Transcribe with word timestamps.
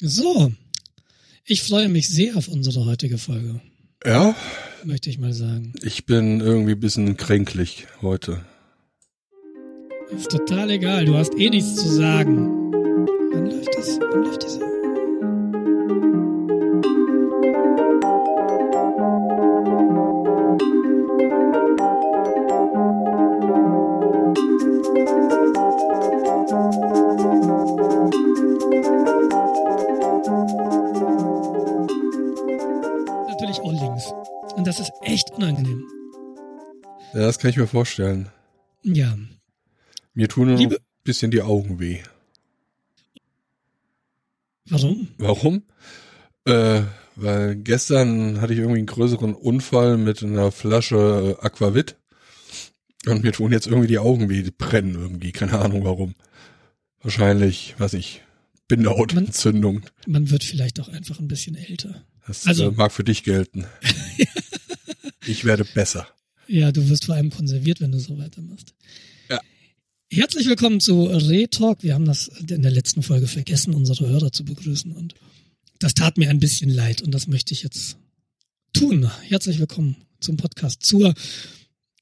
So, 0.00 0.52
ich 1.44 1.62
freue 1.62 1.88
mich 1.88 2.08
sehr 2.08 2.36
auf 2.36 2.48
unsere 2.48 2.84
heutige 2.84 3.18
Folge, 3.18 3.60
Ja, 4.04 4.34
möchte 4.84 5.10
ich 5.10 5.18
mal 5.18 5.32
sagen. 5.32 5.72
ich 5.82 6.06
bin 6.06 6.40
irgendwie 6.40 6.72
ein 6.72 6.80
bisschen 6.80 7.16
kränklich 7.16 7.86
heute. 8.00 8.44
Ist 10.10 10.30
total 10.30 10.70
egal, 10.70 11.04
du 11.04 11.16
hast 11.16 11.34
eh 11.36 11.50
nichts 11.50 11.74
zu 11.76 11.88
sagen. 11.88 12.72
Wann 13.32 13.46
läuft 13.50 13.68
das? 13.76 13.98
Wann 14.00 14.22
läuft 14.24 14.42
diese? 14.44 14.67
Ja, 37.18 37.24
das 37.26 37.40
kann 37.40 37.50
ich 37.50 37.56
mir 37.56 37.66
vorstellen. 37.66 38.28
Ja. 38.84 39.18
Mir 40.14 40.28
tun 40.28 40.44
nur 40.46 40.54
noch 40.54 40.60
Liebe- 40.60 40.76
ein 40.76 41.02
bisschen 41.02 41.32
die 41.32 41.42
Augen 41.42 41.80
weh. 41.80 41.98
Warum? 44.66 45.08
Warum? 45.18 45.62
Äh, 46.44 46.82
weil 47.16 47.56
gestern 47.56 48.40
hatte 48.40 48.52
ich 48.52 48.60
irgendwie 48.60 48.78
einen 48.78 48.86
größeren 48.86 49.34
Unfall 49.34 49.96
mit 49.96 50.22
einer 50.22 50.52
Flasche 50.52 51.38
Aquavit. 51.40 51.96
Und 53.06 53.24
mir 53.24 53.32
tun 53.32 53.50
jetzt 53.50 53.66
irgendwie 53.66 53.88
die 53.88 53.98
Augen 53.98 54.28
weh, 54.28 54.42
die 54.42 54.52
brennen 54.52 54.94
irgendwie, 54.94 55.32
keine 55.32 55.58
Ahnung 55.58 55.82
warum. 55.82 56.14
Wahrscheinlich, 57.02 57.74
weiß 57.78 57.94
ich, 57.94 58.22
Bindehautentzündung. 58.68 59.82
Man 60.06 60.30
wird 60.30 60.44
vielleicht 60.44 60.78
auch 60.78 60.88
einfach 60.88 61.18
ein 61.18 61.26
bisschen 61.26 61.56
älter. 61.56 62.04
Das 62.28 62.46
Also- 62.46 62.68
äh, 62.68 62.70
mag 62.70 62.92
für 62.92 63.02
dich 63.04 63.24
gelten. 63.24 63.66
ich 65.26 65.44
werde 65.44 65.64
besser. 65.64 66.06
Ja, 66.48 66.72
du 66.72 66.88
wirst 66.88 67.04
vor 67.04 67.14
allem 67.14 67.30
konserviert, 67.30 67.82
wenn 67.82 67.92
du 67.92 67.98
so 67.98 68.16
weitermachst. 68.16 68.72
Ja. 69.28 69.38
Herzlich 70.10 70.46
willkommen 70.46 70.80
zu 70.80 71.04
Re-Talk. 71.04 71.82
Wir 71.82 71.92
haben 71.92 72.06
das 72.06 72.28
in 72.28 72.62
der 72.62 72.70
letzten 72.70 73.02
Folge 73.02 73.26
vergessen, 73.26 73.74
unsere 73.74 74.08
Hörer 74.08 74.32
zu 74.32 74.46
begrüßen 74.46 74.92
und 74.92 75.14
das 75.78 75.92
tat 75.92 76.16
mir 76.16 76.30
ein 76.30 76.40
bisschen 76.40 76.70
leid 76.70 77.02
und 77.02 77.12
das 77.12 77.26
möchte 77.26 77.52
ich 77.52 77.62
jetzt 77.62 77.98
tun. 78.72 79.10
Herzlich 79.24 79.58
willkommen 79.58 79.96
zum 80.20 80.38
Podcast 80.38 80.82
zur 80.86 81.14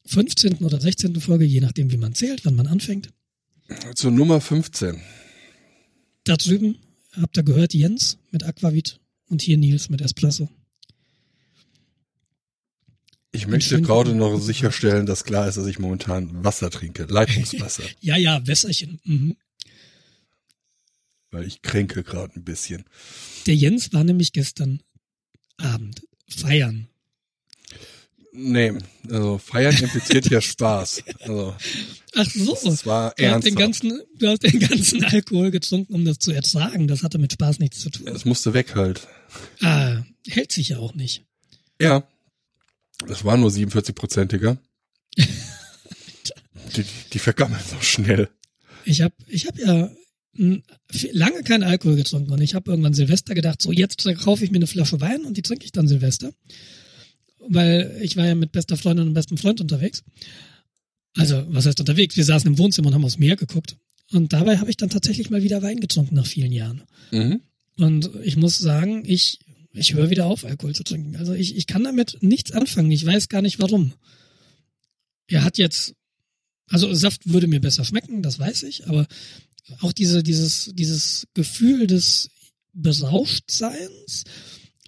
15. 0.05 0.59
oder 0.59 0.81
16. 0.81 1.21
Folge, 1.21 1.45
je 1.45 1.61
nachdem, 1.61 1.91
wie 1.91 1.97
man 1.97 2.15
zählt, 2.15 2.45
wann 2.45 2.55
man 2.55 2.69
anfängt. 2.69 3.11
Zur 3.97 4.13
Nummer 4.13 4.41
15. 4.41 5.01
Da 6.23 6.37
drüben 6.37 6.77
habt 7.21 7.37
ihr 7.37 7.43
gehört 7.43 7.75
Jens 7.75 8.19
mit 8.31 8.45
Aquavit 8.45 9.01
und 9.29 9.43
hier 9.43 9.57
Nils 9.57 9.91
mit 9.91 10.01
Espresso. 10.03 10.49
Ich 13.37 13.47
möchte 13.47 13.81
gerade 13.83 14.15
noch 14.15 14.39
sicherstellen, 14.39 15.07
dass 15.07 15.25
klar 15.25 15.47
ist, 15.49 15.57
dass 15.57 15.67
ich 15.67 15.79
momentan 15.79 16.45
Wasser 16.45 16.71
trinke, 16.71 17.05
Leitungswasser, 17.09 17.83
Ja, 18.01 18.17
ja, 18.17 18.47
Wässerchen. 18.47 19.01
Mhm. 19.05 19.37
weil 21.31 21.47
ich 21.47 21.63
kränke 21.63 22.03
gerade 22.03 22.35
ein 22.37 22.45
bisschen. 22.45 22.85
Der 23.47 23.55
Jens 23.55 23.93
war 23.93 24.05
nämlich 24.05 24.33
gestern 24.33 24.81
Abend 25.59 26.03
feiern. 26.29 26.89
Nee, 28.39 28.75
also 29.09 29.39
feiern 29.39 29.75
impliziert 29.77 30.29
ja 30.29 30.41
Spaß. 30.43 31.03
Also 31.21 31.55
Ach 32.15 32.31
so. 32.31 32.59
das 32.65 32.85
war 32.85 33.15
Du 33.17 33.25
hast, 33.31 33.45
den 33.47 33.57
ernsthaft. 33.57 33.57
ganzen, 33.57 34.03
du 34.19 34.29
hast 34.29 34.43
den 34.43 34.61
ganzen 34.61 35.05
Alkohol 35.05 35.51
getrunken, 35.51 35.95
um 35.95 36.05
das 36.05 36.19
zu 36.19 36.33
ertragen. 36.33 36.87
Das 36.87 37.03
hatte 37.03 37.17
mit 37.19 37.33
Spaß 37.33 37.61
nichts 37.61 37.81
zu 37.81 37.89
tun. 37.89 38.09
Es 38.09 38.27
musste 38.27 38.53
weg 38.53 38.75
halt. 38.75 39.09
Ah, 39.61 40.03
hält 40.29 40.53
sich 40.53 40.69
ja 40.71 40.79
auch 40.79 40.93
nicht. 40.95 41.25
Ja, 41.81 42.07
das 43.07 43.25
war 43.25 43.37
nur 43.37 43.51
47-prozentiger. 43.51 44.57
Die, 46.77 46.85
die 47.13 47.19
vergammeln 47.19 47.61
so 47.71 47.81
schnell. 47.81 48.29
Ich 48.85 49.01
habe 49.01 49.15
ich 49.29 49.47
hab 49.47 49.57
ja 49.59 49.91
viel- 50.91 51.17
lange 51.17 51.43
keinen 51.43 51.63
Alkohol 51.63 51.97
getrunken 51.97 52.33
und 52.33 52.41
ich 52.43 52.55
habe 52.55 52.71
irgendwann 52.71 52.93
Silvester 52.93 53.35
gedacht, 53.35 53.63
so 53.63 53.73
jetzt 53.73 54.05
kaufe 54.19 54.45
ich 54.45 54.51
mir 54.51 54.59
eine 54.59 54.67
Flasche 54.67 55.01
Wein 55.01 55.25
und 55.25 55.37
die 55.37 55.43
trinke 55.43 55.65
ich 55.65 55.73
dann 55.73 55.89
Silvester. 55.89 56.33
Weil 57.49 57.97
ich 58.03 58.17
war 58.17 58.27
ja 58.27 58.35
mit 58.35 58.53
bester 58.53 58.77
Freundin 58.77 59.07
und 59.09 59.15
bestem 59.15 59.39
Freund 59.39 59.61
unterwegs. 59.61 60.03
Also, 61.17 61.45
was 61.49 61.65
heißt 61.67 61.81
unterwegs? 61.81 62.17
Wir 62.17 62.25
saßen 62.25 62.51
im 62.51 62.59
Wohnzimmer 62.59 62.89
und 62.89 62.95
haben 62.95 63.05
aufs 63.05 63.19
Meer 63.19 63.37
geguckt. 63.37 63.77
Und 64.13 64.33
dabei 64.33 64.59
habe 64.59 64.69
ich 64.71 64.77
dann 64.77 64.91
tatsächlich 64.91 65.31
mal 65.31 65.43
wieder 65.43 65.63
Wein 65.63 65.81
getrunken 65.81 66.15
nach 66.15 66.27
vielen 66.27 66.53
Jahren. 66.53 66.83
Mhm. 67.13 67.41
Und 67.79 68.11
ich 68.23 68.37
muss 68.37 68.59
sagen, 68.59 69.03
ich, 69.07 69.39
ich 69.77 69.95
höre 69.95 70.11
wieder 70.11 70.27
auf, 70.27 70.45
Alkohol 70.45 70.75
zu 70.75 70.85
trinken. 70.85 71.17
Also 71.17 71.33
ich, 71.35 71.57
ich 71.57 71.67
kann 71.67 71.85
damit 71.85 72.19
nichts 72.21 72.53
anfangen. 72.53 72.91
Ich 72.91 73.05
weiß 73.05 73.29
gar 73.29 73.43
nicht 73.43 73.59
warum. 73.59 73.93
Er 75.29 75.45
hat 75.45 75.59
jetzt, 75.59 75.95
also 76.69 76.93
Saft 76.95 77.31
würde 77.31 77.47
mir 77.47 77.61
besser 77.61 77.85
schmecken, 77.85 78.23
das 78.23 78.39
weiß 78.39 78.63
ich, 78.65 78.87
aber 78.87 79.07
auch 79.81 79.93
diese, 79.93 80.23
dieses, 80.23 80.71
dieses 80.75 81.27
Gefühl 81.35 81.87
des 81.87 82.31
Berauschtseins 82.73 84.25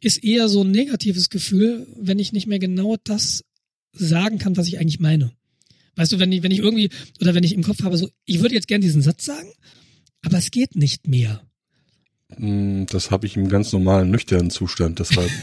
ist 0.00 0.22
eher 0.22 0.48
so 0.48 0.62
ein 0.62 0.70
negatives 0.70 1.30
Gefühl, 1.30 1.86
wenn 1.96 2.18
ich 2.18 2.32
nicht 2.32 2.46
mehr 2.46 2.60
genau 2.60 2.96
das 3.02 3.44
sagen 3.92 4.38
kann, 4.38 4.56
was 4.56 4.68
ich 4.68 4.78
eigentlich 4.78 5.00
meine. 5.00 5.32
Weißt 5.96 6.12
du, 6.12 6.20
wenn 6.20 6.30
ich, 6.30 6.42
wenn 6.42 6.52
ich 6.52 6.60
irgendwie, 6.60 6.90
oder 7.20 7.34
wenn 7.34 7.42
ich 7.42 7.54
im 7.54 7.64
Kopf 7.64 7.82
habe, 7.82 7.98
so, 7.98 8.08
ich 8.24 8.40
würde 8.40 8.54
jetzt 8.54 8.68
gern 8.68 8.80
diesen 8.80 9.02
Satz 9.02 9.24
sagen, 9.24 9.50
aber 10.22 10.38
es 10.38 10.52
geht 10.52 10.76
nicht 10.76 11.08
mehr. 11.08 11.47
Mm, 12.36 12.84
Das 12.90 13.10
habe 13.10 13.26
ich 13.26 13.36
im 13.36 13.48
ganz 13.48 13.72
normalen, 13.72 14.10
nüchternen 14.10 14.50
Zustand, 14.50 14.98
deshalb. 14.98 15.30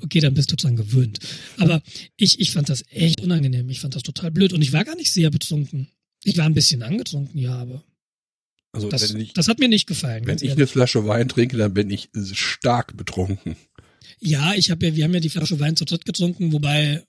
Okay, 0.00 0.20
dann 0.20 0.34
bist 0.34 0.52
du 0.52 0.56
dran 0.56 0.76
gewöhnt. 0.76 1.18
Aber 1.58 1.82
ich, 2.16 2.38
ich 2.38 2.52
fand 2.52 2.68
das 2.68 2.84
echt 2.90 3.20
unangenehm. 3.22 3.68
Ich 3.70 3.80
fand 3.80 3.96
das 3.96 4.04
total 4.04 4.30
blöd. 4.30 4.52
Und 4.52 4.62
ich 4.62 4.72
war 4.72 4.84
gar 4.84 4.94
nicht 4.94 5.12
sehr 5.12 5.30
betrunken. 5.30 5.88
Ich 6.22 6.36
war 6.38 6.44
ein 6.46 6.54
bisschen 6.54 6.82
angetrunken, 6.84 7.40
ja, 7.40 7.54
aber 7.56 7.82
Also 8.70 8.88
das, 8.88 9.12
ich, 9.12 9.32
das 9.32 9.48
hat 9.48 9.58
mir 9.58 9.68
nicht 9.68 9.86
gefallen. 9.88 10.26
wenn 10.26 10.36
ich 10.36 10.42
ehrlich. 10.44 10.58
eine 10.58 10.66
Flasche 10.68 11.06
Wein 11.08 11.28
trinke, 11.28 11.56
dann 11.56 11.74
bin 11.74 11.90
ich 11.90 12.08
stark 12.34 12.96
betrunken. 12.96 13.56
ja, 14.20 14.54
ich 14.54 14.70
habe 14.70 14.86
ja, 14.86 14.94
wir 14.94 15.04
haben 15.04 15.14
ja 15.14 15.20
die 15.20 15.28
Flasche 15.30 15.58
Wein 15.58 15.74
zu 15.74 15.84
dritt 15.84 16.04
getrunken, 16.04 16.52
wobei 16.52 17.02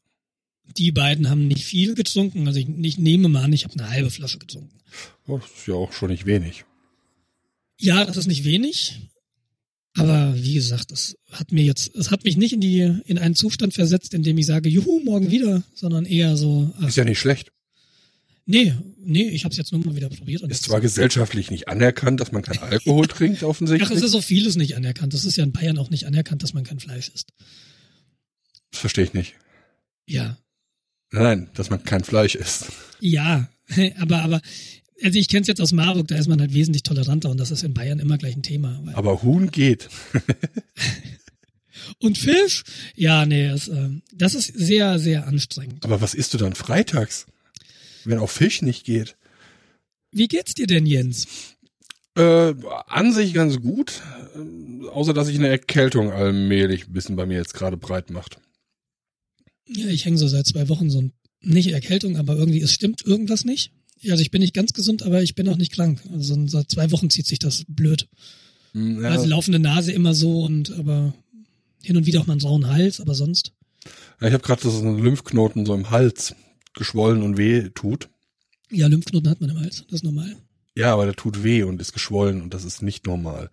die 0.77 0.91
beiden 0.91 1.29
haben 1.29 1.47
nicht 1.47 1.65
viel 1.65 1.93
getrunken. 1.93 2.47
Also 2.47 2.59
ich, 2.59 2.67
ich 2.81 2.97
nehme 2.97 3.27
mal 3.29 3.43
an, 3.43 3.53
ich 3.53 3.65
habe 3.65 3.75
eine 3.79 3.89
halbe 3.91 4.09
Flasche 4.09 4.39
getrunken. 4.39 4.75
Oh, 5.27 5.37
das 5.37 5.51
ist 5.51 5.67
ja 5.67 5.75
auch 5.75 5.93
schon 5.93 6.09
nicht 6.09 6.25
wenig. 6.25 6.65
Ja, 7.79 8.05
das 8.05 8.17
ist 8.17 8.27
nicht 8.27 8.43
wenig. 8.43 8.99
Aber 9.97 10.33
wie 10.35 10.53
gesagt, 10.55 10.91
es 10.91 11.15
hat 11.31 11.51
mir 11.53 11.63
jetzt, 11.63 11.95
es 11.95 12.11
hat 12.11 12.25
mich 12.25 12.35
nicht 12.35 12.51
in 12.53 12.59
die, 12.59 12.81
in 13.05 13.17
einen 13.17 13.33
Zustand 13.35 13.73
versetzt, 13.73 14.13
in 14.13 14.23
dem 14.23 14.37
ich 14.37 14.45
sage, 14.45 14.67
juhu, 14.67 14.99
morgen 15.05 15.31
wieder, 15.31 15.63
sondern 15.73 16.05
eher 16.05 16.35
so, 16.35 16.73
ach, 16.81 16.87
Ist 16.89 16.97
ja 16.97 17.05
nicht 17.05 17.19
schlecht. 17.19 17.51
nee, 18.45 18.73
nee, 18.99 19.29
ich 19.29 19.45
habe 19.45 19.53
es 19.53 19.57
jetzt 19.57 19.71
nur 19.71 19.85
mal 19.85 19.95
wieder 19.95 20.09
probiert. 20.09 20.41
Ist 20.43 20.63
zwar 20.63 20.81
gesellschaftlich 20.81 21.49
nicht 21.49 21.69
anerkannt, 21.69 22.19
dass 22.19 22.33
man 22.33 22.41
kein 22.41 22.59
Alkohol 22.59 23.07
trinkt, 23.07 23.39
Ach, 23.43 23.47
offensichtlich. 23.47 23.89
es 23.89 24.03
ist 24.03 24.11
so 24.11 24.19
vieles 24.21 24.57
nicht 24.57 24.75
anerkannt. 24.75 25.13
Das 25.13 25.23
ist 25.23 25.37
ja 25.37 25.45
in 25.45 25.53
Bayern 25.53 25.77
auch 25.77 25.89
nicht 25.89 26.05
anerkannt, 26.05 26.43
dass 26.43 26.53
man 26.53 26.65
kein 26.65 26.79
Fleisch 26.79 27.09
isst. 27.15 27.29
Das 28.71 28.81
verstehe 28.81 29.05
ich 29.05 29.13
nicht. 29.13 29.35
Ja. 30.07 30.37
Nein, 31.11 31.49
dass 31.53 31.69
man 31.69 31.81
kein 31.83 32.03
Fleisch 32.03 32.35
isst. 32.35 32.65
Ja, 32.99 33.49
aber, 33.97 34.23
aber, 34.23 34.41
also 35.03 35.19
ich 35.19 35.27
kenne 35.27 35.41
es 35.41 35.47
jetzt 35.47 35.61
aus 35.61 35.71
Marburg, 35.71 36.07
da 36.07 36.15
ist 36.17 36.27
man 36.27 36.39
halt 36.39 36.53
wesentlich 36.53 36.83
toleranter 36.83 37.29
und 37.29 37.39
das 37.39 37.51
ist 37.51 37.63
in 37.63 37.73
Bayern 37.73 37.99
immer 37.99 38.17
gleich 38.17 38.35
ein 38.35 38.43
Thema. 38.43 38.81
Aber 38.93 39.21
Huhn 39.23 39.51
geht. 39.51 39.89
und 41.99 42.17
Fisch? 42.17 42.63
Ja, 42.95 43.25
nee, 43.25 43.45
es, 43.47 43.67
äh, 43.67 43.89
das 44.13 44.35
ist 44.35 44.47
sehr, 44.47 44.99
sehr 44.99 45.27
anstrengend. 45.27 45.83
Aber 45.83 46.01
was 46.01 46.13
isst 46.13 46.33
du 46.33 46.37
dann 46.37 46.55
freitags? 46.55 47.25
Wenn 48.05 48.19
auch 48.19 48.29
Fisch 48.29 48.61
nicht 48.61 48.85
geht. 48.85 49.17
Wie 50.11 50.27
geht's 50.27 50.53
dir 50.53 50.67
denn, 50.67 50.85
Jens? 50.85 51.27
Äh, 52.17 52.53
an 52.87 53.11
sich 53.11 53.33
ganz 53.33 53.59
gut. 53.59 54.01
äh, 54.35 54.87
Außer 54.87 55.13
dass 55.13 55.27
sich 55.27 55.37
eine 55.37 55.49
Erkältung 55.49 56.11
allmählich 56.11 56.87
ein 56.87 56.93
bisschen 56.93 57.17
bei 57.17 57.25
mir 57.25 57.37
jetzt 57.37 57.53
gerade 57.53 57.75
breit 57.75 58.11
macht. 58.11 58.37
Ja, 59.67 59.87
ich 59.87 60.05
hänge 60.05 60.17
so 60.17 60.27
seit 60.27 60.45
zwei 60.45 60.69
Wochen 60.69 60.89
so 60.89 61.01
ein, 61.01 61.11
nicht 61.41 61.71
Erkältung, 61.71 62.17
aber 62.17 62.35
irgendwie, 62.35 62.61
es 62.61 62.71
stimmt 62.71 63.05
irgendwas 63.05 63.43
nicht. 63.43 63.71
Also 64.11 64.21
ich 64.21 64.31
bin 64.31 64.41
nicht 64.41 64.53
ganz 64.53 64.73
gesund, 64.73 65.03
aber 65.03 65.21
ich 65.23 65.35
bin 65.35 65.47
auch 65.49 65.57
nicht 65.57 65.71
krank. 65.73 66.01
Also 66.13 66.35
seit 66.47 66.71
zwei 66.71 66.91
Wochen 66.91 67.09
zieht 67.09 67.25
sich 67.27 67.39
das 67.39 67.63
blöd. 67.67 68.07
Hm, 68.73 69.01
Ja, 69.03 69.09
Also 69.11 69.25
laufende 69.25 69.59
Nase 69.59 69.91
immer 69.91 70.13
so 70.13 70.43
und 70.43 70.71
aber 70.77 71.13
hin 71.81 71.97
und 71.97 72.05
wieder 72.05 72.21
auch 72.21 72.27
mal 72.27 72.33
einen 72.33 72.39
sauen 72.41 72.67
Hals, 72.67 72.99
aber 72.99 73.13
sonst. 73.15 73.51
ich 74.19 74.31
habe 74.33 74.39
gerade 74.39 74.61
so 74.69 74.77
einen 74.79 74.99
Lymphknoten 75.03 75.65
so 75.65 75.73
im 75.75 75.89
Hals 75.91 76.35
geschwollen 76.73 77.21
und 77.23 77.37
weh 77.37 77.69
tut. 77.73 78.09
Ja, 78.71 78.87
Lymphknoten 78.87 79.29
hat 79.29 79.39
man 79.41 79.51
im 79.51 79.59
Hals, 79.59 79.83
das 79.87 79.97
ist 79.99 80.03
normal. 80.03 80.35
Ja, 80.75 80.91
aber 80.93 81.05
der 81.05 81.15
tut 81.15 81.43
weh 81.43 81.63
und 81.63 81.79
ist 81.79 81.93
geschwollen 81.93 82.41
und 82.41 82.53
das 82.53 82.65
ist 82.65 82.81
nicht 82.81 83.05
normal. 83.05 83.49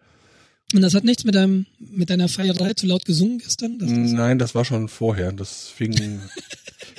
Und 0.74 0.80
das 0.80 0.94
hat 0.94 1.04
nichts 1.04 1.24
mit 1.24 1.34
deinem, 1.34 1.66
mit 1.78 2.08
deiner 2.08 2.28
Feierei 2.28 2.72
zu 2.72 2.86
laut 2.86 3.04
gesungen 3.04 3.38
gestern? 3.38 3.78
Das, 3.78 3.90
Nein, 3.90 4.38
das 4.38 4.54
war 4.54 4.64
schon 4.64 4.88
vorher. 4.88 5.30
Das 5.32 5.68
fing, 5.68 5.92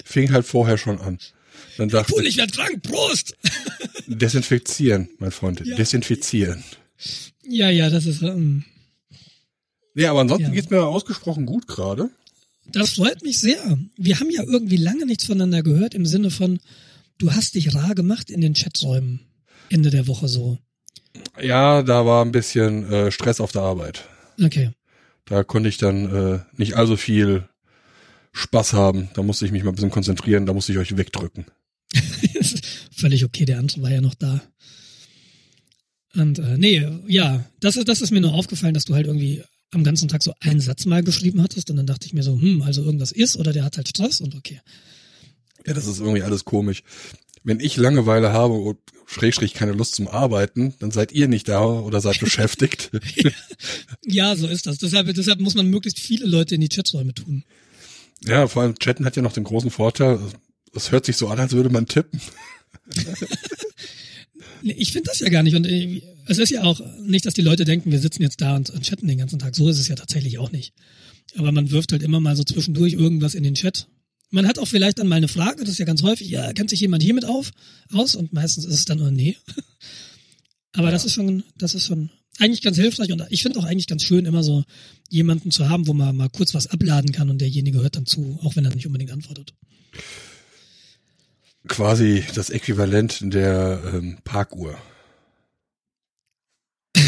fing 0.05 0.31
halt 0.31 0.45
vorher 0.45 0.77
schon 0.77 0.99
an. 1.01 1.17
Dann 1.77 1.89
dachte 1.89 2.13
cool, 2.15 2.23
ich, 2.23 2.29
ich 2.29 2.37
werd 2.37 2.53
krank, 2.53 2.81
Prost! 2.83 3.35
desinfizieren, 4.07 5.09
mein 5.19 5.31
Freund, 5.31 5.61
Ja. 5.65 5.75
desinfizieren. 5.75 6.63
Ja, 7.47 7.69
ja, 7.69 7.89
das 7.89 8.05
ist, 8.05 8.21
ähm, 8.21 8.63
Nee, 9.95 10.05
aber 10.07 10.21
ansonsten 10.21 10.47
Ja. 10.47 10.51
geht's 10.53 10.69
mir 10.71 10.83
ausgesprochen 10.83 11.45
gut 11.45 11.67
gerade. 11.67 12.09
Das 12.71 12.91
freut 12.91 13.21
mich 13.21 13.39
sehr. 13.39 13.77
Wir 13.97 14.19
haben 14.19 14.29
ja 14.31 14.41
irgendwie 14.43 14.77
lange 14.77 15.05
nichts 15.05 15.25
voneinander 15.25 15.61
gehört 15.61 15.93
im 15.93 16.05
Sinne 16.05 16.31
von, 16.31 16.59
du 17.19 17.31
hast 17.31 17.53
dich 17.55 17.75
rar 17.75 17.93
gemacht 17.93 18.31
in 18.31 18.41
den 18.41 18.53
Chaträumen 18.55 19.19
Ende 19.69 19.89
der 19.91 20.07
Woche 20.07 20.27
so. 20.27 20.57
Ja, 21.41 21.83
da 21.83 22.05
war 22.05 22.25
ein 22.25 22.31
bisschen 22.31 22.91
äh, 22.91 23.11
Stress 23.11 23.39
auf 23.39 23.51
der 23.51 23.61
Arbeit. 23.61 24.05
Okay. 24.43 24.71
Da 25.25 25.43
konnte 25.43 25.69
ich 25.69 25.77
dann 25.77 26.11
äh, 26.35 26.39
nicht 26.57 26.75
allzu 26.75 26.97
viel 26.97 27.47
Spaß 28.31 28.73
haben. 28.73 29.09
Da 29.13 29.21
musste 29.21 29.45
ich 29.45 29.51
mich 29.51 29.63
mal 29.63 29.69
ein 29.71 29.75
bisschen 29.75 29.91
konzentrieren, 29.91 30.45
da 30.47 30.53
musste 30.53 30.71
ich 30.71 30.79
euch 30.79 30.97
wegdrücken. 30.97 31.45
Völlig 32.91 33.23
okay, 33.25 33.45
der 33.45 33.59
andere 33.59 33.81
war 33.81 33.91
ja 33.91 34.01
noch 34.01 34.15
da. 34.15 34.41
Und 36.15 36.39
äh, 36.39 36.57
nee, 36.57 36.87
ja, 37.07 37.45
das 37.59 37.75
ist, 37.75 37.87
das 37.87 38.01
ist 38.01 38.11
mir 38.11 38.21
nur 38.21 38.33
aufgefallen, 38.33 38.73
dass 38.73 38.85
du 38.85 38.93
halt 38.93 39.07
irgendwie 39.07 39.43
am 39.71 39.83
ganzen 39.83 40.07
Tag 40.07 40.21
so 40.21 40.33
einen 40.39 40.59
Satz 40.59 40.85
mal 40.85 41.03
geschrieben 41.03 41.41
hattest 41.41 41.69
und 41.69 41.77
dann 41.77 41.87
dachte 41.87 42.05
ich 42.05 42.13
mir 42.13 42.23
so, 42.23 42.39
hm, 42.39 42.61
also 42.61 42.83
irgendwas 42.83 43.11
ist 43.11 43.37
oder 43.37 43.51
der 43.51 43.63
hat 43.63 43.77
halt 43.77 43.87
Stress 43.87 44.21
und 44.21 44.35
okay. 44.35 44.61
Ja, 45.65 45.73
das 45.73 45.87
ist 45.87 45.99
irgendwie 45.99 46.21
alles 46.21 46.45
komisch. 46.45 46.83
Wenn 47.43 47.59
ich 47.59 47.75
Langeweile 47.77 48.31
habe 48.31 48.53
und 48.53 48.77
Schrägstrich 49.05 49.53
keine 49.53 49.73
Lust 49.73 49.95
zum 49.95 50.07
Arbeiten, 50.07 50.75
dann 50.79 50.91
seid 50.91 51.11
ihr 51.11 51.27
nicht 51.27 51.49
da 51.49 51.63
oder 51.65 51.99
seid 51.99 52.19
beschäftigt. 52.19 52.91
Ja, 54.05 54.35
so 54.35 54.47
ist 54.47 54.67
das. 54.67 54.79
Deshalb, 54.79 55.13
deshalb 55.13 55.39
muss 55.39 55.55
man 55.55 55.69
möglichst 55.69 55.97
viele 55.97 56.25
Leute 56.25 56.55
in 56.55 56.61
die 56.61 56.67
Chaträume 56.67 57.13
tun. 57.13 57.45
ja, 58.25 58.47
vor 58.47 58.61
allem 58.61 58.77
Chatten 58.77 59.05
hat 59.05 59.15
ja 59.15 59.21
noch 59.21 59.31
den 59.31 59.45
großen 59.45 59.71
Vorteil, 59.71 60.19
es 60.73 60.91
hört 60.91 61.05
sich 61.05 61.17
so 61.17 61.27
an, 61.27 61.39
als 61.39 61.53
würde 61.53 61.69
man 61.69 61.85
tippen. 61.85 62.19
Ich 64.63 64.93
finde 64.93 65.09
das 65.09 65.19
ja 65.19 65.29
gar 65.29 65.43
nicht. 65.43 65.55
Und 65.55 65.65
äh, 65.65 66.01
es 66.25 66.37
ist 66.37 66.49
ja 66.49 66.63
auch 66.63 66.81
nicht, 67.01 67.25
dass 67.25 67.33
die 67.33 67.41
Leute 67.41 67.65
denken, 67.65 67.91
wir 67.91 67.99
sitzen 67.99 68.21
jetzt 68.21 68.39
da 68.41 68.55
und, 68.55 68.69
und 68.69 68.83
chatten 68.83 69.07
den 69.07 69.17
ganzen 69.17 69.39
Tag. 69.39 69.55
So 69.55 69.67
ist 69.67 69.79
es 69.79 69.89
ja 69.89 69.95
tatsächlich 69.95 70.37
auch 70.39 70.51
nicht. 70.51 70.73
Aber 71.35 71.51
man 71.51 71.71
wirft 71.71 71.91
halt 71.91 72.03
immer 72.03 72.19
mal 72.19 72.35
so 72.35 72.43
zwischendurch 72.43 72.93
irgendwas 72.93 73.35
in 73.35 73.43
den 73.43 73.55
Chat. 73.55 73.87
Man 74.29 74.47
hat 74.47 74.59
auch 74.59 74.67
vielleicht 74.67 74.99
dann 74.99 75.07
mal 75.07 75.15
eine 75.17 75.27
Frage, 75.27 75.61
das 75.61 75.71
ist 75.71 75.79
ja 75.79 75.85
ganz 75.85 76.01
häufig, 76.01 76.29
ja, 76.29 76.53
kennt 76.53 76.69
sich 76.69 76.79
jemand 76.79 77.03
hiermit 77.03 77.25
auf, 77.25 77.51
aus? 77.91 78.15
Und 78.15 78.33
meistens 78.33 78.65
ist 78.65 78.73
es 78.73 78.85
dann, 78.85 79.01
oh 79.01 79.11
nee. 79.11 79.35
Aber 80.71 80.91
das 80.91 81.05
ist 81.05 81.13
schon, 81.13 81.43
das 81.57 81.75
ist 81.75 81.85
schon 81.85 82.09
eigentlich 82.39 82.61
ganz 82.61 82.77
hilfreich 82.77 83.11
und 83.11 83.23
ich 83.29 83.43
finde 83.43 83.59
auch 83.59 83.63
eigentlich 83.63 83.85
ganz 83.85 84.01
schön, 84.01 84.25
immer 84.25 84.41
so 84.41 84.63
jemanden 85.07 85.51
zu 85.51 85.69
haben, 85.69 85.85
wo 85.85 85.93
man 85.93 86.15
mal 86.15 86.29
kurz 86.29 86.55
was 86.55 86.65
abladen 86.65 87.11
kann 87.11 87.29
und 87.29 87.41
derjenige 87.41 87.81
hört 87.81 87.95
dann 87.95 88.07
zu, 88.07 88.39
auch 88.41 88.55
wenn 88.55 88.65
er 88.65 88.73
nicht 88.73 88.87
unbedingt 88.87 89.11
antwortet. 89.11 89.53
Quasi 91.67 92.23
das 92.35 92.49
Äquivalent 92.49 93.19
der 93.21 93.81
ähm, 93.93 94.17
Parkuhr. 94.23 94.77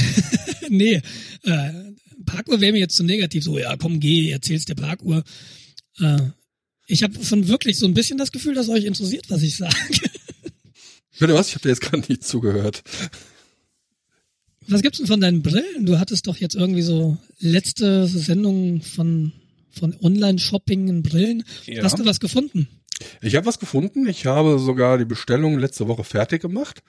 nee, 0.69 1.01
äh, 1.43 1.71
Parkuhr 2.25 2.61
wäre 2.61 2.71
mir 2.71 2.79
jetzt 2.79 2.95
zu 2.95 3.03
negativ. 3.03 3.43
So, 3.43 3.59
ja, 3.59 3.75
komm, 3.77 3.99
geh, 3.99 4.31
erzählst 4.31 4.69
der 4.69 4.75
Parkuhr. 4.75 5.23
Äh, 5.99 6.21
ich 6.87 7.03
habe 7.03 7.19
von 7.19 7.47
wirklich 7.47 7.77
so 7.77 7.85
ein 7.85 7.93
bisschen 7.93 8.17
das 8.17 8.31
Gefühl, 8.31 8.53
dass 8.53 8.69
euch 8.69 8.85
interessiert, 8.85 9.25
was 9.29 9.41
ich 9.41 9.57
sage. 9.57 9.75
Bitte 11.19 11.33
was? 11.33 11.49
Ich 11.49 11.55
habe 11.55 11.63
dir 11.63 11.69
jetzt 11.69 11.81
gar 11.81 11.97
nicht 11.97 12.23
zugehört. 12.23 12.83
Was 14.67 14.81
gibt's 14.81 14.97
denn 14.97 15.07
von 15.07 15.21
deinen 15.21 15.43
Brillen? 15.43 15.85
Du 15.85 15.99
hattest 15.99 16.27
doch 16.27 16.37
jetzt 16.37 16.55
irgendwie 16.55 16.81
so 16.81 17.17
letzte 17.39 18.07
Sendung 18.07 18.81
von 18.81 19.31
von 19.75 19.95
Online-Shopping 20.01 20.87
in 20.87 21.03
Brillen. 21.03 21.43
Ja. 21.65 21.83
Hast 21.83 21.99
du 21.99 22.05
was 22.05 22.19
gefunden? 22.19 22.67
Ich 23.21 23.35
habe 23.35 23.45
was 23.45 23.59
gefunden. 23.59 24.07
Ich 24.07 24.25
habe 24.25 24.59
sogar 24.59 24.97
die 24.97 25.05
Bestellung 25.05 25.59
letzte 25.59 25.87
Woche 25.87 26.03
fertig 26.03 26.41
gemacht. 26.41 26.83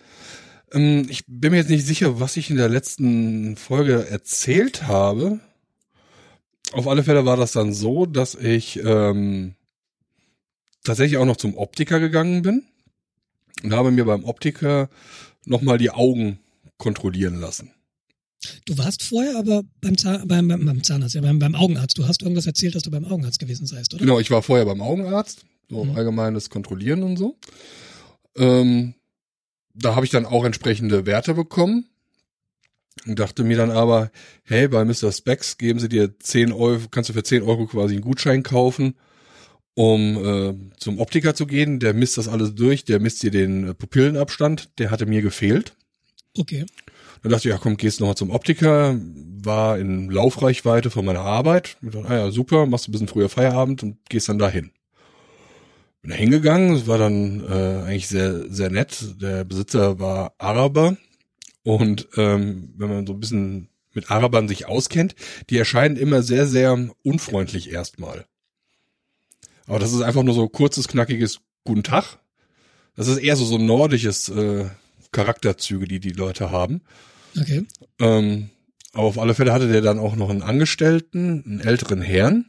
Ähm, 0.73 1.07
ich 1.09 1.25
bin 1.27 1.53
mir 1.53 1.59
jetzt 1.59 1.71
nicht 1.71 1.87
sicher, 1.87 2.21
was 2.21 2.37
ich 2.37 2.51
in 2.51 2.57
der 2.57 2.69
letzten 2.69 3.57
Folge 3.57 4.09
erzählt 4.09 4.87
habe. 4.87 5.41
Auf 6.73 6.89
alle 6.89 7.05
Fälle 7.05 7.25
war 7.25 7.37
das 7.37 7.53
dann 7.53 7.73
so, 7.73 8.07
dass 8.07 8.35
ich 8.35 8.81
ähm, 8.85 9.55
tatsächlich 10.85 11.19
auch 11.19 11.25
noch 11.25 11.37
zum 11.37 11.57
Optiker 11.57 12.01
gegangen 12.01 12.43
bin 12.43 12.65
und 13.63 13.73
habe 13.73 13.91
mir 13.91 14.05
beim 14.05 14.25
Optiker 14.25 14.89
nochmal 15.45 15.79
die 15.79 15.91
Augen 15.91 16.41
kontrollieren 16.77 17.41
lassen. 17.41 17.73
Du 18.67 18.77
warst 18.79 19.03
vorher 19.03 19.37
aber 19.37 19.63
beim, 19.81 19.97
Zahn, 19.97 20.27
beim, 20.29 20.47
beim, 20.47 20.65
beim 20.65 20.83
Zahnarzt, 20.83 21.15
ja, 21.15 21.21
beim, 21.21 21.39
beim 21.39 21.55
Augenarzt. 21.55 21.99
Du 21.99 22.07
hast 22.07 22.23
irgendwas 22.23 22.47
erzählt, 22.47 22.75
dass 22.75 22.83
du 22.83 22.91
beim 22.91 23.05
Augenarzt 23.05 23.39
gewesen 23.39 23.67
seist, 23.67 23.95
oder? 23.95 24.05
Genau, 24.05 24.21
ich 24.21 24.31
war 24.31 24.43
vorher 24.43 24.67
beim 24.67 24.81
Augenarzt, 24.81 25.45
so 25.69 25.85
Mhm. 25.85 25.97
allgemeines 25.97 26.51
Kontrollieren 26.51 27.03
und 27.03 27.17
so. 27.17 27.37
Ähm, 28.37 28.95
da 29.75 29.95
habe 29.95 30.05
ich 30.07 30.11
dann 30.13 30.27
auch 30.27 30.45
entsprechende 30.45 31.07
Werte 31.07 31.35
bekommen 31.35 31.87
und 33.07 33.19
dachte 33.19 33.45
mir 33.45 33.57
dann 33.57 33.71
aber, 33.71 34.11
hey, 34.45 34.69
bei 34.69 34.85
Mr. 34.85 35.13
Specs 35.13 35.59
geben 35.59 35.79
sie 35.79 35.89
dir 35.89 36.19
10 36.19 36.53
Euro, 36.53 36.81
kannst 36.91 37.11
du 37.11 37.15
für 37.15 37.23
10 37.23 37.43
Euro 37.43 37.67
quasi 37.67 37.95
einen 37.95 38.03
Gutschein 38.05 38.43
kaufen, 38.43 38.95
um 39.75 40.17
äh, 40.25 40.55
zum 40.79 40.99
Optiker 40.99 41.35
zu 41.35 41.47
gehen. 41.47 41.79
Der 41.79 41.93
misst 41.95 42.17
das 42.17 42.29
alles 42.29 42.55
durch, 42.55 42.85
der 42.85 43.01
misst 43.01 43.23
dir 43.23 43.31
den 43.31 43.69
äh, 43.69 43.75
Pupillenabstand, 43.75 44.79
der 44.79 44.91
hatte 44.91 45.07
mir 45.07 45.21
gefehlt. 45.23 45.75
Okay. 46.39 46.65
Dann 47.23 47.33
dachte 47.33 47.49
ich, 47.49 47.53
ja 47.53 47.59
komm, 47.59 47.77
gehst 47.77 48.01
nochmal 48.01 48.17
zum 48.17 48.31
Optiker, 48.31 48.99
war 49.43 49.79
in 49.79 50.11
Laufreichweite 50.11 50.91
von 50.91 51.05
meiner 51.05 51.21
Arbeit. 51.21 51.77
Ich 51.83 51.91
dachte, 51.91 52.09
ah 52.09 52.15
ja, 52.17 52.31
super, 52.31 52.67
machst 52.67 52.89
ein 52.89 52.93
bisschen 52.93 53.09
früher 53.09 53.29
Feierabend 53.29 53.83
und 53.83 53.99
gehst 54.09 54.29
dann 54.29 54.39
dahin. 54.39 54.71
Bin 56.07 56.13
da 56.13 56.19
hingegangen, 56.19 56.77
es 56.77 56.87
war 56.87 56.99
dann 56.99 57.43
äh, 57.43 57.83
eigentlich 57.83 58.07
sehr, 58.07 58.49
sehr 58.49 58.71
nett. 58.71 59.21
Der 59.21 59.43
Besitzer 59.43 59.99
war 59.99 60.35
Araber 60.39 60.97
und 61.65 62.07
ähm, 62.17 62.73
wenn 62.77 62.89
man 62.89 63.07
so 63.09 63.15
ein 63.15 63.19
bisschen 63.19 63.71
mit 63.93 64.09
Arabern 64.09 64.47
sich 64.47 64.69
auskennt, 64.69 65.17
die 65.51 65.59
erscheinen 65.59 65.97
immer 65.97 66.23
sehr, 66.23 66.47
sehr 66.47 66.91
unfreundlich 67.03 67.73
erstmal. 67.73 68.25
Aber 69.67 69.81
das 69.81 69.93
ist 69.93 70.03
einfach 70.03 70.23
nur 70.23 70.35
so 70.35 70.49
kurzes, 70.49 70.87
knackiges 70.87 71.41
Guten 71.65 71.83
Tag. 71.83 72.19
Das 72.95 73.09
ist 73.09 73.19
eher 73.19 73.35
so 73.35 73.45
so 73.45 73.59
nordisches 73.59 74.29
äh, 74.29 74.67
Charakterzüge, 75.11 75.89
die 75.89 75.99
die 75.99 76.11
Leute 76.11 76.53
haben. 76.53 76.83
Okay. 77.37 77.67
Ähm, 77.99 78.51
aber 78.93 79.09
auf 79.09 79.19
alle 79.19 79.35
Fälle 79.35 79.53
hatte 79.53 79.67
der 79.67 79.81
dann 79.81 79.99
auch 79.99 80.15
noch 80.15 80.31
einen 80.31 80.43
Angestellten, 80.43 81.43
einen 81.45 81.59
älteren 81.59 82.01
Herrn. 82.01 82.45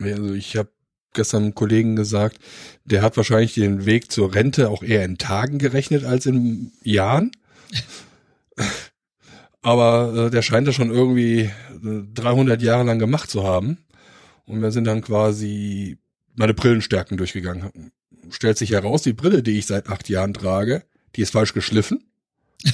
Also 0.00 0.32
ich 0.32 0.56
habe 0.56 0.70
gestern 1.18 1.42
einem 1.42 1.54
Kollegen 1.54 1.96
gesagt, 1.96 2.38
der 2.84 3.02
hat 3.02 3.16
wahrscheinlich 3.16 3.54
den 3.54 3.84
Weg 3.84 4.10
zur 4.10 4.34
Rente 4.34 4.70
auch 4.70 4.82
eher 4.82 5.04
in 5.04 5.18
Tagen 5.18 5.58
gerechnet 5.58 6.04
als 6.04 6.26
in 6.26 6.72
Jahren. 6.82 7.32
Aber 9.62 10.26
äh, 10.26 10.30
der 10.30 10.42
scheint 10.42 10.68
das 10.68 10.76
schon 10.76 10.90
irgendwie 10.90 11.50
äh, 11.84 12.02
300 12.14 12.62
Jahre 12.62 12.84
lang 12.84 12.98
gemacht 12.98 13.28
zu 13.30 13.44
haben. 13.44 13.78
Und 14.46 14.62
wir 14.62 14.70
sind 14.70 14.84
dann 14.84 15.02
quasi 15.02 15.98
meine 16.36 16.54
Brillenstärken 16.54 17.16
durchgegangen. 17.16 17.90
Stellt 18.30 18.56
sich 18.56 18.70
heraus, 18.70 19.02
die 19.02 19.12
Brille, 19.12 19.42
die 19.42 19.58
ich 19.58 19.66
seit 19.66 19.88
acht 19.88 20.08
Jahren 20.08 20.32
trage, 20.32 20.84
die 21.16 21.22
ist 21.22 21.32
falsch 21.32 21.52
geschliffen. 21.52 22.04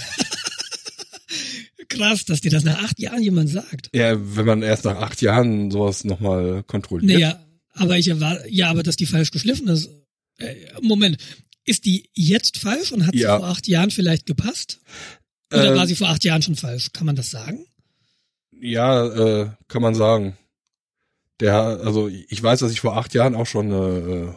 Krass, 1.88 2.24
dass 2.24 2.40
dir 2.40 2.50
das 2.50 2.64
nach 2.64 2.82
acht 2.82 2.98
Jahren 2.98 3.22
jemand 3.22 3.48
sagt. 3.48 3.88
Ja, 3.94 4.16
wenn 4.18 4.46
man 4.46 4.62
erst 4.62 4.84
nach 4.84 5.00
acht 5.00 5.22
Jahren 5.22 5.70
sowas 5.70 6.04
nochmal 6.04 6.62
kontrolliert. 6.64 7.12
Naja, 7.12 7.43
aber 7.74 7.98
ich 7.98 8.08
erwarte, 8.08 8.48
ja, 8.48 8.70
aber 8.70 8.82
dass 8.82 8.96
die 8.96 9.06
falsch 9.06 9.30
geschliffen 9.30 9.68
ist. 9.68 9.90
Äh, 10.38 10.54
Moment, 10.80 11.18
ist 11.64 11.84
die 11.84 12.08
jetzt 12.14 12.58
falsch 12.58 12.92
und 12.92 13.06
hat 13.06 13.14
Ja. 13.14 13.36
sie 13.36 13.40
vor 13.40 13.48
acht 13.50 13.68
Jahren 13.68 13.90
vielleicht 13.90 14.26
gepasst? 14.26 14.80
Oder 15.52 15.72
Ähm, 15.72 15.76
war 15.78 15.86
sie 15.86 15.94
vor 15.96 16.08
acht 16.08 16.24
Jahren 16.24 16.42
schon 16.42 16.56
falsch? 16.56 16.90
Kann 16.92 17.06
man 17.06 17.16
das 17.16 17.30
sagen? 17.30 17.66
Ja, 18.60 19.06
äh, 19.06 19.50
kann 19.68 19.82
man 19.82 19.94
sagen. 19.94 20.36
Der, 21.40 21.54
also 21.54 22.08
ich 22.08 22.42
weiß, 22.42 22.60
dass 22.60 22.72
ich 22.72 22.80
vor 22.80 22.96
acht 22.96 23.12
Jahren 23.14 23.34
auch 23.34 23.46
schon 23.46 23.72
eine 23.72 24.36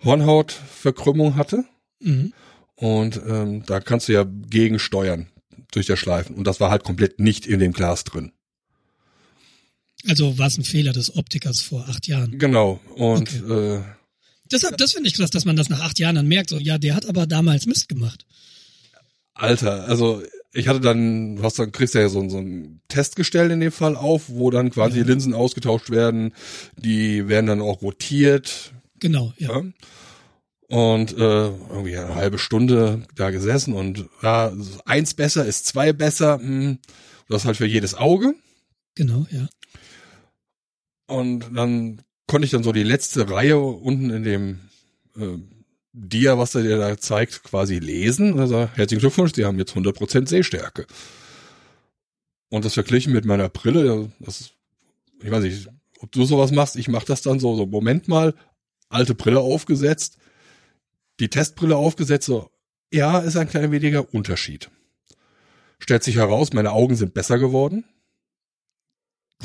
äh, 0.00 0.04
Hornhautverkrümmung 0.04 1.36
hatte. 1.36 1.64
Mhm. 2.00 2.32
Und 2.74 3.20
ähm, 3.26 3.64
da 3.66 3.80
kannst 3.80 4.08
du 4.08 4.12
ja 4.12 4.24
gegensteuern 4.24 5.28
durch 5.72 5.86
der 5.86 5.96
Schleifen. 5.96 6.36
Und 6.36 6.46
das 6.46 6.60
war 6.60 6.70
halt 6.70 6.84
komplett 6.84 7.18
nicht 7.20 7.46
in 7.46 7.58
dem 7.60 7.72
Glas 7.72 8.04
drin. 8.04 8.32
Also 10.06 10.38
war 10.38 10.46
es 10.46 10.58
ein 10.58 10.64
Fehler 10.64 10.92
des 10.92 11.16
Optikers 11.16 11.60
vor 11.60 11.88
acht 11.88 12.06
Jahren. 12.06 12.38
Genau. 12.38 12.80
Und 12.94 13.32
äh, 13.48 13.80
Deshalb, 14.50 14.78
das 14.78 14.92
finde 14.92 15.08
ich 15.08 15.14
krass, 15.14 15.30
dass 15.30 15.44
man 15.44 15.56
das 15.56 15.68
nach 15.68 15.80
acht 15.80 15.98
Jahren 15.98 16.14
dann 16.14 16.28
merkt. 16.28 16.50
So, 16.50 16.58
ja, 16.58 16.78
der 16.78 16.94
hat 16.94 17.06
aber 17.06 17.26
damals 17.26 17.66
Mist 17.66 17.88
gemacht. 17.88 18.24
Alter, 19.34 19.84
also 19.86 20.22
ich 20.52 20.68
hatte 20.68 20.80
dann, 20.80 21.36
du 21.36 21.42
hast 21.42 21.58
dann 21.58 21.70
kriegst 21.72 21.94
ja 21.94 22.08
so, 22.08 22.26
so 22.28 22.38
ein 22.38 22.80
Testgestell 22.88 23.50
in 23.50 23.60
dem 23.60 23.72
Fall 23.72 23.94
auf, 23.96 24.28
wo 24.28 24.50
dann 24.50 24.70
quasi 24.70 24.98
Ja. 24.98 25.04
Linsen 25.04 25.34
ausgetauscht 25.34 25.90
werden, 25.90 26.32
die 26.76 27.28
werden 27.28 27.46
dann 27.46 27.60
auch 27.60 27.82
rotiert, 27.82 28.72
Genau, 29.00 29.32
ja. 29.38 29.48
ja. 29.48 29.64
Und 30.70 31.12
äh, 31.12 31.16
irgendwie 31.16 31.96
eine 31.96 32.14
halbe 32.14 32.38
Stunde 32.38 33.06
da 33.14 33.30
gesessen 33.30 33.72
und 33.72 34.04
ja, 34.22 34.52
eins 34.84 35.14
besser 35.14 35.46
ist 35.46 35.66
zwei 35.66 35.94
besser. 35.94 36.38
Hm. 36.38 36.78
Das 37.28 37.44
halt 37.46 37.56
für 37.56 37.66
jedes 37.66 37.94
Auge. 37.94 38.34
Genau, 38.94 39.26
ja. 39.30 39.48
Und 41.08 41.56
dann 41.56 42.02
konnte 42.26 42.44
ich 42.44 42.52
dann 42.52 42.62
so 42.62 42.72
die 42.72 42.84
letzte 42.84 43.28
Reihe 43.28 43.58
unten 43.58 44.10
in 44.10 44.22
dem 44.22 44.60
äh, 45.16 45.38
Dia, 45.92 46.38
was 46.38 46.54
er 46.54 46.62
dir 46.62 46.76
da 46.76 46.96
zeigt, 46.98 47.42
quasi 47.42 47.78
lesen. 47.78 48.38
Also 48.38 48.68
herzlichen 48.74 49.00
Glückwunsch, 49.00 49.32
Sie 49.34 49.44
haben 49.44 49.58
jetzt 49.58 49.74
100% 49.74 50.28
Sehstärke. 50.28 50.86
Und 52.50 52.64
das 52.64 52.74
verglichen 52.74 53.12
mit 53.12 53.24
meiner 53.24 53.48
Brille, 53.48 54.12
das 54.20 54.42
ist, 54.42 54.52
ich 55.22 55.30
weiß 55.30 55.42
nicht, 55.42 55.68
ob 55.98 56.12
du 56.12 56.24
sowas 56.24 56.52
machst, 56.52 56.76
ich 56.76 56.88
mache 56.88 57.06
das 57.06 57.22
dann 57.22 57.40
so, 57.40 57.56
so, 57.56 57.66
Moment 57.66 58.06
mal, 58.06 58.34
alte 58.90 59.14
Brille 59.14 59.40
aufgesetzt, 59.40 60.18
die 61.20 61.28
Testbrille 61.28 61.76
aufgesetzt, 61.76 62.26
so, 62.26 62.50
ja, 62.92 63.18
ist 63.18 63.36
ein 63.36 63.48
klein 63.48 63.72
weniger 63.72 64.14
Unterschied. 64.14 64.70
Stellt 65.78 66.04
sich 66.04 66.16
heraus, 66.16 66.52
meine 66.52 66.72
Augen 66.72 66.96
sind 66.96 67.14
besser 67.14 67.38
geworden. 67.38 67.84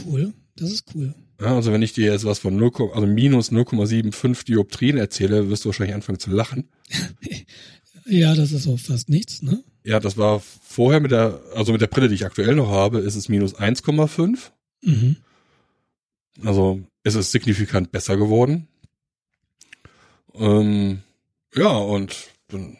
Cool, 0.06 0.34
das 0.56 0.72
ist 0.72 0.86
cool. 0.94 1.14
Ja, 1.44 1.56
also 1.56 1.74
wenn 1.74 1.82
ich 1.82 1.92
dir 1.92 2.12
jetzt 2.12 2.24
was 2.24 2.40
von 2.40 2.56
0, 2.56 2.72
also 2.94 3.06
minus 3.06 3.52
0,75 3.52 4.46
Dioptrien 4.46 4.98
erzähle, 4.98 5.50
wirst 5.50 5.66
du 5.66 5.70
wahrscheinlich 5.70 5.94
anfangen 5.94 6.20
zu 6.20 6.32
lachen. 6.32 6.70
ja, 8.06 8.34
das 8.34 8.54
ist 8.54 8.66
auch 8.66 8.80
fast 8.80 9.10
nichts, 9.10 9.42
ne? 9.42 9.62
Ja, 9.84 10.00
das 10.00 10.18
war 10.18 10.40
vorher 10.40 11.02
mit 11.02 11.12
der, 11.12 11.42
also 11.54 11.74
mit 11.74 11.82
der 11.82 11.88
Brille, 11.88 12.08
die 12.08 12.16
ich 12.16 12.26
aktuell 12.26 12.56
noch 12.56 12.70
habe, 12.70 13.00
ist 13.00 13.16
es 13.16 13.28
minus 13.28 13.56
1,5. 13.58 14.52
Mhm. 14.84 15.18
Also 16.46 16.82
ist 17.04 17.16
es 17.16 17.32
signifikant 17.32 17.92
besser 17.92 18.16
geworden. 18.16 18.70
Ähm, 20.34 21.02
ja, 21.54 21.68
und 21.68 22.30
dann, 22.48 22.78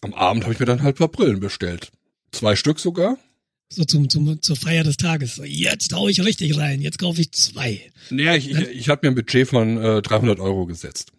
am 0.00 0.14
Abend 0.14 0.44
habe 0.44 0.54
ich 0.54 0.60
mir 0.60 0.66
dann 0.66 0.82
halt 0.82 0.96
ein 0.96 0.98
paar 0.98 1.08
Brillen 1.08 1.40
bestellt. 1.40 1.92
Zwei 2.32 2.56
Stück 2.56 2.80
sogar. 2.80 3.18
So 3.68 3.84
zum, 3.84 4.08
zum, 4.08 4.40
zur 4.40 4.56
Feier 4.56 4.84
des 4.84 4.96
Tages. 4.96 5.40
Jetzt 5.44 5.92
hau 5.92 6.08
ich 6.08 6.24
richtig 6.24 6.56
rein. 6.56 6.80
Jetzt 6.80 6.98
kaufe 6.98 7.20
ich 7.20 7.32
zwei. 7.32 7.80
Naja, 8.10 8.34
ich, 8.36 8.50
ich, 8.50 8.68
ich 8.68 8.88
habe 8.88 9.06
mir 9.06 9.12
ein 9.12 9.14
Budget 9.16 9.48
von 9.48 9.76
äh, 9.82 10.02
300 10.02 10.38
Euro 10.38 10.66
gesetzt. 10.66 11.12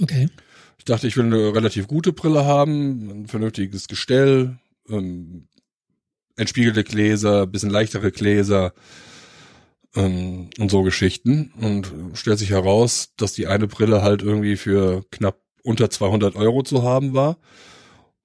Okay. 0.00 0.28
Ich 0.78 0.84
dachte, 0.84 1.06
ich 1.06 1.16
will 1.16 1.26
eine 1.26 1.54
relativ 1.54 1.86
gute 1.86 2.12
Brille 2.12 2.44
haben, 2.44 3.10
ein 3.10 3.26
vernünftiges 3.26 3.88
Gestell, 3.88 4.58
ähm, 4.90 5.48
entspiegelte 6.36 6.84
Gläser, 6.84 7.46
bisschen 7.46 7.70
leichtere 7.70 8.10
Gläser 8.10 8.74
ähm, 9.94 10.50
und 10.58 10.70
so 10.70 10.82
Geschichten. 10.82 11.52
Und 11.56 11.90
stellt 12.14 12.38
sich 12.38 12.50
heraus, 12.50 13.14
dass 13.16 13.32
die 13.32 13.46
eine 13.46 13.66
Brille 13.66 14.02
halt 14.02 14.22
irgendwie 14.22 14.56
für 14.56 15.04
knapp 15.10 15.40
unter 15.62 15.88
200 15.88 16.36
Euro 16.36 16.62
zu 16.62 16.82
haben 16.82 17.14
war. 17.14 17.38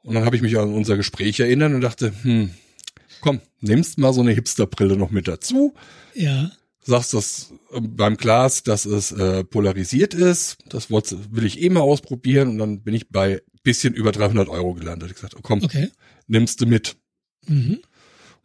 Und 0.01 0.15
dann 0.15 0.25
habe 0.25 0.35
ich 0.35 0.41
mich 0.41 0.57
an 0.57 0.73
unser 0.73 0.97
Gespräch 0.97 1.39
erinnert 1.39 1.73
und 1.73 1.81
dachte, 1.81 2.11
hm, 2.23 2.51
komm, 3.21 3.41
nimmst 3.61 3.97
mal 3.97 4.13
so 4.13 4.21
eine 4.21 4.31
Hipsterbrille 4.31 4.97
noch 4.97 5.11
mit 5.11 5.27
dazu. 5.27 5.73
Ja. 6.13 6.51
Sagst 6.81 7.13
das 7.13 7.53
äh, 7.71 7.81
beim 7.81 8.17
Glas, 8.17 8.63
dass 8.63 8.85
es 8.85 9.11
äh, 9.11 9.43
polarisiert 9.43 10.13
ist. 10.13 10.57
Das 10.67 10.89
will 10.89 11.45
ich 11.45 11.61
eh 11.61 11.69
mal 11.69 11.81
ausprobieren 11.81 12.49
und 12.49 12.57
dann 12.57 12.81
bin 12.81 12.93
ich 12.93 13.09
bei 13.09 13.41
bisschen 13.63 13.93
über 13.93 14.11
300 14.11 14.47
Euro 14.49 14.73
gelandet. 14.73 15.09
Ich 15.09 15.15
gesagt, 15.15 15.35
oh, 15.35 15.41
komm, 15.41 15.63
okay. 15.63 15.89
nimmst 16.27 16.61
du 16.61 16.65
mit. 16.65 16.95
Mhm. 17.47 17.81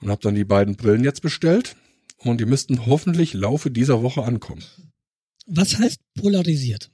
Und 0.01 0.11
habe 0.11 0.21
dann 0.23 0.35
die 0.35 0.45
beiden 0.45 0.77
Brillen 0.77 1.05
jetzt 1.05 1.23
bestellt 1.23 1.77
und 2.19 2.41
die 2.41 2.47
müssten 2.47 2.87
hoffentlich 2.87 3.33
Laufe 3.33 3.71
dieser 3.71 4.03
Woche 4.03 4.25
ankommen. 4.25 4.65
Was 5.47 5.79
heißt 5.79 6.01
polarisiert? 6.15 6.91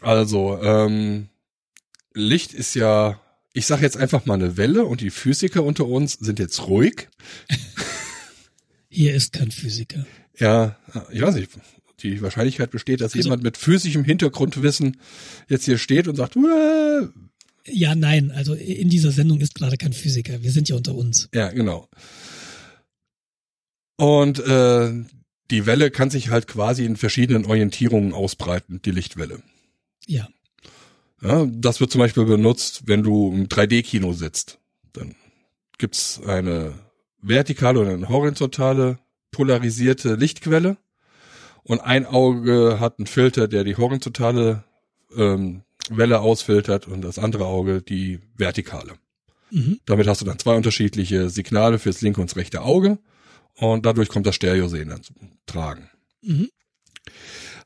Also, 0.00 0.60
ähm, 0.62 1.28
Licht 2.14 2.52
ist 2.52 2.74
ja 2.74 3.20
ich 3.52 3.66
sage 3.66 3.82
jetzt 3.82 3.96
einfach 3.96 4.26
mal 4.26 4.34
eine 4.34 4.56
Welle 4.56 4.84
und 4.84 5.00
die 5.00 5.10
Physiker 5.10 5.62
unter 5.62 5.86
uns 5.86 6.14
sind 6.14 6.38
jetzt 6.38 6.66
ruhig. 6.66 7.08
Hier 8.88 9.14
ist 9.14 9.32
kein 9.32 9.50
Physiker. 9.50 10.06
Ja, 10.38 10.76
ich 11.10 11.20
weiß 11.20 11.34
nicht. 11.34 11.50
Die 12.02 12.20
Wahrscheinlichkeit 12.20 12.70
besteht, 12.70 13.00
dass 13.00 13.14
also, 13.14 13.26
jemand 13.26 13.42
mit 13.42 13.56
physischem 13.56 14.04
Hintergrundwissen 14.04 14.98
jetzt 15.48 15.64
hier 15.66 15.78
steht 15.78 16.08
und 16.08 16.16
sagt, 16.16 16.36
Uah! 16.36 17.12
ja, 17.66 17.94
nein, 17.94 18.30
also 18.32 18.54
in 18.54 18.88
dieser 18.88 19.12
Sendung 19.12 19.40
ist 19.40 19.54
gerade 19.54 19.76
kein 19.76 19.92
Physiker. 19.92 20.42
Wir 20.42 20.50
sind 20.50 20.68
ja 20.68 20.76
unter 20.76 20.94
uns. 20.94 21.28
Ja, 21.32 21.50
genau. 21.50 21.88
Und 23.96 24.40
äh, 24.40 25.04
die 25.50 25.66
Welle 25.66 25.90
kann 25.90 26.10
sich 26.10 26.30
halt 26.30 26.48
quasi 26.48 26.84
in 26.84 26.96
verschiedenen 26.96 27.44
Orientierungen 27.44 28.12
ausbreiten, 28.12 28.80
die 28.82 28.90
Lichtwelle. 28.90 29.42
Ja. 30.06 30.28
Ja, 31.22 31.46
das 31.46 31.80
wird 31.80 31.90
zum 31.90 32.00
Beispiel 32.00 32.24
benutzt, 32.24 32.82
wenn 32.86 33.02
du 33.02 33.32
im 33.32 33.46
3D-Kino 33.46 34.12
sitzt. 34.12 34.58
Dann 34.92 35.14
gibt's 35.78 36.20
eine 36.26 36.74
vertikale 37.20 37.80
und 37.80 37.88
eine 37.88 38.08
horizontale 38.08 38.98
polarisierte 39.30 40.16
Lichtquelle. 40.16 40.76
Und 41.62 41.80
ein 41.80 42.06
Auge 42.06 42.78
hat 42.80 42.98
einen 42.98 43.06
Filter, 43.06 43.46
der 43.46 43.62
die 43.62 43.76
horizontale 43.76 44.64
ähm, 45.16 45.62
Welle 45.90 46.20
ausfiltert 46.20 46.88
und 46.88 47.02
das 47.02 47.18
andere 47.18 47.46
Auge 47.46 47.82
die 47.82 48.20
vertikale. 48.36 48.94
Mhm. 49.50 49.78
Damit 49.86 50.08
hast 50.08 50.20
du 50.20 50.24
dann 50.24 50.38
zwei 50.38 50.56
unterschiedliche 50.56 51.30
Signale 51.30 51.78
fürs 51.78 52.00
linke 52.00 52.20
und 52.20 52.30
das 52.30 52.36
rechte 52.36 52.62
Auge 52.62 52.98
und 53.56 53.86
dadurch 53.86 54.08
kommt 54.08 54.26
das 54.26 54.34
Stereosehen 54.34 54.88
dann 54.88 55.02
zum 55.02 55.16
Tragen. 55.46 55.88
Mhm. 56.22 56.48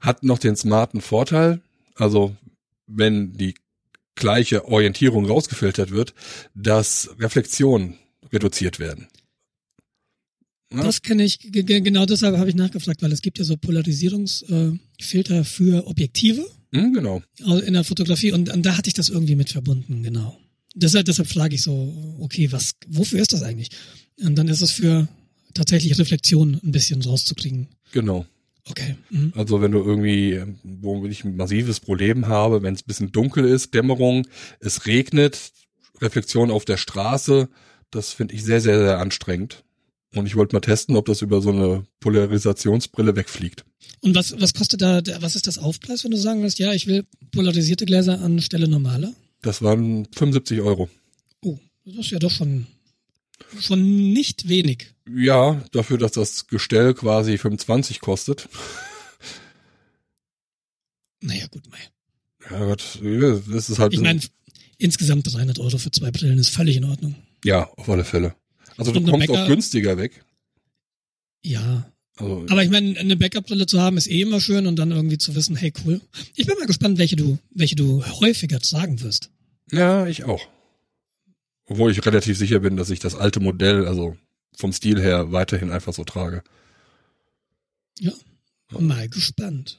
Hat 0.00 0.22
noch 0.22 0.38
den 0.38 0.56
smarten 0.56 1.00
Vorteil, 1.00 1.62
also 1.94 2.36
wenn 2.86 3.32
die 3.32 3.54
gleiche 4.14 4.66
Orientierung 4.66 5.26
rausgefiltert 5.26 5.90
wird, 5.90 6.14
dass 6.54 7.10
Reflexionen 7.18 7.98
reduziert 8.32 8.78
werden. 8.78 9.08
Ja? 10.72 10.82
Das 10.82 11.02
kenne 11.02 11.24
ich, 11.24 11.38
genau 11.52 12.06
deshalb 12.06 12.36
habe 12.36 12.48
ich 12.48 12.56
nachgefragt, 12.56 13.02
weil 13.02 13.12
es 13.12 13.22
gibt 13.22 13.38
ja 13.38 13.44
so 13.44 13.56
Polarisierungsfilter 13.56 15.44
für 15.44 15.86
Objektive. 15.86 16.46
Mhm, 16.72 16.92
genau. 16.92 17.22
In 17.64 17.74
der 17.74 17.84
Fotografie 17.84 18.32
und, 18.32 18.48
und, 18.52 18.66
da 18.66 18.76
hatte 18.76 18.88
ich 18.88 18.94
das 18.94 19.08
irgendwie 19.08 19.36
mit 19.36 19.50
verbunden, 19.50 20.02
genau. 20.02 20.38
Deshalb, 20.74 21.06
deshalb 21.06 21.28
frage 21.28 21.54
ich 21.54 21.62
so, 21.62 22.16
okay, 22.20 22.50
was, 22.52 22.72
wofür 22.88 23.20
ist 23.20 23.32
das 23.32 23.42
eigentlich? 23.42 23.70
Und 24.20 24.34
dann 24.36 24.48
ist 24.48 24.60
es 24.60 24.72
für 24.72 25.08
tatsächlich 25.54 25.98
Reflexionen 25.98 26.60
ein 26.62 26.72
bisschen 26.72 27.00
rauszukriegen. 27.00 27.68
Genau. 27.92 28.26
Okay. 28.68 28.96
Mhm. 29.10 29.32
Also 29.36 29.60
wenn 29.60 29.72
du 29.72 29.78
irgendwie, 29.78 30.42
wo 30.62 31.06
ich 31.06 31.24
ein 31.24 31.36
massives 31.36 31.80
Problem 31.80 32.26
habe, 32.26 32.62
wenn 32.62 32.74
es 32.74 32.82
ein 32.82 32.86
bisschen 32.86 33.12
dunkel 33.12 33.44
ist, 33.44 33.74
Dämmerung, 33.74 34.26
es 34.60 34.86
regnet, 34.86 35.52
Reflexion 36.00 36.50
auf 36.50 36.64
der 36.64 36.76
Straße, 36.76 37.48
das 37.90 38.12
finde 38.12 38.34
ich 38.34 38.44
sehr, 38.44 38.60
sehr, 38.60 38.78
sehr 38.78 38.98
anstrengend. 38.98 39.64
Und 40.14 40.26
ich 40.26 40.36
wollte 40.36 40.54
mal 40.54 40.60
testen, 40.60 40.96
ob 40.96 41.06
das 41.06 41.22
über 41.22 41.40
so 41.40 41.50
eine 41.50 41.84
Polarisationsbrille 42.00 43.16
wegfliegt. 43.16 43.64
Und 44.00 44.14
was, 44.14 44.38
was 44.40 44.54
kostet 44.54 44.82
da, 44.82 45.00
was 45.20 45.36
ist 45.36 45.46
das 45.46 45.58
Aufpreis, 45.58 46.04
wenn 46.04 46.10
du 46.10 46.16
sagen 46.16 46.42
willst, 46.42 46.58
ja, 46.58 46.72
ich 46.72 46.86
will 46.86 47.04
polarisierte 47.32 47.86
Gläser 47.86 48.20
anstelle 48.20 48.68
normaler? 48.68 49.12
Das 49.42 49.62
waren 49.62 50.06
75 50.14 50.60
Euro. 50.60 50.88
Oh, 51.44 51.58
das 51.84 51.96
ist 51.96 52.10
ja 52.10 52.18
doch 52.18 52.30
schon 52.30 52.66
Schon 53.60 54.12
nicht 54.12 54.48
wenig. 54.48 54.94
Ja, 55.08 55.62
dafür, 55.72 55.98
dass 55.98 56.12
das 56.12 56.46
Gestell 56.46 56.94
quasi 56.94 57.38
25 57.38 58.00
kostet. 58.00 58.48
Naja, 61.20 61.46
gut, 61.48 61.62
mei. 61.70 61.78
Ja, 62.50 62.64
Gott, 62.64 63.00
das 63.48 63.70
ist 63.70 63.78
halt. 63.78 63.94
Ich 63.94 64.00
meine, 64.00 64.20
insgesamt 64.78 65.32
300 65.32 65.58
Euro 65.58 65.78
für 65.78 65.90
zwei 65.90 66.10
Brillen 66.10 66.38
ist 66.38 66.50
völlig 66.50 66.76
in 66.76 66.84
Ordnung. 66.84 67.14
Ja, 67.44 67.64
auf 67.76 67.88
alle 67.88 68.04
Fälle. 68.04 68.34
Also 68.76 68.92
du 68.92 69.02
kommst 69.02 69.26
Backup, 69.26 69.44
auch 69.44 69.48
günstiger 69.48 69.96
weg. 69.96 70.24
Ja. 71.42 71.90
Also, 72.16 72.46
aber 72.48 72.62
ich 72.62 72.70
meine, 72.70 72.98
eine 72.98 73.16
Backup-Brille 73.16 73.66
zu 73.66 73.80
haben 73.80 73.96
ist 73.96 74.06
eh 74.06 74.22
immer 74.22 74.40
schön 74.40 74.66
und 74.66 74.76
dann 74.76 74.90
irgendwie 74.90 75.18
zu 75.18 75.34
wissen, 75.34 75.56
hey 75.56 75.72
cool. 75.84 76.00
Ich 76.34 76.46
bin 76.46 76.56
mal 76.58 76.66
gespannt, 76.66 76.98
welche 76.98 77.16
du, 77.16 77.38
welche 77.50 77.76
du 77.76 78.04
häufiger 78.04 78.58
sagen 78.62 79.00
wirst. 79.02 79.30
Ja, 79.70 80.06
ich 80.06 80.24
auch. 80.24 80.46
Obwohl 81.66 81.90
ich 81.90 82.04
relativ 82.06 82.38
sicher 82.38 82.60
bin, 82.60 82.76
dass 82.76 82.90
ich 82.90 83.00
das 83.00 83.14
alte 83.14 83.40
Modell, 83.40 83.86
also 83.86 84.16
vom 84.56 84.72
Stil 84.72 85.00
her, 85.00 85.32
weiterhin 85.32 85.70
einfach 85.70 85.92
so 85.92 86.04
trage. 86.04 86.42
Ja, 87.98 88.12
mal 88.78 89.08
gespannt. 89.08 89.78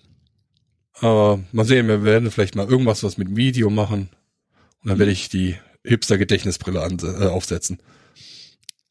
Aber 0.93 1.43
mal 1.51 1.65
sehen, 1.65 1.87
wir 1.87 2.03
werden 2.03 2.31
vielleicht 2.31 2.55
mal 2.55 2.67
irgendwas 2.67 3.03
was 3.03 3.17
mit 3.17 3.35
Video 3.35 3.69
machen. 3.69 4.09
Und 4.83 4.89
dann 4.89 4.99
werde 4.99 5.11
ich 5.11 5.29
die 5.29 5.55
Hipster-Gedächtnisbrille 5.83 6.79
äh, 6.79 7.27
aufsetzen. 7.27 7.79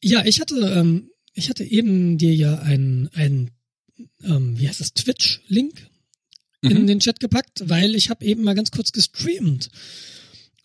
Ja, 0.03 0.25
ich 0.25 0.41
hatte, 0.41 0.57
ähm, 0.57 1.11
ich 1.35 1.51
hatte 1.51 1.65
eben 1.65 2.17
dir 2.19 2.35
ja 2.35 2.59
ein, 2.61 3.11
ein 3.15 3.51
ähm, 4.23 4.59
wie 4.59 4.69
heißt 4.69 4.81
das, 4.81 4.95
Twitch-Link 4.95 5.89
in 6.63 6.83
mhm. 6.83 6.87
den 6.87 7.01
Chat 7.01 7.21
gepackt, 7.21 7.69
weil 7.69 7.95
ich 7.95 8.11
habe 8.11 8.25
eben 8.25 8.45
mal 8.45 8.55
ganz 8.55 8.71
kurz 8.71 8.93
gestreamt. 8.93 9.69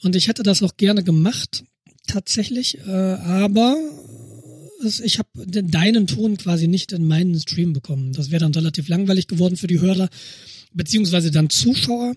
Und 0.01 0.15
ich 0.15 0.27
hätte 0.27 0.43
das 0.43 0.63
auch 0.63 0.77
gerne 0.77 1.03
gemacht, 1.03 1.63
tatsächlich, 2.11 2.77
äh, 2.79 2.91
aber 2.91 3.77
ich 5.03 5.19
habe 5.19 5.29
deinen 5.45 6.07
Ton 6.07 6.37
quasi 6.37 6.67
nicht 6.67 6.91
in 6.91 7.07
meinen 7.07 7.39
Stream 7.39 7.71
bekommen. 7.71 8.13
Das 8.13 8.31
wäre 8.31 8.41
dann 8.41 8.53
relativ 8.53 8.87
langweilig 8.87 9.27
geworden 9.27 9.55
für 9.55 9.67
die 9.67 9.79
Hörer, 9.79 10.09
beziehungsweise 10.73 11.31
dann 11.31 11.49
Zuschauer, 11.49 12.15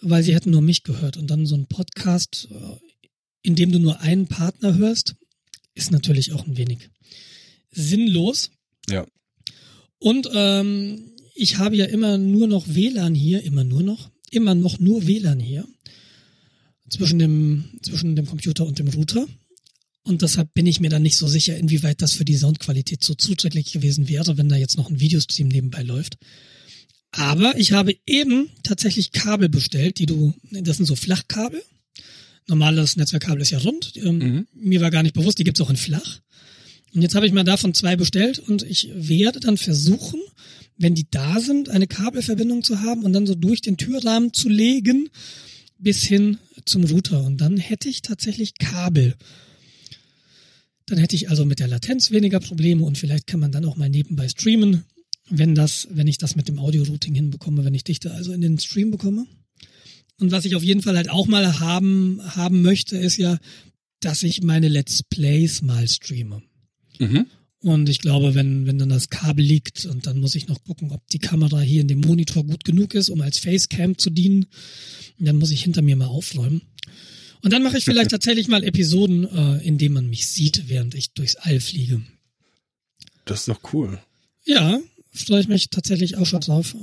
weil 0.00 0.22
sie 0.22 0.34
hätten 0.34 0.50
nur 0.50 0.60
mich 0.60 0.82
gehört. 0.82 1.16
Und 1.16 1.30
dann 1.30 1.46
so 1.46 1.54
ein 1.54 1.66
Podcast, 1.66 2.48
äh, 2.50 2.76
in 3.42 3.54
dem 3.54 3.72
du 3.72 3.78
nur 3.78 4.00
einen 4.00 4.26
Partner 4.26 4.76
hörst, 4.76 5.14
ist 5.74 5.92
natürlich 5.92 6.32
auch 6.32 6.46
ein 6.46 6.56
wenig 6.56 6.90
sinnlos. 7.70 8.50
Ja. 8.88 9.06
Und 9.98 10.28
ähm, 10.34 11.12
ich 11.34 11.58
habe 11.58 11.76
ja 11.76 11.86
immer 11.86 12.18
nur 12.18 12.48
noch 12.48 12.66
WLAN 12.68 13.14
hier, 13.14 13.42
immer 13.42 13.64
nur 13.64 13.82
noch, 13.82 14.10
immer 14.30 14.54
noch 14.54 14.78
nur 14.78 15.06
WLAN 15.06 15.40
hier 15.40 15.66
zwischen 16.90 17.18
dem, 17.18 17.64
zwischen 17.82 18.16
dem 18.16 18.26
Computer 18.26 18.66
und 18.66 18.78
dem 18.78 18.88
Router. 18.88 19.26
Und 20.02 20.22
deshalb 20.22 20.52
bin 20.54 20.66
ich 20.66 20.80
mir 20.80 20.90
dann 20.90 21.02
nicht 21.02 21.16
so 21.16 21.26
sicher, 21.26 21.56
inwieweit 21.56 22.02
das 22.02 22.12
für 22.12 22.24
die 22.24 22.36
Soundqualität 22.36 23.04
so 23.04 23.14
zuträglich 23.14 23.72
gewesen 23.72 24.08
wäre, 24.08 24.36
wenn 24.38 24.48
da 24.48 24.56
jetzt 24.56 24.76
noch 24.76 24.90
ein 24.90 25.00
Videostream 25.00 25.48
nebenbei 25.48 25.82
läuft. 25.82 26.16
Aber 27.12 27.56
ich 27.58 27.72
habe 27.72 27.96
eben 28.06 28.48
tatsächlich 28.62 29.12
Kabel 29.12 29.48
bestellt, 29.48 29.98
die 29.98 30.06
du, 30.06 30.34
das 30.50 30.76
sind 30.76 30.86
so 30.86 30.96
Flachkabel. 30.96 31.62
Normales 32.48 32.96
Netzwerkkabel 32.96 33.42
ist 33.42 33.50
ja 33.50 33.58
rund. 33.58 33.92
Ähm, 33.96 34.18
Mhm. 34.18 34.46
Mir 34.54 34.80
war 34.80 34.90
gar 34.90 35.02
nicht 35.02 35.14
bewusst, 35.14 35.38
die 35.38 35.44
gibt's 35.44 35.60
auch 35.60 35.70
in 35.70 35.76
flach. 35.76 36.20
Und 36.92 37.02
jetzt 37.02 37.14
habe 37.14 37.26
ich 37.26 37.32
mal 37.32 37.44
davon 37.44 37.74
zwei 37.74 37.94
bestellt 37.96 38.38
und 38.40 38.62
ich 38.62 38.90
werde 38.94 39.38
dann 39.38 39.56
versuchen, 39.56 40.20
wenn 40.76 40.94
die 40.94 41.06
da 41.10 41.40
sind, 41.40 41.68
eine 41.68 41.86
Kabelverbindung 41.86 42.62
zu 42.62 42.80
haben 42.80 43.04
und 43.04 43.12
dann 43.12 43.26
so 43.26 43.34
durch 43.34 43.60
den 43.60 43.76
Türrahmen 43.76 44.32
zu 44.32 44.48
legen 44.48 45.08
bis 45.80 46.02
hin 46.02 46.38
zum 46.64 46.84
Router. 46.84 47.24
Und 47.24 47.40
dann 47.40 47.56
hätte 47.56 47.88
ich 47.88 48.02
tatsächlich 48.02 48.54
Kabel. 48.58 49.14
Dann 50.86 50.98
hätte 50.98 51.16
ich 51.16 51.30
also 51.30 51.44
mit 51.44 51.58
der 51.60 51.68
Latenz 51.68 52.10
weniger 52.10 52.40
Probleme 52.40 52.84
und 52.84 52.98
vielleicht 52.98 53.26
kann 53.26 53.40
man 53.40 53.52
dann 53.52 53.64
auch 53.64 53.76
mal 53.76 53.88
nebenbei 53.88 54.28
streamen, 54.28 54.84
wenn 55.28 55.54
das, 55.54 55.88
wenn 55.90 56.08
ich 56.08 56.18
das 56.18 56.36
mit 56.36 56.48
dem 56.48 56.58
Audio-Routing 56.58 57.14
hinbekomme, 57.14 57.64
wenn 57.64 57.74
ich 57.74 57.84
Dichte 57.84 58.12
also 58.12 58.32
in 58.32 58.40
den 58.40 58.58
Stream 58.58 58.90
bekomme. 58.90 59.26
Und 60.18 60.32
was 60.32 60.44
ich 60.44 60.54
auf 60.56 60.62
jeden 60.62 60.82
Fall 60.82 60.96
halt 60.96 61.08
auch 61.08 61.28
mal 61.28 61.60
haben, 61.60 62.20
haben 62.22 62.62
möchte, 62.62 62.96
ist 62.96 63.16
ja, 63.16 63.38
dass 64.00 64.22
ich 64.22 64.42
meine 64.42 64.68
Let's 64.68 65.02
Plays 65.02 65.62
mal 65.62 65.88
streame. 65.88 66.42
Mhm. 66.98 67.26
Und 67.62 67.88
ich 67.90 67.98
glaube, 67.98 68.34
wenn, 68.34 68.66
wenn 68.66 68.78
dann 68.78 68.88
das 68.88 69.10
Kabel 69.10 69.44
liegt 69.44 69.84
und 69.84 70.06
dann 70.06 70.18
muss 70.18 70.34
ich 70.34 70.48
noch 70.48 70.64
gucken, 70.64 70.92
ob 70.92 71.06
die 71.08 71.18
Kamera 71.18 71.60
hier 71.60 71.82
in 71.82 71.88
dem 71.88 72.00
Monitor 72.00 72.44
gut 72.44 72.64
genug 72.64 72.94
ist, 72.94 73.10
um 73.10 73.20
als 73.20 73.38
Facecam 73.38 73.98
zu 73.98 74.08
dienen, 74.08 74.46
dann 75.18 75.36
muss 75.36 75.50
ich 75.50 75.62
hinter 75.62 75.82
mir 75.82 75.96
mal 75.96 76.06
aufräumen. 76.06 76.62
Und 77.42 77.52
dann 77.52 77.62
mache 77.62 77.76
ich 77.76 77.84
vielleicht 77.84 78.10
tatsächlich 78.12 78.48
mal 78.48 78.64
Episoden, 78.64 79.24
äh, 79.24 79.66
in 79.66 79.76
denen 79.76 79.94
man 79.94 80.08
mich 80.08 80.28
sieht, 80.28 80.68
während 80.68 80.94
ich 80.94 81.12
durchs 81.12 81.36
All 81.36 81.60
fliege. 81.60 82.00
Das 83.26 83.40
ist 83.40 83.48
doch 83.48 83.60
cool. 83.74 83.98
Ja, 84.44 84.80
freue 85.12 85.40
ich 85.40 85.48
mich 85.48 85.68
tatsächlich 85.68 86.16
auch 86.16 86.26
schon 86.26 86.40
drauf, 86.40 86.74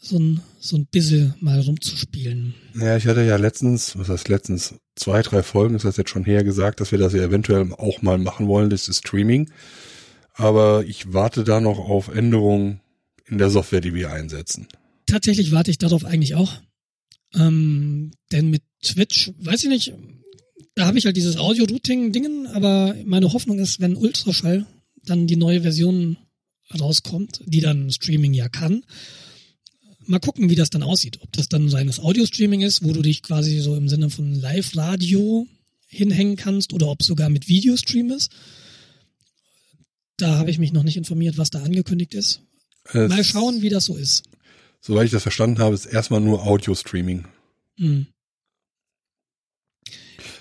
so 0.00 0.18
ein, 0.18 0.40
so 0.58 0.76
ein 0.76 0.86
bisschen 0.86 1.34
mal 1.40 1.60
rumzuspielen. 1.60 2.54
Ja, 2.74 2.96
ich 2.96 3.06
hatte 3.06 3.24
ja 3.24 3.36
letztens, 3.36 3.98
was 3.98 4.08
heißt 4.08 4.28
letztens, 4.28 4.74
zwei, 4.96 5.20
drei 5.22 5.42
Folgen, 5.42 5.74
ist 5.74 5.84
das 5.84 5.98
jetzt 5.98 6.10
schon 6.10 6.24
her 6.24 6.44
gesagt, 6.44 6.80
dass 6.80 6.92
wir 6.92 6.98
das 6.98 7.12
ja 7.12 7.22
eventuell 7.22 7.72
auch 7.74 8.00
mal 8.00 8.16
machen 8.16 8.48
wollen, 8.48 8.70
das 8.70 8.88
ist 8.88 9.06
Streaming. 9.06 9.50
Aber 10.38 10.84
ich 10.86 11.12
warte 11.12 11.44
da 11.44 11.60
noch 11.60 11.78
auf 11.78 12.08
Änderungen 12.08 12.80
in 13.26 13.38
der 13.38 13.50
Software, 13.50 13.80
die 13.80 13.92
wir 13.92 14.12
einsetzen. 14.12 14.68
Tatsächlich 15.06 15.50
warte 15.50 15.70
ich 15.70 15.78
darauf 15.78 16.04
eigentlich 16.04 16.36
auch. 16.36 16.54
Ähm, 17.34 18.12
denn 18.32 18.48
mit 18.48 18.62
Twitch, 18.82 19.32
weiß 19.38 19.64
ich 19.64 19.68
nicht, 19.68 19.92
da 20.76 20.86
habe 20.86 20.96
ich 20.96 21.06
halt 21.06 21.16
dieses 21.16 21.36
Audio-Routing-Dingen, 21.36 22.46
aber 22.46 22.94
meine 23.04 23.32
Hoffnung 23.32 23.58
ist, 23.58 23.80
wenn 23.80 23.96
Ultraschall 23.96 24.64
dann 25.04 25.26
die 25.26 25.36
neue 25.36 25.62
Version 25.62 26.16
rauskommt, 26.78 27.42
die 27.44 27.60
dann 27.60 27.90
Streaming 27.90 28.32
ja 28.32 28.48
kann, 28.48 28.84
mal 30.06 30.20
gucken, 30.20 30.50
wie 30.50 30.54
das 30.54 30.70
dann 30.70 30.84
aussieht. 30.84 31.18
Ob 31.20 31.32
das 31.32 31.48
dann 31.48 31.68
reines 31.68 31.98
Audio-Streaming 31.98 32.60
ist, 32.60 32.84
wo 32.84 32.92
du 32.92 33.02
dich 33.02 33.22
quasi 33.22 33.58
so 33.58 33.74
im 33.74 33.88
Sinne 33.88 34.08
von 34.08 34.32
Live-Radio 34.34 35.48
hinhängen 35.88 36.36
kannst 36.36 36.72
oder 36.72 36.86
ob 36.88 37.02
sogar 37.02 37.28
mit 37.28 37.48
Videostream 37.48 38.10
ist. 38.10 38.30
Da 40.18 40.36
habe 40.36 40.50
ich 40.50 40.58
mich 40.58 40.72
noch 40.72 40.82
nicht 40.82 40.96
informiert, 40.96 41.38
was 41.38 41.50
da 41.50 41.62
angekündigt 41.62 42.12
ist. 42.14 42.42
Es, 42.84 43.08
Mal 43.08 43.24
schauen, 43.24 43.62
wie 43.62 43.68
das 43.70 43.86
so 43.86 43.96
ist. 43.96 44.24
Soweit 44.80 45.06
ich 45.06 45.10
das 45.12 45.22
verstanden 45.22 45.58
habe, 45.60 45.74
ist 45.74 45.86
erstmal 45.86 46.20
nur 46.20 46.46
Audio-Streaming. 46.46 47.26
Hm. 47.78 48.06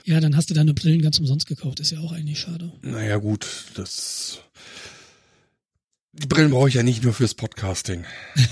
Ja, 0.04 0.20
dann 0.20 0.36
hast 0.36 0.50
du 0.50 0.54
deine 0.54 0.74
Brillen 0.74 1.02
ganz 1.02 1.20
umsonst 1.20 1.48
gekauft. 1.48 1.80
Ist 1.80 1.92
ja 1.92 2.00
auch 2.00 2.12
eigentlich 2.12 2.40
schade. 2.40 2.72
Naja, 2.82 3.18
gut, 3.18 3.46
das. 3.76 4.40
Die 6.14 6.28
Brillen 6.28 6.52
brauche 6.52 6.70
ich 6.70 6.76
ja 6.76 6.84
nicht 6.84 7.04
nur 7.04 7.14
fürs 7.14 7.34
Podcasting. 7.34 8.04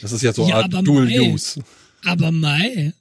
Das 0.00 0.10
ist 0.10 0.22
ja 0.22 0.32
so 0.32 0.42
eine 0.42 0.50
Ja, 0.50 0.56
Art 0.56 0.64
aber 0.66 0.82
Dual 0.82 1.04
mei. 1.06 1.20
Use. 1.32 1.62
Aber 2.04 2.32
Mai. 2.32 2.92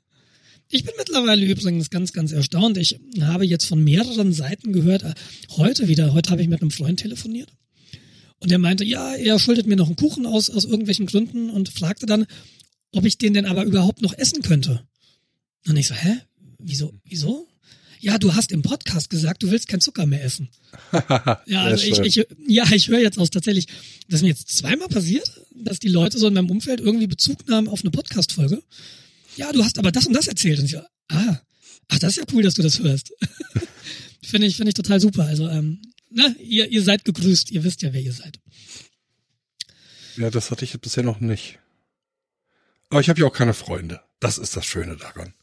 Ich 0.72 0.86
bin 0.86 0.94
mittlerweile 0.98 1.46
übrigens 1.46 1.90
ganz, 1.90 2.14
ganz 2.14 2.32
erstaunt. 2.32 2.78
Ich 2.78 3.00
habe 3.20 3.46
jetzt 3.46 3.66
von 3.66 3.84
mehreren 3.84 4.32
Seiten 4.32 4.72
gehört, 4.72 5.04
äh, 5.04 5.14
heute 5.58 5.90
wieder, 5.90 6.14
heute 6.14 6.32
habe 6.32 6.42
ich 6.42 6.48
mit 6.48 6.62
einem 6.62 6.72
Freund 6.72 7.00
telefoniert. 7.00 7.50
Und 8.40 8.52
er 8.52 8.58
meinte, 8.58 8.86
ja, 8.86 9.14
er 9.14 9.38
schuldet 9.38 9.68
mir 9.68 9.76
noch 9.76 9.88
einen 9.88 9.98
Kuchen 9.98 10.26
aus, 10.26 10.50
aus 10.50 10.64
irgendwelchen 10.64 11.06
Gründen 11.06 11.50
und 11.50 11.70
fragte 11.70 12.06
dann, 12.06 12.26
ob 12.94 13.06
ich 13.06 13.18
den 13.18 13.34
denn 13.34 13.46
aber 13.46 13.66
überhaupt 13.66 14.02
noch 14.02 14.18
essen 14.18 14.42
könnte. 14.42 14.82
Und 15.68 15.76
ich 15.76 15.88
so, 15.88 15.94
hä? 15.94 16.18
Wieso? 16.58 16.94
Wieso? 17.04 17.48
Ja, 18.00 18.18
du 18.18 18.34
hast 18.34 18.52
im 18.52 18.64
Podcast 18.64 19.10
gesagt, 19.10 19.44
du 19.44 19.52
willst 19.52 19.68
kein 19.68 19.82
Zucker 19.82 20.06
mehr 20.06 20.24
essen. 20.24 20.50
Ja, 21.46 21.64
also 21.64 21.86
ich, 21.86 22.00
ich, 22.00 22.28
ja, 22.48 22.66
ich 22.72 22.88
höre 22.88 23.00
jetzt 23.00 23.20
aus 23.20 23.30
tatsächlich, 23.30 23.68
das 24.08 24.20
ist 24.20 24.24
mir 24.24 24.30
jetzt 24.30 24.50
zweimal 24.58 24.88
passiert, 24.88 25.30
dass 25.54 25.80
die 25.80 25.90
Leute 25.90 26.18
so 26.18 26.28
in 26.28 26.34
meinem 26.34 26.50
Umfeld 26.50 26.80
irgendwie 26.80 27.08
Bezug 27.08 27.48
nahmen 27.48 27.68
auf 27.68 27.82
eine 27.82 27.92
Podcast-Folge. 27.92 28.64
Ja, 29.38 29.52
du 29.52 29.63
hast 29.63 29.80
aber 29.80 29.91
das 29.91 30.08
und 30.08 30.13
das 30.13 30.28
erzählt. 30.28 30.60
Und 30.60 30.65
ich 30.65 30.72
so, 30.72 30.82
ah, 31.10 31.41
ach, 31.88 32.00
das 32.00 32.12
ist 32.12 32.17
ja 32.17 32.24
cool, 32.34 32.44
dass 32.44 32.56
du 32.56 32.62
das 32.62 32.80
hörst. 32.80 33.13
finde 34.24 34.48
ich, 34.48 34.56
finde 34.56 34.70
ich 34.70 34.76
total 34.76 35.00
super. 35.00 35.26
Also, 35.26 35.48
ähm, 35.48 35.82
na, 36.10 36.28
ihr, 36.39 36.70
ihr 36.70 36.84
seid 36.84 37.06
gegrüßt, 37.06 37.52
ihr 37.52 37.63
wisst 37.63 37.82
ja, 37.82 37.94
wer 37.94 38.02
ihr 38.02 38.13
seid. 38.13 38.39
Ja, 40.17 40.30
das 40.30 40.52
hatte 40.52 40.65
ich 40.65 40.80
bisher 40.80 41.04
noch 41.04 41.20
nicht. 41.20 41.60
Aber 42.89 43.00
ich 43.00 43.10
habe 43.10 43.20
ja 43.22 43.28
auch 43.28 43.34
keine 43.34 43.54
Freunde. 43.54 44.02
Das 44.20 44.38
ist 44.38 44.56
das 44.56 44.65
Schöne 44.65 44.98
daran. 44.98 45.34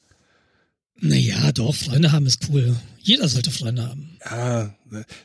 Naja, 1.01 1.53
doch, 1.53 1.74
Freunde 1.74 2.12
haben 2.12 2.27
ist 2.27 2.48
cool. 2.48 2.77
Jeder 3.01 3.29
sollte 3.29 3.51
Freunde 3.51 3.87
haben. 3.88 4.18
Ja, 4.24 4.74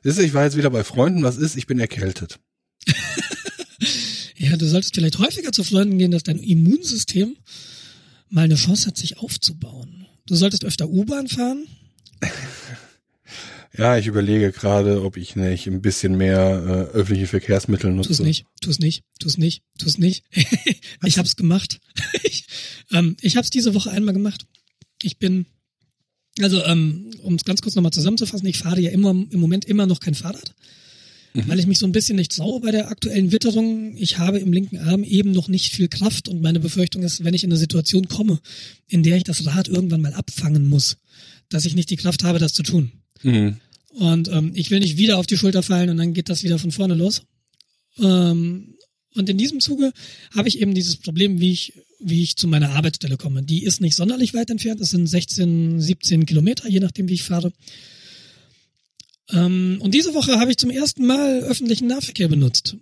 siehst 0.04 0.20
du, 0.20 0.24
ich 0.24 0.34
war 0.34 0.46
jetzt 0.46 0.56
wieder 0.56 0.70
bei 0.70 0.84
Freunden. 0.84 1.24
Was 1.24 1.38
ist? 1.38 1.58
Ich 1.58 1.68
bin 1.68 1.80
erkältet. 1.80 2.40
Ja, 4.36 4.58
du 4.58 4.68
solltest 4.68 4.94
vielleicht 4.94 5.20
häufiger 5.20 5.54
zu 5.54 5.64
Freunden 5.64 5.98
gehen, 5.98 6.12
dass 6.12 6.24
dein 6.24 6.38
Immunsystem 6.38 7.38
mal 8.34 8.46
eine 8.46 8.56
Chance 8.56 8.88
hat, 8.88 8.98
sich 8.98 9.20
aufzubauen. 9.20 10.08
Du 10.26 10.36
solltest 10.36 10.66
öfter 10.66 10.90
U-Bahn 10.90 11.28
fahren. 11.28 11.68
Ja, 13.76 13.98
ich 13.98 14.06
überlege 14.06 14.52
gerade, 14.52 15.04
ob 15.04 15.18
ich 15.18 15.36
nicht 15.36 15.66
ein 15.66 15.82
bisschen 15.82 16.16
mehr 16.16 16.38
äh, 16.94 16.96
öffentliche 16.96 17.26
Verkehrsmittel 17.26 17.92
nutze. 17.92 18.10
Tu's 18.10 18.20
nicht, 18.20 18.46
tu's 18.62 18.78
nicht, 18.78 19.04
tu's 19.20 19.40
nicht, 19.40 19.64
tu's 19.80 19.98
nicht. 19.98 20.24
ich 21.04 21.18
hab's 21.18 21.36
gemacht. 21.36 21.80
ich 22.22 22.46
ähm, 22.92 23.18
ich 23.22 23.36
hab's 23.36 23.50
diese 23.50 23.74
Woche 23.74 23.90
einmal 23.90 24.14
gemacht. 24.14 24.46
Ich 25.02 25.18
bin, 25.18 25.48
also 26.40 26.64
ähm, 26.66 27.16
um 27.24 27.34
es 27.34 27.46
ganz 27.46 27.64
kurz 27.64 27.74
nochmal 27.74 27.92
zusammenzufassen, 27.92 28.46
ich 28.46 28.60
fahre 28.60 28.80
ja 28.80 28.92
immer 28.92 29.10
im 29.10 29.40
Moment 29.40 29.66
immer 29.66 29.88
noch 29.88 30.00
kein 30.00 30.14
Fahrrad, 30.14 30.54
weil 31.34 31.60
ich 31.60 31.68
mich 31.68 31.80
so 31.80 31.86
ein 31.86 31.92
bisschen 31.92 32.16
nicht 32.16 32.36
traue 32.36 32.60
bei 32.60 32.72
der 32.72 32.90
aktuellen 32.90 33.32
Witterung. 33.32 33.96
Ich 33.98 34.20
habe 34.20 34.40
im 34.40 34.54
linken 34.54 34.78
Arm 34.78 35.04
eben 35.04 35.32
noch 35.32 35.48
nicht 35.48 35.74
viel 35.74 35.88
Kraft 35.88 36.28
und 36.28 36.42
meine 36.42 36.60
Befürchtung 36.60 37.04
ist, 37.04 37.24
wenn 37.24 37.34
ich 37.34 37.44
in 37.44 37.52
eine 37.52 37.58
Situation 37.58 38.08
komme, 38.08 38.40
in 38.88 39.04
der 39.04 39.18
ich 39.18 39.24
das 39.24 39.46
Rad 39.46 39.68
irgendwann 39.68 40.02
mal 40.02 40.14
abfangen 40.14 40.70
muss, 40.70 40.98
dass 41.50 41.66
ich 41.66 41.76
nicht 41.76 41.90
die 41.90 41.96
Kraft 41.96 42.24
habe, 42.24 42.40
das 42.40 42.54
zu 42.54 42.64
tun. 42.64 42.92
Mhm. 43.24 43.58
Und 43.90 44.28
ähm, 44.28 44.52
ich 44.56 44.72
will 44.72 44.80
nicht 44.80 44.98
wieder 44.98 45.18
auf 45.18 45.28
die 45.28 45.38
Schulter 45.38 45.64
fallen 45.64 45.90
und 45.90 45.98
dann 45.98 46.14
geht 46.14 46.30
das 46.30 46.44
wieder 46.44 46.60
von 46.60 46.72
vorne 46.72 46.96
los. 46.96 47.24
Ähm, 48.00 48.76
und 49.16 49.30
in 49.30 49.38
diesem 49.38 49.60
Zuge 49.60 49.94
habe 50.36 50.48
ich 50.48 50.60
eben 50.60 50.74
dieses 50.74 50.98
Problem, 50.98 51.40
wie 51.40 51.52
ich, 51.52 51.74
wie 52.00 52.24
ich 52.24 52.36
zu 52.36 52.48
meiner 52.48 52.72
Arbeitsstelle 52.72 53.18
komme. 53.18 53.44
Die 53.44 53.64
ist 53.64 53.82
nicht 53.82 53.96
sonderlich 53.96 54.34
weit 54.34 54.50
entfernt. 54.50 54.82
Das 54.82 54.90
sind 54.90 55.06
16, 55.08 55.80
17 55.80 56.26
Kilometer, 56.26 56.68
je 56.68 56.80
nachdem, 56.80 57.10
wie 57.10 57.14
ich 57.14 57.24
fahre. 57.24 57.54
Ähm, 59.34 59.78
und 59.80 59.94
diese 59.94 60.14
Woche 60.14 60.40
habe 60.40 60.52
ich 60.52 60.58
zum 60.58 60.70
ersten 60.70 61.06
Mal 61.06 61.40
öffentlichen 61.42 61.88
Nahverkehr 61.88 62.28
benutzt. 62.28 62.78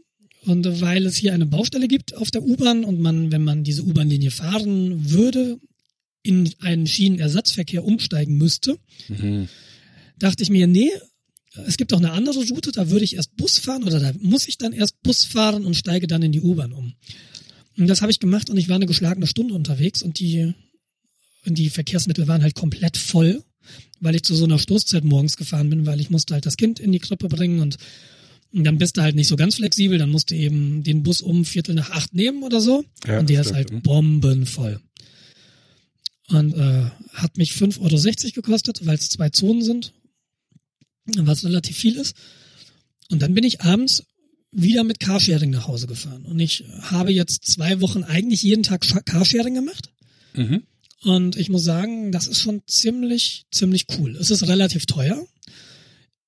Und 0.45 0.81
weil 0.81 1.05
es 1.05 1.15
hier 1.15 1.33
eine 1.33 1.45
Baustelle 1.45 1.87
gibt 1.87 2.15
auf 2.17 2.31
der 2.31 2.43
U-Bahn 2.43 2.83
und 2.83 2.99
man, 2.99 3.31
wenn 3.31 3.43
man 3.43 3.63
diese 3.63 3.83
U-Bahn-Linie 3.83 4.31
fahren 4.31 5.11
würde, 5.11 5.59
in 6.23 6.49
einen 6.59 6.87
Schienenersatzverkehr 6.87 7.83
umsteigen 7.83 8.37
müsste, 8.37 8.77
Mhm. 9.07 9.47
dachte 10.17 10.43
ich 10.43 10.49
mir, 10.49 10.67
nee, 10.67 10.89
es 11.67 11.77
gibt 11.77 11.93
auch 11.93 11.97
eine 11.97 12.11
andere 12.11 12.39
Route, 12.47 12.71
da 12.71 12.89
würde 12.89 13.03
ich 13.03 13.15
erst 13.15 13.35
Bus 13.35 13.57
fahren 13.59 13.83
oder 13.83 13.99
da 13.99 14.13
muss 14.19 14.47
ich 14.47 14.57
dann 14.57 14.73
erst 14.73 15.01
Bus 15.03 15.25
fahren 15.25 15.65
und 15.65 15.75
steige 15.75 16.07
dann 16.07 16.23
in 16.23 16.31
die 16.31 16.41
U-Bahn 16.41 16.73
um. 16.73 16.93
Und 17.77 17.87
das 17.87 18.01
habe 18.01 18.11
ich 18.11 18.19
gemacht 18.19 18.49
und 18.49 18.57
ich 18.57 18.69
war 18.69 18.75
eine 18.75 18.85
geschlagene 18.85 19.27
Stunde 19.27 19.53
unterwegs 19.53 20.01
und 20.01 20.19
die, 20.19 20.53
und 21.45 21.57
die 21.57 21.69
Verkehrsmittel 21.69 22.27
waren 22.27 22.41
halt 22.43 22.55
komplett 22.55 22.97
voll, 22.97 23.43
weil 23.99 24.15
ich 24.15 24.23
zu 24.23 24.35
so 24.35 24.45
einer 24.45 24.59
Stoßzeit 24.59 25.03
morgens 25.03 25.37
gefahren 25.37 25.69
bin, 25.69 25.85
weil 25.85 25.99
ich 26.01 26.09
musste 26.09 26.33
halt 26.33 26.45
das 26.45 26.57
Kind 26.57 26.79
in 26.79 26.91
die 26.91 26.99
Krippe 26.99 27.27
bringen 27.27 27.59
und, 27.59 27.77
und 28.53 28.63
dann 28.63 28.77
bist 28.77 28.97
du 28.97 29.01
halt 29.01 29.15
nicht 29.15 29.27
so 29.27 29.35
ganz 29.35 29.55
flexibel, 29.55 29.97
dann 29.97 30.09
musst 30.09 30.31
du 30.31 30.35
eben 30.35 30.83
den 30.83 31.03
Bus 31.03 31.21
um 31.21 31.45
Viertel 31.45 31.75
nach 31.75 31.91
acht 31.91 32.13
nehmen 32.13 32.43
oder 32.43 32.59
so 32.61 32.83
Ja, 33.05 33.19
und 33.19 33.29
der 33.29 33.41
ist 33.41 33.47
stimmt. 33.47 33.57
halt 33.57 33.71
Mhm. 33.71 33.81
bombenvoll. 33.81 34.79
Und 36.29 36.53
äh, 36.53 36.85
hat 37.13 37.37
mich 37.37 37.51
5,60 37.51 37.79
Euro 38.23 38.31
gekostet, 38.35 38.85
weil 38.85 38.95
es 38.95 39.09
zwei 39.09 39.29
Zonen 39.29 39.61
sind, 39.63 39.91
was 41.17 41.43
relativ 41.43 41.75
viel 41.75 41.97
ist. 41.97 42.15
Und 43.09 43.21
dann 43.21 43.33
bin 43.33 43.43
ich 43.43 43.61
abends 43.61 44.03
wieder 44.53 44.83
mit 44.83 44.99
Carsharing 45.01 45.49
nach 45.49 45.67
Hause 45.67 45.87
gefahren. 45.87 46.23
Und 46.25 46.39
ich 46.39 46.63
habe 46.81 47.11
jetzt 47.11 47.45
zwei 47.45 47.81
Wochen 47.81 48.03
eigentlich 48.03 48.43
jeden 48.43 48.63
Tag 48.63 48.81
Carsharing 49.05 49.55
gemacht. 49.55 49.89
Mhm. 50.33 50.63
Und 51.03 51.35
ich 51.35 51.49
muss 51.49 51.63
sagen, 51.63 52.11
das 52.11 52.27
ist 52.27 52.39
schon 52.39 52.61
ziemlich, 52.67 53.45
ziemlich 53.51 53.87
cool. 53.97 54.15
Es 54.15 54.29
ist 54.29 54.47
relativ 54.47 54.85
teuer. 54.85 55.25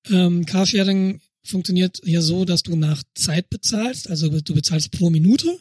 Ähm, 0.10 0.46
Carsharing 0.46 1.22
funktioniert 1.44 2.00
hier 2.04 2.22
so, 2.22 2.46
dass 2.46 2.64
du 2.64 2.76
nach 2.76 3.04
Zeit 3.14 3.50
bezahlst, 3.50 4.10
also 4.10 4.30
du 4.30 4.54
bezahlst 4.54 4.92
pro 4.92 5.10
Minute. 5.10 5.60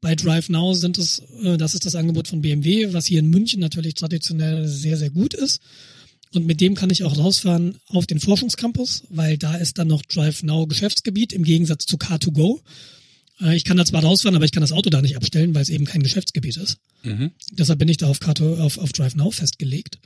Bei 0.00 0.16
Drive 0.16 0.48
Now 0.48 0.74
sind 0.74 0.98
es, 0.98 1.22
äh, 1.42 1.56
das 1.56 1.74
ist 1.74 1.86
das 1.86 1.94
Angebot 1.94 2.28
von 2.28 2.42
BMW, 2.42 2.92
was 2.92 3.06
hier 3.06 3.20
in 3.20 3.30
München 3.30 3.60
natürlich 3.60 3.94
traditionell 3.94 4.66
sehr, 4.66 4.96
sehr 4.96 5.10
gut 5.10 5.32
ist. 5.32 5.60
Und 6.34 6.46
mit 6.46 6.60
dem 6.60 6.74
kann 6.74 6.90
ich 6.90 7.04
auch 7.04 7.16
rausfahren 7.16 7.76
auf 7.86 8.06
den 8.06 8.18
Forschungscampus, 8.18 9.04
weil 9.10 9.38
da 9.38 9.54
ist 9.54 9.78
dann 9.78 9.88
noch 9.88 10.02
Drive 10.02 10.42
Now 10.42 10.66
Geschäftsgebiet 10.66 11.32
im 11.32 11.44
Gegensatz 11.44 11.86
zu 11.86 11.96
Car2Go. 11.96 12.60
Äh, 13.42 13.56
ich 13.56 13.64
kann 13.64 13.76
da 13.76 13.84
zwar 13.84 14.02
rausfahren, 14.02 14.36
aber 14.36 14.44
ich 14.44 14.52
kann 14.52 14.60
das 14.62 14.72
Auto 14.72 14.88
da 14.90 15.02
nicht 15.02 15.16
abstellen, 15.16 15.54
weil 15.54 15.62
es 15.62 15.68
eben 15.68 15.84
kein 15.84 16.02
Geschäftsgebiet 16.02 16.56
ist. 16.56 16.78
Mhm. 17.02 17.32
Deshalb 17.50 17.78
bin 17.78 17.88
ich 17.88 17.96
da 17.98 18.06
auf, 18.08 18.18
Car2, 18.20 18.60
auf, 18.60 18.78
auf 18.78 18.92
Drive 18.92 19.14
Now 19.16 19.30
festgelegt. 19.30 19.98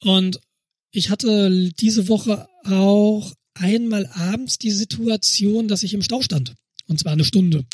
Und 0.00 0.40
ich 0.92 1.10
hatte 1.10 1.70
diese 1.78 2.08
Woche 2.08 2.46
auch 2.64 3.32
einmal 3.54 4.06
abends 4.06 4.58
die 4.58 4.70
Situation, 4.70 5.68
dass 5.68 5.82
ich 5.82 5.94
im 5.94 6.02
Stau 6.02 6.22
stand. 6.22 6.54
Und 6.86 6.98
zwar 6.98 7.12
eine 7.12 7.24
Stunde. 7.24 7.64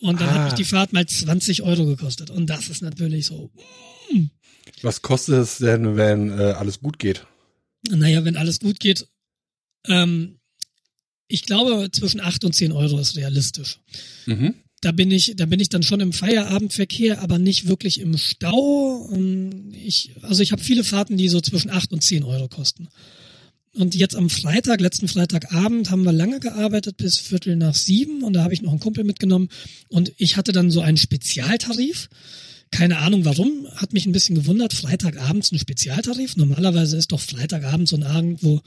Und 0.00 0.20
dann 0.20 0.28
Ah. 0.28 0.32
hat 0.34 0.44
mich 0.46 0.54
die 0.54 0.64
Fahrt 0.64 0.92
mal 0.92 1.06
20 1.06 1.62
Euro 1.62 1.86
gekostet. 1.86 2.30
Und 2.30 2.46
das 2.48 2.68
ist 2.68 2.82
natürlich 2.82 3.26
so, 3.26 3.50
Was 4.82 5.02
kostet 5.02 5.36
es 5.36 5.58
denn, 5.58 5.96
wenn 5.96 6.30
äh, 6.30 6.52
alles 6.52 6.80
gut 6.80 6.98
geht? 6.98 7.24
naja, 7.88 8.24
wenn 8.24 8.36
alles 8.36 8.58
gut 8.60 8.78
geht, 8.80 9.06
ähm, 9.88 10.38
ich 11.32 11.42
glaube, 11.44 11.88
zwischen 11.90 12.20
8 12.20 12.44
und 12.44 12.54
10 12.54 12.72
Euro 12.72 12.98
ist 12.98 13.16
realistisch. 13.16 13.78
Mhm. 14.26 14.54
Da 14.82 14.92
bin 14.92 15.10
ich, 15.10 15.34
da 15.36 15.46
bin 15.46 15.60
ich 15.60 15.68
dann 15.68 15.82
schon 15.82 16.00
im 16.00 16.12
Feierabendverkehr, 16.12 17.22
aber 17.22 17.38
nicht 17.38 17.68
wirklich 17.68 18.00
im 18.00 18.18
Stau. 18.18 19.08
Ähm, 19.12 19.72
Ich, 19.84 20.10
also 20.22 20.42
ich 20.42 20.52
habe 20.52 20.62
viele 20.62 20.84
Fahrten, 20.84 21.16
die 21.16 21.28
so 21.28 21.40
zwischen 21.40 21.70
8 21.70 21.92
und 21.92 22.02
10 22.02 22.24
Euro 22.24 22.48
kosten. 22.48 22.88
Und 23.74 23.94
jetzt 23.94 24.14
am 24.14 24.28
Freitag, 24.28 24.82
letzten 24.82 25.08
Freitagabend, 25.08 25.90
haben 25.90 26.04
wir 26.04 26.12
lange 26.12 26.40
gearbeitet 26.40 26.98
bis 26.98 27.16
Viertel 27.16 27.56
nach 27.56 27.74
sieben 27.74 28.22
und 28.22 28.34
da 28.34 28.42
habe 28.44 28.52
ich 28.52 28.60
noch 28.60 28.70
einen 28.70 28.80
Kumpel 28.80 29.04
mitgenommen 29.04 29.48
und 29.88 30.12
ich 30.18 30.36
hatte 30.36 30.52
dann 30.52 30.70
so 30.70 30.82
einen 30.82 30.98
Spezialtarif. 30.98 32.10
Keine 32.70 32.98
Ahnung 32.98 33.24
warum, 33.24 33.66
hat 33.76 33.94
mich 33.94 34.04
ein 34.04 34.12
bisschen 34.12 34.34
gewundert. 34.34 34.74
Freitagabends 34.74 35.52
ein 35.52 35.58
Spezialtarif. 35.58 36.36
Normalerweise 36.36 36.98
ist 36.98 37.12
doch 37.12 37.20
Freitagabend 37.20 37.88
so 37.88 37.96
ein 37.96 38.02
Abend, 38.02 38.42
wo, 38.42 38.60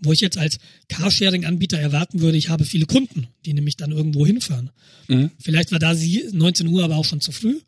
wo 0.00 0.12
ich 0.12 0.20
jetzt 0.20 0.38
als 0.38 0.58
Carsharing-Anbieter 0.88 1.78
erwarten 1.78 2.20
würde, 2.20 2.36
ich 2.36 2.48
habe 2.48 2.64
viele 2.64 2.86
Kunden, 2.86 3.28
die 3.44 3.54
nämlich 3.54 3.76
dann 3.76 3.92
irgendwo 3.92 4.26
hinfahren. 4.26 4.70
Mhm. 5.08 5.30
Vielleicht 5.38 5.72
war 5.72 5.78
da 5.78 5.94
sie 5.94 6.24
19 6.32 6.66
Uhr 6.66 6.84
aber 6.84 6.96
auch 6.96 7.04
schon 7.04 7.20
zu 7.20 7.32
früh. 7.32 7.60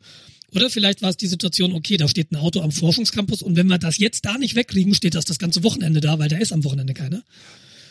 Oder 0.53 0.69
vielleicht 0.69 1.01
war 1.01 1.09
es 1.09 1.17
die 1.17 1.27
Situation, 1.27 1.73
okay, 1.73 1.97
da 1.97 2.07
steht 2.07 2.31
ein 2.31 2.37
Auto 2.37 2.61
am 2.61 2.71
Forschungscampus 2.71 3.41
und 3.41 3.55
wenn 3.57 3.67
wir 3.67 3.77
das 3.77 3.97
jetzt 3.97 4.25
da 4.25 4.37
nicht 4.37 4.55
wegkriegen, 4.55 4.93
steht 4.93 5.15
das 5.15 5.25
das 5.25 5.39
ganze 5.39 5.63
Wochenende 5.63 5.99
da, 5.99 6.19
weil 6.19 6.29
da 6.29 6.37
ist 6.37 6.53
am 6.53 6.63
Wochenende 6.63 6.93
keiner. 6.93 7.21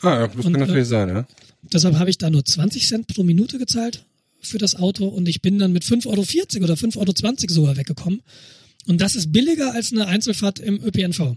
Ah, 0.01 0.21
ja, 0.21 0.27
das 0.29 0.37
Und, 0.37 0.53
kann 0.53 0.63
äh, 0.63 0.67
natürlich 0.67 0.89
sein, 0.89 1.09
ja. 1.09 1.27
Deshalb 1.73 1.97
habe 1.99 2.11
ich 2.11 2.19
da 2.19 2.31
nur 2.31 2.45
20 2.45 2.87
Cent 2.87 3.07
pro 3.09 3.25
Minute 3.25 3.59
gezahlt 3.59 4.05
für 4.41 4.59
das 4.59 4.77
Auto 4.77 5.07
und 5.07 5.29
ich 5.29 5.43
bin 5.43 5.59
dann 5.59 5.73
mit 5.73 5.85
5,40 5.85 6.07
Euro 6.07 6.65
oder 6.65 6.75
5,20 6.75 6.97
Euro 6.97 7.53
sogar 7.53 7.77
weggekommen. 7.77 8.23
Und 8.87 9.01
das 9.01 9.17
ist 9.17 9.33
billiger 9.33 9.75
als 9.75 9.93
eine 9.93 10.07
Einzelfahrt 10.07 10.61
im 10.61 10.83
ÖPNV. 10.83 11.37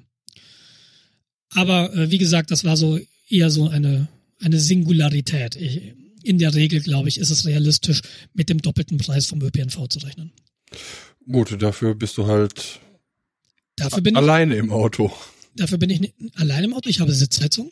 Aber 1.56 1.94
äh, 1.96 2.12
wie 2.12 2.18
gesagt, 2.18 2.52
das 2.52 2.64
war 2.64 2.78
so 2.78 3.00
eher 3.28 3.50
so 3.50 3.68
eine, 3.68 4.08
eine 4.40 4.60
Singularität. 4.60 5.56
Ich, 5.56 5.82
in 6.24 6.38
der 6.38 6.54
Regel, 6.54 6.82
glaube 6.82 7.10
ich, 7.10 7.18
ist 7.20 7.30
es 7.30 7.46
realistisch, 7.46 8.02
mit 8.34 8.50
dem 8.50 8.62
doppelten 8.62 8.98
Preis 8.98 9.26
vom 9.26 9.42
ÖPNV 9.42 9.88
zu 9.88 10.00
rechnen. 10.00 10.32
Gut, 11.32 11.62
dafür 11.62 11.96
bist 11.96 12.18
du 12.18 12.28
halt 12.28 12.80
Dafür 13.76 14.02
bin 14.02 14.14
ich 14.14 14.18
alleine 14.18 14.56
im 14.56 14.72
Auto. 14.72 15.12
Dafür 15.56 15.78
bin 15.78 15.90
ich 15.90 16.00
ni- 16.02 16.14
allein 16.36 16.66
im 16.66 16.74
Auto. 16.74 16.90
Ich 16.90 17.00
habe 17.00 17.14
Sitzheizung. 17.14 17.72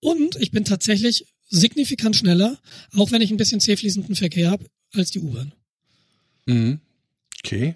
Und 0.00 0.36
ich 0.36 0.50
bin 0.50 0.64
tatsächlich 0.64 1.26
signifikant 1.48 2.16
schneller, 2.16 2.58
auch 2.96 3.12
wenn 3.12 3.22
ich 3.22 3.30
ein 3.30 3.36
bisschen 3.36 3.60
zähfließenden 3.60 4.14
Verkehr 4.16 4.50
habe, 4.50 4.66
als 4.92 5.10
die 5.10 5.20
U-Bahn. 5.20 5.52
Mhm. 6.46 6.80
Okay. 7.44 7.74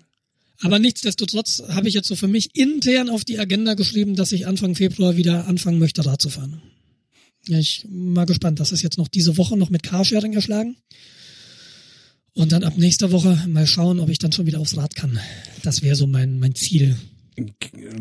Aber 0.65 0.79
nichtsdestotrotz 0.79 1.63
habe 1.69 1.89
ich 1.89 1.95
jetzt 1.95 2.09
so 2.09 2.17
für 2.17 2.27
mich 2.27 2.57
intern 2.57 3.11
auf 3.11 3.23
die 3.23 3.39
Agenda 3.39 3.75
geschrieben, 3.75 4.17
dass 4.17 4.33
ich 4.33 4.47
Anfang 4.47 4.75
Februar 4.75 5.15
wieder 5.15 5.47
anfangen 5.47 5.79
möchte, 5.79 6.07
Rad 6.07 6.23
zu 6.23 6.31
fahren. 6.31 6.63
Ja, 7.47 7.59
ich 7.59 7.85
bin 7.87 8.15
mal 8.15 8.25
gespannt. 8.25 8.61
Das 8.61 8.73
ist 8.73 8.81
jetzt 8.81 8.97
noch 8.97 9.09
diese 9.09 9.37
Woche 9.37 9.59
noch 9.59 9.69
mit 9.69 9.83
Carsharing 9.83 10.33
erschlagen. 10.33 10.77
Und 12.33 12.53
dann 12.53 12.65
ab 12.65 12.79
nächster 12.79 13.13
Woche 13.13 13.45
mal 13.47 13.67
schauen, 13.67 14.01
ob 14.01 14.09
ich 14.09 14.19
dann 14.19 14.33
schon 14.33 14.47
wieder 14.47 14.59
aufs 14.59 14.79
Rad 14.79 14.97
kann. 14.97 15.21
Das 15.63 15.83
wäre 15.83 15.97
so 15.97 16.07
mein, 16.07 16.39
mein 16.39 16.55
Ziel. 16.55 16.97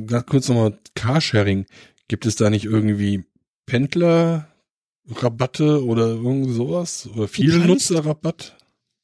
Ganz 0.07 0.25
kurz 0.25 0.47
nochmal 0.47 0.79
Carsharing. 0.95 1.65
Gibt 2.07 2.25
es 2.25 2.37
da 2.37 2.49
nicht 2.49 2.63
irgendwie 2.63 3.25
Pendlerrabatte 3.65 5.83
oder 5.83 6.07
irgend 6.07 6.55
sowas? 6.55 7.09
Oder 7.13 7.27
viel 7.27 7.57
Nutzerrabatt? 7.57 8.55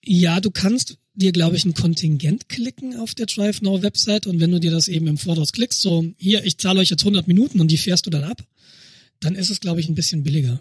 Ja, 0.06 0.39
du 0.39 0.50
kannst 0.50 0.98
dir, 1.20 1.32
glaube 1.32 1.56
ich, 1.56 1.66
ein 1.66 1.74
Kontingent 1.74 2.50
klicken 2.50 2.96
auf 2.98 3.14
der 3.14 3.28
Drive 3.28 3.62
Now 3.62 3.82
Website 3.82 4.26
und 4.26 4.40
wenn 4.40 4.52
du 4.52 4.60
dir 4.60 4.72
das 4.72 4.88
eben 4.88 5.08
im 5.08 5.18
Voraus 5.18 5.52
klickst, 5.52 5.82
so 5.82 6.06
hier, 6.18 6.44
ich 6.46 6.58
zahle 6.58 6.80
euch 6.80 6.90
jetzt 6.90 7.04
100 7.04 7.28
Minuten 7.28 7.60
und 7.60 7.70
die 7.70 7.78
fährst 7.78 8.06
du 8.06 8.10
dann 8.10 8.24
ab, 8.24 8.44
dann 9.20 9.36
ist 9.36 9.50
es, 9.50 9.60
glaube 9.60 9.82
ich, 9.82 9.90
ein 9.90 9.96
bisschen 9.96 10.24
billiger. 10.24 10.60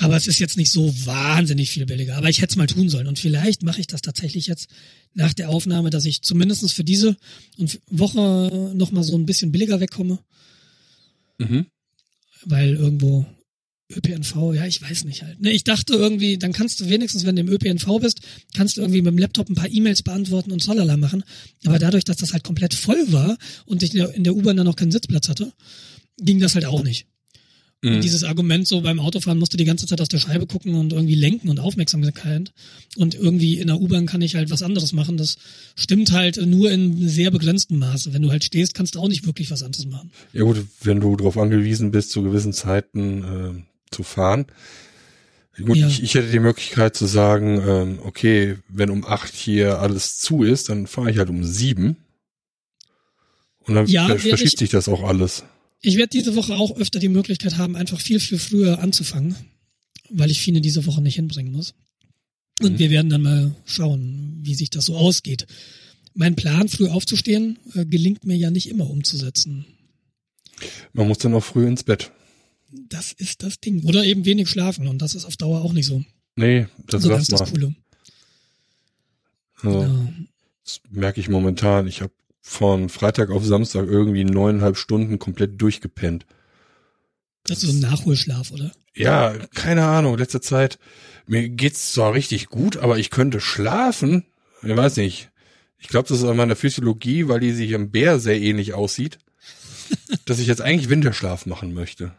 Aber 0.00 0.16
es 0.16 0.28
ist 0.28 0.38
jetzt 0.38 0.56
nicht 0.56 0.70
so 0.70 0.94
wahnsinnig 1.06 1.70
viel 1.70 1.84
billiger. 1.84 2.16
Aber 2.16 2.28
ich 2.28 2.40
hätte 2.40 2.52
es 2.52 2.56
mal 2.56 2.68
tun 2.68 2.88
sollen. 2.88 3.08
Und 3.08 3.18
vielleicht 3.18 3.64
mache 3.64 3.80
ich 3.80 3.88
das 3.88 4.00
tatsächlich 4.00 4.46
jetzt 4.46 4.68
nach 5.14 5.34
der 5.34 5.50
Aufnahme, 5.50 5.90
dass 5.90 6.04
ich 6.04 6.22
zumindestens 6.22 6.72
für 6.72 6.84
diese 6.84 7.16
Woche 7.90 8.72
nochmal 8.76 9.02
so 9.02 9.16
ein 9.16 9.26
bisschen 9.26 9.50
billiger 9.50 9.80
wegkomme. 9.80 10.20
Mhm. 11.38 11.66
Weil 12.44 12.76
irgendwo 12.76 13.26
ÖPNV, 13.90 14.54
ja, 14.54 14.66
ich 14.66 14.82
weiß 14.82 15.04
nicht 15.04 15.22
halt. 15.22 15.40
Ne, 15.40 15.50
ich 15.50 15.64
dachte 15.64 15.94
irgendwie, 15.94 16.36
dann 16.36 16.52
kannst 16.52 16.80
du 16.80 16.88
wenigstens, 16.90 17.24
wenn 17.24 17.36
du 17.36 17.42
im 17.42 17.48
ÖPNV 17.48 18.00
bist, 18.00 18.20
kannst 18.54 18.76
du 18.76 18.82
irgendwie 18.82 19.00
mit 19.00 19.12
dem 19.12 19.18
Laptop 19.18 19.48
ein 19.48 19.54
paar 19.54 19.70
E-Mails 19.70 20.02
beantworten 20.02 20.52
und 20.52 20.62
tralala 20.62 20.96
machen. 20.96 21.24
Aber 21.64 21.78
dadurch, 21.78 22.04
dass 22.04 22.18
das 22.18 22.32
halt 22.32 22.44
komplett 22.44 22.74
voll 22.74 23.12
war 23.12 23.38
und 23.64 23.82
ich 23.82 23.92
in 23.92 23.98
der, 23.98 24.14
in 24.14 24.24
der 24.24 24.34
U-Bahn 24.34 24.56
dann 24.56 24.66
noch 24.66 24.76
keinen 24.76 24.92
Sitzplatz 24.92 25.28
hatte, 25.28 25.52
ging 26.18 26.38
das 26.38 26.54
halt 26.54 26.66
auch 26.66 26.82
nicht. 26.82 27.06
Mhm. 27.82 27.94
Und 27.94 28.04
dieses 28.04 28.24
Argument 28.24 28.66
so 28.66 28.80
beim 28.80 28.98
Autofahren 28.98 29.38
musst 29.38 29.52
du 29.52 29.56
die 29.56 29.64
ganze 29.64 29.86
Zeit 29.86 30.00
aus 30.00 30.08
der 30.08 30.18
Scheibe 30.18 30.46
gucken 30.46 30.74
und 30.74 30.92
irgendwie 30.92 31.14
lenken 31.14 31.48
und 31.48 31.60
Aufmerksamkeit. 31.60 32.52
Und 32.96 33.14
irgendwie 33.14 33.58
in 33.58 33.68
der 33.68 33.80
U-Bahn 33.80 34.06
kann 34.06 34.20
ich 34.20 34.34
halt 34.34 34.50
was 34.50 34.62
anderes 34.62 34.92
machen. 34.92 35.16
Das 35.16 35.36
stimmt 35.76 36.12
halt 36.12 36.44
nur 36.44 36.70
in 36.70 37.08
sehr 37.08 37.30
begrenztem 37.30 37.78
Maße. 37.78 38.12
Wenn 38.12 38.22
du 38.22 38.30
halt 38.30 38.44
stehst, 38.44 38.74
kannst 38.74 38.96
du 38.96 39.00
auch 39.00 39.08
nicht 39.08 39.26
wirklich 39.26 39.50
was 39.50 39.62
anderes 39.62 39.86
machen. 39.86 40.10
Ja 40.32 40.42
gut, 40.42 40.64
wenn 40.82 41.00
du 41.00 41.16
darauf 41.16 41.38
angewiesen 41.38 41.90
bist, 41.90 42.10
zu 42.10 42.22
gewissen 42.22 42.52
Zeiten 42.52 43.22
äh, 43.22 43.67
zu 43.90 44.02
fahren. 44.02 44.46
Gut, 45.64 45.76
Ja. 45.76 45.88
ich, 45.88 46.02
ich 46.04 46.14
hätte 46.14 46.30
die 46.30 46.38
Möglichkeit 46.38 46.94
zu 46.94 47.06
sagen, 47.06 47.60
ähm, 47.66 47.98
okay, 48.04 48.58
wenn 48.68 48.90
um 48.90 49.04
acht 49.04 49.34
hier 49.34 49.80
alles 49.80 50.18
zu 50.18 50.44
ist, 50.44 50.68
dann 50.68 50.86
fahre 50.86 51.10
ich 51.10 51.18
halt 51.18 51.30
um 51.30 51.42
sieben. 51.44 51.96
Und 53.60 53.74
dann 53.74 53.86
Ja, 53.86 54.06
verschiebt 54.16 54.52
ich- 54.52 54.58
sich 54.58 54.70
das 54.70 54.88
auch 54.88 55.02
alles. 55.02 55.44
Ich 55.80 55.96
werde 55.96 56.10
diese 56.10 56.34
Woche 56.36 56.54
auch 56.56 56.76
öfter 56.76 56.98
die 57.00 57.08
Möglichkeit 57.08 57.56
haben, 57.56 57.76
einfach 57.76 58.00
viel, 58.00 58.18
viel 58.20 58.38
früher 58.38 58.80
anzufangen, 58.80 59.34
weil 60.10 60.30
ich 60.30 60.40
Fine 60.40 60.60
diese 60.60 60.86
Woche 60.86 61.02
nicht 61.02 61.16
hinbringen 61.16 61.52
muss. 61.52 61.74
Und 62.60 62.72
Mhm. 62.74 62.78
wir 62.78 62.90
werden 62.90 63.10
dann 63.10 63.22
mal 63.22 63.54
schauen, 63.64 64.38
wie 64.42 64.54
sich 64.54 64.70
das 64.70 64.86
so 64.86 64.96
ausgeht. 64.96 65.46
Mein 66.14 66.34
Plan, 66.34 66.68
früh 66.68 66.88
aufzustehen, 66.88 67.58
äh, 67.74 67.84
gelingt 67.84 68.24
mir 68.24 68.36
ja 68.36 68.50
nicht 68.50 68.68
immer 68.68 68.88
umzusetzen. 68.90 69.66
Man 70.92 71.06
muss 71.06 71.18
dann 71.18 71.34
auch 71.34 71.44
früh 71.44 71.66
ins 71.66 71.84
Bett. 71.84 72.10
Das 72.70 73.12
ist 73.12 73.42
das 73.42 73.60
Ding. 73.60 73.84
Oder 73.84 74.04
eben 74.04 74.24
wenig 74.24 74.48
schlafen 74.48 74.88
und 74.88 75.00
das 75.00 75.14
ist 75.14 75.24
auf 75.24 75.36
Dauer 75.36 75.62
auch 75.62 75.72
nicht 75.72 75.86
so. 75.86 76.04
Nee, 76.36 76.66
das 76.86 77.02
so 77.02 77.10
lass 77.10 77.28
ganz 77.28 77.40
das. 77.40 77.50
Coole. 77.50 77.74
Also, 79.62 79.82
Ja. 79.82 80.12
Das 80.64 80.80
merke 80.90 81.20
ich 81.20 81.28
momentan. 81.30 81.86
Ich 81.86 82.02
habe 82.02 82.12
von 82.42 82.88
Freitag 82.90 83.30
auf 83.30 83.44
Samstag 83.44 83.86
irgendwie 83.86 84.24
neuneinhalb 84.24 84.76
Stunden 84.76 85.18
komplett 85.18 85.60
durchgepennt. 85.60 86.26
Das 87.44 87.62
ist 87.62 87.70
so 87.70 87.76
ein 87.76 87.80
Nachholschlaf, 87.80 88.50
oder? 88.50 88.72
Ja, 88.94 89.32
keine 89.54 89.86
Ahnung. 89.86 90.18
Letzte 90.18 90.40
Zeit, 90.42 90.78
mir 91.26 91.48
geht's 91.48 91.92
zwar 91.92 92.12
richtig 92.12 92.48
gut, 92.48 92.76
aber 92.76 92.98
ich 92.98 93.10
könnte 93.10 93.40
schlafen. 93.40 94.26
Ich 94.62 94.76
weiß 94.76 94.96
nicht. 94.96 95.30
Ich 95.78 95.88
glaube, 95.88 96.08
das 96.08 96.18
ist 96.18 96.24
an 96.24 96.36
meiner 96.36 96.56
Physiologie, 96.56 97.28
weil 97.28 97.40
die 97.40 97.52
sich 97.52 97.70
im 97.70 97.90
Bär 97.90 98.18
sehr 98.18 98.40
ähnlich 98.40 98.74
aussieht, 98.74 99.18
dass 100.26 100.38
ich 100.38 100.48
jetzt 100.48 100.60
eigentlich 100.60 100.90
Winterschlaf 100.90 101.46
machen 101.46 101.72
möchte. 101.72 102.12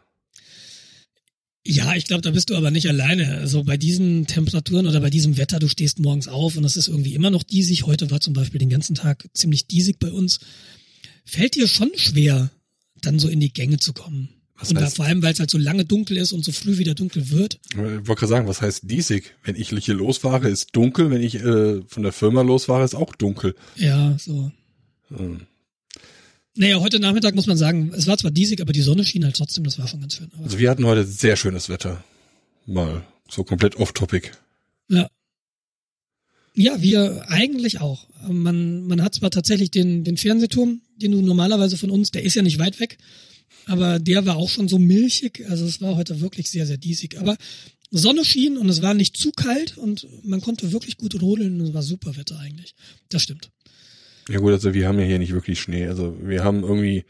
Ja, 1.66 1.94
ich 1.94 2.06
glaube, 2.06 2.22
da 2.22 2.30
bist 2.30 2.48
du 2.50 2.56
aber 2.56 2.70
nicht 2.70 2.88
alleine. 2.88 3.36
Also 3.38 3.64
bei 3.64 3.76
diesen 3.76 4.26
Temperaturen 4.26 4.86
oder 4.86 5.00
bei 5.00 5.10
diesem 5.10 5.36
Wetter, 5.36 5.58
du 5.58 5.68
stehst 5.68 5.98
morgens 5.98 6.26
auf 6.26 6.56
und 6.56 6.64
es 6.64 6.76
ist 6.76 6.88
irgendwie 6.88 7.14
immer 7.14 7.28
noch 7.30 7.42
diesig. 7.42 7.84
Heute 7.86 8.10
war 8.10 8.20
zum 8.20 8.32
Beispiel 8.32 8.58
den 8.58 8.70
ganzen 8.70 8.94
Tag 8.94 9.28
ziemlich 9.34 9.66
diesig 9.66 9.98
bei 9.98 10.10
uns. 10.10 10.40
Fällt 11.26 11.54
dir 11.56 11.68
schon 11.68 11.90
schwer, 11.96 12.50
dann 13.02 13.18
so 13.18 13.28
in 13.28 13.40
die 13.40 13.52
Gänge 13.52 13.78
zu 13.78 13.92
kommen. 13.92 14.30
Was 14.56 14.70
und 14.70 14.76
da, 14.80 14.86
heißt- 14.86 14.96
vor 14.96 15.04
allem, 15.04 15.22
weil 15.22 15.32
es 15.34 15.38
halt 15.40 15.50
so 15.50 15.58
lange 15.58 15.84
dunkel 15.84 16.16
ist 16.16 16.32
und 16.32 16.44
so 16.44 16.52
früh 16.52 16.78
wieder 16.78 16.94
dunkel 16.94 17.30
wird. 17.30 17.60
Ich 17.72 17.76
wollte 17.76 18.02
gerade 18.04 18.26
sagen, 18.26 18.48
was 18.48 18.62
heißt 18.62 18.90
diesig? 18.90 19.34
Wenn 19.44 19.56
ich 19.56 19.68
hier 19.68 19.94
losfahre, 19.94 20.48
ist 20.48 20.74
dunkel. 20.74 21.10
Wenn 21.10 21.22
ich 21.22 21.36
äh, 21.36 21.82
von 21.86 22.02
der 22.02 22.12
Firma 22.12 22.40
losfahre, 22.42 22.84
ist 22.84 22.94
auch 22.94 23.14
dunkel. 23.14 23.54
Ja, 23.76 24.16
so. 24.18 24.50
Ähm, 25.18 25.42
Naja, 26.56 26.80
heute 26.80 26.98
Nachmittag 26.98 27.34
muss 27.34 27.46
man 27.46 27.56
sagen, 27.56 27.92
es 27.94 28.06
war 28.06 28.18
zwar 28.18 28.30
diesig, 28.30 28.60
aber 28.60 28.72
die 28.72 28.82
Sonne 28.82 29.04
schien 29.04 29.24
halt 29.24 29.36
trotzdem, 29.36 29.64
das 29.64 29.78
war 29.78 29.86
schon 29.86 30.00
ganz 30.00 30.16
schön. 30.16 30.30
Aber 30.34 30.44
Also 30.44 30.58
wir 30.58 30.70
hatten 30.70 30.84
heute 30.84 31.04
sehr 31.04 31.36
schönes 31.36 31.68
Wetter. 31.68 32.02
Mal 32.66 33.04
so 33.28 33.44
komplett 33.44 33.76
off-topic. 33.76 34.32
Ja. 34.88 35.08
Ja, 36.54 36.82
wir 36.82 37.28
eigentlich 37.28 37.80
auch. 37.80 38.08
Man, 38.28 38.86
man 38.86 39.02
hat 39.02 39.14
zwar 39.14 39.30
tatsächlich 39.30 39.70
den, 39.70 40.02
den 40.02 40.16
Fernsehturm, 40.16 40.80
den 40.96 41.12
du 41.12 41.22
normalerweise 41.22 41.78
von 41.78 41.90
uns, 41.90 42.10
der 42.10 42.24
ist 42.24 42.34
ja 42.34 42.42
nicht 42.42 42.58
weit 42.58 42.80
weg, 42.80 42.98
aber 43.66 44.00
der 44.00 44.26
war 44.26 44.36
auch 44.36 44.50
schon 44.50 44.68
so 44.68 44.78
milchig. 44.78 45.44
Also 45.48 45.64
es 45.64 45.80
war 45.80 45.96
heute 45.96 46.20
wirklich 46.20 46.50
sehr, 46.50 46.66
sehr 46.66 46.76
diesig. 46.76 47.18
Aber 47.18 47.36
Sonne 47.92 48.24
schien 48.24 48.56
und 48.56 48.68
es 48.68 48.82
war 48.82 48.94
nicht 48.94 49.16
zu 49.16 49.30
kalt 49.30 49.78
und 49.78 50.06
man 50.24 50.40
konnte 50.40 50.72
wirklich 50.72 50.96
gut 50.96 51.20
rodeln 51.22 51.60
und 51.60 51.68
es 51.68 51.74
war 51.74 51.82
super 51.82 52.16
Wetter 52.16 52.38
eigentlich. 52.38 52.74
Das 53.08 53.22
stimmt. 53.22 53.50
Ja 54.28 54.38
gut, 54.38 54.52
also 54.52 54.74
wir 54.74 54.86
haben 54.86 54.98
ja 54.98 55.06
hier 55.06 55.18
nicht 55.18 55.32
wirklich 55.32 55.60
Schnee. 55.60 55.86
Also 55.86 56.16
wir 56.22 56.44
haben 56.44 56.62
irgendwie, 56.62 57.04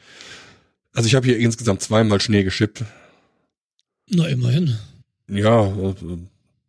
also 0.92 1.06
ich 1.06 1.14
habe 1.14 1.26
hier 1.26 1.38
insgesamt 1.38 1.82
zweimal 1.82 2.20
Schnee 2.20 2.44
geschippt. 2.44 2.84
Na, 4.08 4.26
immerhin. 4.26 4.76
Ja, 5.28 5.72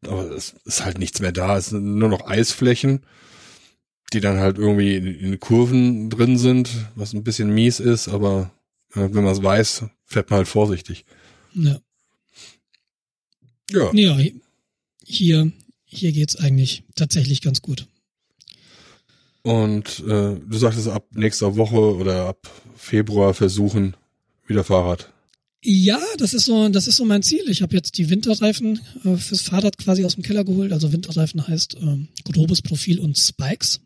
aber 0.05 0.31
es 0.31 0.55
ist 0.65 0.83
halt 0.85 0.97
nichts 0.97 1.21
mehr 1.21 1.31
da. 1.31 1.57
Es 1.57 1.67
sind 1.67 1.97
nur 1.97 2.09
noch 2.09 2.27
Eisflächen, 2.27 3.01
die 4.13 4.19
dann 4.19 4.39
halt 4.39 4.57
irgendwie 4.57 4.95
in, 4.95 5.07
in 5.07 5.39
Kurven 5.39 6.09
drin 6.09 6.37
sind, 6.37 6.69
was 6.95 7.13
ein 7.13 7.23
bisschen 7.23 7.53
mies 7.53 7.79
ist, 7.79 8.07
aber 8.07 8.51
äh, 8.93 8.99
wenn 9.11 9.23
man 9.23 9.33
es 9.33 9.41
weiß, 9.41 9.85
fährt 10.05 10.29
man 10.29 10.37
halt 10.37 10.47
vorsichtig. 10.47 11.05
Ja. 11.53 11.79
Ja. 13.71 13.91
Ja, 13.93 14.19
hier, 15.03 15.51
hier 15.85 16.11
geht's 16.11 16.35
eigentlich 16.35 16.83
tatsächlich 16.95 17.41
ganz 17.41 17.61
gut. 17.61 17.87
Und 19.43 19.99
äh, 20.07 20.35
du 20.35 20.57
sagtest 20.57 20.87
ab 20.87 21.07
nächster 21.13 21.55
Woche 21.55 21.95
oder 21.95 22.27
ab 22.27 22.49
Februar 22.75 23.33
versuchen 23.33 23.95
wieder 24.45 24.63
Fahrrad. 24.63 25.11
Ja, 25.63 26.01
das 26.17 26.33
ist 26.33 26.45
so, 26.45 26.69
das 26.69 26.87
ist 26.87 26.97
so 26.97 27.05
mein 27.05 27.21
Ziel. 27.21 27.43
Ich 27.47 27.61
habe 27.61 27.75
jetzt 27.75 27.97
die 27.97 28.09
Winterreifen 28.09 28.79
äh, 29.03 29.15
fürs 29.15 29.41
Fahrrad 29.41 29.77
quasi 29.77 30.03
aus 30.03 30.15
dem 30.15 30.23
Keller 30.23 30.43
geholt. 30.43 30.73
Also 30.73 30.91
Winterreifen 30.91 31.47
heißt 31.47 31.77
ähm, 31.79 32.07
grobes 32.23 32.61
Profil 32.61 32.99
und 32.99 33.17
Spikes, 33.17 33.79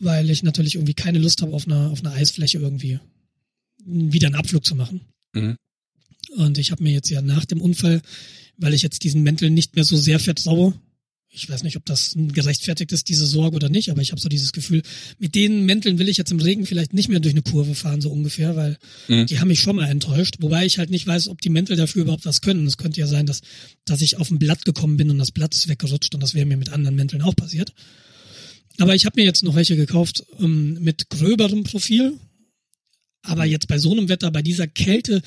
weil 0.00 0.28
ich 0.30 0.42
natürlich 0.42 0.74
irgendwie 0.74 0.94
keine 0.94 1.18
Lust 1.18 1.42
habe, 1.42 1.54
auf 1.54 1.66
einer 1.66 1.90
auf 1.90 2.00
einer 2.00 2.12
Eisfläche 2.12 2.58
irgendwie 2.58 2.98
wieder 3.84 4.26
einen 4.26 4.36
Abflug 4.36 4.64
zu 4.64 4.74
machen. 4.74 5.00
Mhm. 5.32 5.56
Und 6.36 6.58
ich 6.58 6.72
habe 6.72 6.82
mir 6.82 6.92
jetzt 6.92 7.08
ja 7.08 7.22
nach 7.22 7.44
dem 7.44 7.60
Unfall, 7.60 8.02
weil 8.56 8.74
ich 8.74 8.82
jetzt 8.82 9.04
diesen 9.04 9.22
Mänteln 9.22 9.54
nicht 9.54 9.76
mehr 9.76 9.84
so 9.84 9.96
sehr 9.96 10.18
vertraue, 10.18 10.74
ich 11.36 11.50
weiß 11.50 11.62
nicht, 11.62 11.76
ob 11.76 11.84
das 11.84 12.14
gerechtfertigt 12.16 12.92
ist, 12.92 13.08
diese 13.10 13.26
Sorge 13.26 13.56
oder 13.56 13.68
nicht, 13.68 13.90
aber 13.90 14.00
ich 14.00 14.10
habe 14.10 14.20
so 14.20 14.28
dieses 14.28 14.52
Gefühl, 14.52 14.82
mit 15.18 15.34
den 15.34 15.66
Mänteln 15.66 15.98
will 15.98 16.08
ich 16.08 16.16
jetzt 16.16 16.32
im 16.32 16.40
Regen 16.40 16.64
vielleicht 16.64 16.94
nicht 16.94 17.08
mehr 17.10 17.20
durch 17.20 17.34
eine 17.34 17.42
Kurve 17.42 17.74
fahren, 17.74 18.00
so 18.00 18.10
ungefähr, 18.10 18.56
weil 18.56 18.78
Mhm. 19.08 19.26
die 19.26 19.38
haben 19.38 19.48
mich 19.48 19.60
schon 19.60 19.76
mal 19.76 19.88
enttäuscht. 19.88 20.36
Wobei 20.40 20.64
ich 20.64 20.78
halt 20.78 20.90
nicht 20.90 21.06
weiß, 21.06 21.28
ob 21.28 21.40
die 21.42 21.50
Mäntel 21.50 21.76
dafür 21.76 22.02
überhaupt 22.02 22.24
was 22.24 22.40
können. 22.40 22.66
Es 22.66 22.78
könnte 22.78 23.00
ja 23.00 23.06
sein, 23.06 23.26
dass, 23.26 23.42
dass 23.84 24.00
ich 24.00 24.16
auf 24.16 24.30
ein 24.30 24.38
Blatt 24.38 24.64
gekommen 24.64 24.96
bin 24.96 25.10
und 25.10 25.18
das 25.18 25.30
Blatt 25.30 25.54
ist 25.54 25.68
weggerutscht 25.68 26.14
und 26.14 26.22
das 26.22 26.34
wäre 26.34 26.46
mir 26.46 26.56
mit 26.56 26.70
anderen 26.70 26.96
Mänteln 26.96 27.22
auch 27.22 27.36
passiert. 27.36 27.72
Aber 28.78 28.94
ich 28.94 29.04
habe 29.06 29.20
mir 29.20 29.26
jetzt 29.26 29.44
noch 29.44 29.54
welche 29.54 29.76
gekauft 29.76 30.24
ähm, 30.40 30.78
mit 30.80 31.10
gröberem 31.10 31.64
Profil. 31.64 32.14
Aber 33.22 33.44
jetzt 33.44 33.68
bei 33.68 33.78
so 33.78 33.92
einem 33.92 34.08
Wetter, 34.08 34.30
bei 34.30 34.42
dieser 34.42 34.66
Kälte, 34.66 35.20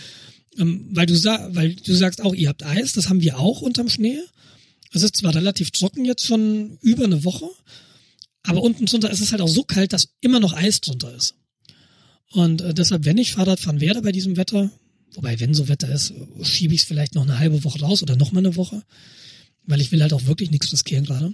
ähm, 0.58 0.88
weil 0.91 1.06
du 1.06 1.13
weil 1.13 1.76
du 1.76 1.93
sagst 1.93 2.22
auch, 2.22 2.34
ihr 2.34 2.50
habt 2.50 2.63
Eis, 2.63 2.93
das 2.93 3.10
haben 3.10 3.22
wir 3.22 3.38
auch 3.39 3.62
unterm 3.62 3.89
Schnee. 3.89 4.19
Es 4.91 5.04
ist 5.04 5.17
zwar 5.17 5.36
relativ 5.36 5.71
trocken 5.71 6.06
jetzt 6.06 6.25
schon 6.25 6.78
über 6.82 7.06
eine 7.06 7.23
Woche, 7.23 7.47
aber 8.43 8.63
unten 8.63 8.86
drunter 8.86 9.12
ist 9.12 9.21
es 9.21 9.32
halt 9.32 9.41
auch 9.41 9.47
so 9.47 9.63
kalt, 9.63 9.93
dass 9.93 10.15
immer 10.21 10.39
noch 10.39 10.54
Eis 10.54 10.82
drunter 10.82 11.13
ist. 11.15 11.36
Und 12.32 12.62
äh, 12.62 12.73
deshalb, 12.73 13.06
wenn 13.06 13.17
ich 13.17 13.34
Fahrrad 13.34 13.60
fahren 13.60 13.82
werde 13.82 14.02
bei 14.02 14.12
diesem 14.12 14.38
Wetter, 14.38 14.71
wobei 15.13 15.39
wenn 15.39 15.54
so 15.54 15.67
Wetter 15.67 15.91
ist, 15.91 16.13
schiebe 16.41 16.73
ich 16.73 16.82
es 16.82 16.88
vielleicht 16.88 17.15
noch 17.15 17.23
eine 17.23 17.39
halbe 17.39 17.63
Woche 17.63 17.80
raus 17.80 18.04
oder 18.04 18.15
noch 18.15 18.32
mal 18.32 18.39
eine 18.39 18.56
Woche, 18.56 18.84
weil 19.65 19.82
ich 19.82 19.91
will 19.91 20.02
halt 20.02 20.13
auch 20.13 20.25
wirklich 20.25 20.52
nichts 20.52 20.71
riskieren 20.71 21.06
gerade. 21.06 21.34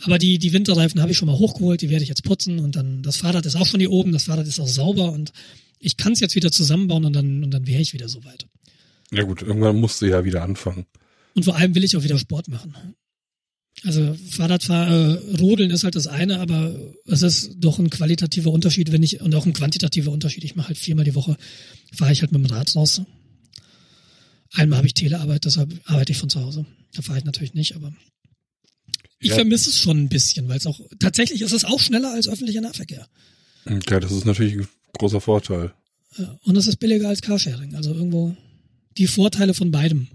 Aber 0.00 0.18
die, 0.18 0.38
die 0.38 0.52
Winterreifen 0.52 1.00
habe 1.00 1.10
ich 1.10 1.18
schon 1.18 1.26
mal 1.26 1.38
hochgeholt, 1.38 1.82
die 1.82 1.90
werde 1.90 2.04
ich 2.04 2.08
jetzt 2.08 2.22
putzen 2.22 2.60
und 2.60 2.76
dann, 2.76 3.02
das 3.02 3.16
Fahrrad 3.16 3.46
ist 3.46 3.56
auch 3.56 3.66
schon 3.66 3.80
hier 3.80 3.90
oben, 3.90 4.12
das 4.12 4.24
Fahrrad 4.24 4.46
ist 4.46 4.60
auch 4.60 4.68
sauber 4.68 5.12
und 5.12 5.32
ich 5.80 5.96
kann 5.96 6.12
es 6.12 6.20
jetzt 6.20 6.36
wieder 6.36 6.52
zusammenbauen 6.52 7.04
und 7.04 7.14
dann, 7.14 7.42
und 7.42 7.50
dann 7.50 7.66
wäre 7.66 7.82
ich 7.82 7.92
wieder 7.92 8.08
soweit. 8.08 8.46
Ja 9.10 9.24
gut, 9.24 9.42
irgendwann 9.42 9.80
musst 9.80 10.00
du 10.00 10.06
ja 10.06 10.24
wieder 10.24 10.42
anfangen. 10.42 10.86
Und 11.34 11.44
vor 11.44 11.56
allem 11.56 11.74
will 11.74 11.84
ich 11.84 11.96
auch 11.96 12.02
wieder 12.02 12.18
Sport 12.18 12.48
machen. 12.48 12.74
Also 13.84 14.16
Fahrradfahren, 14.30 15.16
äh, 15.34 15.36
Rodeln 15.36 15.70
ist 15.70 15.84
halt 15.84 15.94
das 15.94 16.08
eine, 16.08 16.40
aber 16.40 16.74
es 17.06 17.22
ist 17.22 17.52
doch 17.58 17.78
ein 17.78 17.90
qualitativer 17.90 18.50
Unterschied, 18.50 18.90
wenn 18.90 19.04
ich, 19.04 19.20
und 19.20 19.34
auch 19.36 19.46
ein 19.46 19.52
quantitativer 19.52 20.10
Unterschied. 20.10 20.42
Ich 20.42 20.56
mache 20.56 20.68
halt 20.68 20.78
viermal 20.78 21.04
die 21.04 21.14
Woche, 21.14 21.36
fahre 21.94 22.10
ich 22.12 22.20
halt 22.22 22.32
mit 22.32 22.42
dem 22.44 22.46
Rad 22.52 22.74
raus. 22.74 23.02
Einmal 24.52 24.78
habe 24.78 24.86
ich 24.88 24.94
Telearbeit, 24.94 25.44
deshalb 25.44 25.72
arbeite 25.84 26.10
ich 26.12 26.18
von 26.18 26.28
zu 26.30 26.40
Hause. 26.40 26.66
Da 26.94 27.02
fahre 27.02 27.18
ich 27.18 27.24
natürlich 27.24 27.54
nicht, 27.54 27.76
aber 27.76 27.92
ich 29.20 29.28
Ja. 29.30 29.34
vermisse 29.36 29.70
es 29.70 29.78
schon 29.78 29.98
ein 29.98 30.08
bisschen, 30.08 30.48
weil 30.48 30.56
es 30.58 30.66
auch, 30.66 30.80
tatsächlich 30.98 31.42
ist 31.42 31.52
es 31.52 31.64
auch 31.64 31.78
schneller 31.80 32.12
als 32.12 32.28
öffentlicher 32.28 32.60
Nahverkehr. 32.62 33.06
Ja, 33.88 34.00
das 34.00 34.10
ist 34.10 34.24
natürlich 34.24 34.54
ein 34.56 34.68
großer 34.98 35.20
Vorteil. 35.20 35.72
Und 36.42 36.56
es 36.56 36.66
ist 36.66 36.78
billiger 36.80 37.08
als 37.08 37.20
Carsharing. 37.20 37.74
Also 37.76 37.92
irgendwo 37.92 38.36
die 38.96 39.06
Vorteile 39.06 39.54
von 39.54 39.70
beidem. 39.70 40.08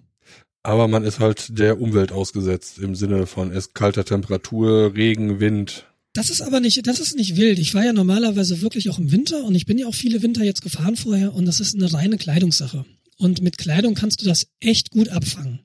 Aber 0.64 0.88
man 0.88 1.04
ist 1.04 1.20
halt 1.20 1.60
der 1.60 1.80
Umwelt 1.80 2.14
ausgesetzt 2.14 2.80
im 2.80 2.96
Sinne 2.96 3.28
von 3.28 3.52
es 3.52 3.74
kalter 3.74 4.06
Temperatur, 4.06 4.96
Regen, 4.96 5.42
Wind. 5.42 5.86
Das 6.14 6.30
ist 6.30 6.42
aber 6.42 6.62
nicht, 6.62 6.88
das 6.88 7.00
ist 7.00 7.18
nicht 7.18 7.36
wild. 7.36 7.60
Ich 7.60 7.72
fahre 7.72 7.88
ja 7.88 7.94
normalerweise 7.94 8.62
wirklich 8.62 8.90
auch 8.90 8.98
im 8.98 9.12
Winter 9.12 9.44
und 9.44 9.56
ich 9.56 9.66
bin 9.66 9.78
ja 9.78 9.88
auch 9.88 9.96
viele 9.96 10.22
Winter 10.22 10.44
jetzt 10.44 10.62
gefahren 10.62 10.96
vorher 10.96 11.34
und 11.34 11.46
das 11.46 11.60
ist 11.60 11.76
eine 11.76 11.92
reine 11.92 12.18
Kleidungssache. 12.18 12.86
Und 13.18 13.42
mit 13.42 13.58
Kleidung 13.58 13.94
kannst 13.94 14.22
du 14.22 14.26
das 14.26 14.48
echt 14.60 14.92
gut 14.92 15.10
abfangen. 15.10 15.60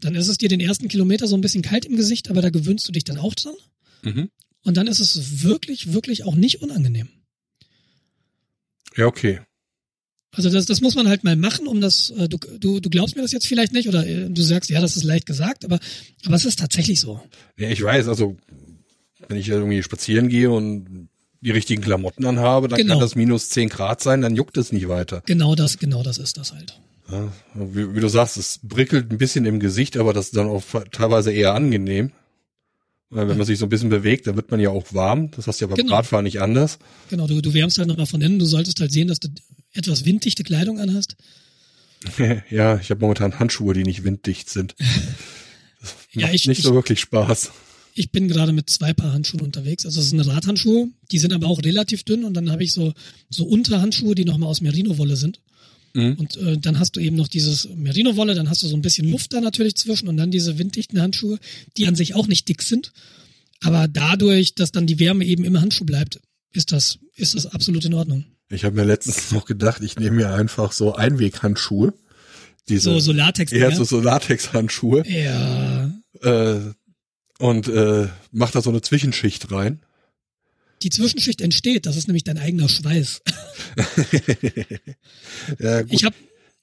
Dann 0.00 0.14
ist 0.14 0.28
es 0.28 0.38
dir 0.38 0.48
den 0.48 0.60
ersten 0.60 0.88
Kilometer 0.88 1.26
so 1.26 1.36
ein 1.36 1.40
bisschen 1.40 1.62
kalt 1.62 1.84
im 1.84 1.96
Gesicht, 1.96 2.30
aber 2.30 2.40
da 2.40 2.50
gewöhnst 2.50 2.88
du 2.88 2.92
dich 2.92 3.04
dann 3.04 3.18
auch 3.18 3.34
dran. 3.34 3.54
Mhm. 4.02 4.30
Und 4.64 4.76
dann 4.76 4.86
ist 4.86 5.00
es 5.00 5.42
wirklich, 5.42 5.92
wirklich 5.92 6.24
auch 6.24 6.34
nicht 6.34 6.60
unangenehm. 6.62 7.08
Ja, 8.96 9.06
okay. 9.06 9.40
Also 10.32 10.50
das, 10.50 10.66
das 10.66 10.80
muss 10.82 10.94
man 10.94 11.08
halt 11.08 11.24
mal 11.24 11.36
machen, 11.36 11.66
um 11.66 11.80
das, 11.80 12.10
äh, 12.10 12.28
du, 12.28 12.36
du, 12.58 12.80
du 12.80 12.90
glaubst 12.90 13.16
mir 13.16 13.22
das 13.22 13.32
jetzt 13.32 13.46
vielleicht 13.46 13.72
nicht 13.72 13.88
oder 13.88 14.06
äh, 14.06 14.28
du 14.28 14.42
sagst, 14.42 14.68
ja, 14.70 14.80
das 14.80 14.96
ist 14.96 15.04
leicht 15.04 15.26
gesagt, 15.26 15.64
aber, 15.64 15.78
aber 16.26 16.34
es 16.36 16.44
ist 16.44 16.58
tatsächlich 16.58 17.00
so. 17.00 17.20
Ja, 17.56 17.70
ich 17.70 17.82
weiß, 17.82 18.08
also 18.08 18.36
wenn 19.28 19.38
ich 19.38 19.48
irgendwie 19.48 19.82
spazieren 19.82 20.28
gehe 20.28 20.50
und 20.50 21.08
die 21.40 21.50
richtigen 21.50 21.82
Klamotten 21.82 22.26
anhabe, 22.26 22.68
dann 22.68 22.76
Genau. 22.78 22.94
kann 22.94 23.00
das 23.00 23.14
minus 23.14 23.48
10 23.48 23.68
Grad 23.68 24.02
sein, 24.02 24.20
dann 24.20 24.36
juckt 24.36 24.56
es 24.58 24.70
nicht 24.72 24.88
weiter. 24.88 25.22
Genau 25.26 25.54
das, 25.54 25.78
genau 25.78 26.02
das 26.02 26.18
ist 26.18 26.36
das 26.36 26.52
halt. 26.52 26.78
Ja, 27.10 27.32
wie, 27.54 27.94
wie 27.94 28.00
du 28.00 28.08
sagst, 28.08 28.36
es 28.36 28.60
prickelt 28.68 29.10
ein 29.10 29.16
bisschen 29.18 29.46
im 29.46 29.60
Gesicht, 29.60 29.96
aber 29.96 30.12
das 30.12 30.26
ist 30.26 30.36
dann 30.36 30.46
auch 30.48 30.62
teilweise 30.92 31.32
eher 31.32 31.54
angenehm. 31.54 32.12
Weil 33.10 33.26
wenn 33.28 33.38
man 33.38 33.46
sich 33.46 33.58
so 33.58 33.64
ein 33.64 33.70
bisschen 33.70 33.88
bewegt, 33.88 34.26
dann 34.26 34.36
wird 34.36 34.50
man 34.50 34.60
ja 34.60 34.68
auch 34.68 34.92
warm. 34.92 35.30
Das 35.30 35.46
hast 35.46 35.60
du 35.60 35.64
ja 35.64 35.68
beim 35.68 35.76
Genau. 35.76 35.94
Radfahren 35.94 36.24
nicht 36.24 36.42
anders. 36.42 36.78
Genau, 37.08 37.26
du, 37.26 37.40
du 37.40 37.54
wärmst 37.54 37.78
halt 37.78 37.88
nochmal 37.88 38.04
von 38.04 38.20
innen. 38.20 38.38
Du 38.38 38.44
solltest 38.44 38.78
halt 38.80 38.92
sehen, 38.92 39.08
dass 39.08 39.18
du 39.18 39.28
etwas 39.72 40.04
winddichte 40.04 40.44
Kleidung 40.44 40.78
anhast. 40.80 41.16
ja, 42.50 42.78
ich 42.78 42.90
habe 42.90 43.00
momentan 43.00 43.38
Handschuhe, 43.38 43.74
die 43.74 43.82
nicht 43.82 44.04
winddicht 44.04 44.48
sind. 44.50 44.74
Das 44.78 45.96
Ja, 46.12 46.22
macht 46.26 46.34
ich- 46.34 46.46
nicht 46.46 46.58
ich- 46.58 46.64
so 46.64 46.74
wirklich 46.74 47.00
Spaß. 47.00 47.50
Ich 47.94 48.12
bin 48.12 48.28
gerade 48.28 48.52
mit 48.52 48.70
zwei 48.70 48.92
Paar 48.92 49.12
Handschuhen 49.12 49.40
unterwegs. 49.40 49.84
Also 49.84 50.00
es 50.00 50.10
sind 50.10 50.20
Radhandschuhe, 50.20 50.88
die 51.10 51.18
sind 51.18 51.32
aber 51.32 51.48
auch 51.48 51.60
relativ 51.64 52.04
dünn 52.04 52.22
und 52.22 52.34
dann 52.34 52.48
habe 52.52 52.62
ich 52.62 52.72
so, 52.72 52.94
so 53.28 53.44
Unterhandschuhe, 53.44 54.14
die 54.14 54.24
nochmal 54.24 54.48
aus 54.48 54.60
Merino-Wolle 54.60 55.16
sind. 55.16 55.40
Mhm. 55.94 56.12
Und 56.14 56.36
äh, 56.36 56.58
dann 56.58 56.78
hast 56.78 56.94
du 56.94 57.00
eben 57.00 57.16
noch 57.16 57.26
dieses 57.26 57.68
Merino-Wolle, 57.74 58.36
dann 58.36 58.48
hast 58.50 58.62
du 58.62 58.68
so 58.68 58.76
ein 58.76 58.82
bisschen 58.82 59.10
Luft 59.10 59.32
da 59.32 59.40
natürlich 59.40 59.74
zwischen 59.74 60.06
und 60.06 60.16
dann 60.16 60.30
diese 60.30 60.58
winddichten 60.58 61.00
Handschuhe, 61.00 61.40
die 61.76 61.88
an 61.88 61.96
sich 61.96 62.14
auch 62.14 62.28
nicht 62.28 62.48
dick 62.48 62.62
sind. 62.62 62.92
Aber 63.62 63.88
dadurch, 63.88 64.54
dass 64.54 64.70
dann 64.70 64.86
die 64.86 65.00
Wärme 65.00 65.24
eben 65.24 65.42
im 65.44 65.60
Handschuh 65.60 65.84
bleibt, 65.84 66.20
ist 66.52 66.70
das, 66.70 67.00
ist 67.16 67.34
das 67.34 67.46
absolut 67.46 67.84
in 67.84 67.94
Ordnung. 67.94 68.26
Ich 68.50 68.64
habe 68.64 68.76
mir 68.76 68.84
letztens 68.84 69.30
noch 69.32 69.44
gedacht, 69.44 69.82
ich 69.82 69.96
nehme 69.98 70.16
mir 70.16 70.34
einfach 70.34 70.72
so 70.72 70.94
Einweghandschuhe. 70.94 71.94
Diese, 72.68 72.90
So, 72.90 72.98
so 72.98 73.12
Latex. 73.12 73.52
eher 73.52 73.70
so, 73.74 73.84
so 73.84 74.00
Latex-Handschuhe 74.00 75.02
ja. 75.08 75.90
äh, 76.20 76.60
und 77.38 77.68
äh, 77.68 78.08
mach 78.30 78.50
da 78.50 78.60
so 78.60 78.68
eine 78.70 78.82
Zwischenschicht 78.82 79.50
rein. 79.50 79.80
Die 80.82 80.90
Zwischenschicht 80.90 81.40
entsteht, 81.40 81.86
das 81.86 81.96
ist 81.96 82.08
nämlich 82.08 82.24
dein 82.24 82.38
eigener 82.38 82.68
Schweiß. 82.68 83.22
ja, 85.58 85.82
gut. 85.82 85.92
Ich 85.92 86.04
habe 86.04 86.14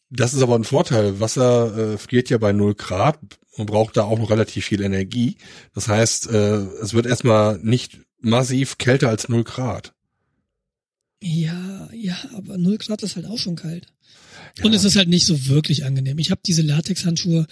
Das 0.09 0.33
ist 0.33 0.41
aber 0.41 0.55
ein 0.55 0.63
Vorteil. 0.63 1.19
Wasser 1.19 1.93
äh, 1.93 1.97
friert 1.97 2.29
ja 2.29 2.37
bei 2.37 2.53
0 2.53 2.75
Grad 2.75 3.19
und 3.53 3.65
braucht 3.65 3.97
da 3.97 4.03
auch 4.03 4.19
noch 4.19 4.29
relativ 4.29 4.65
viel 4.65 4.81
Energie. 4.81 5.37
Das 5.73 5.87
heißt, 5.87 6.29
äh, 6.29 6.57
es 6.83 6.93
wird 6.93 7.07
erstmal 7.07 7.57
nicht 7.63 7.99
massiv 8.21 8.77
kälter 8.77 9.09
als 9.09 9.27
0 9.27 9.43
Grad. 9.43 9.94
Ja, 11.27 11.89
ja, 11.91 12.17
aber 12.35 12.57
0 12.57 12.77
Grad 12.77 13.01
ist 13.01 13.15
halt 13.15 13.25
auch 13.25 13.39
schon 13.39 13.55
kalt. 13.55 13.87
Ja. 14.59 14.65
Und 14.65 14.73
es 14.73 14.83
ist 14.83 14.95
halt 14.95 15.09
nicht 15.09 15.25
so 15.25 15.47
wirklich 15.47 15.83
angenehm. 15.83 16.19
Ich 16.19 16.29
habe 16.29 16.41
diese 16.45 16.61
Latexhandschuhe, 16.61 17.47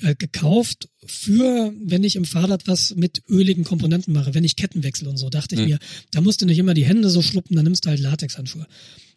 äh, 0.00 0.14
gekauft 0.14 0.88
für, 1.04 1.74
wenn 1.84 2.02
ich 2.04 2.16
im 2.16 2.24
Fahrrad 2.24 2.66
was 2.66 2.94
mit 2.94 3.22
öligen 3.28 3.64
Komponenten 3.64 4.14
mache, 4.14 4.32
wenn 4.32 4.44
ich 4.44 4.56
Kettenwechsel 4.56 5.06
und 5.06 5.18
so, 5.18 5.28
dachte 5.28 5.54
ich 5.54 5.60
Hm. 5.60 5.68
mir, 5.68 5.78
da 6.12 6.22
musst 6.22 6.40
du 6.40 6.46
nicht 6.46 6.56
immer 6.58 6.72
die 6.72 6.86
Hände 6.86 7.10
so 7.10 7.20
schluppen, 7.20 7.54
dann 7.56 7.64
nimmst 7.64 7.84
du 7.84 7.90
halt 7.90 8.00
Latexhandschuhe. 8.00 8.66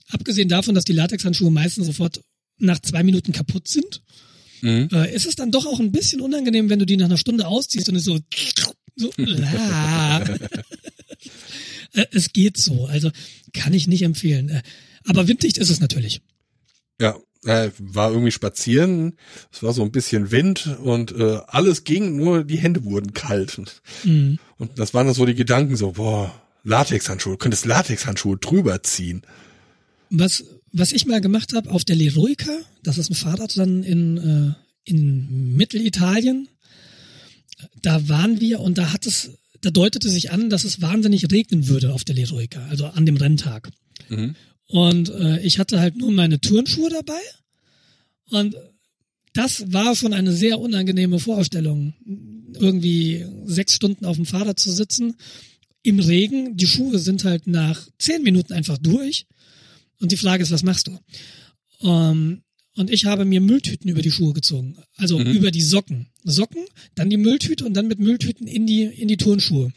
Abgesehen 0.10 0.50
davon, 0.50 0.76
dass 0.76 0.84
die 0.84 0.92
Latexhandschuhe 0.92 1.50
meistens 1.52 1.86
sofort 1.86 2.20
nach 2.58 2.80
zwei 2.80 3.04
Minuten 3.04 3.32
kaputt 3.32 3.70
sind, 3.70 4.02
Mhm. 4.62 4.90
äh, 4.92 5.14
ist 5.16 5.26
es 5.26 5.36
dann 5.36 5.52
doch 5.52 5.66
auch 5.66 5.80
ein 5.80 5.92
bisschen 5.94 6.20
unangenehm, 6.22 6.70
wenn 6.70 6.80
du 6.80 6.86
die 6.86 6.98
nach 6.98 7.06
einer 7.06 7.18
Stunde 7.18 7.48
ausziehst 7.48 7.88
und 7.90 7.96
es 7.96 8.04
so, 8.04 8.20
so 8.98 9.12
la. 9.18 10.24
Äh, 11.94 12.06
es 12.12 12.34
geht 12.34 12.58
so, 12.58 12.86
also 12.86 13.12
kann 13.54 13.74
ich 13.74 13.88
nicht 13.88 14.04
empfehlen. 14.04 14.50
Äh, 14.50 14.62
Aber 15.06 15.28
winddicht 15.28 15.58
ist 15.58 15.70
es 15.70 15.80
natürlich. 15.80 16.22
Ja, 17.00 17.18
äh, 17.46 17.72
war 17.78 18.12
irgendwie 18.12 18.32
spazieren, 18.32 19.18
es 19.52 19.64
war 19.64 19.74
so 19.74 19.84
ein 19.84 19.92
bisschen 19.92 20.32
Wind 20.32 20.78
und 20.82 21.12
äh, 21.12 21.40
alles 21.48 21.84
ging, 21.84 22.16
nur 22.16 22.44
die 22.44 22.58
Hände 22.58 22.86
wurden 22.86 23.14
kalt. 23.14 23.82
Mhm. 24.04 24.40
Und 24.58 24.80
das 24.80 24.94
waren 24.94 25.08
dann 25.08 25.16
so 25.16 25.26
die 25.26 25.36
Gedanken 25.36 25.76
so, 25.76 25.94
boah, 25.94 26.34
Latexhandschuhe, 26.64 27.38
könntest 27.38 27.66
Latexhandschuhe 27.66 28.38
drüber 28.38 28.84
ziehen. 28.84 29.24
Was, 30.10 30.46
was 30.72 30.92
ich 30.92 31.06
mal 31.06 31.22
gemacht 31.22 31.54
habe 31.54 31.70
auf 31.70 31.84
der 31.84 31.96
Leroica, 31.96 32.52
das 32.84 32.98
ist 32.98 33.10
ein 33.10 33.16
Fahrradrennen 33.16 33.84
in, 33.84 34.18
äh, 34.18 34.90
in 34.90 35.56
Mittelitalien, 35.56 36.48
da 37.82 38.08
waren 38.08 38.40
wir 38.40 38.60
und 38.60 38.78
da 38.78 38.94
hat 38.94 39.06
es, 39.06 39.32
da 39.64 39.72
deutete 39.72 40.10
sich 40.10 40.32
an, 40.32 40.50
dass 40.50 40.66
es 40.66 40.82
wahnsinnig 40.82 41.32
regnen 41.32 41.68
würde 41.68 41.94
auf 41.94 42.04
der 42.04 42.16
Leroica, 42.16 42.66
also 42.68 42.86
an 42.86 43.06
dem 43.06 43.16
Renntag. 43.16 43.72
Mhm. 44.10 44.36
Und 44.68 45.10
äh, 45.10 45.40
ich 45.42 45.58
hatte 45.58 45.80
halt 45.80 45.96
nur 45.96 46.12
meine 46.12 46.42
Turnschuhe 46.42 46.90
dabei. 46.90 47.20
Und 48.30 48.56
das 49.34 49.72
war 49.72 49.96
schon 49.96 50.14
eine 50.14 50.34
sehr 50.34 50.60
unangenehme 50.60 51.20
Vorstellung, 51.20 51.94
irgendwie 52.60 53.26
sechs 53.46 53.74
Stunden 53.74 54.06
auf 54.06 54.18
dem 54.18 54.26
Fahrrad 54.26 54.60
zu 54.60 54.72
sitzen 54.72 55.16
im 55.82 56.00
Regen. 56.00 56.58
Die 56.58 56.68
Schuhe 56.68 57.00
sind 57.00 57.24
halt 57.24 57.48
nach 57.48 57.88
zehn 57.98 58.22
Minuten 58.22 58.54
einfach 58.54 58.78
durch. 58.78 59.28
Und 60.00 60.12
die 60.12 60.18
Frage 60.18 60.44
ist, 60.44 60.52
was 60.52 60.64
machst 60.64 60.88
du? 60.88 61.00
Ähm, 61.82 62.43
und 62.76 62.90
ich 62.90 63.06
habe 63.06 63.26
mir 63.26 63.42
Mülltüten 63.42 63.90
über 63.90 64.02
die 64.02 64.12
Schuhe 64.12 64.34
gezogen. 64.34 64.78
Also 64.98 65.20
Mhm. 65.20 65.32
über 65.32 65.52
die 65.52 65.62
Socken. 65.62 66.08
Socken, 66.24 66.66
dann 66.96 67.10
die 67.10 67.18
Mülltüte 67.18 67.66
und 67.66 67.74
dann 67.74 67.88
mit 67.88 68.00
Mülltüten 68.00 68.48
in 68.48 68.66
die, 68.66 68.84
in 68.84 69.08
die 69.08 69.18
Turnschuhe. 69.18 69.72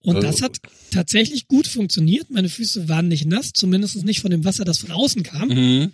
Und 0.00 0.16
Also- 0.16 0.28
das 0.28 0.42
hat 0.42 0.58
tatsächlich 0.90 1.48
gut 1.48 1.66
funktioniert. 1.66 2.30
Meine 2.30 2.48
Füße 2.48 2.88
waren 2.88 3.08
nicht 3.08 3.26
nass, 3.26 3.52
zumindest 3.52 4.02
nicht 4.04 4.20
von 4.20 4.30
dem 4.30 4.44
Wasser, 4.44 4.64
das 4.64 4.78
von 4.78 4.90
außen 4.92 5.22
kam. 5.22 5.48
Mhm. 5.48 5.92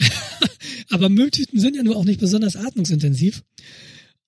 Aber 0.90 1.08
Mülltüten 1.08 1.58
sind 1.60 1.76
ja 1.76 1.82
nur 1.82 1.96
auch 1.96 2.04
nicht 2.04 2.20
besonders 2.20 2.56
atmungsintensiv. 2.56 3.42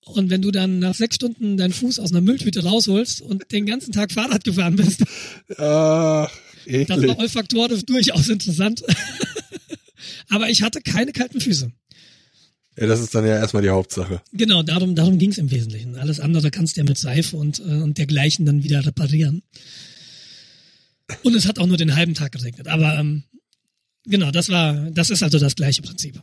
Und 0.05 0.29
wenn 0.29 0.41
du 0.41 0.51
dann 0.51 0.79
nach 0.79 0.95
sechs 0.95 1.15
Stunden 1.17 1.57
deinen 1.57 1.73
Fuß 1.73 1.99
aus 1.99 2.11
einer 2.11 2.21
Mülltüte 2.21 2.63
rausholst 2.63 3.21
und 3.21 3.51
den 3.51 3.65
ganzen 3.65 3.91
Tag 3.91 4.13
Fahrrad 4.13 4.45
gefahren 4.45 4.77
bist, 4.77 5.01
Ach, 5.57 6.29
das 6.65 6.73
eklig. 6.73 7.07
war 7.09 7.19
olfaktorisch 7.19 7.83
durchaus 7.85 8.29
interessant. 8.29 8.81
Aber 10.29 10.49
ich 10.49 10.61
hatte 10.61 10.81
keine 10.81 11.11
kalten 11.11 11.39
Füße. 11.39 11.71
Ja, 12.77 12.85
das 12.85 12.99
ist 12.99 13.15
dann 13.15 13.25
ja 13.25 13.37
erstmal 13.37 13.63
die 13.63 13.69
Hauptsache. 13.69 14.21
Genau, 14.33 14.61
darum, 14.61 14.93
darum 14.93 15.17
ging 15.17 15.31
es 15.31 15.39
im 15.39 15.49
Wesentlichen. 15.49 15.95
Alles 15.95 16.19
andere 16.19 16.51
kannst 16.51 16.77
du 16.77 16.81
ja 16.81 16.85
mit 16.85 16.97
Seife 16.97 17.35
und, 17.35 17.59
äh, 17.59 17.63
und 17.63 17.97
dergleichen 17.97 18.45
dann 18.45 18.63
wieder 18.63 18.85
reparieren. 18.85 19.41
Und 21.23 21.33
es 21.35 21.47
hat 21.47 21.57
auch 21.57 21.65
nur 21.65 21.77
den 21.77 21.95
halben 21.95 22.13
Tag 22.13 22.33
geregnet. 22.33 22.67
Aber 22.67 22.99
ähm, 22.99 23.23
genau, 24.03 24.29
das 24.29 24.49
war, 24.49 24.73
das 24.91 25.09
ist 25.09 25.23
also 25.23 25.39
das 25.39 25.55
gleiche 25.55 25.81
Prinzip. 25.81 26.21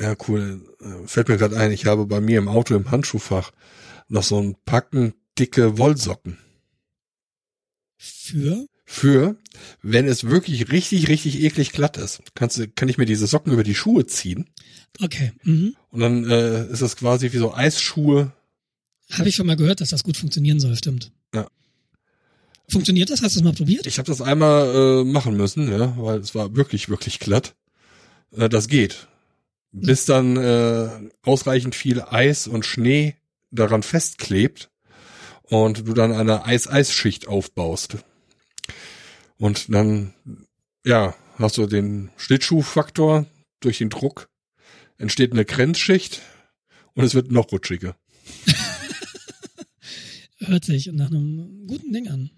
Ja, 0.00 0.16
cool. 0.28 0.62
Äh, 0.80 1.06
Fällt 1.06 1.28
mir 1.28 1.36
gerade 1.36 1.58
ein, 1.58 1.72
ich 1.72 1.84
habe 1.84 2.06
bei 2.06 2.20
mir 2.20 2.38
im 2.38 2.48
Auto 2.48 2.74
im 2.74 2.90
Handschuhfach 2.90 3.50
noch 4.08 4.22
so 4.22 4.40
ein 4.40 4.56
Packen 4.64 5.12
dicke 5.38 5.76
Wollsocken. 5.76 6.38
Für 7.98 8.66
Für, 8.90 9.36
wenn 9.82 10.08
es 10.08 10.24
wirklich 10.24 10.72
richtig, 10.72 11.08
richtig 11.08 11.42
eklig 11.42 11.72
glatt 11.72 11.98
ist, 11.98 12.22
kannst 12.34 12.56
du, 12.56 12.68
kann 12.68 12.88
ich 12.88 12.96
mir 12.96 13.04
diese 13.04 13.26
Socken 13.26 13.52
über 13.52 13.62
die 13.62 13.74
Schuhe 13.74 14.06
ziehen 14.06 14.48
okay, 14.98 15.32
mhm. 15.44 15.76
und 15.90 16.00
dann 16.00 16.24
äh, 16.28 16.66
ist 16.72 16.80
es 16.80 16.96
quasi 16.96 17.30
wie 17.34 17.36
so 17.36 17.54
Eisschuhe. 17.54 18.32
habe 19.10 19.28
ich 19.28 19.36
schon 19.36 19.46
mal 19.46 19.56
gehört, 19.56 19.82
dass 19.82 19.90
das 19.90 20.04
gut 20.04 20.16
funktionieren 20.16 20.58
soll. 20.58 20.74
Stimmt. 20.74 21.12
Ja. 21.34 21.46
Funktioniert 22.66 23.10
das? 23.10 23.20
Hast 23.20 23.36
du 23.36 23.40
es 23.40 23.44
mal 23.44 23.52
probiert? 23.52 23.86
Ich 23.86 23.98
habe 23.98 24.06
das 24.06 24.22
einmal 24.22 24.74
äh, 24.74 25.04
machen 25.04 25.36
müssen, 25.36 25.70
ja, 25.70 25.94
weil 25.98 26.20
es 26.20 26.34
war 26.34 26.56
wirklich, 26.56 26.88
wirklich 26.88 27.18
glatt. 27.18 27.56
Äh, 28.34 28.48
das 28.48 28.68
geht. 28.68 29.06
Bis 29.70 30.06
dann 30.06 30.38
äh, 30.38 30.88
ausreichend 31.20 31.74
viel 31.74 32.00
Eis 32.00 32.46
und 32.46 32.64
Schnee 32.64 33.16
daran 33.50 33.82
festklebt 33.82 34.70
und 35.42 35.86
du 35.86 35.92
dann 35.92 36.12
eine 36.12 36.46
Eis-Eis-Schicht 36.46 37.28
aufbaust. 37.28 37.98
Und 39.38 39.72
dann, 39.72 40.14
ja, 40.84 41.14
hast 41.36 41.56
du 41.58 41.66
den 41.66 42.10
Schlittschuhfaktor 42.16 43.26
durch 43.60 43.78
den 43.78 43.90
Druck, 43.90 44.28
entsteht 44.98 45.32
eine 45.32 45.44
Grenzschicht 45.44 46.20
und 46.94 47.04
es 47.04 47.14
wird 47.14 47.30
noch 47.30 47.50
rutschiger. 47.52 47.96
Hört 50.38 50.64
sich 50.64 50.86
nach 50.92 51.10
einem 51.10 51.66
guten 51.66 51.92
Ding 51.92 52.08
an. 52.08 52.30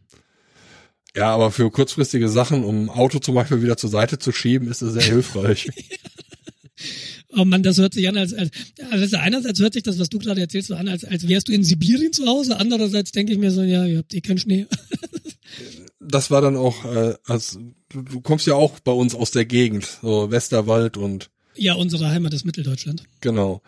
Ja, 1.17 1.35
aber 1.35 1.51
für 1.51 1.71
kurzfristige 1.71 2.29
Sachen, 2.29 2.65
um 2.65 2.85
ein 2.85 2.89
Auto 2.89 3.19
zum 3.19 3.35
Beispiel 3.35 3.63
wieder 3.63 3.77
zur 3.77 3.91
Seite 3.91 4.19
zu 4.19 4.33
schieben, 4.33 4.69
ist 4.69 4.83
es 4.83 4.93
sehr 4.95 5.03
hilfreich. 5.03 5.71
Oh 7.33 7.45
Mann, 7.45 7.63
das 7.63 7.79
hört 7.79 7.95
sich 7.95 8.09
an, 8.09 8.17
als, 8.17 8.35
als 8.35 8.51
also 8.91 9.17
einerseits 9.17 9.61
hört 9.61 9.75
sich 9.75 9.85
das, 9.85 10.01
was 10.01 10.09
du 10.09 10.19
gerade 10.19 10.41
erzählst, 10.41 10.67
so 10.67 10.75
an, 10.75 10.89
als, 10.89 11.05
als 11.05 11.29
wärst 11.29 11.47
du 11.47 11.53
in 11.53 11.63
Sibirien 11.63 12.13
zu 12.13 12.27
Hause. 12.27 12.59
Andererseits 12.59 13.13
denke 13.13 13.33
ich 13.33 13.39
mir 13.39 13.53
so, 13.53 13.63
ja, 13.63 13.87
ihr 13.87 13.99
habt 13.99 14.13
eh 14.13 14.21
keinen 14.21 14.39
Schnee. 14.39 14.67
das 16.01 16.31
war 16.31 16.41
dann 16.41 16.57
auch, 16.57 16.85
äh, 16.85 17.15
als 17.25 17.59
du, 17.91 18.03
du 18.03 18.21
kommst 18.21 18.47
ja 18.47 18.55
auch 18.55 18.81
bei 18.81 18.93
uns 18.93 19.15
aus 19.15 19.31
der 19.31 19.45
Gegend, 19.45 19.99
so 20.03 20.31
Westerwald 20.31 20.97
und 20.97 21.31
Ja, 21.55 21.75
unsere 21.75 22.09
Heimat 22.09 22.33
ist 22.35 22.45
Mitteldeutschland. 22.45 23.05
genau. 23.21 23.63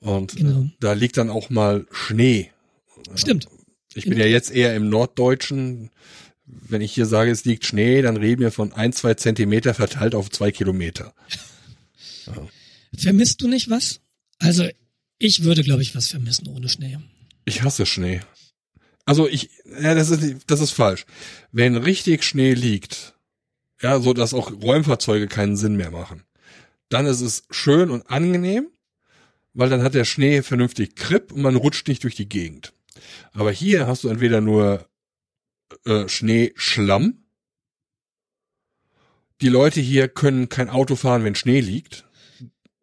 Und 0.00 0.36
Genau. 0.36 0.62
Äh, 0.64 0.70
da 0.80 0.92
liegt 0.92 1.16
dann 1.16 1.30
auch 1.30 1.48
mal 1.50 1.86
Schnee. 1.90 2.50
Stimmt. 3.14 3.48
Ich 3.94 4.04
bin 4.04 4.18
ja 4.18 4.26
jetzt 4.26 4.50
eher 4.50 4.74
im 4.76 4.88
Norddeutschen. 4.88 5.90
Wenn 6.46 6.82
ich 6.82 6.92
hier 6.92 7.06
sage, 7.06 7.30
es 7.30 7.44
liegt 7.46 7.64
Schnee, 7.64 8.02
dann 8.02 8.16
reden 8.18 8.42
wir 8.42 8.50
von 8.52 8.72
ein, 8.72 8.92
zwei 8.92 9.14
Zentimeter 9.14 9.72
verteilt 9.72 10.14
auf 10.14 10.30
zwei 10.30 10.50
Kilometer. 10.52 11.14
Vermisst 12.96 13.40
du 13.42 13.48
nicht 13.48 13.70
was? 13.70 14.00
Also, 14.38 14.68
ich 15.18 15.42
würde, 15.44 15.62
glaube 15.62 15.82
ich, 15.82 15.94
was 15.94 16.08
vermissen 16.08 16.48
ohne 16.48 16.68
Schnee. 16.68 16.98
Ich 17.44 17.62
hasse 17.62 17.86
Schnee. 17.86 18.20
Also 19.04 19.28
ich, 19.28 19.50
ja, 19.80 19.94
das 19.94 20.10
ist, 20.10 20.44
das 20.46 20.60
ist 20.60 20.70
falsch. 20.70 21.06
Wenn 21.52 21.76
richtig 21.76 22.24
Schnee 22.24 22.54
liegt, 22.54 23.14
ja, 23.80 24.00
so 24.00 24.14
dass 24.14 24.34
auch 24.34 24.50
Räumfahrzeuge 24.50 25.28
keinen 25.28 25.56
Sinn 25.56 25.76
mehr 25.76 25.90
machen, 25.90 26.22
dann 26.88 27.06
ist 27.06 27.20
es 27.20 27.44
schön 27.50 27.90
und 27.90 28.08
angenehm, 28.10 28.68
weil 29.52 29.68
dann 29.68 29.82
hat 29.82 29.94
der 29.94 30.04
Schnee 30.04 30.42
vernünftig 30.42 30.96
Grip 30.96 31.32
und 31.32 31.42
man 31.42 31.56
rutscht 31.56 31.88
nicht 31.88 32.02
durch 32.02 32.14
die 32.14 32.28
Gegend. 32.28 32.72
Aber 33.32 33.52
hier 33.52 33.86
hast 33.86 34.04
du 34.04 34.08
entweder 34.08 34.40
nur 34.40 34.88
äh, 35.84 36.08
Schneeschlamm. 36.08 37.24
Die 39.40 39.48
Leute 39.48 39.80
hier 39.80 40.08
können 40.08 40.48
kein 40.48 40.70
Auto 40.70 40.96
fahren, 40.96 41.24
wenn 41.24 41.34
Schnee 41.34 41.60
liegt. 41.60 42.06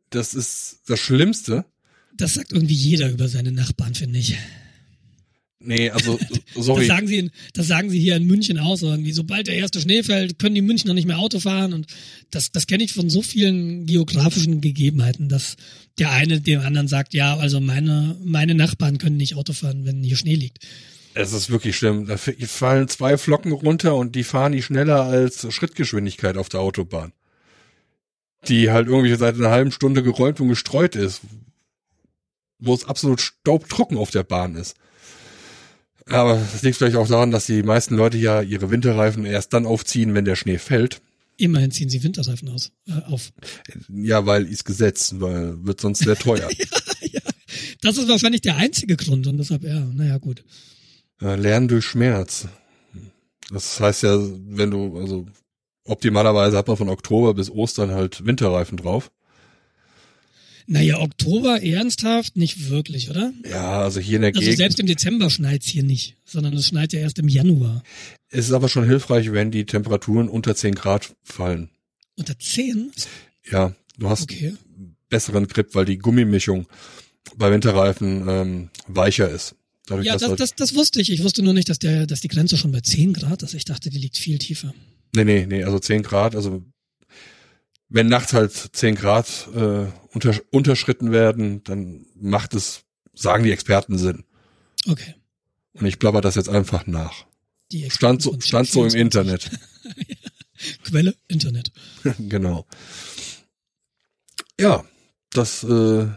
Das 0.10 0.34
ist 0.34 0.82
das 0.88 1.00
Schlimmste. 1.00 1.66
Das 2.14 2.34
sagt 2.34 2.52
irgendwie 2.52 2.76
jeder 2.76 3.10
über 3.10 3.28
seine 3.28 3.52
Nachbarn, 3.52 3.96
finde 3.96 4.20
ich. 4.20 4.38
Nee, 5.64 5.90
also 5.90 6.20
Das 6.56 6.66
sorry. 6.66 6.86
sagen 6.86 7.08
sie, 7.08 7.18
in, 7.18 7.32
das 7.54 7.68
sagen 7.68 7.90
sie 7.90 8.00
hier 8.00 8.16
in 8.16 8.26
München 8.26 8.58
aus 8.58 8.82
irgendwie. 8.82 9.12
Sobald 9.12 9.48
der 9.48 9.56
erste 9.56 9.80
Schnee 9.80 10.04
fällt, 10.04 10.40
können 10.40 10.56
die 10.56 10.62
Münchner 10.62 10.94
nicht 10.94 11.06
mehr 11.08 11.20
Auto 11.20 11.40
fahren. 11.40 11.74
Und 11.74 11.88
das, 12.32 12.52
das 12.52 12.68
kenne 12.68 12.84
ich 12.84 12.94
von 12.94 13.10
so 13.10 13.22
vielen 13.22 13.86
geografischen 13.86 14.62
Gegebenheiten, 14.62 15.30
dass 15.30 15.56
der 16.00 16.12
eine 16.12 16.42
dem 16.42 16.62
anderen 16.62 16.88
sagt, 16.88 17.14
ja, 17.14 17.38
also 17.38 17.60
meine, 17.60 18.18
meine 18.24 18.56
Nachbarn 18.56 18.98
können 18.98 19.18
nicht 19.18 19.36
Auto 19.36 19.54
fahren, 19.54 19.86
wenn 19.86 20.04
hier 20.04 20.18
Schnee 20.18 20.36
liegt. 20.36 20.60
Es 21.14 21.34
ist 21.34 21.50
wirklich 21.50 21.76
schlimm. 21.76 22.08
Da 22.08 22.18
fallen 22.18 22.88
zwei 22.88 23.18
Flocken 23.18 23.52
runter 23.52 23.96
und 23.96 24.16
die 24.16 24.24
fahren 24.24 24.54
die 24.54 24.62
schneller 24.64 25.04
als 25.04 25.54
Schrittgeschwindigkeit 25.54 26.38
auf 26.38 26.50
der 26.50 26.62
Autobahn. 26.62 27.12
Die 28.48 28.72
halt 28.72 28.88
irgendwie 28.88 29.14
seit 29.16 29.36
einer 29.36 29.52
halben 29.52 29.72
Stunde 29.72 30.04
geräumt 30.04 30.40
und 30.40 30.48
gestreut 30.48 30.96
ist. 30.96 31.22
Wo 32.60 32.74
es 32.74 32.86
absolut 32.86 33.22
staubtrocken 33.22 33.98
auf 33.98 34.12
der 34.12 34.24
Bahn 34.24 34.56
ist. 34.56 34.76
Aber 36.08 36.36
das 36.36 36.62
liegt 36.64 36.78
vielleicht 36.78 36.96
auch 36.96 37.08
daran, 37.08 37.32
dass 37.32 37.46
die 37.46 37.64
meisten 37.64 37.96
Leute 37.96 38.18
ja 38.18 38.42
ihre 38.42 38.72
Winterreifen 38.72 39.26
erst 39.26 39.54
dann 39.54 39.66
aufziehen, 39.66 40.14
wenn 40.14 40.26
der 40.26 40.36
Schnee 40.36 40.58
fällt. 40.58 41.02
Immerhin 41.38 41.72
ziehen 41.72 41.90
sie 41.90 42.04
Winterreifen 42.04 42.50
aus, 42.50 42.72
äh, 42.88 43.02
auf. 43.12 43.32
Ja, 43.90 44.26
weil 44.26 44.46
ist 44.46 44.66
Gesetz, 44.66 45.16
weil 45.18 45.56
wird 45.66 45.82
sonst 45.82 46.00
sehr 46.00 46.16
teuer. 46.16 46.50
Das 47.82 47.98
ist 47.98 48.08
wahrscheinlich 48.08 48.42
der 48.42 48.58
einzige 48.58 48.96
Grund 48.96 49.26
und 49.26 49.38
deshalb, 49.38 49.64
ja, 49.64 49.80
naja, 49.80 50.20
gut. 50.20 50.44
Äh, 51.20 51.36
Lernen 51.36 51.68
durch 51.68 51.84
Schmerz. 51.84 52.48
Das 53.50 53.80
heißt 53.80 54.04
ja, 54.04 54.18
wenn 54.20 54.70
du, 54.70 54.98
also 54.98 55.26
optimalerweise 55.86 56.58
hat 56.58 56.68
man 56.68 56.78
von 56.78 56.90
Oktober 56.90 57.34
bis 57.34 57.50
Ostern 57.50 57.92
halt 57.92 58.26
Winterreifen 58.26 58.78
drauf. 58.78 59.12
Naja, 60.68 61.00
Oktober 61.00 61.62
ernsthaft 61.64 62.38
nicht 62.38 62.70
wirklich, 62.70 63.10
oder? 63.10 63.34
Ja, 63.50 63.82
also 63.82 64.00
hier 64.00 64.18
in 64.18 64.22
der 64.24 64.30
Also 64.30 64.42
Gegend. 64.42 64.58
selbst 64.58 64.80
im 64.80 64.86
Dezember 64.88 65.30
schneit's 65.30 65.68
hier 65.68 65.84
nicht, 65.84 66.16
sondern 66.26 66.54
es 66.54 66.68
schneit 66.68 66.94
ja 66.94 67.00
erst 67.00 67.20
im 67.20 67.28
Januar. 67.28 67.84
Es 68.30 68.46
ist 68.48 68.54
aber 68.54 68.70
schon 68.70 68.86
hilfreich, 68.86 69.32
wenn 69.32 69.52
die 69.52 69.66
Temperaturen 69.66 70.30
unter 70.30 70.56
10 70.56 70.76
Grad 70.76 71.14
fallen. 71.24 71.70
Unter 72.16 72.38
10? 72.38 72.92
Ja, 73.50 73.74
du 73.98 74.10
hast 74.10 74.24
Okay. 74.24 74.54
besseren 75.10 75.48
Grip, 75.48 75.74
weil 75.76 75.86
die 75.86 75.98
Gummimischung 75.98 76.68
bei 77.38 77.52
Winterreifen 77.52 78.28
ähm, 78.30 78.70
weicher 78.88 79.30
ist. 79.30 79.56
Dadurch, 79.88 80.06
Ja, 80.08 80.14
das, 80.18 80.30
halt, 80.30 80.40
das, 80.40 80.56
das 80.56 80.76
wusste 80.76 81.02
ich. 81.02 81.12
Ich 81.12 81.24
wusste 81.24 81.42
nur 81.44 81.54
nicht, 81.54 81.68
dass 81.70 81.80
der, 81.80 82.06
dass 82.08 82.22
die 82.22 82.28
Grenze 82.28 82.56
schon 82.58 82.72
bei 82.72 82.82
10 82.82 83.14
Grad 83.14 83.44
ist. 83.44 83.54
Ich 83.54 83.66
dachte, 83.66 83.90
die 83.90 83.98
liegt 83.98 84.18
viel 84.18 84.38
tiefer. 84.38 84.74
nee, 85.16 85.24
nee, 85.24 85.46
nee, 85.48 85.64
also 85.64 85.80
10 85.80 86.04
Grad, 86.04 86.36
also 86.36 86.64
wenn 87.92 88.08
nachts 88.08 88.34
halt 88.34 88.54
10 88.54 88.96
Grad 88.96 89.50
äh, 89.54 89.86
unter, 90.14 90.34
unterschritten 90.50 91.12
werden, 91.12 91.64
dann 91.66 92.06
macht 92.16 92.54
es, 92.54 92.84
sagen 93.14 93.44
die 93.44 93.52
Experten 93.52 93.98
Sinn. 93.98 94.24
Okay. 94.88 95.16
Und 95.74 95.86
ich 95.86 96.00
blabber 96.00 96.22
das 96.22 96.36
jetzt 96.36 96.50
einfach 96.50 96.88
nach. 96.88 97.26
Die 97.72 97.90
Stand 97.90 98.22
so, 98.22 98.40
stand 98.40 98.68
so 98.68 98.84
im 98.84 98.92
24. 98.92 99.02
Internet. 99.02 99.52
Quelle 100.84 101.16
Internet. 101.28 101.72
genau. 102.20 102.66
Ja, 104.60 104.86
das 105.34 105.64
äh, 105.64 106.08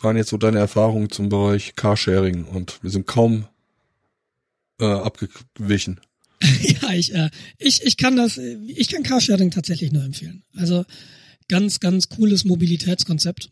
waren 0.00 0.16
jetzt 0.16 0.30
so 0.30 0.36
deine 0.36 0.58
Erfahrungen 0.58 1.10
zum 1.10 1.28
Bereich 1.28 1.74
Carsharing 1.74 2.44
und 2.44 2.82
wir 2.82 2.90
sind 2.90 3.06
kaum 3.06 3.46
äh, 4.78 4.84
abgewichen. 4.84 6.00
ja, 6.42 6.92
ich, 6.92 7.12
äh, 7.14 7.30
ich, 7.58 7.82
ich 7.84 7.96
kann 7.96 8.16
das, 8.16 8.38
ich 8.38 8.88
kann 8.88 9.02
Carsharing 9.02 9.50
tatsächlich 9.50 9.90
nur 9.90 10.04
empfehlen. 10.04 10.44
Also 10.54 10.84
ganz, 11.48 11.80
ganz 11.80 12.08
cooles 12.08 12.44
Mobilitätskonzept. 12.44 13.50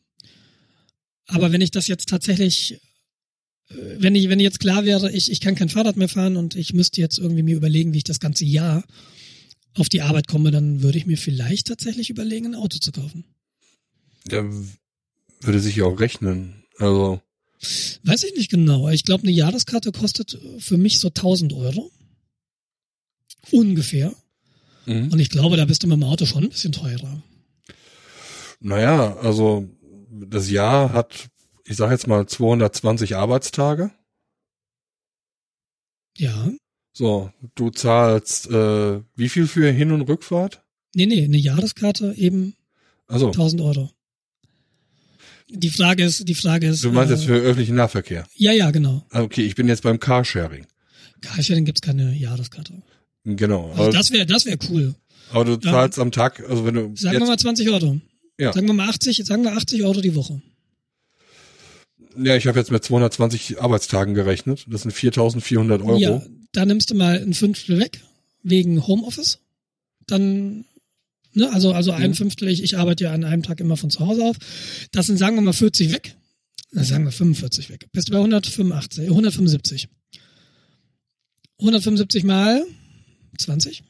Aber 1.27 1.53
wenn 1.53 1.61
ich 1.61 1.71
das 1.71 1.87
jetzt 1.89 2.09
tatsächlich, 2.09 2.75
äh, 3.71 3.75
wenn 3.99 4.15
ich, 4.15 4.29
wenn 4.29 4.41
jetzt 4.41 4.61
klar 4.61 4.85
wäre, 4.85 5.11
ich, 5.13 5.31
ich 5.31 5.41
kann 5.41 5.55
kein 5.55 5.69
Fahrrad 5.69 5.97
mehr 5.97 6.09
fahren 6.09 6.37
und 6.37 6.55
ich 6.57 6.73
müsste 6.73 7.01
jetzt 7.01 7.19
irgendwie 7.19 7.43
mir 7.43 7.57
überlegen, 7.57 7.93
wie 7.93 7.99
ich 7.99 8.05
das 8.05 8.21
ganze 8.21 8.45
Jahr 8.45 8.85
auf 9.75 9.89
die 9.89 10.03
Arbeit 10.03 10.29
komme, 10.29 10.51
dann 10.51 10.83
würde 10.83 10.99
ich 10.99 11.07
mir 11.07 11.17
vielleicht 11.17 11.69
tatsächlich 11.69 12.11
überlegen, 12.11 12.47
ein 12.47 12.55
Auto 12.55 12.79
zu 12.79 12.93
kaufen. 12.93 13.25
W- 14.27 14.67
würde 15.41 15.61
sich 15.61 15.77
ja 15.77 15.85
auch 15.85 15.99
rechnen. 15.99 16.65
Also, 16.79 17.21
Weiß 18.05 18.25
ich 18.25 18.35
nicht 18.37 18.51
genau. 18.51 18.89
Ich 18.91 19.05
glaube, 19.05 19.23
eine 19.23 19.33
Jahreskarte 19.33 19.93
kostet 19.93 20.39
für 20.59 20.77
mich 20.77 20.99
so 20.99 21.09
1000 21.09 21.53
Euro. 21.53 21.91
Ungefähr. 23.51 24.15
mhm. 24.87 25.11
Und 25.13 25.19
ich 25.21 25.31
glaube, 25.31 25.57
da 25.57 25.65
bist 25.65 25.83
du 25.83 25.87
mit 25.87 25.97
dem 25.97 26.05
Auto 26.05 26.27
schon 26.27 26.45
ein 26.45 26.51
bisschen 26.51 26.73
teurer. 26.73 27.23
Naja, 28.63 29.17
also 29.19 29.69
das 30.11 30.51
Jahr 30.51 30.93
hat, 30.93 31.29
ich 31.65 31.77
sage 31.77 31.93
jetzt 31.93 32.07
mal 32.07 32.27
220 32.27 33.17
Arbeitstage. 33.17 33.91
Ja. 36.19 36.51
So, 36.93 37.31
du 37.55 37.71
zahlst 37.71 38.51
äh, 38.51 39.01
wie 39.17 39.29
viel 39.29 39.47
für 39.47 39.71
Hin- 39.71 39.93
und 39.93 40.03
Rückfahrt? 40.03 40.63
Nee, 40.95 41.07
nee, 41.07 41.25
eine 41.25 41.39
Jahreskarte 41.39 42.15
eben 42.17 42.55
Also, 43.07 43.29
1000 43.29 43.63
Euro. 43.63 43.91
Die 45.49 45.71
Frage 45.71 46.05
ist, 46.05 46.29
die 46.29 46.35
Frage 46.35 46.69
ist. 46.69 46.85
du 46.85 46.93
meinst 46.93 47.11
äh, 47.13 47.15
jetzt 47.15 47.25
für 47.25 47.35
öffentlichen 47.35 47.77
Nahverkehr. 47.77 48.27
Ja, 48.35 48.53
ja, 48.53 48.71
genau. 48.71 49.05
Ah, 49.11 49.23
Okay, 49.23 49.43
ich 49.45 49.55
bin 49.55 49.69
jetzt 49.69 49.83
beim 49.83 49.99
Carsharing. 50.01 50.67
Carsharing 51.23 51.65
gibt's 51.65 51.81
keine 51.81 52.15
Jahreskarte. 52.15 52.83
Genau. 53.25 53.71
Also 53.77 53.91
das 53.93 54.11
wäre, 54.11 54.27
das 54.27 54.45
wäre 54.47 54.59
cool. 54.71 54.95
aber 55.31 55.45
du 55.45 55.57
zahlst 55.57 55.99
am 55.99 56.11
Tag, 56.11 56.41
also 56.49 56.65
wenn 56.67 56.75
du 56.75 56.93
Sagen 56.97 57.19
wir 57.21 57.27
mal 57.27 57.39
20 57.39 57.71
Euro. 57.71 58.01
Ja. 58.39 58.53
Sagen 58.53 58.67
wir 58.67 58.75
mal 58.75 58.89
80, 58.89 59.25
sagen 59.25 59.45
wir 59.45 59.53
80 59.57 59.83
Euro 59.85 60.01
die 60.01 60.15
Woche. 60.15 60.41
ja, 62.17 62.37
ich 62.37 62.47
habe 62.47 62.59
jetzt 62.59 62.71
mit 62.71 62.83
220 62.85 63.61
Arbeitstagen 63.61 64.15
gerechnet. 64.15 64.65
Das 64.69 64.83
sind 64.83 64.93
4.400 64.95 65.81
Euro. 65.85 65.99
Ja, 65.99 66.23
da 66.53 66.67
nimmst 66.67 66.91
du 66.91 66.95
mal 66.95 67.19
ein 67.21 67.35
Fünftel 67.35 67.79
weg 67.79 68.01
wegen 68.43 68.87
Homeoffice. 68.87 69.39
Dann, 70.07 70.65
ne, 71.33 71.51
also 71.53 71.73
also 71.73 71.93
ein 71.93 72.11
Mhm. 72.11 72.15
Fünftel. 72.15 72.49
Ich, 72.49 72.63
ich 72.63 72.77
arbeite 72.77 73.05
ja 73.05 73.13
an 73.13 73.25
einem 73.25 73.43
Tag 73.43 73.61
immer 73.61 73.77
von 73.77 73.91
zu 73.91 74.01
Hause 74.01 74.25
auf. 74.25 74.37
Das 74.91 75.07
sind 75.07 75.17
sagen 75.19 75.37
wir 75.37 75.43
mal 75.43 75.53
40 75.53 75.93
weg. 75.93 76.17
Na, 76.73 76.83
sagen 76.85 77.05
wir 77.05 77.13
45 77.13 77.71
weg. 77.71 77.87
Bist 77.93 78.09
du 78.09 78.13
bei 78.13 78.19
185, 78.19 79.05
175. 79.09 79.89
175 81.61 82.25
mal 82.25 82.65
20 83.39 83.85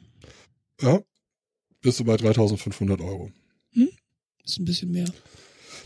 Ja. 0.80 1.00
Bist 1.80 1.98
du 2.00 2.04
bei 2.04 2.14
3.500 2.16 3.00
Euro. 3.00 3.32
Ist 4.44 4.58
ein 4.58 4.64
bisschen 4.64 4.90
mehr. 4.90 5.06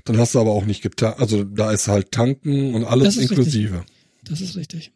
Dann 0.05 0.19
hast 0.19 0.35
du 0.35 0.41
aber 0.41 0.53
auch 0.53 0.65
nicht 0.65 0.83
getan, 0.83 1.15
also 1.19 1.45
da 1.45 1.73
ist 1.73 1.89
halt 1.89 2.13
tanken 2.13 2.75
und 2.75 2.85
alles 2.85 3.17
Das 3.17 3.17
inklusive. 3.17 3.85
Das 4.25 4.41
ist 4.41 4.57
richtig. 4.57 4.93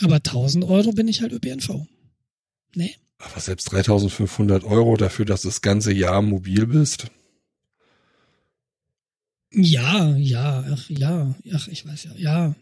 Aber 0.00 0.16
1000 0.16 0.64
Euro 0.64 0.92
bin 0.92 1.08
ich 1.08 1.22
halt 1.22 1.32
ÖPNV. 1.32 1.86
Nee. 2.74 2.94
Aber 3.18 3.40
selbst 3.40 3.72
3.500 3.72 4.64
Euro 4.64 4.96
dafür, 4.96 5.24
dass 5.24 5.42
du 5.42 5.48
das 5.48 5.60
ganze 5.60 5.92
Jahr 5.92 6.22
mobil 6.22 6.66
bist. 6.66 7.08
Ja, 9.52 10.14
ja, 10.16 10.64
ach 10.70 10.90
ja, 10.90 11.34
ach 11.54 11.68
ich 11.68 11.86
weiß 11.86 12.04
ja, 12.04 12.12
ja. 12.16 12.54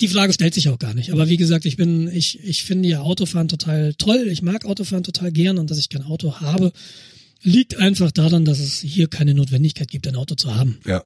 Die 0.00 0.08
Frage 0.08 0.32
stellt 0.32 0.54
sich 0.54 0.68
auch 0.68 0.78
gar 0.78 0.94
nicht. 0.94 1.12
Aber 1.12 1.28
wie 1.28 1.36
gesagt, 1.36 1.64
ich 1.64 1.76
bin, 1.76 2.08
ich, 2.08 2.38
ich 2.44 2.62
finde 2.62 2.88
ja 2.88 3.00
Autofahren 3.00 3.48
total 3.48 3.94
toll. 3.94 4.28
Ich 4.28 4.40
mag 4.40 4.64
Autofahren 4.64 5.02
total 5.02 5.32
gern 5.32 5.58
und 5.58 5.70
dass 5.70 5.78
ich 5.78 5.88
kein 5.88 6.04
Auto 6.04 6.40
habe, 6.40 6.72
liegt 7.42 7.76
einfach 7.76 8.10
daran, 8.10 8.44
dass 8.44 8.58
es 8.58 8.80
hier 8.80 9.08
keine 9.08 9.34
Notwendigkeit 9.34 9.88
gibt, 9.88 10.06
ein 10.06 10.16
Auto 10.16 10.34
zu 10.34 10.54
haben. 10.54 10.78
Ja. 10.86 11.04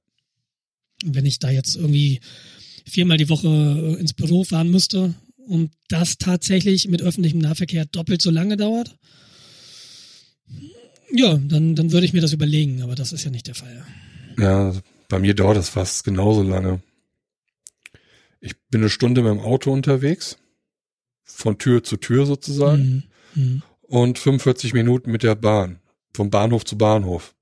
Wenn 1.04 1.26
ich 1.26 1.38
da 1.38 1.50
jetzt 1.50 1.76
irgendwie 1.76 2.20
viermal 2.86 3.18
die 3.18 3.28
Woche 3.28 3.48
äh, 3.48 4.00
ins 4.00 4.14
Büro 4.14 4.44
fahren 4.44 4.70
müsste 4.70 5.14
und 5.46 5.72
das 5.88 6.18
tatsächlich 6.18 6.88
mit 6.88 7.02
öffentlichem 7.02 7.40
Nahverkehr 7.40 7.86
doppelt 7.86 8.22
so 8.22 8.30
lange 8.30 8.56
dauert, 8.56 8.96
ja, 11.12 11.36
dann, 11.36 11.74
dann 11.74 11.92
würde 11.92 12.06
ich 12.06 12.12
mir 12.12 12.20
das 12.20 12.32
überlegen, 12.32 12.82
aber 12.82 12.94
das 12.94 13.12
ist 13.12 13.24
ja 13.24 13.30
nicht 13.30 13.46
der 13.46 13.54
Fall. 13.54 13.84
Ja, 14.38 14.74
bei 15.08 15.18
mir 15.20 15.34
dauert 15.34 15.56
das 15.56 15.68
fast 15.68 16.04
genauso 16.04 16.42
lange. 16.42 16.82
Ich 18.40 18.56
bin 18.70 18.80
eine 18.80 18.90
Stunde 18.90 19.22
mit 19.22 19.30
dem 19.30 19.40
Auto 19.40 19.72
unterwegs. 19.72 20.38
Von 21.22 21.56
Tür 21.56 21.82
zu 21.82 21.96
Tür 21.96 22.26
sozusagen. 22.26 23.04
Mhm. 23.34 23.42
Mhm. 23.42 23.62
Und 23.82 24.18
45 24.18 24.74
Minuten 24.74 25.10
mit 25.10 25.22
der 25.22 25.34
Bahn. 25.34 25.78
Vom 26.14 26.30
Bahnhof 26.30 26.64
zu 26.64 26.78
Bahnhof. 26.78 27.34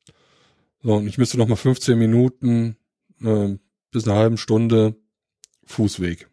So, 0.82 0.94
und 0.94 1.06
ich 1.06 1.18
müsste 1.18 1.38
noch 1.38 1.46
mal 1.48 1.56
15 1.56 1.98
Minuten 1.98 2.76
äh, 3.22 3.56
bis 3.90 4.08
eine 4.08 4.16
halbe 4.16 4.38
Stunde 4.38 4.96
Fußweg. 5.66 6.28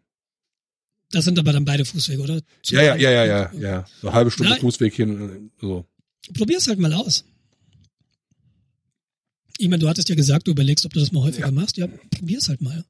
Das 1.12 1.24
sind 1.24 1.38
aber 1.38 1.52
dann 1.52 1.64
beide 1.64 1.84
Fußwege, 1.84 2.22
oder? 2.22 2.40
Zu- 2.62 2.74
Ja, 2.74 2.82
ja, 2.82 2.96
ja, 2.96 3.10
ja, 3.10 3.24
ja, 3.24 3.52
ja. 3.54 3.86
So 4.00 4.08
eine 4.08 4.16
halbe 4.16 4.30
Stunde 4.30 4.52
Nein. 4.52 4.60
Fußweg 4.60 4.94
hin. 4.94 5.50
So. 5.60 5.84
Probier's 6.34 6.66
halt 6.68 6.78
mal 6.78 6.92
aus. 6.94 7.24
Ich 9.58 9.68
meine, 9.68 9.80
du 9.80 9.88
hattest 9.88 10.08
ja 10.08 10.14
gesagt, 10.14 10.46
du 10.46 10.52
überlegst, 10.52 10.86
ob 10.86 10.92
du 10.94 11.00
das 11.00 11.12
mal 11.12 11.22
häufiger 11.22 11.46
Ja. 11.48 11.52
machst. 11.52 11.76
Ja, 11.76 11.86
probier's 12.10 12.48
halt 12.48 12.60
mal. 12.62 12.84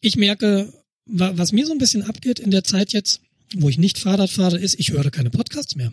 Ich 0.00 0.16
merke, 0.16 0.72
wa- 1.06 1.32
was 1.36 1.52
mir 1.52 1.66
so 1.66 1.72
ein 1.72 1.78
bisschen 1.78 2.02
abgeht 2.02 2.40
in 2.40 2.50
der 2.50 2.64
Zeit 2.64 2.92
jetzt, 2.92 3.20
wo 3.54 3.68
ich 3.68 3.78
nicht 3.78 3.98
Fahrrad 3.98 4.30
fahre, 4.30 4.58
ist, 4.58 4.78
ich 4.80 4.90
höre 4.90 5.10
keine 5.10 5.30
Podcasts 5.30 5.76
mehr. 5.76 5.92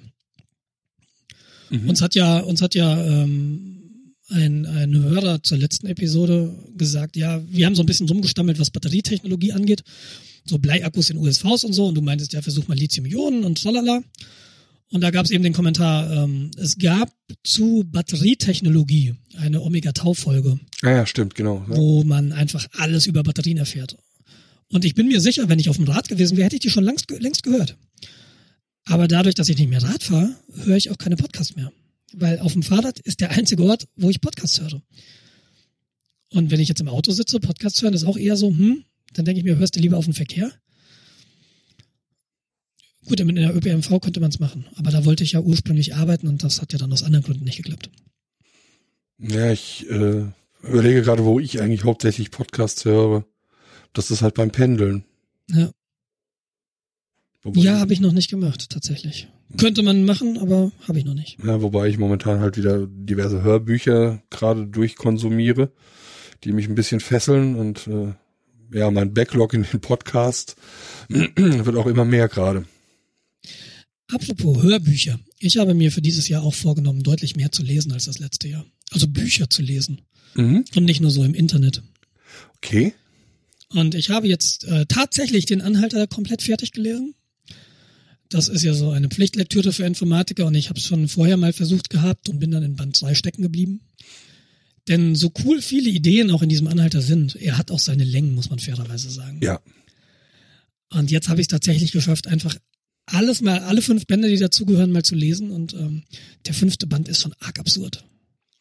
Mhm. 1.73 1.89
Uns 1.89 2.01
hat 2.01 2.15
ja, 2.15 2.39
uns 2.39 2.61
hat 2.61 2.75
ja 2.75 3.03
ähm, 3.03 4.05
ein, 4.29 4.65
ein 4.65 4.93
Hörer 4.93 5.41
zur 5.43 5.57
letzten 5.57 5.87
Episode 5.87 6.53
gesagt, 6.77 7.15
ja, 7.15 7.41
wir 7.49 7.65
haben 7.65 7.75
so 7.75 7.81
ein 7.83 7.87
bisschen 7.87 8.07
rumgestammelt, 8.07 8.59
was 8.59 8.69
Batterietechnologie 8.69 9.53
angeht. 9.53 9.83
So 10.45 10.59
Bleiakkus 10.59 11.09
in 11.09 11.17
USVs 11.17 11.63
und 11.63 11.73
so. 11.73 11.87
Und 11.87 11.95
du 11.95 12.01
meintest, 12.01 12.33
ja, 12.33 12.41
versuch 12.41 12.67
mal 12.67 12.77
Lithium-Ionen 12.77 13.43
und 13.43 13.61
tralala. 13.61 14.01
Und 14.91 15.01
da 15.01 15.09
gab 15.09 15.25
es 15.25 15.31
eben 15.31 15.43
den 15.43 15.53
Kommentar, 15.53 16.11
ähm, 16.11 16.51
es 16.57 16.77
gab 16.77 17.11
zu 17.43 17.83
Batterietechnologie 17.91 19.15
eine 19.37 19.61
Omega-Tau-Folge, 19.61 20.59
Ja, 20.83 20.91
ja, 20.91 21.05
stimmt, 21.07 21.33
genau. 21.33 21.65
Ja. 21.67 21.75
wo 21.75 22.03
man 22.03 22.31
einfach 22.31 22.67
alles 22.77 23.07
über 23.07 23.23
Batterien 23.23 23.57
erfährt. 23.57 23.97
Und 24.71 24.85
ich 24.85 24.93
bin 24.93 25.07
mir 25.07 25.19
sicher, 25.19 25.49
wenn 25.49 25.57
ich 25.57 25.69
auf 25.69 25.77
dem 25.77 25.85
Rad 25.85 26.09
gewesen 26.09 26.37
wäre, 26.37 26.45
hätte 26.45 26.57
ich 26.57 26.61
die 26.61 26.69
schon 26.69 26.83
längst, 26.83 27.09
längst 27.09 27.41
gehört. 27.41 27.75
Aber 28.85 29.07
dadurch, 29.07 29.35
dass 29.35 29.49
ich 29.49 29.57
nicht 29.57 29.69
mehr 29.69 29.83
Rad 29.83 30.03
fahre, 30.03 30.35
höre 30.65 30.77
ich 30.77 30.91
auch 30.91 30.97
keine 30.97 31.15
Podcasts 31.15 31.55
mehr. 31.55 31.71
Weil 32.13 32.39
auf 32.39 32.53
dem 32.53 32.63
Fahrrad 32.63 32.99
ist 32.99 33.21
der 33.21 33.31
einzige 33.31 33.63
Ort, 33.63 33.87
wo 33.95 34.09
ich 34.09 34.21
Podcasts 34.21 34.59
höre. 34.61 34.81
Und 36.31 36.51
wenn 36.51 36.59
ich 36.59 36.69
jetzt 36.69 36.81
im 36.81 36.89
Auto 36.89 37.11
sitze, 37.11 37.39
Podcasts 37.39 37.81
hören, 37.81 37.93
ist 37.93 38.05
auch 38.05 38.17
eher 38.17 38.35
so, 38.35 38.49
hm, 38.49 38.83
dann 39.13 39.25
denke 39.25 39.39
ich 39.39 39.45
mir, 39.45 39.57
hörst 39.57 39.75
du 39.75 39.79
lieber 39.79 39.97
auf 39.97 40.05
den 40.05 40.13
Verkehr? 40.13 40.51
Gut, 43.05 43.19
in 43.19 43.35
der 43.35 43.55
ÖPNV 43.55 43.99
könnte 43.99 44.19
man 44.19 44.29
es 44.29 44.39
machen, 44.39 44.65
aber 44.75 44.89
da 44.89 45.03
wollte 45.03 45.23
ich 45.23 45.33
ja 45.33 45.41
ursprünglich 45.41 45.95
arbeiten 45.95 46.27
und 46.27 46.43
das 46.43 46.61
hat 46.61 46.71
ja 46.71 46.79
dann 46.79 46.93
aus 46.93 47.03
anderen 47.03 47.25
Gründen 47.25 47.43
nicht 47.43 47.57
geklappt. 47.57 47.89
Ja, 49.17 49.51
ich 49.51 49.89
äh, 49.89 50.25
überlege 50.61 51.01
gerade, 51.01 51.25
wo 51.25 51.39
ich 51.39 51.61
eigentlich 51.61 51.83
hauptsächlich 51.83 52.31
Podcasts 52.31 52.85
höre. 52.85 53.25
Das 53.91 54.09
ist 54.09 54.21
halt 54.21 54.35
beim 54.35 54.51
Pendeln. 54.51 55.03
Ja, 55.49 55.71
Wobei, 57.43 57.61
ja 57.61 57.79
habe 57.79 57.93
ich 57.93 57.99
noch 57.99 58.13
nicht 58.13 58.29
gemacht, 58.29 58.69
tatsächlich. 58.69 59.27
Könnte 59.57 59.83
man 59.83 60.05
machen, 60.05 60.37
aber 60.37 60.71
habe 60.87 60.97
ich 60.97 61.05
noch 61.05 61.13
nicht. 61.13 61.37
Ja, 61.45 61.61
wobei 61.61 61.87
ich 61.87 61.97
momentan 61.97 62.39
halt 62.39 62.57
wieder 62.57 62.87
diverse 62.87 63.43
Hörbücher 63.43 64.23
gerade 64.29 64.65
durchkonsumiere, 64.65 65.71
die 66.43 66.53
mich 66.53 66.67
ein 66.67 66.75
bisschen 66.75 67.01
fesseln 67.01 67.55
und 67.55 67.87
äh, 67.87 68.13
ja, 68.73 68.89
mein 68.89 69.13
Backlog 69.13 69.53
in 69.53 69.63
den 69.63 69.81
Podcast 69.81 70.55
wird 71.09 71.75
auch 71.75 71.85
immer 71.85 72.05
mehr 72.05 72.27
gerade. 72.27 72.65
Apropos 74.07 74.61
Hörbücher. 74.61 75.19
Ich 75.39 75.57
habe 75.57 75.73
mir 75.73 75.91
für 75.91 76.01
dieses 76.01 76.27
Jahr 76.29 76.43
auch 76.43 76.53
vorgenommen, 76.53 77.03
deutlich 77.03 77.35
mehr 77.35 77.51
zu 77.51 77.63
lesen 77.63 77.91
als 77.91 78.05
das 78.05 78.19
letzte 78.19 78.47
Jahr. 78.47 78.65
Also 78.91 79.07
Bücher 79.07 79.49
zu 79.49 79.61
lesen. 79.61 80.01
Mhm. 80.35 80.65
Und 80.75 80.85
nicht 80.85 81.01
nur 81.01 81.11
so 81.11 81.23
im 81.23 81.33
Internet. 81.33 81.83
Okay. 82.57 82.93
Und 83.69 83.95
ich 83.95 84.09
habe 84.09 84.27
jetzt 84.27 84.65
äh, 84.65 84.85
tatsächlich 84.85 85.45
den 85.45 85.61
Anhalter 85.61 86.07
komplett 86.07 86.41
fertig 86.41 86.71
gelesen. 86.71 87.15
Das 88.33 88.47
ist 88.47 88.63
ja 88.63 88.73
so 88.73 88.89
eine 88.89 89.09
Pflichtlektüre 89.09 89.71
für 89.71 89.85
Informatiker 89.85 90.47
und 90.47 90.55
ich 90.55 90.69
habe 90.69 90.79
es 90.79 90.85
schon 90.85 91.07
vorher 91.07 91.37
mal 91.37 91.53
versucht 91.53 91.91
gehabt 91.91 92.29
und 92.29 92.39
bin 92.39 92.49
dann 92.49 92.63
in 92.63 92.75
Band 92.75 92.97
2 92.97 93.13
stecken 93.13 93.43
geblieben. 93.43 93.81
Denn 94.87 95.15
so 95.15 95.31
cool 95.45 95.61
viele 95.61 95.91
Ideen 95.91 96.31
auch 96.31 96.41
in 96.41 96.49
diesem 96.49 96.67
Anhalter 96.67 97.01
sind, 97.01 97.35
er 97.35 97.59
hat 97.59 97.69
auch 97.69 97.79
seine 97.79 98.03
Längen, 98.03 98.33
muss 98.33 98.49
man 98.49 98.57
fairerweise 98.57 99.11
sagen. 99.11 99.39
Ja. 99.43 99.61
Und 100.89 101.11
jetzt 101.11 101.29
habe 101.29 101.41
ich 101.41 101.45
es 101.45 101.49
tatsächlich 101.49 101.91
geschafft, 101.91 102.25
einfach 102.25 102.57
alles 103.05 103.41
mal, 103.41 103.59
alle 103.59 103.83
fünf 103.83 104.07
Bände, 104.07 104.29
die 104.29 104.37
dazugehören, 104.37 104.91
mal 104.91 105.03
zu 105.03 105.13
lesen. 105.13 105.51
Und 105.51 105.73
ähm, 105.73 106.03
der 106.47 106.55
fünfte 106.55 106.87
Band 106.87 107.07
ist 107.07 107.21
schon 107.21 107.35
arg 107.39 107.59
absurd. 107.59 108.03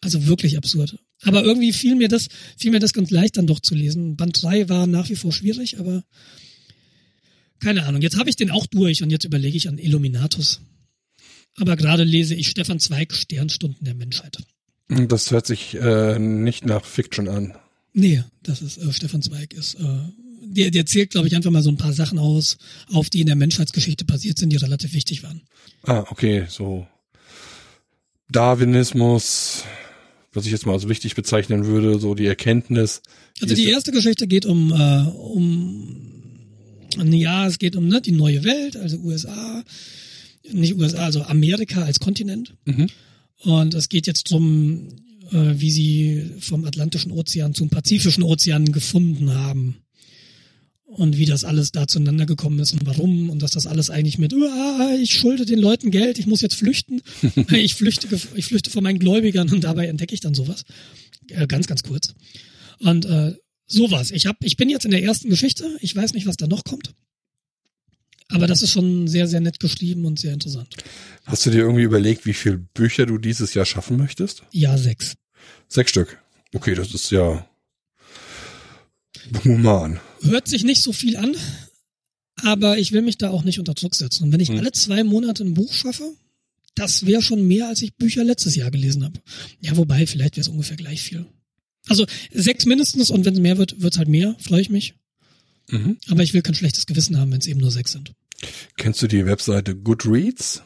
Also 0.02 0.26
wirklich 0.26 0.58
absurd. 0.58 0.98
Aber 1.22 1.44
irgendwie 1.44 1.72
fiel 1.72 1.94
mir 1.94 2.08
das, 2.08 2.28
fiel 2.58 2.72
mir 2.72 2.80
das 2.80 2.92
ganz 2.92 3.10
leicht 3.10 3.38
dann 3.38 3.46
doch 3.46 3.60
zu 3.60 3.74
lesen. 3.74 4.16
Band 4.16 4.42
drei 4.42 4.68
war 4.68 4.86
nach 4.86 5.08
wie 5.08 5.16
vor 5.16 5.32
schwierig, 5.32 5.78
aber 5.78 6.04
keine 7.62 7.84
Ahnung. 7.84 8.02
Jetzt 8.02 8.18
habe 8.18 8.28
ich 8.28 8.36
den 8.36 8.50
auch 8.50 8.66
durch 8.66 9.02
und 9.02 9.10
jetzt 9.10 9.24
überlege 9.24 9.56
ich 9.56 9.68
an 9.68 9.78
Illuminatus. 9.78 10.60
Aber 11.56 11.76
gerade 11.76 12.04
lese 12.04 12.34
ich 12.34 12.48
Stefan 12.48 12.80
Zweig 12.80 13.12
Sternstunden 13.12 13.84
der 13.84 13.94
Menschheit. 13.94 14.38
Das 14.88 15.30
hört 15.30 15.46
sich 15.46 15.74
äh, 15.74 16.18
nicht 16.18 16.64
nach 16.66 16.84
Fiction 16.84 17.28
an. 17.28 17.54
Nee, 17.92 18.24
das 18.42 18.62
ist 18.62 18.78
äh, 18.78 18.92
Stefan 18.92 19.22
Zweig 19.22 19.52
ist 19.52 19.74
äh, 19.74 19.98
der, 20.44 20.70
der 20.70 20.86
zählt, 20.86 21.10
glaube 21.10 21.28
ich, 21.28 21.36
einfach 21.36 21.50
mal 21.50 21.62
so 21.62 21.70
ein 21.70 21.76
paar 21.76 21.92
Sachen 21.92 22.18
aus, 22.18 22.58
auf 22.92 23.10
die 23.10 23.20
in 23.20 23.26
der 23.26 23.36
Menschheitsgeschichte 23.36 24.04
passiert 24.04 24.38
sind, 24.38 24.50
die 24.50 24.56
relativ 24.56 24.92
wichtig 24.92 25.22
waren. 25.22 25.42
Ah, 25.84 26.04
okay, 26.10 26.46
so 26.48 26.86
Darwinismus, 28.30 29.64
was 30.32 30.46
ich 30.46 30.52
jetzt 30.52 30.66
mal 30.66 30.72
als 30.72 30.88
wichtig 30.88 31.14
bezeichnen 31.14 31.66
würde, 31.66 31.98
so 31.98 32.14
die 32.14 32.26
Erkenntnis. 32.26 33.02
Also 33.40 33.54
die 33.54 33.68
erste 33.68 33.92
Geschichte 33.92 34.26
geht 34.26 34.46
um, 34.46 34.72
äh, 34.72 35.08
um, 35.10 36.11
ja, 36.94 37.46
es 37.46 37.58
geht 37.58 37.76
um 37.76 37.88
ne, 37.88 38.00
die 38.00 38.12
neue 38.12 38.44
Welt, 38.44 38.76
also 38.76 38.98
USA, 38.98 39.62
nicht 40.50 40.76
USA, 40.76 41.04
also 41.04 41.22
Amerika 41.22 41.82
als 41.82 42.00
Kontinent. 42.00 42.54
Mhm. 42.64 42.88
Und 43.38 43.74
es 43.74 43.88
geht 43.88 44.06
jetzt 44.06 44.30
drum, 44.30 44.88
äh, 45.32 45.54
wie 45.56 45.70
sie 45.70 46.30
vom 46.40 46.64
Atlantischen 46.64 47.12
Ozean 47.12 47.54
zum 47.54 47.70
Pazifischen 47.70 48.22
Ozean 48.22 48.72
gefunden 48.72 49.34
haben 49.34 49.76
und 50.84 51.16
wie 51.16 51.24
das 51.24 51.44
alles 51.44 51.72
da 51.72 51.88
zueinander 51.88 52.26
gekommen 52.26 52.58
ist 52.58 52.72
und 52.72 52.84
warum 52.84 53.30
und 53.30 53.42
dass 53.42 53.52
das 53.52 53.66
alles 53.66 53.90
eigentlich 53.90 54.18
mit, 54.18 54.34
ich 55.02 55.14
schulde 55.14 55.46
den 55.46 55.58
Leuten 55.58 55.90
Geld, 55.90 56.18
ich 56.18 56.26
muss 56.26 56.42
jetzt 56.42 56.54
flüchten, 56.54 57.00
ich 57.50 57.74
flüchte, 57.74 58.08
ich 58.34 58.44
flüchte 58.44 58.70
vor 58.70 58.82
meinen 58.82 58.98
Gläubigern 58.98 59.50
und 59.50 59.64
dabei 59.64 59.86
entdecke 59.86 60.14
ich 60.14 60.20
dann 60.20 60.34
sowas. 60.34 60.64
Äh, 61.28 61.46
ganz, 61.46 61.66
ganz 61.66 61.82
kurz. 61.82 62.14
Und 62.78 63.06
äh, 63.06 63.34
sowas. 63.66 64.10
Ich 64.10 64.26
hab, 64.26 64.42
ich 64.44 64.56
bin 64.56 64.68
jetzt 64.68 64.84
in 64.84 64.90
der 64.90 65.02
ersten 65.02 65.28
Geschichte, 65.30 65.76
ich 65.80 65.94
weiß 65.94 66.12
nicht, 66.14 66.26
was 66.26 66.36
da 66.36 66.46
noch 66.46 66.64
kommt. 66.64 66.94
Aber 68.28 68.46
das 68.46 68.62
ist 68.62 68.70
schon 68.72 69.08
sehr, 69.08 69.26
sehr 69.28 69.40
nett 69.40 69.60
geschrieben 69.60 70.06
und 70.06 70.18
sehr 70.18 70.32
interessant. 70.32 70.74
Hast 71.24 71.44
du 71.44 71.50
dir 71.50 71.58
irgendwie 71.58 71.82
überlegt, 71.82 72.24
wie 72.24 72.32
viele 72.32 72.58
Bücher 72.58 73.04
du 73.04 73.18
dieses 73.18 73.52
Jahr 73.52 73.66
schaffen 73.66 73.98
möchtest? 73.98 74.42
Ja, 74.52 74.78
sechs. 74.78 75.14
Sechs 75.68 75.90
Stück. 75.90 76.18
Okay, 76.54 76.74
das 76.74 76.94
ist 76.94 77.10
ja 77.10 77.46
human. 79.44 80.00
Hört 80.22 80.48
sich 80.48 80.64
nicht 80.64 80.82
so 80.82 80.92
viel 80.92 81.16
an, 81.16 81.36
aber 82.36 82.78
ich 82.78 82.92
will 82.92 83.02
mich 83.02 83.18
da 83.18 83.30
auch 83.30 83.44
nicht 83.44 83.58
unter 83.58 83.74
Druck 83.74 83.94
setzen. 83.94 84.24
Und 84.24 84.32
wenn 84.32 84.40
ich 84.40 84.48
Hm. 84.48 84.58
alle 84.58 84.72
zwei 84.72 85.04
Monate 85.04 85.44
ein 85.44 85.54
Buch 85.54 85.72
schaffe, 85.72 86.10
das 86.74 87.04
wäre 87.06 87.20
schon 87.22 87.46
mehr, 87.46 87.68
als 87.68 87.82
ich 87.82 87.94
Bücher 87.96 88.24
letztes 88.24 88.56
Jahr 88.56 88.70
gelesen 88.70 89.04
habe. 89.04 89.20
Ja, 89.60 89.76
wobei, 89.76 90.06
vielleicht 90.06 90.36
wäre 90.36 90.42
es 90.42 90.48
ungefähr 90.48 90.76
gleich 90.76 91.02
viel. 91.02 91.26
Also 91.88 92.06
sechs 92.30 92.66
mindestens 92.66 93.10
und 93.10 93.24
wenn 93.24 93.34
es 93.34 93.40
mehr 93.40 93.58
wird, 93.58 93.80
wird's 93.80 93.98
halt 93.98 94.08
mehr, 94.08 94.36
freue 94.38 94.60
ich 94.60 94.70
mich. 94.70 94.94
Mhm. 95.70 95.98
Aber 96.08 96.22
ich 96.22 96.34
will 96.34 96.42
kein 96.42 96.54
schlechtes 96.54 96.86
Gewissen 96.86 97.18
haben, 97.18 97.32
wenn 97.32 97.40
es 97.40 97.46
eben 97.46 97.60
nur 97.60 97.70
sechs 97.70 97.92
sind. 97.92 98.12
Kennst 98.76 99.02
du 99.02 99.06
die 99.06 99.26
Webseite 99.26 99.76
Goodreads? 99.76 100.62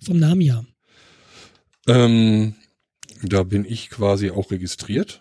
Vom 0.00 0.18
Namen 0.18 0.40
ja. 0.40 0.64
Ähm, 1.86 2.54
da 3.22 3.42
bin 3.42 3.64
ich 3.64 3.90
quasi 3.90 4.30
auch 4.30 4.50
registriert. 4.50 5.20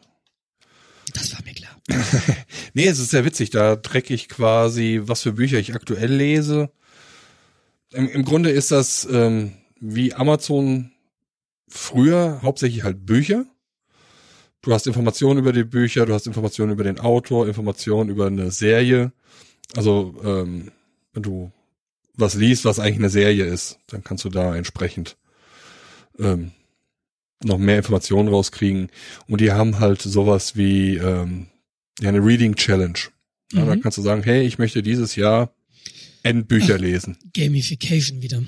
Das 1.14 1.34
war 1.34 1.44
mir 1.44 1.54
klar. 1.54 1.82
Nee, 2.74 2.86
es 2.86 3.00
ist 3.00 3.10
sehr 3.10 3.26
witzig. 3.26 3.50
Da 3.50 3.78
trecke 3.78 4.14
ich 4.14 4.30
quasi, 4.30 5.02
was 5.04 5.24
für 5.24 5.34
Bücher 5.34 5.58
ich 5.58 5.74
aktuell 5.74 6.14
lese. 6.14 6.72
Im, 7.92 8.08
im 8.08 8.24
Grunde 8.24 8.52
ist 8.52 8.70
das 8.70 9.08
ähm, 9.12 9.54
wie 9.80 10.14
Amazon 10.14 10.92
früher 11.68 12.42
hauptsächlich 12.44 12.84
halt 12.84 13.06
Bücher. 13.08 13.46
Du 14.70 14.76
hast 14.76 14.86
Informationen 14.86 15.40
über 15.40 15.52
die 15.52 15.64
Bücher, 15.64 16.06
du 16.06 16.14
hast 16.14 16.28
Informationen 16.28 16.72
über 16.74 16.84
den 16.84 17.00
Autor, 17.00 17.48
Informationen 17.48 18.12
über 18.12 18.28
eine 18.28 18.52
Serie. 18.52 19.12
Also 19.76 20.16
ähm, 20.24 20.72
wenn 21.12 21.24
du 21.24 21.52
was 22.14 22.36
liest, 22.36 22.66
was 22.66 22.78
eigentlich 22.78 23.00
eine 23.00 23.10
Serie 23.10 23.46
ist, 23.46 23.80
dann 23.88 24.04
kannst 24.04 24.26
du 24.26 24.30
da 24.30 24.56
entsprechend 24.56 25.18
ähm, 26.20 26.52
noch 27.44 27.58
mehr 27.58 27.78
Informationen 27.78 28.30
rauskriegen. 28.30 28.92
Und 29.28 29.42
die 29.42 29.52
haben 29.54 29.80
halt 29.80 30.04
sowas 30.04 30.56
wie 30.56 30.98
ähm, 30.98 31.48
ja, 32.00 32.10
eine 32.10 32.24
Reading 32.24 32.54
Challenge. 32.54 33.00
Ja, 33.52 33.66
Da 33.66 33.76
Mhm. 33.76 33.82
kannst 33.82 33.98
du 33.98 34.04
sagen, 34.04 34.22
hey, 34.22 34.46
ich 34.46 34.60
möchte 34.60 34.84
dieses 34.84 35.16
Jahr 35.16 35.52
Endbücher 36.22 36.78
lesen. 36.78 37.18
Gamification 37.34 38.22
wieder. 38.22 38.44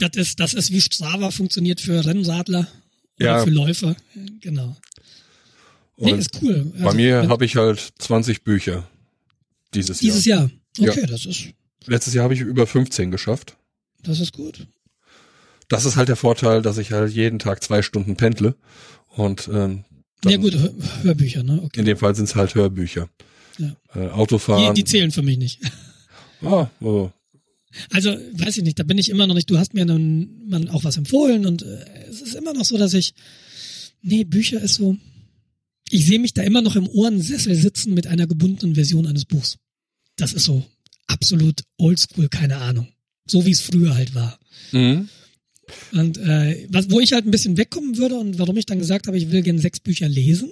Das 0.00 0.16
ist, 0.16 0.40
das 0.40 0.52
ist 0.52 0.72
wie 0.72 0.80
Strava 0.80 1.30
funktioniert 1.30 1.80
für 1.80 2.04
Rennradler 2.04 2.66
oder 3.20 3.24
Ja. 3.24 3.44
für 3.44 3.50
Läufer. 3.50 3.94
Genau. 4.40 4.76
Nee, 6.00 6.12
ist 6.12 6.30
cool. 6.42 6.72
bei 6.78 6.84
Also, 6.86 6.96
mir 6.96 7.22
wenn- 7.22 7.28
habe 7.30 7.44
ich 7.44 7.56
halt 7.56 7.92
20 7.98 8.42
Bücher 8.42 8.88
dieses, 9.74 9.98
dieses 9.98 10.24
Jahr. 10.24 10.50
Jahr. 10.78 10.92
Okay, 10.92 11.06
das 11.06 11.26
ist, 11.26 11.48
Letztes 11.86 12.14
Jahr 12.14 12.24
habe 12.24 12.34
ich 12.34 12.40
über 12.40 12.66
15 12.66 13.10
geschafft. 13.10 13.56
das 14.02 14.20
ist 14.20 14.32
gut. 14.32 14.66
Das 15.68 15.84
ist 15.84 15.96
halt 15.96 16.08
der 16.08 16.16
Vorteil, 16.16 16.62
dass 16.62 16.78
ich 16.78 16.90
halt 16.92 17.12
jeden 17.12 17.38
Tag 17.38 17.62
zwei 17.62 17.80
Stunden 17.82 18.16
pendle. 18.16 18.54
Und 19.08 19.48
ähm, 19.52 19.84
dann, 20.22 20.32
Ja 20.32 20.38
gut, 20.38 20.54
Hör 20.54 20.72
Hörbücher, 21.02 21.42
ne? 21.42 21.60
Okay. 21.62 21.80
in 21.80 21.86
dem 21.86 21.96
Fall 21.96 22.14
sind 22.14 22.24
es 22.24 22.34
halt 22.34 22.54
Hörbücher. 22.54 23.08
Ja. 23.58 23.68
Äh, 23.94 24.00
Die, 24.06 24.10
Autofahren. 24.10 24.74
die 24.74 24.84
zählen 24.84 25.10
für 25.12 25.22
mich 25.22 25.38
nicht. 25.38 25.60
ah, 26.42 26.68
oh, 26.80 27.10
Also, 27.92 28.10
weiß 28.32 28.56
ich 28.58 28.64
nicht, 28.64 28.78
da 28.78 28.82
bin 28.82 28.98
ich 28.98 29.10
immer 29.10 29.26
noch 29.26 29.34
nicht, 29.34 29.48
du 29.50 29.58
hast 29.58 29.74
mir 29.74 29.86
dann 29.86 30.68
auch 30.72 30.82
was 30.84 30.96
empfohlen 30.96 31.46
und 31.46 31.62
äh, 31.62 31.84
es 32.10 32.20
ist 32.20 32.34
immer 32.34 32.52
noch 32.52 32.64
so, 32.64 32.76
dass 32.76 32.92
ich, 32.94 33.14
nee, 34.02 34.24
Bücher 34.24 34.60
ist 34.60 34.74
so, 34.74 34.96
ich 35.90 36.06
sehe 36.06 36.18
mich 36.18 36.34
da 36.34 36.42
immer 36.42 36.62
noch 36.62 36.76
im 36.76 36.88
Ohrensessel 36.88 37.54
sitzen 37.54 37.94
mit 37.94 38.06
einer 38.06 38.26
gebundenen 38.26 38.74
Version 38.74 39.06
eines 39.06 39.24
Buchs. 39.24 39.58
Das 40.16 40.32
ist 40.32 40.44
so 40.44 40.64
absolut 41.06 41.62
oldschool, 41.78 42.28
keine 42.28 42.58
Ahnung. 42.58 42.88
So 43.26 43.44
wie 43.44 43.50
es 43.50 43.60
früher 43.60 43.94
halt 43.94 44.14
war. 44.14 44.38
mhm. 44.72 45.08
Und 45.92 46.18
äh, 46.18 46.66
was, 46.68 46.90
wo 46.90 46.98
ich 46.98 47.12
halt 47.12 47.26
ein 47.26 47.30
bisschen 47.30 47.56
wegkommen 47.56 47.96
würde 47.96 48.16
und 48.16 48.40
warum 48.40 48.56
ich 48.56 48.66
dann 48.66 48.80
gesagt 48.80 49.06
habe, 49.06 49.16
ich 49.16 49.30
will 49.30 49.42
gerne 49.42 49.60
sechs 49.60 49.78
Bücher 49.78 50.08
lesen, 50.08 50.50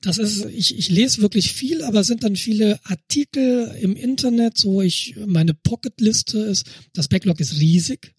das 0.00 0.18
ist, 0.18 0.44
ich, 0.44 0.78
ich 0.78 0.88
lese 0.88 1.20
wirklich 1.22 1.52
viel, 1.52 1.82
aber 1.82 2.00
es 2.00 2.06
sind 2.06 2.22
dann 2.22 2.36
viele 2.36 2.78
Artikel 2.84 3.74
im 3.80 3.96
Internet, 3.96 4.56
so 4.56 4.80
ich, 4.82 5.16
meine 5.26 5.54
Pocket-Liste 5.54 6.38
ist, 6.38 6.66
das 6.92 7.08
Backlog 7.08 7.40
ist 7.40 7.58
riesig. 7.58 8.14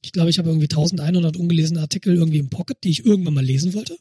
Ich 0.00 0.12
glaube, 0.12 0.30
ich 0.30 0.38
habe 0.38 0.48
irgendwie 0.48 0.68
1100 0.70 1.36
ungelesene 1.36 1.80
Artikel 1.80 2.14
irgendwie 2.14 2.38
im 2.38 2.48
Pocket, 2.48 2.78
die 2.82 2.90
ich 2.90 3.04
irgendwann 3.04 3.34
mal 3.34 3.44
lesen 3.44 3.74
wollte. 3.74 3.98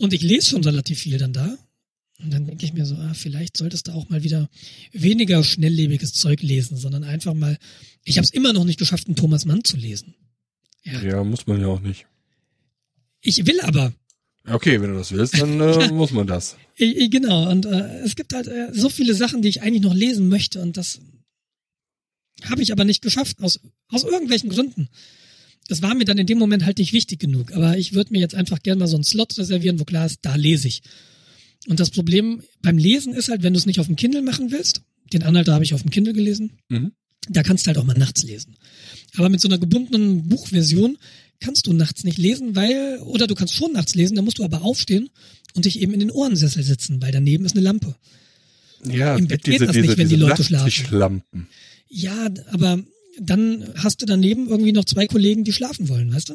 Und 0.00 0.14
ich 0.14 0.22
lese 0.22 0.48
schon 0.48 0.64
relativ 0.64 0.98
viel 0.98 1.18
dann 1.18 1.34
da. 1.34 1.58
Und 2.22 2.32
dann 2.32 2.46
denke 2.46 2.64
ich 2.64 2.72
mir 2.72 2.86
so, 2.86 2.94
ah, 2.94 3.12
vielleicht 3.12 3.56
solltest 3.56 3.88
du 3.88 3.92
auch 3.92 4.08
mal 4.08 4.22
wieder 4.22 4.48
weniger 4.92 5.44
schnelllebiges 5.44 6.14
Zeug 6.14 6.40
lesen, 6.40 6.78
sondern 6.78 7.04
einfach 7.04 7.34
mal, 7.34 7.58
ich 8.04 8.16
habe 8.16 8.24
es 8.24 8.30
immer 8.30 8.54
noch 8.54 8.64
nicht 8.64 8.78
geschafft, 8.78 9.08
einen 9.08 9.16
Thomas 9.16 9.44
Mann 9.44 9.62
zu 9.62 9.76
lesen. 9.76 10.14
Ja. 10.84 11.02
ja, 11.02 11.24
muss 11.24 11.46
man 11.46 11.60
ja 11.60 11.66
auch 11.66 11.80
nicht. 11.80 12.06
Ich 13.20 13.46
will 13.46 13.60
aber. 13.60 13.92
Okay, 14.46 14.80
wenn 14.80 14.90
du 14.90 14.96
das 14.96 15.12
willst, 15.12 15.38
dann 15.38 15.60
äh, 15.60 15.88
muss 15.92 16.12
man 16.12 16.26
das. 16.26 16.56
Genau. 16.78 17.50
Und 17.50 17.66
äh, 17.66 18.00
es 18.00 18.16
gibt 18.16 18.32
halt 18.32 18.48
äh, 18.48 18.70
so 18.72 18.88
viele 18.88 19.14
Sachen, 19.14 19.42
die 19.42 19.50
ich 19.50 19.60
eigentlich 19.60 19.82
noch 19.82 19.94
lesen 19.94 20.30
möchte 20.30 20.62
und 20.62 20.78
das 20.78 21.00
habe 22.44 22.62
ich 22.62 22.72
aber 22.72 22.84
nicht 22.84 23.02
geschafft 23.02 23.42
aus 23.42 23.60
aus 23.88 24.04
irgendwelchen 24.04 24.48
Gründen. 24.48 24.88
Das 25.70 25.82
war 25.82 25.94
mir 25.94 26.04
dann 26.04 26.18
in 26.18 26.26
dem 26.26 26.38
Moment 26.38 26.64
halt 26.64 26.78
nicht 26.78 26.92
wichtig 26.92 27.20
genug. 27.20 27.52
Aber 27.52 27.78
ich 27.78 27.92
würde 27.94 28.12
mir 28.12 28.18
jetzt 28.18 28.34
einfach 28.34 28.60
gerne 28.60 28.80
mal 28.80 28.88
so 28.88 28.96
einen 28.96 29.04
Slot 29.04 29.38
reservieren, 29.38 29.78
wo 29.78 29.84
klar 29.84 30.06
ist, 30.06 30.18
da 30.22 30.34
lese 30.34 30.66
ich. 30.66 30.82
Und 31.68 31.78
das 31.78 31.90
Problem 31.90 32.42
beim 32.60 32.76
Lesen 32.76 33.14
ist 33.14 33.28
halt, 33.28 33.44
wenn 33.44 33.52
du 33.52 33.58
es 33.58 33.66
nicht 33.66 33.78
auf 33.78 33.86
dem 33.86 33.94
Kindle 33.96 34.22
machen 34.22 34.50
willst, 34.50 34.82
den 35.12 35.22
Anhalter 35.22 35.54
habe 35.54 35.62
ich 35.62 35.72
auf 35.72 35.82
dem 35.82 35.90
Kindle 35.90 36.12
gelesen, 36.12 36.58
Mhm. 36.68 36.92
Da 37.28 37.42
kannst 37.42 37.66
du 37.66 37.68
halt 37.68 37.78
auch 37.78 37.84
mal 37.84 37.98
nachts 37.98 38.22
lesen. 38.24 38.56
Aber 39.16 39.28
mit 39.28 39.40
so 39.40 39.48
einer 39.48 39.58
gebundenen 39.58 40.26
Buchversion 40.28 40.96
kannst 41.38 41.66
du 41.66 41.72
nachts 41.72 42.02
nicht 42.02 42.18
lesen, 42.18 42.56
weil, 42.56 42.98
oder 43.00 43.26
du 43.26 43.34
kannst 43.34 43.54
schon 43.54 43.72
nachts 43.72 43.94
lesen, 43.94 44.16
da 44.16 44.22
musst 44.22 44.38
du 44.38 44.44
aber 44.44 44.62
aufstehen 44.62 45.10
und 45.54 45.66
dich 45.66 45.80
eben 45.80 45.92
in 45.92 46.00
den 46.00 46.10
Ohrensessel 46.10 46.62
sitzen, 46.62 47.00
weil 47.02 47.12
daneben 47.12 47.44
ist 47.44 47.52
eine 47.52 47.60
Lampe. 47.60 47.94
Ja, 48.84 49.16
Im 49.16 49.28
Bett 49.28 49.44
gibt 49.44 49.58
geht 49.58 49.68
das 49.68 49.76
nicht, 49.76 49.98
wenn 49.98 50.08
die 50.08 50.16
Leute 50.16 50.42
schlafen. 50.42 50.66
Ja, 51.88 52.28
aber 52.50 52.82
dann 53.18 53.72
hast 53.76 54.02
du 54.02 54.06
daneben 54.06 54.48
irgendwie 54.48 54.72
noch 54.72 54.84
zwei 54.84 55.06
Kollegen, 55.06 55.44
die 55.44 55.52
schlafen 55.52 55.88
wollen, 55.88 56.12
weißt 56.14 56.30
du? 56.30 56.34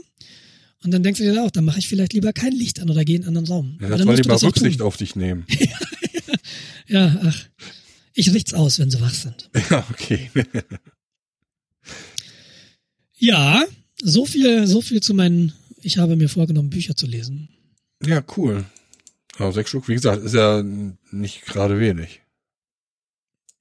Und 0.83 0.91
dann 0.93 1.03
denkst 1.03 1.19
du 1.19 1.23
dir 1.23 1.43
auch, 1.43 1.51
dann 1.51 1.65
mache 1.65 1.79
ich 1.79 1.87
vielleicht 1.87 2.13
lieber 2.13 2.33
kein 2.33 2.51
Licht 2.51 2.79
an 2.79 2.89
oder 2.89 3.05
gehe 3.05 3.15
in 3.15 3.23
einen 3.23 3.37
anderen 3.37 3.47
Raum. 3.47 3.77
Ja, 3.81 3.89
dann 3.89 3.99
die 3.99 4.03
du 4.03 4.07
mal 4.07 4.17
das 4.17 4.43
auch 4.43 4.47
Rücksicht 4.49 4.81
auf 4.81 4.97
dich 4.97 5.15
nehmen. 5.15 5.45
Ja, 6.87 7.19
ach. 7.23 7.45
Ich 8.13 8.33
richt's 8.33 8.53
aus, 8.53 8.79
wenn 8.79 8.91
sie 8.91 9.01
wach 9.01 9.13
sind. 9.13 9.49
ja, 9.69 9.85
okay. 9.89 10.29
Ja, 13.17 13.65
so 14.03 14.25
viel, 14.25 14.67
so 14.67 14.81
viel 14.81 15.01
zu 15.01 15.13
meinen, 15.13 15.53
ich 15.81 15.97
habe 15.97 16.17
mir 16.17 16.27
vorgenommen, 16.27 16.69
Bücher 16.69 16.97
zu 16.97 17.07
lesen. 17.07 17.47
Ja, 18.05 18.21
cool. 18.35 18.65
Aber 19.37 19.53
sechs 19.53 19.69
Stück, 19.69 19.87
wie 19.87 19.93
gesagt, 19.93 20.21
ist 20.21 20.35
ja 20.35 20.61
nicht 21.11 21.45
gerade 21.45 21.79
wenig. 21.79 22.21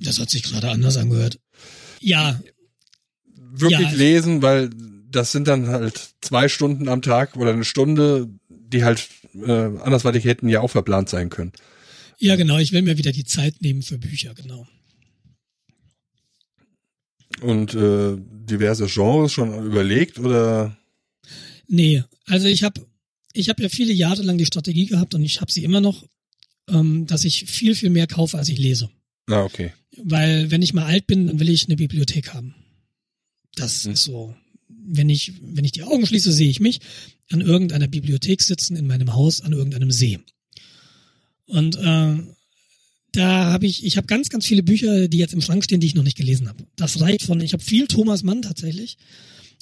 Das 0.00 0.18
hat 0.18 0.28
sich 0.28 0.42
gerade 0.42 0.70
anders 0.70 0.96
angehört. 0.96 1.38
Ja, 2.00 2.42
Wirklich 3.60 3.90
Ja. 3.90 3.96
lesen, 3.96 4.42
weil 4.42 4.70
das 5.10 5.30
sind 5.32 5.46
dann 5.46 5.68
halt 5.68 6.14
zwei 6.20 6.48
Stunden 6.48 6.88
am 6.88 7.02
Tag 7.02 7.36
oder 7.36 7.52
eine 7.52 7.64
Stunde, 7.64 8.28
die 8.48 8.82
halt 8.84 9.08
äh, 9.34 9.52
andersweitig 9.52 10.24
hätten 10.24 10.48
ja 10.48 10.60
auch 10.60 10.70
verplant 10.70 11.08
sein 11.08 11.30
können. 11.30 11.52
ja 12.18 12.34
genau, 12.36 12.58
ich 12.58 12.72
will 12.72 12.82
mir 12.82 12.98
wieder 12.98 13.12
die 13.12 13.24
Zeit 13.24 13.60
nehmen 13.62 13.82
für 13.82 13.98
Bücher, 13.98 14.34
genau. 14.34 14.66
Und 17.40 17.74
äh, 17.74 18.16
diverse 18.18 18.86
Genres 18.86 19.32
schon 19.32 19.66
überlegt 19.66 20.18
oder 20.18 20.76
Nee, 21.66 22.04
also 22.26 22.46
ich 22.46 22.62
habe 22.62 22.86
ich 23.32 23.48
hab 23.48 23.58
ja 23.60 23.68
viele 23.68 23.92
Jahre 23.92 24.22
lang 24.22 24.38
die 24.38 24.46
Strategie 24.46 24.86
gehabt 24.86 25.14
und 25.14 25.24
ich 25.24 25.40
habe 25.40 25.50
sie 25.50 25.64
immer 25.64 25.80
noch, 25.80 26.04
ähm, 26.68 27.06
dass 27.06 27.24
ich 27.24 27.46
viel, 27.46 27.74
viel 27.74 27.90
mehr 27.90 28.06
kaufe, 28.06 28.38
als 28.38 28.48
ich 28.48 28.58
lese. 28.58 28.90
Ah, 29.28 29.42
okay. 29.42 29.72
Weil 29.96 30.50
wenn 30.50 30.62
ich 30.62 30.74
mal 30.74 30.84
alt 30.84 31.06
bin, 31.06 31.26
dann 31.26 31.40
will 31.40 31.48
ich 31.48 31.66
eine 31.66 31.76
Bibliothek 31.76 32.34
haben. 32.34 32.54
Das 33.56 33.86
ist 33.86 34.02
so. 34.02 34.34
Wenn 34.68 35.08
ich, 35.08 35.32
wenn 35.40 35.64
ich 35.64 35.72
die 35.72 35.82
Augen 35.82 36.06
schließe, 36.06 36.32
sehe 36.32 36.48
ich 36.48 36.60
mich 36.60 36.80
an 37.30 37.40
irgendeiner 37.40 37.88
Bibliothek 37.88 38.42
sitzen 38.42 38.76
in 38.76 38.86
meinem 38.86 39.14
Haus 39.14 39.40
an 39.40 39.52
irgendeinem 39.52 39.90
See. 39.90 40.18
Und 41.46 41.76
äh, 41.76 42.16
da 43.12 43.52
habe 43.52 43.66
ich, 43.66 43.84
ich 43.84 43.96
habe 43.96 44.06
ganz, 44.06 44.28
ganz 44.28 44.46
viele 44.46 44.62
Bücher, 44.62 45.08
die 45.08 45.18
jetzt 45.18 45.34
im 45.34 45.40
Schrank 45.40 45.64
stehen, 45.64 45.80
die 45.80 45.86
ich 45.86 45.94
noch 45.94 46.02
nicht 46.02 46.16
gelesen 46.16 46.48
habe. 46.48 46.64
Das 46.76 47.00
reicht 47.00 47.22
von, 47.22 47.40
ich 47.40 47.52
habe 47.52 47.62
viel 47.62 47.86
Thomas 47.86 48.22
Mann 48.22 48.42
tatsächlich. 48.42 48.98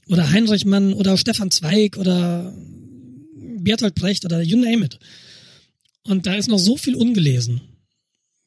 Oder 0.07 0.31
Heinrich 0.31 0.65
Mann 0.65 0.95
oder 0.95 1.17
Stefan 1.17 1.51
Zweig 1.51 1.97
oder 1.97 2.53
Bertolt 3.59 3.95
Brecht 3.95 4.25
oder 4.25 4.43
you 4.43 4.57
name 4.57 4.85
it. 4.85 4.99
Und 6.05 6.27
da 6.27 6.35
ist 6.35 6.49
noch 6.49 6.59
so 6.59 6.77
viel 6.77 6.97
ungelesen, 6.97 7.61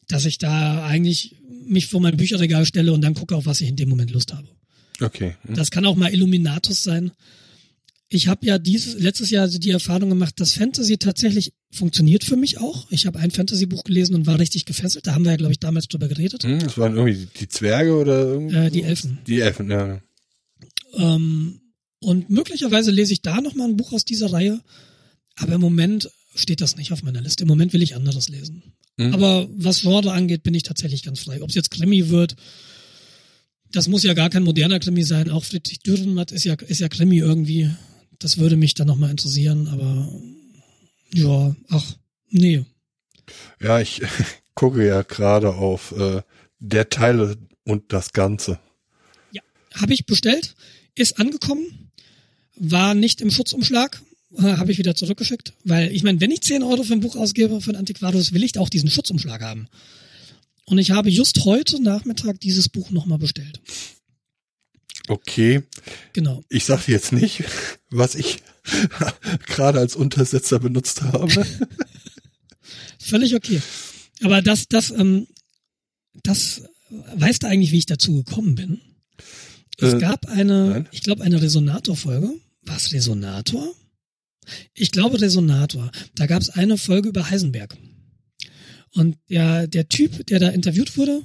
dass 0.08 0.26
ich 0.26 0.38
da 0.38 0.86
eigentlich 0.86 1.36
mich 1.68 1.88
vor 1.88 2.02
mein 2.02 2.18
Bücherregal 2.18 2.66
stelle 2.66 2.92
und 2.92 3.02
dann 3.02 3.14
gucke, 3.14 3.36
auf 3.36 3.46
was 3.46 3.62
ich 3.62 3.70
in 3.70 3.76
dem 3.76 3.90
Moment 3.90 4.12
Lust 4.12 4.34
habe. 4.34 4.48
Okay. 5.02 5.36
Hm. 5.44 5.56
Das 5.56 5.72
kann 5.72 5.86
auch 5.86 5.96
mal 5.96 6.14
Illuminatus 6.14 6.84
sein. 6.84 7.12
Ich 8.08 8.28
habe 8.28 8.46
ja 8.46 8.60
dieses 8.60 9.00
letztes 9.00 9.32
Jahr 9.32 9.48
die 9.48 9.72
Erfahrung 9.72 10.10
gemacht, 10.10 10.40
dass 10.40 10.54
Fantasy 10.54 10.98
tatsächlich 10.98 11.54
funktioniert 11.72 12.24
für 12.24 12.38
mich 12.38 12.60
auch. 12.60 12.90
Ich 12.92 13.08
habe 13.08 13.20
ein 13.20 13.32
Fantasy-Buch 13.32 13.84
gelesen 13.84 14.16
und 14.16 14.28
war 14.28 14.40
richtig 14.40 14.66
gefesselt. 14.66 15.08
Da 15.08 15.16
haben 15.16 15.26
wir 15.26 15.32
ja, 15.32 15.38
glaube 15.38 15.54
ich, 15.54 15.60
damals 15.60 15.88
drüber 15.88 16.08
geredet. 16.08 16.44
Hm, 16.44 16.60
das 16.60 16.78
waren 16.78 16.96
irgendwie 16.96 17.28
die 17.40 17.48
Zwerge 17.48 17.96
oder 17.96 18.24
irgendwie? 18.24 18.56
Äh, 18.56 18.70
die 18.70 18.84
Elfen. 18.84 19.20
Die 19.28 19.40
Elfen, 19.40 19.72
ja. 19.72 20.00
Ähm, 20.94 21.62
und 22.00 22.30
möglicherweise 22.30 22.92
lese 22.92 23.14
ich 23.14 23.22
da 23.22 23.42
noch 23.42 23.56
mal 23.56 23.68
ein 23.68 23.78
Buch 23.78 23.92
aus 23.92 24.06
dieser 24.06 24.32
Reihe. 24.32 24.62
Aber 25.38 25.56
im 25.56 25.62
Moment 25.62 26.10
steht 26.36 26.62
das 26.62 26.78
nicht 26.78 26.92
auf 26.92 27.02
meiner 27.02 27.22
Liste. 27.22 27.44
Im 27.44 27.48
Moment 27.48 27.74
will 27.74 27.82
ich 27.82 27.96
anderes 27.96 28.30
lesen. 28.30 28.62
Hm. 29.00 29.14
Aber 29.14 29.48
was 29.52 29.82
Genre 29.82 30.14
angeht, 30.14 30.44
bin 30.44 30.54
ich 30.54 30.64
tatsächlich 30.64 31.04
ganz 31.04 31.20
frei. 31.22 31.42
Ob 31.42 31.50
es 31.50 31.56
jetzt 31.56 31.72
Krimi 31.72 32.10
wird, 32.10 32.36
das 33.76 33.88
muss 33.88 34.04
ja 34.04 34.14
gar 34.14 34.30
kein 34.30 34.44
moderner 34.44 34.80
Krimi 34.80 35.04
sein. 35.04 35.30
Auch 35.30 35.44
Friedrich 35.44 35.80
Dürrenmatt 35.80 36.32
ist 36.32 36.46
ja, 36.46 36.54
ist 36.54 36.80
ja 36.80 36.88
Krimi 36.88 37.18
irgendwie. 37.18 37.70
Das 38.20 38.38
würde 38.38 38.56
mich 38.56 38.74
dann 38.74 38.88
nochmal 38.88 39.12
interessieren, 39.12 39.68
aber 39.68 40.10
ja, 41.14 41.56
ach, 41.70 41.84
nee. 42.30 42.64
Ja, 43.62 43.82
ich 43.82 44.02
gucke 44.56 44.86
ja 44.86 45.02
gerade 45.02 45.54
auf 45.54 45.92
äh, 45.92 46.22
der 46.60 46.90
Teile 46.90 47.38
und 47.66 47.92
das 47.92 48.14
Ganze. 48.14 48.60
Habe 49.74 49.94
ich 49.94 50.06
bestellt, 50.06 50.56
ist 50.96 51.20
angekommen, 51.20 51.92
war 52.56 52.94
nicht 52.94 53.20
im 53.20 53.30
Schutzumschlag, 53.30 54.02
äh, 54.38 54.44
habe 54.44 54.72
ich 54.72 54.78
wieder 54.78 54.96
zurückgeschickt, 54.96 55.52
weil 55.66 55.92
ich 55.92 56.04
meine, 56.04 56.22
wenn 56.22 56.32
ich 56.32 56.42
10 56.42 56.64
Euro 56.64 56.84
für 56.84 56.94
ein 56.94 57.02
Buch 57.02 57.18
ausgebe 57.18 57.60
für 57.60 57.72
ein 57.72 57.76
Antiquarius, 57.76 58.32
will 58.32 58.44
ich 58.46 58.58
auch 58.58 58.70
diesen 58.70 58.90
Schutzumschlag 58.90 59.42
haben. 59.42 59.68
Und 60.66 60.78
ich 60.80 60.92
habe 60.92 61.10
just 61.10 61.46
heute 61.46 61.82
Nachmittag 61.82 62.40
dieses 62.40 62.70
Buch 62.70 62.90
nochmal 62.92 63.20
bestellt. 63.20 63.62
Okay, 65.08 65.62
Genau. 66.14 66.44
ich 66.50 66.66
sag 66.66 66.86
dir 66.86 66.94
jetzt 66.94 67.12
nicht, 67.12 67.44
was 67.92 68.16
ich 68.16 68.42
gerade 69.46 69.80
als 69.80 69.96
Untersetzer 69.96 70.58
benutzt 70.60 71.04
habe. 71.04 71.46
Völlig 73.00 73.36
okay. 73.36 73.62
Aber 74.24 74.42
das, 74.42 74.68
das, 74.68 74.90
ähm, 74.90 75.28
das, 76.24 76.64
weißt 76.90 77.44
du 77.44 77.48
eigentlich, 77.48 77.72
wie 77.72 77.78
ich 77.78 77.86
dazu 77.86 78.24
gekommen 78.24 78.56
bin? 78.56 78.82
Es 79.78 79.94
Äh, 79.94 80.00
gab 80.00 80.26
eine, 80.28 80.70
nein. 80.70 80.90
ich 80.92 81.02
glaube, 81.02 81.24
eine 81.24 81.40
Resonator-Folge. 81.42 82.32
War 82.64 82.78
es 82.78 82.92
Resonator? 82.92 83.76
Ich 84.74 84.92
glaube 84.92 85.22
Resonator. 85.22 85.92
Da 86.16 86.26
gab 86.26 86.42
es 86.42 86.50
eine 86.50 86.78
Folge 86.80 87.10
über 87.10 87.30
Heisenberg. 87.30 87.78
Und 88.96 89.18
der, 89.30 89.68
der 89.68 89.88
Typ, 89.90 90.26
der 90.28 90.40
da 90.40 90.50
interviewt 90.50 90.98
wurde, 90.98 91.22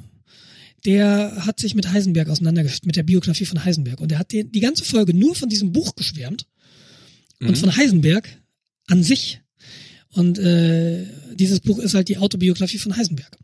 der 0.84 1.46
hat 1.46 1.60
sich 1.60 1.74
mit 1.74 1.90
Heisenberg 1.92 2.28
auseinandergesetzt, 2.28 2.86
mit 2.86 2.96
der 2.96 3.02
Biografie 3.02 3.44
von 3.46 3.64
Heisenberg. 3.64 4.00
Und 4.00 4.12
er 4.12 4.18
hat 4.18 4.32
den, 4.32 4.50
die 4.50 4.60
ganze 4.60 4.84
Folge 4.84 5.14
nur 5.14 5.34
von 5.34 5.48
diesem 5.48 5.72
Buch 5.72 5.94
geschwärmt 5.94 6.46
und 7.40 7.50
Mhm. 7.50 7.56
von 7.56 7.76
Heisenberg 7.76 8.28
an 8.86 9.02
sich. 9.02 9.40
Und 10.12 10.38
äh, 10.38 11.06
dieses 11.34 11.60
Buch 11.60 11.78
ist 11.78 11.94
halt 11.94 12.08
die 12.08 12.18
Autobiografie 12.18 12.78
von 12.78 12.96
Heisenberg. 12.96 13.38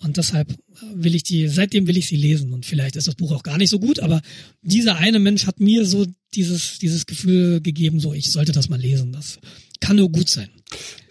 Und 0.00 0.16
deshalb 0.16 0.54
will 0.94 1.16
ich 1.16 1.24
die, 1.24 1.48
seitdem 1.48 1.88
will 1.88 1.96
ich 1.96 2.06
sie 2.06 2.16
lesen. 2.16 2.52
Und 2.52 2.64
vielleicht 2.64 2.94
ist 2.94 3.08
das 3.08 3.16
Buch 3.16 3.32
auch 3.32 3.42
gar 3.42 3.58
nicht 3.58 3.70
so 3.70 3.80
gut, 3.80 3.98
aber 3.98 4.22
dieser 4.62 4.96
eine 4.96 5.18
Mensch 5.18 5.46
hat 5.46 5.58
mir 5.58 5.84
so 5.84 6.06
dieses, 6.34 6.78
dieses 6.78 7.06
Gefühl 7.06 7.60
gegeben, 7.60 7.98
so 7.98 8.12
ich 8.12 8.30
sollte 8.30 8.52
das 8.52 8.68
mal 8.68 8.78
lesen. 8.80 9.12
Das 9.12 9.40
kann 9.80 9.96
nur 9.96 10.10
gut 10.10 10.28
sein. 10.28 10.50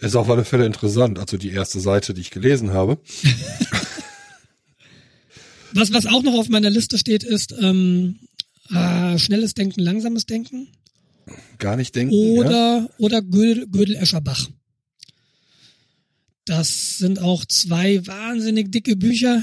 Ist 0.00 0.16
auf 0.16 0.28
alle 0.30 0.44
Fälle 0.44 0.66
interessant. 0.66 1.18
Also 1.18 1.36
die 1.36 1.50
erste 1.50 1.80
Seite, 1.80 2.14
die 2.14 2.20
ich 2.20 2.30
gelesen 2.30 2.72
habe. 2.72 2.98
Was, 5.74 5.92
was 5.92 6.06
auch 6.06 6.22
noch 6.22 6.32
auf 6.32 6.48
meiner 6.48 6.70
Liste 6.70 6.96
steht, 6.96 7.22
ist 7.22 7.54
ähm, 7.60 8.18
äh, 8.70 9.18
schnelles 9.18 9.52
Denken, 9.52 9.80
langsames 9.80 10.24
Denken. 10.24 10.68
Gar 11.58 11.76
nicht 11.76 11.94
denken. 11.94 12.14
ja? 12.14 12.20
Oder, 12.20 12.90
oder 12.98 13.22
Gödel, 13.22 13.66
Gödel 13.68 13.96
Escherbach. 13.96 14.48
Das 16.46 16.96
sind 16.96 17.20
auch 17.20 17.44
zwei 17.44 18.06
wahnsinnig 18.06 18.72
dicke 18.72 18.96
Bücher. 18.96 19.42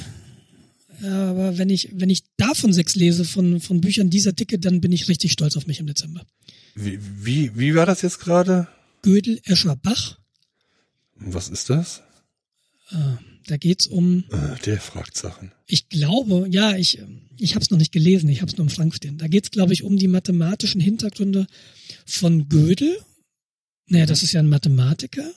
Aber 1.04 1.58
wenn 1.58 1.70
ich, 1.70 1.90
wenn 1.94 2.10
ich 2.10 2.24
davon 2.38 2.74
sechs 2.74 2.96
lese, 2.96 3.26
von, 3.26 3.60
von 3.60 3.82
Büchern 3.82 4.10
dieser 4.10 4.32
Dicke, 4.32 4.58
dann 4.58 4.82
bin 4.82 4.92
ich 4.92 5.08
richtig 5.08 5.32
stolz 5.34 5.58
auf 5.58 5.68
mich 5.68 5.80
im 5.80 5.88
Dezember. 5.88 6.26
Wie, 6.74 7.00
wie, 7.22 7.52
wie 7.56 7.76
war 7.76 7.86
das 7.86 8.02
jetzt 8.02 8.20
gerade? 8.20 8.68
Gödel 9.06 9.40
Escherbach, 9.46 10.18
Was 11.16 11.50
ist 11.50 11.70
das? 11.70 12.02
äh, 12.92 12.96
da 13.48 13.58
geht's 13.58 13.86
um, 13.88 14.24
Äh, 14.32 14.60
der 14.66 14.80
fragt 14.82 15.16
Sachen. 15.16 15.52
ich 15.68 15.88
glaube, 15.90 16.48
ja, 16.50 16.76
ich, 16.76 17.00
ich 17.38 17.54
habe 17.56 17.64
es 17.64 17.70
noch 17.72 17.78
nicht 17.78 17.92
gelesen, 17.92 18.28
ich 18.30 18.42
habe 18.42 18.52
es 18.52 18.58
nur 18.58 18.66
im 18.66 18.72
Schrank 18.74 18.96
stehen. 18.96 19.18
Da 19.20 19.28
geht's, 19.28 19.52
glaube 19.52 19.74
ich, 19.74 19.84
um 19.84 19.98
die 19.98 20.08
mathematischen 20.08 20.82
Hintergründe 20.82 21.46
von 22.06 22.50
Gödel. 22.50 22.98
Naja, 23.88 24.06
das 24.08 24.24
ist 24.24 24.34
ja 24.34 24.40
ein 24.40 24.50
Mathematiker. 24.50 25.30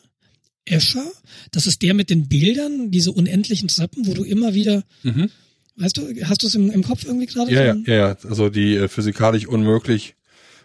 Escher, 0.65 1.05
das 1.51 1.67
ist 1.67 1.81
der 1.83 1.95
mit 1.95 2.11
den 2.11 2.29
Bildern, 2.29 2.91
diese 2.91 3.13
unendlichen 3.13 3.69
Treppen, 3.69 4.07
wo 4.07 4.15
du 4.15 4.23
immer 4.25 4.53
wieder, 4.55 4.85
Mhm. 5.03 5.31
weißt 5.77 5.97
du, 5.97 6.03
hast 6.25 6.43
du 6.43 6.47
es 6.47 6.55
im, 6.55 6.71
im 6.71 6.83
Kopf 6.83 7.05
irgendwie 7.05 7.27
gerade? 7.27 7.53
Ja, 7.53 7.75
ja, 7.75 7.95
ja. 7.95 8.17
Also 8.25 8.49
die 8.51 8.75
äh, 8.77 8.89
physikalisch 8.89 9.47
unmöglich 9.47 10.15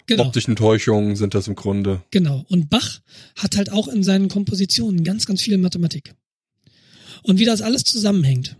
genau, 0.05 0.25
optischen 0.25 0.55
Täuschungen 0.55 1.15
sind 1.15 1.33
das 1.33 1.47
im 1.47 1.55
Grunde. 1.55 2.01
genau. 2.11 2.45
Und 2.49 2.69
Bach 2.69 3.01
hat 3.35 3.55
halt 3.57 3.71
auch 3.71 3.87
in 3.87 4.03
seinen 4.03 4.27
Kompositionen 4.29 5.03
ganz, 5.03 5.25
ganz 5.25 5.41
viel 5.41 5.57
Mathematik. 5.57 6.13
Und 7.23 7.39
wie 7.39 7.45
das 7.45 7.61
alles 7.61 7.83
zusammenhängt. 7.83 8.57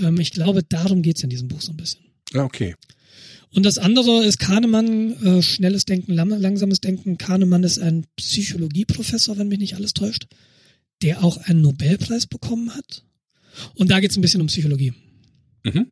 Ähm, 0.00 0.18
ich 0.20 0.30
glaube, 0.32 0.62
darum 0.62 1.02
geht's 1.02 1.22
in 1.22 1.30
diesem 1.30 1.48
Buch 1.48 1.60
so 1.60 1.72
ein 1.72 1.76
bisschen. 1.76 2.00
Ja, 2.32 2.44
okay. 2.44 2.74
Und 3.50 3.64
das 3.64 3.78
andere 3.78 4.24
ist 4.24 4.38
Kahnemann, 4.38 5.12
äh, 5.24 5.42
schnelles 5.42 5.84
Denken, 5.84 6.12
lang- 6.12 6.40
langsames 6.40 6.80
Denken. 6.80 7.18
Kahnemann 7.18 7.62
ist 7.62 7.78
ein 7.78 8.06
Psychologieprofessor, 8.16 9.38
wenn 9.38 9.48
mich 9.48 9.60
nicht 9.60 9.74
alles 9.76 9.92
täuscht, 9.94 10.26
der 11.02 11.22
auch 11.22 11.36
einen 11.36 11.60
Nobelpreis 11.62 12.26
bekommen 12.26 12.74
hat. 12.74 13.04
Und 13.74 13.90
da 13.90 14.00
geht's 14.00 14.16
ein 14.16 14.20
bisschen 14.22 14.40
um 14.40 14.48
Psychologie. 14.48 14.92
Mhm. 15.62 15.90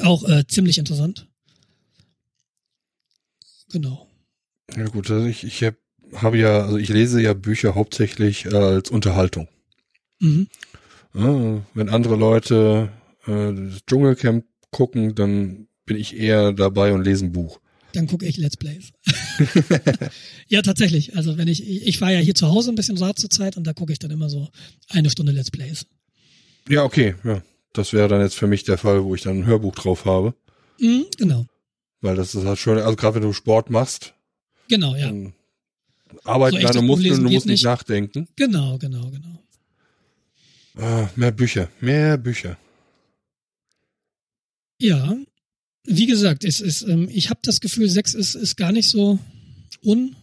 Auch 0.00 0.26
äh, 0.28 0.46
ziemlich 0.46 0.78
interessant. 0.78 1.28
Genau. 3.76 4.08
Ja 4.74 4.86
gut, 4.86 5.10
also 5.10 5.26
ich, 5.26 5.44
ich 5.44 5.62
habe 5.62 5.76
hab 6.14 6.34
ja, 6.34 6.62
also 6.62 6.78
ich 6.78 6.88
lese 6.88 7.20
ja 7.20 7.34
Bücher 7.34 7.74
hauptsächlich 7.74 8.46
äh, 8.46 8.56
als 8.56 8.90
Unterhaltung. 8.90 9.48
Mhm. 10.18 10.48
Ja, 11.12 11.62
wenn 11.74 11.90
andere 11.90 12.16
Leute 12.16 12.90
äh, 13.26 13.52
das 13.52 13.84
Dschungelcamp 13.86 14.46
gucken, 14.70 15.14
dann 15.14 15.68
bin 15.84 15.98
ich 15.98 16.16
eher 16.16 16.54
dabei 16.54 16.94
und 16.94 17.04
lese 17.04 17.26
ein 17.26 17.32
Buch. 17.32 17.60
Dann 17.92 18.06
gucke 18.06 18.24
ich 18.24 18.38
Let's 18.38 18.56
Plays. 18.56 18.92
ja, 20.48 20.62
tatsächlich. 20.62 21.14
Also 21.14 21.36
wenn 21.36 21.48
ich, 21.48 21.66
ich 21.86 21.98
fahre 21.98 22.14
ja 22.14 22.20
hier 22.20 22.34
zu 22.34 22.48
Hause 22.48 22.72
ein 22.72 22.76
bisschen 22.76 22.96
Rad 22.96 23.18
zur 23.18 23.28
Zeit 23.28 23.58
und 23.58 23.66
da 23.66 23.74
gucke 23.74 23.92
ich 23.92 23.98
dann 23.98 24.10
immer 24.10 24.30
so 24.30 24.48
eine 24.88 25.10
Stunde 25.10 25.32
Let's 25.32 25.50
Plays. 25.50 25.84
Ja, 26.66 26.82
okay, 26.82 27.14
ja. 27.24 27.42
Das 27.74 27.92
wäre 27.92 28.08
dann 28.08 28.22
jetzt 28.22 28.36
für 28.36 28.46
mich 28.46 28.64
der 28.64 28.78
Fall, 28.78 29.04
wo 29.04 29.14
ich 29.14 29.20
dann 29.20 29.40
ein 29.40 29.46
Hörbuch 29.46 29.74
drauf 29.74 30.06
habe. 30.06 30.34
Mhm, 30.80 31.04
genau. 31.18 31.44
Weil 32.00 32.16
das 32.16 32.34
ist 32.34 32.44
halt 32.44 32.58
schon, 32.58 32.78
also 32.78 32.96
gerade 32.96 33.16
wenn 33.16 33.22
du 33.22 33.32
Sport 33.32 33.70
machst, 33.70 34.14
Genau, 34.68 34.94
ja. 34.96 35.06
dann 35.06 35.32
arbeiten 36.24 36.56
So 36.56 36.62
deine 36.62 36.82
Muskeln, 36.82 36.86
Buchlesen 36.86 37.24
du 37.24 37.30
musst 37.30 37.46
nicht 37.46 37.64
nachdenken. 37.64 38.28
Genau, 38.36 38.78
genau, 38.78 39.10
genau. 39.10 39.42
Ah, 40.76 41.08
mehr 41.16 41.30
Bücher, 41.30 41.70
mehr 41.80 42.18
Bücher. 42.18 42.58
Ja, 44.78 45.16
wie 45.84 46.06
gesagt, 46.06 46.44
es 46.44 46.60
ist, 46.60 46.82
ähm, 46.82 47.08
ich 47.10 47.30
habe 47.30 47.40
das 47.42 47.60
Gefühl, 47.60 47.88
Sex 47.88 48.12
ist, 48.12 48.34
ist 48.34 48.56
gar 48.56 48.72
nicht 48.72 48.90
so 48.90 49.18
un, 49.82 50.16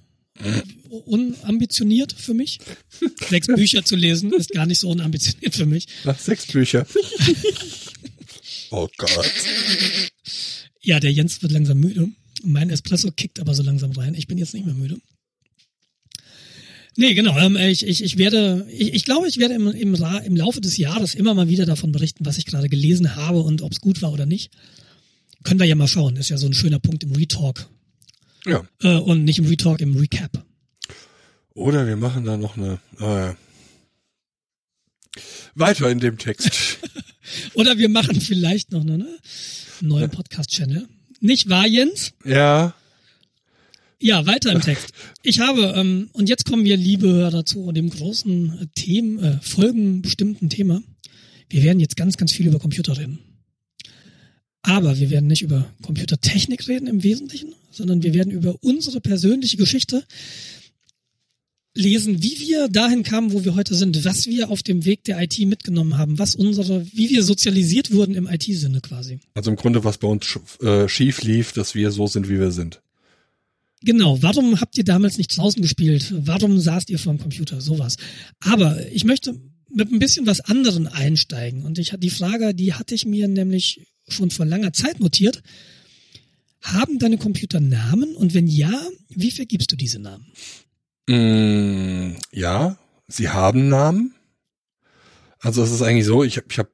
unambitioniert 0.89 2.13
für 2.13 2.33
mich. 2.33 2.59
Sechs 3.29 3.47
Bücher 3.47 3.83
zu 3.83 3.95
lesen 3.95 4.31
ist 4.33 4.51
gar 4.51 4.65
nicht 4.65 4.79
so 4.79 4.89
unambitioniert 4.89 5.55
für 5.55 5.65
mich. 5.65 5.87
Ach, 6.05 6.19
sechs 6.19 6.45
Bücher. 6.45 6.85
oh 8.71 8.87
Gott. 8.97 9.31
Ja, 10.83 10.99
der 10.99 11.11
Jens 11.11 11.41
wird 11.41 11.51
langsam 11.51 11.79
müde. 11.79 12.09
Mein 12.43 12.69
Espresso 12.69 13.11
kickt 13.11 13.39
aber 13.39 13.53
so 13.53 13.63
langsam 13.63 13.91
rein. 13.91 14.15
Ich 14.15 14.27
bin 14.27 14.37
jetzt 14.37 14.53
nicht 14.53 14.65
mehr 14.65 14.75
müde. 14.75 14.97
Nee, 16.95 17.13
genau. 17.13 17.37
Ähm, 17.37 17.55
ich, 17.55 17.87
ich, 17.87 18.03
ich 18.03 18.17
werde, 18.17 18.67
ich, 18.69 18.93
ich 18.93 19.05
glaube, 19.05 19.27
ich 19.27 19.37
werde 19.37 19.55
im, 19.55 19.67
im, 19.67 19.95
im 19.95 20.35
Laufe 20.35 20.61
des 20.61 20.77
Jahres 20.77 21.15
immer 21.15 21.33
mal 21.33 21.49
wieder 21.49 21.65
davon 21.65 21.91
berichten, 21.91 22.25
was 22.25 22.37
ich 22.37 22.45
gerade 22.45 22.69
gelesen 22.69 23.15
habe 23.15 23.39
und 23.39 23.61
ob 23.61 23.71
es 23.71 23.81
gut 23.81 24.01
war 24.01 24.11
oder 24.11 24.25
nicht. 24.25 24.51
Können 25.43 25.59
wir 25.59 25.65
ja 25.65 25.75
mal 25.75 25.87
schauen. 25.87 26.17
Ist 26.17 26.29
ja 26.29 26.37
so 26.37 26.47
ein 26.47 26.53
schöner 26.53 26.79
Punkt 26.79 27.03
im 27.03 27.11
Retalk. 27.13 27.67
Ja. 28.45 28.67
Äh, 28.81 28.97
und 28.97 29.23
nicht 29.23 29.39
im 29.39 29.45
Retalk, 29.45 29.81
im 29.81 29.95
Recap. 29.95 30.45
Oder 31.53 31.87
wir 31.87 31.95
machen 31.95 32.25
da 32.25 32.37
noch 32.37 32.57
eine. 32.57 32.79
Äh, 32.99 33.33
weiter 35.55 35.89
in 35.89 35.99
dem 35.99 36.17
Text. 36.17 36.79
Oder 37.53 37.77
wir 37.77 37.89
machen 37.89 38.19
vielleicht 38.21 38.71
noch 38.71 38.81
eine, 38.81 38.97
ne? 38.97 39.19
einen 39.79 39.89
neuen 39.89 40.09
Podcast-Channel. 40.09 40.87
Nicht 41.19 41.49
wahr, 41.49 41.67
Jens? 41.67 42.13
ja. 42.25 42.75
Ja, 43.99 44.25
weiter 44.25 44.51
im 44.51 44.59
Text. 44.59 44.91
Ich 45.21 45.39
habe, 45.39 45.75
ähm, 45.77 46.09
und 46.11 46.27
jetzt 46.27 46.43
kommen 46.43 46.65
wir, 46.65 46.75
liebe 46.75 47.07
Hörer, 47.07 47.45
zu 47.45 47.71
dem 47.71 47.89
großen 47.89 48.59
äh, 48.59 48.67
Themen, 48.75 49.17
äh, 49.23 49.39
folgenbestimmten 49.41 50.49
Thema. 50.49 50.83
Wir 51.47 51.63
werden 51.63 51.79
jetzt 51.79 51.95
ganz, 51.95 52.17
ganz 52.17 52.33
viel 52.33 52.47
über 52.47 52.59
Computer 52.59 52.97
reden. 52.97 53.19
Aber 54.61 54.99
wir 54.99 55.09
werden 55.09 55.27
nicht 55.27 55.41
über 55.41 55.73
Computertechnik 55.83 56.67
reden 56.67 56.87
im 56.87 57.01
Wesentlichen, 57.03 57.55
sondern 57.71 58.03
wir 58.03 58.13
werden 58.13 58.31
über 58.31 58.57
unsere 58.61 58.99
persönliche 58.99 59.55
Geschichte 59.55 60.03
lesen, 61.75 62.21
wie 62.21 62.39
wir 62.39 62.67
dahin 62.67 63.03
kamen, 63.03 63.33
wo 63.33 63.43
wir 63.43 63.55
heute 63.55 63.73
sind, 63.75 64.05
was 64.05 64.27
wir 64.27 64.49
auf 64.51 64.61
dem 64.61 64.85
Weg 64.85 65.03
der 65.05 65.21
IT 65.21 65.39
mitgenommen 65.39 65.97
haben, 65.97 66.19
was 66.19 66.35
unsere, 66.35 66.85
wie 66.93 67.09
wir 67.09 67.23
sozialisiert 67.23 67.91
wurden 67.91 68.13
im 68.15 68.27
IT-Sinne 68.27 68.79
quasi. 68.81 69.19
Also 69.33 69.49
im 69.49 69.55
Grunde, 69.57 69.83
was 69.83 69.97
bei 69.97 70.07
uns 70.07 70.25
sch- 70.25 70.63
äh, 70.63 70.87
schief 70.87 71.23
lief, 71.23 71.51
dass 71.53 71.73
wir 71.73 71.91
so 71.91 72.05
sind, 72.07 72.29
wie 72.29 72.39
wir 72.39 72.51
sind. 72.51 72.81
Genau, 73.81 74.21
warum 74.21 74.61
habt 74.61 74.77
ihr 74.77 74.83
damals 74.85 75.17
nicht 75.17 75.35
draußen 75.35 75.61
gespielt? 75.61 76.13
Warum 76.15 76.59
saßt 76.59 76.89
ihr 76.89 76.99
vorm 76.99 77.17
Computer? 77.17 77.59
Sowas. 77.59 77.97
Aber 78.39 78.79
ich 78.91 79.03
möchte 79.03 79.35
mit 79.69 79.91
ein 79.91 79.99
bisschen 79.99 80.25
was 80.25 80.39
anderen 80.41 80.87
einsteigen. 80.87 81.63
Und 81.63 81.79
ich 81.79 81.93
die 81.97 82.09
Frage, 82.09 82.53
die 82.53 82.73
hatte 82.73 82.95
ich 82.95 83.05
mir 83.05 83.27
nämlich 83.27 83.81
schon 84.07 84.29
vor 84.29 84.45
langer 84.45 84.71
Zeit 84.71 84.99
notiert. 84.99 85.41
Haben 86.61 86.97
deine 86.99 87.17
Computer 87.17 87.59
Namen? 87.59 88.15
Und 88.15 88.33
wenn 88.33 88.47
ja, 88.47 88.87
wie 89.09 89.31
vergibst 89.31 89.71
du 89.71 89.75
diese 89.75 89.99
Namen? 89.99 90.27
Mm, 91.07 92.15
ja, 92.31 92.77
sie 93.07 93.29
haben 93.29 93.69
Namen. 93.69 94.15
Also 95.39 95.61
es 95.63 95.71
ist 95.71 95.81
eigentlich 95.81 96.05
so, 96.05 96.23
ich 96.23 96.37
habe 96.37 96.47
ich 96.49 96.59
hab 96.59 96.69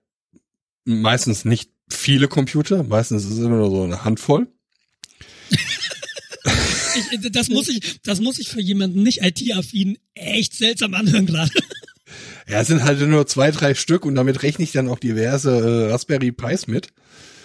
meistens 0.85 1.45
nicht 1.45 1.71
viele 1.89 2.27
Computer, 2.27 2.83
meistens 2.83 3.25
ist 3.25 3.31
es 3.31 3.39
immer 3.39 3.57
nur 3.57 3.71
so 3.71 3.83
eine 3.83 4.03
Handvoll. 4.03 4.47
Ich, 7.11 7.31
das 7.31 7.49
muss 7.49 7.69
ich, 7.69 8.01
das 8.01 8.19
muss 8.19 8.39
ich 8.39 8.49
für 8.49 8.59
jemanden 8.59 9.03
nicht 9.03 9.21
IT-affin 9.21 9.97
echt 10.15 10.55
seltsam 10.55 10.95
anhören 10.95 11.27
gerade. 11.27 11.51
Ja, 12.47 12.61
es 12.61 12.67
sind 12.67 12.83
halt 12.83 12.99
nur 13.01 13.27
zwei, 13.27 13.51
drei 13.51 13.75
Stück 13.75 14.05
und 14.05 14.15
damit 14.15 14.41
rechne 14.41 14.63
ich 14.63 14.71
dann 14.71 14.89
auch 14.89 14.97
diverse 14.99 15.51
äh, 15.51 15.91
Raspberry 15.91 16.31
Pis 16.31 16.67
mit, 16.67 16.87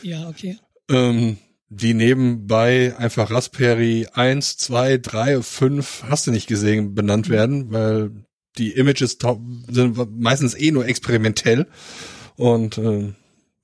Ja, 0.03 0.29
okay. 0.29 0.59
ähm, 0.91 1.37
die 1.77 1.95
nebenbei 1.95 2.97
einfach 2.97 3.31
Raspberry 3.31 4.07
1, 4.13 4.57
2, 4.59 4.99
3, 4.99 5.43
5, 5.43 6.05
hast 6.09 6.27
du 6.27 6.31
nicht 6.31 6.47
gesehen, 6.47 6.95
benannt 6.95 7.29
werden, 7.29 7.73
weil 7.73 8.11
die 8.59 8.73
Images 8.73 9.19
sind 9.69 10.19
meistens 10.21 10.55
eh 10.55 10.71
nur 10.71 10.87
experimentell 10.87 11.67
und 12.37 12.79
ähm, 12.79 13.15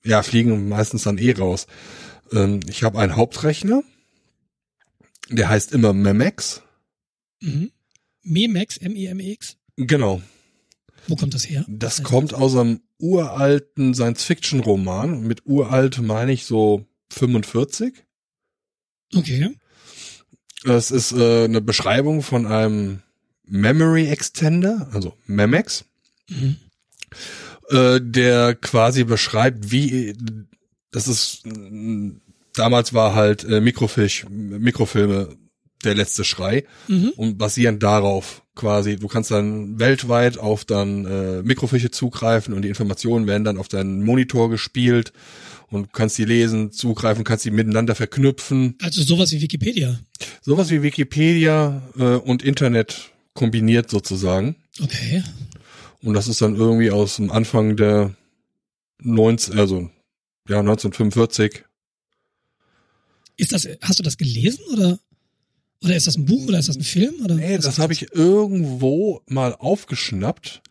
ja, 0.03 0.23
fliegen 0.23 0.67
meistens 0.69 1.03
dann 1.03 1.17
eh 1.17 1.31
raus. 1.31 1.67
Ähm, 2.33 2.59
ich 2.67 2.83
habe 2.83 2.99
einen 2.99 3.15
Hauptrechner, 3.15 3.83
der 5.29 5.49
heißt 5.49 5.71
immer 5.71 5.93
Memex. 5.93 6.61
Mhm. 7.41 7.71
Memex, 8.23 8.77
M-E-M-E-X. 8.77 9.57
Genau. 9.77 10.21
Wo 11.07 11.15
kommt 11.15 11.33
das 11.33 11.49
her? 11.49 11.65
Das 11.67 11.99
Also- 11.99 12.03
kommt 12.09 12.33
aus 12.33 12.55
einem 12.55 12.81
uralten 12.99 13.93
Science-Fiction-Roman. 13.93 15.21
Mit 15.21 15.45
uralt 15.45 15.99
meine 16.01 16.31
ich 16.33 16.45
so 16.45 16.85
45. 17.11 17.93
Okay. 19.15 19.49
Das 20.63 20.91
ist 20.91 21.11
äh, 21.11 21.45
eine 21.45 21.61
Beschreibung 21.61 22.21
von 22.21 22.45
einem 22.45 23.01
Memory 23.45 24.07
Extender, 24.07 24.89
also 24.93 25.13
Memex, 25.27 25.85
Mhm. 26.29 26.55
äh, 27.69 27.99
der 28.01 28.55
quasi 28.55 29.03
beschreibt, 29.03 29.71
wie 29.71 30.15
das 30.91 31.07
ist 31.07 31.43
damals 32.53 32.93
war 32.93 33.15
halt 33.15 33.43
äh, 33.43 33.59
Mikrofisch, 33.59 34.25
Mikrofilme 34.29 35.35
der 35.83 35.95
letzte 35.95 36.23
Schrei 36.23 36.65
Mhm. 36.87 37.09
und 37.17 37.37
basierend 37.37 37.81
darauf 37.83 38.43
quasi, 38.55 38.97
du 38.97 39.07
kannst 39.07 39.31
dann 39.31 39.79
weltweit 39.79 40.37
auf 40.37 40.63
dann 40.63 41.05
äh, 41.05 41.41
Mikrofische 41.43 41.89
zugreifen 41.91 42.53
und 42.53 42.61
die 42.61 42.69
Informationen 42.69 43.25
werden 43.27 43.43
dann 43.43 43.57
auf 43.57 43.67
deinen 43.67 44.03
Monitor 44.03 44.49
gespielt 44.49 45.11
und 45.71 45.93
kannst 45.93 46.17
die 46.17 46.25
lesen, 46.25 46.71
zugreifen, 46.71 47.23
kannst 47.23 47.45
die 47.45 47.51
miteinander 47.51 47.95
verknüpfen. 47.95 48.75
Also 48.81 49.01
sowas 49.01 49.31
wie 49.31 49.41
Wikipedia. 49.41 49.99
Sowas 50.41 50.69
wie 50.69 50.83
Wikipedia 50.83 51.81
äh, 51.97 52.15
und 52.15 52.43
Internet 52.43 53.11
kombiniert 53.33 53.89
sozusagen. 53.89 54.55
Okay. 54.81 55.23
Und 56.03 56.13
das 56.13 56.27
ist 56.27 56.41
dann 56.41 56.55
irgendwie 56.55 56.91
aus 56.91 57.15
dem 57.15 57.31
Anfang 57.31 57.77
der 57.77 58.15
19, 58.99 59.57
also 59.57 59.89
ja 60.49 60.59
1945. 60.59 61.63
Ist 63.37 63.53
das, 63.53 63.67
hast 63.81 63.99
du 63.99 64.03
das 64.03 64.17
gelesen 64.17 64.63
oder, 64.73 64.99
oder 65.83 65.95
ist 65.95 66.07
das 66.07 66.17
ein 66.17 66.25
Buch 66.25 66.47
oder 66.47 66.59
ist 66.59 66.69
das 66.69 66.77
ein 66.77 66.83
Film 66.83 67.15
oder? 67.23 67.35
Nee, 67.35 67.57
das 67.57 67.79
habe 67.79 67.93
ich 67.93 68.13
irgendwo 68.13 69.21
mal 69.27 69.55
aufgeschnappt. 69.55 70.61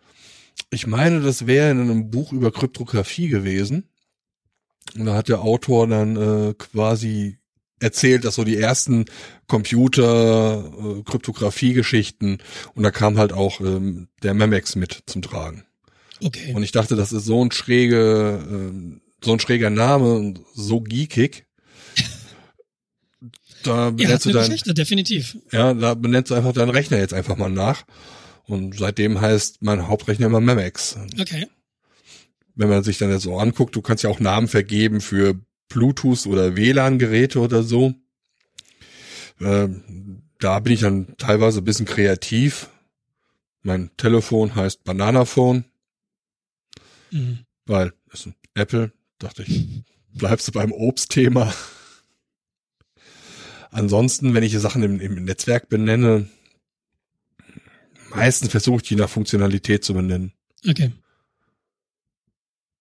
Ich 0.70 0.86
meine, 0.86 1.20
das 1.20 1.46
wäre 1.46 1.70
in 1.70 1.80
einem 1.80 2.10
Buch 2.10 2.32
über 2.32 2.52
Kryptographie 2.52 3.28
gewesen. 3.28 3.84
Und 4.96 5.06
da 5.06 5.14
hat 5.14 5.28
der 5.28 5.42
Autor 5.42 5.86
dann 5.86 6.16
äh, 6.16 6.54
quasi 6.54 7.38
erzählt, 7.80 8.24
dass 8.24 8.34
so 8.34 8.44
die 8.44 8.58
ersten 8.58 9.06
Computer 9.46 10.64
äh, 10.64 11.02
Kryptographie-Geschichten 11.02 12.38
und 12.74 12.82
da 12.82 12.90
kam 12.90 13.18
halt 13.18 13.32
auch 13.32 13.60
ähm, 13.60 14.08
der 14.22 14.34
Memex 14.34 14.76
mit 14.76 15.02
zum 15.06 15.22
Tragen. 15.22 15.64
Okay. 16.22 16.52
Und 16.54 16.62
ich 16.62 16.72
dachte, 16.72 16.96
das 16.96 17.12
ist 17.12 17.24
so 17.24 17.42
ein 17.42 17.50
schräge, 17.50 18.44
ähm, 18.48 19.00
so 19.24 19.32
ein 19.32 19.40
schräger 19.40 19.70
Name 19.70 20.12
und 20.12 20.40
so 20.54 20.80
geekig. 20.80 21.46
Da 23.62 23.88
ja, 23.88 23.90
benennst 23.90 24.24
du 24.24 24.30
eine 24.30 24.48
dein, 24.48 24.74
definitiv. 24.74 25.36
ja, 25.52 25.74
da 25.74 25.92
benennst 25.92 26.30
du 26.30 26.34
einfach 26.34 26.54
deinen 26.54 26.70
Rechner 26.70 26.96
jetzt 26.96 27.12
einfach 27.12 27.36
mal 27.36 27.50
nach. 27.50 27.84
Und 28.46 28.78
seitdem 28.78 29.20
heißt 29.20 29.60
mein 29.60 29.86
Hauptrechner 29.86 30.28
immer 30.28 30.40
Memex. 30.40 30.96
Okay. 31.20 31.46
Wenn 32.60 32.68
man 32.68 32.82
sich 32.84 32.98
dann 32.98 33.08
jetzt 33.10 33.22
so 33.22 33.38
anguckt, 33.38 33.74
du 33.74 33.80
kannst 33.80 34.04
ja 34.04 34.10
auch 34.10 34.20
Namen 34.20 34.46
vergeben 34.46 35.00
für 35.00 35.34
Bluetooth 35.70 36.26
oder 36.26 36.56
WLAN-Geräte 36.56 37.40
oder 37.40 37.62
so. 37.62 37.94
Ähm, 39.40 40.20
da 40.40 40.58
bin 40.60 40.74
ich 40.74 40.80
dann 40.80 41.16
teilweise 41.16 41.62
ein 41.62 41.64
bisschen 41.64 41.86
kreativ. 41.86 42.68
Mein 43.62 43.90
Telefon 43.96 44.54
heißt 44.54 44.84
Bananaphone, 44.84 45.64
Mhm. 47.10 47.38
weil 47.64 47.94
es 48.12 48.20
ist 48.20 48.26
ein 48.26 48.34
Apple, 48.52 48.92
dachte 49.18 49.42
ich. 49.42 49.82
bleibst 50.12 50.48
du 50.48 50.52
beim 50.52 50.70
Obstthema. 50.72 51.54
Ansonsten, 53.70 54.34
wenn 54.34 54.42
ich 54.42 54.52
die 54.52 54.58
Sachen 54.58 54.82
im, 54.82 55.00
im 55.00 55.24
Netzwerk 55.24 55.70
benenne, 55.70 56.28
meistens 58.10 58.50
versuche 58.50 58.82
ich 58.82 58.88
die 58.88 58.96
nach 58.96 59.08
Funktionalität 59.08 59.82
zu 59.82 59.94
benennen. 59.94 60.34
Okay. 60.68 60.92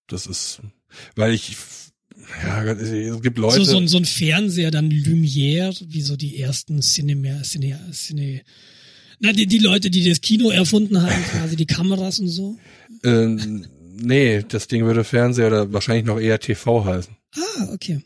Das 0.10 0.26
ist, 0.26 0.62
weil 1.16 1.34
ich, 1.34 1.55
ja, 2.43 2.64
es 2.64 3.22
gibt 3.22 3.38
Leute. 3.38 3.64
So, 3.64 3.80
so, 3.80 3.88
so 3.88 3.97
ein 3.97 4.05
Fernseher, 4.05 4.72
dann 4.72 4.89
Lumière, 4.89 5.76
wie 5.88 6.01
so 6.01 6.16
die 6.16 6.39
ersten 6.39 6.82
Cinema, 6.82 7.43
Cine, 7.43 7.80
Cine, 7.93 8.41
na, 9.20 9.34
die, 9.34 9.47
die 9.47 9.60
Leute, 9.60 9.89
die 9.89 10.07
das 10.07 10.22
Kino 10.22 10.49
erfunden 10.49 11.01
haben, 11.01 11.24
quasi 11.32 11.55
die 11.55 11.66
Kameras 11.66 12.20
und 12.20 12.30
so. 12.30 12.57
Ähm, 13.03 13.66
nee, 13.97 14.43
das 14.47 14.68
Ding 14.68 14.86
würde 14.86 15.03
Fernseher 15.03 15.47
oder 15.47 15.74
wahrscheinlich 15.74 16.05
noch 16.05 16.20
eher 16.20 16.39
TV 16.39 16.86
heißen. 16.86 17.16
Ah, 17.36 17.74
okay. 17.74 18.01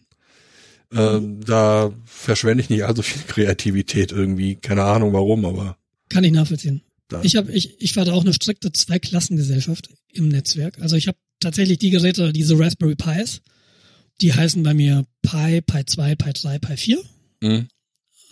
Ähm, 0.91 1.39
da 1.45 1.91
verschwende 2.06 2.64
ich 2.64 2.70
nicht 2.70 2.84
allzu 2.84 3.01
viel 3.01 3.22
Kreativität 3.24 4.12
irgendwie. 4.12 4.56
Keine 4.56 4.84
Ahnung 4.84 5.14
warum, 5.14 5.45
aber. 5.45 5.78
Kann 6.10 6.24
ich 6.24 6.32
nachvollziehen. 6.32 6.82
Da. 7.08 7.22
Ich 7.24 7.36
habe, 7.36 7.51
ich, 7.51 7.82
ich 7.82 7.93
fahre 7.93 8.14
auch 8.14 8.24
eine 8.24 8.34
strikte 8.34 8.72
Zweiklassengesellschaft 8.72 9.89
im 10.12 10.30
Netzwerk. 10.30 10.80
Also 10.82 10.95
ich 10.95 11.08
habe 11.08 11.18
tatsächlich 11.44 11.80
die 11.80 11.91
Geräte, 11.91 12.34
diese 12.34 12.58
Raspberry 12.58 12.96
Pis, 12.96 13.41
die 14.22 14.34
heißen 14.34 14.64
bei 14.64 14.74
mir 14.74 15.06
Pi, 15.22 15.62
Pi 15.62 15.86
2, 15.86 16.16
Pi 16.16 16.34
3, 16.34 16.60
Pi 16.60 16.78
4. 16.78 17.04
Mhm. 17.41 17.68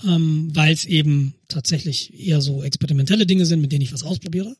Ähm, 0.04 0.50
weil 0.54 0.74
es 0.74 0.86
eben 0.86 1.36
tatsächlich 1.48 2.12
eher 2.20 2.42
so 2.42 2.64
experimentelle 2.64 3.28
Dinge 3.28 3.46
sind, 3.46 3.62
mit 3.62 3.72
denen 3.72 3.84
ich 3.84 3.94
was 3.94 4.04
ausprobiere. 4.04 4.56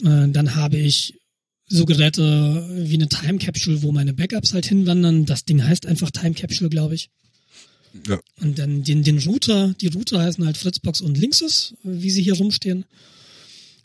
Äh, 0.00 0.28
dann 0.28 0.54
habe 0.54 0.76
ich 0.76 1.14
so 1.68 1.86
Geräte 1.86 2.68
wie 2.70 2.94
eine 2.94 3.08
Time 3.08 3.38
Capsule, 3.38 3.82
wo 3.82 3.92
meine 3.92 4.12
Backups 4.12 4.52
halt 4.54 4.66
hinwandern. 4.66 5.24
Das 5.24 5.44
Ding 5.44 5.64
heißt 5.64 5.86
einfach 5.86 6.10
Time 6.10 6.34
Capsule, 6.34 6.70
glaube 6.70 6.94
ich. 6.94 7.10
Ja. 8.06 8.20
Und 8.40 8.58
dann 8.58 8.84
den, 8.84 9.02
den 9.02 9.18
Router, 9.18 9.74
die 9.80 9.88
Router 9.88 10.20
heißen 10.20 10.44
halt 10.44 10.56
Fritzbox 10.56 11.00
und 11.00 11.18
Linksys, 11.18 11.74
wie 11.82 12.10
sie 12.10 12.22
hier 12.22 12.36
rumstehen. 12.36 12.84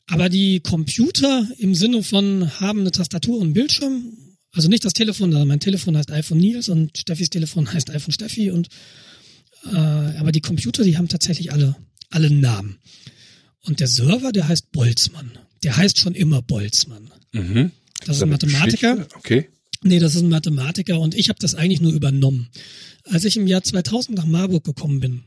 Aber 0.08 0.30
die 0.30 0.62
Computer 0.62 1.48
im 1.58 1.76
Sinne 1.76 2.02
von 2.02 2.60
haben 2.60 2.82
eine 2.82 2.92
Tastatur 2.92 3.40
und 3.40 3.54
Bildschirm, 3.54 4.14
also 4.52 4.70
nicht 4.70 4.86
das 4.86 4.94
Telefon, 4.94 5.34
also 5.34 5.46
mein 5.46 5.60
Telefon 5.60 5.98
heißt 5.98 6.12
iPhone 6.12 6.40
Nils 6.40 6.70
und 6.70 6.98
Steffis 6.98 7.30
Telefon 7.30 7.72
heißt 7.74 7.90
iPhone 7.90 8.14
Steffi 8.14 8.52
und 8.52 8.70
äh, 9.66 9.76
aber 9.76 10.32
die 10.32 10.42
Computer, 10.42 10.84
die 10.84 10.98
haben 10.98 11.08
tatsächlich 11.08 11.52
alle 11.52 11.76
alle 12.10 12.32
Namen. 12.32 12.78
Und 13.62 13.80
der 13.80 13.88
Server, 13.88 14.32
der 14.32 14.48
heißt 14.48 14.72
Boltzmann. 14.72 15.32
Der 15.64 15.76
heißt 15.76 16.00
schon 16.00 16.16
immer 16.16 16.42
Boltzmann. 16.42 17.12
Mhm. 17.34 17.72
Das 18.06 18.18
ist 18.18 18.24
ein 18.24 18.30
Mathematiker. 18.30 18.96
Geschichte? 18.96 19.18
Okay. 19.18 19.50
Nee, 19.84 20.00
das 20.00 20.16
ist 20.16 20.22
ein 20.22 20.30
Mathematiker 20.30 21.00
und 21.00 21.16
ich 21.16 21.30
habe 21.30 21.40
das 21.40 21.56
eigentlich 21.56 21.82
nur 21.82 21.92
übernommen. 21.92 22.50
Als 23.04 23.26
ich 23.26 23.38
im 23.38 23.48
Jahr 23.48 23.64
2000 23.64 24.18
nach 24.18 24.26
Marburg 24.26 24.64
gekommen 24.64 25.00
bin 25.00 25.24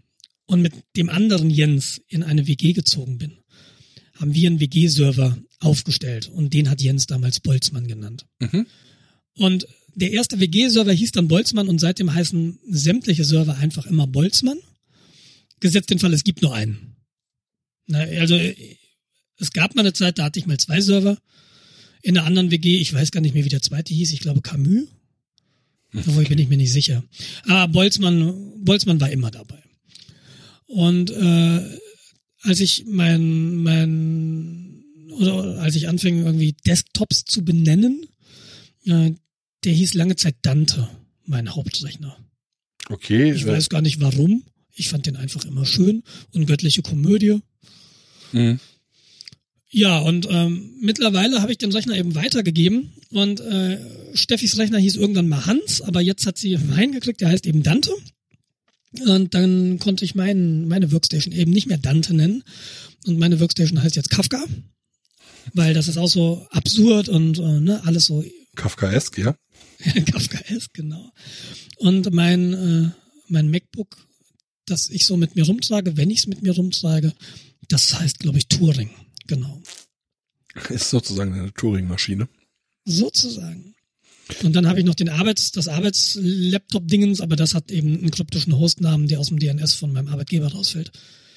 und 0.47 0.63
mit 0.63 0.73
dem 0.97 1.09
anderen 1.09 1.51
Jens 1.51 2.01
in 2.09 2.23
eine 2.23 2.47
WG 2.47 2.73
gezogen 2.73 3.19
bin, 3.19 3.40
haben 4.21 4.35
wir 4.35 4.49
einen 4.49 4.61
WG-Server 4.61 5.39
aufgestellt 5.61 6.29
und 6.29 6.53
den 6.53 6.69
hat 6.69 6.81
Jens 6.83 7.07
damals 7.07 7.41
Boltzmann 7.41 7.89
genannt. 7.89 8.27
Mhm. 8.39 8.67
Und 9.37 9.67
der 9.95 10.13
erste 10.13 10.39
WG-Server 10.39 10.93
hieß 10.93 11.13
dann 11.13 11.29
Boltzmann 11.29 11.69
und 11.69 11.81
seitdem 11.81 12.13
heißen 12.13 12.59
sämtliche 12.69 13.25
Server 13.25 13.57
einfach 13.57 13.87
immer 13.87 14.07
Boltzmann. 14.07 14.59
Gesetzt 15.61 15.91
den 15.91 15.99
Fall, 15.99 16.13
es 16.13 16.25
gibt 16.25 16.43
nur 16.43 16.55
einen. 16.55 16.97
Na, 17.87 18.01
also 18.01 18.39
es 19.39 19.53
gab 19.53 19.75
mal 19.75 19.83
eine 19.83 19.93
Zeit, 19.93 20.19
da 20.19 20.25
hatte 20.25 20.39
ich 20.39 20.47
mal 20.47 20.59
zwei 20.59 20.81
Server. 20.81 21.19
In 22.03 22.15
der 22.15 22.25
anderen 22.25 22.51
WG, 22.51 22.79
ich 22.79 22.93
weiß 22.93 23.11
gar 23.11 23.21
nicht 23.21 23.35
mehr, 23.35 23.45
wie 23.45 23.51
der 23.51 23.63
zweite 23.63 23.93
hieß, 23.93 24.13
ich 24.13 24.21
glaube 24.21 24.43
Camus. 24.43 24.89
Obwohl, 25.95 26.25
bin 26.25 26.39
ich 26.39 26.49
mir 26.49 26.57
nicht 26.57 26.73
sicher. 26.73 27.03
Aber 27.45 27.73
Boltzmann, 27.73 28.65
Boltzmann 28.65 29.01
war 29.01 29.11
immer 29.11 29.31
dabei. 29.31 29.61
Und 30.67 31.11
äh, 31.11 31.79
als 32.43 32.61
ich 32.61 32.85
mein, 32.87 33.57
mein, 33.57 34.85
oder 35.11 35.61
als 35.61 35.77
ich 35.77 35.89
anfing, 35.89 36.25
irgendwie 36.25 36.55
Desktops 36.67 37.25
zu 37.25 37.45
benennen, 37.45 38.07
äh, 38.85 39.13
der 39.65 39.73
hieß 39.73 39.95
lange 39.95 40.17
Zeit 40.17 40.37
Dante, 40.43 40.89
mein 41.27 41.55
Hauptrechner. 41.55 42.17
Okay. 42.89 43.33
Ich 43.33 43.47
weiß 43.47 43.69
gar 43.69 43.83
nicht 43.83 44.01
warum. 44.01 44.43
Ich 44.75 44.89
fand 44.89 45.07
den 45.07 45.17
einfach 45.17 45.45
immer 45.45 45.67
schön 45.67 46.03
und 46.33 46.47
göttliche 46.47 46.83
Komödie. 46.83 47.41
Mhm. 48.33 48.59
Ja, 49.73 49.99
und 49.99 50.27
ähm, 50.29 50.75
mittlerweile 50.81 51.43
habe 51.43 51.53
ich 51.53 51.59
den 51.59 51.71
Rechner 51.71 51.97
eben 51.97 52.17
weitergegeben 52.17 52.93
und 53.11 53.39
äh, 53.41 53.79
Steffis 54.15 54.59
Rechner 54.59 54.79
hieß 54.79 54.97
irgendwann 54.97 55.29
mal 55.29 55.47
Hans, 55.47 55.81
aber 55.81 56.01
jetzt 56.01 56.27
hat 56.27 56.39
sie 56.39 56.57
meinen 56.57 56.93
gekriegt, 56.93 57.21
der 57.21 57.29
heißt 57.29 57.47
eben 57.47 57.63
Dante. 57.63 57.93
Und 58.99 59.35
dann 59.35 59.79
konnte 59.79 60.05
ich 60.05 60.15
meinen, 60.15 60.67
meine 60.67 60.91
Workstation 60.93 61.33
eben 61.33 61.53
nicht 61.53 61.67
mehr 61.67 61.79
Dante 61.79 62.15
nennen. 62.15 62.43
Und 63.07 63.19
meine 63.19 63.39
Workstation 63.41 63.83
heißt 63.83 63.97
jetzt 63.97 64.11
Kafka, 64.11 64.45
weil 65.55 65.75
das 65.75 65.89
ist 65.89 65.97
auch 65.97 66.09
so 66.09 66.47
absurd 66.51 67.09
und 67.09 67.39
äh, 67.39 67.61
ne, 67.61 67.81
alles 67.85 68.07
so 68.07 68.25
Kafkaesk, 68.57 69.19
ja. 69.19 69.37
Kafkaesk, 70.13 70.75
genau. 70.75 71.13
Und 71.77 72.13
mein, 72.13 72.53
äh, 72.53 72.91
mein 73.29 73.51
MacBook, 73.51 73.97
das 74.67 74.91
ich 74.91 75.07
so 75.07 75.17
mit 75.17 75.37
mir 75.37 75.47
rumtrage, 75.47 75.97
wenn 75.97 76.11
ich 76.11 76.21
es 76.21 76.27
mit 76.27 76.43
mir 76.43 76.55
rumtrage, 76.55 77.15
das 77.69 77.99
heißt, 77.99 78.19
glaube 78.19 78.39
ich, 78.39 78.49
Turing. 78.49 78.91
Genau. 79.29 79.63
Ist 80.69 80.91
sozusagen 80.91 81.33
eine 81.33 81.55
Turing-Maschine. 81.55 82.29
Sozusagen. 82.85 83.75
Und 84.43 84.55
dann 84.55 84.67
habe 84.67 84.81
ich 84.81 84.87
noch 84.87 84.95
den 84.95 85.09
Arbeits, 85.09 85.53
das 85.53 85.69
Arbeitslaptop-Dingens, 85.69 87.21
aber 87.21 87.37
das 87.37 87.55
hat 87.55 87.71
eben 87.71 87.99
einen 87.99 88.11
kryptischen 88.11 88.57
Hostnamen, 88.59 89.09
der 89.09 89.21
aus 89.21 89.29
dem 89.29 89.39
DNS 89.39 89.75
von 89.75 89.93
meinem 89.93 90.09
Arbeitgeber 90.09 90.49
rausfällt. 90.49 90.91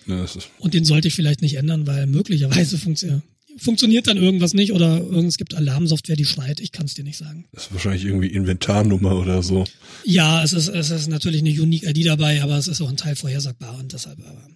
Ja, 0.07 0.25
Und 0.59 0.73
den 0.73 0.85
sollte 0.85 1.07
ich 1.07 1.15
vielleicht 1.15 1.41
nicht 1.41 1.55
ändern, 1.55 1.87
weil 1.87 2.07
möglicherweise 2.07 2.77
funktio 2.77 3.21
funktioniert 3.57 4.07
dann 4.07 4.17
irgendwas 4.17 4.53
nicht 4.53 4.73
oder 4.73 4.99
es 5.25 5.37
gibt 5.37 5.53
Alarmsoftware, 5.53 6.15
die 6.15 6.25
schreit. 6.25 6.59
Ich 6.59 6.71
kann 6.71 6.85
es 6.85 6.95
dir 6.95 7.03
nicht 7.03 7.17
sagen. 7.17 7.45
das 7.51 7.65
ist 7.65 7.73
wahrscheinlich 7.73 8.05
irgendwie 8.05 8.27
Inventarnummer 8.27 9.15
oder 9.15 9.43
so. 9.43 9.65
Ja, 10.03 10.43
es 10.43 10.53
ist, 10.53 10.69
es 10.69 10.89
ist 10.89 11.07
natürlich 11.07 11.41
eine 11.41 11.51
Unique 11.51 11.83
ID 11.83 12.05
dabei, 12.07 12.41
aber 12.41 12.57
es 12.57 12.67
ist 12.67 12.81
auch 12.81 12.89
ein 12.89 12.97
Teil 12.97 13.15
vorhersagbar 13.15 13.77
und 13.77 13.93
deshalb, 13.93 14.19
aber 14.27 14.47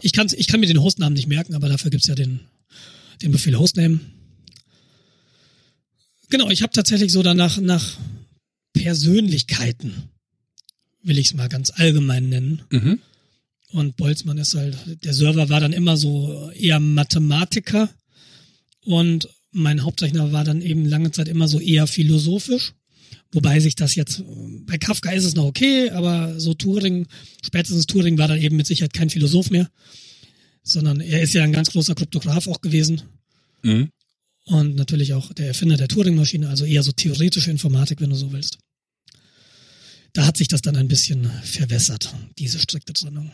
ich, 0.00 0.12
kann's, 0.12 0.32
ich 0.32 0.46
kann 0.46 0.60
mir 0.60 0.66
den 0.66 0.82
Hostnamen 0.82 1.14
nicht 1.14 1.28
merken, 1.28 1.54
aber 1.54 1.68
dafür 1.68 1.90
gibt's 1.90 2.06
ja 2.06 2.14
den, 2.14 2.40
den 3.22 3.30
Befehl 3.32 3.58
Hostname. 3.58 4.00
Genau, 6.28 6.50
ich 6.50 6.62
habe 6.62 6.72
tatsächlich 6.72 7.12
so 7.12 7.22
danach 7.22 7.58
nach 7.60 7.96
Persönlichkeiten, 8.72 10.10
will 11.02 11.18
ich 11.18 11.28
es 11.28 11.34
mal 11.34 11.48
ganz 11.48 11.70
allgemein 11.70 12.28
nennen. 12.28 12.62
Mhm. 12.70 12.98
Und 13.68 13.96
Boltzmann 13.96 14.38
ist 14.38 14.54
halt, 14.54 15.04
der 15.04 15.12
Server 15.12 15.48
war 15.48 15.60
dann 15.60 15.72
immer 15.72 15.96
so 15.96 16.50
eher 16.52 16.80
Mathematiker 16.80 17.90
und 18.84 19.28
mein 19.50 19.82
Hauptrechner 19.82 20.32
war 20.32 20.44
dann 20.44 20.60
eben 20.60 20.84
lange 20.84 21.10
Zeit 21.10 21.28
immer 21.28 21.48
so 21.48 21.58
eher 21.58 21.86
philosophisch. 21.86 22.72
Wobei 23.32 23.60
sich 23.60 23.74
das 23.74 23.94
jetzt, 23.94 24.22
bei 24.66 24.78
Kafka 24.78 25.10
ist 25.10 25.24
es 25.24 25.34
noch 25.34 25.44
okay, 25.44 25.90
aber 25.90 26.38
so 26.38 26.54
Turing, 26.54 27.06
spätestens 27.44 27.86
Turing 27.86 28.18
war 28.18 28.28
dann 28.28 28.40
eben 28.40 28.56
mit 28.56 28.66
Sicherheit 28.66 28.92
kein 28.92 29.10
Philosoph 29.10 29.50
mehr, 29.50 29.68
sondern 30.62 31.00
er 31.00 31.22
ist 31.22 31.34
ja 31.34 31.42
ein 31.42 31.52
ganz 31.52 31.70
großer 31.70 31.94
Kryptograph 31.94 32.46
auch 32.46 32.60
gewesen 32.60 33.02
Mhm. 33.66 33.90
Und 34.46 34.76
natürlich 34.76 35.12
auch 35.12 35.32
der 35.32 35.48
Erfinder 35.48 35.76
der 35.76 35.88
Turing-Maschine, 35.88 36.48
also 36.48 36.64
eher 36.64 36.82
so 36.82 36.92
theoretische 36.92 37.50
Informatik, 37.50 38.00
wenn 38.00 38.10
du 38.10 38.16
so 38.16 38.32
willst. 38.32 38.58
Da 40.12 40.24
hat 40.26 40.36
sich 40.36 40.48
das 40.48 40.62
dann 40.62 40.76
ein 40.76 40.88
bisschen 40.88 41.30
verwässert, 41.44 42.14
diese 42.38 42.58
strikte 42.58 42.92
Trennung. 42.94 43.30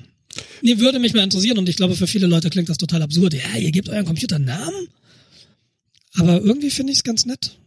Nee, 0.62 0.78
würde 0.78 0.98
mich 0.98 1.12
mal 1.14 1.22
interessieren 1.22 1.58
und 1.58 1.68
ich 1.68 1.76
glaube, 1.76 1.94
für 1.94 2.06
viele 2.06 2.26
Leute 2.26 2.50
klingt 2.50 2.68
das 2.68 2.78
total 2.78 3.02
absurd. 3.02 3.34
Ja, 3.34 3.56
ihr 3.58 3.70
gebt 3.70 3.88
euren 3.88 4.06
Computer 4.06 4.38
Namen? 4.38 4.88
Aber 6.14 6.40
irgendwie 6.40 6.70
finde 6.70 6.92
ich 6.92 6.98
es 6.98 7.04
ganz 7.04 7.24
nett. 7.26 7.58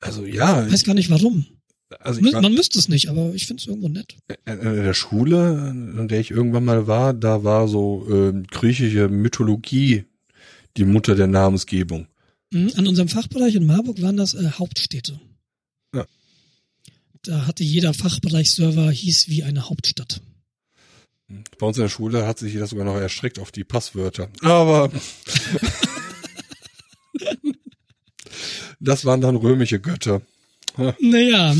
Also 0.00 0.24
ja, 0.24 0.70
Weiß 0.70 0.84
gar 0.84 0.94
nicht 0.94 1.10
warum. 1.10 1.46
also 2.00 2.20
ich 2.24 2.32
war 2.32 2.42
Man 2.42 2.54
müsste 2.54 2.78
es 2.78 2.88
nicht, 2.88 3.08
aber 3.08 3.34
ich 3.34 3.46
finde 3.46 3.60
es 3.60 3.66
irgendwo 3.66 3.88
nett. 3.88 4.16
in 4.46 4.60
der 4.60 4.94
Schule, 4.94 5.70
in 5.98 6.08
der 6.08 6.20
ich 6.20 6.30
irgendwann 6.30 6.64
mal 6.64 6.86
war, 6.86 7.12
da 7.12 7.44
war 7.44 7.66
so 7.66 8.06
ähm, 8.10 8.44
griechische 8.44 9.08
Mythologie 9.08 10.04
die 10.76 10.84
Mutter 10.84 11.14
der 11.16 11.26
Namensgebung. 11.26 12.06
Mhm. 12.56 12.72
An 12.76 12.86
unserem 12.86 13.08
Fachbereich 13.08 13.54
in 13.54 13.66
Marburg 13.66 14.00
waren 14.00 14.16
das 14.16 14.34
äh, 14.34 14.50
Hauptstädte. 14.52 15.20
Ja. 15.94 16.06
Da 17.22 17.46
hatte 17.46 17.64
jeder 17.64 17.92
Fachbereichsserver 17.92 18.90
hieß 18.90 19.28
wie 19.28 19.42
eine 19.42 19.68
Hauptstadt. 19.68 20.22
Bei 21.58 21.66
uns 21.66 21.76
in 21.76 21.82
der 21.82 21.88
Schule 21.88 22.26
hat 22.26 22.38
sich 22.38 22.52
jeder 22.52 22.66
sogar 22.66 22.84
noch 22.84 22.96
erstreckt 22.96 23.38
auf 23.38 23.50
die 23.50 23.64
Passwörter. 23.64 24.30
Aber 24.42 24.90
das 28.80 29.04
waren 29.04 29.20
dann 29.20 29.36
römische 29.36 29.80
Götter. 29.80 30.22
Naja, 31.00 31.54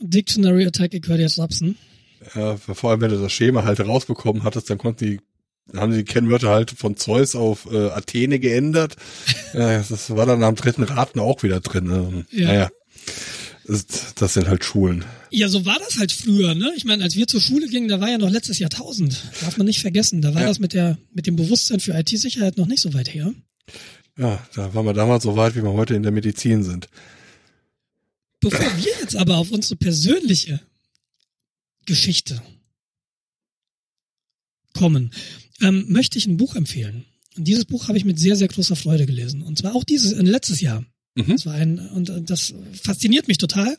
Dictionary 0.00 0.66
Attack 0.66 0.92
jetzt 0.92 1.38
Rapsen. 1.38 1.76
Ja, 2.34 2.56
vor 2.56 2.90
allem, 2.90 3.00
wenn 3.00 3.10
du 3.10 3.20
das 3.20 3.32
Schema 3.32 3.64
halt 3.64 3.80
rausbekommen 3.80 4.44
hattest, 4.44 4.70
dann 4.70 4.78
konnten 4.78 5.04
die, 5.04 5.20
haben 5.74 5.92
die 5.92 6.04
Kennwörter 6.04 6.50
halt 6.50 6.70
von 6.70 6.96
Zeus 6.96 7.34
auf 7.34 7.66
äh, 7.70 7.90
Athene 7.90 8.38
geändert. 8.38 8.96
Ja, 9.54 9.82
das 9.82 10.08
war 10.16 10.24
dann 10.24 10.42
am 10.44 10.54
dritten 10.54 10.82
Raten 10.82 11.20
auch 11.20 11.42
wieder 11.42 11.60
drin. 11.60 11.90
Ähm, 11.90 12.26
Ja. 12.30 12.46
Naja. 12.46 12.70
Das, 13.64 14.14
das 14.16 14.34
sind 14.34 14.48
halt 14.48 14.64
Schulen. 14.64 15.04
Ja, 15.30 15.48
so 15.48 15.64
war 15.66 15.78
das 15.78 15.98
halt 15.98 16.10
früher, 16.10 16.54
ne? 16.54 16.72
Ich 16.74 16.84
meine, 16.86 17.04
als 17.04 17.16
wir 17.16 17.26
zur 17.28 17.40
Schule 17.40 17.68
gingen, 17.68 17.88
da 17.88 18.00
war 18.00 18.08
ja 18.08 18.16
noch 18.18 18.30
letztes 18.30 18.58
Jahrtausend. 18.58 19.22
Darf 19.42 19.56
man 19.58 19.66
nicht 19.66 19.80
vergessen. 19.80 20.20
Da 20.22 20.34
war 20.34 20.40
Ja. 20.42 20.48
das 20.48 20.58
mit 20.58 20.72
der, 20.72 20.96
mit 21.12 21.26
dem 21.26 21.36
Bewusstsein 21.36 21.78
für 21.80 21.92
IT-Sicherheit 21.92 22.56
noch 22.56 22.66
nicht 22.66 22.80
so 22.80 22.92
weit 22.94 23.12
her. 23.14 23.32
Ja, 24.18 24.44
da 24.54 24.74
waren 24.74 24.86
wir 24.86 24.94
damals 24.94 25.22
so 25.22 25.36
weit, 25.36 25.54
wie 25.54 25.62
wir 25.62 25.72
heute 25.72 25.94
in 25.94 26.02
der 26.02 26.12
Medizin 26.12 26.64
sind. 26.64 26.88
Bevor 28.40 28.60
wir 28.78 28.92
jetzt 29.00 29.16
aber 29.16 29.36
auf 29.36 29.50
unsere 29.52 29.76
persönliche 29.76 30.60
Geschichte 31.86 32.42
kommen, 34.74 35.12
ähm, 35.62 35.86
möchte 35.88 36.18
ich 36.18 36.26
ein 36.26 36.36
Buch 36.36 36.54
empfehlen. 36.54 37.06
Und 37.36 37.48
dieses 37.48 37.64
Buch 37.64 37.88
habe 37.88 37.96
ich 37.96 38.04
mit 38.04 38.18
sehr, 38.18 38.36
sehr 38.36 38.48
großer 38.48 38.76
Freude 38.76 39.06
gelesen. 39.06 39.42
Und 39.42 39.58
zwar 39.58 39.74
auch 39.74 39.84
dieses 39.84 40.12
äh, 40.12 40.22
letztes 40.22 40.60
Jahr. 40.60 40.84
Mhm. 41.14 41.28
Das 41.28 41.46
war 41.46 41.54
ein, 41.54 41.78
und 41.78 42.10
äh, 42.10 42.20
das 42.22 42.54
fasziniert 42.72 43.28
mich 43.28 43.38
total. 43.38 43.74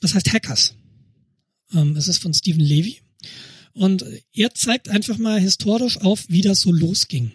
Das 0.00 0.14
heißt 0.14 0.32
Hackers. 0.32 0.74
Ähm, 1.72 1.96
es 1.96 2.08
ist 2.08 2.18
von 2.18 2.34
Stephen 2.34 2.60
Levy. 2.60 2.98
Und 3.72 4.04
er 4.32 4.54
zeigt 4.54 4.88
einfach 4.88 5.18
mal 5.18 5.40
historisch 5.40 5.98
auf, 5.98 6.24
wie 6.28 6.42
das 6.42 6.60
so 6.60 6.70
losging. 6.70 7.32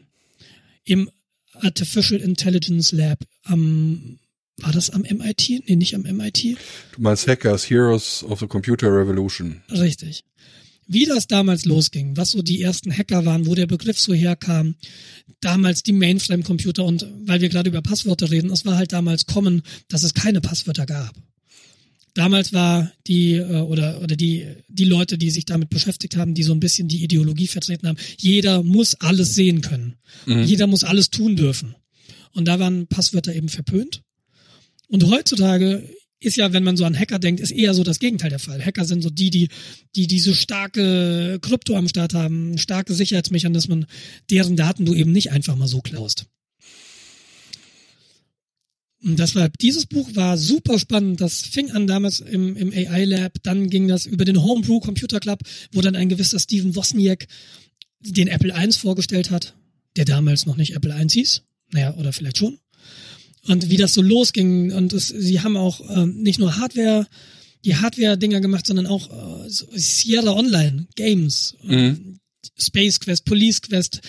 Im 0.86 1.10
Artificial 1.54 2.22
Intelligence 2.22 2.94
Lab 2.94 3.20
am, 3.44 4.20
war 4.58 4.72
das 4.72 4.90
am 4.90 5.02
MIT? 5.02 5.64
Nee, 5.68 5.76
nicht 5.76 5.96
am 5.96 6.04
MIT. 6.04 6.56
Du 6.94 7.02
meinst 7.02 7.28
Hackers, 7.28 7.70
Heroes 7.70 8.24
of 8.24 8.40
the 8.40 8.48
Computer 8.48 8.88
Revolution. 8.88 9.62
Richtig. 9.70 10.24
Wie 10.92 11.06
das 11.06 11.28
damals 11.28 11.66
losging, 11.66 12.18
was 12.18 12.32
so 12.32 12.42
die 12.42 12.64
ersten 12.64 12.92
Hacker 12.92 13.24
waren, 13.24 13.46
wo 13.46 13.54
der 13.54 13.68
Begriff 13.68 14.00
so 14.00 14.12
herkam, 14.12 14.74
damals 15.40 15.84
die 15.84 15.94
Mainframe-Computer 15.94 16.84
und 16.84 17.06
weil 17.26 17.42
wir 17.42 17.50
gerade 17.50 17.70
über 17.70 17.84
Passwörter 17.84 18.32
reden, 18.32 18.50
es 18.50 18.66
war 18.66 18.76
halt 18.76 18.92
damals 18.92 19.28
kommen, 19.28 19.62
dass 19.88 20.02
es 20.02 20.16
keine 20.16 20.42
Passwörter 20.42 20.88
gab. 20.88 21.14
Damals 22.16 22.54
war 22.54 22.92
die 23.06 23.34
äh, 23.34 23.62
oder 23.62 24.02
oder 24.02 24.16
die 24.16 24.48
die 24.68 24.86
Leute, 24.86 25.20
die 25.20 25.30
sich 25.30 25.46
damit 25.46 25.70
beschäftigt 25.70 26.18
haben, 26.18 26.34
die 26.34 26.42
so 26.42 26.54
ein 26.54 26.60
bisschen 26.60 26.88
die 26.88 27.04
Ideologie 27.04 27.48
vertreten 27.48 27.88
haben, 27.88 28.00
jeder 28.18 28.64
muss 28.64 28.96
alles 28.96 29.36
sehen 29.36 29.62
können. 29.62 29.94
Mhm. 30.26 30.42
Jeder 30.42 30.66
muss 30.66 30.84
alles 30.84 31.12
tun 31.12 31.36
dürfen. 31.36 31.76
Und 32.32 32.48
da 32.48 32.60
waren 32.60 32.88
Passwörter 32.88 33.36
eben 33.36 33.50
verpönt. 33.50 34.02
Und 34.88 35.06
heutzutage 35.06 35.88
ist 36.20 36.38
ja, 36.38 36.52
wenn 36.52 36.64
man 36.64 36.78
so 36.78 36.86
an 36.86 36.98
Hacker 36.98 37.20
denkt, 37.20 37.40
ist 37.40 37.52
eher 37.52 37.74
so 37.74 37.84
das 37.84 38.00
Gegenteil 38.00 38.30
der 38.30 38.40
Fall. 38.40 38.64
Hacker 38.64 38.86
sind 38.86 39.02
so 39.02 39.10
die, 39.10 39.30
die, 39.30 39.50
die 39.96 40.08
diese 40.08 40.34
starke 40.36 41.40
Krypto 41.42 41.76
am 41.76 41.88
Start 41.88 42.14
haben, 42.14 42.58
starke 42.58 42.94
Sicherheitsmechanismen, 42.94 43.86
deren 44.30 44.56
Daten 44.56 44.86
du 44.86 44.94
eben 44.94 45.12
nicht 45.12 45.32
einfach 45.32 45.56
mal 45.56 45.68
so 45.68 45.82
klaust. 45.82 46.26
Und 49.02 49.18
deshalb, 49.18 49.58
dieses 49.60 49.86
Buch 49.86 50.10
war 50.14 50.38
super 50.38 50.78
spannend. 50.78 51.22
Das 51.22 51.42
fing 51.42 51.72
an 51.72 51.88
damals 51.88 52.20
im, 52.20 52.58
im 52.58 52.74
AI 52.74 53.06
Lab, 53.06 53.38
dann 53.44 53.70
ging 53.70 53.88
das 53.88 54.06
über 54.06 54.26
den 54.26 54.44
Homebrew 54.44 54.82
Computer 54.82 55.22
Club, 55.22 55.42
wo 55.72 55.82
dann 55.82 55.96
ein 55.96 56.10
gewisser 56.10 56.40
Steven 56.40 56.76
Wozniak 56.76 57.28
den 58.02 58.28
Apple 58.28 58.54
I 58.54 58.72
vorgestellt 58.74 59.32
hat, 59.32 59.56
der 59.96 60.04
damals 60.04 60.46
noch 60.46 60.58
nicht 60.58 60.76
Apple 60.76 60.94
I 60.94 61.08
hieß. 61.08 61.44
Naja, 61.72 61.96
oder 61.96 62.12
vielleicht 62.12 62.38
schon. 62.38 62.60
Und 63.48 63.70
wie 63.70 63.78
das 63.78 63.94
so 63.94 64.02
losging. 64.02 64.72
Und 64.72 64.94
es, 64.94 65.08
sie 65.08 65.42
haben 65.42 65.58
auch 65.58 65.82
ähm, 65.96 66.22
nicht 66.22 66.40
nur 66.40 66.58
Hardware, 66.58 67.08
die 67.66 67.76
Hardware-Dinger 67.76 68.42
gemacht, 68.42 68.66
sondern 68.66 68.88
auch 68.88 69.10
äh, 69.46 69.50
Sierra 69.50 70.34
Online, 70.34 70.88
Games, 70.96 71.56
Mhm. 71.64 72.20
Space 72.58 73.00
Quest, 73.00 73.26
Police 73.26 73.62
Quest, 73.62 74.02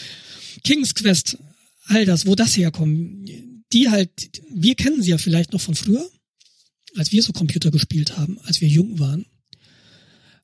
King's 0.65 0.95
Quest, 0.95 1.39
all 1.87 2.05
das, 2.05 2.27
wo 2.27 2.35
das 2.35 2.57
herkommt. 2.57 3.29
Die 3.73 3.89
halt, 3.89 4.11
wir 4.53 4.75
kennen 4.75 5.03
sie 5.03 5.11
ja 5.11 5.19
vielleicht 5.19 5.53
noch 5.53 5.61
von 5.61 5.75
früher, 5.75 6.09
als 6.97 7.13
wir 7.13 7.23
so 7.23 7.33
Computer 7.33 7.71
gespielt 7.71 8.17
haben, 8.17 8.39
als 8.45 8.61
wir 8.61 8.69
jung 8.69 8.99
waren. 8.99 9.27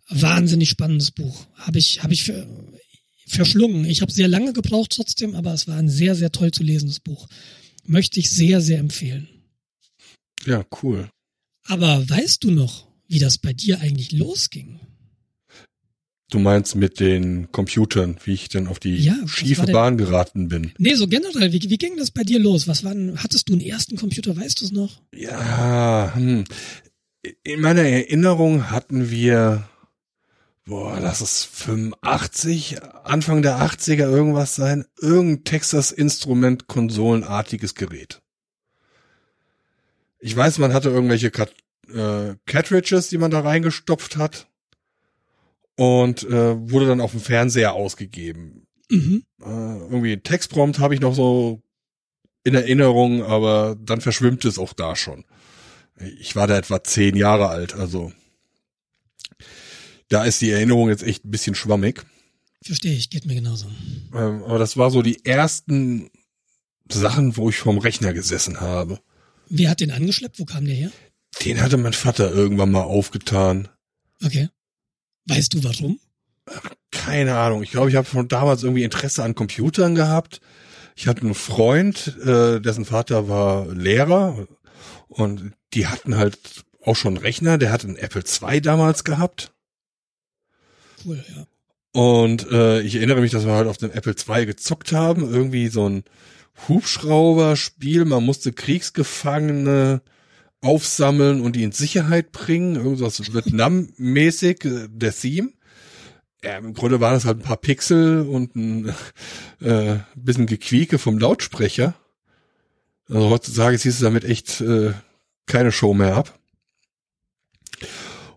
Wahnsinnig 0.09 0.68
spannendes 0.68 1.11
Buch. 1.11 1.47
Habe 1.55 1.78
ich, 1.78 2.03
habe 2.03 2.14
ich 2.14 2.24
ver, 2.24 2.47
verschlungen. 3.26 3.84
Ich 3.84 4.03
habe 4.03 4.12
sehr 4.12 4.28
lange 4.28 4.53
gebraucht 4.53 4.93
trotzdem, 4.93 5.34
aber 5.34 5.53
es 5.53 5.66
war 5.66 5.76
ein 5.76 5.89
sehr, 5.89 6.14
sehr 6.14 6.30
toll 6.30 6.53
zu 6.53 6.62
lesendes 6.62 7.01
Buch. 7.01 7.26
Möchte 7.87 8.20
ich 8.20 8.30
sehr, 8.30 8.61
sehr 8.61 8.78
empfehlen. 8.78 9.28
Ja, 10.45 10.64
cool. 10.82 11.09
Aber 11.66 12.09
weißt 12.09 12.45
du 12.45 12.51
noch, 12.51 12.87
wie 13.09 13.18
das 13.18 13.39
bei 13.39 13.53
dir 13.53 13.80
eigentlich 13.80 14.12
losging? 14.12 14.80
Du 16.28 16.41
meinst 16.41 16.74
mit 16.74 16.99
den 16.99 17.53
Computern, 17.53 18.16
wie 18.24 18.32
ich 18.32 18.49
dann 18.49 18.66
auf 18.66 18.80
die 18.80 18.97
Ja, 18.97 19.16
schiefe 19.26 19.64
denn- 19.66 19.72
Bahn 19.72 19.97
geraten 19.97 20.49
bin. 20.49 20.72
Nee, 20.78 20.95
so 20.95 21.07
generell, 21.07 21.53
wie, 21.53 21.70
wie 21.70 21.78
ging 21.78 21.97
das 21.97 22.11
bei 22.11 22.24
dir 22.24 22.41
los? 22.41 22.66
Was 22.66 22.82
war 22.82 22.93
denn, 22.95 23.22
hattest 23.22 23.49
du 23.49 23.53
einen 23.53 23.62
ersten 23.62 23.97
Computer, 23.97 24.37
weißt 24.37 24.61
du 24.61 24.64
es 24.64 24.72
noch? 24.72 25.01
Ja, 25.14 26.12
hm. 26.16 26.45
in 27.45 27.61
meiner 27.61 27.82
Erinnerung 27.82 28.70
hatten 28.70 29.11
wir, 29.11 29.68
boah, 30.66 30.98
lass 31.00 31.20
es 31.20 31.44
85, 31.44 32.82
Anfang 33.04 33.42
der 33.42 33.58
80er 33.58 34.10
irgendwas 34.10 34.54
sein, 34.54 34.84
irgendein 35.00 35.44
Texas 35.44 35.92
Instrument 35.92 36.66
Konsolenartiges 36.66 37.74
Gerät. 37.74 38.20
Ich 40.18 40.36
weiß, 40.36 40.58
man 40.58 40.74
hatte 40.74 40.90
irgendwelche 40.90 41.30
Kat 41.30 41.54
äh, 41.88 42.34
Cartridges, 42.46 43.08
die 43.08 43.18
man 43.18 43.30
da 43.30 43.40
reingestopft 43.40 44.16
hat 44.16 44.48
und 45.76 46.24
äh, 46.24 46.70
wurde 46.70 46.86
dann 46.86 47.00
auf 47.00 47.12
dem 47.12 47.20
Fernseher 47.20 47.74
ausgegeben. 47.74 48.66
Mhm. 48.90 49.24
Äh, 49.40 49.44
irgendwie 49.44 50.14
ein 50.14 50.24
Textprompt 50.24 50.80
habe 50.80 50.94
ich 50.94 51.00
noch 51.00 51.14
so 51.14 51.62
in 52.42 52.54
Erinnerung, 52.54 53.22
aber 53.22 53.76
dann 53.78 54.00
verschwimmt 54.00 54.44
es 54.44 54.58
auch 54.58 54.72
da 54.72 54.96
schon. 54.96 55.24
Ich 56.18 56.34
war 56.34 56.48
da 56.48 56.56
etwa 56.56 56.82
zehn 56.82 57.14
Jahre 57.14 57.48
alt, 57.48 57.74
also 57.74 58.12
da 60.09 60.24
ist 60.24 60.40
die 60.40 60.50
Erinnerung 60.50 60.88
jetzt 60.88 61.02
echt 61.02 61.24
ein 61.24 61.30
bisschen 61.30 61.54
schwammig. 61.54 62.04
Verstehe 62.62 62.94
ich, 62.94 63.11
geht 63.11 63.26
mir 63.26 63.34
genauso. 63.34 63.66
Ähm, 64.14 64.42
aber 64.44 64.59
das 64.59 64.76
war 64.76 64.90
so 64.90 65.02
die 65.02 65.24
ersten 65.24 66.11
Sachen, 66.90 67.36
wo 67.36 67.50
ich 67.50 67.59
vorm 67.59 67.78
Rechner 67.78 68.12
gesessen 68.12 68.61
habe. 68.61 69.00
Wer 69.48 69.70
hat 69.70 69.80
den 69.80 69.92
angeschleppt? 69.92 70.38
Wo 70.38 70.44
kam 70.44 70.64
der 70.64 70.74
her? 70.74 70.90
Den 71.44 71.61
hatte 71.61 71.76
mein 71.76 71.92
Vater 71.92 72.32
irgendwann 72.32 72.70
mal 72.70 72.82
aufgetan. 72.82 73.68
Okay. 74.24 74.48
Weißt 75.26 75.54
du 75.54 75.64
warum? 75.64 76.00
Keine 76.90 77.36
Ahnung. 77.36 77.62
Ich 77.62 77.70
glaube, 77.70 77.90
ich 77.90 77.96
habe 77.96 78.09
schon 78.09 78.28
damals 78.28 78.62
irgendwie 78.62 78.84
Interesse 78.84 79.22
an 79.22 79.34
Computern 79.34 79.94
gehabt. 79.94 80.40
Ich 80.94 81.07
hatte 81.09 81.22
einen 81.22 81.34
Freund, 81.34 82.16
äh, 82.24 82.61
dessen 82.61 82.84
Vater 82.84 83.28
war 83.28 83.66
Lehrer 83.72 84.46
und 85.09 85.52
die 85.74 85.86
hatten 85.86 86.16
halt 86.16 86.38
auch 86.82 86.96
schon 86.96 87.16
einen 87.16 87.24
Rechner. 87.24 87.59
Der 87.59 87.70
hatte 87.70 87.88
einen 87.88 87.96
Apple 87.96 88.22
II 88.22 88.61
damals 88.61 89.04
gehabt. 89.04 89.52
Cool, 91.07 91.24
ja. 91.36 91.46
Und 91.92 92.50
äh, 92.50 92.82
ich 92.82 92.96
erinnere 92.96 93.20
mich, 93.20 93.30
dass 93.30 93.46
wir 93.46 93.54
halt 93.54 93.68
auf 93.68 93.78
dem 93.78 93.90
Apple 93.90 94.14
II 94.14 94.44
gezockt 94.44 94.92
haben. 94.92 95.22
Irgendwie 95.32 95.68
so 95.68 95.88
ein 95.88 96.04
Hubschrauber-Spiel. 96.68 98.04
Man 98.04 98.24
musste 98.24 98.52
Kriegsgefangene 98.52 100.02
aufsammeln 100.61 101.40
und 101.40 101.57
die 101.57 101.62
in 101.62 101.72
Sicherheit 101.72 102.32
bringen. 102.32 102.76
Irgendwas 102.76 103.32
Vietnam-mäßig, 103.32 104.64
äh, 104.64 104.88
der 104.90 105.14
Theme. 105.14 105.52
Ja, 106.44 106.59
im 106.59 106.74
Grunde 106.74 107.00
waren 107.00 107.16
es 107.16 107.24
halt 107.24 107.38
ein 107.38 107.44
paar 107.44 107.57
Pixel 107.57 108.22
und 108.22 108.54
ein 108.57 108.94
äh, 109.61 109.96
bisschen 110.14 110.46
Gequieke 110.46 110.98
vom 110.98 111.18
Lautsprecher. 111.18 111.94
Also 113.09 113.30
heutzutage 113.30 113.78
ziehst 113.78 114.00
du 114.00 114.04
damit 114.04 114.24
echt 114.24 114.61
äh, 114.61 114.92
keine 115.46 115.72
Show 115.72 115.94
mehr 115.94 116.14
ab. 116.14 116.38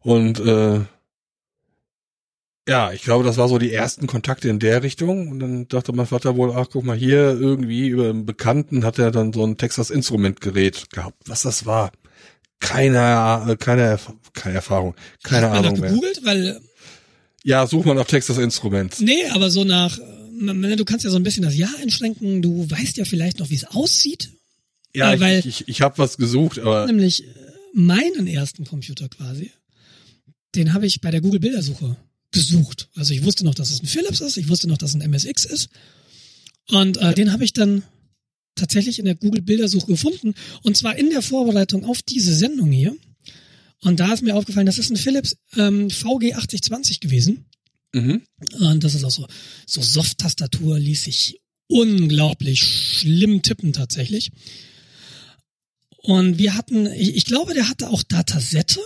Und 0.02 0.40
äh, 0.40 0.82
ja, 2.70 2.92
ich 2.92 3.02
glaube, 3.02 3.24
das 3.24 3.38
war 3.38 3.48
so 3.50 3.58
die 3.58 3.74
ersten 3.74 4.08
Kontakte 4.08 4.48
in 4.50 4.60
der 4.60 4.84
Richtung. 4.84 5.30
Und 5.30 5.40
dann 5.40 5.68
dachte 5.68 5.92
mein 5.94 6.06
Vater 6.06 6.36
wohl, 6.38 6.52
ach, 6.56 6.68
guck 6.72 6.84
mal 6.86 6.96
hier, 6.98 7.38
irgendwie 7.40 7.88
über 7.88 8.10
einen 8.10 8.26
Bekannten 8.26 8.86
hat 8.86 9.00
er 9.00 9.12
dann 9.12 9.34
so 9.34 9.46
ein 9.46 9.58
Texas 9.58 9.90
Instrument 9.90 10.40
Gerät 10.42 10.90
gehabt. 10.92 11.18
Was 11.28 11.42
das 11.42 11.66
war? 11.66 11.92
Keine, 12.60 13.46
äh, 13.52 13.56
keine, 13.56 13.98
keine 14.34 14.56
Erfahrung, 14.56 14.96
keine 15.24 15.48
Hat 15.48 15.54
man 15.56 15.60
Ahnung 15.66 15.74
nach 15.76 15.82
mehr. 15.82 15.90
gegoogelt? 15.92 16.22
Weil, 16.26 16.62
Ja, 17.44 17.66
such 17.68 17.86
mal 17.86 17.94
nach 17.96 18.06
Texas 18.08 18.38
Instruments. 18.38 19.00
nee, 19.00 19.26
aber 19.32 19.50
so 19.50 19.64
nach, 19.64 19.98
äh, 19.98 20.76
du 20.76 20.86
kannst 20.86 21.06
ja 21.06 21.10
so 21.12 21.16
ein 21.18 21.24
bisschen 21.24 21.44
das 21.44 21.56
Jahr 21.58 21.72
einschränken. 21.82 22.42
Du 22.42 22.70
weißt 22.70 22.98
ja 22.98 23.06
vielleicht 23.06 23.40
noch, 23.40 23.50
wie 23.50 23.56
es 23.56 23.66
aussieht. 23.66 24.32
Ja, 24.94 25.14
Ja, 25.14 25.20
weil- 25.22 25.40
ich, 25.40 25.46
ich, 25.46 25.68
ich 25.70 25.82
habe 25.82 25.98
was 25.98 26.18
gesucht, 26.18 26.60
aber 26.60 26.86
Nämlich 26.86 27.24
äh, 27.26 27.30
meinen 27.74 28.28
ersten 28.28 28.66
Computer 28.66 29.08
quasi. 29.08 29.52
Den 30.56 30.74
habe 30.74 30.86
ich 30.88 31.00
bei 31.00 31.12
der 31.12 31.22
Google 31.22 31.40
Bildersuche 31.40 31.96
gesucht. 32.32 32.90
Also 32.96 33.14
ich 33.14 33.24
wusste 33.24 33.46
noch, 33.46 33.56
dass 33.56 33.72
es 33.72 33.82
ein 33.82 33.88
Philips 33.88 34.22
ist. 34.22 34.38
Ich 34.38 34.50
wusste 34.50 34.68
noch, 34.68 34.78
dass 34.78 34.92
es 34.92 34.96
ein 34.96 35.10
MSX 35.10 35.46
ist. 35.46 35.70
Und 36.70 36.98
äh, 36.98 37.14
den 37.14 37.32
habe 37.32 37.44
ich 37.44 37.54
dann 37.54 37.84
tatsächlich 38.56 39.00
in 39.00 39.06
der 39.06 39.16
Google 39.16 39.42
Bildersuche 39.42 39.88
gefunden. 39.88 40.36
Und 40.64 40.78
zwar 40.78 40.96
in 40.98 41.10
der 41.10 41.22
Vorbereitung 41.22 41.86
auf 41.86 42.02
diese 42.02 42.34
Sendung 42.34 42.72
hier. 42.72 42.96
Und 43.82 44.00
da 44.00 44.14
ist 44.14 44.22
mir 44.22 44.36
aufgefallen, 44.36 44.66
das 44.66 44.78
ist 44.78 44.90
ein 44.90 44.98
Philips 44.98 45.38
ähm, 45.56 45.90
VG 45.90 46.34
8020 46.36 47.00
gewesen. 47.00 47.46
mhm. 47.94 48.22
Und 48.60 48.84
das 48.84 48.94
ist 48.94 49.04
auch 49.04 49.12
so, 49.12 49.26
so 49.66 49.82
Soft-Tastatur 49.82 50.78
ließ 50.78 51.06
sich 51.06 51.40
unglaublich 51.68 52.60
schlimm 52.60 53.42
tippen 53.42 53.74
tatsächlich. 53.74 54.32
Und 56.02 56.38
wir 56.38 56.56
hatten, 56.56 56.88
ich, 56.88 57.16
ich 57.16 57.26
glaube, 57.26 57.54
der 57.54 57.70
hatte 57.70 57.90
auch 57.90 58.04
Datasette. 58.04 58.80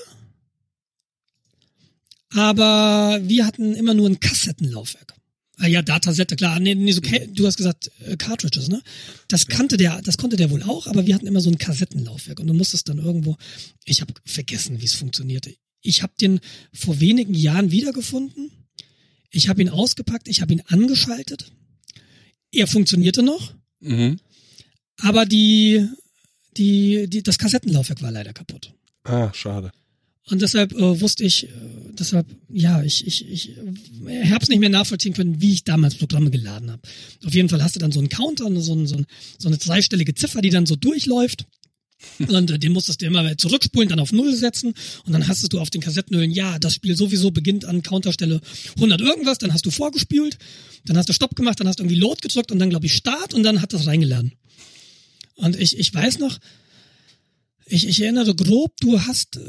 Aber 2.36 3.20
wir 3.24 3.46
hatten 3.46 3.76
immer 3.76 3.94
nur 3.94 4.10
ein 4.10 4.20
Kassettenlaufwerk. 4.20 5.14
Ah 5.58 5.68
ja, 5.68 5.82
Datasette, 5.84 6.36
klar. 6.36 6.60
Nee, 6.60 6.74
nee, 6.76 6.92
so, 6.92 7.02
du 7.02 7.46
hast 7.46 7.58
gesagt 7.58 7.92
äh, 8.06 8.18
Cartridges, 8.18 8.70
ne? 8.70 8.82
Das 9.28 9.48
kannte 9.48 9.78
der, 9.78 10.02
das 10.02 10.18
konnte 10.18 10.36
der 10.36 10.50
wohl 10.50 10.64
auch, 10.64 10.88
aber 10.88 11.06
wir 11.06 11.14
hatten 11.14 11.28
immer 11.28 11.42
so 11.42 11.50
ein 11.52 11.60
Kassettenlaufwerk 11.60 12.40
und 12.40 12.48
du 12.48 12.54
musstest 12.54 12.90
dann 12.90 12.98
irgendwo. 12.98 13.38
Ich 13.86 14.02
habe 14.02 14.14
vergessen, 14.26 14.82
wie 14.82 14.86
es 14.86 14.94
funktionierte. 14.94 15.56
Ich 15.82 16.02
habe 16.02 16.14
den 16.20 16.40
vor 16.74 17.00
wenigen 17.00 17.36
Jahren 17.36 17.72
wiedergefunden. 17.72 18.52
Ich 19.30 19.48
habe 19.48 19.62
ihn 19.62 19.70
ausgepackt, 19.70 20.28
ich 20.28 20.42
habe 20.42 20.54
ihn 20.54 20.62
angeschaltet. 20.68 21.52
Er 22.52 22.68
funktionierte 22.68 23.22
noch, 23.24 23.54
Mhm. 23.80 24.20
aber 25.02 25.26
die, 25.26 25.88
die, 26.58 27.08
die, 27.10 27.22
das 27.22 27.38
Kassettenlaufwerk 27.38 28.02
war 28.02 28.12
leider 28.12 28.32
kaputt. 28.34 28.74
Ah, 29.04 29.32
schade. 29.34 29.72
Und 30.30 30.42
deshalb 30.42 30.72
äh, 30.74 31.02
wusste 31.02 31.24
ich, 31.24 31.46
äh, 31.46 31.50
deshalb, 31.92 32.26
ja, 32.50 32.82
ich, 32.82 33.06
ich, 33.06 33.28
ich 33.30 33.58
äh, 33.58 34.30
habe 34.30 34.44
es 34.44 34.50
nicht 34.50 34.60
mehr 34.60 34.70
nachvollziehen 34.70 35.14
können, 35.14 35.42
wie 35.42 35.54
ich 35.54 35.64
damals 35.64 35.96
Programme 35.96 36.32
geladen 36.32 36.72
habe. 36.72 36.82
Auf 37.26 37.34
jeden 37.34 37.50
Fall 37.50 37.62
hast 37.62 37.76
du 37.76 37.80
dann 37.80 37.92
so 37.92 38.00
einen 38.00 38.10
Counter, 38.10 38.46
so, 38.62 38.74
ein, 38.74 38.88
so, 38.88 38.96
ein, 38.96 39.06
so 39.38 39.50
eine 39.50 39.58
dreistellige 39.58 40.16
Ziffer, 40.16 40.42
die 40.42 40.50
dann 40.50 40.66
so 40.66 40.76
durchläuft. 40.76 41.46
Und 42.20 42.52
äh, 42.52 42.60
den 42.60 42.72
musstest 42.72 43.02
du 43.02 43.06
immer 43.06 43.38
zurückspulen, 43.38 43.90
dann 43.90 44.00
auf 44.00 44.12
Null 44.12 44.34
setzen 44.36 44.74
und 45.06 45.14
dann 45.14 45.28
hast 45.28 45.52
du 45.52 45.60
auf 45.60 45.70
den 45.70 45.82
Kassettenhüllen, 45.82 46.32
ja, 46.32 46.60
das 46.60 46.76
Spiel 46.76 46.96
sowieso 46.96 47.32
beginnt 47.32 47.66
an 47.66 47.82
Counterstelle 47.82 48.42
100 48.76 49.00
irgendwas, 49.02 49.38
dann 49.38 49.54
hast 49.54 49.66
du 49.66 49.72
vorgespült, 49.72 50.38
dann 50.86 50.98
hast 50.98 51.08
du 51.08 51.14
Stopp 51.14 51.36
gemacht, 51.36 51.60
dann 51.60 51.68
hast 51.68 51.80
du 51.80 51.84
irgendwie 51.84 52.00
Load 52.00 52.20
gedrückt 52.22 52.52
und 52.52 52.60
dann 52.60 52.70
glaube 52.70 52.86
ich 52.86 52.94
Start 52.94 53.34
und 53.34 53.44
dann 53.44 53.62
hat 53.62 53.72
das 53.72 53.88
reingeladen. 53.88 54.34
Und 55.36 55.58
ich, 55.58 55.78
ich 55.78 55.94
weiß 55.94 56.20
noch, 56.20 56.40
ich, 57.66 57.88
ich 57.88 58.02
erinnere 58.02 58.36
grob, 58.36 58.76
du 58.80 59.00
hast, 59.02 59.38
äh, 59.38 59.42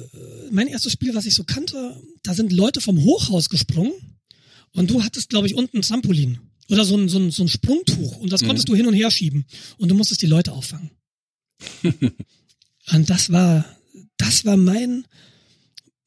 mein 0.51 0.69
erstes 0.69 0.93
Spiel, 0.93 1.15
was 1.15 1.27
ich 1.27 1.35
so 1.35 1.45
kannte, 1.45 2.01
da 2.23 2.35
sind 2.35 2.53
Leute 2.53 2.81
vom 2.81 3.03
Hochhaus 3.03 3.49
gesprungen 3.49 3.93
und 4.73 4.91
du 4.91 5.03
hattest, 5.03 5.31
glaube 5.31 5.47
ich, 5.47 5.55
unten 5.55 5.79
ein 5.79 5.83
Trampolin 5.83 6.39
oder 6.69 6.85
so 6.85 6.97
ein, 6.97 7.09
so 7.09 7.19
ein, 7.19 7.31
so 7.31 7.43
ein 7.43 7.49
Sprungtuch 7.49 8.17
und 8.19 8.33
das 8.33 8.45
konntest 8.45 8.69
du 8.69 8.75
hin 8.75 8.87
und 8.87 8.95
her 8.95 9.11
schieben 9.11 9.45
und 9.79 9.89
du 9.89 9.95
musstest 9.95 10.23
die 10.23 10.27
Leute 10.27 10.53
auffangen. 10.53 10.91
und 11.83 13.11
das 13.11 13.31
war, 13.31 13.65
das 14.17 14.45
war 14.45 14.57
mein, 14.57 15.07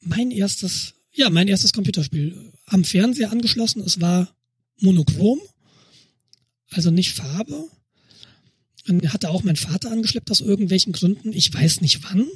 mein 0.00 0.30
erstes, 0.30 0.94
ja, 1.14 1.30
mein 1.30 1.48
erstes 1.48 1.72
Computerspiel. 1.72 2.52
Am 2.66 2.84
Fernseher 2.84 3.32
angeschlossen, 3.32 3.82
es 3.82 4.00
war 4.00 4.34
monochrom, 4.80 5.40
also 6.70 6.90
nicht 6.90 7.12
Farbe. 7.12 7.68
Und 8.88 9.12
hatte 9.12 9.30
auch 9.30 9.42
mein 9.42 9.56
Vater 9.56 9.90
angeschleppt 9.90 10.30
aus 10.30 10.40
irgendwelchen 10.40 10.92
Gründen. 10.92 11.32
Ich 11.32 11.52
weiß 11.52 11.80
nicht 11.80 12.02
wann. 12.04 12.26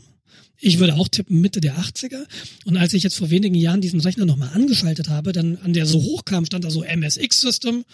Ich 0.59 0.79
würde 0.79 0.95
auch 0.95 1.09
tippen 1.09 1.41
Mitte 1.41 1.61
der 1.61 1.77
80er. 1.79 2.25
Und 2.65 2.77
als 2.77 2.93
ich 2.93 3.03
jetzt 3.03 3.17
vor 3.17 3.31
wenigen 3.31 3.55
Jahren 3.55 3.81
diesen 3.81 4.01
Rechner 4.01 4.27
nochmal 4.27 4.51
angeschaltet 4.55 5.09
habe, 5.09 5.33
dann 5.33 5.57
an 5.59 5.73
der 5.73 5.87
so 5.87 6.01
hochkam, 6.01 6.47
stand 6.47 6.65
da 6.65 6.71
so 6.71 6.85
MSX 6.85 7.41
System, 7.41 7.85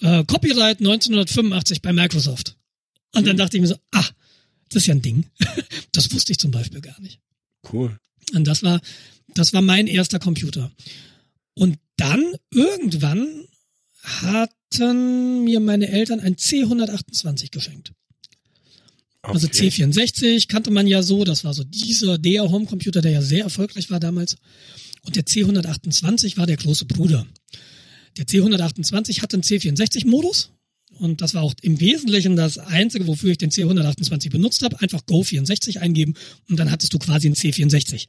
äh, 0.00 0.24
Copyright 0.24 0.80
1985 0.80 1.82
bei 1.82 1.92
Microsoft. 1.92 2.56
Und 3.14 3.26
dann 3.26 3.36
dachte 3.36 3.56
ich 3.56 3.60
mir 3.60 3.68
so, 3.68 3.76
ah, 3.92 4.08
das 4.70 4.82
ist 4.82 4.86
ja 4.86 4.94
ein 4.94 5.02
Ding. 5.02 5.26
Das 5.92 6.10
wusste 6.10 6.32
ich 6.32 6.38
zum 6.38 6.50
Beispiel 6.50 6.80
gar 6.80 6.98
nicht. 7.02 7.20
Cool. 7.70 7.98
Und 8.32 8.44
das 8.46 8.62
war, 8.62 8.80
das 9.34 9.52
war 9.52 9.60
mein 9.60 9.86
erster 9.86 10.18
Computer. 10.18 10.72
Und 11.52 11.78
dann 11.98 12.34
irgendwann 12.50 13.46
hatten 14.80 15.44
mir 15.44 15.60
meine 15.60 15.88
Eltern 15.88 16.20
ein 16.20 16.36
C128 16.36 17.50
geschenkt. 17.50 17.92
Also 19.22 19.46
Okay. 19.46 19.68
C64 19.68 20.48
kannte 20.48 20.70
man 20.70 20.86
ja 20.86 21.02
so, 21.02 21.24
das 21.24 21.44
war 21.44 21.54
so 21.54 21.62
dieser, 21.62 22.18
der 22.18 22.50
Homecomputer, 22.50 23.00
der 23.00 23.12
ja 23.12 23.22
sehr 23.22 23.44
erfolgreich 23.44 23.90
war 23.90 24.00
damals. 24.00 24.36
Und 25.04 25.14
der 25.16 25.24
C128 25.24 26.36
war 26.36 26.46
der 26.46 26.56
große 26.56 26.86
Bruder. 26.86 27.26
Der 28.16 28.26
C128 28.26 29.22
hatte 29.22 29.36
einen 29.36 29.42
C64-Modus. 29.42 30.50
Und 30.98 31.20
das 31.20 31.34
war 31.34 31.42
auch 31.42 31.54
im 31.62 31.80
Wesentlichen 31.80 32.36
das 32.36 32.58
Einzige, 32.58 33.06
wofür 33.06 33.30
ich 33.30 33.38
den 33.38 33.50
C128 33.50 34.30
benutzt 34.30 34.62
habe. 34.62 34.80
Einfach 34.80 35.00
Go64 35.02 35.78
eingeben 35.78 36.14
und 36.48 36.58
dann 36.58 36.70
hattest 36.70 36.92
du 36.92 36.98
quasi 36.98 37.28
einen 37.28 37.34
C64. 37.34 38.08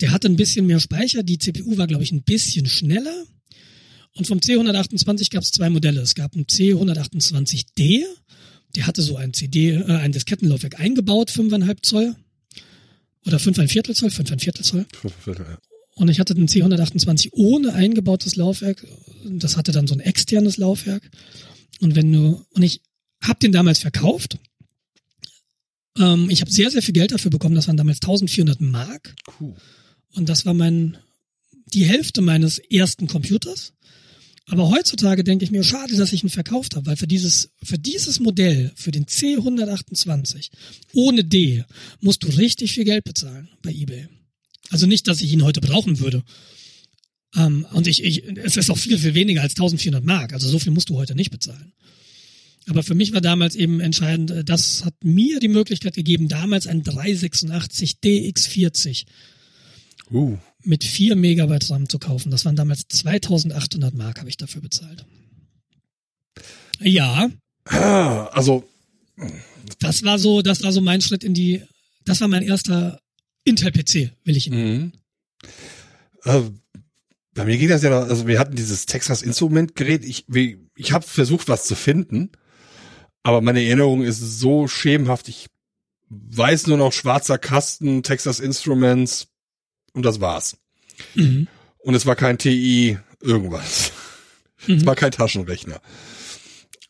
Der 0.00 0.10
hatte 0.10 0.28
ein 0.28 0.36
bisschen 0.36 0.66
mehr 0.66 0.80
Speicher, 0.80 1.22
die 1.22 1.38
CPU 1.38 1.76
war, 1.76 1.86
glaube 1.86 2.02
ich, 2.02 2.12
ein 2.12 2.22
bisschen 2.22 2.66
schneller. 2.66 3.24
Und 4.14 4.26
vom 4.26 4.38
C128 4.38 5.30
gab 5.30 5.42
es 5.42 5.52
zwei 5.52 5.70
Modelle. 5.70 6.00
Es 6.00 6.14
gab 6.14 6.34
einen 6.34 6.44
C128D, 6.44 8.04
der 8.76 8.86
hatte 8.86 9.02
so 9.02 9.16
ein 9.16 9.32
CD, 9.32 9.70
äh, 9.70 9.84
ein 9.84 10.12
Diskettenlaufwerk 10.12 10.80
eingebaut, 10.80 11.30
5,5 11.30 11.82
Zoll. 11.82 12.16
Oder 13.24 13.38
5,1 13.38 13.68
Viertel 13.68 13.94
Zoll, 13.94 14.10
5,1 14.10 14.40
Viertel 14.40 14.64
Zoll. 14.64 14.86
Ja. 15.26 15.58
Und 15.94 16.08
ich 16.08 16.18
hatte 16.18 16.34
den 16.34 16.48
C128 16.48 17.30
ohne 17.32 17.74
eingebautes 17.74 18.36
Laufwerk. 18.36 18.86
Das 19.24 19.56
hatte 19.56 19.72
dann 19.72 19.86
so 19.86 19.94
ein 19.94 20.00
externes 20.00 20.56
Laufwerk. 20.56 21.08
Und 21.80 21.94
wenn 21.94 22.10
du, 22.12 22.44
und 22.50 22.62
ich 22.62 22.80
habe 23.22 23.38
den 23.38 23.52
damals 23.52 23.78
verkauft. 23.78 24.38
Ähm, 25.98 26.28
ich 26.30 26.40
habe 26.40 26.50
sehr, 26.50 26.70
sehr 26.70 26.82
viel 26.82 26.94
Geld 26.94 27.12
dafür 27.12 27.30
bekommen. 27.30 27.54
Das 27.54 27.68
waren 27.68 27.76
damals 27.76 27.98
1400 27.98 28.60
Mark. 28.60 29.14
Cool. 29.40 29.54
Und 30.14 30.28
das 30.28 30.44
war 30.44 30.54
mein, 30.54 30.98
die 31.72 31.84
Hälfte 31.84 32.20
meines 32.20 32.58
ersten 32.58 33.06
Computers. 33.06 33.72
Aber 34.46 34.70
heutzutage 34.70 35.22
denke 35.24 35.44
ich 35.44 35.50
mir, 35.50 35.62
schade, 35.62 35.96
dass 35.96 36.12
ich 36.12 36.24
ihn 36.24 36.30
verkauft 36.30 36.74
habe, 36.74 36.86
weil 36.86 36.96
für 36.96 37.06
dieses, 37.06 37.50
für 37.62 37.78
dieses 37.78 38.20
Modell, 38.20 38.72
für 38.74 38.90
den 38.90 39.06
C128, 39.06 40.50
ohne 40.92 41.24
D, 41.24 41.64
musst 42.00 42.24
du 42.24 42.28
richtig 42.28 42.72
viel 42.72 42.84
Geld 42.84 43.04
bezahlen 43.04 43.48
bei 43.62 43.70
eBay. 43.70 44.08
Also 44.70 44.86
nicht, 44.86 45.06
dass 45.06 45.20
ich 45.20 45.32
ihn 45.32 45.44
heute 45.44 45.60
brauchen 45.60 46.00
würde. 46.00 46.22
Ähm, 47.36 47.66
und 47.72 47.86
ich, 47.86 48.02
ich, 48.02 48.24
es 48.38 48.56
ist 48.56 48.70
auch 48.70 48.78
viel, 48.78 48.98
viel 48.98 49.14
weniger 49.14 49.42
als 49.42 49.52
1400 49.52 50.04
Mark. 50.04 50.32
Also 50.32 50.48
so 50.48 50.58
viel 50.58 50.72
musst 50.72 50.90
du 50.90 50.96
heute 50.96 51.14
nicht 51.14 51.30
bezahlen. 51.30 51.72
Aber 52.66 52.82
für 52.82 52.94
mich 52.94 53.12
war 53.12 53.20
damals 53.20 53.54
eben 53.54 53.80
entscheidend, 53.80 54.30
äh, 54.30 54.44
das 54.44 54.84
hat 54.84 54.94
mir 55.04 55.40
die 55.40 55.48
Möglichkeit 55.48 55.94
gegeben, 55.94 56.28
damals 56.28 56.66
ein 56.66 56.82
386 56.82 57.98
DX40 58.02 59.04
Uh, 60.12 60.36
mit 60.64 60.84
4 60.84 61.16
Megabyte 61.16 61.70
RAM 61.70 61.88
zu 61.88 61.98
kaufen. 61.98 62.30
Das 62.30 62.44
waren 62.44 62.56
damals 62.56 62.82
2800 62.88 63.94
Mark, 63.94 64.18
habe 64.20 64.28
ich 64.28 64.36
dafür 64.36 64.60
bezahlt. 64.62 65.04
Ja, 66.80 67.30
also, 68.32 68.64
das 69.78 70.02
war 70.04 70.18
so, 70.18 70.42
das 70.42 70.62
war 70.62 70.72
so 70.72 70.80
mein 70.80 71.00
Schritt 71.00 71.22
in 71.24 71.34
die, 71.34 71.62
das 72.04 72.20
war 72.20 72.28
mein 72.28 72.42
erster 72.42 72.98
Intel-PC, 73.44 74.10
will 74.24 74.36
ich 74.36 74.48
ihn. 74.48 74.54
mhm. 74.54 74.92
äh, 76.24 76.40
bei 77.34 77.46
mir 77.46 77.56
ging 77.56 77.68
das 77.68 77.82
ja, 77.82 77.98
also 77.98 78.26
wir 78.26 78.38
hatten 78.38 78.56
dieses 78.56 78.84
Texas 78.84 79.22
Instrument 79.22 79.74
Gerät. 79.74 80.04
Ich, 80.04 80.26
wie- 80.28 80.58
ich 80.76 80.92
habe 80.92 81.06
versucht, 81.06 81.48
was 81.48 81.64
zu 81.64 81.74
finden, 81.74 82.30
aber 83.22 83.40
meine 83.40 83.62
Erinnerung 83.64 84.02
ist 84.02 84.18
so 84.20 84.68
schemenhaft. 84.68 85.28
Ich 85.28 85.46
weiß 86.10 86.66
nur 86.66 86.76
noch 86.76 86.92
schwarzer 86.92 87.38
Kasten, 87.38 88.02
Texas 88.02 88.38
Instruments 88.38 89.28
und 89.94 90.02
das 90.04 90.20
war's. 90.20 90.56
Mhm. 91.14 91.48
Und 91.78 91.94
es 91.94 92.04
war 92.06 92.16
kein 92.16 92.38
TI 92.38 92.98
irgendwas. 93.20 93.92
Es 94.64 94.68
Mhm. 94.68 94.86
war 94.86 94.94
kein 94.94 95.10
Taschenrechner. 95.10 95.80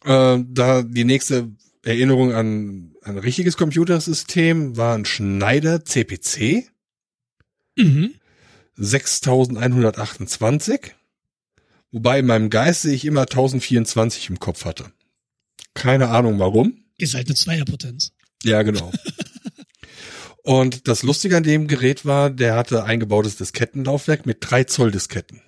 Äh, 0.05 0.41
da 0.47 0.83
die 0.83 1.05
nächste 1.05 1.51
Erinnerung 1.83 2.35
an 2.35 2.95
ein 3.03 3.17
richtiges 3.17 3.57
Computersystem 3.57 4.77
war 4.77 4.95
ein 4.95 5.07
Schneider 5.07 5.83
CPC 5.83 6.69
Mhm. 7.79 8.13
6128, 8.77 10.95
wobei 11.93 12.19
in 12.19 12.27
meinem 12.27 12.51
Geiste 12.51 12.91
ich 12.91 13.05
immer 13.07 13.23
1024 13.23 14.29
im 14.31 14.39
Kopf 14.39 14.65
hatte. 14.67 14.93
Keine 15.75 16.09
Ahnung 16.09 16.39
warum. 16.39 16.85
Ist 16.99 17.15
halt 17.15 17.27
eine 17.29 17.37
Zweierpotenz. 17.37 18.13
Ja, 18.43 18.63
genau. 18.63 18.93
Und 20.43 20.89
das 20.89 21.03
Lustige 21.05 21.37
an 21.37 21.45
dem 21.45 21.69
Gerät 21.69 22.05
war, 22.05 22.29
der 22.31 22.57
hatte 22.57 22.85
eingebautes 22.85 23.37
Diskettenlaufwerk 23.37 24.27
mit 24.27 24.39
3 24.41 24.65
Zoll 24.65 24.91
Disketten. 24.91 25.41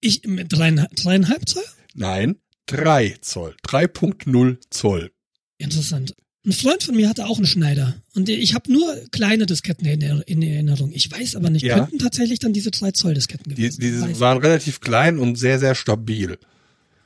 Ich 0.00 0.22
mit 0.26 0.52
dreieinhalb, 0.52 0.94
dreieinhalb 0.96 1.46
Zoll? 1.48 1.64
Nein, 1.94 2.36
3 2.66 3.18
Zoll. 3.20 3.56
3.0 3.66 4.56
Zoll. 4.70 5.12
Interessant. 5.58 6.14
Ein 6.46 6.52
Freund 6.52 6.82
von 6.82 6.96
mir 6.96 7.10
hatte 7.10 7.26
auch 7.26 7.36
einen 7.36 7.46
Schneider. 7.46 8.02
Und 8.14 8.30
ich 8.30 8.54
habe 8.54 8.72
nur 8.72 8.96
kleine 9.10 9.44
Disketten 9.44 9.86
in, 9.86 10.00
Er- 10.00 10.26
in 10.26 10.40
Erinnerung. 10.40 10.90
Ich 10.92 11.12
weiß 11.12 11.36
aber 11.36 11.50
nicht, 11.50 11.62
Ja. 11.64 11.80
könnten 11.80 11.98
tatsächlich 11.98 12.38
dann 12.38 12.54
diese 12.54 12.70
3 12.70 12.92
Zoll 12.92 13.12
Disketten 13.12 13.54
gewesen 13.54 13.80
die 13.82 13.90
Weiß- 13.92 14.18
waren 14.20 14.38
relativ 14.38 14.80
klein 14.80 15.18
und 15.18 15.36
sehr, 15.36 15.58
sehr 15.58 15.74
stabil. 15.74 16.38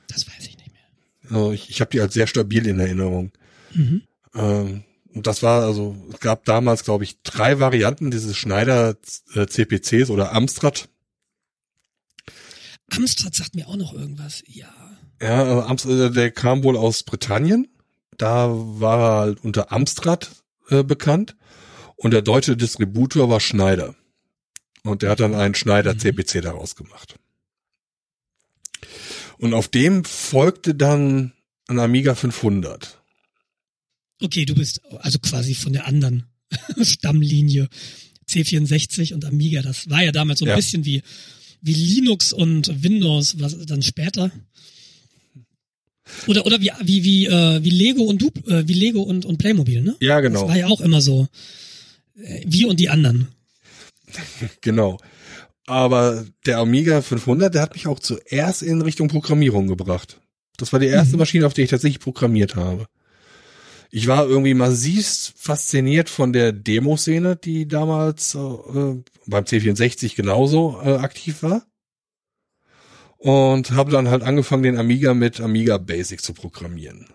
Das 0.07 0.25
weiß 0.25 0.47
ich 0.47 0.55
nicht 0.57 0.71
mehr. 0.71 1.29
Also 1.29 1.51
ich, 1.51 1.69
ich 1.69 1.81
habe 1.81 1.91
die 1.91 1.99
als 1.99 2.13
sehr 2.13 2.27
stabil 2.27 2.65
in 2.65 2.79
Erinnerung. 2.79 3.33
Mhm. 3.73 4.03
Ähm, 4.33 4.83
und 5.15 5.27
das 5.27 5.41
war 5.41 5.63
also, 5.63 5.95
es 6.13 6.19
gab 6.19 6.45
damals, 6.45 6.83
glaube 6.83 7.05
ich, 7.05 7.21
drei 7.23 7.59
Varianten 7.59 8.11
dieses 8.11 8.35
Schneider 8.35 8.95
äh, 9.33 9.47
CPCs 9.47 10.09
oder 10.09 10.33
Amstrad. 10.33 10.89
Amstrad 12.91 13.33
sagt 13.33 13.55
mir 13.55 13.67
auch 13.67 13.77
noch 13.77 13.93
irgendwas. 13.93 14.43
Ja. 14.45 14.67
Ja, 15.21 15.43
also 15.43 15.61
Amstrad, 15.61 15.99
äh, 15.99 16.11
der 16.11 16.31
kam 16.31 16.63
wohl 16.63 16.77
aus 16.77 17.03
Britannien. 17.03 17.67
Da 18.17 18.49
war 18.51 18.99
er 18.99 19.19
halt 19.19 19.43
unter 19.43 19.71
Amstrad 19.71 20.29
äh, 20.69 20.83
bekannt 20.83 21.35
und 21.95 22.11
der 22.11 22.21
deutsche 22.21 22.57
Distributor 22.57 23.29
war 23.29 23.39
Schneider. 23.39 23.95
Und 24.83 25.01
der 25.01 25.09
hat 25.11 25.19
dann 25.21 25.33
einen 25.33 25.55
Schneider 25.55 25.93
Mhm. 25.93 25.99
CPC 25.99 26.41
daraus 26.41 26.75
gemacht. 26.75 27.15
Und 29.37 29.53
auf 29.53 29.67
dem 29.67 30.03
folgte 30.05 30.75
dann 30.75 31.33
ein 31.67 31.79
Amiga 31.79 32.15
500. 32.15 33.01
Okay, 34.21 34.45
du 34.45 34.55
bist 34.55 34.81
also 34.99 35.19
quasi 35.19 35.53
von 35.55 35.73
der 35.73 35.87
anderen 35.87 36.23
Stammlinie. 36.81 37.67
C64 38.29 39.13
und 39.13 39.23
Amiga, 39.25 39.61
das 39.61 39.89
war 39.89 40.03
ja 40.03 40.11
damals 40.11 40.39
so 40.39 40.45
ein 40.45 40.49
Ja. 40.49 40.55
bisschen 40.55 40.83
wie, 40.85 41.03
wie 41.61 41.73
Linux 41.73 42.33
und 42.33 42.83
Windows, 42.83 43.39
was 43.39 43.55
dann 43.65 43.81
später. 43.83 44.31
Oder, 46.27 46.45
oder 46.45 46.61
wie, 46.61 46.71
wie, 46.83 47.03
wie, 47.03 47.25
äh, 47.25 47.63
wie 47.63 47.69
Lego 47.69 48.03
und 48.03 48.21
du, 48.21 48.27
äh, 48.47 48.67
wie 48.67 48.73
Lego 48.73 49.01
und, 49.01 49.25
und 49.25 49.37
Playmobil, 49.37 49.81
ne? 49.81 49.95
Ja, 49.99 50.21
Das 50.21 50.31
genau. 50.31 50.47
war 50.47 50.57
ja 50.57 50.67
auch 50.67 50.81
immer 50.81 51.01
so. 51.01 51.27
Äh, 52.15 52.43
wir 52.45 52.67
und 52.67 52.79
die 52.79 52.89
anderen. 52.89 53.27
Genau. 54.61 54.97
Aber 55.67 56.25
der 56.45 56.59
Amiga 56.59 57.01
500, 57.01 57.53
der 57.53 57.63
hat 57.63 57.73
mich 57.73 57.87
auch 57.87 57.99
zuerst 57.99 58.61
in 58.61 58.81
Richtung 58.83 59.07
Programmierung 59.07 59.67
gebracht. 59.67 60.19
Das 60.57 60.71
war 60.73 60.79
die 60.79 60.85
erste 60.85 61.13
Mhm. 61.15 61.19
Maschine, 61.19 61.47
auf 61.47 61.53
der 61.55 61.63
ich 61.63 61.71
tatsächlich 61.71 61.99
programmiert 61.99 62.55
habe. 62.55 62.85
Ich 63.95 64.07
war 64.07 64.27
irgendwie 64.27 64.55
massivst 64.55 65.35
fasziniert 65.37 66.09
von 66.09 66.33
der 66.33 66.51
Demoszene, 66.51 67.37
die 67.37 67.65
damals 67.65 68.35
äh, 68.35 68.39
beim 69.25 69.45
C64 69.45 70.17
genauso 70.17 70.81
äh, 70.83 70.95
aktiv 70.95 71.43
war. 71.43 71.65
Und 73.15 73.71
habe 73.71 73.91
dann 73.91 74.09
halt 74.09 74.21
angefangen, 74.21 74.63
den 74.63 74.77
Amiga 74.77 75.13
mit 75.13 75.39
Amiga 75.39 75.77
Basic 75.77 76.21
zu 76.21 76.33
programmieren. 76.33 77.07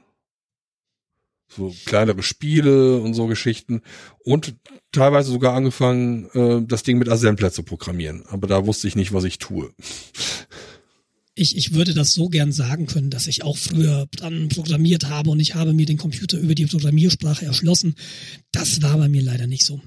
So 1.48 1.70
kleinere 1.85 2.23
Spiele 2.23 2.97
und 2.97 3.12
so 3.12 3.27
Geschichten. 3.27 3.82
Und 4.24 4.57
teilweise 4.90 5.32
sogar 5.32 5.52
angefangen, 5.52 6.31
äh, 6.32 6.66
das 6.66 6.82
Ding 6.82 6.97
mit 6.97 7.11
Assembler 7.11 7.52
zu 7.52 7.62
programmieren. 7.62 8.24
Aber 8.28 8.47
da 8.47 8.65
wusste 8.65 8.89
ich 8.89 8.97
nicht, 8.97 9.12
was 9.12 9.24
ich 9.24 9.36
tue. 9.36 9.70
Ich, 11.35 11.57
ich 11.57 11.73
würde 11.73 11.94
das 11.94 12.12
so 12.12 12.28
gern 12.28 12.52
sagen 12.52 12.86
können, 12.86 13.11
dass 13.11 13.27
ich 13.27 13.44
auch 13.44 13.57
früher 13.57 14.09
dann 14.12 14.48
programmiert 14.48 15.09
habe 15.09 15.31
und 15.31 15.40
ich 15.40 15.55
habe 15.55 15.73
mir 15.73 15.86
den 15.86 15.97
Computer 15.97 16.39
über 16.39 16.55
die 16.55 16.66
Programmiersprache 16.66 17.47
erschlossen. 17.47 17.94
Das 18.52 18.82
war 18.82 18.98
bei 18.98 19.09
mir 19.09 19.23
leider 19.23 19.47
nicht 19.47 19.65
so. 19.65 19.81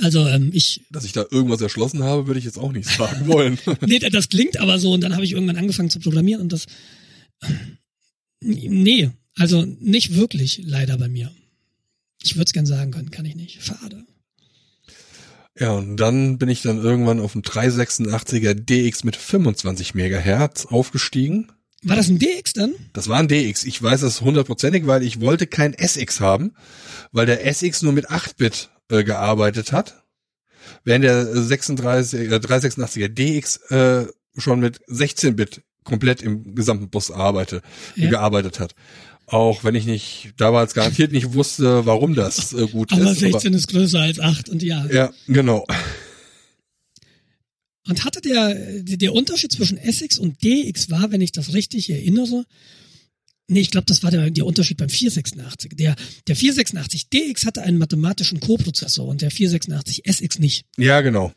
Also 0.00 0.26
ähm, 0.26 0.50
ich, 0.52 0.82
Dass 0.90 1.04
ich 1.04 1.12
da 1.12 1.24
irgendwas 1.30 1.60
erschlossen 1.60 2.02
habe, 2.02 2.26
würde 2.26 2.38
ich 2.38 2.44
jetzt 2.46 2.58
auch 2.58 2.72
nicht 2.72 2.88
sagen 2.88 3.26
wollen. 3.26 3.58
nee, 3.86 3.98
das 3.98 4.28
klingt 4.28 4.58
aber 4.58 4.78
so 4.78 4.92
und 4.92 5.02
dann 5.02 5.14
habe 5.14 5.24
ich 5.24 5.32
irgendwann 5.32 5.56
angefangen 5.56 5.90
zu 5.90 6.00
programmieren 6.00 6.40
und 6.42 6.52
das, 6.52 6.66
nee, 8.40 9.10
also 9.36 9.64
nicht 9.64 10.14
wirklich 10.14 10.62
leider 10.64 10.98
bei 10.98 11.08
mir. 11.08 11.32
Ich 12.22 12.36
würde 12.36 12.44
es 12.46 12.52
gern 12.52 12.66
sagen 12.66 12.92
können, 12.92 13.10
kann 13.10 13.24
ich 13.24 13.34
nicht. 13.34 13.62
Schade. 13.62 14.04
Ja, 15.58 15.72
und 15.72 15.96
dann 15.96 16.38
bin 16.38 16.48
ich 16.48 16.62
dann 16.62 16.78
irgendwann 16.82 17.20
auf 17.20 17.32
dem 17.32 17.42
386er 17.42 18.54
DX 18.54 19.04
mit 19.04 19.16
25 19.16 19.94
Megahertz 19.94 20.66
aufgestiegen. 20.66 21.52
War 21.84 21.96
das 21.96 22.08
ein 22.08 22.18
DX 22.18 22.52
dann? 22.52 22.74
Das 22.92 23.08
war 23.08 23.18
ein 23.18 23.28
DX. 23.28 23.64
Ich 23.64 23.82
weiß 23.82 24.02
das 24.02 24.20
hundertprozentig, 24.20 24.86
weil 24.86 25.02
ich 25.02 25.20
wollte 25.20 25.46
kein 25.46 25.74
SX 25.74 26.20
haben, 26.20 26.54
weil 27.10 27.26
der 27.26 27.44
SX 27.46 27.82
nur 27.82 27.92
mit 27.92 28.08
8-Bit 28.10 28.70
äh, 28.88 29.02
gearbeitet 29.04 29.72
hat, 29.72 30.04
während 30.84 31.04
der 31.04 31.26
36, 31.26 32.30
äh, 32.30 32.34
386er 32.36 33.08
DX 33.08 33.56
äh, 33.72 34.06
schon 34.38 34.60
mit 34.60 34.80
16-Bit 34.86 35.62
komplett 35.84 36.22
im 36.22 36.54
gesamten 36.54 36.88
Bus 36.88 37.10
arbeite, 37.10 37.60
Ja. 37.96 38.08
gearbeitet 38.10 38.60
hat. 38.60 38.74
Auch 39.32 39.64
wenn 39.64 39.74
ich 39.74 39.86
nicht 39.86 40.34
damals 40.36 40.74
garantiert 40.74 41.10
nicht 41.10 41.32
wusste, 41.32 41.86
warum 41.86 42.14
das 42.14 42.52
äh, 42.52 42.66
gut 42.66 42.92
Aber 42.92 43.12
ist. 43.12 43.20
16 43.20 43.54
ist 43.54 43.66
größer 43.68 43.98
als 43.98 44.20
8 44.20 44.50
und 44.50 44.62
ja. 44.62 44.84
ja, 44.92 45.10
genau. 45.26 45.64
Und 47.88 48.04
hatte 48.04 48.20
der, 48.20 48.54
der 48.82 49.14
Unterschied 49.14 49.50
zwischen 49.50 49.78
SX 49.78 50.18
und 50.18 50.44
DX 50.44 50.90
war, 50.90 51.10
wenn 51.12 51.22
ich 51.22 51.32
das 51.32 51.54
richtig 51.54 51.88
erinnere, 51.88 52.44
nee, 53.48 53.60
ich 53.60 53.70
glaube, 53.70 53.86
das 53.86 54.02
war 54.02 54.10
der, 54.10 54.30
der 54.30 54.44
Unterschied 54.44 54.76
beim 54.76 54.90
486. 54.90 55.72
Der, 55.76 55.96
der 56.26 56.36
486 56.36 57.08
DX 57.08 57.46
hatte 57.46 57.62
einen 57.62 57.78
mathematischen 57.78 58.38
Coprozessor 58.38 59.06
und 59.06 59.22
der 59.22 59.30
486 59.30 60.02
SX 60.04 60.40
nicht. 60.40 60.66
Ja, 60.76 61.00
genau. 61.00 61.32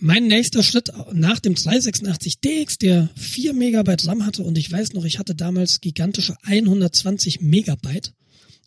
Mein 0.00 0.28
nächster 0.28 0.62
Schritt 0.62 0.90
nach 1.12 1.40
dem 1.40 1.54
386 1.54 2.40
DX, 2.40 2.78
der 2.78 3.08
4 3.16 3.52
Megabyte 3.52 4.06
RAM 4.06 4.24
hatte 4.24 4.42
und 4.44 4.56
ich 4.56 4.70
weiß 4.70 4.92
noch, 4.92 5.04
ich 5.04 5.18
hatte 5.18 5.34
damals 5.34 5.80
gigantische 5.80 6.36
120 6.42 7.40
Megabyte 7.40 8.12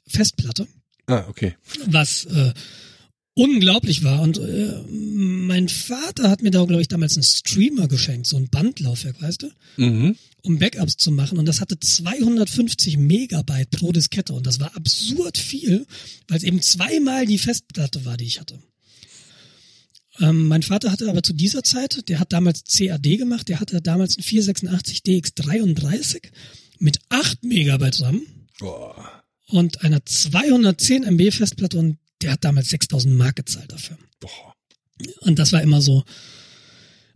Festplatte 0.08 0.68
Ah, 1.08 1.26
okay. 1.30 1.56
was 1.86 2.26
äh, 2.26 2.54
unglaublich 3.34 4.04
war. 4.04 4.22
Und 4.22 4.40
äh, 4.40 4.74
mein 4.90 5.70
Vater 5.70 6.30
hat 6.30 6.42
mir 6.42 6.52
da, 6.52 6.66
glaube 6.66 6.82
ich, 6.82 6.90
damals 6.90 7.16
einen 7.16 7.24
Streamer 7.24 7.88
geschenkt, 7.88 8.28
so 8.28 8.36
ein 8.38 8.50
Bandlaufwerk, 8.50 9.22
weißt 9.22 9.44
du, 9.44 9.52
Mhm. 9.78 10.16
um 10.44 10.60
Backups 10.60 10.98
zu 10.98 11.12
machen. 11.12 11.38
Und 11.38 11.46
das 11.46 11.62
hatte 11.62 11.80
250 11.80 12.98
Megabyte 12.98 13.70
pro 13.72 13.92
Diskette. 13.94 14.34
Und 14.34 14.46
das 14.48 14.60
war 14.60 14.76
absurd 14.76 15.38
viel, 15.38 15.86
weil 16.28 16.38
es 16.38 16.44
eben 16.44 16.62
zweimal 16.62 17.26
die 17.26 17.38
Festplatte 17.40 18.04
war, 18.06 18.18
die 18.18 18.26
ich 18.26 18.40
hatte. 18.42 18.60
Ähm, 20.20 20.48
mein 20.48 20.64
Vater 20.64 20.92
hatte 20.92 21.10
aber 21.10 21.24
zu 21.24 21.34
dieser 21.34 21.64
Zeit, 21.64 22.10
der 22.10 22.20
hat 22.20 22.34
damals 22.34 22.64
CAD 22.64 23.18
gemacht, 23.18 23.48
der 23.48 23.60
hatte 23.60 23.82
damals 23.82 24.18
einen 24.18 24.24
486 24.24 25.00
DX33 25.00 26.32
mit 26.80 27.00
8 27.10 27.44
Megabyte 27.44 28.02
RAM 28.02 28.22
Boah. 28.60 29.24
und 29.48 29.84
einer 29.84 30.06
210 30.06 31.04
MB 31.04 31.32
Festplatte 31.32 31.78
und 31.78 31.98
der 32.22 32.34
hat 32.34 32.44
damals 32.44 32.70
6000 32.70 33.16
Mark 33.16 33.38
gezahlt 33.38 33.72
dafür. 33.72 33.98
Boah. 34.20 34.54
Und 35.22 35.40
das 35.40 35.54
war 35.54 35.62
immer 35.62 35.82
so. 35.82 36.04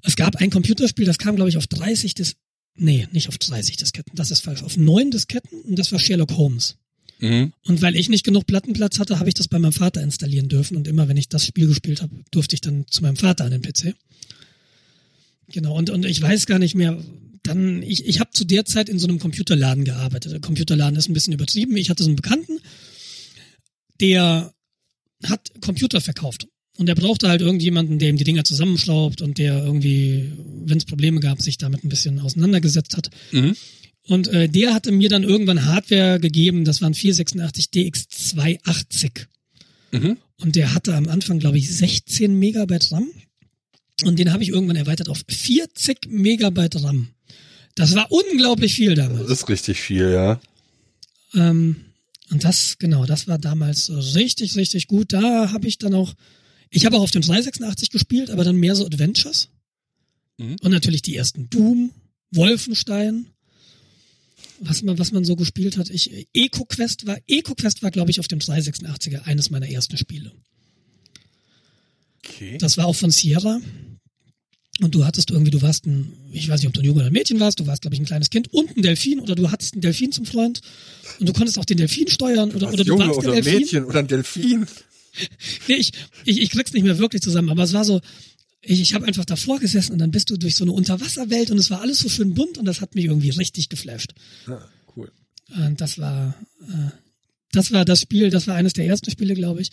Es 0.02 0.16
gab 0.16 0.38
ein 0.38 0.50
Computerspiel, 0.50 1.06
das 1.06 1.18
kam 1.18 1.36
glaube 1.36 1.50
ich 1.50 1.58
auf 1.58 1.68
30 1.68 2.14
Dis 2.14 2.36
nee, 2.76 3.08
nicht 3.12 3.28
auf 3.28 3.38
30 3.38 3.78
Disketten, 3.78 4.16
das 4.16 4.32
ist 4.32 4.42
falsch, 4.42 4.64
auf 4.64 4.78
9 4.78 5.12
Disketten 5.12 5.62
und 5.62 5.78
das 5.78 5.92
war 5.92 6.00
Sherlock 6.00 6.32
Holmes. 6.32 6.78
Mhm. 7.20 7.54
Und 7.66 7.82
weil 7.82 7.96
ich 7.96 8.10
nicht 8.10 8.24
genug 8.24 8.46
Plattenplatz 8.46 9.00
hatte, 9.00 9.20
habe 9.20 9.30
ich 9.30 9.36
das 9.36 9.48
bei 9.48 9.60
meinem 9.60 9.74
Vater 9.74 10.02
installieren 10.02 10.50
dürfen 10.50 10.76
und 10.76 10.88
immer 10.88 11.08
wenn 11.08 11.18
ich 11.18 11.30
das 11.30 11.46
Spiel 11.46 11.68
gespielt 11.68 12.02
habe, 12.02 12.14
durfte 12.32 12.56
ich 12.56 12.62
dann 12.62 12.86
zu 12.90 13.02
meinem 13.02 13.16
Vater 13.16 13.46
an 13.46 13.52
den 13.52 13.62
PC. 13.62 13.96
Genau, 15.48 15.76
und, 15.76 15.90
und 15.90 16.06
ich 16.06 16.22
weiß 16.22 16.46
gar 16.46 16.60
nicht 16.60 16.76
mehr, 16.76 16.98
dann, 17.44 17.84
ich, 17.84 18.06
ich 18.06 18.20
habe 18.20 18.32
zu 18.32 18.44
der 18.44 18.66
Zeit 18.66 18.90
in 18.90 19.00
so 19.00 19.08
einem 19.08 19.20
Computerladen 19.20 19.86
gearbeitet. 19.86 20.32
Der 20.32 20.40
Computerladen 20.40 20.98
ist 20.98 21.10
ein 21.10 21.14
bisschen 21.14 21.34
übertrieben. 21.34 21.78
Ich 21.78 21.90
hatte 21.90 22.04
so 22.04 22.10
einen 22.10 22.16
Bekannten, 22.16 22.60
der 24.02 24.54
hat 25.24 25.52
Computer 25.62 26.02
verkauft. 26.02 26.48
Und 26.78 26.88
der 26.88 26.96
brauchte 26.96 27.30
halt 27.30 27.42
irgendjemanden, 27.42 28.00
der 28.00 28.10
ihm 28.10 28.18
die 28.18 28.26
Dinger 28.26 28.44
zusammenschraubt 28.44 29.22
und 29.22 29.38
der 29.38 29.64
irgendwie, 29.64 30.34
wenn 30.66 30.78
es 30.78 30.86
Probleme 30.86 31.22
gab, 31.22 31.42
sich 31.42 31.58
damit 31.58 31.86
ein 31.86 31.90
bisschen 31.90 32.20
auseinandergesetzt 32.20 32.98
hat. 32.98 33.10
Mhm. 33.32 33.56
Und 34.08 34.28
äh, 34.28 34.48
der 34.48 34.74
hatte 34.74 34.92
mir 34.92 35.10
dann 35.10 35.24
irgendwann 35.24 35.66
Hardware 35.66 36.20
gegeben, 36.20 36.64
das 36.64 36.82
waren 36.82 36.94
486 36.94 37.66
DX280. 37.74 39.26
Mhm. 39.92 40.18
Und 40.42 40.56
der 40.56 40.74
hatte 40.74 40.96
am 40.96 41.08
Anfang, 41.08 41.40
glaube 41.40 41.58
ich, 41.58 41.72
16 41.74 42.38
Megabyte 42.38 42.92
RAM. 42.92 43.08
Und 44.04 44.20
den 44.20 44.32
habe 44.34 44.44
ich 44.44 44.50
irgendwann 44.50 44.76
erweitert 44.76 45.10
auf 45.10 45.24
40 45.28 46.08
Megabyte 46.10 46.84
RAM. 46.84 47.10
Das 47.76 47.96
war 47.96 48.12
unglaublich 48.12 48.74
viel 48.76 48.96
Das 48.96 49.08
damals. 49.08 49.30
ist 49.30 49.50
richtig 49.50 49.80
viel, 49.80 50.12
ja. 50.12 50.40
Ähm, 51.34 51.78
und 52.32 52.44
das, 52.44 52.78
genau, 52.78 53.06
das 53.06 53.28
war 53.28 53.38
damals 53.38 53.90
richtig, 54.16 54.56
richtig 54.56 54.88
gut. 54.88 55.14
Da 55.14 55.52
habe 55.52 55.68
ich 55.68 55.78
dann 55.78 55.94
auch, 55.94 56.14
ich 56.70 56.86
habe 56.86 56.98
auch 56.98 57.02
auf 57.02 57.12
dem 57.12 57.22
386 57.22 57.90
gespielt, 57.90 58.30
aber 58.30 58.44
dann 58.44 58.56
mehr 58.58 58.76
so 58.76 58.86
Adventures. 58.86 59.50
Mhm. 60.38 60.58
Und 60.62 60.72
natürlich 60.72 61.02
die 61.02 61.16
ersten 61.16 61.50
Doom, 61.50 61.92
Wolfenstein, 62.32 63.28
was 64.60 64.82
man, 64.84 64.98
was 64.98 65.12
man 65.12 65.26
so 65.26 65.36
gespielt 65.36 65.78
hat. 65.78 65.90
Ich, 65.90 66.28
EcoQuest 66.34 67.06
war, 67.06 67.18
EcoQuest 67.28 67.84
war, 67.84 67.92
glaube 67.92 68.12
ich, 68.12 68.20
auf 68.20 68.28
dem 68.28 68.40
386er 68.40 69.24
eines 69.24 69.50
meiner 69.50 69.70
ersten 69.70 69.98
Spiele. 69.98 70.32
Okay. 72.20 72.58
Das 72.58 72.78
war 72.78 72.86
auch 72.86 72.96
von 72.96 73.12
Sierra. 73.12 73.60
Und 74.82 74.94
du 74.94 75.06
hattest 75.06 75.32
irgendwie, 75.32 75.52
du 75.52 75.62
warst 75.62 75.86
ein, 75.86 76.12
ich 76.34 76.50
weiß 76.50 76.60
nicht, 76.60 76.68
ob 76.68 76.74
du 76.74 76.82
ein 76.82 76.86
Junge 76.86 76.98
oder 76.98 77.08
ein 77.08 77.14
Mädchen 77.14 77.40
warst, 77.40 77.62
du 77.62 77.68
warst, 77.68 77.82
glaube 77.82 77.96
ich, 77.96 78.02
ein 78.02 78.06
kleines 78.06 78.30
Kind 78.30 78.54
und 78.54 78.76
ein 78.76 78.82
Delfin 78.82 79.22
oder 79.22 79.34
du 79.34 79.50
hattest 79.50 79.74
einen 79.74 79.82
Delfin 79.82 80.12
zum 80.12 80.26
Freund 80.26 80.60
und 81.20 81.30
du 81.30 81.34
konntest 81.34 81.58
auch 81.58 81.64
den 81.64 81.78
Delfin 81.78 82.10
steuern 82.10 82.52
oder, 82.52 82.68
oder 82.68 82.84
du 82.84 82.90
Junge 82.92 83.08
warst 83.08 83.20
oder 83.20 83.32
der 83.32 83.42
Delfin. 83.42 83.60
Mädchen 83.62 83.86
oder 83.86 84.00
ein 84.00 84.08
Delfin. 84.08 84.68
Nee, 85.70 85.76
ich, 85.76 85.94
ich, 86.26 86.42
ich 86.42 86.50
krieg's 86.50 86.74
nicht 86.74 86.84
mehr 86.84 86.98
wirklich 86.98 87.22
zusammen, 87.22 87.50
aber 87.50 87.64
es 87.64 87.72
war 87.72 87.86
so, 87.86 88.02
ich, 88.66 88.82
ich 88.82 88.94
habe 88.94 89.06
einfach 89.06 89.26
davor 89.26 89.60
gesessen 89.60 89.94
und 89.94 90.00
dann 90.00 90.12
bist 90.12 90.30
du 90.30 90.38
durch 90.38 90.56
so 90.56 90.64
eine 90.64 90.72
Unterwasserwelt 90.72 91.52
und 91.52 91.58
es 91.58 91.70
war 91.70 91.82
alles 91.82 92.00
so 92.00 92.10
schön 92.10 92.34
bunt 92.34 92.58
und 92.58 92.66
das 92.66 92.82
hat 92.82 92.96
mich 92.96 93.06
irgendwie 93.06 93.30
richtig 93.30 93.70
geflasht. 93.70 94.14
Ah, 94.48 94.62
cool. 94.96 95.12
Und 95.56 95.80
das 95.82 96.00
war, 96.00 96.36
äh, 96.68 96.90
das 97.52 97.72
war 97.72 97.86
das 97.86 98.02
Spiel, 98.02 98.30
das 98.30 98.48
war 98.48 98.56
eines 98.56 98.74
der 98.74 98.88
ersten 98.88 99.12
Spiele, 99.12 99.36
glaube 99.36 99.62
ich. 99.62 99.72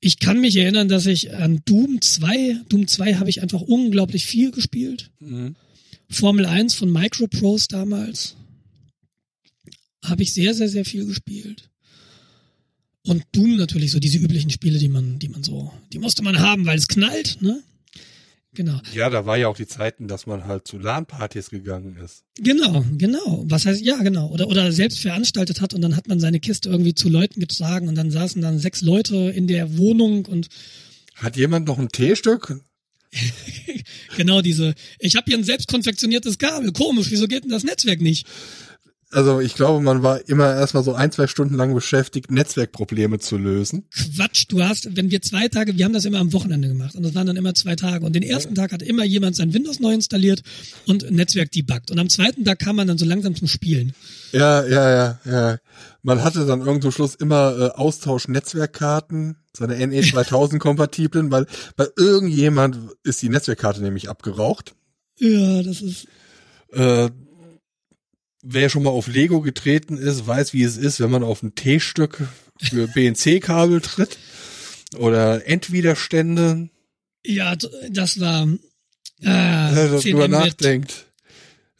Ich 0.00 0.18
kann 0.18 0.40
mich 0.40 0.56
erinnern, 0.56 0.88
dass 0.88 1.04
ich 1.04 1.34
an 1.34 1.60
Doom 1.66 2.00
2, 2.00 2.62
Doom 2.70 2.88
2 2.88 3.16
habe 3.16 3.28
ich 3.28 3.42
einfach 3.42 3.60
unglaublich 3.60 4.24
viel 4.24 4.50
gespielt. 4.50 5.10
Mhm. 5.20 5.56
Formel 6.08 6.46
1 6.46 6.74
von 6.74 6.90
Microprose 6.90 7.68
damals 7.68 8.36
habe 10.02 10.22
ich 10.22 10.32
sehr, 10.32 10.54
sehr, 10.54 10.68
sehr 10.68 10.86
viel 10.86 11.04
gespielt. 11.04 11.68
Und 13.04 13.24
Doom 13.32 13.56
natürlich, 13.56 13.92
so 13.92 13.98
diese 13.98 14.18
üblichen 14.18 14.50
Spiele, 14.50 14.78
die 14.78 14.88
man, 14.88 15.18
die 15.18 15.28
man 15.28 15.42
so, 15.42 15.72
die 15.92 15.98
musste 15.98 16.22
man 16.22 16.38
haben, 16.38 16.64
weil 16.64 16.78
es 16.78 16.88
knallt, 16.88 17.38
ne? 17.42 17.62
Genau. 18.54 18.80
Ja, 18.92 19.08
da 19.10 19.26
war 19.26 19.36
ja 19.36 19.46
auch 19.46 19.56
die 19.56 19.68
Zeiten, 19.68 20.08
dass 20.08 20.26
man 20.26 20.44
halt 20.44 20.66
zu 20.66 20.78
LAN-Partys 20.78 21.50
gegangen 21.50 21.96
ist. 21.96 22.24
Genau, 22.36 22.84
genau. 22.98 23.44
Was 23.46 23.64
heißt, 23.64 23.80
ja, 23.80 23.96
genau. 23.98 24.28
Oder, 24.30 24.48
oder 24.48 24.72
selbst 24.72 24.98
veranstaltet 24.98 25.60
hat 25.60 25.72
und 25.72 25.82
dann 25.82 25.96
hat 25.96 26.08
man 26.08 26.18
seine 26.18 26.40
Kiste 26.40 26.68
irgendwie 26.68 26.94
zu 26.94 27.08
Leuten 27.08 27.38
getragen 27.38 27.86
und 27.86 27.94
dann 27.94 28.10
saßen 28.10 28.42
dann 28.42 28.58
sechs 28.58 28.82
Leute 28.82 29.16
in 29.16 29.46
der 29.46 29.78
Wohnung 29.78 30.26
und 30.26 30.48
Hat 31.14 31.36
jemand 31.36 31.68
noch 31.68 31.78
ein 31.78 31.90
T-Stück? 31.90 32.60
genau 34.16 34.40
diese, 34.40 34.74
ich 34.98 35.16
habe 35.16 35.26
hier 35.28 35.38
ein 35.38 35.44
selbst 35.44 35.68
konfektioniertes 35.68 36.38
Kabel. 36.38 36.72
Komisch, 36.72 37.10
wieso 37.10 37.26
geht 37.26 37.44
denn 37.44 37.50
das 37.50 37.64
Netzwerk 37.64 38.00
nicht? 38.00 38.26
Also 39.12 39.40
ich 39.40 39.54
glaube, 39.54 39.82
man 39.82 40.04
war 40.04 40.28
immer 40.28 40.54
erstmal 40.54 40.84
so 40.84 40.94
ein, 40.94 41.10
zwei 41.10 41.26
Stunden 41.26 41.54
lang 41.56 41.74
beschäftigt, 41.74 42.30
Netzwerkprobleme 42.30 43.18
zu 43.18 43.38
lösen. 43.38 43.88
Quatsch, 43.90 44.44
du 44.48 44.62
hast, 44.62 44.96
wenn 44.96 45.10
wir 45.10 45.20
zwei 45.20 45.48
Tage, 45.48 45.76
wir 45.76 45.84
haben 45.84 45.92
das 45.92 46.04
immer 46.04 46.20
am 46.20 46.32
Wochenende 46.32 46.68
gemacht 46.68 46.94
und 46.94 47.02
das 47.02 47.14
waren 47.16 47.26
dann 47.26 47.36
immer 47.36 47.52
zwei 47.54 47.74
Tage 47.74 48.06
und 48.06 48.14
den 48.14 48.22
ersten 48.22 48.54
Tag 48.54 48.70
hat 48.70 48.82
immer 48.82 49.04
jemand 49.04 49.34
sein 49.34 49.52
Windows 49.52 49.80
neu 49.80 49.94
installiert 49.94 50.42
und 50.86 51.10
Netzwerk 51.10 51.50
debuggt 51.50 51.90
und 51.90 51.98
am 51.98 52.08
zweiten 52.08 52.44
Tag 52.44 52.60
kam 52.60 52.76
man 52.76 52.86
dann 52.86 52.98
so 52.98 53.04
langsam 53.04 53.34
zum 53.34 53.48
Spielen. 53.48 53.94
Ja, 54.30 54.64
ja, 54.64 54.90
ja, 54.90 55.20
ja. 55.24 55.58
Man 56.02 56.22
hatte 56.22 56.46
dann 56.46 56.60
irgendwo 56.60 56.92
Schluss 56.92 57.16
immer 57.16 57.58
äh, 57.58 57.70
Austausch 57.76 58.28
Netzwerkkarten, 58.28 59.36
seine 59.56 59.84
NE 59.88 60.02
2000 60.02 60.62
kompatiblen, 60.62 61.32
weil 61.32 61.46
bei 61.76 61.88
irgendjemand 61.96 62.78
ist 63.02 63.20
die 63.22 63.28
Netzwerkkarte 63.28 63.82
nämlich 63.82 64.08
abgeraucht. 64.08 64.76
Ja, 65.18 65.64
das 65.64 65.82
ist, 65.82 66.06
Äh, 66.72 67.10
wer 68.42 68.68
schon 68.68 68.82
mal 68.82 68.90
auf 68.90 69.06
Lego 69.06 69.40
getreten 69.40 69.98
ist, 69.98 70.26
weiß, 70.26 70.52
wie 70.52 70.62
es 70.62 70.76
ist, 70.76 71.00
wenn 71.00 71.10
man 71.10 71.22
auf 71.22 71.42
ein 71.42 71.54
T-Stück 71.54 72.28
für 72.60 72.88
BNC-Kabel 72.88 73.80
tritt 73.80 74.18
oder 74.96 75.46
Endwiderstände, 75.46 76.68
ja, 77.24 77.54
das 77.90 78.20
war, 78.20 78.48
äh, 79.20 79.98
10 79.98 80.16
Mbit, 80.16 80.30
nachdenkt. 80.30 81.06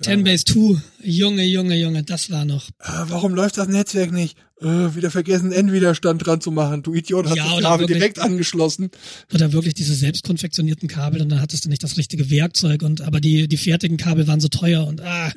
10 0.03 0.25
Base 0.25 0.45
2, 0.45 0.81
Junge, 1.03 1.45
Junge, 1.45 1.77
Junge, 1.77 2.03
das 2.03 2.31
war 2.31 2.45
noch. 2.45 2.69
Ah, 2.79 3.05
warum 3.09 3.35
läuft 3.35 3.59
das 3.59 3.69
Netzwerk 3.69 4.13
nicht? 4.13 4.37
Äh, 4.61 4.95
wieder 4.95 5.11
vergessen, 5.11 5.53
Endwiderstand 5.53 6.25
dran 6.27 6.41
zu 6.41 6.51
machen. 6.51 6.83
Du 6.83 6.95
Idiot, 6.95 7.27
hast 7.27 7.37
Ja, 7.37 7.45
das 7.55 7.63
Kabel 7.63 7.81
wirklich- 7.81 7.99
direkt 7.99 8.19
angeschlossen. 8.19 8.91
Oder 9.33 9.53
wirklich 9.53 9.75
diese 9.75 9.95
selbst 9.95 10.25
konfektionierten 10.25 10.89
Kabel 10.89 11.21
und 11.23 11.31
dann 11.31 11.41
hattest 11.41 11.65
du 11.65 11.69
nicht 11.71 11.83
das 11.83 11.97
richtige 11.97 12.31
Werkzeug 12.31 12.83
und 12.83 13.01
aber 13.03 13.21
die, 13.21 13.49
die 13.49 13.57
fertigen 13.57 13.97
Kabel 13.97 14.27
waren 14.27 14.41
so 14.41 14.49
teuer 14.49 14.87
und 14.87 15.01
ah. 15.03 15.33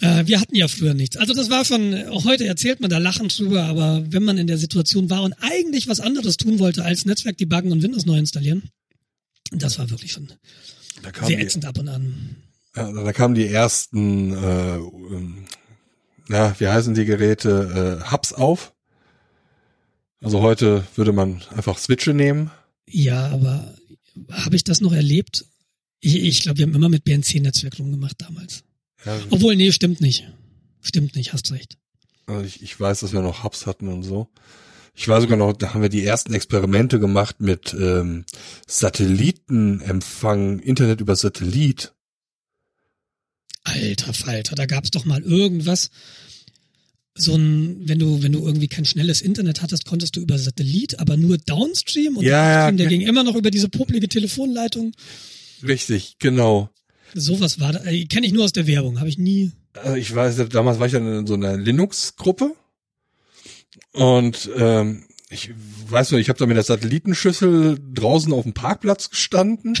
Äh, 0.00 0.26
wir 0.26 0.40
hatten 0.40 0.56
ja 0.56 0.68
früher 0.68 0.94
nichts. 0.94 1.16
Also 1.16 1.34
das 1.34 1.50
war 1.50 1.62
auch 2.10 2.24
heute 2.24 2.46
erzählt 2.46 2.80
man 2.80 2.90
da 2.90 2.98
lachend 2.98 3.38
drüber, 3.38 3.64
aber 3.64 4.04
wenn 4.08 4.24
man 4.24 4.38
in 4.38 4.46
der 4.46 4.58
Situation 4.58 5.10
war 5.10 5.22
und 5.22 5.34
eigentlich 5.40 5.88
was 5.88 6.00
anderes 6.00 6.36
tun 6.36 6.58
wollte 6.58 6.84
als 6.84 7.04
Netzwerk 7.04 7.38
debuggen 7.38 7.72
und 7.72 7.82
Windows 7.82 8.06
neu 8.06 8.18
installieren, 8.18 8.70
das 9.52 9.78
war 9.78 9.90
wirklich 9.90 10.12
schon 10.12 10.28
sehr 11.02 11.36
die, 11.36 11.42
ätzend 11.42 11.64
ab 11.64 11.78
und 11.78 11.88
an. 11.88 12.36
Ja, 12.76 12.90
da 12.90 13.12
kamen 13.12 13.34
die 13.34 13.46
ersten, 13.46 14.32
äh, 14.32 14.76
ähm, 14.76 15.44
na, 16.28 16.58
wie 16.58 16.68
heißen 16.68 16.94
die 16.94 17.04
Geräte, 17.04 18.00
äh, 18.02 18.10
Hubs 18.10 18.32
auf. 18.32 18.72
Also 20.20 20.40
heute 20.40 20.84
würde 20.96 21.12
man 21.12 21.42
einfach 21.54 21.78
Switche 21.78 22.14
nehmen. 22.14 22.50
Ja, 22.88 23.28
aber 23.28 23.76
habe 24.30 24.56
ich 24.56 24.64
das 24.64 24.80
noch 24.80 24.92
erlebt? 24.92 25.44
Ich, 26.00 26.16
ich 26.16 26.42
glaube, 26.42 26.58
wir 26.58 26.66
haben 26.66 26.74
immer 26.74 26.88
mit 26.88 27.04
BNC-Netzwerk 27.04 27.78
rumgemacht 27.78 28.20
damals. 28.22 28.64
Ja, 29.04 29.18
Obwohl, 29.30 29.56
nee, 29.56 29.72
stimmt 29.72 30.00
nicht. 30.00 30.28
Stimmt 30.80 31.16
nicht, 31.16 31.32
hast 31.32 31.50
recht. 31.52 31.78
also 32.26 32.44
ich, 32.44 32.62
ich 32.62 32.78
weiß, 32.78 33.00
dass 33.00 33.12
wir 33.12 33.20
noch 33.22 33.42
Hubs 33.44 33.66
hatten 33.66 33.88
und 33.88 34.02
so. 34.02 34.28
Ich 34.96 35.08
weiß 35.08 35.22
sogar 35.22 35.36
noch, 35.36 35.52
da 35.54 35.74
haben 35.74 35.82
wir 35.82 35.88
die 35.88 36.04
ersten 36.04 36.34
Experimente 36.34 37.00
gemacht 37.00 37.40
mit 37.40 37.74
ähm, 37.74 38.24
Satellitenempfang, 38.66 40.60
Internet 40.60 41.00
über 41.00 41.16
Satellit. 41.16 41.92
Alter 43.64 44.12
Falter, 44.12 44.54
da 44.54 44.66
gab's 44.66 44.90
doch 44.90 45.04
mal 45.04 45.22
irgendwas. 45.22 45.90
So 47.16 47.34
ein, 47.34 47.88
wenn 47.88 47.98
du, 47.98 48.22
wenn 48.22 48.32
du 48.32 48.44
irgendwie 48.44 48.68
kein 48.68 48.84
schnelles 48.84 49.20
Internet 49.22 49.62
hattest, 49.62 49.84
konntest 49.84 50.16
du 50.16 50.20
über 50.20 50.38
Satellit, 50.38 50.98
aber 50.98 51.16
nur 51.16 51.38
Downstream 51.38 52.16
und 52.16 52.24
Ja, 52.24 52.30
ja, 52.30 52.54
Downstream, 52.70 52.76
der 52.76 52.86
okay. 52.86 52.98
ging 52.98 53.06
immer 53.08 53.24
noch 53.24 53.36
über 53.36 53.50
diese 53.50 53.68
popelige 53.68 54.08
Telefonleitung. 54.08 54.92
Richtig, 55.62 56.16
genau. 56.18 56.70
Sowas 57.14 57.60
war 57.60 57.72
da, 57.72 57.84
äh, 57.84 58.04
kenne 58.06 58.26
ich 58.26 58.32
nur 58.32 58.44
aus 58.44 58.52
der 58.52 58.66
Werbung, 58.66 58.98
habe 58.98 59.08
ich 59.08 59.18
nie. 59.18 59.52
Also 59.74 59.96
ich 59.96 60.14
weiß, 60.14 60.48
damals 60.48 60.78
war 60.78 60.86
ich 60.86 60.92
dann 60.92 61.20
in 61.20 61.26
so 61.26 61.34
einer 61.34 61.56
Linux-Gruppe. 61.56 62.54
Und 63.92 64.50
ähm, 64.56 65.04
ich 65.30 65.52
weiß 65.88 66.10
nur, 66.10 66.20
ich 66.20 66.28
habe 66.28 66.38
da 66.38 66.46
mit 66.46 66.56
der 66.56 66.64
Satellitenschüssel 66.64 67.78
draußen 67.94 68.32
auf 68.32 68.42
dem 68.42 68.54
Parkplatz 68.54 69.10
gestanden, 69.10 69.78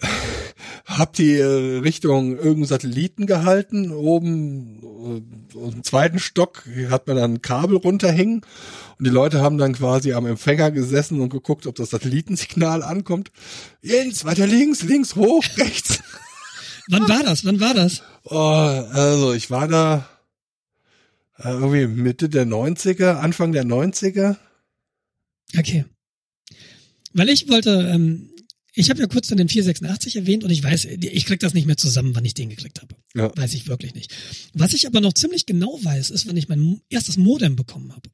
hab 0.84 1.12
die 1.14 1.34
äh, 1.34 1.78
Richtung 1.78 2.36
irgendeinen 2.36 2.66
Satelliten 2.66 3.26
gehalten, 3.26 3.92
oben 3.92 4.82
äh, 5.54 5.58
im 5.58 5.84
zweiten 5.84 6.18
Stock 6.18 6.64
hat 6.90 7.06
man 7.06 7.16
dann 7.16 7.34
ein 7.34 7.42
Kabel 7.42 7.76
runterhängen 7.76 8.42
und 8.98 9.06
die 9.06 9.10
Leute 9.10 9.40
haben 9.40 9.58
dann 9.58 9.72
quasi 9.74 10.12
am 10.12 10.26
Empfänger 10.26 10.70
gesessen 10.70 11.20
und 11.20 11.30
geguckt, 11.30 11.66
ob 11.66 11.74
das 11.74 11.90
Satellitensignal 11.90 12.82
ankommt. 12.82 13.30
Jens, 13.80 14.24
weiter 14.24 14.46
links, 14.46 14.82
links, 14.82 15.16
hoch, 15.16 15.44
rechts. 15.56 16.00
Wann 16.88 17.08
war 17.08 17.22
das? 17.22 17.44
Wann 17.44 17.60
war 17.60 17.74
das? 17.74 18.02
Oh, 18.24 18.36
also 18.36 19.32
ich 19.34 19.50
war 19.50 19.68
da 19.68 20.08
äh, 21.38 21.50
irgendwie 21.50 21.86
Mitte 21.86 22.28
der 22.28 22.46
90er, 22.46 23.14
Anfang 23.14 23.52
der 23.52 23.64
90er. 23.64 24.36
Okay. 25.56 25.84
Weil 27.12 27.28
ich 27.28 27.48
wollte, 27.48 27.90
ähm, 27.92 28.30
ich 28.74 28.90
habe 28.90 29.00
ja 29.00 29.06
kurz 29.06 29.28
dann 29.28 29.38
den 29.38 29.48
486 29.48 30.16
erwähnt 30.16 30.44
und 30.44 30.50
ich 30.50 30.62
weiß, 30.62 30.86
ich 30.86 31.26
krieg 31.26 31.40
das 31.40 31.54
nicht 31.54 31.66
mehr 31.66 31.76
zusammen, 31.76 32.14
wann 32.14 32.24
ich 32.24 32.34
den 32.34 32.48
gekriegt 32.48 32.80
habe. 32.80 32.96
Ja. 33.14 33.30
Weiß 33.36 33.54
ich 33.54 33.68
wirklich 33.68 33.94
nicht. 33.94 34.14
Was 34.54 34.72
ich 34.72 34.86
aber 34.86 35.00
noch 35.00 35.12
ziemlich 35.12 35.46
genau 35.46 35.78
weiß, 35.82 36.10
ist, 36.10 36.26
wann 36.26 36.36
ich 36.36 36.48
mein 36.48 36.80
erstes 36.88 37.16
Modem 37.16 37.56
bekommen 37.56 37.92
habe. 37.92 38.08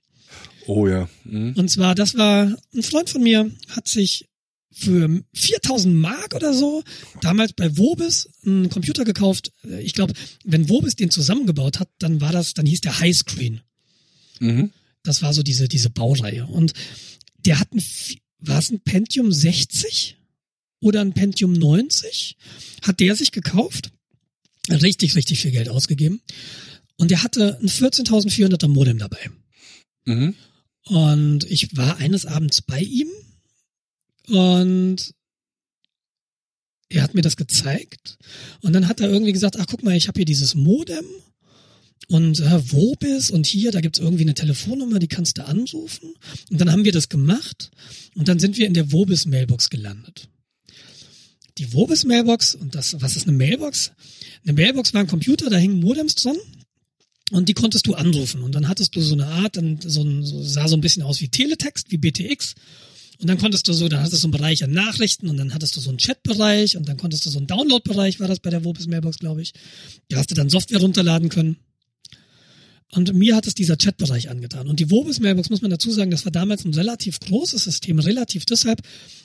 Oh 0.69 0.87
ja. 0.87 1.09
Hm. 1.25 1.55
Und 1.57 1.71
zwar, 1.71 1.95
das 1.95 2.15
war 2.17 2.55
ein 2.75 2.83
Freund 2.83 3.09
von 3.09 3.23
mir, 3.23 3.51
hat 3.69 3.89
sich 3.89 4.29
für 4.71 5.25
4000 5.33 5.95
Mark 5.95 6.35
oder 6.35 6.53
so 6.53 6.85
damals 7.23 7.55
bei 7.55 7.79
Wobis 7.79 8.29
einen 8.45 8.69
Computer 8.69 9.07
gekauft. 9.07 9.51
Ich 9.81 9.95
glaube, 9.95 10.13
wenn 10.45 10.69
Wobis 10.69 10.95
den 10.95 11.11
zusammengebaut 11.11 11.81
hat, 11.81 11.89
dann 11.99 12.21
war 12.21 12.33
das, 12.33 12.53
dann 12.53 12.67
hieß 12.67 12.83
der 12.83 13.01
Highscreen. 13.01 13.63
Mhm. 14.41 14.71
Das 15.03 15.23
war 15.23 15.33
so 15.33 15.43
diese, 15.43 15.69
diese 15.69 15.89
Baureihe. 15.89 16.47
Und 16.47 16.75
der 17.47 17.61
hat 17.61 17.73
ein, 17.73 17.83
war 18.39 18.59
es 18.59 18.71
ein 18.71 18.81
Pentium 18.81 19.33
60 19.33 20.19
oder 20.81 21.01
ein 21.01 21.15
Pentium 21.15 21.55
90? 21.55 22.37
Hat 22.83 23.01
der 23.01 23.17
sich 23.17 23.33
gekauft? 23.33 23.91
Richtig, 24.71 25.17
richtig 25.17 25.41
viel 25.41 25.51
Geld 25.51 25.71
ausgegeben. 25.71 26.21
Und 26.99 27.11
der 27.11 27.23
hatte 27.23 27.59
ein 27.63 27.69
14.400er 27.69 28.69
Modem 28.69 28.99
dabei. 28.99 29.31
Mhm. 30.05 30.35
Und 30.89 31.45
ich 31.45 31.77
war 31.77 31.99
eines 31.99 32.25
Abends 32.25 32.63
bei 32.63 32.81
ihm 32.81 33.09
und 34.27 35.15
er 36.89 37.03
hat 37.03 37.15
mir 37.15 37.23
das 37.23 37.37
gezeigt. 37.37 38.17
Und 38.63 38.73
dann 38.73 38.89
hat 38.89 39.01
er 39.01 39.11
irgendwie 39.11 39.33
gesagt, 39.33 39.59
ach 39.59 39.67
guck 39.69 39.83
mal, 39.83 39.97
ich 39.97 40.09
habe 40.09 40.19
hier 40.19 40.25
dieses 40.25 40.55
Modem 40.55 41.05
und 42.09 42.41
äh, 42.41 42.73
wo 42.73 42.95
bist 42.95 43.31
und 43.31 43.47
hier, 43.47 43.71
da 43.71 43.83
gibt's 43.83 43.99
irgendwie 43.99 44.23
eine 44.23 44.33
Telefonnummer, 44.33 44.99
die 44.99 45.09
kannst 45.09 45.37
du 45.37 45.45
anrufen. 45.45 46.15
Und 46.51 46.59
dann 46.59 46.73
haben 46.73 46.85
wir 46.85 46.93
das 46.93 47.11
gemacht 47.11 47.71
und 48.15 48.29
dann 48.29 48.39
sind 48.39 48.57
wir 48.57 48.67
in 48.67 48.75
der 48.75 48.91
Wobis 48.91 49.27
Mailbox 49.27 49.69
gelandet. 49.69 50.29
Die 51.59 51.75
Wobis 51.75 52.05
Mailbox 52.05 52.55
und 52.55 52.75
das, 52.75 52.99
was 53.03 53.17
ist 53.17 53.29
eine 53.29 53.37
Mailbox? 53.37 53.93
Eine 54.45 54.55
Mailbox 54.55 54.95
war 54.95 55.03
ein 55.03 55.07
Computer, 55.07 55.51
da 55.51 55.57
hingen 55.59 55.81
Modems 55.81 56.15
dran 56.15 56.37
und 57.31 57.49
die 57.49 57.55
konntest 57.55 57.87
du 57.87 57.95
anrufen. 57.95 58.43
Und 58.43 58.55
dann 58.55 58.69
hattest 58.69 58.97
du 58.97 59.01
so 59.01 59.15
eine 59.15 59.27
Art, 59.27 59.57
dann 59.57 59.79
so 59.81 60.03
ein, 60.03 60.25
so, 60.25 60.43
sah 60.43 60.69
so 60.69 60.77
ein 60.77 60.81
bisschen 60.81 61.03
aus 61.03 61.21
wie 61.21 61.29
Teletext, 61.29 61.91
wie 61.91 61.99
BTX. 61.99 62.55
Und 63.21 63.29
dann 63.29 63.39
konntest 63.39 63.67
du 63.67 63.73
so, 63.73 63.89
dann 63.89 64.01
hattest 64.01 64.15
du 64.15 64.19
so 64.19 64.27
einen 64.29 64.33
Bereich 64.33 64.63
an 64.63 64.71
Nachrichten 64.71 65.29
und 65.29 65.37
dann 65.37 65.53
hattest 65.53 65.77
du 65.77 65.81
so 65.81 65.91
einen 65.91 65.99
Chatbereich 65.99 66.77
und 66.77 66.89
dann 66.89 66.97
konntest 66.97 67.27
du 67.27 67.31
so 67.31 67.39
einen 67.39 67.49
Downloadbereich, 67.49 68.21
war 68.21 68.29
das 68.29 68.39
bei 68.39 68.51
der 68.51 68.65
Wobis 68.65 68.87
Mailbox, 68.87 69.19
glaube 69.19 69.43
ich. 69.43 69.53
Da 70.09 70.19
hast 70.19 70.31
du 70.31 70.37
dann 70.37 70.49
Software 70.49 70.81
runterladen 70.81 71.29
können. 71.29 71.57
Und 72.93 73.13
mir 73.13 73.37
hat 73.37 73.47
es 73.47 73.55
dieser 73.55 73.77
Chatbereich 73.77 74.31
angetan. 74.31 74.67
Und 74.67 74.81
die 74.81 74.91
Wobis 74.91 75.21
Mailbox, 75.21 75.51
muss 75.51 75.61
man 75.61 75.71
dazu 75.71 75.91
sagen, 75.91 76.11
das 76.11 76.25
war 76.25 76.33
damals 76.33 76.65
ein 76.65 76.73
relativ 76.73 77.21
großes 77.21 77.65
System, 77.65 77.99
relativ 77.99 78.47
deshalb, 78.47 78.81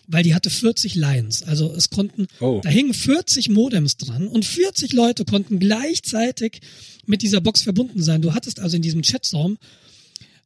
weil 0.06 0.24
die 0.24 0.36
hatte 0.36 0.50
40 0.50 0.96
Lines. 0.96 1.44
Also 1.44 1.74
es 1.74 1.90
konnten, 1.90 2.28
Oh. 2.42 2.60
da 2.62 2.70
hingen 2.70 2.94
40 2.94 3.48
Modems 3.50 3.96
dran 3.96 4.28
und 4.28 4.44
40 4.44 4.92
Leute 4.92 5.24
konnten 5.24 5.60
gleichzeitig 5.60 6.60
mit 7.06 7.22
dieser 7.22 7.40
Box 7.40 7.62
verbunden 7.62 8.04
sein. 8.04 8.22
Du 8.22 8.34
hattest 8.34 8.60
also 8.60 8.76
in 8.76 8.82
diesem 8.82 9.02
Chatraum 9.02 9.58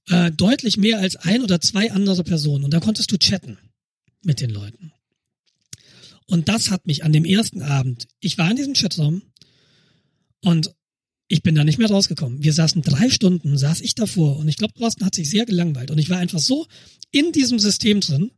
äh, 0.10 0.32
deutlich 0.32 0.78
mehr 0.78 1.00
als 1.00 1.16
ein 1.16 1.42
oder 1.42 1.60
zwei 1.60 1.92
andere 1.92 2.24
Personen 2.24 2.66
und 2.66 2.72
da 2.72 2.80
konntest 2.80 3.12
du 3.12 3.18
chatten 3.18 3.58
mit 4.24 4.42
den 4.42 4.52
Leuten. 4.52 4.92
Und 6.28 6.50
das 6.50 6.70
hat 6.70 6.86
mich 6.86 7.04
an 7.04 7.14
dem 7.14 7.26
ersten 7.26 7.62
Abend, 7.64 8.08
ich 8.20 8.38
war 8.38 8.50
in 8.52 8.58
diesem 8.58 8.74
Chatraum 8.74 9.24
und 10.42 10.72
ich 11.28 11.44
bin 11.44 11.56
da 11.56 11.64
nicht 11.64 11.78
mehr 11.78 11.90
rausgekommen. 11.90 12.44
Wir 12.44 12.54
saßen 12.54 12.82
drei 12.82 13.10
Stunden, 13.10 13.58
saß 13.58 13.82
ich 13.82 13.96
davor 13.96 14.38
und 14.38 14.48
ich 14.48 14.58
glaube, 14.58 14.74
Thorsten 14.74 15.06
hat 15.06 15.16
sich 15.16 15.30
sehr 15.30 15.46
gelangweilt 15.46 15.92
und 15.92 15.98
ich 15.98 16.10
war 16.10 16.18
einfach 16.18 16.40
so 16.40 16.68
in 17.12 17.32
diesem 17.32 17.60
System 17.60 18.00
drin, 18.00 18.32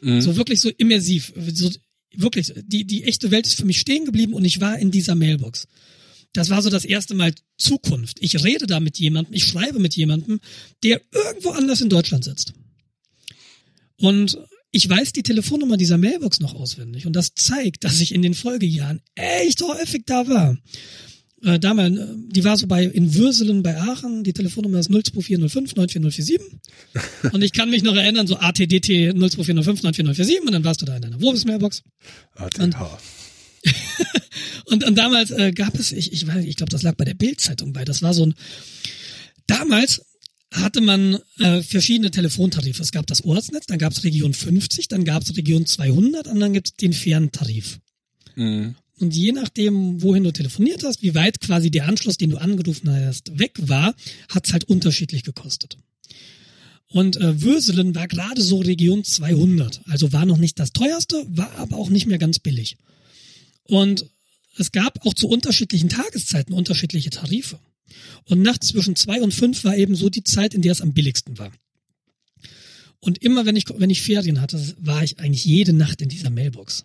mhm. 0.00 0.20
so 0.20 0.36
wirklich 0.36 0.60
so 0.60 0.70
immersiv, 0.70 1.32
so 1.52 1.70
wirklich, 2.14 2.52
die, 2.64 2.84
die 2.84 3.04
echte 3.04 3.30
Welt 3.30 3.46
ist 3.46 3.54
für 3.54 3.66
mich 3.66 3.78
stehen 3.78 4.04
geblieben 4.04 4.34
und 4.34 4.44
ich 4.44 4.60
war 4.60 4.78
in 4.78 4.90
dieser 4.90 5.14
Mailbox. 5.14 5.66
Das 6.32 6.48
war 6.48 6.62
so 6.62 6.70
das 6.70 6.84
erste 6.84 7.14
Mal 7.14 7.34
Zukunft. 7.58 8.18
Ich 8.20 8.42
rede 8.42 8.66
da 8.66 8.80
mit 8.80 8.98
jemandem, 8.98 9.34
ich 9.34 9.44
schreibe 9.44 9.80
mit 9.80 9.96
jemandem, 9.96 10.40
der 10.84 11.02
irgendwo 11.12 11.50
anders 11.50 11.80
in 11.80 11.88
Deutschland 11.88 12.24
sitzt. 12.24 12.52
Und 13.96 14.38
ich 14.70 14.88
weiß 14.88 15.12
die 15.12 15.24
Telefonnummer 15.24 15.76
dieser 15.76 15.98
Mailbox 15.98 16.40
noch 16.40 16.54
auswendig 16.54 17.06
und 17.06 17.14
das 17.14 17.34
zeigt, 17.34 17.84
dass 17.84 18.00
ich 18.00 18.14
in 18.14 18.22
den 18.22 18.34
Folgejahren 18.34 19.02
echt 19.16 19.60
häufig 19.62 20.04
da 20.06 20.28
war. 20.28 20.56
Äh, 21.42 21.58
damals, 21.58 21.98
die 22.28 22.44
war 22.44 22.56
so 22.56 22.66
bei 22.66 22.84
in 22.84 23.14
Würselen 23.14 23.62
bei 23.62 23.76
Aachen, 23.80 24.24
die 24.24 24.32
Telefonnummer 24.32 24.78
ist 24.78 24.90
02405 24.90 25.74
94047. 25.74 26.40
und 27.32 27.42
ich 27.42 27.52
kann 27.52 27.70
mich 27.70 27.82
noch 27.82 27.96
erinnern, 27.96 28.26
so 28.26 28.36
ATDT 28.36 29.12
02405 29.14 29.80
94047 29.80 30.40
und 30.42 30.52
dann 30.52 30.64
warst 30.64 30.82
du 30.82 30.86
da 30.86 30.96
in 30.96 31.02
deiner 31.02 31.20
Wurfs-Mailbox. 31.20 31.82
ATH. 32.34 32.58
Und, 32.58 32.76
und, 34.66 34.84
und 34.84 34.94
damals 34.98 35.30
äh, 35.30 35.52
gab 35.52 35.74
es, 35.78 35.92
ich, 35.92 36.12
ich 36.12 36.26
weiß, 36.26 36.44
ich 36.44 36.56
glaube, 36.56 36.70
das 36.70 36.82
lag 36.82 36.94
bei 36.96 37.04
der 37.04 37.14
Bildzeitung 37.14 37.72
bei. 37.72 37.84
Das 37.84 38.02
war 38.02 38.12
so 38.12 38.26
ein. 38.26 38.34
Damals 39.46 40.02
hatte 40.52 40.80
man 40.80 41.18
äh, 41.38 41.62
verschiedene 41.62 42.10
Telefontarife. 42.10 42.82
Es 42.82 42.92
gab 42.92 43.06
das 43.06 43.24
Ortsnetz, 43.24 43.66
dann 43.66 43.78
gab 43.78 43.92
es 43.92 44.04
Region 44.04 44.34
50, 44.34 44.88
dann 44.88 45.04
gab 45.04 45.22
es 45.22 45.36
Region 45.36 45.64
200 45.64 46.26
und 46.26 46.40
dann 46.40 46.52
gibt 46.52 46.68
es 46.68 46.74
den 46.74 46.92
Ferntarif. 46.92 47.78
Mhm. 48.36 48.74
Und 49.00 49.16
je 49.16 49.32
nachdem, 49.32 50.02
wohin 50.02 50.24
du 50.24 50.30
telefoniert 50.30 50.84
hast, 50.84 51.02
wie 51.02 51.14
weit 51.14 51.40
quasi 51.40 51.70
der 51.70 51.88
Anschluss, 51.88 52.18
den 52.18 52.30
du 52.30 52.36
angerufen 52.36 52.90
hast, 52.90 53.38
weg 53.38 53.52
war, 53.56 53.94
hat's 54.28 54.52
halt 54.52 54.64
unterschiedlich 54.64 55.22
gekostet. 55.22 55.78
Und 56.88 57.16
äh, 57.16 57.40
Würselen 57.40 57.94
war 57.94 58.08
gerade 58.08 58.42
so 58.42 58.58
Region 58.58 59.02
200, 59.02 59.80
also 59.86 60.12
war 60.12 60.26
noch 60.26 60.36
nicht 60.36 60.58
das 60.58 60.72
teuerste, 60.72 61.24
war 61.28 61.50
aber 61.56 61.76
auch 61.76 61.88
nicht 61.88 62.06
mehr 62.06 62.18
ganz 62.18 62.40
billig. 62.40 62.76
Und 63.62 64.06
es 64.56 64.70
gab 64.72 65.06
auch 65.06 65.14
zu 65.14 65.28
unterschiedlichen 65.28 65.88
Tageszeiten 65.88 66.52
unterschiedliche 66.52 67.10
Tarife. 67.10 67.58
Und 68.24 68.42
nachts 68.42 68.68
zwischen 68.68 68.96
zwei 68.96 69.22
und 69.22 69.32
fünf 69.32 69.64
war 69.64 69.76
eben 69.76 69.94
so 69.94 70.10
die 70.10 70.24
Zeit, 70.24 70.52
in 70.52 70.62
der 70.62 70.72
es 70.72 70.82
am 70.82 70.92
billigsten 70.92 71.38
war. 71.38 71.52
Und 72.98 73.22
immer 73.22 73.46
wenn 73.46 73.56
ich, 73.56 73.64
wenn 73.68 73.88
ich 73.88 74.02
Ferien 74.02 74.42
hatte, 74.42 74.74
war 74.78 75.02
ich 75.02 75.18
eigentlich 75.20 75.46
jede 75.46 75.72
Nacht 75.72 76.02
in 76.02 76.10
dieser 76.10 76.28
Mailbox. 76.28 76.84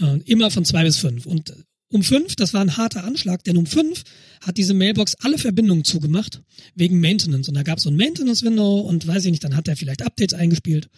Äh, 0.00 0.18
immer 0.24 0.50
von 0.50 0.64
zwei 0.64 0.84
bis 0.84 0.98
fünf. 0.98 1.26
Und 1.26 1.54
um 1.88 2.02
fünf, 2.02 2.34
das 2.34 2.54
war 2.54 2.60
ein 2.60 2.76
harter 2.76 3.04
Anschlag, 3.04 3.44
denn 3.44 3.56
um 3.56 3.66
fünf 3.66 4.02
hat 4.40 4.56
diese 4.56 4.74
Mailbox 4.74 5.14
alle 5.20 5.38
Verbindungen 5.38 5.84
zugemacht, 5.84 6.42
wegen 6.74 7.00
Maintenance. 7.00 7.48
Und 7.48 7.54
da 7.54 7.62
gab 7.62 7.78
es 7.78 7.84
so 7.84 7.90
ein 7.90 7.96
Maintenance-Window 7.96 8.80
und 8.80 9.06
weiß 9.06 9.24
ich 9.26 9.30
nicht, 9.30 9.44
dann 9.44 9.56
hat 9.56 9.68
er 9.68 9.76
vielleicht 9.76 10.02
Updates 10.02 10.34
eingespielt. 10.34 10.88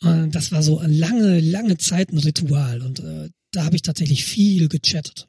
Und 0.00 0.34
das 0.34 0.52
war 0.52 0.62
so 0.62 0.78
ein 0.78 0.92
lange, 0.92 1.40
lange 1.40 1.76
Zeit 1.78 2.12
ein 2.12 2.18
Ritual. 2.18 2.82
Und 2.82 3.00
äh, 3.00 3.30
da 3.50 3.64
habe 3.64 3.74
ich 3.74 3.82
tatsächlich 3.82 4.24
viel 4.24 4.68
gechattet. 4.68 5.26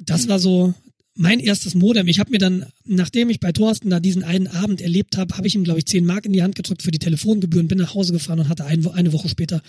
Das 0.00 0.26
war 0.26 0.40
so 0.40 0.74
mein 1.16 1.38
erstes 1.38 1.74
Modem. 1.74 2.08
Ich 2.08 2.18
habe 2.18 2.30
mir 2.30 2.38
dann, 2.38 2.66
nachdem 2.84 3.30
ich 3.30 3.40
bei 3.40 3.52
Thorsten 3.52 3.90
da 3.90 4.00
diesen 4.00 4.24
einen 4.24 4.48
Abend 4.48 4.80
erlebt 4.80 5.16
habe, 5.16 5.36
habe 5.36 5.46
ich 5.46 5.54
ihm, 5.54 5.64
glaube 5.64 5.78
ich, 5.78 5.86
zehn 5.86 6.04
Mark 6.04 6.26
in 6.26 6.32
die 6.32 6.42
Hand 6.42 6.56
gedrückt 6.56 6.82
für 6.82 6.90
die 6.90 6.98
Telefongebühren, 6.98 7.68
bin 7.68 7.78
nach 7.78 7.94
Hause 7.94 8.12
gefahren 8.12 8.40
und 8.40 8.48
hatte 8.48 8.64
ein, 8.64 8.86
eine 8.88 9.12
Woche 9.12 9.28
später 9.28 9.62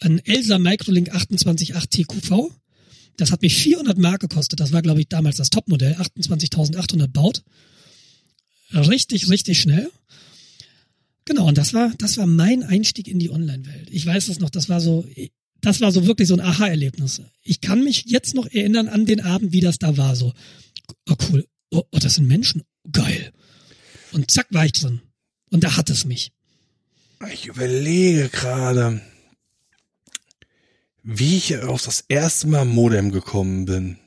ein 0.00 0.18
Elsa 0.24 0.58
Microlink 0.58 1.08
288 1.08 1.72
TQV. 1.90 2.50
Das 3.16 3.30
hat 3.32 3.42
mich 3.42 3.54
400 3.56 3.98
Mark 3.98 4.20
gekostet. 4.20 4.60
Das 4.60 4.72
war, 4.72 4.82
glaube 4.82 5.00
ich, 5.00 5.08
damals 5.08 5.36
das 5.36 5.50
Topmodell. 5.50 5.94
28.800 5.94 7.08
baut. 7.08 7.42
Richtig, 8.72 9.28
richtig 9.28 9.60
schnell. 9.60 9.90
Genau, 11.24 11.46
und 11.46 11.58
das 11.58 11.74
war, 11.74 11.92
das 11.98 12.16
war 12.16 12.26
mein 12.26 12.62
Einstieg 12.62 13.06
in 13.06 13.18
die 13.18 13.30
Online-Welt. 13.30 13.88
Ich 13.90 14.04
weiß 14.06 14.28
es 14.28 14.40
noch, 14.40 14.50
das 14.50 14.68
war 14.68 14.80
so, 14.80 15.06
das 15.60 15.80
war 15.80 15.92
so 15.92 16.06
wirklich 16.06 16.28
so 16.28 16.34
ein 16.34 16.40
Aha-Erlebnis. 16.40 17.22
Ich 17.42 17.60
kann 17.60 17.84
mich 17.84 18.04
jetzt 18.06 18.34
noch 18.34 18.46
erinnern 18.46 18.88
an 18.88 19.06
den 19.06 19.20
Abend, 19.20 19.52
wie 19.52 19.60
das 19.60 19.78
da 19.78 19.96
war. 19.96 20.16
So, 20.16 20.32
oh 21.08 21.16
cool, 21.28 21.46
oh, 21.70 21.82
oh 21.90 21.98
das 21.98 22.14
sind 22.14 22.26
Menschen, 22.26 22.64
geil. 22.90 23.32
Und 24.12 24.30
zack 24.30 24.46
war 24.50 24.64
ich 24.64 24.72
drin. 24.72 25.00
Und 25.50 25.64
da 25.64 25.76
hat 25.76 25.90
es 25.90 26.04
mich. 26.04 26.32
Ich 27.32 27.46
überlege 27.46 28.28
gerade 28.28 29.02
wie 31.02 31.36
ich 31.36 31.56
auf 31.58 31.84
das 31.84 32.04
erste 32.08 32.46
Mal 32.46 32.64
Modem 32.64 33.10
gekommen 33.10 33.64
bin. 33.64 33.98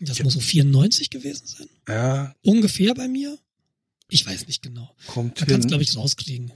Das 0.00 0.22
muss 0.22 0.34
so 0.34 0.40
94 0.40 1.10
gewesen 1.10 1.46
sein. 1.46 1.68
Ja. 1.88 2.34
Ungefähr 2.42 2.94
bei 2.94 3.08
mir. 3.08 3.38
Ich 4.10 4.26
weiß 4.26 4.46
nicht 4.46 4.62
genau. 4.62 4.94
Kommt 5.06 5.40
da 5.40 5.46
kannst 5.46 5.68
glaube 5.68 5.82
ich 5.82 5.96
rauskriegen. 5.96 6.52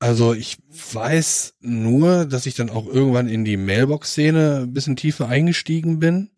Also 0.00 0.32
ich 0.32 0.58
weiß 0.70 1.54
nur, 1.60 2.24
dass 2.24 2.46
ich 2.46 2.54
dann 2.54 2.70
auch 2.70 2.86
irgendwann 2.86 3.28
in 3.28 3.44
die 3.44 3.56
Mailbox-Szene 3.56 4.62
ein 4.62 4.72
bisschen 4.72 4.96
tiefer 4.96 5.28
eingestiegen 5.28 5.98
bin. 5.98 6.30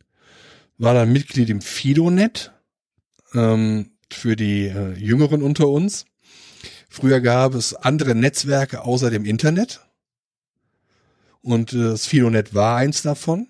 War 0.79 0.95
dann 0.95 1.13
Mitglied 1.13 1.51
im 1.51 1.61
Fidonet 1.61 2.53
ähm, 3.35 3.91
für 4.11 4.35
die 4.35 4.67
äh, 4.69 4.95
Jüngeren 4.95 5.43
unter 5.43 5.69
uns. 5.69 6.07
Früher 6.89 7.21
gab 7.21 7.55
es 7.55 7.75
andere 7.75 8.15
Netzwerke 8.15 8.83
außer 8.83 9.11
dem 9.11 9.27
Internet. 9.27 9.81
Und 11.43 11.75
äh, 11.75 11.91
das 11.91 12.07
Fidonet 12.07 12.55
war 12.55 12.77
eins 12.77 13.03
davon. 13.03 13.49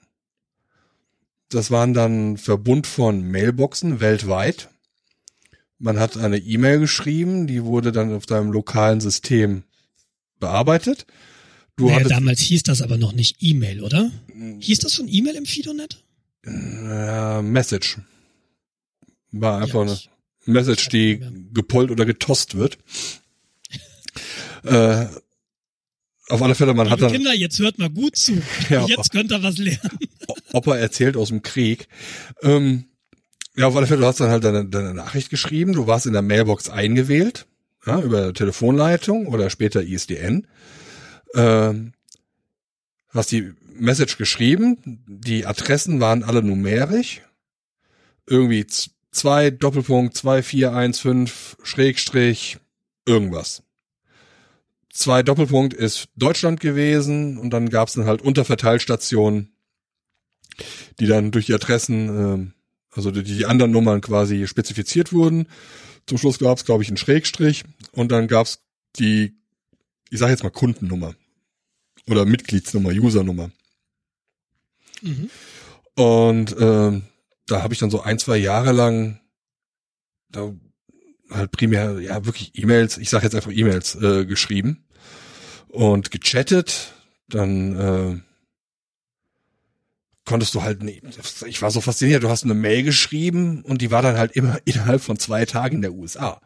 Das 1.51 1.71
waren 1.71 1.95
dann 1.95 2.37
Verbund 2.37 2.87
von 2.87 3.29
Mailboxen 3.31 4.01
weltweit. 4.01 4.71
Man 5.79 5.99
hat 5.99 6.17
eine 6.17 6.39
E-Mail 6.39 6.81
geschrieben, 6.81 7.47
die 7.47 7.65
wurde 7.65 7.93
dann 7.93 8.13
auf 8.13 8.27
deinem 8.27 8.53
lokalen 8.53 9.01
System 9.01 9.65
bearbeitet. 10.41 11.07
Du 11.77 11.89
naja, 11.89 12.09
damals 12.09 12.41
hieß 12.41 12.65
das 12.65 12.83
aber 12.83 12.97
noch 12.97 13.13
nicht 13.13 13.37
E-Mail, 13.41 13.83
oder? 13.83 14.11
Hieß 14.59 14.81
das 14.81 14.95
schon 14.95 15.09
E-Mail 15.09 15.37
im 15.37 15.47
Fidonet? 15.47 16.03
Äh, 16.45 17.43
Message. 17.43 17.99
War 19.33 19.63
einfach 19.63 19.87
ja, 19.87 19.93
eine 19.93 19.99
Message, 20.47 20.89
die 20.89 21.21
gepollt 21.53 21.91
oder 21.91 22.05
getost 22.05 22.57
wird. 22.57 22.79
Äh, 24.65 25.07
auf 26.29 26.43
alle 26.43 26.55
Fälle, 26.55 26.75
man 26.75 26.87
Liebe 26.87 26.93
hat 26.93 27.03
dann. 27.03 27.13
Kinder, 27.13 27.35
jetzt 27.35 27.59
hört 27.59 27.79
mal 27.79 27.91
gut 27.91 28.17
zu. 28.17 28.41
Ja, 28.69 28.87
jetzt 28.87 29.11
könnt 29.11 29.33
ihr 29.33 29.43
was 29.43 29.59
lernen. 29.59 29.99
Opa 30.53 30.77
erzählt 30.77 31.17
aus 31.17 31.29
dem 31.29 31.43
Krieg. 31.43 31.89
Ähm, 32.43 32.85
ja, 33.57 33.67
auf 33.67 33.77
alle 33.77 33.87
Fälle, 33.87 34.01
du 34.01 34.07
hast 34.07 34.21
dann 34.21 34.31
halt 34.31 34.45
deine, 34.45 34.67
deine 34.67 34.95
Nachricht 34.95 35.31
geschrieben, 35.31 35.73
du 35.73 35.87
warst 35.87 36.07
in 36.07 36.13
der 36.13 36.23
Mailbox 36.23 36.69
eingewählt, 36.69 37.47
ja, 37.87 38.01
über 38.01 38.33
Telefonleitung 38.35 39.27
oder 39.27 39.51
später 39.51 39.83
ISDN. 39.83 40.47
Ähm, 41.35 41.93
hast 43.09 43.33
die 43.33 43.53
Message 43.75 44.19
geschrieben, 44.19 45.03
die 45.07 45.47
Adressen 45.47 46.01
waren 46.01 46.23
alle 46.23 46.43
numerisch. 46.43 47.23
Irgendwie 48.27 48.67
zwei 48.67 49.51
Doppelpunkt, 49.51 50.17
zwei, 50.17 50.43
vier, 50.43 50.73
eins, 50.73 51.01
fünf, 51.01 51.57
Schrägstrich, 51.63 52.59
irgendwas 53.07 53.63
zwei 54.93 55.23
Doppelpunkt 55.23 55.73
ist 55.75 56.09
Deutschland 56.17 56.61
gewesen 56.61 57.39
und 57.39 57.51
dann 57.51 57.71
gab 57.71 57.89
es 57.89 57.95
dann 57.95 58.07
halt 58.07 58.23
Unterverteilstationen, 58.23 59.53
die 60.99 61.07
dann 61.07 61.31
durch 61.31 61.47
die 61.47 61.55
Adressen, 61.55 62.53
äh, 62.53 62.95
also 62.95 63.11
die, 63.11 63.23
die 63.23 63.47
anderen 63.47 63.73
Nummern 63.73 64.01
quasi 64.01 64.47
spezifiziert 64.47 65.13
wurden. 65.13 65.47
Zum 66.07 66.19
Schluss 66.19 66.39
gab 66.39 66.59
es, 66.59 66.65
glaube 66.65 66.83
ich, 66.83 66.89
einen 66.89 66.97
Schrägstrich 66.97 67.65
und 67.93 68.11
dann 68.11 68.29
gab 68.29 68.47
es 68.47 68.61
die, 68.97 69.37
ich 70.11 70.19
sage 70.19 70.33
jetzt 70.33 70.43
mal 70.43 70.51
Kundennummer 70.51 71.15
oder 72.09 72.25
Mitgliedsnummer, 72.25 72.91
Usernummer. 72.91 73.51
Mhm. 75.03 75.31
Und 75.95 76.53
äh, 76.57 77.01
da 77.47 77.63
habe 77.63 77.75
ich 77.75 77.81
dann 77.81 77.91
so 77.91 78.03
ein, 78.03 78.19
zwei 78.19 78.37
Jahre 78.37 78.73
lang 78.73 79.21
da 80.31 80.53
halt 81.31 81.53
primär, 81.53 82.01
ja, 82.01 82.25
wirklich 82.25 82.53
E-Mails, 82.55 82.99
ich 82.99 83.11
sage 83.11 83.25
jetzt 83.25 83.35
einfach 83.35 83.53
E-Mails 83.53 83.95
äh, 83.97 84.25
geschrieben 84.27 84.85
und 85.69 86.11
gechattet. 86.11 86.93
Dann 87.29 87.77
äh, 87.77 88.21
konntest 90.31 90.55
du 90.55 90.63
halt, 90.63 90.81
nee, 90.85 91.03
ich 91.47 91.61
war 91.61 91.73
so 91.73 91.81
fasziniert, 91.81 92.23
du 92.23 92.29
hast 92.29 92.45
eine 92.45 92.55
Mail 92.55 92.85
geschrieben 92.85 93.63
und 93.63 93.83
die 93.83 93.91
war 93.91 94.01
dann 94.01 94.17
halt 94.17 94.31
immer 94.37 94.59
innerhalb 94.65 95.03
von 95.03 95.19
zwei 95.19 95.45
Tagen 95.45 95.77
in 95.77 95.83
der 95.83 95.93
USA. 95.93 96.41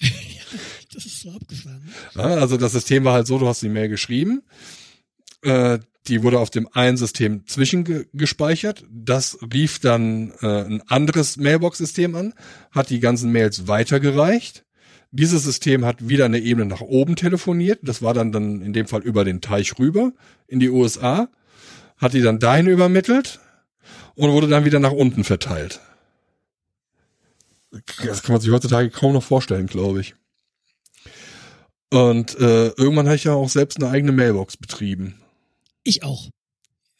das 0.92 1.06
ist 1.06 1.20
so 1.20 1.30
abgefahren. 1.30 1.94
Ja, 2.16 2.22
also 2.22 2.56
das 2.56 2.72
System 2.72 3.04
war 3.04 3.14
halt 3.14 3.28
so, 3.28 3.38
du 3.38 3.46
hast 3.46 3.62
die 3.62 3.68
Mail 3.68 3.88
geschrieben, 3.88 4.42
äh, 5.42 5.78
die 6.08 6.24
wurde 6.24 6.40
auf 6.40 6.50
dem 6.50 6.68
einen 6.72 6.96
System 6.96 7.46
zwischengespeichert. 7.46 8.84
Das 8.90 9.38
rief 9.54 9.78
dann 9.78 10.32
äh, 10.42 10.64
ein 10.64 10.82
anderes 10.88 11.36
Mailbox-System 11.36 12.16
an, 12.16 12.34
hat 12.72 12.90
die 12.90 12.98
ganzen 12.98 13.30
Mails 13.30 13.68
weitergereicht. 13.68 14.64
Dieses 15.12 15.44
System 15.44 15.84
hat 15.84 16.08
wieder 16.08 16.24
eine 16.24 16.40
Ebene 16.40 16.66
nach 16.66 16.80
oben 16.80 17.14
telefoniert. 17.14 17.78
Das 17.82 18.02
war 18.02 18.12
dann, 18.12 18.32
dann 18.32 18.60
in 18.60 18.72
dem 18.72 18.88
Fall 18.88 19.02
über 19.02 19.24
den 19.24 19.40
Teich 19.40 19.78
rüber 19.78 20.12
in 20.48 20.58
die 20.58 20.68
USA. 20.68 21.28
Hat 22.04 22.12
die 22.12 22.20
dann 22.20 22.38
dahin 22.38 22.66
übermittelt 22.66 23.40
und 24.14 24.30
wurde 24.30 24.46
dann 24.46 24.66
wieder 24.66 24.78
nach 24.78 24.92
unten 24.92 25.24
verteilt. 25.24 25.80
Das 28.04 28.22
kann 28.22 28.34
man 28.34 28.42
sich 28.42 28.50
heutzutage 28.50 28.90
kaum 28.90 29.14
noch 29.14 29.22
vorstellen, 29.22 29.66
glaube 29.66 30.02
ich. 30.02 30.14
Und 31.90 32.38
äh, 32.38 32.68
irgendwann 32.68 33.06
habe 33.06 33.16
ich 33.16 33.24
ja 33.24 33.32
auch 33.32 33.48
selbst 33.48 33.78
eine 33.78 33.90
eigene 33.90 34.12
Mailbox 34.12 34.58
betrieben. 34.58 35.14
Ich 35.82 36.02
auch. 36.02 36.28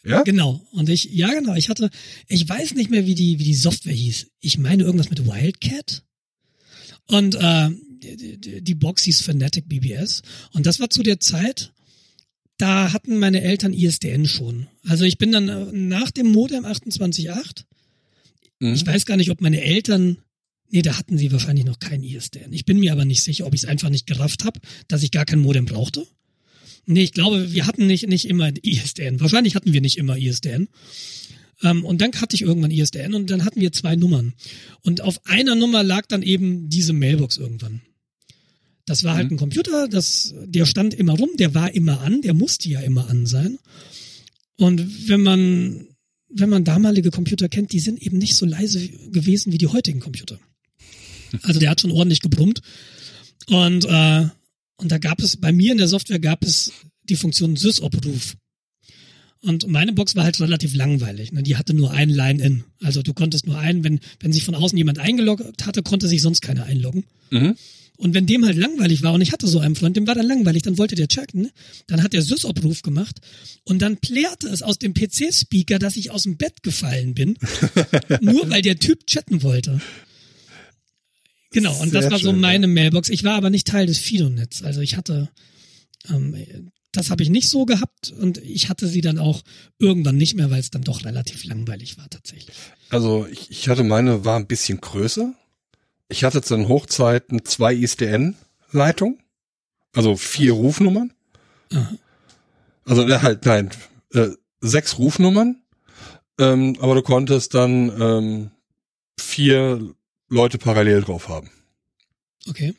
Ja? 0.04 0.22
Genau. 0.22 0.66
Und 0.72 0.88
ich, 0.88 1.04
ja 1.04 1.28
genau, 1.32 1.54
ich 1.54 1.68
hatte, 1.68 1.90
ich 2.26 2.48
weiß 2.48 2.74
nicht 2.74 2.90
mehr, 2.90 3.04
wie 3.04 3.14
die, 3.14 3.38
wie 3.38 3.44
die 3.44 3.54
Software 3.54 3.92
hieß. 3.92 4.28
Ich 4.40 4.56
meine 4.56 4.84
irgendwas 4.84 5.10
mit 5.10 5.26
Wildcat. 5.26 6.02
Und 7.06 7.34
äh, 7.34 7.70
die, 7.98 8.62
die 8.62 8.74
Box 8.74 9.02
hieß 9.02 9.20
Fanatic 9.20 9.68
BBS. 9.68 10.22
Und 10.52 10.64
das 10.64 10.80
war 10.80 10.88
zu 10.88 11.02
der 11.02 11.20
Zeit, 11.20 11.73
da 12.58 12.92
hatten 12.92 13.18
meine 13.18 13.42
Eltern 13.42 13.72
ISDN 13.72 14.26
schon. 14.26 14.68
Also 14.86 15.04
ich 15.04 15.18
bin 15.18 15.32
dann 15.32 15.48
äh, 15.48 15.66
nach 15.72 16.10
dem 16.10 16.30
Modem 16.30 16.64
28.8. 16.64 17.64
Mhm. 18.60 18.74
Ich 18.74 18.86
weiß 18.86 19.06
gar 19.06 19.16
nicht, 19.16 19.30
ob 19.30 19.40
meine 19.40 19.60
Eltern 19.62 20.18
Nee, 20.70 20.82
da 20.82 20.98
hatten 20.98 21.16
sie 21.18 21.30
wahrscheinlich 21.30 21.64
noch 21.64 21.78
kein 21.78 22.02
ISDN. 22.02 22.52
Ich 22.52 22.64
bin 22.64 22.80
mir 22.80 22.90
aber 22.90 23.04
nicht 23.04 23.22
sicher, 23.22 23.46
ob 23.46 23.54
ich 23.54 23.62
es 23.62 23.68
einfach 23.68 23.90
nicht 23.90 24.08
gerafft 24.08 24.44
habe, 24.44 24.58
dass 24.88 25.04
ich 25.04 25.12
gar 25.12 25.24
kein 25.24 25.38
Modem 25.38 25.66
brauchte. 25.66 26.04
Nee, 26.84 27.04
ich 27.04 27.12
glaube, 27.12 27.52
wir 27.52 27.68
hatten 27.68 27.86
nicht, 27.86 28.08
nicht 28.08 28.24
immer 28.26 28.50
ISDN. 28.60 29.20
Wahrscheinlich 29.20 29.54
hatten 29.54 29.72
wir 29.72 29.80
nicht 29.80 29.98
immer 29.98 30.18
ISDN. 30.18 30.68
Ähm, 31.62 31.84
und 31.84 32.00
dann 32.00 32.12
hatte 32.20 32.34
ich 32.34 32.42
irgendwann 32.42 32.72
ISDN 32.72 33.14
und 33.14 33.30
dann 33.30 33.44
hatten 33.44 33.60
wir 33.60 33.70
zwei 33.70 33.94
Nummern. 33.94 34.34
Und 34.82 35.00
auf 35.00 35.24
einer 35.26 35.54
Nummer 35.54 35.84
lag 35.84 36.06
dann 36.06 36.22
eben 36.22 36.68
diese 36.68 36.92
Mailbox 36.92 37.36
irgendwann. 37.36 37.80
Das 38.86 39.02
war 39.04 39.14
halt 39.14 39.30
Mhm. 39.30 39.36
ein 39.36 39.38
Computer, 39.38 39.88
das, 39.88 40.34
der 40.44 40.66
stand 40.66 40.92
immer 40.94 41.14
rum, 41.14 41.30
der 41.38 41.54
war 41.54 41.74
immer 41.74 42.00
an, 42.02 42.20
der 42.22 42.34
musste 42.34 42.68
ja 42.68 42.80
immer 42.80 43.08
an 43.08 43.26
sein. 43.26 43.58
Und 44.58 45.08
wenn 45.08 45.22
man, 45.22 45.86
wenn 46.28 46.50
man 46.50 46.64
damalige 46.64 47.10
Computer 47.10 47.48
kennt, 47.48 47.72
die 47.72 47.80
sind 47.80 48.00
eben 48.02 48.18
nicht 48.18 48.36
so 48.36 48.44
leise 48.46 48.86
gewesen 48.88 49.52
wie 49.52 49.58
die 49.58 49.68
heutigen 49.68 50.00
Computer. 50.00 50.38
Also 51.42 51.58
der 51.58 51.70
hat 51.70 51.80
schon 51.80 51.90
ordentlich 51.90 52.20
gebrummt. 52.20 52.60
Und, 53.48 53.84
äh, 53.86 54.28
und 54.76 54.92
da 54.92 54.98
gab 54.98 55.20
es, 55.20 55.36
bei 55.36 55.50
mir 55.52 55.72
in 55.72 55.78
der 55.78 55.88
Software 55.88 56.20
gab 56.20 56.44
es 56.44 56.70
die 57.08 57.16
Funktion 57.16 57.56
Sys-Opruf. 57.56 58.36
Und 59.40 59.66
meine 59.66 59.92
Box 59.92 60.14
war 60.14 60.22
halt 60.24 60.40
relativ 60.40 60.74
langweilig. 60.74 61.32
Ne? 61.32 61.42
Die 61.42 61.56
hatte 61.56 61.74
nur 61.74 61.90
ein 61.90 62.08
Line-In. 62.08 62.64
Also 62.82 63.02
du 63.02 63.12
konntest 63.14 63.46
nur 63.46 63.58
einen, 63.58 63.82
wenn, 63.82 63.98
wenn 64.20 64.32
sich 64.32 64.44
von 64.44 64.54
außen 64.54 64.78
jemand 64.78 65.00
eingeloggt 65.00 65.66
hatte, 65.66 65.82
konnte 65.82 66.06
sich 66.06 66.22
sonst 66.22 66.40
keiner 66.40 66.64
einloggen. 66.64 67.04
Mhm. 67.30 67.56
Und 67.96 68.12
wenn 68.12 68.26
dem 68.26 68.44
halt 68.44 68.56
langweilig 68.56 69.02
war, 69.02 69.12
und 69.12 69.20
ich 69.20 69.32
hatte 69.32 69.46
so 69.46 69.60
einen 69.60 69.76
Freund, 69.76 69.96
dem 69.96 70.06
war 70.06 70.16
dann 70.16 70.26
langweilig, 70.26 70.62
dann 70.62 70.78
wollte 70.78 70.96
der 70.96 71.06
checken, 71.06 71.50
dann 71.86 72.02
hat 72.02 72.12
der 72.12 72.22
Sys-Opruf 72.22 72.82
gemacht 72.82 73.20
und 73.64 73.82
dann 73.82 73.98
plärrte 73.98 74.48
es 74.48 74.62
aus 74.62 74.78
dem 74.78 74.94
PC-Speaker, 74.94 75.78
dass 75.78 75.96
ich 75.96 76.10
aus 76.10 76.24
dem 76.24 76.36
Bett 76.36 76.62
gefallen 76.62 77.14
bin, 77.14 77.38
nur 78.20 78.50
weil 78.50 78.62
der 78.62 78.78
Typ 78.78 79.06
chatten 79.06 79.42
wollte. 79.42 79.80
Genau, 81.52 81.80
und 81.80 81.94
das 81.94 82.04
Sehr 82.04 82.10
war 82.10 82.18
so 82.18 82.30
schön, 82.30 82.40
meine 82.40 82.66
Mailbox. 82.66 83.08
Ich 83.08 83.22
war 83.22 83.34
aber 83.34 83.48
nicht 83.48 83.68
Teil 83.68 83.86
des 83.86 83.98
Fido-Netz. 83.98 84.62
Also 84.62 84.80
ich 84.80 84.96
hatte, 84.96 85.30
ähm, 86.10 86.36
das 86.90 87.10
habe 87.10 87.22
ich 87.22 87.30
nicht 87.30 87.48
so 87.48 87.64
gehabt 87.64 88.12
und 88.18 88.38
ich 88.38 88.68
hatte 88.68 88.88
sie 88.88 89.02
dann 89.02 89.18
auch 89.18 89.42
irgendwann 89.78 90.16
nicht 90.16 90.34
mehr, 90.34 90.50
weil 90.50 90.58
es 90.58 90.70
dann 90.70 90.82
doch 90.82 91.04
relativ 91.04 91.44
langweilig 91.44 91.96
war 91.96 92.10
tatsächlich. 92.10 92.56
Also 92.90 93.28
ich, 93.30 93.52
ich 93.52 93.68
hatte 93.68 93.84
meine, 93.84 94.24
war 94.24 94.36
ein 94.36 94.48
bisschen 94.48 94.80
größer. 94.80 95.32
Ich 96.08 96.24
hatte 96.24 96.42
zu 96.42 96.56
den 96.56 96.68
Hochzeiten 96.68 97.44
zwei 97.44 97.74
ISDN-Leitungen, 97.74 99.18
also 99.94 100.16
vier 100.16 100.52
Rufnummern. 100.52 101.12
Aha. 101.72 101.92
Also 102.84 103.08
äh, 103.08 103.18
halt, 103.18 103.46
nein, 103.46 103.70
äh, 104.12 104.28
sechs 104.60 104.98
Rufnummern. 104.98 105.62
Ähm, 106.38 106.76
aber 106.80 106.94
du 106.96 107.02
konntest 107.02 107.54
dann 107.54 108.00
ähm, 108.00 108.50
vier 109.18 109.94
Leute 110.28 110.58
parallel 110.58 111.02
drauf 111.02 111.28
haben. 111.28 111.50
Okay. 112.48 112.74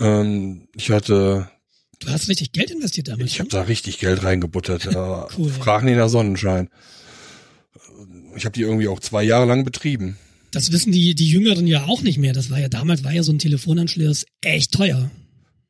Ähm, 0.00 0.68
ich 0.74 0.90
hatte, 0.90 1.50
Du 1.98 2.08
hast 2.08 2.28
richtig 2.28 2.52
Geld 2.52 2.70
investiert 2.70 3.08
damals. 3.08 3.30
ich 3.30 3.40
habe 3.40 3.48
ne? 3.48 3.52
da 3.52 3.62
richtig 3.62 3.98
Geld 3.98 4.22
reingebuttert. 4.22 4.86
Cool, 5.36 5.48
ja. 5.48 5.52
Fragen 5.52 5.88
in 5.88 5.96
der 5.96 6.08
Sonnenschein. 6.08 6.70
Ich 8.36 8.44
habe 8.46 8.54
die 8.54 8.62
irgendwie 8.62 8.88
auch 8.88 9.00
zwei 9.00 9.22
Jahre 9.22 9.44
lang 9.44 9.64
betrieben. 9.64 10.16
Das 10.52 10.72
wissen 10.72 10.92
die, 10.92 11.14
die 11.14 11.28
Jüngeren 11.30 11.66
ja 11.66 11.84
auch 11.84 12.02
nicht 12.02 12.18
mehr. 12.18 12.32
Das 12.32 12.50
war 12.50 12.58
ja 12.58 12.68
damals, 12.68 13.04
war 13.04 13.12
ja 13.12 13.22
so 13.22 13.32
ein 13.32 13.38
Telefonanschluss 13.38 14.26
echt 14.40 14.72
teuer. 14.72 15.10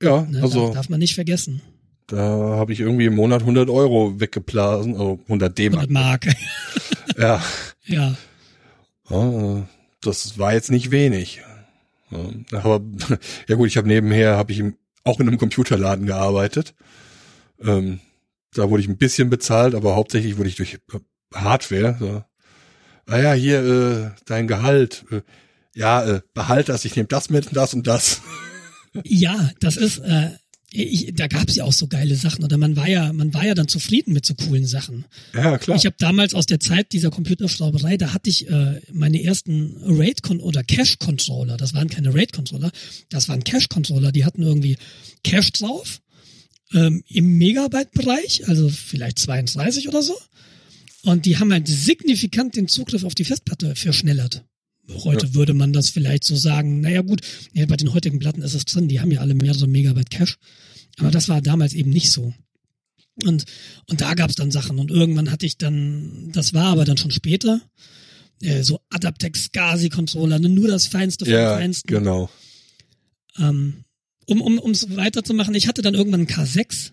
Ja, 0.03 0.23
Ne? 0.23 0.43
also 0.43 0.67
darf, 0.67 0.75
darf 0.75 0.89
man 0.89 0.99
nicht 1.01 1.15
vergessen. 1.15 1.61
da 2.07 2.17
habe 2.17 2.73
ich 2.73 2.81
irgendwie 2.81 3.05
im 3.05 3.15
Monat 3.15 3.43
100 3.43 3.69
Euro 3.69 4.19
weggeblasen, 4.19 4.93
also 4.95 5.21
100 5.25 5.57
D-Mark. 5.59 5.83
100 5.83 5.91
Mark. 5.91 6.27
Ja, 7.19 7.43
ja. 7.87 8.17
Ja, 9.11 9.69
das 10.01 10.39
war 10.39 10.55
jetzt 10.55 10.71
nicht 10.71 10.91
wenig. 10.91 11.43
Aber 12.53 12.81
ja 13.49 13.57
gut, 13.57 13.69
ich 13.69 13.77
habe 13.77 13.89
nebenher 13.89 14.37
habe 14.37 14.53
ich 14.53 14.63
auch 15.05 15.21
in 15.21 15.29
einem 15.29 15.37
Computerladen 15.39 16.07
gearbeitet. 16.07 16.75
Ähm, 17.61 18.01
da 18.55 18.71
wurde 18.71 18.83
ich 18.83 18.89
ein 18.89 18.97
bisschen 18.97 19.29
bezahlt, 19.29 19.75
aber 19.75 19.97
hauptsächlich 19.97 20.39
wurde 20.39 20.49
ich 20.49 20.55
durch 20.57 20.79
Hardware. 21.35 22.25
So. 23.07 23.15
Ah 23.15 23.21
ja, 23.21 23.33
hier 23.33 23.65
äh, 23.65 24.21
dein 24.27 24.47
Gehalt. 24.47 25.05
Äh, 25.11 25.21
ja, 25.75 26.05
äh, 26.05 26.21
behalt 26.35 26.69
das. 26.69 26.85
Ich 26.85 26.97
nehme 26.97 27.09
das 27.09 27.31
mit, 27.31 27.49
das 27.53 27.75
und 27.75 27.87
das. 27.87 28.23
Ja, 29.05 29.51
das 29.61 29.77
ist, 29.77 29.99
äh, 29.99 30.31
ich, 30.73 31.15
da 31.15 31.27
gab's 31.27 31.57
ja 31.57 31.65
auch 31.65 31.73
so 31.73 31.89
geile 31.89 32.15
Sachen. 32.15 32.45
Oder 32.45 32.57
man 32.59 32.77
war 32.77 32.89
ja, 32.89 33.13
man 33.13 33.35
war 33.35 33.45
ja 33.45 33.55
dann 33.55 33.69
zufrieden 33.69 34.13
mit 34.13 34.25
so 34.25 34.35
coolen 34.35 34.67
Sachen. 34.67 35.05
Ja 35.35 35.59
klar. 35.59 35.77
Ich 35.77 35.87
habe 35.87 35.97
damals 35.99 36.35
aus 36.35 36.47
der 36.47 36.61
Zeit 36.61 36.93
dieser 36.93 37.11
Computerschrauberei, 37.11 37.97
da 37.97 38.15
hatte 38.15 38.31
ich 38.31 38.49
äh, 38.49 38.81
meine 38.93 39.23
ersten 39.23 39.77
RAID 39.85 40.21
-Con 40.23 40.41
oder 40.41 40.63
Cache 40.63 40.97
Controller. 40.99 41.57
Das 41.57 41.75
waren 41.75 41.89
keine 41.89 42.15
RAID 42.15 42.33
Controller, 42.33 42.71
das 43.09 43.29
waren 43.29 43.43
Cache 43.43 43.69
Controller. 43.69 44.13
Die 44.13 44.25
hatten 44.25 44.43
irgendwie 44.43 44.77
Cache 45.25 45.51
drauf 45.53 46.01
ähm, 46.73 47.03
im 47.09 47.39
Megabyte-Bereich, 47.39 48.49
also 48.49 48.69
vielleicht 48.69 49.19
32 49.19 49.89
oder 49.89 50.03
so. 50.03 50.17
Und 51.03 51.27
die 51.27 51.39
haben 51.39 51.53
halt 51.53 51.67
signifikant 51.67 52.57
den 52.57 52.69
Zugriff 52.69 53.05
auf 53.05 53.15
die 53.15 53.25
Festplatte 53.25 53.75
verschnellert. 53.75 54.45
Heute 55.05 55.35
würde 55.35 55.55
man 55.55 55.73
das 55.73 55.89
vielleicht 55.91 56.25
so 56.25 56.35
sagen. 56.37 56.81
Naja 56.81 57.03
gut, 57.03 57.21
ja, 57.53 57.65
bei 57.67 57.77
den 57.77 57.95
heutigen 57.95 58.19
Platten 58.19 58.43
ist 58.43 58.55
es 58.55 58.65
drin, 58.65 58.89
die 58.89 59.01
haben 59.01 59.11
ja 59.11 59.21
alle 59.21 59.35
mehrere 59.35 59.67
Megabyte 59.67 60.11
Cache. 60.11 60.37
Aber 60.99 61.11
das 61.11 61.29
war 61.29 61.41
damals 61.41 61.75
eben 61.75 61.91
nicht 61.91 62.11
so. 62.11 62.35
Und, 63.25 63.45
und 63.89 64.01
da 64.01 64.15
gab's 64.15 64.35
dann 64.35 64.51
Sachen. 64.51 64.79
Und 64.79 64.91
irgendwann 64.91 65.31
hatte 65.31 65.47
ich 65.47 65.59
dann, 65.59 66.31
das 66.33 66.55
war 66.55 66.67
aber 66.67 66.85
dann 66.85 66.97
schon 66.97 67.11
später, 67.11 67.61
äh, 68.43 68.63
so 68.63 68.81
Adaptex 68.91 69.45
SCSI-Controller, 69.45 70.39
ne, 70.39 70.49
nur 70.49 70.69
das 70.69 70.87
Feinste 70.87 71.25
vom 71.25 71.35
ja, 71.35 71.57
Feinsten. 71.57 71.89
genau. 71.89 72.31
Ähm, 73.39 73.85
um 74.27 74.41
um 74.41 74.59
um's 74.59 74.97
weiterzumachen, 74.97 75.55
ich 75.55 75.69
hatte 75.69 75.83
dann 75.83 75.95
irgendwann 75.95 76.21
einen 76.21 76.29
K6 76.29 76.93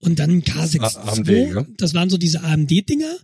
und 0.00 0.18
dann 0.18 0.30
einen 0.30 0.42
K6 0.42 0.80
A- 0.80 1.02
AMD, 1.12 1.28
II. 1.28 1.48
ja. 1.54 1.66
Das 1.76 1.94
waren 1.94 2.10
so 2.10 2.16
diese 2.18 2.42
AMD-Dinger, 2.42 3.16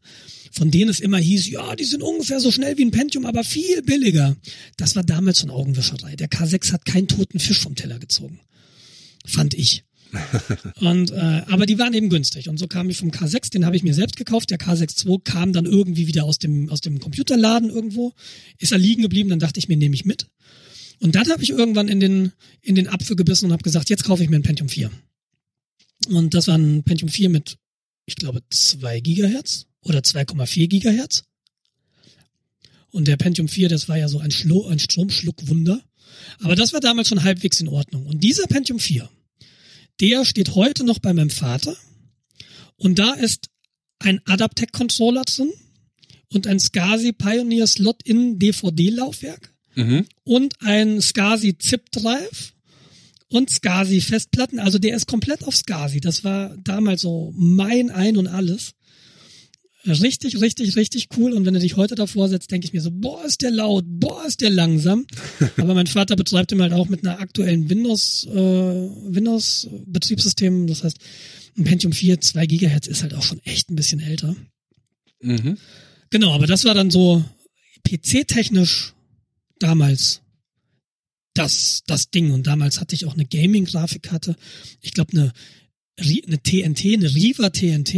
von 0.52 0.70
denen 0.70 0.90
es 0.90 1.00
immer 1.00 1.18
hieß, 1.18 1.48
ja, 1.50 1.74
die 1.76 1.84
sind 1.84 2.02
ungefähr 2.02 2.40
so 2.40 2.50
schnell 2.50 2.76
wie 2.78 2.84
ein 2.84 2.90
Pentium, 2.90 3.26
aber 3.26 3.42
viel 3.44 3.82
billiger. 3.82 4.36
Das 4.76 4.94
war 4.96 5.02
damals 5.02 5.38
schon 5.40 5.50
Augenwischerei. 5.50 6.16
Der 6.16 6.28
K6 6.28 6.72
hat 6.72 6.84
keinen 6.84 7.08
toten 7.08 7.38
Fisch 7.40 7.60
vom 7.60 7.74
Teller 7.74 7.98
gezogen. 7.98 8.40
Fand 9.26 9.54
ich. 9.54 9.84
Und 10.80 11.10
äh, 11.10 11.42
aber 11.48 11.66
die 11.66 11.76
waren 11.80 11.92
eben 11.92 12.08
günstig 12.08 12.48
und 12.48 12.56
so 12.56 12.68
kam 12.68 12.88
ich 12.88 12.98
vom 12.98 13.10
K6, 13.10 13.50
den 13.50 13.66
habe 13.66 13.74
ich 13.74 13.82
mir 13.82 13.94
selbst 13.94 14.14
gekauft. 14.14 14.48
Der 14.50 14.60
K6 14.60 15.04
II 15.08 15.18
kam 15.24 15.52
dann 15.52 15.66
irgendwie 15.66 16.06
wieder 16.06 16.22
aus 16.22 16.38
dem 16.38 16.68
aus 16.70 16.80
dem 16.80 17.00
Computerladen 17.00 17.68
irgendwo, 17.68 18.12
ist 18.58 18.70
er 18.70 18.78
liegen 18.78 19.02
geblieben. 19.02 19.28
Dann 19.30 19.40
dachte 19.40 19.58
ich 19.58 19.66
mir, 19.66 19.76
nehme 19.76 19.96
ich 19.96 20.04
mit. 20.04 20.28
Und 21.00 21.16
dann 21.16 21.28
habe 21.30 21.42
ich 21.42 21.50
irgendwann 21.50 21.88
in 21.88 21.98
den 21.98 22.30
in 22.62 22.76
den 22.76 22.86
Apfel 22.86 23.16
gebissen 23.16 23.46
und 23.46 23.52
habe 23.52 23.64
gesagt, 23.64 23.90
jetzt 23.90 24.04
kaufe 24.04 24.22
ich 24.22 24.30
mir 24.30 24.36
ein 24.36 24.44
Pentium 24.44 24.68
4. 24.68 24.88
Und 26.08 26.34
das 26.34 26.48
war 26.48 26.56
ein 26.58 26.82
Pentium 26.84 27.08
4 27.08 27.28
mit, 27.30 27.56
ich 28.06 28.16
glaube, 28.16 28.42
2 28.50 29.00
Gigahertz 29.00 29.66
oder 29.82 30.00
2,4 30.00 30.66
Gigahertz. 30.68 31.24
Und 32.90 33.08
der 33.08 33.16
Pentium 33.16 33.48
4, 33.48 33.68
das 33.68 33.88
war 33.88 33.98
ja 33.98 34.08
so 34.08 34.18
ein, 34.18 34.30
Schlo 34.30 34.66
ein 34.68 34.78
Stromschluckwunder. 34.78 35.82
Aber 36.40 36.54
das 36.54 36.72
war 36.72 36.80
damals 36.80 37.08
schon 37.08 37.24
halbwegs 37.24 37.60
in 37.60 37.68
Ordnung. 37.68 38.06
Und 38.06 38.22
dieser 38.22 38.46
Pentium 38.46 38.78
4, 38.78 39.08
der 40.00 40.24
steht 40.24 40.54
heute 40.54 40.84
noch 40.84 40.98
bei 40.98 41.12
meinem 41.12 41.30
Vater. 41.30 41.76
Und 42.76 42.98
da 42.98 43.12
ist 43.14 43.48
ein 43.98 44.20
Adaptec-Controller 44.26 45.22
drin 45.22 45.52
und 46.32 46.46
ein 46.46 46.58
SCSI 46.60 47.12
Pioneer 47.12 47.66
Slot-In 47.66 48.38
DVD-Laufwerk 48.38 49.52
Mhm. 49.76 50.06
und 50.22 50.54
ein 50.60 51.00
SCSI 51.00 51.58
Zip 51.58 51.90
Drive 51.90 52.53
und 53.30 53.50
SCSI 53.50 54.00
Festplatten. 54.00 54.58
Also 54.58 54.78
der 54.78 54.96
ist 54.96 55.06
komplett 55.06 55.44
auf 55.44 55.56
SCSI. 55.56 56.00
Das 56.00 56.24
war 56.24 56.56
damals 56.58 57.02
so 57.02 57.32
mein 57.36 57.90
Ein 57.90 58.16
und 58.16 58.26
alles. 58.26 58.72
richtig, 59.86 60.40
richtig, 60.40 60.76
richtig 60.76 61.08
cool. 61.16 61.32
Und 61.32 61.44
wenn 61.44 61.54
du 61.54 61.60
dich 61.60 61.76
heute 61.76 61.94
davor 61.94 62.28
setzt, 62.28 62.50
denke 62.50 62.66
ich 62.66 62.72
mir 62.72 62.80
so, 62.80 62.90
boah, 62.92 63.24
ist 63.24 63.42
der 63.42 63.50
laut, 63.50 63.84
boah, 63.86 64.24
ist 64.26 64.40
der 64.40 64.50
langsam. 64.50 65.06
Aber 65.56 65.74
mein 65.74 65.86
Vater 65.86 66.16
betreibt 66.16 66.52
ihn 66.52 66.62
halt 66.62 66.72
auch 66.72 66.88
mit 66.88 67.04
einer 67.04 67.20
aktuellen 67.20 67.68
Windows, 67.68 68.26
äh, 68.30 68.34
Windows 68.34 69.68
Betriebssystem. 69.86 70.66
Das 70.66 70.84
heißt, 70.84 70.98
ein 71.56 71.64
Pentium 71.64 71.92
4, 71.92 72.20
2 72.20 72.46
Gigahertz 72.46 72.86
ist 72.86 73.02
halt 73.02 73.14
auch 73.14 73.22
schon 73.22 73.40
echt 73.44 73.70
ein 73.70 73.76
bisschen 73.76 74.00
älter. 74.00 74.34
Mhm. 75.20 75.58
Genau, 76.10 76.32
aber 76.32 76.46
das 76.46 76.64
war 76.64 76.74
dann 76.74 76.90
so 76.90 77.24
PC-technisch 77.88 78.94
damals 79.58 80.20
das, 81.34 81.82
das 81.86 82.10
Ding. 82.10 82.32
Und 82.32 82.46
damals 82.46 82.80
hatte 82.80 82.94
ich 82.94 83.06
auch 83.06 83.14
eine 83.14 83.26
Gaming-Grafikkarte. 83.26 84.36
Ich 84.80 84.94
glaube, 84.94 85.12
eine, 85.12 85.32
eine 85.98 86.42
TNT, 86.42 86.94
eine 86.94 87.14
Riva 87.14 87.50
TNT. 87.50 87.94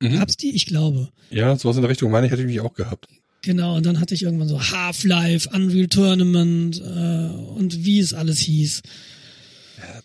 Mhm. 0.00 0.18
Gab's 0.18 0.36
die? 0.36 0.54
Ich 0.54 0.66
glaube. 0.66 1.08
Ja, 1.30 1.56
sowas 1.56 1.76
in 1.76 1.82
der 1.82 1.90
Richtung 1.90 2.10
meine 2.10 2.26
ich, 2.26 2.32
hätte 2.32 2.42
ich 2.42 2.48
mich 2.48 2.60
auch 2.60 2.74
gehabt. 2.74 3.08
Genau, 3.42 3.76
und 3.76 3.84
dann 3.84 4.00
hatte 4.00 4.14
ich 4.14 4.22
irgendwann 4.22 4.48
so 4.48 4.58
Half-Life, 4.58 5.50
Unreal 5.52 5.88
Tournament 5.88 6.80
äh, 6.80 7.28
und 7.28 7.84
wie 7.84 7.98
es 7.98 8.14
alles 8.14 8.38
hieß. 8.38 8.80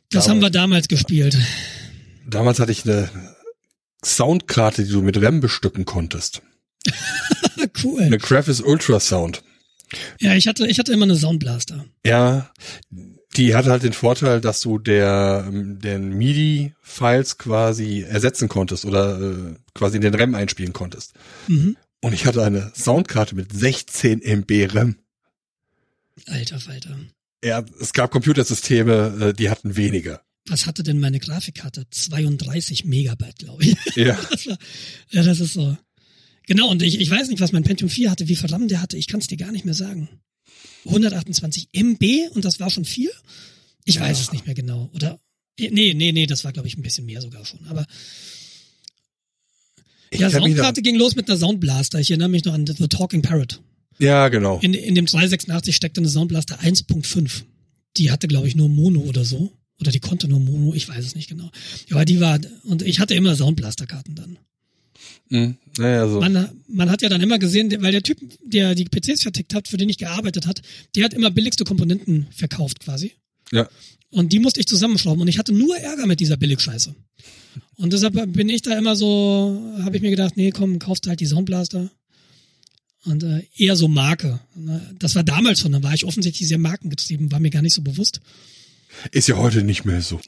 Das 0.09 0.27
haben 0.27 0.41
wir 0.41 0.49
damals 0.49 0.87
gespielt. 0.87 1.37
Damals 2.27 2.59
hatte 2.59 2.71
ich 2.71 2.83
eine 2.83 3.09
Soundkarte, 4.03 4.83
die 4.83 4.91
du 4.91 5.01
mit 5.01 5.21
RAM 5.21 5.39
bestücken 5.39 5.85
konntest. 5.85 6.41
cool. 7.83 8.01
Eine 8.01 8.17
Graphics 8.17 8.61
Ultrasound. 8.61 9.43
Ja, 10.19 10.35
ich 10.35 10.47
hatte, 10.47 10.67
ich 10.67 10.79
hatte 10.79 10.93
immer 10.93 11.03
eine 11.03 11.15
Soundblaster. 11.15 11.85
Ja, 12.05 12.51
die 13.35 13.55
hatte 13.55 13.71
halt 13.71 13.83
den 13.83 13.93
Vorteil, 13.93 14.41
dass 14.41 14.61
du 14.61 14.79
der 14.79 15.49
den 15.51 16.17
MIDI-Files 16.17 17.37
quasi 17.37 18.01
ersetzen 18.01 18.49
konntest 18.49 18.85
oder 18.85 19.19
äh, 19.19 19.55
quasi 19.73 19.97
in 19.97 20.01
den 20.01 20.15
RAM 20.15 20.35
einspielen 20.35 20.73
konntest. 20.73 21.13
Mhm. 21.47 21.77
Und 22.01 22.13
ich 22.13 22.25
hatte 22.25 22.43
eine 22.43 22.71
Soundkarte 22.75 23.35
mit 23.35 23.51
16 23.51 24.21
MB 24.21 24.73
RAM. 24.73 24.95
Alter 26.25 26.59
Falter. 26.59 26.97
Ja, 27.43 27.63
es 27.79 27.93
gab 27.93 28.11
Computersysteme, 28.11 29.27
äh, 29.29 29.33
die 29.33 29.49
hatten 29.49 29.75
weniger. 29.75 30.21
Was 30.47 30.65
hatte 30.65 30.83
denn 30.83 30.99
meine 30.99 31.19
Grafikkarte? 31.19 31.85
32 31.89 32.85
Megabyte, 32.85 33.39
glaube 33.39 33.63
ich. 33.63 33.75
Ja. 33.95 34.17
Das 34.31 34.47
war, 34.47 34.57
ja, 35.09 35.23
das 35.23 35.39
ist 35.39 35.53
so. 35.53 35.77
Genau, 36.49 36.67
und 36.71 36.81
ich, 36.81 36.99
ich 36.99 37.09
weiß 37.11 37.29
nicht, 37.29 37.39
was 37.41 37.51
mein 37.51 37.63
Pentium 37.63 37.91
4 37.91 38.09
hatte, 38.09 38.27
wie 38.27 38.33
RAM 38.33 38.67
der 38.67 38.81
hatte, 38.81 38.97
ich 38.97 39.05
kann 39.05 39.19
es 39.19 39.27
dir 39.27 39.37
gar 39.37 39.51
nicht 39.51 39.65
mehr 39.65 39.75
sagen. 39.75 40.09
128 40.85 41.69
MB 41.73 42.03
und 42.33 42.43
das 42.43 42.59
war 42.59 42.71
schon 42.71 42.85
viel? 42.85 43.11
Ich 43.85 43.95
Ja. 43.95 44.01
weiß 44.01 44.19
es 44.19 44.31
nicht 44.31 44.47
mehr 44.47 44.55
genau. 44.55 44.89
Oder 44.95 45.19
nee, 45.59 45.93
nee, 45.93 46.11
nee, 46.11 46.25
das 46.25 46.43
war 46.43 46.51
glaube 46.51 46.67
ich 46.67 46.75
ein 46.75 46.81
bisschen 46.81 47.05
mehr 47.05 47.21
sogar 47.21 47.45
schon, 47.45 47.59
aber 47.67 47.85
Ich 50.09 50.21
ja, 50.21 50.29
Soundkarte 50.31 50.81
ging 50.81 50.95
los 50.95 51.15
mit 51.15 51.29
einer 51.29 51.37
Soundblaster. 51.37 51.99
Ich 51.99 52.09
erinnere 52.09 52.29
mich 52.29 52.43
noch 52.45 52.53
an 52.53 52.65
The 52.65 52.87
Talking 52.87 53.21
Parrot. 53.21 53.61
ja, 53.99 54.27
genau. 54.29 54.57
In, 54.59 54.73
in 54.73 54.95
dem 54.95 55.05
286 55.05 55.75
steckte 55.75 56.01
eine 56.01 56.09
Soundblaster 56.09 56.59
1.5. 56.61 57.43
Die 57.97 58.09
hatte, 58.11 58.27
glaube 58.27 58.47
ich, 58.47 58.55
nur 58.55 58.69
Mono 58.69 59.01
oder 59.01 59.23
so. 59.23 59.53
Oder 59.79 59.91
die 59.91 59.99
konnte 59.99 60.27
nur 60.27 60.39
Mono, 60.39 60.73
ich 60.73 60.89
weiß 60.89 61.05
es 61.05 61.13
nicht 61.15 61.29
genau. 61.29 61.51
Ja, 61.89 61.95
aber 61.97 62.05
die 62.05 62.19
war, 62.19 62.39
und 62.63 62.81
ich 62.81 62.99
hatte 62.99 63.13
immer 63.13 63.35
Soundblaster-Karten 63.35 64.15
dann. 64.15 64.39
Hm, 65.29 65.57
naja, 65.77 66.07
so. 66.07 66.19
Man, 66.19 66.49
man 66.67 66.89
hat 66.89 67.01
ja 67.01 67.09
dann 67.09 67.21
immer 67.21 67.39
gesehen, 67.39 67.71
weil 67.81 67.91
der 67.91 68.03
Typ, 68.03 68.17
der 68.43 68.75
die 68.75 68.85
PCs 68.85 69.21
vertickt 69.21 69.53
hat, 69.53 69.67
für 69.67 69.77
den 69.77 69.89
ich 69.89 69.97
gearbeitet 69.97 70.47
hat, 70.47 70.61
der 70.95 71.05
hat 71.05 71.13
immer 71.13 71.31
billigste 71.31 71.63
Komponenten 71.63 72.27
verkauft 72.31 72.79
quasi. 72.79 73.13
Ja. 73.51 73.69
Und 74.11 74.33
die 74.33 74.39
musste 74.39 74.59
ich 74.59 74.67
zusammenschrauben 74.67 75.21
und 75.21 75.27
ich 75.27 75.37
hatte 75.37 75.53
nur 75.53 75.77
Ärger 75.77 76.07
mit 76.07 76.19
dieser 76.19 76.37
Billigscheiße. 76.37 76.95
Und 77.75 77.93
deshalb 77.93 78.33
bin 78.33 78.49
ich 78.49 78.61
da 78.61 78.77
immer 78.77 78.95
so, 78.95 79.61
habe 79.83 79.95
ich 79.95 80.01
mir 80.01 80.09
gedacht, 80.09 80.35
nee, 80.35 80.51
komm, 80.51 80.79
kaufst 80.79 81.07
halt 81.07 81.19
die 81.19 81.25
Soundblaster. 81.25 81.91
Und 83.05 83.23
äh, 83.23 83.43
eher 83.55 83.75
so 83.75 83.87
Marke. 83.87 84.39
Das 84.97 85.15
war 85.15 85.23
damals 85.23 85.61
schon, 85.61 85.71
da 85.71 85.81
war 85.83 85.93
ich 85.93 86.05
offensichtlich 86.05 86.49
sehr 86.49 86.57
markengetrieben, 86.57 87.31
war 87.31 87.39
mir 87.39 87.49
gar 87.49 87.61
nicht 87.61 87.73
so 87.73 87.81
bewusst. 87.81 88.19
Ist 89.11 89.27
ja 89.27 89.37
heute 89.37 89.63
nicht 89.63 89.85
mehr 89.85 90.01
so. 90.01 90.19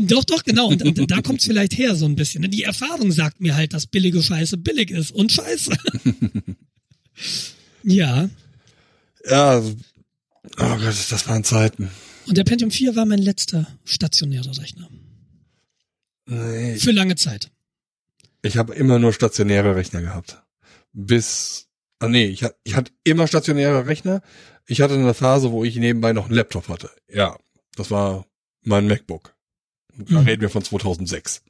Doch, 0.00 0.24
doch, 0.24 0.44
genau. 0.44 0.68
Und, 0.68 0.82
und 0.82 1.10
da 1.10 1.20
kommt's 1.20 1.44
vielleicht 1.46 1.76
her 1.76 1.96
so 1.96 2.06
ein 2.06 2.16
bisschen. 2.16 2.42
ne? 2.42 2.48
Die 2.48 2.62
Erfahrung 2.62 3.10
sagt 3.12 3.40
mir 3.40 3.54
halt, 3.56 3.72
dass 3.72 3.86
billige 3.86 4.22
Scheiße 4.22 4.56
billig 4.58 4.90
ist 4.90 5.10
und 5.10 5.32
Scheiße. 5.32 5.72
ja. 7.82 8.28
Ja, 9.28 9.58
oh 9.60 9.72
Gott, 10.56 10.94
das 11.10 11.28
waren 11.28 11.44
Zeiten. 11.44 11.90
Und 12.26 12.36
der 12.36 12.44
Pentium 12.44 12.70
4 12.70 12.94
war 12.96 13.06
mein 13.06 13.18
letzter 13.18 13.66
stationärer 13.84 14.56
Rechner. 14.58 14.88
Nee, 16.26 16.76
Für 16.76 16.92
lange 16.92 17.16
Zeit. 17.16 17.50
Ich 18.42 18.56
habe 18.56 18.74
immer 18.74 18.98
nur 18.98 19.12
stationäre 19.12 19.74
Rechner 19.74 20.00
gehabt. 20.00 20.42
Bis, 20.92 21.66
ah 21.98 22.08
nee, 22.08 22.26
ich, 22.26 22.44
ich 22.62 22.74
hatte 22.76 22.92
immer 23.04 23.26
stationäre 23.26 23.86
Rechner. 23.86 24.22
Ich 24.66 24.80
hatte 24.80 24.94
eine 24.94 25.14
Phase, 25.14 25.50
wo 25.50 25.64
ich 25.64 25.76
nebenbei 25.76 26.12
noch 26.12 26.26
einen 26.26 26.34
Laptop 26.34 26.68
hatte. 26.68 26.90
Ja, 27.12 27.36
das 27.80 27.90
war 27.90 28.26
mein 28.62 28.86
MacBook. 28.86 29.34
Da 29.96 30.20
Mhm. 30.20 30.26
reden 30.26 30.42
wir 30.42 30.50
von 30.50 30.62
2006. 30.62 31.42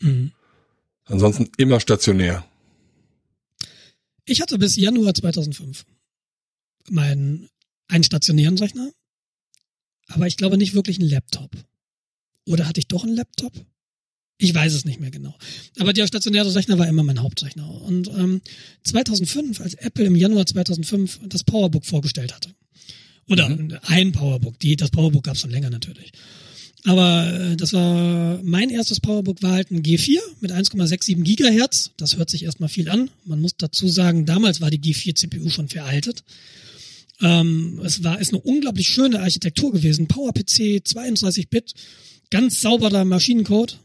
Mhm. 0.00 0.32
Ansonsten 1.04 1.50
immer 1.56 1.78
stationär. 1.78 2.44
Ich 4.24 4.40
hatte 4.42 4.58
bis 4.58 4.74
Januar 4.74 5.14
2005 5.14 5.86
meinen 6.90 7.48
einen 7.86 8.02
stationären 8.02 8.58
Rechner, 8.58 8.90
aber 10.08 10.26
ich 10.26 10.36
glaube 10.36 10.58
nicht 10.58 10.74
wirklich 10.74 10.98
einen 10.98 11.08
Laptop. 11.08 11.52
Oder 12.44 12.66
hatte 12.66 12.80
ich 12.80 12.88
doch 12.88 13.04
einen 13.04 13.14
Laptop? 13.14 13.52
Ich 14.38 14.52
weiß 14.54 14.74
es 14.74 14.84
nicht 14.84 14.98
mehr 15.00 15.10
genau. 15.12 15.36
Aber 15.78 15.92
der 15.92 16.08
stationäre 16.08 16.52
Rechner 16.54 16.76
war 16.78 16.88
immer 16.88 17.04
mein 17.04 17.22
Hauptrechner. 17.22 17.68
Und 17.82 18.08
ähm, 18.08 18.40
2005, 18.84 19.60
als 19.60 19.74
Apple 19.74 20.04
im 20.06 20.16
Januar 20.16 20.44
2005 20.46 21.20
das 21.26 21.44
Powerbook 21.44 21.84
vorgestellt 21.86 22.34
hatte, 22.34 22.54
oder 23.28 23.46
ein 23.82 24.12
Powerbook, 24.12 24.58
die, 24.58 24.76
das 24.76 24.90
Powerbook 24.90 25.24
gab 25.24 25.34
es 25.34 25.40
schon 25.40 25.50
länger 25.50 25.70
natürlich. 25.70 26.12
Aber 26.84 27.26
äh, 27.32 27.56
das 27.56 27.72
war 27.72 28.40
mein 28.42 28.70
erstes 28.70 29.00
Powerbook 29.00 29.42
war 29.42 29.52
halt 29.52 29.70
ein 29.70 29.82
G4 29.82 30.18
mit 30.40 30.52
1,67 30.52 31.22
Gigahertz. 31.22 31.90
Das 31.96 32.16
hört 32.16 32.30
sich 32.30 32.44
erstmal 32.44 32.68
viel 32.68 32.88
an. 32.88 33.10
Man 33.24 33.40
muss 33.40 33.56
dazu 33.56 33.88
sagen, 33.88 34.26
damals 34.26 34.60
war 34.60 34.70
die 34.70 34.80
G4 34.80 35.14
CPU 35.14 35.50
schon 35.50 35.68
veraltet. 35.68 36.24
Ähm, 37.20 37.80
es 37.84 38.04
war 38.04 38.20
ist 38.20 38.32
eine 38.32 38.40
unglaublich 38.40 38.88
schöne 38.88 39.20
Architektur 39.20 39.72
gewesen. 39.72 40.06
PowerPC 40.06 40.82
32-Bit, 40.86 41.74
ganz 42.30 42.60
sauberer 42.60 43.04
Maschinencode, 43.04 43.78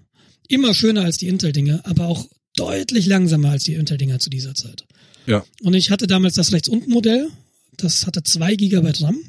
immer 0.48 0.74
schöner 0.74 1.04
als 1.04 1.18
die 1.18 1.28
Intel-Dinger, 1.28 1.82
aber 1.86 2.08
auch 2.08 2.28
deutlich 2.56 3.08
langsamer 3.08 3.50
als 3.50 3.64
die 3.64 3.74
Intel-Dinger 3.74 4.20
zu 4.20 4.30
dieser 4.30 4.54
Zeit. 4.54 4.86
Ja. 5.26 5.44
Und 5.62 5.74
ich 5.74 5.90
hatte 5.90 6.06
damals 6.06 6.36
das 6.36 6.52
rechts 6.52 6.68
unten 6.68 6.92
Modell. 6.92 7.30
Das 7.78 8.06
hatte 8.06 8.24
zwei 8.24 8.56
Gigabyte 8.56 9.02
RAM. 9.02 9.20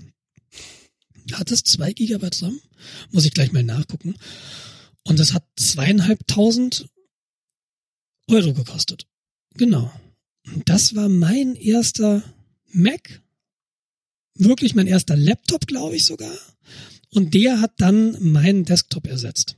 Hat 1.32 1.50
es 1.50 1.62
zwei 1.62 1.92
Gigabyte 1.92 2.42
RAM? 2.42 2.60
Muss 3.10 3.24
ich 3.24 3.32
gleich 3.32 3.52
mal 3.52 3.62
nachgucken. 3.62 4.14
Und 5.04 5.18
das 5.18 5.32
hat 5.32 5.44
zweieinhalbtausend 5.56 6.88
Euro 8.28 8.54
gekostet. 8.54 9.06
Genau. 9.54 9.92
Das 10.66 10.94
war 10.94 11.08
mein 11.08 11.54
erster 11.56 12.22
Mac. 12.72 13.22
Wirklich 14.36 14.74
mein 14.74 14.86
erster 14.86 15.16
Laptop, 15.16 15.66
glaube 15.66 15.96
ich 15.96 16.04
sogar. 16.04 16.36
Und 17.10 17.34
der 17.34 17.60
hat 17.60 17.72
dann 17.78 18.16
meinen 18.20 18.64
Desktop 18.64 19.06
ersetzt. 19.06 19.56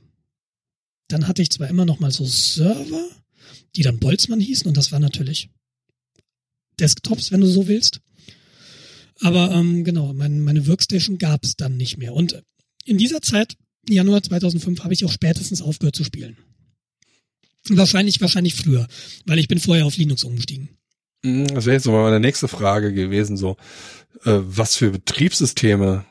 Dann 1.07 1.27
hatte 1.27 1.41
ich 1.41 1.49
zwar 1.49 1.67
immer 1.67 1.85
noch 1.85 1.99
mal 1.99 2.11
so 2.11 2.25
Server, 2.25 3.09
die 3.75 3.81
dann 3.81 3.99
Boltzmann 3.99 4.39
hießen, 4.39 4.67
und 4.67 4.77
das 4.77 4.91
war 4.91 4.99
natürlich 4.99 5.49
Desktops, 6.79 7.31
wenn 7.31 7.41
du 7.41 7.47
so 7.47 7.67
willst. 7.67 8.01
Aber 9.21 9.51
ähm, 9.51 9.83
genau, 9.83 10.13
mein, 10.13 10.41
meine 10.41 10.67
Workstation 10.67 11.17
gab 11.17 11.43
es 11.43 11.55
dann 11.55 11.77
nicht 11.77 11.97
mehr. 11.97 12.13
Und 12.13 12.43
in 12.85 12.97
dieser 12.97 13.21
Zeit, 13.21 13.55
Januar 13.89 14.21
2005, 14.21 14.83
habe 14.83 14.93
ich 14.93 15.05
auch 15.05 15.11
spätestens 15.11 15.61
aufgehört 15.61 15.95
zu 15.95 16.03
spielen. 16.03 16.37
Wahrscheinlich, 17.69 18.21
wahrscheinlich 18.21 18.55
früher, 18.55 18.87
weil 19.25 19.39
ich 19.39 19.47
bin 19.47 19.59
vorher 19.59 19.85
auf 19.85 19.97
Linux 19.97 20.23
umgestiegen. 20.23 20.69
Hm, 21.25 21.47
Das 21.47 21.65
wäre 21.65 21.75
jetzt 21.75 21.85
nochmal 21.85 22.03
meine 22.03 22.19
nächste 22.19 22.47
Frage 22.47 22.93
gewesen, 22.93 23.37
so, 23.37 23.57
äh, 24.23 24.39
was 24.41 24.75
für 24.75 24.91
Betriebssysteme 24.91 26.05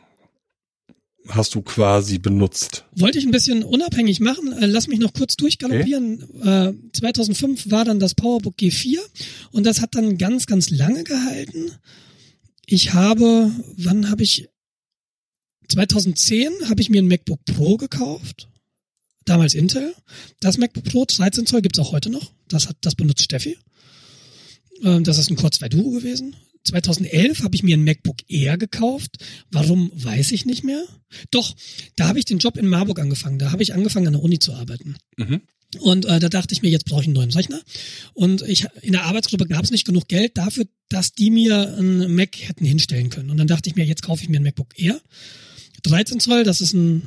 hast 1.28 1.54
du 1.54 1.62
quasi 1.62 2.18
benutzt? 2.18 2.84
Wollte 2.94 3.18
ich 3.18 3.24
ein 3.24 3.30
bisschen 3.30 3.64
unabhängig 3.64 4.20
machen. 4.20 4.52
Äh, 4.52 4.66
lass 4.66 4.86
mich 4.86 4.98
noch 4.98 5.12
kurz 5.12 5.36
durchgaloppieren. 5.36 6.20
Äh, 6.42 6.72
2005 6.92 7.70
war 7.70 7.84
dann 7.84 7.98
das 7.98 8.14
PowerBook 8.14 8.54
G4 8.56 8.98
und 9.52 9.64
das 9.64 9.80
hat 9.80 9.94
dann 9.94 10.18
ganz, 10.18 10.46
ganz 10.46 10.70
lange 10.70 11.04
gehalten. 11.04 11.72
Ich 12.66 12.92
habe, 12.92 13.52
wann 13.76 14.10
habe 14.10 14.22
ich, 14.22 14.48
2010 15.68 16.68
habe 16.68 16.80
ich 16.80 16.90
mir 16.90 17.00
ein 17.00 17.08
MacBook 17.08 17.44
Pro 17.44 17.76
gekauft. 17.76 18.48
Damals 19.24 19.54
Intel. 19.54 19.94
Das 20.40 20.58
MacBook 20.58 20.84
Pro 20.84 21.04
13 21.04 21.46
Zoll 21.46 21.62
gibt's 21.62 21.78
auch 21.78 21.92
heute 21.92 22.10
noch. 22.10 22.32
Das 22.48 22.68
hat, 22.68 22.76
das 22.80 22.94
benutzt 22.94 23.24
Steffi. 23.24 23.58
Ähm, 24.82 25.04
das 25.04 25.18
ist 25.18 25.30
ein 25.30 25.36
Core 25.36 25.50
2 25.50 25.68
Duo 25.68 25.90
gewesen. 25.90 26.36
2011 26.64 27.42
habe 27.42 27.54
ich 27.54 27.62
mir 27.62 27.76
ein 27.76 27.84
MacBook 27.84 28.18
Air 28.28 28.58
gekauft. 28.58 29.18
Warum, 29.50 29.90
weiß 29.94 30.32
ich 30.32 30.46
nicht 30.46 30.64
mehr. 30.64 30.84
Doch, 31.30 31.54
da 31.96 32.08
habe 32.08 32.18
ich 32.18 32.24
den 32.24 32.38
Job 32.38 32.56
in 32.56 32.68
Marburg 32.68 32.98
angefangen. 32.98 33.38
Da 33.38 33.52
habe 33.52 33.62
ich 33.62 33.74
angefangen, 33.74 34.08
an 34.08 34.14
der 34.14 34.22
Uni 34.22 34.38
zu 34.38 34.52
arbeiten. 34.52 34.96
Mhm. 35.16 35.42
Und 35.80 36.04
äh, 36.06 36.20
da 36.20 36.28
dachte 36.28 36.54
ich 36.54 36.62
mir, 36.62 36.70
jetzt 36.70 36.86
brauche 36.86 37.02
ich 37.02 37.06
einen 37.06 37.14
neuen 37.14 37.32
Rechner. 37.32 37.60
Und 38.14 38.42
ich 38.42 38.66
in 38.82 38.92
der 38.92 39.04
Arbeitsgruppe 39.04 39.46
gab 39.46 39.64
es 39.64 39.70
nicht 39.70 39.84
genug 39.84 40.08
Geld 40.08 40.36
dafür, 40.36 40.66
dass 40.88 41.12
die 41.12 41.30
mir 41.30 41.76
einen 41.76 42.14
Mac 42.14 42.36
hätten 42.36 42.64
hinstellen 42.64 43.10
können. 43.10 43.30
Und 43.30 43.36
dann 43.36 43.46
dachte 43.46 43.68
ich 43.68 43.76
mir, 43.76 43.84
jetzt 43.84 44.02
kaufe 44.02 44.22
ich 44.22 44.28
mir 44.28 44.38
ein 44.38 44.44
MacBook 44.44 44.78
Air. 44.78 45.00
13 45.82 46.20
Zoll, 46.20 46.44
das 46.44 46.60
ist 46.60 46.72
ein, 46.72 47.02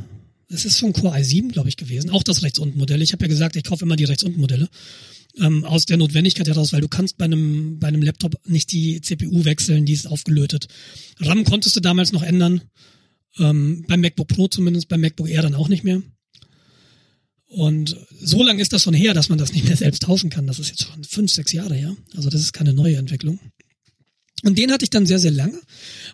das 0.49 0.65
ist 0.65 0.80
schon 0.80 0.94
Core 0.94 1.18
i7, 1.18 1.52
glaube 1.52 1.69
ich, 1.69 1.77
gewesen. 1.77 2.10
Auch 2.10 2.23
das 2.23 2.44
rechts 2.44 2.60
unten 2.60 2.77
Modell. 2.77 3.02
Ich 3.02 3.14
habe 3.14 3.23
ja 3.23 3.30
gesagt, 3.30 3.56
ich 3.56 3.64
kaufe 3.64 3.86
immer 3.86 3.95
die 3.95 4.06
rechts 4.06 4.23
unten 4.23 4.40
Modelle. 4.40 4.69
Ähm, 5.38 5.64
aus 5.64 5.86
der 5.86 5.98
Notwendigkeit 5.98 6.48
heraus, 6.48 6.73
weil 6.73 6.81
du 6.81 6.88
kannst 6.88 7.18
bei 7.18 7.26
einem, 7.26 7.80
bei 7.80 7.88
einem 7.88 8.02
Laptop 8.02 8.36
nicht 8.45 8.72
die 8.72 8.99
CPU 8.99 9.45
wechseln, 9.45 9.86
die 9.86 9.94
ist 9.94 10.07
aufgelötet. 10.07 10.68
RAM 11.19 11.44
konntest 11.44 11.76
du 11.76 11.80
damals 11.80 12.11
noch 12.11 12.23
ändern. 12.23 12.61
Ähm, 13.38 13.86
beim 13.88 14.02
MacBook 14.02 14.27
Pro 14.27 14.48
zumindest, 14.48 14.90
beim 14.90 15.02
MacBook 15.02 15.30
Air 15.30 15.44
dann 15.44 15.56
auch 15.56 15.69
nicht 15.69 15.84
mehr. 15.84 16.02
Und 17.50 17.98
so 18.22 18.44
lange 18.44 18.62
ist 18.62 18.74
das 18.74 18.84
schon 18.84 18.94
her, 18.94 19.16
dass 19.16 19.30
man 19.30 19.40
das 19.40 19.54
nicht 19.54 19.66
mehr 19.66 19.76
selbst 19.76 20.04
tauschen 20.04 20.30
kann. 20.30 20.46
Das 20.46 20.60
ist 20.60 20.70
jetzt 20.70 20.84
schon 20.84 21.04
fünf, 21.04 21.32
sechs 21.32 21.52
Jahre 21.52 21.74
her. 21.74 21.96
Also 22.16 22.30
das 22.30 22.42
ist 22.42 22.54
keine 22.54 22.74
neue 22.74 22.98
Entwicklung. 22.98 23.40
Und 24.44 24.58
den 24.58 24.72
hatte 24.72 24.86
ich 24.86 24.92
dann 24.92 25.08
sehr, 25.08 25.20
sehr 25.20 25.32
lange. 25.32 25.60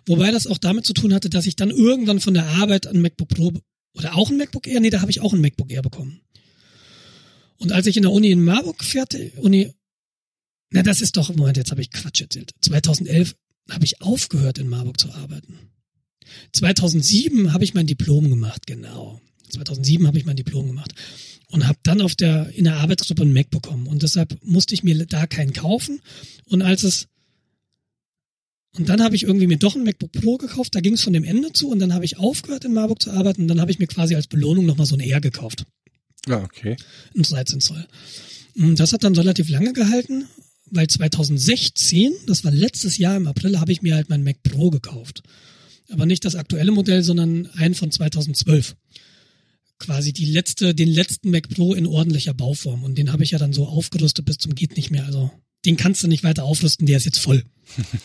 Wobei 0.06 0.30
das 0.30 0.46
auch 0.46 0.58
damit 0.58 0.86
zu 0.86 0.94
tun 0.94 1.12
hatte, 1.12 1.28
dass 1.28 1.46
ich 1.46 1.54
dann 1.54 1.70
irgendwann 1.70 2.20
von 2.20 2.34
der 2.34 2.46
Arbeit 2.46 2.86
ein 2.86 3.02
MacBook 3.02 3.28
Pro 3.28 3.52
oder 3.92 4.16
auch 4.16 4.30
ein 4.30 4.38
MacBook 4.38 4.66
Air, 4.66 4.80
nee, 4.80 4.90
da 4.90 5.02
habe 5.02 5.10
ich 5.10 5.20
auch 5.20 5.34
ein 5.34 5.40
MacBook 5.42 5.70
Air 5.70 5.82
bekommen. 5.82 6.22
Und 7.58 7.72
als 7.72 7.86
ich 7.86 7.96
in 7.96 8.02
der 8.02 8.12
Uni 8.12 8.30
in 8.30 8.42
Marburg 8.42 8.82
fertig, 8.82 9.36
Uni, 9.38 9.72
na, 10.70 10.82
das 10.82 11.02
ist 11.02 11.16
doch, 11.16 11.34
Moment, 11.34 11.58
jetzt 11.58 11.70
habe 11.70 11.82
ich 11.82 11.90
Quatsch 11.90 12.20
erzählt. 12.22 12.52
2011 12.62 13.36
habe 13.70 13.84
ich 13.84 14.00
aufgehört, 14.00 14.58
in 14.58 14.68
Marburg 14.68 14.98
zu 14.98 15.12
arbeiten. 15.12 15.58
2007 16.52 17.52
habe 17.52 17.64
ich 17.64 17.74
mein 17.74 17.86
Diplom 17.86 18.28
gemacht, 18.28 18.66
genau. 18.66 19.20
2007 19.48 20.06
habe 20.06 20.18
ich 20.18 20.26
mein 20.26 20.36
Diplom 20.36 20.66
gemacht 20.66 20.94
und 21.50 21.66
habe 21.66 21.78
dann 21.82 22.00
auf 22.00 22.14
der 22.14 22.50
in 22.54 22.64
der 22.64 22.76
Arbeitsgruppe 22.76 23.22
ein 23.22 23.32
Mac 23.32 23.50
bekommen 23.50 23.86
und 23.86 24.02
deshalb 24.02 24.36
musste 24.42 24.74
ich 24.74 24.82
mir 24.82 25.06
da 25.06 25.26
keinen 25.26 25.52
kaufen 25.52 26.00
und 26.46 26.62
als 26.62 26.82
es 26.82 27.08
und 28.78 28.90
dann 28.90 29.02
habe 29.02 29.16
ich 29.16 29.22
irgendwie 29.22 29.46
mir 29.46 29.56
doch 29.56 29.74
ein 29.74 29.84
MacBook 29.84 30.12
Pro 30.12 30.36
gekauft, 30.36 30.74
da 30.74 30.80
ging 30.80 30.94
es 30.94 31.02
von 31.02 31.12
dem 31.12 31.24
Ende 31.24 31.52
zu 31.52 31.70
und 31.70 31.78
dann 31.78 31.94
habe 31.94 32.04
ich 32.04 32.18
aufgehört 32.18 32.64
in 32.64 32.74
Marburg 32.74 33.00
zu 33.00 33.10
arbeiten 33.10 33.42
und 33.42 33.48
dann 33.48 33.60
habe 33.60 33.70
ich 33.70 33.78
mir 33.78 33.86
quasi 33.86 34.14
als 34.14 34.26
Belohnung 34.26 34.66
nochmal 34.66 34.86
so 34.86 34.96
ein 34.96 35.00
Air 35.00 35.20
gekauft. 35.20 35.64
Ja, 36.28 36.42
okay. 36.42 36.76
Ein 37.16 37.22
13 37.22 37.60
Zoll. 37.60 37.86
Und 38.54 38.78
das 38.78 38.92
hat 38.92 39.04
dann 39.04 39.14
relativ 39.14 39.48
lange 39.48 39.72
gehalten, 39.72 40.26
weil 40.70 40.88
2016, 40.88 42.12
das 42.26 42.44
war 42.44 42.50
letztes 42.50 42.98
Jahr 42.98 43.16
im 43.16 43.26
April, 43.26 43.60
habe 43.60 43.72
ich 43.72 43.82
mir 43.82 43.94
halt 43.94 44.10
mein 44.10 44.24
Mac 44.24 44.42
Pro 44.42 44.70
gekauft. 44.70 45.22
Aber 45.88 46.04
nicht 46.04 46.24
das 46.24 46.34
aktuelle 46.34 46.72
Modell, 46.72 47.02
sondern 47.02 47.48
ein 47.54 47.74
von 47.74 47.90
2012 47.90 48.74
quasi 49.78 50.12
die 50.12 50.24
letzte, 50.24 50.74
den 50.74 50.88
letzten 50.88 51.30
Mac 51.30 51.48
Pro 51.48 51.74
in 51.74 51.86
ordentlicher 51.86 52.34
Bauform. 52.34 52.84
Und 52.84 52.96
den 52.96 53.12
habe 53.12 53.24
ich 53.24 53.32
ja 53.32 53.38
dann 53.38 53.52
so 53.52 53.66
aufgerüstet 53.66 54.24
bis 54.24 54.38
zum 54.38 54.54
geht 54.54 54.76
nicht 54.76 54.90
mehr. 54.90 55.06
Also 55.06 55.30
den 55.64 55.76
kannst 55.76 56.02
du 56.02 56.08
nicht 56.08 56.24
weiter 56.24 56.44
aufrüsten, 56.44 56.86
der 56.86 56.96
ist 56.96 57.04
jetzt 57.04 57.18
voll. 57.18 57.44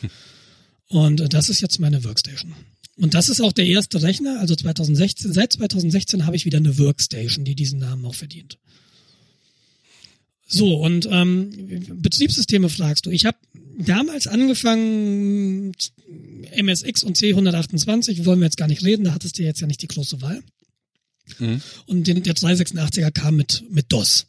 und 0.88 1.22
äh, 1.22 1.30
das 1.30 1.50
ist 1.50 1.62
jetzt 1.62 1.80
meine 1.80 2.04
Workstation. 2.04 2.54
Und 2.98 3.14
das 3.14 3.30
ist 3.30 3.42
auch 3.42 3.52
der 3.52 3.66
erste 3.66 4.02
Rechner, 4.02 4.40
also 4.40 4.56
2016, 4.56 5.34
seit 5.34 5.54
2016 5.54 6.26
habe 6.26 6.36
ich 6.36 6.46
wieder 6.46 6.58
eine 6.58 6.78
Workstation, 6.78 7.46
die 7.46 7.56
diesen 7.56 7.80
Namen 7.80 8.06
auch 8.06 8.16
verdient. 8.16 8.58
So, 10.46 10.76
und 10.76 11.08
ähm, 11.10 11.50
Betriebssysteme 12.02 12.68
fragst 12.68 13.06
du. 13.06 13.10
Ich 13.10 13.26
habe 13.26 13.38
damals 13.80 14.28
angefangen, 14.28 15.72
MSX 16.58 17.04
und 17.04 17.18
C128, 17.18 18.26
wollen 18.26 18.40
wir 18.40 18.48
jetzt 18.48 18.58
gar 18.58 18.68
nicht 18.68 18.84
reden, 18.84 19.06
da 19.06 19.14
hattest 19.14 19.40
du 19.40 19.44
jetzt 19.44 19.62
ja 19.62 19.68
nicht 19.68 19.82
die 19.82 19.88
große 19.88 20.22
Wahl. 20.22 20.44
Mhm. 21.40 21.62
Und 21.86 22.08
den, 22.08 22.24
der 22.24 22.36
386er 22.36 23.12
kam 23.12 23.36
mit, 23.36 23.64
mit 23.70 23.92
DOS. 23.92 24.28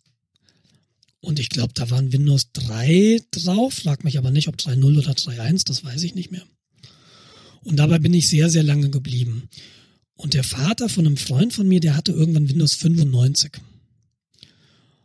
Und 1.20 1.39
ich 1.39 1.51
glaube, 1.51 1.73
da 1.74 1.89
waren 1.90 2.12
Windows 2.12 2.51
3 2.52 3.20
drauf, 3.31 3.74
frag 3.74 4.02
mich 4.02 4.19
aber 4.19 4.31
nicht, 4.31 4.48
ob 4.48 4.56
3.0 4.56 4.98
oder 4.98 5.12
3.1, 5.12 5.64
das 5.66 5.85
weiß 5.85 6.02
ich 6.02 6.14
nicht 6.14 6.32
mehr. 6.32 6.44
Und 7.62 7.77
dabei 7.77 8.01
bin 8.01 8.12
ich 8.12 8.28
sehr, 8.28 8.51
sehr 8.51 8.64
lange 8.64 8.90
geblieben. 8.90 9.48
Und 10.14 10.35
der 10.35 10.44
Vater 10.44 10.89
von 10.89 11.06
einem 11.06 11.16
Freund 11.16 11.52
von 11.52 11.69
mir, 11.69 11.81
der 11.81 11.97
hatte 11.97 12.12
irgendwann 12.12 12.48
Windows 12.48 12.74
95. 12.74 13.52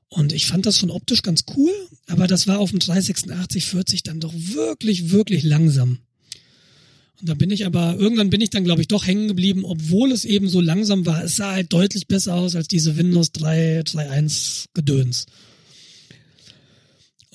Und 0.09 0.33
ich 0.33 0.47
fand 0.47 0.65
das 0.65 0.79
schon 0.79 0.89
optisch 0.89 1.21
ganz 1.21 1.43
cool, 1.55 1.71
aber 2.07 2.27
das 2.27 2.47
war 2.47 2.59
auf 2.59 2.71
dem 2.71 2.79
386 2.79 3.65
40 3.65 4.03
dann 4.03 4.19
doch 4.19 4.33
wirklich, 4.33 5.11
wirklich 5.11 5.43
langsam. 5.43 5.99
Und 7.19 7.29
da 7.29 7.33
bin 7.33 7.49
ich 7.49 7.65
aber, 7.65 7.95
irgendwann 7.97 8.29
bin 8.29 8.41
ich 8.41 8.51
dann, 8.51 8.63
glaube 8.63 8.81
ich, 8.81 8.87
doch 8.87 9.07
hängen 9.07 9.27
geblieben, 9.27 9.65
obwohl 9.65 10.11
es 10.11 10.23
eben 10.23 10.49
so 10.49 10.61
langsam 10.61 11.05
war. 11.05 11.23
Es 11.23 11.35
sah 11.35 11.53
halt 11.53 11.73
deutlich 11.73 12.07
besser 12.07 12.35
aus 12.35 12.55
als 12.55 12.67
diese 12.67 12.95
Windows 12.95 13.31
3, 13.31 13.81
3.1 13.81 14.65
Gedöns. 14.73 15.25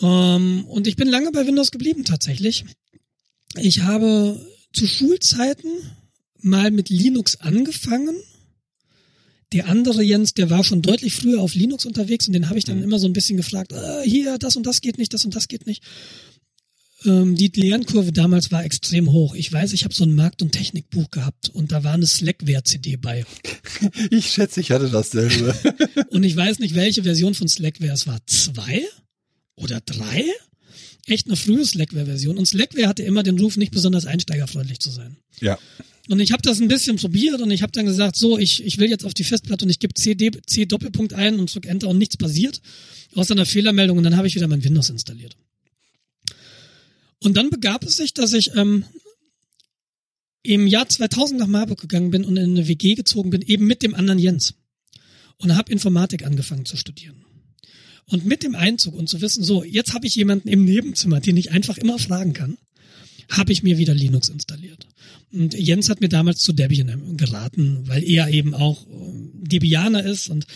Ähm, 0.00 0.64
und 0.66 0.86
ich 0.86 0.96
bin 0.96 1.09
lange 1.09 1.32
bei 1.32 1.46
Windows 1.46 1.72
geblieben 1.72 2.04
tatsächlich. 2.04 2.64
Ich 3.56 3.82
habe 3.82 4.40
zu 4.72 4.86
Schulzeiten 4.86 5.70
mal 6.40 6.70
mit 6.70 6.88
Linux 6.88 7.40
angefangen. 7.40 8.16
Der 9.52 9.68
andere 9.68 10.02
Jens, 10.02 10.32
der 10.32 10.48
war 10.48 10.64
schon 10.64 10.80
deutlich 10.80 11.14
früher 11.14 11.40
auf 11.40 11.54
Linux 11.54 11.84
unterwegs 11.84 12.26
und 12.26 12.32
den 12.32 12.48
habe 12.48 12.59
ich 12.59 12.64
dann 12.64 12.78
mhm. 12.78 12.84
immer 12.84 12.98
so 12.98 13.06
ein 13.06 13.12
bisschen 13.12 13.36
gefragt, 13.36 13.72
äh, 13.72 14.02
hier, 14.04 14.38
das 14.38 14.56
und 14.56 14.64
das 14.64 14.80
geht 14.80 14.96
nicht, 14.96 15.12
das 15.12 15.24
und 15.24 15.34
das 15.34 15.48
geht 15.48 15.66
nicht 15.66 15.82
ähm, 17.04 17.34
die 17.36 17.50
Lernkurve 17.54 18.12
damals 18.12 18.50
war 18.50 18.64
extrem 18.64 19.10
hoch. 19.10 19.34
Ich 19.34 19.52
weiß, 19.52 19.72
ich 19.72 19.84
habe 19.84 19.94
so 19.94 20.04
ein 20.04 20.14
Markt- 20.14 20.42
und 20.42 20.52
Technikbuch 20.52 21.10
gehabt 21.10 21.48
und 21.48 21.72
da 21.72 21.84
war 21.84 21.94
eine 21.94 22.06
Slackware-CD 22.06 22.96
bei. 22.96 23.24
Ich 24.10 24.30
schätze, 24.30 24.60
ich 24.60 24.70
hatte 24.70 24.88
das 24.88 25.10
selber. 25.10 25.54
und 26.10 26.22
ich 26.22 26.36
weiß 26.36 26.60
nicht, 26.60 26.74
welche 26.74 27.02
Version 27.02 27.34
von 27.34 27.48
Slackware 27.48 27.92
es 27.92 28.06
war. 28.06 28.20
Zwei 28.26 28.82
oder 29.56 29.80
drei? 29.80 30.24
Echt 31.06 31.26
eine 31.26 31.36
frühe 31.36 31.64
Slackware-Version. 31.64 32.38
Und 32.38 32.46
Slackware 32.46 32.86
hatte 32.86 33.02
immer 33.02 33.22
den 33.22 33.38
Ruf, 33.38 33.56
nicht 33.56 33.72
besonders 33.72 34.06
einsteigerfreundlich 34.06 34.78
zu 34.78 34.90
sein. 34.90 35.16
Ja. 35.40 35.58
Und 36.08 36.20
ich 36.20 36.32
habe 36.32 36.42
das 36.42 36.60
ein 36.60 36.68
bisschen 36.68 36.96
probiert 36.96 37.40
und 37.40 37.50
ich 37.50 37.62
habe 37.62 37.72
dann 37.72 37.86
gesagt, 37.86 38.16
so, 38.16 38.38
ich, 38.38 38.64
ich 38.64 38.78
will 38.78 38.90
jetzt 38.90 39.04
auf 39.04 39.14
die 39.14 39.24
Festplatte 39.24 39.64
und 39.64 39.70
ich 39.70 39.78
gebe 39.78 39.94
CD, 39.94 40.30
C 40.46 40.66
Doppelpunkt 40.66 41.14
ein 41.14 41.38
und 41.38 41.52
drück 41.52 41.66
Enter 41.66 41.88
und 41.88 41.98
nichts 41.98 42.16
passiert. 42.16 42.60
Außer 43.14 43.34
einer 43.34 43.46
Fehlermeldung 43.46 43.98
und 43.98 44.04
dann 44.04 44.16
habe 44.16 44.26
ich 44.26 44.34
wieder 44.34 44.48
mein 44.48 44.64
Windows 44.64 44.90
installiert. 44.90 45.36
Und 47.22 47.36
dann 47.36 47.50
begab 47.50 47.84
es 47.84 47.96
sich, 47.96 48.14
dass 48.14 48.32
ich 48.32 48.54
ähm, 48.56 48.84
im 50.42 50.66
Jahr 50.66 50.88
2000 50.88 51.38
nach 51.38 51.46
Marburg 51.46 51.80
gegangen 51.80 52.10
bin 52.10 52.24
und 52.24 52.36
in 52.36 52.50
eine 52.50 52.68
WG 52.68 52.94
gezogen 52.94 53.30
bin, 53.30 53.42
eben 53.42 53.66
mit 53.66 53.82
dem 53.82 53.94
anderen 53.94 54.18
Jens. 54.18 54.54
Und 55.38 55.56
habe 55.56 55.72
Informatik 55.72 56.24
angefangen 56.24 56.66
zu 56.66 56.76
studieren. 56.76 57.24
Und 58.06 58.26
mit 58.26 58.42
dem 58.42 58.54
Einzug 58.54 58.94
und 58.94 59.08
zu 59.08 59.20
wissen, 59.20 59.44
so, 59.44 59.64
jetzt 59.64 59.94
habe 59.94 60.06
ich 60.06 60.14
jemanden 60.14 60.48
im 60.48 60.64
Nebenzimmer, 60.64 61.20
den 61.20 61.36
ich 61.36 61.52
einfach 61.52 61.78
immer 61.78 61.98
fragen 61.98 62.32
kann, 62.32 62.58
habe 63.30 63.52
ich 63.52 63.62
mir 63.62 63.78
wieder 63.78 63.94
Linux 63.94 64.28
installiert. 64.28 64.86
Und 65.32 65.54
Jens 65.54 65.88
hat 65.88 66.00
mir 66.00 66.08
damals 66.08 66.40
zu 66.40 66.52
Debian 66.52 67.16
geraten, 67.16 67.82
weil 67.86 68.02
er 68.02 68.28
eben 68.28 68.54
auch 68.54 68.86
ähm, 68.88 69.30
Debianer 69.34 70.04
ist 70.04 70.28
und 70.28 70.46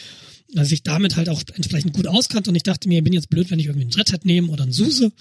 sich 0.49 0.83
damit 0.83 1.17
halt 1.17 1.29
auch 1.29 1.43
entsprechend 1.55 1.93
gut 1.93 2.07
auskannte. 2.07 2.51
Und 2.51 2.57
ich 2.57 2.63
dachte 2.63 2.89
mir, 2.89 2.99
ich 2.99 3.05
bin 3.05 3.13
jetzt 3.13 3.31
blöd, 3.31 3.51
wenn 3.51 3.59
ich 3.59 3.67
irgendwie 3.67 3.87
ein 3.87 3.93
Red 3.93 4.13
Hat 4.13 4.25
nehme 4.25 4.49
oder 4.49 4.65
ein 4.65 4.73
SUSE. 4.73 5.13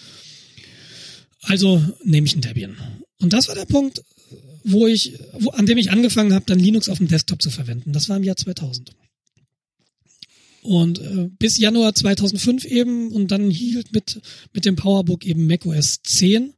Also 1.47 1.81
nehme 2.03 2.27
ich 2.27 2.35
ein 2.35 2.41
Debian. 2.41 2.76
Und 3.19 3.34
das 3.34 3.47
war 3.47 3.55
der 3.55 3.65
Punkt, 3.65 4.03
wo 4.63 4.88
ich, 4.88 5.13
wo, 5.39 5.51
an 5.51 5.65
dem 5.65 5.77
ich 5.77 5.91
angefangen 5.91 6.34
habe, 6.34 6.45
dann 6.47 6.59
Linux 6.59 6.89
auf 6.89 6.97
dem 6.97 7.07
Desktop 7.07 7.41
zu 7.41 7.49
verwenden. 7.49 7.93
Das 7.93 8.09
war 8.09 8.17
im 8.17 8.23
Jahr 8.23 8.35
2000. 8.35 8.93
Und 10.63 10.99
äh, 10.99 11.30
bis 11.38 11.59
Januar 11.59 11.93
2005 11.93 12.65
eben 12.65 13.11
und 13.11 13.30
dann 13.30 13.51
hielt 13.51 13.93
mit 13.93 14.19
mit 14.51 14.65
dem 14.65 14.76
Powerbook 14.76 15.23
eben 15.23 15.45
macOS 15.45 16.01
10. 16.01 16.53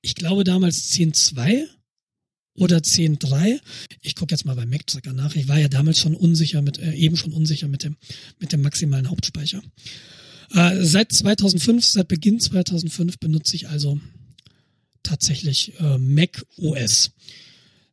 Ich 0.00 0.16
glaube 0.16 0.42
damals 0.42 0.90
10.2 0.90 1.66
oder 2.54 2.78
10.3. 2.78 3.60
Ich 4.00 4.16
gucke 4.16 4.34
jetzt 4.34 4.44
mal 4.44 4.56
bei 4.56 4.66
MacTracker 4.66 5.12
nach. 5.12 5.36
Ich 5.36 5.46
war 5.46 5.60
ja 5.60 5.68
damals 5.68 6.00
schon 6.00 6.16
unsicher 6.16 6.60
mit 6.60 6.78
äh, 6.78 6.92
eben 6.94 7.16
schon 7.16 7.32
unsicher 7.32 7.68
mit 7.68 7.84
dem 7.84 7.96
mit 8.40 8.52
dem 8.52 8.62
maximalen 8.62 9.08
Hauptspeicher. 9.08 9.62
Äh, 10.54 10.84
seit 10.84 11.12
2005, 11.12 11.84
seit 11.84 12.08
Beginn 12.08 12.40
2005 12.40 13.20
benutze 13.20 13.54
ich 13.54 13.68
also 13.68 14.00
tatsächlich 15.02 15.72
äh, 15.80 15.98
Mac 15.98 16.44
OS. 16.58 17.10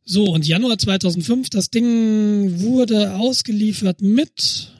So, 0.04 0.24
und 0.24 0.46
Januar 0.46 0.78
2005, 0.78 1.50
das 1.50 1.70
Ding 1.70 2.60
wurde 2.60 3.14
ausgeliefert 3.14 4.00
mit 4.00 4.72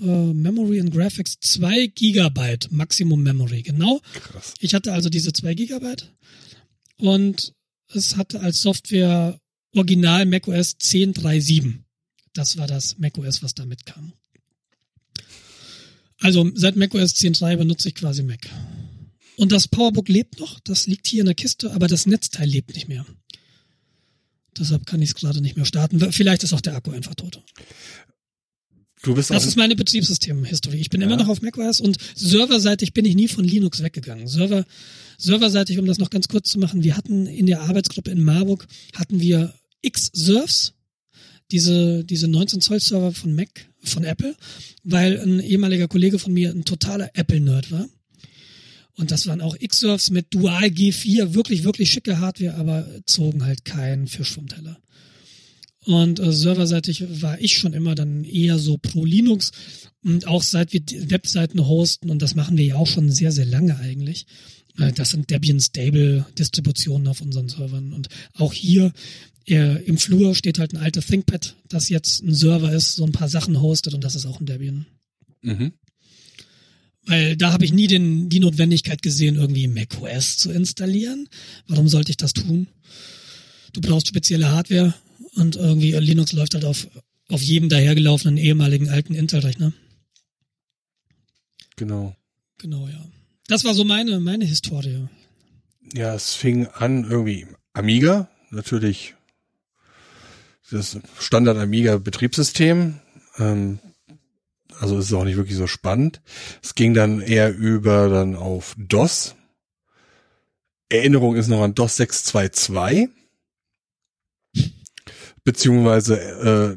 äh, 0.00 0.04
Memory 0.04 0.80
and 0.80 0.92
Graphics 0.92 1.38
2 1.40 1.86
Gigabyte 1.88 2.70
Maximum 2.70 3.22
Memory, 3.22 3.62
genau. 3.62 4.00
Krass. 4.14 4.54
Ich 4.60 4.74
hatte 4.74 4.92
also 4.92 5.08
diese 5.08 5.32
2 5.32 5.54
Gigabyte 5.54 6.12
und 6.96 7.54
es 7.92 8.16
hatte 8.16 8.40
als 8.40 8.60
Software 8.60 9.40
Original 9.74 10.26
macOS 10.26 10.76
10.3.7. 10.78 11.78
Das 12.32 12.56
war 12.56 12.66
das 12.66 12.98
macOS, 12.98 13.42
was 13.42 13.54
da 13.54 13.64
mitkam. 13.64 14.12
Also 16.20 16.50
seit 16.54 16.76
macOS 16.76 17.14
10.3 17.14 17.56
benutze 17.56 17.88
ich 17.88 17.94
quasi 17.94 18.22
Mac. 18.22 18.48
Und 19.38 19.52
das 19.52 19.68
Powerbook 19.68 20.08
lebt 20.08 20.40
noch, 20.40 20.58
das 20.60 20.88
liegt 20.88 21.06
hier 21.06 21.20
in 21.20 21.26
der 21.26 21.34
Kiste, 21.36 21.70
aber 21.70 21.86
das 21.86 22.06
Netzteil 22.06 22.48
lebt 22.48 22.74
nicht 22.74 22.88
mehr. 22.88 23.06
Deshalb 24.58 24.84
kann 24.84 25.00
ich 25.00 25.10
es 25.10 25.14
gerade 25.14 25.40
nicht 25.40 25.56
mehr 25.56 25.64
starten. 25.64 26.00
Vielleicht 26.12 26.42
ist 26.42 26.52
auch 26.52 26.60
der 26.60 26.74
Akku 26.74 26.90
einfach 26.90 27.14
tot. 27.14 27.40
Du 29.04 29.14
bist 29.14 29.30
Das 29.30 29.46
ist 29.46 29.56
meine 29.56 29.76
Betriebssystem-History. 29.76 30.78
Ich 30.78 30.90
bin 30.90 31.00
Ja. 31.00 31.06
immer 31.06 31.16
noch 31.16 31.28
auf 31.28 31.40
macOS 31.40 31.78
und 31.80 31.98
serverseitig 32.16 32.92
bin 32.94 33.04
ich 33.04 33.14
nie 33.14 33.28
von 33.28 33.44
Linux 33.44 33.80
weggegangen. 33.80 34.26
Server, 34.26 34.66
serverseitig, 35.18 35.78
um 35.78 35.86
das 35.86 35.98
noch 35.98 36.10
ganz 36.10 36.26
kurz 36.26 36.50
zu 36.50 36.58
machen, 36.58 36.82
wir 36.82 36.96
hatten 36.96 37.26
in 37.26 37.46
der 37.46 37.60
Arbeitsgruppe 37.62 38.10
in 38.10 38.20
Marburg, 38.20 38.66
hatten 38.94 39.20
wir 39.20 39.54
X-Surfs, 39.82 40.72
diese, 41.52 42.02
diese 42.04 42.26
19 42.26 42.60
Zoll 42.60 42.80
Server 42.80 43.12
von 43.12 43.36
Mac, 43.36 43.68
von 43.84 44.02
Apple, 44.02 44.34
weil 44.82 45.20
ein 45.20 45.38
ehemaliger 45.38 45.86
Kollege 45.86 46.18
von 46.18 46.32
mir 46.32 46.50
ein 46.50 46.64
totaler 46.64 47.10
Apple-Nerd 47.14 47.70
war. 47.70 47.88
Und 48.98 49.12
das 49.12 49.28
waren 49.28 49.40
auch 49.40 49.56
X-Surfs 49.58 50.10
mit 50.10 50.34
Dual 50.34 50.64
G4, 50.64 51.32
wirklich, 51.32 51.62
wirklich 51.62 51.90
schicke 51.90 52.18
Hardware, 52.18 52.56
aber 52.56 52.86
zogen 53.06 53.44
halt 53.44 53.64
keinen 53.64 54.08
Fisch 54.08 54.32
vom 54.32 54.48
Teller. 54.48 54.76
Und 55.84 56.18
äh, 56.18 56.32
serverseitig 56.32 57.04
war 57.22 57.40
ich 57.40 57.56
schon 57.58 57.72
immer 57.72 57.94
dann 57.94 58.24
eher 58.24 58.58
so 58.58 58.76
pro 58.76 59.04
Linux. 59.04 59.52
Und 60.04 60.26
auch 60.26 60.42
seit 60.42 60.72
wir 60.72 60.82
Webseiten 61.10 61.66
hosten, 61.66 62.10
und 62.10 62.20
das 62.22 62.34
machen 62.34 62.58
wir 62.58 62.64
ja 62.64 62.74
auch 62.74 62.88
schon 62.88 63.10
sehr, 63.10 63.30
sehr 63.30 63.46
lange 63.46 63.78
eigentlich. 63.78 64.26
Äh, 64.76 64.92
das 64.92 65.10
sind 65.10 65.30
Debian 65.30 65.60
Stable 65.60 66.26
Distributionen 66.36 67.06
auf 67.06 67.20
unseren 67.20 67.48
Servern. 67.48 67.92
Und 67.92 68.08
auch 68.34 68.52
hier 68.52 68.92
äh, 69.46 69.82
im 69.84 69.96
Flur 69.96 70.34
steht 70.34 70.58
halt 70.58 70.72
ein 70.72 70.78
altes 70.78 71.06
ThinkPad, 71.06 71.54
das 71.68 71.88
jetzt 71.88 72.22
ein 72.22 72.34
Server 72.34 72.72
ist, 72.72 72.96
so 72.96 73.04
ein 73.04 73.12
paar 73.12 73.28
Sachen 73.28 73.60
hostet 73.60 73.94
und 73.94 74.02
das 74.02 74.16
ist 74.16 74.26
auch 74.26 74.40
ein 74.40 74.46
Debian. 74.46 74.86
mhm. 75.42 75.72
Weil 77.08 77.38
da 77.38 77.52
habe 77.54 77.64
ich 77.64 77.72
nie 77.72 77.86
den, 77.86 78.28
die 78.28 78.38
Notwendigkeit 78.38 79.00
gesehen, 79.00 79.36
irgendwie 79.36 79.66
macOS 79.66 80.36
zu 80.36 80.52
installieren. 80.52 81.26
Warum 81.66 81.88
sollte 81.88 82.10
ich 82.10 82.18
das 82.18 82.34
tun? 82.34 82.68
Du 83.72 83.80
brauchst 83.80 84.08
spezielle 84.08 84.50
Hardware 84.50 84.92
und 85.34 85.56
irgendwie 85.56 85.92
Linux 85.92 86.32
läuft 86.32 86.52
halt 86.52 86.66
auf, 86.66 86.86
auf 87.28 87.40
jedem 87.40 87.70
dahergelaufenen 87.70 88.36
ehemaligen 88.36 88.90
alten 88.90 89.14
Intel-Rechner. 89.14 89.72
genau. 91.76 92.14
Genau, 92.58 92.88
ja. 92.88 93.04
Das 93.46 93.64
war 93.64 93.72
so 93.72 93.84
meine, 93.84 94.20
meine 94.20 94.44
Historie. 94.44 95.06
Ja, 95.94 96.14
es 96.14 96.34
fing 96.34 96.66
an 96.66 97.04
irgendwie 97.08 97.46
Amiga, 97.72 98.28
natürlich 98.50 99.14
das 100.70 100.98
Standard 101.18 101.56
Amiga 101.56 101.96
Betriebssystem. 101.96 102.98
Ähm, 103.38 103.78
also 104.80 104.98
es 104.98 105.06
ist 105.06 105.12
auch 105.12 105.24
nicht 105.24 105.36
wirklich 105.36 105.56
so 105.56 105.66
spannend. 105.66 106.20
Es 106.62 106.74
ging 106.74 106.94
dann 106.94 107.20
eher 107.20 107.54
über 107.54 108.08
dann 108.08 108.36
auf 108.36 108.74
DOS. 108.78 109.34
Erinnerung 110.88 111.36
ist 111.36 111.48
noch 111.48 111.62
an 111.62 111.74
DOS 111.74 111.96
622 111.96 113.08
beziehungsweise 115.44 116.76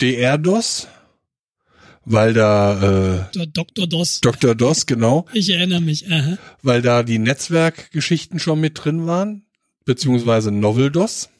DR-DOS, 0.00 0.88
weil 2.04 2.34
da 2.34 3.22
äh, 3.32 3.46
Dr. 3.46 3.86
DOS. 3.86 4.20
Dr. 4.20 4.54
DOS 4.54 4.86
genau, 4.86 5.26
Ich 5.32 5.48
erinnere 5.50 5.80
mich. 5.80 6.10
Aha. 6.10 6.36
weil 6.62 6.82
da 6.82 7.02
die 7.02 7.18
Netzwerkgeschichten 7.18 8.38
schon 8.38 8.60
mit 8.60 8.84
drin 8.84 9.06
waren, 9.06 9.46
beziehungsweise 9.84 10.50
Novel 10.50 10.90
DOS. 10.90 11.30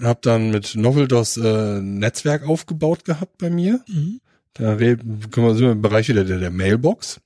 Hab 0.00 0.22
dann 0.22 0.50
mit 0.50 0.74
Novel 0.74 1.06
DOS 1.06 1.36
äh, 1.36 1.80
Netzwerk 1.80 2.48
aufgebaut 2.48 3.04
gehabt 3.04 3.38
bei 3.38 3.50
mir. 3.50 3.84
Mhm. 3.88 4.20
Da 4.54 4.74
reden, 4.74 5.30
können 5.30 5.46
wir 5.46 5.54
sind 5.54 5.64
wir 5.64 5.72
im 5.72 5.82
Bereich 5.82 6.08
wieder 6.08 6.24
der, 6.24 6.38
der 6.38 6.50
Mailbox. 6.50 7.20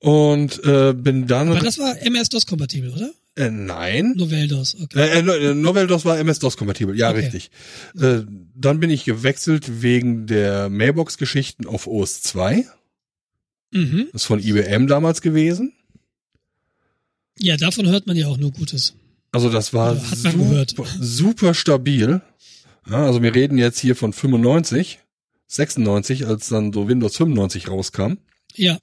Und 0.00 0.62
äh, 0.64 0.92
bin 0.92 1.26
dann 1.26 1.48
Aber 1.48 1.60
das 1.60 1.78
war 1.78 1.96
MS-DOS-kompatibel, 2.02 2.90
oder? 2.90 3.10
äh, 3.36 3.50
nein. 3.50 4.12
Novell-DOS, 4.16 4.76
okay. 4.82 4.98
Äh, 4.98 5.20
äh, 5.20 5.50
äh, 5.50 5.54
Novel 5.54 5.86
DOS 5.86 6.04
war 6.04 6.18
MS-DOS 6.18 6.56
kompatibel, 6.56 6.96
ja 6.96 7.10
Okay. 7.10 7.20
richtig. 7.20 7.50
Äh, 7.98 8.22
dann 8.54 8.80
bin 8.80 8.90
ich 8.90 9.04
gewechselt 9.04 9.82
wegen 9.82 10.26
der 10.26 10.68
Mailbox-Geschichten 10.68 11.66
auf 11.66 11.86
OS 11.86 12.22
2. 12.22 12.66
Mhm. 13.72 14.08
Das 14.12 14.22
ist 14.22 14.26
von 14.26 14.40
IBM 14.40 14.86
damals 14.86 15.20
gewesen. 15.22 15.72
Ja, 17.38 17.56
davon 17.56 17.88
hört 17.88 18.06
man 18.06 18.16
ja 18.16 18.28
auch 18.28 18.36
nur 18.36 18.52
Gutes. 18.52 18.94
Also 19.34 19.50
das 19.50 19.74
war 19.74 19.94
Ja, 19.96 20.00
super, 20.30 20.64
super 21.00 21.54
stabil. 21.54 22.20
Ja, 22.88 23.04
also 23.06 23.22
wir 23.22 23.34
reden 23.34 23.58
jetzt 23.58 23.78
hier 23.80 23.96
von 23.96 24.12
95, 24.12 25.00
96, 25.46 26.26
als 26.26 26.48
dann 26.48 26.72
so 26.72 26.88
Windows 26.88 27.16
95 27.16 27.68
rauskam. 27.68 28.14
Ja, 28.54 28.78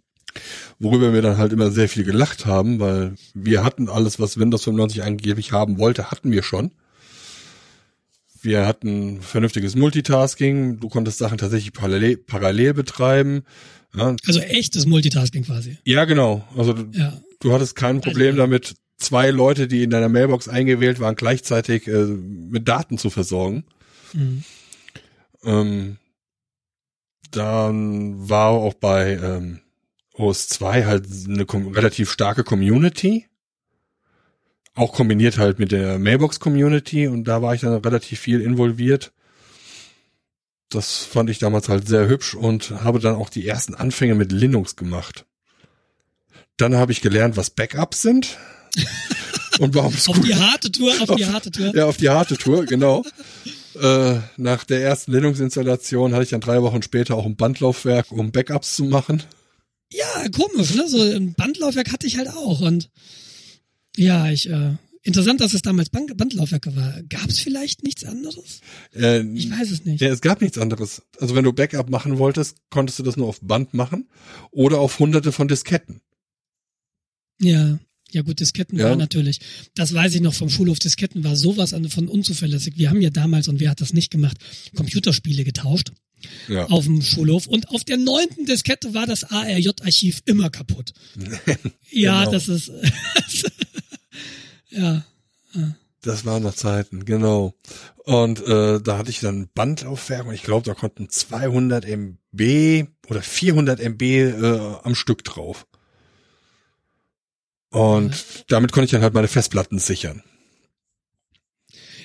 Worüber 0.80 1.14
wir 1.14 1.22
dann 1.22 1.38
halt 1.38 1.52
immer 1.52 1.72
sehr 1.72 1.90
viel 1.90 2.06
gelacht 2.06 2.46
haben, 2.46 2.80
weil 2.80 3.16
wir 3.34 3.66
hatten 3.66 3.90
alles, 3.90 4.18
was 4.20 4.38
Windows 4.40 4.64
95 4.64 5.04
angeblich 5.04 5.52
haben 5.52 5.78
wollte, 5.78 6.10
hatten 6.10 6.32
wir 6.32 6.42
schon. 6.42 6.72
Wir 8.42 8.66
hatten 8.66 9.22
vernünftiges 9.22 9.76
Multitasking, 9.76 10.80
du 10.80 10.90
konntest 10.90 11.20
Sachen 11.20 11.38
tatsächlich 11.38 11.74
parallel, 11.74 12.18
parallel 12.18 12.74
betreiben. 12.74 13.44
Ja, 13.96 14.16
also 14.26 14.40
echtes 14.40 14.86
Multitasking 14.86 15.44
quasi. 15.44 15.78
ja, 15.86 16.06
genau. 16.06 16.48
Also 16.58 16.74
du, 16.74 16.98
Ja. 16.98 17.14
du 17.42 17.52
hattest 17.54 17.76
kein 17.76 18.00
Problem 18.02 18.30
Also- 18.30 18.38
damit, 18.38 18.74
zwei 19.02 19.30
Leute, 19.32 19.68
die 19.68 19.84
in 19.84 19.90
deiner 19.90 20.10
Mailbox 20.10 20.48
eingewählt 20.48 21.00
waren, 21.00 21.16
gleichzeitig 21.16 21.88
äh, 21.88 22.06
mit 22.06 22.68
Daten 22.68 22.98
zu 22.98 23.10
versorgen. 23.10 23.66
Mhm. 24.14 24.44
Ähm, 25.44 25.98
dann 27.32 28.30
war 28.30 28.50
auch 28.50 28.74
bei 28.74 29.14
ähm, 29.14 29.62
OS 30.14 30.50
2 30.50 30.86
halt 30.86 31.08
eine 31.28 31.46
relativ 31.76 32.12
starke 32.12 32.44
Community. 32.44 33.28
Auch 34.74 34.94
kombiniert 34.94 35.38
halt 35.38 35.60
mit 35.60 35.72
der 35.72 36.00
Mailbox-Community 36.00 37.08
und 37.08 37.26
da 37.26 37.42
war 37.42 37.54
ich 37.54 37.62
dann 37.62 37.74
relativ 37.74 38.20
viel 38.20 38.42
involviert. 38.42 39.12
Das 40.70 41.00
fand 41.00 41.30
ich 41.30 41.40
damals 41.40 41.68
halt 41.68 41.88
sehr 41.88 42.08
hübsch 42.08 42.34
und 42.34 42.72
habe 42.84 43.00
dann 43.00 43.16
auch 43.16 43.30
die 43.30 43.46
ersten 43.46 43.76
Anfänge 43.76 44.16
mit 44.16 44.32
Linux 44.32 44.78
gemacht. 44.78 45.26
Dann 46.56 46.76
habe 46.76 46.94
ich 46.94 47.02
gelernt, 47.02 47.36
was 47.36 47.50
Backups 47.50 48.02
sind. 48.02 48.38
Und 49.60 49.76
warum 49.76 49.94
Auf 50.08 50.20
die 50.22 50.36
harte 50.36 50.72
Tour, 50.72 50.94
auf 51.02 51.16
die 51.16 51.26
harte 51.26 51.52
Tour. 51.52 51.76
ja, 51.76 51.86
auf 51.86 51.98
die 51.98 52.10
harte 52.10 52.38
Tour, 52.38 52.66
genau. 52.66 53.04
äh, 53.80 54.20
nach 54.38 54.64
der 54.64 54.82
ersten 54.82 55.12
Linux-Installation 55.12 56.14
hatte 56.14 56.24
ich 56.24 56.30
dann 56.30 56.42
drei 56.42 56.62
Wochen 56.62 56.82
später 56.82 57.16
auch 57.16 57.26
ein 57.26 57.36
Bandlaufwerk, 57.36 58.12
um 58.12 58.32
Backups 58.32 58.76
zu 58.76 58.86
machen. 58.86 59.24
Ja, 59.94 60.28
komisch, 60.30 60.74
ne? 60.76 60.88
So 60.88 61.02
ein 61.02 61.34
Bandlaufwerk 61.34 61.92
hatte 61.92 62.08
ich 62.08 62.18
halt 62.18 62.30
auch. 62.30 62.62
Und 62.62 62.90
ja, 63.98 64.32
ich, 64.32 64.50
äh, 64.50 64.76
interessant, 65.04 65.42
dass 65.42 65.54
es 65.54 65.62
damals 65.62 65.90
Band 65.90 66.16
Bandlaufwerke 66.16 66.74
war. 66.78 67.02
Gab 67.10 67.28
es 67.30 67.40
vielleicht 67.40 67.84
nichts 67.84 68.06
anderes? 68.06 68.62
Äh, 68.96 69.22
Ich 69.36 69.52
weiß 69.52 69.70
es 69.70 69.84
nicht. 69.84 70.00
ja, 70.02 70.08
es 70.10 70.22
gab 70.22 70.40
nichts 70.42 70.58
anderes. 70.58 71.02
Also 71.20 71.36
wenn 71.36 71.44
du 71.44 71.52
Backup 71.52 71.90
machen 71.90 72.18
wolltest, 72.20 72.56
konntest 72.70 73.00
du 73.00 73.04
das 73.04 73.18
nur 73.18 73.28
auf 73.28 73.42
Band 73.42 73.74
machen 73.74 74.08
oder 74.52 74.80
auf 74.80 74.98
hunderte 75.00 75.34
von 75.34 75.50
Disketten. 75.50 76.00
Ja. 77.42 77.78
Ja 78.12 78.22
gut, 78.24 78.40
Disketten 78.40 78.78
Ja. 78.78 78.90
war 78.90 78.96
natürlich, 78.96 79.40
das 79.76 79.94
weiß 79.94 80.16
ich 80.16 80.22
noch 80.22 80.34
vom 80.34 80.50
Schulhof, 80.50 80.80
Disketten 80.80 81.24
war 81.24 81.36
sowas 81.36 81.74
von 81.90 82.08
unzuverlässig. 82.08 82.78
Wir 82.78 82.90
haben 82.90 83.02
ja 83.02 83.10
damals, 83.10 83.48
und 83.48 83.60
wer 83.60 83.70
hat 83.72 83.82
das 83.82 83.94
nicht 83.94 84.12
gemacht, 84.12 84.38
Computerspiele 84.76 85.44
getauscht 85.44 85.92
Ja. 86.48 86.66
auf 86.68 86.86
dem 86.86 87.02
Schulhof 87.02 87.48
und 87.48 87.70
auf 87.70 87.84
der 87.84 87.98
neunten 87.98 88.46
Diskette 88.46 88.94
war 88.94 89.08
das 89.08 89.24
ARJ-Archiv 89.24 90.22
immer 90.26 90.50
kaputt. 90.50 90.94
ja, 91.92 92.20
Genau. 92.26 92.32
das 92.32 92.48
ist, 92.48 92.72
ja, 94.70 95.04
Das 96.04 96.26
waren 96.26 96.44
noch 96.44 96.56
Zeiten, 96.56 97.06
genau. 97.06 97.54
Und 98.04 98.40
äh, 98.48 98.82
da 98.82 98.98
hatte 98.98 99.12
ich 99.12 99.20
dann 99.20 99.50
Bandlaufwerk 99.54 100.26
und 100.26 100.34
ich 100.34 100.42
glaube, 100.44 100.66
da 100.66 100.74
konnten 100.74 101.10
200 101.10 101.86
MB 101.86 102.88
oder 103.08 103.22
400 103.22 103.80
MB 103.80 104.02
äh, 104.02 104.76
am 104.84 104.96
Stück 104.96 105.24
drauf. 105.24 105.68
Und 107.72 108.14
damit 108.50 108.72
konnte 108.72 108.86
ich 108.86 108.92
dann 108.92 109.02
halt 109.02 109.14
meine 109.14 109.28
Festplatten 109.28 109.80
sichern. 109.80 110.24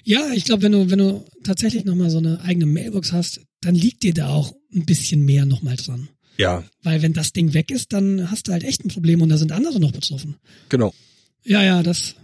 Ja, 0.05 0.31
ich 0.33 0.45
glaube, 0.45 0.63
wenn 0.63 0.73
du, 0.73 0.91
wenn 0.91 0.99
du 1.01 1.25
tatsächlich 1.43 1.85
nochmal 1.85 2.11
so 2.11 2.19
eine 2.19 2.41
eigene 2.43 2.67
Mailbox 2.67 3.13
hast, 3.13 3.41
dann 3.61 3.75
liegt 3.75 4.05
dir 4.05 4.15
da 4.15 4.29
auch 4.29 4.55
ein 4.73 4.87
bisschen 4.87 5.25
mehr 5.25 5.45
nochmal 5.47 5.77
dran. 5.77 6.09
Ja, 6.39 6.63
Weil 6.83 7.03
wenn 7.03 7.13
das 7.15 7.33
Ding 7.33 7.55
weg 7.55 7.71
ist, 7.71 7.93
dann 7.93 8.31
hast 8.31 8.47
du 8.47 8.53
halt 8.53 8.63
echt 8.63 8.85
ein 8.85 8.89
Problem 8.91 9.23
und 9.23 9.31
da 9.31 9.39
sind 9.39 9.53
andere 9.53 9.81
noch 9.81 9.93
betroffen. 9.93 10.37
genau. 10.69 10.95
Ja, 11.43 11.63
ja, 11.63 11.83
das 11.83 12.17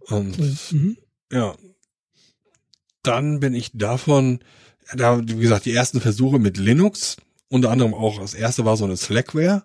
Und 0.00 0.38
cool. 0.38 0.56
Mhm. 0.72 0.96
ja, 1.30 1.54
dann 3.02 3.38
bin 3.40 3.54
ich 3.54 3.70
davon, 3.72 4.40
da, 4.94 5.20
wie 5.26 5.36
gesagt, 5.36 5.64
die 5.66 5.72
ersten 5.72 6.00
Versuche 6.00 6.38
mit 6.38 6.56
Linux, 6.56 7.16
unter 7.48 7.70
anderem 7.70 7.94
auch, 7.94 8.18
das 8.18 8.34
erste 8.34 8.64
war 8.64 8.76
so 8.76 8.84
eine 8.84 8.96
Slackware. 8.96 9.64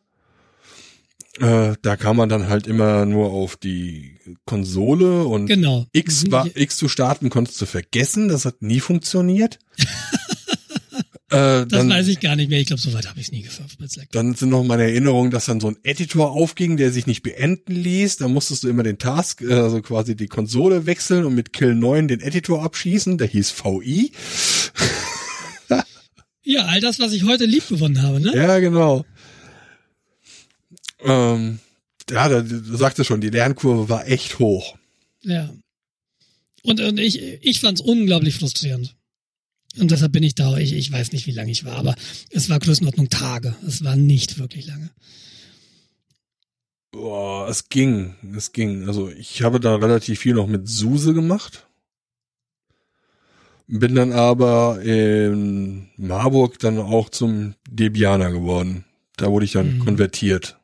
Äh, 1.40 1.76
da 1.82 1.96
kam 1.96 2.18
man 2.18 2.28
dann 2.30 2.50
halt 2.50 2.68
immer 2.68 3.06
nur 3.06 3.32
auf 3.32 3.56
die 3.56 4.18
Konsole 4.46 5.24
und 5.24 5.46
Genau. 5.48 5.86
X 5.94 6.26
Mhm. 6.26 6.32
war, 6.32 6.48
X 6.54 6.76
zu 6.78 6.90
starten 6.90 7.30
konntest 7.30 7.62
du 7.62 7.66
vergessen, 7.66 8.28
das 8.28 8.44
hat 8.46 8.62
nie 8.62 8.82
funktioniert. 8.82 9.58
äh, 11.30 11.66
Das 11.66 11.68
dann, 11.70 11.90
weiß 11.90 12.10
ich 12.10 12.20
gar 12.20 12.36
nicht 12.36 12.50
mehr. 12.50 12.60
Ich 12.60 12.68
glaube, 12.68 12.82
soweit 12.82 13.08
habe 13.08 13.20
ich 13.20 13.28
es 13.28 13.32
nie 13.32 13.44
geschafft 13.44 13.78
dann 14.12 14.36
sind 14.36 14.50
noch 14.50 14.64
meine 14.66 14.84
Erinnerungen, 14.84 15.32
dass 15.32 15.46
dann 15.46 15.62
so 15.62 15.70
ein 15.70 15.78
Editor 15.84 16.32
aufging, 16.32 16.76
der 16.76 16.92
sich 16.92 17.08
nicht 17.08 17.24
beenden 17.24 17.76
ließ. 17.76 18.18
Da 18.18 18.28
musstest 18.28 18.64
du 18.64 18.68
immer 18.68 18.84
den 18.84 18.98
Task, 18.98 19.42
äh, 19.42 19.54
also 19.54 19.82
quasi 19.82 20.18
die 20.18 20.28
Konsole 20.28 20.86
wechseln 20.86 21.24
und 21.26 21.34
mit 21.34 21.54
Kill 21.54 21.76
9 21.76 22.10
den 22.10 22.20
Editor 22.20 22.62
abschießen. 22.62 23.18
Der 23.18 23.28
hieß 23.28 23.54
VI. 23.64 24.12
Ja, 26.44 26.66
all 26.66 26.82
das, 26.82 27.00
was 27.00 27.14
ich 27.14 27.24
heute 27.24 27.46
lieb 27.46 27.68
gewonnen 27.70 28.02
habe, 28.02 28.20
ne? 28.20 28.36
Ja, 28.36 28.60
genau. 28.60 29.06
Ähm, 31.04 31.60
ja, 32.10 32.28
da, 32.30 32.42
du 32.42 32.76
sagte 32.78 33.04
schon, 33.04 33.22
die 33.22 33.30
Lernkurve 33.30 33.90
war 33.90 34.08
echt 34.08 34.40
hoch. 34.40 34.78
Ja. 35.24 35.54
Und, 36.64 36.80
und 36.80 37.00
ich, 37.00 37.22
ich 37.42 37.60
fand 37.60 37.80
es 37.80 37.86
unglaublich 37.86 38.36
frustrierend. 38.36 38.96
Und 39.80 39.90
deshalb 39.92 40.12
bin 40.12 40.24
ich 40.24 40.36
da, 40.36 40.58
ich, 40.58 40.74
ich 40.74 40.92
weiß 40.92 41.12
nicht, 41.14 41.28
wie 41.28 41.32
lange 41.32 41.52
ich 41.52 41.64
war, 41.64 41.78
aber 41.78 41.96
es 42.30 42.50
war 42.50 42.60
Größenordnung 42.60 43.10
Tage. 43.10 43.56
Es 43.66 43.84
war 43.84 43.96
nicht 43.96 44.38
wirklich 44.38 44.68
lange. 44.68 44.92
Boah, 46.92 47.48
es 47.48 47.70
ging, 47.70 48.16
es 48.36 48.52
ging. 48.52 48.88
Also 48.88 49.10
ich 49.10 49.44
habe 49.44 49.62
da 49.62 49.76
relativ 49.76 50.20
viel 50.20 50.34
noch 50.34 50.48
mit 50.48 50.68
Suse 50.68 51.14
gemacht. 51.14 51.68
Bin 53.68 53.96
dann 53.96 54.12
aber 54.12 54.82
in 54.82 55.88
Marburg 55.96 56.60
dann 56.60 56.78
auch 56.78 57.10
zum 57.10 57.56
Debianer 57.70 58.32
geworden. 58.32 58.84
Da 59.16 59.32
wurde 59.32 59.46
ich 59.46 59.54
dann 59.54 59.78
Mhm. 59.78 59.86
konvertiert. 59.86 60.60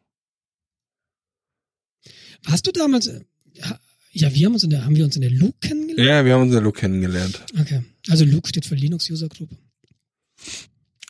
Hast 2.46 2.66
du 2.68 2.72
damals, 2.72 3.08
ja, 3.54 3.80
ja, 4.12 4.34
wir 4.34 4.46
haben 4.46 4.54
uns 4.54 4.64
in 4.64 4.70
der, 4.70 4.86
haben 4.86 4.96
wir 4.96 5.06
uns 5.06 5.16
in 5.16 5.22
der 5.22 5.32
Luke 5.32 5.58
kennengelernt? 5.62 6.08
Ja, 6.10 6.26
wir 6.26 6.34
haben 6.34 6.44
uns 6.44 6.54
ja 6.54 6.60
Luke 6.60 6.80
kennengelernt. 6.80 7.44
Okay. 7.60 7.84
Also 8.08 8.26
Luke 8.26 8.48
steht 8.48 8.66
für 8.66 8.76
Linux 8.76 9.10
User 9.10 9.28
Group. 9.30 9.50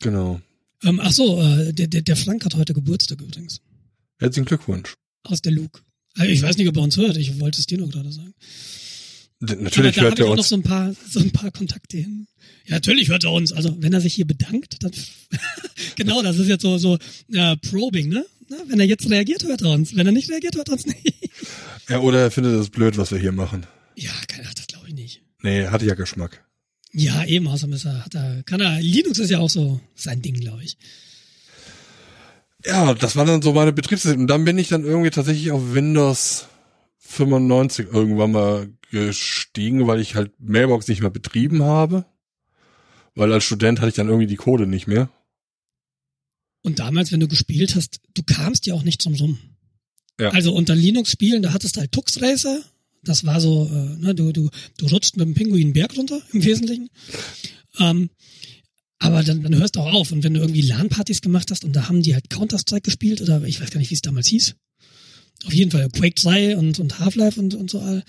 Genau. 0.00 0.40
Ähm, 0.84 1.00
ach 1.02 1.12
so, 1.12 1.40
äh, 1.40 1.72
der, 1.72 1.86
der, 1.88 2.02
der 2.02 2.16
Frank 2.16 2.44
hat 2.44 2.54
heute 2.54 2.74
Geburtstag 2.74 3.20
übrigens. 3.20 3.60
Herzlichen 4.18 4.46
Glückwunsch. 4.46 4.94
Aus 5.24 5.42
der 5.42 5.52
Luke. 5.52 5.80
Also 6.14 6.30
ich 6.30 6.42
weiß 6.42 6.56
nicht, 6.56 6.68
ob 6.68 6.76
er 6.76 6.82
uns 6.82 6.96
hört. 6.96 7.16
Ich 7.16 7.40
wollte 7.40 7.58
es 7.60 7.66
dir 7.66 7.78
nur 7.78 7.88
gerade 7.88 8.12
sagen. 8.12 8.34
Natürlich 9.40 9.76
Aber 9.76 9.92
da 9.92 10.02
hört 10.02 10.18
er 10.18 10.24
auch 10.26 10.30
noch 10.30 10.38
uns. 10.38 10.48
so 10.48 10.56
ein 10.56 10.62
paar, 10.62 10.94
so 11.08 11.20
ein 11.20 11.30
paar 11.30 11.50
Kontakte 11.52 11.96
hin. 11.96 12.26
Ja, 12.66 12.74
natürlich 12.74 13.08
hört 13.08 13.24
er 13.24 13.32
uns. 13.32 13.52
Also 13.52 13.76
wenn 13.80 13.92
er 13.92 14.00
sich 14.00 14.14
hier 14.14 14.26
bedankt, 14.26 14.82
dann 14.82 14.90
genau, 15.96 16.22
das 16.22 16.38
ist 16.38 16.48
jetzt 16.48 16.62
so 16.62 16.76
so 16.78 16.98
äh, 17.32 17.56
Probing, 17.56 18.08
ne? 18.08 18.26
Na, 18.48 18.56
wenn 18.66 18.80
er 18.80 18.86
jetzt 18.86 19.08
reagiert, 19.10 19.44
hört 19.44 19.62
er 19.62 19.70
uns. 19.70 19.94
Wenn 19.94 20.06
er 20.06 20.12
nicht 20.12 20.30
reagiert, 20.30 20.56
hört 20.56 20.68
er 20.68 20.72
uns 20.72 20.86
nicht. 20.86 21.30
Ja, 21.88 22.00
oder 22.00 22.20
er 22.20 22.30
findet 22.30 22.54
es 22.54 22.70
blöd, 22.70 22.96
was 22.98 23.10
wir 23.10 23.18
hier 23.18 23.32
machen. 23.32 23.66
Ja, 23.94 24.10
keine 24.26 24.44
Ahnung, 24.44 24.54
das 24.56 24.66
glaube 24.66 24.88
ich 24.88 24.94
nicht. 24.94 25.22
Nee, 25.42 25.66
hatte 25.66 25.86
ja 25.86 25.94
Geschmack. 25.94 26.44
Ja, 26.92 27.24
eben, 27.24 27.46
außerdem 27.46 27.74
ist 27.74 27.84
er, 27.84 28.04
hat 28.04 28.14
er, 28.14 28.42
kann 28.44 28.60
er, 28.60 28.80
Linux 28.80 29.18
ist 29.18 29.30
ja 29.30 29.38
auch 29.38 29.50
so 29.50 29.80
sein 29.94 30.22
Ding, 30.22 30.34
glaube 30.34 30.64
ich. 30.64 30.78
Ja, 32.64 32.94
das 32.94 33.16
war 33.16 33.24
dann 33.24 33.42
so 33.42 33.52
meine 33.52 33.72
Betriebssystem. 33.72 34.22
Und 34.22 34.26
dann 34.26 34.44
bin 34.44 34.58
ich 34.58 34.68
dann 34.68 34.84
irgendwie 34.84 35.10
tatsächlich 35.10 35.52
auf 35.52 35.74
Windows 35.74 36.48
95 36.98 37.86
irgendwann 37.92 38.32
mal 38.32 38.68
gestiegen, 38.90 39.86
weil 39.86 40.00
ich 40.00 40.14
halt 40.14 40.32
Mailbox 40.38 40.88
nicht 40.88 41.00
mehr 41.00 41.10
betrieben 41.10 41.62
habe. 41.62 42.04
Weil 43.14 43.32
als 43.32 43.44
Student 43.44 43.80
hatte 43.80 43.90
ich 43.90 43.94
dann 43.94 44.08
irgendwie 44.08 44.26
die 44.26 44.36
Code 44.36 44.66
nicht 44.66 44.86
mehr. 44.86 45.08
Und 46.62 46.78
damals, 46.78 47.12
wenn 47.12 47.20
du 47.20 47.28
gespielt 47.28 47.74
hast, 47.76 48.00
du 48.14 48.22
kamst 48.22 48.66
ja 48.66 48.74
auch 48.74 48.82
nicht 48.82 49.00
zum 49.00 49.14
Rum. 49.14 49.38
Ja. 50.20 50.30
Also 50.30 50.52
unter 50.52 50.74
Linux-Spielen, 50.74 51.42
da 51.42 51.52
hattest 51.52 51.76
du 51.76 51.80
halt 51.80 51.92
Tux 51.92 52.20
Racer. 52.20 52.60
Das 53.04 53.24
war 53.24 53.40
so, 53.40 53.66
äh, 53.72 53.96
ne, 54.00 54.14
du, 54.14 54.32
du, 54.32 54.50
du 54.76 54.86
rutscht 54.86 55.16
mit 55.16 55.26
dem 55.26 55.34
Pinguin 55.34 55.66
einen 55.68 55.72
Berg 55.72 55.96
runter, 55.96 56.20
im 56.32 56.44
Wesentlichen. 56.44 56.88
Ähm, 57.78 58.10
aber 58.98 59.22
dann, 59.22 59.42
dann 59.42 59.54
hörst 59.56 59.76
du 59.76 59.80
auch 59.80 59.92
auf. 59.92 60.10
Und 60.10 60.24
wenn 60.24 60.34
du 60.34 60.40
irgendwie 60.40 60.62
LAN-Partys 60.62 61.20
gemacht 61.20 61.50
hast 61.52 61.64
und 61.64 61.74
da 61.76 61.88
haben 61.88 62.02
die 62.02 62.14
halt 62.14 62.28
Counter-Strike 62.30 62.82
gespielt 62.82 63.20
oder 63.22 63.42
ich 63.44 63.60
weiß 63.60 63.70
gar 63.70 63.78
nicht, 63.78 63.90
wie 63.90 63.94
es 63.94 64.02
damals 64.02 64.26
hieß. 64.26 64.56
Auf 65.46 65.54
jeden 65.54 65.70
Fall 65.70 65.88
Quake 65.90 66.14
3 66.20 66.56
und, 66.56 66.80
und 66.80 66.98
Half-Life 66.98 67.38
und, 67.38 67.54
und 67.54 67.70
so 67.70 67.78
all. 67.80 68.02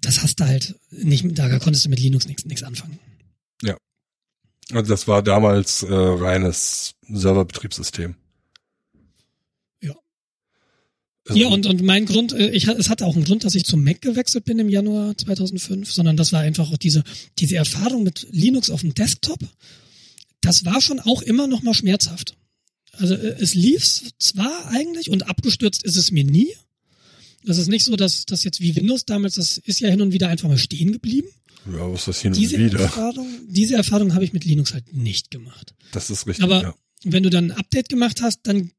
Das 0.00 0.22
hast 0.22 0.40
du 0.40 0.44
halt 0.46 0.74
nicht, 0.90 1.24
mit- 1.24 1.38
da 1.38 1.58
konntest 1.58 1.84
du 1.84 1.90
mit 1.90 2.00
Linux 2.00 2.26
nichts 2.26 2.62
anfangen. 2.62 2.98
Also 4.72 4.90
das 4.90 5.08
war 5.08 5.22
damals 5.22 5.82
äh, 5.82 5.92
reines 5.92 6.94
Serverbetriebssystem. 7.08 8.14
Ja. 9.80 9.94
Also, 11.26 11.40
Ja, 11.40 11.48
und, 11.48 11.66
und 11.66 11.82
mein 11.82 12.06
Grund, 12.06 12.32
äh, 12.32 12.50
ich, 12.50 12.68
es 12.68 12.88
hatte 12.88 13.06
auch 13.06 13.14
einen 13.14 13.24
Grund, 13.24 13.44
dass 13.44 13.54
ich 13.54 13.64
zum 13.64 13.82
Mac 13.82 14.00
gewechselt 14.00 14.44
bin 14.44 14.58
im 14.58 14.68
Januar 14.68 15.16
2005, 15.16 15.92
sondern 15.92 16.16
das 16.16 16.32
war 16.32 16.40
einfach 16.40 16.70
auch 16.70 16.78
diese, 16.78 17.02
diese 17.38 17.56
Erfahrung 17.56 18.04
mit 18.04 18.26
Linux 18.30 18.70
auf 18.70 18.80
dem 18.80 18.94
Desktop. 18.94 19.40
Das 20.40 20.64
war 20.64 20.80
schon 20.80 21.00
auch 21.00 21.22
immer 21.22 21.46
noch 21.46 21.62
mal 21.62 21.74
schmerzhaft. 21.74 22.36
Also 22.92 23.14
äh, 23.14 23.36
es 23.40 23.54
lief 23.54 24.10
zwar 24.18 24.68
eigentlich 24.68 25.10
und 25.10 25.28
abgestürzt 25.28 25.82
ist 25.84 25.96
es 25.96 26.10
mir 26.10 26.24
nie. 26.24 26.48
Das 27.44 27.58
ist 27.58 27.68
nicht 27.68 27.84
so, 27.84 27.96
dass 27.96 28.26
das 28.26 28.44
jetzt 28.44 28.60
wie 28.60 28.76
Windows 28.76 29.06
damals, 29.06 29.36
das 29.36 29.58
ist 29.58 29.80
ja 29.80 29.88
hin 29.88 30.02
und 30.02 30.12
wieder 30.12 30.28
einfach 30.28 30.48
mal 30.48 30.58
stehen 30.58 30.92
geblieben. 30.92 31.28
Ja, 31.66 31.92
was 31.92 32.00
ist 32.00 32.08
das 32.08 32.20
hin 32.20 32.32
und 32.32 32.38
Diese 32.40 32.58
wieder? 32.58 32.80
Erfahrung, 32.80 33.26
diese 33.48 33.74
Erfahrung 33.74 34.14
habe 34.14 34.24
ich 34.24 34.32
mit 34.32 34.44
Linux 34.44 34.72
halt 34.72 34.92
nicht 34.94 35.30
gemacht. 35.30 35.74
Das 35.92 36.10
ist 36.10 36.26
richtig, 36.26 36.44
Aber 36.44 36.62
ja. 36.62 36.74
wenn 37.04 37.22
du 37.22 37.30
dann 37.30 37.50
ein 37.50 37.56
Update 37.58 37.88
gemacht 37.88 38.22
hast, 38.22 38.40
dann 38.44 38.70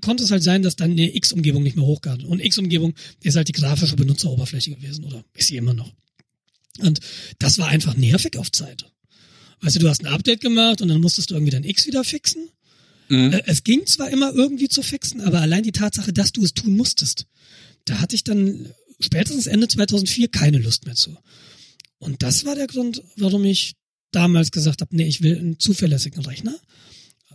konnte 0.00 0.24
es 0.24 0.30
halt 0.30 0.42
sein, 0.42 0.62
dass 0.62 0.76
dann 0.76 0.92
eine 0.92 1.14
X-Umgebung 1.14 1.62
nicht 1.62 1.76
mehr 1.76 1.84
hochkam. 1.84 2.24
Und 2.24 2.40
X-Umgebung 2.42 2.94
ist 3.22 3.36
halt 3.36 3.48
die 3.48 3.52
grafische 3.52 3.96
Benutzeroberfläche 3.96 4.70
gewesen 4.74 5.04
oder 5.04 5.24
ist 5.34 5.48
sie 5.48 5.56
immer 5.56 5.74
noch. 5.74 5.92
Und 6.78 7.00
das 7.38 7.58
war 7.58 7.68
einfach 7.68 7.96
nervig 7.96 8.36
auf 8.38 8.50
Zeit. 8.52 8.86
Weißt 9.60 9.76
du, 9.76 9.80
du 9.80 9.88
hast 9.88 10.02
ein 10.04 10.12
Update 10.12 10.40
gemacht 10.40 10.80
und 10.80 10.88
dann 10.88 11.00
musstest 11.00 11.30
du 11.30 11.34
irgendwie 11.34 11.50
dein 11.50 11.64
X 11.64 11.86
wieder 11.86 12.04
fixen. 12.04 12.48
Mhm. 13.08 13.32
Äh, 13.32 13.42
Es 13.46 13.64
ging 13.64 13.84
zwar 13.86 14.10
immer 14.10 14.32
irgendwie 14.32 14.68
zu 14.68 14.82
fixen, 14.82 15.20
aber 15.20 15.40
allein 15.40 15.64
die 15.64 15.72
Tatsache, 15.72 16.12
dass 16.12 16.32
du 16.32 16.44
es 16.44 16.54
tun 16.54 16.76
musstest, 16.76 17.26
da 17.84 18.00
hatte 18.00 18.14
ich 18.14 18.22
dann 18.24 18.72
spätestens 19.00 19.46
Ende 19.46 19.68
2004 19.68 20.28
keine 20.28 20.58
Lust 20.58 20.86
mehr 20.86 20.94
zu. 20.94 21.16
Und 21.98 22.22
das 22.22 22.44
war 22.44 22.54
der 22.54 22.66
Grund, 22.66 23.02
warum 23.16 23.44
ich 23.44 23.74
damals 24.12 24.50
gesagt 24.50 24.80
habe, 24.80 24.94
nee, 24.96 25.06
ich 25.06 25.22
will 25.22 25.38
einen 25.38 25.58
zuverlässigen 25.58 26.24
Rechner. 26.24 26.56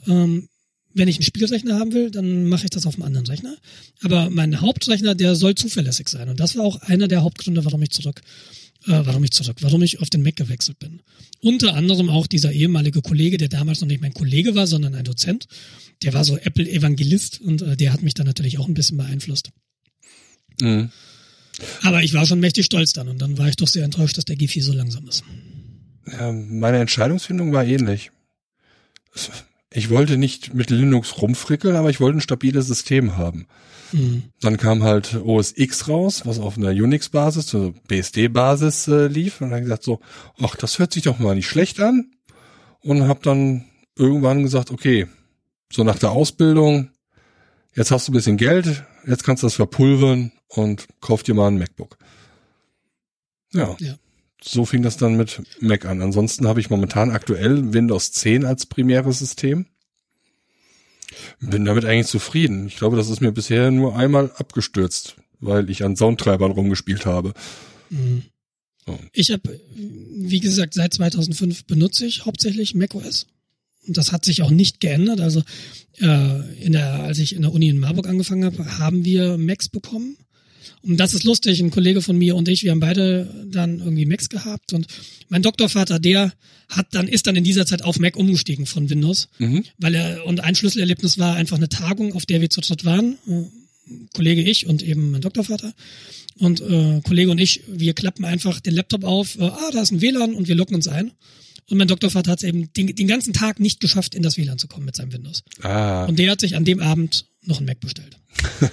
Ähm, 0.07 0.49
wenn 0.93 1.07
ich 1.07 1.17
einen 1.17 1.23
Spielrechner 1.23 1.79
haben 1.79 1.93
will, 1.93 2.11
dann 2.11 2.47
mache 2.47 2.65
ich 2.65 2.69
das 2.69 2.85
auf 2.85 2.95
einem 2.95 3.03
anderen 3.03 3.27
Rechner. 3.27 3.55
Aber 4.01 4.29
mein 4.29 4.61
Hauptrechner, 4.61 5.15
der 5.15 5.35
soll 5.35 5.55
zuverlässig 5.55 6.07
sein. 6.07 6.29
Und 6.29 6.39
das 6.39 6.55
war 6.55 6.63
auch 6.63 6.81
einer 6.81 7.07
der 7.07 7.23
Hauptgründe, 7.23 7.65
warum 7.65 7.81
ich 7.81 7.89
zurück, 7.89 8.21
äh, 8.85 9.01
warum 9.03 9.23
ich 9.23 9.31
zurück, 9.31 9.57
warum 9.61 9.81
ich 9.81 10.01
auf 10.01 10.09
den 10.09 10.21
Mac 10.21 10.35
gewechselt 10.35 10.79
bin. 10.79 11.01
Unter 11.41 11.73
anderem 11.73 12.09
auch 12.09 12.27
dieser 12.27 12.51
ehemalige 12.51 13.01
Kollege, 13.01 13.37
der 13.37 13.49
damals 13.49 13.81
noch 13.81 13.87
nicht 13.87 14.01
mein 14.01 14.13
Kollege 14.13 14.55
war, 14.55 14.67
sondern 14.67 14.93
ein 14.93 15.03
Dozent. 15.03 15.47
Der 16.03 16.13
war 16.13 16.23
so 16.23 16.37
Apple-Evangelist 16.37 17.41
und 17.41 17.61
äh, 17.63 17.75
der 17.75 17.91
hat 17.91 18.03
mich 18.03 18.13
dann 18.13 18.27
natürlich 18.27 18.59
auch 18.59 18.67
ein 18.67 18.75
bisschen 18.75 18.97
beeinflusst. 18.97 19.49
Mhm. 20.61 20.91
Aber 21.83 22.01
ich 22.03 22.13
war 22.13 22.25
schon 22.25 22.39
mächtig 22.39 22.65
stolz 22.65 22.93
dann 22.93 23.07
und 23.07 23.21
dann 23.21 23.37
war 23.37 23.47
ich 23.47 23.55
doch 23.55 23.67
sehr 23.67 23.83
enttäuscht, 23.83 24.17
dass 24.17 24.25
der 24.25 24.35
G4 24.35 24.61
so 24.61 24.73
langsam 24.73 25.07
ist. 25.07 25.23
Ja, 26.11 26.31
meine 26.31 26.79
Entscheidungsfindung 26.79 27.53
war 27.53 27.63
ähnlich. 27.63 28.11
Ich 29.71 29.89
wollte 29.89 30.17
nicht 30.17 30.53
mit 30.53 30.69
Linux 30.69 31.21
rumfrickeln, 31.21 31.75
aber 31.75 31.89
ich 31.89 31.99
wollte 31.99 32.19
ein 32.19 32.21
stabiles 32.21 32.67
System 32.67 33.17
haben. 33.17 33.47
Mhm. 33.91 34.23
Dann 34.41 34.57
kam 34.57 34.83
halt 34.83 35.15
OS 35.15 35.53
X 35.55 35.87
raus, 35.87 36.23
was 36.25 36.39
auf 36.39 36.57
einer 36.57 36.69
Unix-Basis, 36.69 37.53
also 37.53 37.73
BSD-Basis 37.87 38.87
äh, 38.87 39.07
lief. 39.07 39.41
Und 39.41 39.51
dann 39.51 39.63
gesagt 39.63 39.83
so, 39.83 39.99
ach, 40.39 40.55
das 40.55 40.79
hört 40.79 40.93
sich 40.93 41.03
doch 41.03 41.19
mal 41.19 41.35
nicht 41.35 41.47
schlecht 41.47 41.79
an. 41.79 42.11
Und 42.81 43.07
habe 43.07 43.21
dann 43.23 43.65
irgendwann 43.95 44.43
gesagt, 44.43 44.71
okay, 44.71 45.07
so 45.71 45.83
nach 45.83 45.97
der 45.97 46.11
Ausbildung, 46.11 46.89
jetzt 47.75 47.91
hast 47.91 48.07
du 48.07 48.11
ein 48.11 48.15
bisschen 48.15 48.37
Geld, 48.37 48.83
jetzt 49.07 49.23
kannst 49.23 49.43
du 49.43 49.47
das 49.47 49.55
verpulvern 49.55 50.31
und 50.47 50.87
kauf 51.01 51.23
dir 51.23 51.33
mal 51.33 51.47
ein 51.47 51.57
MacBook. 51.57 51.97
Ja. 53.53 53.75
Ja. 53.79 53.97
So 54.41 54.65
fing 54.65 54.81
das 54.81 54.97
dann 54.97 55.15
mit 55.15 55.41
Mac 55.61 55.85
an. 55.85 56.01
Ansonsten 56.01 56.47
habe 56.47 56.59
ich 56.59 56.69
momentan 56.69 57.11
aktuell 57.11 57.73
Windows 57.73 58.11
10 58.11 58.45
als 58.45 58.65
primäres 58.65 59.19
System. 59.19 59.67
Bin 61.39 61.63
damit 61.63 61.85
eigentlich 61.85 62.07
zufrieden. 62.07 62.67
Ich 62.67 62.75
glaube, 62.75 62.97
das 62.97 63.09
ist 63.09 63.21
mir 63.21 63.31
bisher 63.31 63.71
nur 63.71 63.95
einmal 63.95 64.31
abgestürzt, 64.35 65.15
weil 65.39 65.69
ich 65.69 65.83
an 65.83 65.95
Soundtreibern 65.95 66.51
rumgespielt 66.51 67.05
habe. 67.05 67.33
Mhm. 67.89 68.23
So. 68.85 68.99
Ich 69.13 69.31
habe, 69.31 69.59
wie 69.75 70.41
gesagt, 70.41 70.73
seit 70.73 70.93
2005 70.93 71.65
benutze 71.65 72.05
ich 72.05 72.25
hauptsächlich 72.25 72.75
macOS. 72.75 73.27
Und 73.87 73.97
das 73.97 74.11
hat 74.11 74.25
sich 74.25 74.41
auch 74.41 74.49
nicht 74.51 74.79
geändert. 74.79 75.19
Also 75.21 75.43
äh, 75.99 76.63
in 76.63 76.71
der, 76.71 77.03
als 77.03 77.19
ich 77.19 77.35
in 77.35 77.41
der 77.41 77.53
Uni 77.53 77.67
in 77.69 77.79
Marburg 77.79 78.07
angefangen 78.07 78.45
habe, 78.45 78.79
haben 78.79 79.03
wir 79.05 79.37
Macs 79.37 79.69
bekommen. 79.69 80.17
Und 80.81 80.97
das 80.97 81.13
ist 81.13 81.23
lustig, 81.23 81.59
ein 81.61 81.71
Kollege 81.71 82.01
von 82.01 82.17
mir 82.17 82.35
und 82.35 82.47
ich, 82.49 82.63
wir 82.63 82.71
haben 82.71 82.79
beide 82.79 83.47
dann 83.49 83.79
irgendwie 83.79 84.05
Macs 84.05 84.29
gehabt 84.29 84.73
und 84.73 84.87
mein 85.29 85.41
Doktorvater, 85.41 85.99
der 85.99 86.33
hat 86.69 86.87
dann, 86.91 87.07
ist 87.07 87.25
dann 87.27 87.35
in 87.37 87.43
dieser 87.43 87.65
Zeit 87.65 87.83
auf 87.83 87.99
Mac 87.99 88.17
umgestiegen 88.17 88.65
von 88.65 88.89
Windows, 88.89 89.29
Mhm. 89.39 89.63
weil 89.77 89.95
er, 89.95 90.25
und 90.25 90.41
ein 90.41 90.55
Schlüsselerlebnis 90.55 91.17
war 91.19 91.35
einfach 91.35 91.57
eine 91.57 91.69
Tagung, 91.69 92.13
auf 92.13 92.25
der 92.25 92.41
wir 92.41 92.49
zu 92.49 92.61
dritt 92.61 92.83
waren, 92.83 93.17
Kollege 94.13 94.41
ich 94.41 94.65
und 94.65 94.81
eben 94.81 95.11
mein 95.11 95.21
Doktorvater. 95.21 95.73
Und 96.37 96.61
äh, 96.61 97.01
Kollege 97.03 97.31
und 97.31 97.39
ich, 97.39 97.61
wir 97.67 97.93
klappen 97.93 98.25
einfach 98.25 98.59
den 98.59 98.75
Laptop 98.75 99.03
auf, 99.03 99.37
äh, 99.37 99.43
ah, 99.43 99.69
da 99.71 99.81
ist 99.81 99.91
ein 99.91 100.01
WLAN 100.01 100.33
und 100.33 100.47
wir 100.47 100.55
loggen 100.55 100.75
uns 100.75 100.87
ein. 100.87 101.11
Und 101.69 101.77
mein 101.77 101.87
Doktorvater 101.87 102.31
hat 102.31 102.39
es 102.39 102.43
eben 102.47 102.71
den, 102.73 102.95
den 102.95 103.07
ganzen 103.07 103.33
Tag 103.33 103.59
nicht 103.59 103.79
geschafft, 103.79 104.15
in 104.15 104.23
das 104.23 104.37
WLAN 104.37 104.57
zu 104.57 104.67
kommen 104.67 104.85
mit 104.85 104.95
seinem 104.95 105.13
Windows. 105.13 105.43
Ah, 105.61 106.05
Und 106.05 106.19
der 106.19 106.31
hat 106.31 106.41
sich 106.41 106.55
an 106.55 106.65
dem 106.65 106.81
Abend 106.81 107.25
noch 107.41 107.59
ein 107.59 107.65
Mac 107.65 107.79
bestellt. 107.79 108.17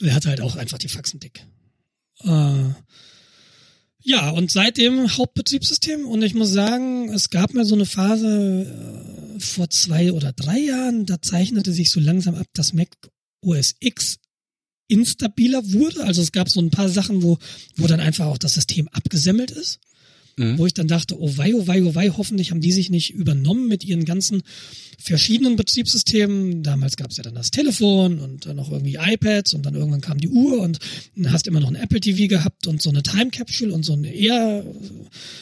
er 0.00 0.14
hatte 0.14 0.28
halt 0.28 0.40
auch 0.40 0.56
einfach 0.56 0.78
die 0.78 0.88
Faxen 0.88 1.20
dick. 1.20 1.46
Äh, 2.24 2.70
ja, 4.02 4.30
und 4.30 4.50
seitdem 4.50 5.16
Hauptbetriebssystem. 5.16 6.06
Und 6.06 6.22
ich 6.22 6.34
muss 6.34 6.50
sagen, 6.50 7.12
es 7.12 7.30
gab 7.30 7.54
mal 7.54 7.64
so 7.64 7.74
eine 7.74 7.86
Phase, 7.86 8.66
vor 9.38 9.70
zwei 9.70 10.12
oder 10.12 10.32
drei 10.32 10.58
Jahren, 10.58 11.06
da 11.06 11.20
zeichnete 11.20 11.72
sich 11.72 11.90
so 11.90 12.00
langsam 12.00 12.34
ab, 12.34 12.46
dass 12.52 12.72
Mac 12.72 12.88
OS 13.40 13.74
X 13.80 14.18
instabiler 14.88 15.72
wurde. 15.72 16.04
Also 16.04 16.22
es 16.22 16.32
gab 16.32 16.48
so 16.48 16.60
ein 16.60 16.70
paar 16.70 16.88
Sachen, 16.88 17.22
wo, 17.22 17.38
wo 17.76 17.86
dann 17.86 18.00
einfach 18.00 18.26
auch 18.26 18.38
das 18.38 18.54
System 18.54 18.88
abgesemmelt 18.88 19.50
ist. 19.50 19.80
Mhm. 20.38 20.58
Wo 20.58 20.66
ich 20.66 20.74
dann 20.74 20.86
dachte, 20.86 21.18
oh 21.18 21.36
wei, 21.36 21.54
oh 21.54 21.66
wei, 21.66 21.82
oh 21.82 21.94
wei, 21.94 22.10
hoffentlich 22.10 22.50
haben 22.50 22.60
die 22.60 22.72
sich 22.72 22.90
nicht 22.90 23.14
übernommen 23.14 23.68
mit 23.68 23.84
ihren 23.84 24.04
ganzen 24.04 24.42
verschiedenen 24.98 25.56
Betriebssystemen. 25.56 26.62
Damals 26.62 26.96
gab 26.96 27.10
es 27.10 27.16
ja 27.16 27.22
dann 27.22 27.34
das 27.34 27.50
Telefon 27.50 28.18
und 28.18 28.44
dann 28.44 28.56
noch 28.56 28.70
irgendwie 28.70 28.98
iPads 29.00 29.54
und 29.54 29.64
dann 29.64 29.74
irgendwann 29.74 30.02
kam 30.02 30.18
die 30.18 30.28
Uhr 30.28 30.60
und 30.60 30.78
hast 31.26 31.46
immer 31.46 31.60
noch 31.60 31.68
ein 31.68 31.76
Apple 31.76 32.00
TV 32.00 32.28
gehabt 32.28 32.66
und 32.66 32.82
so 32.82 32.90
eine 32.90 33.02
Time 33.02 33.30
Capsule 33.30 33.72
und 33.72 33.84
so 33.84 33.94
ein 33.94 34.04
Air, 34.04 34.64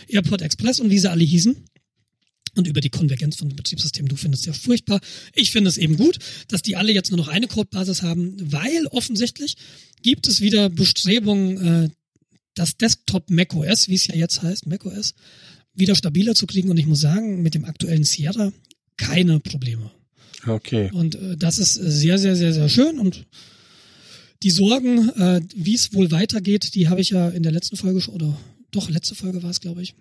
AirPod 0.09 0.43
Express 0.43 0.79
und 0.79 0.91
wie 0.91 0.99
sie 0.99 1.11
alle 1.11 1.25
hießen 1.25 1.57
und 2.57 2.69
über 2.69 2.81
die 2.81 2.91
Konvergenz 2.91 3.37
von 3.37 3.49
Betriebssystemen. 3.49 4.09
Du 4.09 4.17
findest 4.17 4.43
es 4.43 4.47
ja 4.47 4.53
furchtbar. 4.53 5.01
Ich 5.35 5.51
finde 5.51 5.71
es 5.71 5.77
eben 5.77 5.97
gut, 5.97 6.19
dass 6.49 6.63
die 6.63 6.77
alle 6.77 6.93
jetzt 6.93 7.11
nur 7.11 7.19
noch 7.19 7.29
eine 7.29 7.49
Codebasis 7.49 8.03
haben, 8.03 8.37
weil 8.53 8.87
offensichtlich 8.87 9.57
gibt 10.03 10.29
es 10.29 10.41
wieder 10.41 10.71
Bestrebungen, 10.71 11.85
äh, 11.85 11.91
das 12.55 12.77
Desktop 12.77 13.31
macOS, 13.31 13.89
wie 13.89 13.95
es 13.95 14.07
ja 14.07 14.15
jetzt 14.15 14.43
heißt, 14.43 14.67
macOS, 14.67 15.15
wieder 15.75 15.95
stabiler 15.95 16.35
zu 16.35 16.47
kriegen. 16.47 16.71
Und 16.71 16.79
ich 16.79 16.87
muss 16.87 17.01
sagen, 17.01 17.43
mit 17.43 17.55
dem 17.55 17.65
aktuellen 17.65 18.05
Sierra 18.05 18.53
keine 18.97 19.41
Probleme. 19.41 19.91
Okay. 20.47 20.91
Und 20.93 21.17
äh, 21.17 21.37
das 21.37 21.59
ist 21.59 21.75
sehr, 21.75 22.19
sehr, 22.19 22.37
sehr, 22.37 22.53
sehr 22.53 22.69
schön. 22.69 22.99
Und 22.99 23.27
die 24.43 24.51
Sorgen, 24.51 25.09
äh, 25.11 25.41
wie 25.55 25.75
es 25.75 25.93
wohl 25.95 26.11
weitergeht, 26.11 26.75
die 26.75 26.89
habe 26.89 27.01
ich 27.01 27.11
ja 27.11 27.29
in 27.29 27.43
der 27.43 27.53
letzten 27.53 27.77
Folge 27.77 28.01
schon, 28.01 28.15
oder 28.15 28.39
doch, 28.71 28.91
letzte 28.91 29.15
Folge 29.15 29.43
war 29.43 29.51
es, 29.51 29.61
glaube 29.61 29.83
ich, 29.83 29.95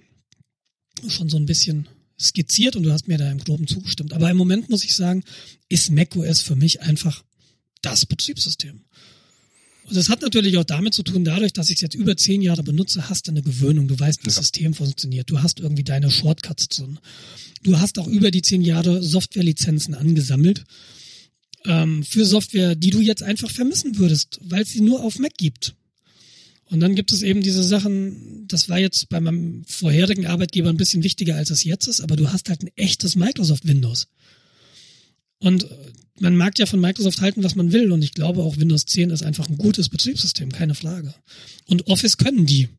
schon 1.07 1.30
so 1.30 1.38
ein 1.38 1.45
bisschen 1.45 1.88
skizziert 2.19 2.75
und 2.75 2.84
du 2.84 2.91
hast 2.91 3.07
mir 3.07 3.17
da 3.17 3.31
im 3.31 3.39
Groben 3.39 3.67
zugestimmt. 3.67 4.13
Aber 4.13 4.30
im 4.30 4.38
Moment 4.38 4.69
muss 4.69 4.84
ich 4.84 4.95
sagen, 4.95 5.23
ist 5.69 5.91
macOS 5.91 6.41
für 6.41 6.55
mich 6.55 6.81
einfach 6.81 7.23
das 7.81 8.05
Betriebssystem. 8.05 8.81
Und 9.85 9.97
das 9.97 10.10
hat 10.10 10.22
natürlich 10.22 10.57
auch 10.57 10.64
damit 10.64 10.93
zu 10.93 11.03
tun, 11.03 11.26
dadurch, 11.26 11.53
dass 11.53 11.69
ich 11.69 11.76
es 11.76 11.81
jetzt 11.81 11.95
über 11.95 12.15
zehn 12.15 12.41
Jahre 12.41 12.64
benutze, 12.64 13.10
hast 13.10 13.27
du 13.27 13.31
eine 13.31 13.41
Gewöhnung. 13.41 13.88
Du 13.88 13.99
weißt, 13.99 14.22
wie 14.22 14.26
das 14.26 14.35
ja. 14.35 14.41
System 14.41 14.73
funktioniert. 14.73 15.30
Du 15.30 15.41
hast 15.41 15.60
irgendwie 15.60 15.84
deine 15.84 16.10
Shortcuts 16.10 16.69
drin. 16.69 16.99
Du 17.64 17.80
hast 17.80 17.99
auch 17.99 18.07
über 18.07 18.31
die 18.31 18.41
zehn 18.41 18.61
Jahre 18.61 19.03
Softwarelizenzen 19.03 19.93
angesammelt 19.93 20.64
ähm, 21.65 22.03
für 22.03 22.26
Software, 22.26 22.76
die 22.76 22.89
du 22.89 23.01
jetzt 23.01 23.23
einfach 23.23 23.49
vermissen 23.49 23.97
würdest, 23.97 24.39
weil 24.43 24.64
es 24.64 24.72
sie 24.72 24.81
nur 24.81 25.03
auf 25.03 25.19
Mac 25.19 25.38
gibt. 25.38 25.76
Und 26.65 26.80
dann 26.80 26.95
gibt 26.95 27.11
es 27.11 27.22
eben 27.22 27.41
diese 27.41 27.64
Sachen, 27.64 28.47
das 28.47 28.69
war 28.69 28.80
jetzt 28.80 29.10
bei 29.10 29.19
meinem 29.19 29.64
vorherigen 29.65 30.26
Arbeitgeber 30.26 30.69
ein 30.69 30.77
bisschen 30.77 31.03
wichtiger, 31.03 31.35
als 31.35 31.49
es 31.49 31.64
jetzt 31.64 31.88
ist, 31.88 32.01
aber 32.01 32.15
du 32.15 32.31
hast 32.31 32.49
halt 32.49 32.64
ein 32.64 32.72
echtes 32.76 33.15
Microsoft 33.15 33.68
Windows. 33.68 34.07
Und 35.43 35.67
man 36.19 36.37
mag 36.37 36.57
ja 36.57 36.65
von 36.65 36.79
Microsoft 36.79 37.19
halten, 37.19 37.43
was 37.43 37.55
man 37.55 37.73
will. 37.73 37.91
Und 37.91 38.01
ich 38.01 38.13
glaube 38.13 38.41
auch 38.41 38.57
Windows 38.57 38.85
10 38.85 39.09
ist 39.09 39.23
einfach 39.23 39.49
ein 39.49 39.57
gutes 39.57 39.89
Betriebssystem, 39.89 40.51
keine 40.51 40.73
Frage. 40.73 41.13
Und 41.67 41.87
Office 41.87 42.17
können 42.17 42.45
die. 42.45 42.69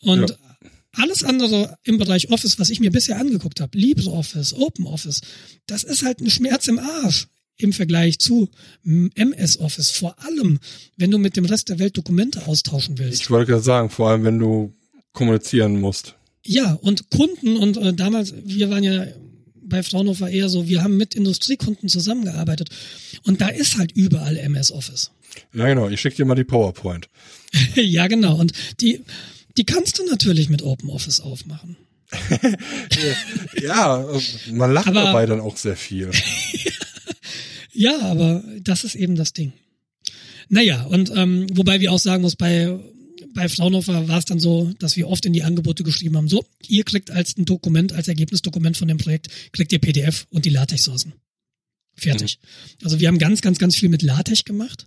Und 0.00 0.30
ja. 0.30 0.36
alles 0.92 1.22
andere 1.22 1.76
im 1.84 1.98
Bereich 1.98 2.30
Office, 2.30 2.58
was 2.58 2.70
ich 2.70 2.80
mir 2.80 2.90
bisher 2.90 3.18
angeguckt 3.18 3.60
habe, 3.60 3.78
LibreOffice, 3.78 4.54
OpenOffice, 4.54 5.20
das 5.66 5.84
ist 5.84 6.04
halt 6.04 6.20
ein 6.20 6.30
Schmerz 6.30 6.68
im 6.68 6.78
Arsch 6.78 7.28
im 7.58 7.74
Vergleich 7.74 8.18
zu 8.18 8.48
MS 9.14 9.58
Office. 9.58 9.90
Vor 9.90 10.16
allem, 10.24 10.58
wenn 10.96 11.10
du 11.10 11.18
mit 11.18 11.36
dem 11.36 11.44
Rest 11.44 11.68
der 11.68 11.78
Welt 11.78 11.98
Dokumente 11.98 12.46
austauschen 12.46 12.98
willst. 12.98 13.20
Ich 13.20 13.30
wollte 13.30 13.52
gerade 13.52 13.62
sagen, 13.62 13.90
vor 13.90 14.08
allem, 14.08 14.24
wenn 14.24 14.38
du 14.38 14.72
kommunizieren 15.12 15.78
musst. 15.78 16.14
Ja, 16.44 16.72
und 16.72 17.10
Kunden 17.10 17.58
und 17.58 17.76
äh, 17.76 17.92
damals, 17.92 18.34
wir 18.42 18.70
waren 18.70 18.82
ja 18.82 19.06
bei 19.72 19.82
Fraunhofer 19.82 20.28
eher 20.30 20.48
so, 20.48 20.68
wir 20.68 20.84
haben 20.84 20.96
mit 20.96 21.14
Industriekunden 21.14 21.88
zusammengearbeitet 21.88 22.68
und 23.24 23.40
da 23.40 23.48
ist 23.48 23.78
halt 23.78 23.92
überall 23.92 24.36
MS 24.36 24.70
Office. 24.70 25.10
Ja, 25.54 25.66
genau. 25.66 25.88
Ich 25.88 26.00
schicke 26.00 26.16
dir 26.16 26.26
mal 26.26 26.34
die 26.34 26.44
PowerPoint. 26.44 27.08
ja, 27.74 28.06
genau. 28.06 28.36
Und 28.36 28.52
die, 28.80 29.00
die 29.56 29.64
kannst 29.64 29.98
du 29.98 30.06
natürlich 30.06 30.48
mit 30.50 30.62
Open 30.62 30.90
Office 30.90 31.20
aufmachen. 31.20 31.76
ja, 33.62 34.06
man 34.52 34.72
lacht 34.72 34.88
Aber, 34.88 35.04
dabei 35.04 35.24
dann 35.26 35.40
auch 35.40 35.56
sehr 35.56 35.76
viel. 35.76 36.10
Ja, 37.74 38.00
aber 38.02 38.44
das 38.60 38.84
ist 38.84 38.94
eben 38.94 39.16
das 39.16 39.32
Ding. 39.32 39.54
Naja, 40.50 40.82
und 40.82 41.10
ähm, 41.16 41.46
wobei 41.54 41.80
wir 41.80 41.90
auch 41.90 41.98
sagen 41.98 42.20
muss, 42.20 42.36
bei, 42.36 42.78
bei 43.34 43.48
Fraunhofer 43.48 44.08
war 44.08 44.18
es 44.18 44.24
dann 44.24 44.40
so, 44.40 44.72
dass 44.78 44.96
wir 44.96 45.08
oft 45.08 45.24
in 45.26 45.32
die 45.32 45.42
Angebote 45.42 45.82
geschrieben 45.82 46.16
haben, 46.16 46.28
so, 46.28 46.44
ihr 46.66 46.84
kriegt 46.84 47.10
als 47.10 47.36
ein 47.36 47.44
Dokument, 47.44 47.92
als 47.92 48.08
Ergebnisdokument 48.08 48.76
von 48.76 48.88
dem 48.88 48.98
Projekt, 48.98 49.28
kriegt 49.52 49.72
ihr 49.72 49.78
PDF 49.78 50.26
und 50.30 50.44
die 50.44 50.50
LaTeX-Sourcen. 50.50 51.14
Fertig. 51.94 52.38
Mhm. 52.40 52.84
Also 52.84 53.00
wir 53.00 53.08
haben 53.08 53.18
ganz, 53.18 53.40
ganz, 53.42 53.58
ganz 53.58 53.76
viel 53.76 53.88
mit 53.88 54.02
LaTeX 54.02 54.44
gemacht, 54.44 54.86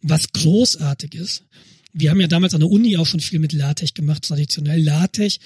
was 0.00 0.32
großartig 0.32 1.14
ist. 1.14 1.44
Wir 1.92 2.10
haben 2.10 2.20
ja 2.20 2.26
damals 2.26 2.54
an 2.54 2.60
der 2.60 2.70
Uni 2.70 2.96
auch 2.96 3.06
schon 3.06 3.20
viel 3.20 3.38
mit 3.38 3.52
LaTeX 3.52 3.94
gemacht, 3.94 4.24
traditionell 4.24 4.82
LaTeX 4.82 5.38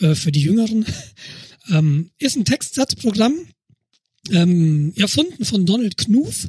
äh, 0.00 0.14
für 0.14 0.32
die 0.32 0.40
Jüngeren. 0.40 0.86
ähm, 1.70 2.10
ist 2.18 2.36
ein 2.36 2.44
Textsatzprogramm, 2.44 3.34
ähm, 4.30 4.92
erfunden 4.96 5.44
von 5.44 5.66
Donald 5.66 5.96
Knuth, 5.96 6.48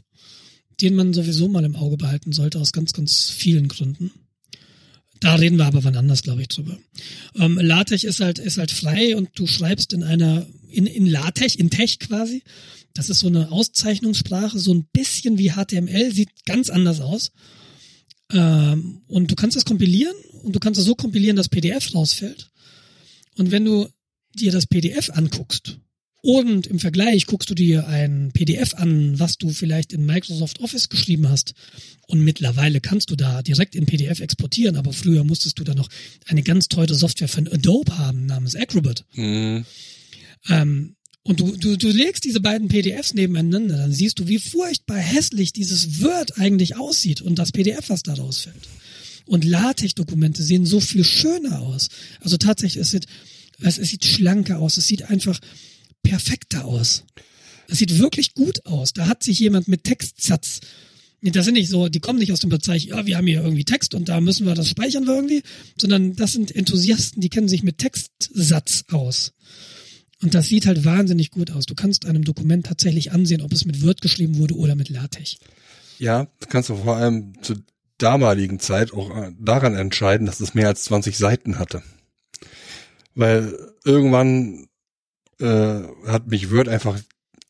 den 0.82 0.96
man 0.96 1.14
sowieso 1.14 1.48
mal 1.48 1.66
im 1.66 1.76
Auge 1.76 1.98
behalten 1.98 2.32
sollte, 2.32 2.60
aus 2.60 2.72
ganz, 2.72 2.94
ganz 2.94 3.30
vielen 3.30 3.68
Gründen. 3.68 4.12
Da 5.22 5.36
reden 5.36 5.58
wir 5.58 5.66
aber 5.66 5.84
wann 5.84 5.96
anders, 5.96 6.24
glaube 6.24 6.42
ich, 6.42 6.48
drüber. 6.48 6.78
Ähm, 7.36 7.58
LaTeX 7.58 8.04
ist 8.04 8.20
halt, 8.20 8.40
ist 8.40 8.58
halt 8.58 8.72
frei 8.72 9.16
und 9.16 9.30
du 9.36 9.46
schreibst 9.46 9.94
in 9.94 10.04
einer, 10.04 10.48
in, 10.68 10.88
in 10.88 11.06
LaTeX, 11.06 11.56
in 11.56 11.70
Tech 11.70 12.00
quasi. 12.00 12.44
Das 12.96 13.10
ist 13.10 13.20
so 13.20 13.28
eine 13.28 13.52
Auszeichnungssprache, 13.52 14.58
so 14.58 14.74
ein 14.74 14.86
bisschen 14.92 15.38
wie 15.38 15.52
HTML, 15.52 16.12
sieht 16.12 16.46
ganz 16.46 16.72
anders 16.72 17.02
aus. 17.02 17.32
Ähm, 18.34 19.04
und 19.08 19.30
du 19.30 19.36
kannst 19.36 19.56
das 19.56 19.64
kompilieren 19.64 20.16
und 20.42 20.56
du 20.56 20.60
kannst 20.60 20.80
es 20.80 20.88
so 20.88 20.96
kompilieren, 20.96 21.36
dass 21.36 21.50
PDF 21.50 21.94
rausfällt. 21.94 22.50
Und 23.38 23.52
wenn 23.52 23.64
du 23.64 23.88
dir 24.36 24.52
das 24.52 24.66
PDF 24.66 25.12
anguckst 25.12 25.78
und 26.22 26.68
im 26.68 26.80
Vergleich 26.80 27.26
guckst 27.26 27.50
du 27.50 27.56
dir 27.56 27.88
ein 27.88 28.32
PDF 28.32 28.76
an, 28.76 29.20
was 29.20 29.40
du 29.40 29.50
vielleicht 29.50 29.92
in 29.92 30.06
Microsoft 30.06 30.60
Office 30.60 30.90
geschrieben 30.90 31.28
hast. 31.28 31.56
Und 32.08 32.24
mittlerweile 32.24 32.80
kannst 32.80 33.10
du 33.10 33.16
da 33.16 33.42
direkt 33.42 33.74
in 33.74 33.88
PDF 33.88 34.20
exportieren, 34.20 34.76
aber 34.76 34.94
früher 34.94 35.24
musstest 35.24 35.58
du 35.58 35.64
da 35.64 35.74
noch 35.74 35.90
eine 36.28 36.44
ganz 36.44 36.68
teure 36.68 36.94
Software 36.94 37.28
von 37.28 37.48
Adobe 37.48 37.98
haben, 37.98 38.28
namens 38.28 38.56
Acrobat. 38.56 39.04
Mhm. 39.16 39.66
Ähm, 40.50 40.96
und 41.24 41.40
du, 41.40 41.56
du, 41.56 41.78
du 41.78 41.90
legst 41.90 42.24
diese 42.24 42.40
beiden 42.40 42.68
PDFs 42.68 43.14
nebeneinander, 43.14 43.78
dann 43.78 43.92
siehst 43.92 44.20
du, 44.20 44.28
wie 44.28 44.40
furchtbar 44.40 44.98
hässlich 44.98 45.54
dieses 45.54 46.02
Word 46.02 46.40
eigentlich 46.40 46.78
aussieht 46.78 47.22
und 47.22 47.36
das 47.36 47.52
PDF, 47.52 47.90
was 47.90 48.04
da 48.04 48.14
rausfällt. 48.14 48.68
Und 49.26 49.46
LaTeX-Dokumente 49.46 50.44
sehen 50.44 50.66
so 50.66 50.80
viel 50.80 51.04
schöner 51.04 51.62
aus. 51.62 51.90
Also 52.20 52.38
tatsächlich, 52.38 52.82
es 52.82 52.92
sieht, 52.92 53.06
es, 53.60 53.78
es 53.78 53.90
sieht 53.90 54.06
schlanker 54.06 54.60
aus. 54.60 54.78
Es 54.78 54.88
sieht 54.88 55.04
einfach, 55.04 55.40
perfekter 56.04 56.66
aus. 56.66 57.04
Das 57.68 57.80
sieht 57.80 58.00
wirklich 58.00 58.34
gut 58.34 58.66
aus. 58.66 58.94
Da 58.94 59.08
hat 59.08 59.24
sich 59.24 59.40
jemand 59.40 59.68
mit 59.68 59.84
Textsatz 59.84 60.60
das 61.22 61.46
sind 61.46 61.54
nicht 61.54 61.70
so, 61.70 61.88
die 61.88 62.00
kommen 62.00 62.20
nicht 62.20 62.32
aus 62.32 62.40
dem 62.40 62.50
Bereich, 62.50 62.86
ja, 62.86 63.06
wir 63.06 63.18
haben 63.18 63.28
hier 63.28 63.44
irgendwie 63.44 63.64
Text 63.64 63.94
und 63.94 64.10
da 64.10 64.20
müssen 64.20 64.48
wir 64.48 64.56
das 64.56 64.70
speichern 64.70 65.06
wir 65.06 65.16
irgendwie, 65.16 65.44
sondern 65.78 66.16
das 66.16 66.34
sind 66.34 66.56
Enthusiasten, 66.56 67.22
die 67.22 67.30
kennen 67.30 67.48
sich 67.48 67.62
mit 67.62 67.78
Textsatz 67.78 68.86
aus. 68.92 69.34
Und 70.24 70.34
das 70.34 70.48
sieht 70.48 70.66
halt 70.66 70.86
wahnsinnig 70.86 71.32
gut 71.32 71.52
aus. 71.52 71.66
Du 71.66 71.76
kannst 71.76 72.06
einem 72.06 72.24
Dokument 72.24 72.66
tatsächlich 72.66 73.12
ansehen, 73.12 73.42
ob 73.42 73.54
es 73.54 73.66
mit 73.66 73.84
Word 73.84 74.02
geschrieben 74.02 74.38
wurde 74.38 74.56
oder 74.56 74.76
mit 74.76 74.90
LaTeX. 74.90 75.38
Ja, 76.00 76.28
kannst 76.50 76.70
du 76.70 76.76
vor 76.76 76.98
allem 76.98 77.34
zur 77.42 77.58
damaligen 77.98 78.60
Zeit 78.60 78.94
auch 78.94 79.16
äh, 79.16 79.32
daran 79.40 79.76
entscheiden, 79.76 80.26
dass 80.26 80.40
es 80.40 80.54
mehr 80.54 80.68
als 80.68 80.84
20 80.86 81.18
Seiten 81.18 81.60
hatte. 81.60 81.84
Weil 83.14 83.56
irgendwann 83.84 84.68
äh, 85.42 85.84
hat 86.08 86.28
mich 86.28 86.52
Word 86.52 86.68
einfach 86.68 87.00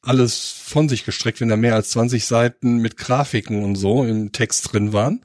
alles 0.01 0.55
von 0.63 0.89
sich 0.89 1.05
gestreckt, 1.05 1.41
wenn 1.41 1.49
da 1.49 1.57
mehr 1.57 1.75
als 1.75 1.91
20 1.91 2.25
Seiten 2.25 2.77
mit 2.77 2.97
Grafiken 2.97 3.63
und 3.63 3.75
so 3.75 4.03
im 4.03 4.31
Text 4.31 4.71
drin 4.71 4.93
waren. 4.93 5.23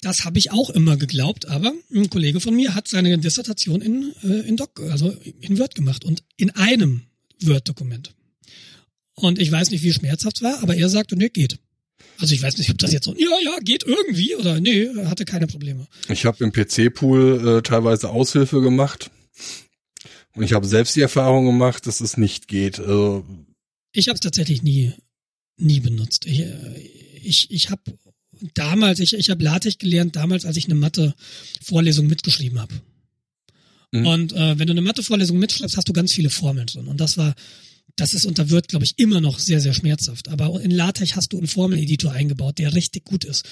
Das 0.00 0.24
habe 0.24 0.38
ich 0.38 0.52
auch 0.52 0.70
immer 0.70 0.96
geglaubt, 0.96 1.46
aber 1.46 1.72
ein 1.92 2.08
Kollege 2.08 2.40
von 2.40 2.54
mir 2.54 2.76
hat 2.76 2.86
seine 2.86 3.18
Dissertation 3.18 3.80
in, 3.80 4.12
äh, 4.22 4.48
in 4.48 4.56
Doc, 4.56 4.80
also 4.90 5.16
in 5.40 5.58
Word 5.58 5.74
gemacht 5.74 6.04
und 6.04 6.22
in 6.36 6.50
einem 6.50 7.02
Word-Dokument. 7.42 8.14
Und 9.14 9.40
ich 9.40 9.50
weiß 9.50 9.70
nicht, 9.70 9.82
wie 9.82 9.92
schmerzhaft 9.92 10.36
es 10.36 10.42
war, 10.42 10.62
aber 10.62 10.76
er 10.76 10.88
sagte, 10.88 11.16
nee, 11.16 11.30
geht. 11.30 11.58
Also 12.20 12.32
ich 12.32 12.42
weiß 12.42 12.58
nicht, 12.58 12.70
ob 12.70 12.78
das 12.78 12.92
jetzt 12.92 13.06
so, 13.06 13.14
ja, 13.14 13.28
ja, 13.44 13.58
geht 13.60 13.84
irgendwie 13.84 14.36
oder 14.36 14.60
nee, 14.60 14.88
hatte 15.06 15.24
keine 15.24 15.48
Probleme. 15.48 15.88
Ich 16.08 16.24
habe 16.24 16.44
im 16.44 16.52
PC-Pool 16.52 17.58
äh, 17.58 17.62
teilweise 17.62 18.10
Aushilfe 18.10 18.60
gemacht 18.60 19.10
und 20.38 20.44
ich 20.44 20.52
habe 20.52 20.66
selbst 20.66 20.94
die 20.94 21.00
Erfahrung 21.00 21.46
gemacht, 21.46 21.86
dass 21.86 22.00
es 22.00 22.16
nicht 22.16 22.46
geht. 22.46 22.78
Also 22.78 23.24
ich 23.92 24.08
habe 24.08 24.14
es 24.14 24.20
tatsächlich 24.20 24.62
nie, 24.62 24.92
nie 25.56 25.80
benutzt. 25.80 26.26
Ich, 26.26 26.40
äh, 26.40 26.78
ich, 27.22 27.50
ich 27.50 27.70
habe 27.70 27.82
damals, 28.54 29.00
ich, 29.00 29.14
ich 29.14 29.30
habe 29.30 29.42
LaTeX 29.42 29.78
gelernt, 29.78 30.14
damals, 30.14 30.44
als 30.44 30.56
ich 30.56 30.66
eine 30.66 30.76
Mathe-Vorlesung 30.76 32.06
mitgeschrieben 32.06 32.60
habe. 32.60 32.74
Mhm. 33.90 34.06
Und 34.06 34.32
äh, 34.32 34.58
wenn 34.58 34.68
du 34.68 34.74
eine 34.74 34.80
Mathevorlesung 34.80 35.38
mitschreibst, 35.38 35.76
hast 35.76 35.88
du 35.88 35.92
ganz 35.92 36.12
viele 36.12 36.30
Formeln 36.30 36.66
drin. 36.66 36.86
Und 36.86 37.00
das 37.00 37.18
war, 37.18 37.34
das 37.96 38.14
ist 38.14 38.24
unter 38.24 38.48
Word, 38.50 38.68
glaube 38.68 38.84
ich, 38.84 38.96
immer 38.98 39.20
noch 39.20 39.40
sehr, 39.40 39.60
sehr 39.60 39.74
schmerzhaft. 39.74 40.28
Aber 40.28 40.60
in 40.60 40.70
LaTeX 40.70 41.16
hast 41.16 41.32
du 41.32 41.38
einen 41.38 41.48
Formeleditor 41.48 42.12
eingebaut, 42.12 42.58
der 42.58 42.74
richtig 42.74 43.04
gut 43.04 43.24
ist. 43.24 43.44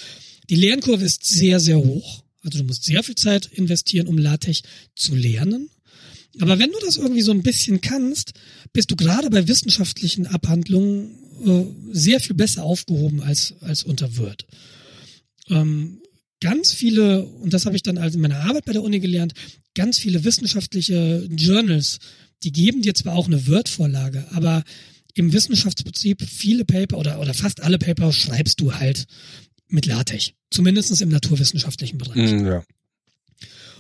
Die 0.49 0.55
Lernkurve 0.55 1.05
ist 1.05 1.25
sehr, 1.25 1.59
sehr 1.59 1.79
hoch. 1.79 2.23
Also 2.43 2.59
du 2.59 2.65
musst 2.65 2.85
sehr 2.85 3.03
viel 3.03 3.17
Zeit 3.17 3.47
investieren, 3.47 4.07
um 4.07 4.19
LaTeX 4.19 4.63
zu 4.95 5.17
lernen. 5.17 5.69
Aber 6.41 6.59
wenn 6.59 6.71
du 6.71 6.79
das 6.85 6.97
irgendwie 6.97 7.23
so 7.23 7.33
ein 7.33 7.43
bisschen 7.43 7.81
kannst, 7.81 8.33
bist 8.73 8.91
du 8.91 8.97
gerade 8.97 9.31
bei 9.31 9.49
wissenschaftlichen 9.49 10.27
Abhandlungen 10.27 11.11
äh, 11.45 11.65
sehr 11.93 12.21
viel 12.21 12.37
besser 12.37 12.63
aufgehoben 12.63 13.23
als, 13.23 13.55
als 13.61 13.85
unter 13.85 14.17
Word. 14.17 14.47
Ähm, 15.49 16.01
ganz 16.41 16.73
viele, 16.73 17.25
und 17.25 17.53
das 17.53 17.67
habe 17.67 17.77
ich 17.77 17.83
dann 17.83 17.99
also 17.99 18.17
in 18.17 18.23
meiner 18.23 18.41
Arbeit 18.41 18.65
bei 18.65 18.73
der 18.73 18.83
Uni 18.83 19.01
gelernt, 19.01 19.35
ganz 19.75 19.99
viele 19.99 20.25
wissenschaftliche 20.25 21.29
Journals, 21.31 21.99
die 22.43 22.53
geben 22.53 22.83
dir 22.83 22.95
zwar 22.95 23.15
auch 23.15 23.27
eine 23.27 23.47
Word-Vorlage, 23.47 24.27
aber 24.33 24.65
im 25.15 25.33
Wissenschaftsprinzip 25.33 26.23
viele 26.23 26.65
Paper 26.65 26.99
oder, 26.99 27.21
oder 27.21 27.33
fast 27.33 27.63
alle 27.63 27.79
Paper 27.79 28.13
schreibst 28.13 28.61
du 28.61 28.75
halt 28.75 29.07
mit 29.69 29.87
LaTeX. 29.87 30.33
Zumindestens 30.51 31.01
im 31.01 31.09
naturwissenschaftlichen 31.09 31.99
Bereich. 31.99 32.33
Mm, 32.33 32.47
ja. 32.47 32.65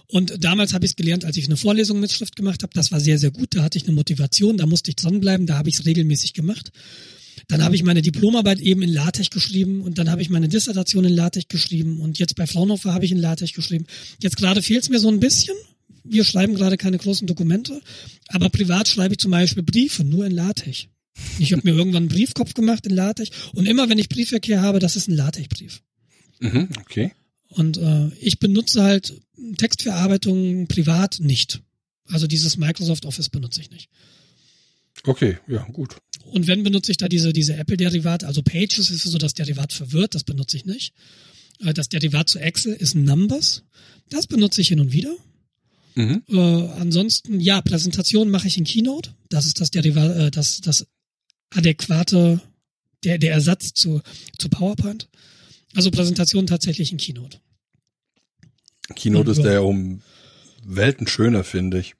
Und 0.08 0.44
damals 0.44 0.72
habe 0.72 0.84
ich 0.84 0.92
es 0.92 0.96
gelernt, 0.96 1.24
als 1.24 1.36
ich 1.36 1.46
eine 1.46 1.56
Vorlesung 1.56 1.98
mit 2.00 2.12
Schrift 2.12 2.36
gemacht 2.36 2.62
habe. 2.62 2.72
Das 2.74 2.92
war 2.92 3.00
sehr, 3.00 3.18
sehr 3.18 3.30
gut. 3.30 3.54
Da 3.54 3.62
hatte 3.62 3.78
ich 3.78 3.84
eine 3.84 3.94
Motivation, 3.94 4.56
da 4.56 4.66
musste 4.66 4.90
ich 4.90 4.96
dranbleiben, 4.96 5.46
da 5.46 5.58
habe 5.58 5.68
ich 5.68 5.76
es 5.76 5.86
regelmäßig 5.86 6.32
gemacht. 6.32 6.70
Dann 7.48 7.62
habe 7.62 7.76
ich 7.76 7.82
meine 7.82 8.02
Diplomarbeit 8.02 8.60
eben 8.60 8.82
in 8.82 8.92
LaTeX 8.92 9.30
geschrieben 9.30 9.82
und 9.82 9.98
dann 9.98 10.10
habe 10.10 10.22
ich 10.22 10.30
meine 10.30 10.48
Dissertation 10.48 11.04
in 11.04 11.12
LaTeX 11.12 11.48
geschrieben 11.48 12.00
und 12.00 12.18
jetzt 12.18 12.34
bei 12.34 12.46
Fraunhofer 12.46 12.92
habe 12.92 13.04
ich 13.04 13.12
in 13.12 13.18
LaTeX 13.18 13.52
geschrieben. 13.52 13.86
Jetzt 14.20 14.36
gerade 14.36 14.62
fehlt 14.62 14.82
es 14.82 14.88
mir 14.88 14.98
so 14.98 15.08
ein 15.08 15.20
bisschen. 15.20 15.54
Wir 16.02 16.24
schreiben 16.24 16.54
gerade 16.54 16.76
keine 16.76 16.98
großen 16.98 17.26
Dokumente, 17.26 17.80
aber 18.28 18.48
privat 18.48 18.88
schreibe 18.88 19.14
ich 19.14 19.18
zum 19.18 19.32
Beispiel 19.32 19.62
Briefe 19.62 20.02
nur 20.02 20.26
in 20.26 20.32
LaTeX. 20.32 20.86
Ich 21.38 21.52
habe 21.52 21.62
mir 21.64 21.76
irgendwann 21.76 22.04
einen 22.04 22.08
Briefkopf 22.08 22.54
gemacht 22.54 22.86
in 22.86 22.94
LaTeX 22.94 23.30
und 23.54 23.66
immer 23.66 23.88
wenn 23.88 23.98
ich 23.98 24.08
Briefverkehr 24.08 24.62
habe, 24.62 24.78
das 24.78 24.96
ist 24.96 25.08
ein 25.08 25.14
LaTeX-Brief. 25.14 25.82
Mhm, 26.40 26.68
okay. 26.80 27.12
Und 27.48 27.78
äh, 27.78 28.08
ich 28.20 28.38
benutze 28.38 28.82
halt 28.82 29.20
Textverarbeitung 29.56 30.66
privat 30.66 31.20
nicht. 31.20 31.62
Also 32.06 32.26
dieses 32.26 32.56
Microsoft 32.56 33.04
Office 33.04 33.28
benutze 33.28 33.60
ich 33.60 33.70
nicht. 33.70 33.88
Okay, 35.04 35.38
ja, 35.46 35.64
gut. 35.72 35.96
Und 36.24 36.46
wenn 36.46 36.62
benutze 36.62 36.90
ich 36.90 36.96
da 36.96 37.08
diese, 37.08 37.32
diese 37.32 37.54
Apple-Derivate, 37.56 38.26
also 38.26 38.42
Pages 38.42 38.90
ist 38.90 39.02
so 39.02 39.18
das 39.18 39.34
Derivat 39.34 39.72
verwirrt, 39.72 40.14
das 40.14 40.24
benutze 40.24 40.56
ich 40.56 40.64
nicht. 40.64 40.94
Äh, 41.60 41.74
das 41.74 41.88
Derivat 41.88 42.28
zu 42.28 42.38
Excel 42.38 42.72
ist 42.72 42.94
Numbers. 42.94 43.62
Das 44.08 44.26
benutze 44.26 44.60
ich 44.60 44.68
hin 44.68 44.80
und 44.80 44.92
wieder. 44.92 45.14
Mhm. 45.94 46.22
Äh, 46.28 46.68
ansonsten, 46.78 47.40
ja, 47.40 47.60
Präsentation 47.60 48.28
mache 48.30 48.48
ich 48.48 48.58
in 48.58 48.64
Keynote. 48.64 49.14
Das 49.28 49.46
ist 49.46 49.60
das 49.60 49.70
Derivat, 49.70 50.16
äh, 50.16 50.30
das, 50.30 50.60
das 50.60 50.86
adäquate, 51.50 52.40
der, 53.04 53.18
der 53.18 53.32
Ersatz 53.32 53.72
zu, 53.72 54.02
zu 54.38 54.48
PowerPoint. 54.48 55.08
Also 55.74 55.90
Präsentation 55.90 56.46
tatsächlich 56.46 56.92
in 56.92 56.98
Keynote. 56.98 57.38
Keynote 58.94 59.30
ist 59.30 59.38
ja. 59.38 59.44
der 59.44 59.52
ja 59.54 59.60
um 59.60 60.02
Welten 60.64 61.06
schöner, 61.06 61.44
finde 61.44 61.80
ich. 61.80 61.94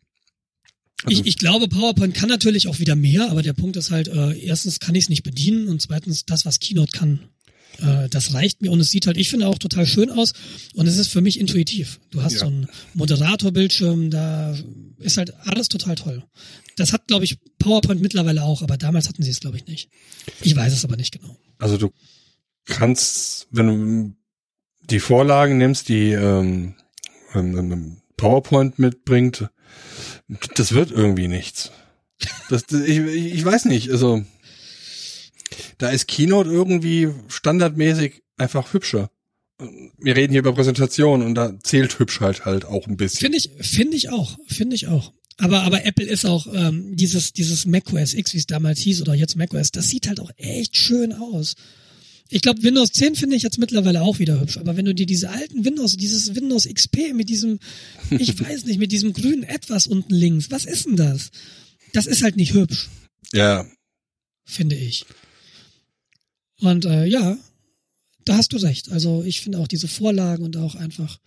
Also, 1.04 1.20
ich, 1.20 1.26
ich 1.26 1.38
glaube, 1.38 1.68
PowerPoint 1.68 2.14
kann 2.14 2.28
natürlich 2.28 2.68
auch 2.68 2.78
wieder 2.78 2.96
mehr, 2.96 3.30
aber 3.30 3.42
der 3.42 3.52
Punkt 3.52 3.76
ist 3.76 3.90
halt, 3.90 4.08
äh, 4.08 4.38
erstens 4.38 4.80
kann 4.80 4.94
ich 4.94 5.04
es 5.04 5.08
nicht 5.08 5.22
bedienen 5.22 5.68
und 5.68 5.82
zweitens, 5.82 6.24
das, 6.24 6.46
was 6.46 6.58
Keynote 6.58 6.96
kann, 6.96 7.20
äh, 7.78 8.08
das 8.08 8.32
reicht 8.32 8.62
mir 8.62 8.70
und 8.70 8.80
es 8.80 8.90
sieht 8.90 9.06
halt, 9.06 9.16
ich 9.16 9.28
finde 9.28 9.46
auch 9.46 9.58
total 9.58 9.86
schön 9.86 10.10
aus 10.10 10.32
und 10.74 10.86
es 10.86 10.96
ist 10.96 11.08
für 11.08 11.20
mich 11.20 11.38
intuitiv. 11.38 12.00
Du 12.10 12.22
hast 12.22 12.34
Ja. 12.34 12.38
so 12.40 12.46
einen 12.46 12.66
Moderatorbildschirm, 12.94 14.10
da 14.10 14.56
ist 14.98 15.18
halt 15.18 15.34
alles 15.40 15.68
total 15.68 15.96
toll. 15.96 16.24
Das 16.76 16.92
hat, 16.92 17.06
glaube 17.06 17.24
ich, 17.24 17.38
PowerPoint 17.58 18.00
mittlerweile 18.00 18.42
auch, 18.42 18.62
aber 18.62 18.76
damals 18.76 19.08
hatten 19.08 19.22
sie 19.22 19.30
es, 19.30 19.40
glaube 19.40 19.58
ich, 19.58 19.66
nicht. 19.66 19.90
Ich 20.42 20.56
weiß 20.56 20.72
es 20.72 20.84
aber 20.84 20.96
nicht 20.96 21.12
genau. 21.12 21.36
also 21.58 21.76
du 21.76 21.90
kannst, 22.64 23.46
wenn 23.50 23.66
du 23.66 24.15
die 24.90 25.00
Vorlagen 25.00 25.58
nimmst, 25.58 25.88
die 25.88 26.12
ähm, 26.12 26.74
ähm, 27.34 27.58
ähm, 27.58 27.96
PowerPoint 28.16 28.78
mitbringt, 28.78 29.48
das 30.54 30.72
wird 30.72 30.90
irgendwie 30.90 31.28
nichts. 31.28 31.70
Das, 32.48 32.64
das, 32.66 32.80
ich, 32.82 32.98
ich 32.98 33.44
weiß 33.44 33.66
nicht, 33.66 33.90
also 33.90 34.24
da 35.78 35.90
ist 35.90 36.08
Keynote 36.08 36.50
irgendwie 36.50 37.10
standardmäßig 37.28 38.22
einfach 38.36 38.72
hübscher. 38.72 39.10
Wir 39.98 40.16
reden 40.16 40.32
hier 40.32 40.40
über 40.40 40.54
Präsentation 40.54 41.22
und 41.22 41.34
da 41.34 41.58
zählt 41.62 41.98
hübsch 41.98 42.20
halt 42.20 42.44
halt 42.44 42.64
auch 42.64 42.86
ein 42.86 42.96
bisschen. 42.96 43.20
Finde 43.20 43.38
ich, 43.38 43.50
finde 43.60 43.96
ich 43.96 44.10
auch, 44.10 44.36
finde 44.46 44.76
ich 44.76 44.88
auch. 44.88 45.12
Aber, 45.38 45.62
aber 45.62 45.84
Apple 45.84 46.06
ist 46.06 46.24
auch 46.24 46.46
ähm, 46.52 46.96
dieses, 46.96 47.32
dieses 47.32 47.66
macOS 47.66 48.14
X, 48.14 48.32
wie 48.32 48.38
es 48.38 48.46
damals 48.46 48.80
hieß, 48.80 49.02
oder 49.02 49.14
jetzt 49.14 49.36
macOS, 49.36 49.70
das 49.70 49.88
sieht 49.88 50.08
halt 50.08 50.20
auch 50.20 50.30
echt 50.36 50.76
schön 50.76 51.12
aus. 51.12 51.54
Ich 52.28 52.42
glaube, 52.42 52.62
Windows 52.62 52.92
10 52.92 53.14
finde 53.14 53.36
ich 53.36 53.42
jetzt 53.42 53.58
mittlerweile 53.58 54.02
auch 54.02 54.18
wieder 54.18 54.40
hübsch. 54.40 54.58
Aber 54.58 54.76
wenn 54.76 54.84
du 54.84 54.94
dir 54.94 55.06
diese 55.06 55.30
alten 55.30 55.64
Windows, 55.64 55.96
dieses 55.96 56.34
Windows 56.34 56.66
XP 56.66 57.14
mit 57.14 57.28
diesem, 57.28 57.58
ich 58.10 58.38
weiß 58.38 58.64
nicht, 58.64 58.78
mit 58.78 58.92
diesem 58.92 59.12
grünen 59.12 59.44
Etwas 59.44 59.86
unten 59.86 60.14
links, 60.14 60.50
was 60.50 60.64
ist 60.64 60.86
denn 60.86 60.96
das? 60.96 61.30
Das 61.92 62.06
ist 62.06 62.22
halt 62.22 62.36
nicht 62.36 62.52
hübsch, 62.52 62.88
Ja, 63.32 63.66
finde 64.44 64.76
ich. 64.76 65.04
Und 66.60 66.84
äh, 66.84 67.06
ja, 67.06 67.38
da 68.24 68.36
hast 68.36 68.52
du 68.52 68.56
recht. 68.56 68.90
Also 68.90 69.22
ich 69.24 69.40
finde 69.40 69.58
auch 69.58 69.68
diese 69.68 69.88
Vorlagen 69.88 70.44
und 70.44 70.56
auch 70.56 70.74
einfach 70.74 71.20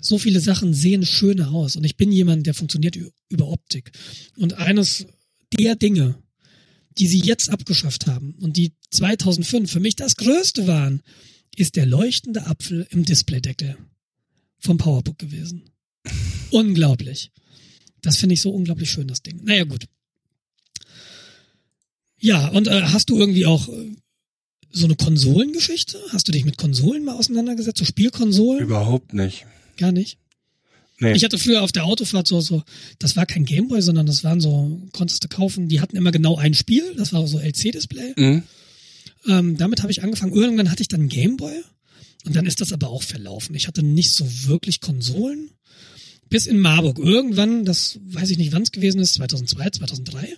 so 0.00 0.18
viele 0.18 0.40
Sachen 0.40 0.74
sehen 0.74 1.04
schöner 1.04 1.50
aus. 1.52 1.76
Und 1.76 1.84
ich 1.84 1.96
bin 1.96 2.12
jemand, 2.12 2.46
der 2.46 2.54
funktioniert 2.54 2.96
über 3.28 3.48
Optik. 3.48 3.92
Und 4.36 4.54
eines 4.54 5.06
der 5.58 5.76
Dinge, 5.76 6.16
die 6.98 7.06
sie 7.06 7.20
jetzt 7.20 7.50
abgeschafft 7.50 8.06
haben 8.06 8.34
und 8.40 8.56
die 8.56 8.72
2005 8.90 9.70
für 9.70 9.80
mich 9.80 9.96
das 9.96 10.16
Größte 10.16 10.66
waren, 10.66 11.02
ist 11.54 11.76
der 11.76 11.86
leuchtende 11.86 12.46
Apfel 12.46 12.86
im 12.90 13.04
Displaydeckel 13.04 13.76
vom 14.58 14.78
Powerbook 14.78 15.18
gewesen. 15.18 15.70
Unglaublich. 16.50 17.32
Das 18.02 18.16
finde 18.16 18.34
ich 18.34 18.42
so 18.42 18.50
unglaublich 18.50 18.90
schön, 18.90 19.08
das 19.08 19.22
Ding. 19.22 19.40
Naja, 19.42 19.64
gut. 19.64 19.86
Ja, 22.18 22.48
und 22.48 22.68
äh, 22.68 22.82
hast 22.82 23.10
du 23.10 23.18
irgendwie 23.18 23.46
auch 23.46 23.68
äh, 23.68 23.96
so 24.70 24.84
eine 24.84 24.96
Konsolengeschichte? 24.96 25.98
Hast 26.10 26.28
du 26.28 26.32
dich 26.32 26.44
mit 26.44 26.56
Konsolen 26.56 27.04
mal 27.04 27.16
auseinandergesetzt? 27.16 27.78
So 27.78 27.84
Spielkonsolen? 27.84 28.62
überhaupt 28.62 29.12
nicht. 29.12 29.46
Gar 29.76 29.92
nicht. 29.92 30.18
Nee. 30.98 31.12
Ich 31.12 31.24
hatte 31.24 31.38
früher 31.38 31.62
auf 31.62 31.72
der 31.72 31.84
Autofahrt 31.84 32.26
so, 32.26 32.40
so, 32.40 32.62
das 32.98 33.16
war 33.16 33.26
kein 33.26 33.44
Gameboy, 33.44 33.82
sondern 33.82 34.06
das 34.06 34.24
waren 34.24 34.40
so, 34.40 34.80
konntest 34.92 35.22
du 35.22 35.28
kaufen, 35.28 35.68
die 35.68 35.80
hatten 35.80 35.96
immer 35.96 36.10
genau 36.10 36.36
ein 36.36 36.54
Spiel, 36.54 36.94
das 36.96 37.12
war 37.12 37.26
so 37.26 37.38
LC-Display. 37.38 38.14
Mhm. 38.16 38.42
Ähm, 39.26 39.56
damit 39.56 39.82
habe 39.82 39.92
ich 39.92 40.02
angefangen. 40.02 40.32
Irgendwann 40.32 40.70
hatte 40.70 40.82
ich 40.82 40.88
dann 40.88 41.08
Gameboy 41.08 41.54
und 42.24 42.36
dann 42.36 42.46
ist 42.46 42.60
das 42.60 42.72
aber 42.72 42.88
auch 42.88 43.02
verlaufen. 43.02 43.54
Ich 43.54 43.66
hatte 43.66 43.82
nicht 43.82 44.12
so 44.12 44.26
wirklich 44.46 44.80
Konsolen. 44.80 45.50
Bis 46.28 46.46
in 46.46 46.58
Marburg. 46.58 46.98
Irgendwann, 46.98 47.64
das 47.64 48.00
weiß 48.02 48.30
ich 48.30 48.38
nicht, 48.38 48.52
wann 48.52 48.62
es 48.62 48.72
gewesen 48.72 49.00
ist, 49.00 49.14
2002, 49.14 49.70
2003, 49.70 50.36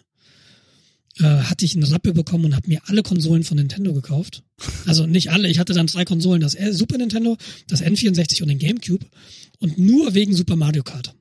äh, 1.18 1.22
hatte 1.22 1.64
ich 1.64 1.74
einen 1.74 1.84
Rappel 1.84 2.12
bekommen 2.12 2.44
und 2.44 2.54
habe 2.54 2.68
mir 2.68 2.80
alle 2.86 3.02
Konsolen 3.02 3.42
von 3.42 3.56
Nintendo 3.56 3.94
gekauft. 3.94 4.42
Also 4.86 5.06
nicht 5.06 5.30
alle, 5.30 5.48
ich 5.48 5.58
hatte 5.58 5.72
dann 5.72 5.86
drei 5.86 6.04
Konsolen, 6.04 6.42
das 6.42 6.56
Super 6.72 6.98
Nintendo, 6.98 7.38
das 7.68 7.82
N64 7.82 8.42
und 8.42 8.48
den 8.48 8.58
Gamecube. 8.58 9.06
Und 9.58 9.78
nur 9.78 10.14
wegen 10.14 10.34
Super 10.34 10.56
Mario 10.56 10.82
Kart. 10.82 11.14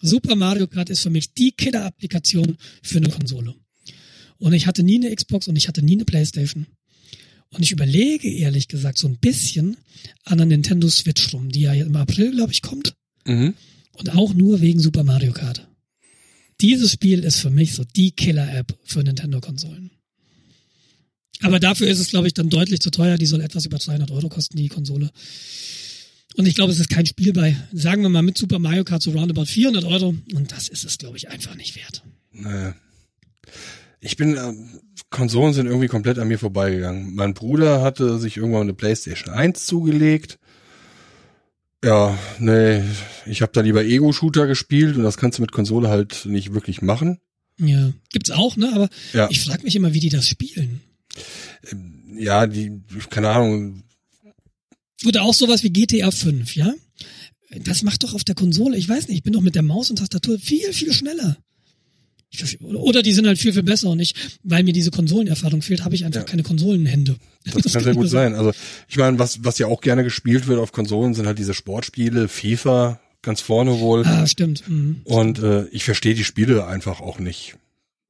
Super 0.00 0.36
Mario 0.36 0.66
Kart 0.66 0.90
ist 0.90 1.00
für 1.00 1.10
mich 1.10 1.34
die 1.34 1.52
Killer-Applikation 1.52 2.56
für 2.82 2.98
eine 2.98 3.08
Konsole. 3.08 3.54
Und 4.38 4.52
ich 4.52 4.66
hatte 4.66 4.82
nie 4.82 4.96
eine 4.96 5.14
Xbox 5.14 5.48
und 5.48 5.56
ich 5.56 5.68
hatte 5.68 5.82
nie 5.82 5.94
eine 5.94 6.04
Playstation. 6.04 6.66
Und 7.50 7.62
ich 7.62 7.72
überlege 7.72 8.30
ehrlich 8.30 8.68
gesagt 8.68 8.98
so 8.98 9.08
ein 9.08 9.18
bisschen 9.18 9.76
an 10.24 10.38
der 10.38 10.46
Nintendo 10.46 10.88
Switch 10.88 11.32
rum, 11.32 11.50
die 11.50 11.60
ja 11.60 11.72
im 11.72 11.96
April, 11.96 12.32
glaube 12.32 12.52
ich, 12.52 12.62
kommt. 12.62 12.94
Mhm. 13.26 13.54
Und 13.92 14.14
auch 14.14 14.34
nur 14.34 14.60
wegen 14.60 14.80
Super 14.80 15.02
Mario 15.02 15.32
Kart. 15.32 15.66
Dieses 16.60 16.92
Spiel 16.92 17.24
ist 17.24 17.40
für 17.40 17.50
mich 17.50 17.74
so 17.74 17.84
die 17.84 18.10
Killer-App 18.12 18.76
für 18.84 19.02
Nintendo-Konsolen. 19.02 19.90
Aber 21.40 21.60
dafür 21.60 21.88
ist 21.88 22.00
es, 22.00 22.08
glaube 22.08 22.26
ich, 22.26 22.34
dann 22.34 22.50
deutlich 22.50 22.80
zu 22.80 22.90
teuer. 22.90 23.16
Die 23.16 23.26
soll 23.26 23.40
etwas 23.40 23.64
über 23.64 23.78
200 23.78 24.10
Euro 24.10 24.28
kosten, 24.28 24.56
die 24.56 24.68
Konsole. 24.68 25.10
Und 26.36 26.46
ich 26.46 26.54
glaube, 26.54 26.72
es 26.72 26.78
ist 26.78 26.90
kein 26.90 27.06
Spiel 27.06 27.32
bei, 27.32 27.56
sagen 27.72 28.02
wir 28.02 28.08
mal, 28.08 28.22
mit 28.22 28.38
Super 28.38 28.58
Mario 28.58 28.84
Kart 28.84 29.02
so 29.02 29.10
roundabout 29.10 29.46
400 29.46 29.84
Euro. 29.84 30.14
Und 30.34 30.52
das 30.52 30.68
ist 30.68 30.84
es, 30.84 30.98
glaube 30.98 31.16
ich, 31.16 31.28
einfach 31.30 31.54
nicht 31.56 31.74
wert. 31.76 32.04
Nee. 32.32 32.72
Ich 34.00 34.16
bin, 34.16 34.36
äh, 34.36 34.52
Konsolen 35.10 35.52
sind 35.54 35.66
irgendwie 35.66 35.88
komplett 35.88 36.18
an 36.18 36.28
mir 36.28 36.38
vorbeigegangen. 36.38 37.14
Mein 37.14 37.34
Bruder 37.34 37.82
hatte 37.82 38.18
sich 38.18 38.36
irgendwann 38.36 38.62
eine 38.62 38.74
Playstation 38.74 39.34
1 39.34 39.66
zugelegt. 39.66 40.38
Ja, 41.84 42.16
nee, 42.38 42.82
ich 43.26 43.40
habe 43.42 43.52
da 43.52 43.60
lieber 43.60 43.84
Ego-Shooter 43.84 44.46
gespielt 44.46 44.96
und 44.96 45.04
das 45.04 45.16
kannst 45.16 45.38
du 45.38 45.42
mit 45.42 45.52
Konsole 45.52 45.88
halt 45.88 46.26
nicht 46.26 46.52
wirklich 46.52 46.82
machen. 46.82 47.18
Ja, 47.58 47.92
gibt's 48.12 48.30
auch, 48.30 48.56
ne? 48.56 48.70
Aber 48.74 48.88
Ja, 49.12 49.28
ich 49.30 49.40
frage 49.40 49.62
mich 49.64 49.74
immer, 49.76 49.94
wie 49.94 50.00
die 50.00 50.08
das 50.08 50.28
spielen. 50.28 50.80
ja, 52.16 52.46
die, 52.46 52.82
keine 53.10 53.30
Ahnung, 53.30 53.82
Oder 55.06 55.22
auch 55.22 55.34
sowas 55.34 55.62
wie 55.62 55.70
GTA 55.70 56.10
5, 56.10 56.56
ja? 56.56 56.74
Das 57.64 57.82
macht 57.82 58.02
doch 58.02 58.14
auf 58.14 58.24
der 58.24 58.34
Konsole, 58.34 58.76
ich 58.76 58.88
weiß 58.88 59.08
nicht, 59.08 59.18
ich 59.18 59.22
bin 59.22 59.32
doch 59.32 59.40
mit 59.40 59.54
der 59.54 59.62
Maus 59.62 59.88
und 59.90 59.96
Tastatur 59.96 60.38
viel, 60.38 60.72
viel 60.72 60.92
schneller. 60.92 61.38
Ich 62.30 62.60
Oder 62.60 63.02
die 63.02 63.14
sind 63.14 63.26
halt 63.26 63.38
viel, 63.38 63.54
viel 63.54 63.62
besser 63.62 63.88
und 63.88 64.00
ich, 64.00 64.14
weil 64.42 64.62
mir 64.62 64.74
diese 64.74 64.90
Konsolenerfahrung 64.90 65.62
fehlt, 65.62 65.82
habe 65.82 65.94
ich 65.94 66.04
einfach 66.04 66.20
Ja. 66.20 66.26
keine 66.26 66.42
Konsolenhände. 66.42 67.16
Das 67.44 67.72
kann 67.72 67.82
sehr 67.84 67.94
gut 67.94 68.10
sein. 68.10 68.34
Also 68.34 68.52
ich 68.86 68.98
meine, 68.98 69.18
was, 69.18 69.42
was 69.44 69.58
ja 69.58 69.66
auch 69.66 69.80
gerne 69.80 70.04
gespielt 70.04 70.46
wird 70.46 70.58
auf 70.60 70.72
Konsolen, 70.72 71.14
sind 71.14 71.26
halt 71.26 71.38
diese 71.38 71.54
Sportspiele, 71.54 72.28
FIFA, 72.28 73.00
ganz 73.22 73.40
vorne 73.40 73.80
wohl. 73.80 74.04
Ah, 74.04 74.26
stimmt. 74.26 74.68
Mhm. 74.68 75.00
Und 75.04 75.38
äh, 75.38 75.68
ich 75.68 75.84
verstehe 75.84 76.14
die 76.14 76.24
Spiele 76.24 76.66
einfach 76.66 77.00
auch 77.00 77.18
nicht. 77.18 77.56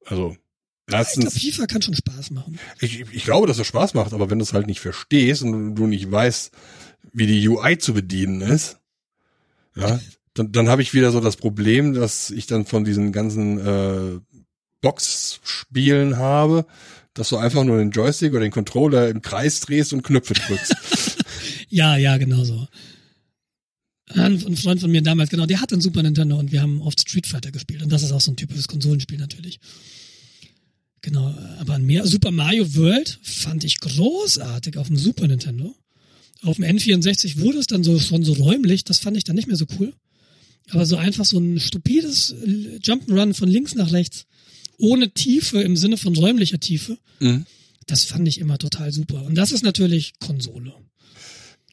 Also 0.05 0.31
Ich 0.31 0.87
glaube, 0.87 0.97
erstens, 1.05 1.39
FIFA 1.39 1.65
kann 1.67 1.81
schon 1.81 1.93
Spaß 1.95 2.31
machen. 2.31 2.59
ich, 2.81 3.05
ich 3.13 3.23
glaube, 3.23 3.47
dass 3.47 3.57
es 3.57 3.67
Spaß 3.67 3.93
macht, 3.93 4.11
aber 4.11 4.29
wenn 4.29 4.39
du 4.39 4.43
es 4.43 4.51
halt 4.51 4.67
nicht 4.67 4.81
verstehst 4.81 5.43
und 5.43 5.75
du 5.75 5.87
nicht 5.87 6.11
weißt, 6.11 6.51
wie 7.13 7.27
die 7.27 7.47
UI 7.47 7.77
zu 7.77 7.93
bedienen 7.93 8.41
ist, 8.41 8.77
ja, 9.75 9.99
dann, 10.33 10.51
dann 10.51 10.69
habe 10.69 10.81
ich 10.81 10.93
wieder 10.93 11.11
so 11.11 11.19
das 11.19 11.37
Problem, 11.37 11.93
dass 11.93 12.29
ich 12.31 12.47
dann 12.47 12.65
von 12.65 12.83
diesen 12.83 13.11
ganzen 13.11 13.59
äh, 13.59 14.19
Box-Spielen 14.81 16.17
habe, 16.17 16.65
dass 17.13 17.29
du 17.29 17.37
einfach 17.37 17.63
nur 17.63 17.77
den 17.77 17.91
Joystick 17.91 18.31
oder 18.31 18.41
den 18.41 18.51
Controller 18.51 19.09
im 19.09 19.21
Kreis 19.21 19.59
drehst 19.61 19.93
und 19.93 20.03
Knöpfe 20.03 20.33
drückst. 20.33 20.75
Ja, 21.69 21.97
ja, 21.97 22.17
genau 22.17 22.43
so. 22.43 22.67
Ein 24.07 24.39
Freund 24.57 24.81
von 24.81 24.89
mir 24.89 25.03
damals, 25.03 25.29
genau, 25.29 25.45
der 25.45 25.61
hat 25.61 25.71
einen 25.71 25.81
Super 25.81 26.01
Nintendo 26.01 26.37
und 26.37 26.51
wir 26.51 26.63
haben 26.63 26.81
oft 26.81 26.99
Street 26.99 27.27
Fighter 27.27 27.51
gespielt. 27.51 27.83
Und 27.83 27.91
das 27.91 28.01
ist 28.01 28.11
auch 28.11 28.21
so 28.21 28.31
ein 28.31 28.37
typisches 28.37 28.67
Konsolenspiel 28.67 29.19
natürlich. 29.19 29.59
Genau, 31.01 31.33
aber 31.59 31.77
mehr 31.77 32.07
Super 32.07 32.31
Mario 32.31 32.75
World 32.75 33.19
fand 33.21 33.63
ich 33.63 33.79
großartig 33.79 34.77
auf 34.77 34.87
dem 34.87 34.97
Super 34.97 35.27
Nintendo. 35.27 35.75
Auf 36.43 36.55
dem 36.57 36.65
N64 36.65 37.39
wurde 37.39 37.59
es 37.59 37.67
dann 37.67 37.83
so 37.83 37.99
schon 37.99 38.23
so 38.23 38.33
räumlich, 38.33 38.83
das 38.83 38.99
fand 38.99 39.17
ich 39.17 39.23
dann 39.25 39.35
nicht 39.35 39.47
mehr 39.47 39.57
so 39.57 39.65
cool. 39.79 39.93
Aber 40.71 40.85
so 40.85 40.97
einfach 40.97 41.25
so 41.25 41.39
ein 41.39 41.59
stupides 41.59 42.35
Jump'n'Run 42.83 43.33
von 43.33 43.49
links 43.49 43.75
nach 43.75 43.91
rechts, 43.91 44.25
ohne 44.77 45.11
Tiefe 45.11 45.61
im 45.61 45.75
Sinne 45.75 45.97
von 45.97 46.15
räumlicher 46.15 46.59
Tiefe, 46.59 46.97
Mhm. 47.19 47.45
das 47.87 48.05
fand 48.05 48.27
ich 48.27 48.39
immer 48.39 48.57
total 48.57 48.91
super. 48.93 49.23
Und 49.25 49.35
das 49.35 49.51
ist 49.51 49.63
natürlich 49.63 50.13
Konsole. 50.19 50.73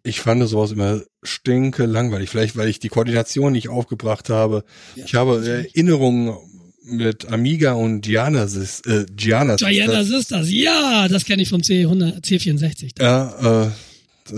Ich 0.03 0.21
fand 0.21 0.49
sowas 0.49 0.71
immer 0.73 1.03
stinke 1.23 1.85
langweilig. 1.85 2.31
Vielleicht, 2.31 2.57
weil 2.57 2.69
ich 2.69 2.79
die 2.79 2.89
Koordination 2.89 3.53
nicht 3.53 3.69
aufgebracht 3.69 4.29
habe. 4.31 4.65
ich 4.97 5.15
habe 5.15 5.45
Erinnerungen 5.47 6.37
mit 6.85 7.27
Amiga 7.27 7.73
und 7.73 8.01
Gianna, 8.03 8.45
äh, 8.45 9.05
Gianna. 9.17 9.57
Gianna 9.57 10.05
Sisters, 10.05 10.49
ja, 10.51 11.09
das 11.09 11.25
kenne 11.25 11.43
ich 11.43 11.49
vom 11.49 11.61
C100, 11.61 12.21
C64. 12.25 12.93
Ja, 13.01 13.67
äh, 13.67 13.71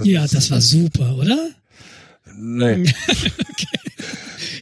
Ja, 0.04 0.26
das 0.26 0.50
war 0.50 0.60
super, 0.60 1.16
oder? 1.16 1.50
nee. 2.36 2.84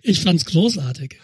Ich 0.03 0.21
fand's 0.21 0.45
großartig. 0.45 1.17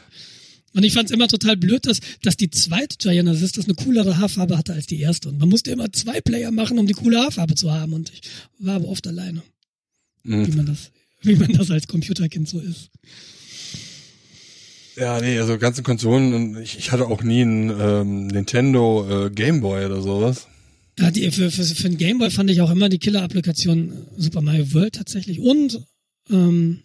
Und 0.75 0.83
ich 0.85 0.93
fand's 0.93 1.13
immer 1.13 1.29
total 1.29 1.57
blöd, 1.57 1.87
dass, 1.87 2.01
dass 2.23 2.37
die 2.37 2.51
zweite 2.51 2.97
Gianna 2.99 3.35
Sisters 3.35 3.67
eine 3.67 3.75
coolere 3.75 4.19
Haarfarbe 4.19 4.59
hatte 4.59 4.73
als 4.73 4.87
die 4.87 4.99
erste. 5.01 5.29
Und 5.29 5.39
man 5.39 5.49
musste 5.49 5.71
immer 5.71 5.93
zwei 5.93 6.21
Player 6.21 6.51
machen, 6.51 6.79
um 6.79 6.87
die 6.87 6.95
coole 6.95 7.21
Haarfarbe 7.21 7.55
zu 7.55 7.71
haben. 7.71 7.93
Und 7.93 8.11
ich 8.13 8.23
war 8.59 8.77
aber 8.77 8.89
oft 8.89 9.07
alleine, 9.07 9.43
wie 10.25 10.37
Mhm. 10.37 10.57
man 10.57 10.67
das, 10.67 10.91
wie 11.23 11.37
man 11.37 11.53
das 11.53 11.71
als 11.71 11.87
Computerkind 11.87 12.49
so 12.49 12.59
ist. 12.59 12.91
Ja, 14.97 15.21
nee, 15.21 15.39
also 15.39 15.57
ganzen 15.59 15.85
Konsolen. 15.85 16.35
und 16.35 16.61
Ich, 16.63 16.77
ich 16.79 16.91
hatte 16.93 17.07
auch 17.07 17.23
nie 17.23 17.43
einen 17.43 17.71
ähm, 17.81 18.27
Nintendo 18.27 19.27
äh, 19.27 19.31
Game 19.31 19.61
Boy 19.61 19.87
oder 19.87 20.03
sowas. 20.03 20.49
Ja, 21.03 21.11
die, 21.11 21.31
für, 21.33 21.51
für, 21.51 21.65
für 21.65 21.89
den 21.89 21.99
Gameboy 21.99 22.31
fand 22.31 22.49
ich 22.51 22.61
auch 22.61 22.71
immer 22.71 22.89
die 22.89 22.99
Killer-Applikation 22.99 23.91
äh, 23.91 23.95
Super 24.19 24.41
Mario 24.41 24.73
World 24.73 24.95
tatsächlich 24.95 25.41
und 25.41 25.81
ähm, 26.31 26.83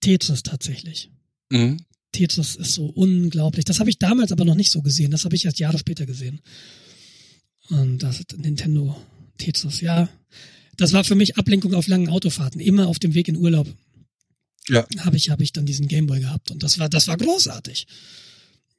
Tetris 0.00 0.42
tatsächlich. 0.44 1.10
Mhm. 1.50 1.78
Tetris 2.12 2.54
ist 2.54 2.74
so 2.74 2.86
unglaublich. 2.86 3.64
Das 3.64 3.80
habe 3.80 3.90
ich 3.90 3.98
damals 3.98 4.32
aber 4.32 4.44
noch 4.44 4.54
nicht 4.54 4.70
so 4.70 4.80
gesehen. 4.82 5.10
Das 5.10 5.24
habe 5.24 5.34
ich 5.34 5.44
erst 5.44 5.58
Jahre 5.58 5.78
später 5.78 6.06
gesehen. 6.06 6.40
Und 7.68 7.98
das 8.02 8.22
Nintendo 8.36 8.96
Tetris, 9.38 9.80
ja. 9.80 10.08
Das 10.76 10.92
war 10.92 11.02
für 11.02 11.16
mich 11.16 11.36
Ablenkung 11.36 11.74
auf 11.74 11.88
langen 11.88 12.08
Autofahrten. 12.08 12.60
Immer 12.60 12.86
auf 12.86 12.98
dem 12.98 13.14
Weg 13.14 13.28
in 13.28 13.36
Urlaub 13.36 13.68
Ja. 14.68 14.86
habe 15.00 15.16
ich, 15.16 15.30
habe 15.30 15.42
ich 15.42 15.52
dann 15.52 15.66
diesen 15.66 15.88
Gameboy 15.88 16.20
gehabt. 16.20 16.50
Und 16.52 16.62
das 16.62 16.78
war, 16.78 16.88
das 16.88 17.08
war 17.08 17.16
großartig. 17.16 17.86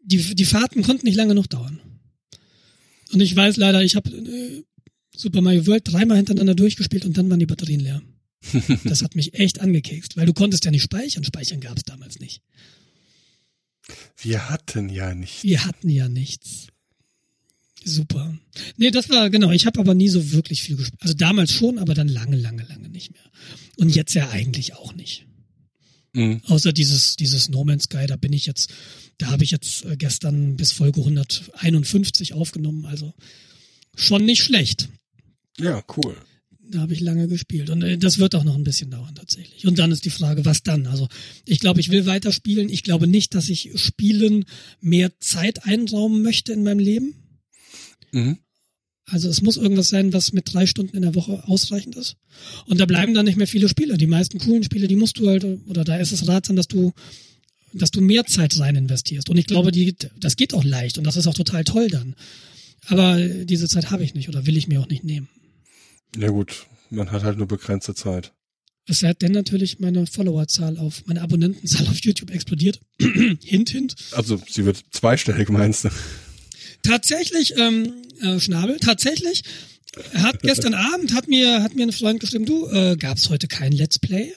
Die, 0.04 0.36
die 0.36 0.46
Fahrten 0.46 0.84
konnten 0.84 1.06
nicht 1.06 1.16
lange 1.16 1.36
noch 1.36 1.48
dauern. 1.48 1.82
Und 3.12 3.22
ich 3.22 3.36
weiß 3.36 3.58
leider, 3.58 3.84
ich 3.84 3.96
habe 3.96 4.10
äh, 4.12 4.64
Super 5.20 5.42
Mario 5.42 5.68
World 5.68 5.84
dreimal 5.86 6.16
hintereinander 6.16 6.56
durchgespielt 6.56 7.04
und 7.04 7.18
dann 7.18 7.30
waren 7.30 7.40
die 7.40 7.46
Batterien 7.46 7.82
leer. 7.82 8.02
Das 8.86 9.02
hat 9.02 9.16
mich 9.16 9.34
echt 9.34 9.60
angekekst, 9.60 10.16
weil 10.16 10.26
du 10.26 10.34
konntest 10.34 10.64
ja 10.64 10.72
nicht 10.72 10.84
speichern. 10.84 11.26
Speichern 11.26 11.60
gab 11.60 11.76
es 11.76 11.84
damals 11.84 12.20
nicht. 12.20 12.42
Wir 14.18 14.50
hatten 14.50 14.88
ja 14.88 15.14
nicht. 15.14 15.44
Wir 15.44 15.66
hatten 15.66 15.90
ja 15.90 16.08
nichts. 16.08 16.68
Super. 17.84 18.38
Nee, 18.78 18.92
das 18.92 19.10
war, 19.10 19.30
genau, 19.30 19.52
ich 19.52 19.66
habe 19.66 19.80
aber 19.82 19.94
nie 19.94 20.08
so 20.08 20.32
wirklich 20.32 20.64
viel 20.64 20.78
gespielt. 20.78 21.02
Also 21.02 21.16
damals 21.16 21.52
schon, 21.52 21.80
aber 21.80 21.94
dann 21.94 22.08
lange, 22.08 22.38
lange, 22.38 22.64
lange 22.64 22.88
nicht 22.88 23.12
mehr. 23.12 23.24
Und 23.76 23.94
jetzt 23.94 24.14
ja 24.14 24.30
eigentlich 24.30 24.76
auch 24.76 24.94
nicht. 24.94 25.26
Mhm. 26.14 26.42
Außer 26.46 26.72
dieses, 26.72 27.18
dieses 27.18 27.50
No 27.50 27.66
Man's 27.66 27.84
Sky, 27.84 28.06
da 28.08 28.16
bin 28.16 28.32
ich 28.32 28.46
jetzt, 28.46 28.72
da 29.18 29.28
habe 29.28 29.44
ich 29.44 29.52
jetzt 29.52 29.84
äh, 29.84 29.98
gestern 29.98 30.56
bis 30.56 30.72
Folge 30.72 31.02
151 31.02 32.34
aufgenommen, 32.34 32.86
also 32.86 33.14
schon 33.96 34.24
nicht 34.24 34.44
schlecht. 34.44 34.88
Ja, 35.60 35.84
cool. 35.98 36.16
Da 36.72 36.82
habe 36.82 36.94
ich 36.94 37.00
lange 37.00 37.28
gespielt. 37.28 37.70
Und 37.70 37.82
äh, 37.82 37.98
das 37.98 38.20
wird 38.20 38.36
auch 38.36 38.44
noch 38.44 38.56
ein 38.56 38.64
bisschen 38.64 38.92
dauern 38.92 39.16
tatsächlich. 39.16 39.66
Und 39.66 39.80
dann 39.80 39.92
ist 39.92 40.06
die 40.06 40.12
Frage, 40.12 40.46
was 40.46 40.62
dann? 40.62 40.86
Also 40.88 41.08
ich 41.46 41.60
glaube, 41.60 41.80
ich 41.80 41.90
will 41.90 42.06
weiter 42.06 42.32
spielen. 42.32 42.70
Ich 42.70 42.84
glaube 42.84 43.08
nicht, 43.08 43.34
dass 43.34 43.50
ich 43.50 43.72
Spielen 43.76 44.46
mehr 44.80 45.12
Zeit 45.20 45.66
einraumen 45.66 46.22
möchte 46.22 46.54
in 46.54 46.64
meinem 46.64 46.80
Leben. 46.80 47.16
Mhm. 48.12 48.38
Also 49.06 49.28
es 49.30 49.42
muss 49.42 49.58
irgendwas 49.58 49.90
sein, 49.90 50.14
was 50.14 50.34
mit 50.34 50.54
drei 50.54 50.68
Stunden 50.68 50.96
in 50.96 51.02
der 51.02 51.16
Woche 51.16 51.44
ausreichend 51.48 51.96
ist. 51.96 52.18
Und 52.68 52.80
da 52.80 52.86
bleiben 52.86 53.16
dann 53.16 53.26
nicht 53.26 53.38
mehr 53.38 53.48
viele 53.48 53.68
Spiele. 53.68 53.98
Die 53.98 54.08
meisten 54.08 54.38
coolen 54.38 54.64
Spiele, 54.64 54.88
die 54.88 54.96
musst 54.96 55.18
du 55.18 55.28
halt, 55.28 55.44
oder 55.68 55.84
da 55.84 55.98
ist 55.98 56.12
es 56.12 56.28
ratsam, 56.28 56.56
dass 56.56 56.68
du, 56.68 56.94
dass 57.74 57.90
du 57.90 58.02
mehr 58.02 58.26
Zeit 58.26 58.60
rein 58.60 58.76
investierst. 58.76 59.30
Und 59.30 59.38
ich 59.38 59.48
glaube, 59.48 59.72
die, 59.72 59.96
das 60.20 60.36
geht 60.36 60.54
auch 60.54 60.64
leicht 60.64 61.00
und 61.00 61.06
das 61.06 61.18
ist 61.18 61.26
auch 61.26 61.34
total 61.34 61.64
toll 61.64 61.88
dann. 61.88 62.16
Aber 62.88 63.20
diese 63.20 63.68
Zeit 63.68 63.90
habe 63.92 64.04
ich 64.04 64.14
nicht 64.14 64.30
oder 64.30 64.46
will 64.46 64.58
ich 64.58 64.68
mir 64.68 64.80
auch 64.80 64.90
nicht 64.90 65.04
nehmen. 65.04 65.28
Ja 66.18 66.30
gut, 66.30 66.66
man 66.90 67.12
hat 67.12 67.24
halt 67.24 67.38
nur 67.38 67.48
begrenzte 67.48 67.96
Zeit. 67.96 68.34
Es 68.86 69.02
sei 69.02 69.14
denn 69.14 69.34
natürlich 69.34 69.80
meine 69.80 70.08
Followerzahl 70.08 70.78
auf, 70.78 71.06
meine 71.06 71.22
Abonnentenzahl 71.22 71.88
auf 71.88 72.00
YouTube 72.00 72.32
explodiert. 72.32 72.80
hint, 73.00 73.70
hint. 73.70 73.96
Also 74.14 74.42
sie 74.50 74.66
wird 74.66 74.84
zweistellig, 74.92 75.50
meinst 75.50 75.86
du? 75.86 75.90
Tatsächlich, 76.82 77.56
ähm, 77.58 77.94
äh, 78.22 78.40
Schnabel, 78.40 78.80
tatsächlich 78.80 79.44
hat 80.14 80.42
gestern 80.42 80.74
Abend 80.74 81.14
hat 81.14 81.28
mir 81.28 81.62
hat 81.62 81.76
mir 81.76 81.84
ein 81.84 81.92
Freund 81.92 82.20
geschrieben, 82.20 82.46
du 82.46 82.68
äh, 82.68 82.96
gab's 82.98 83.30
heute 83.30 83.48
kein 83.48 83.72
Let's 83.74 84.00
Play? 84.00 84.34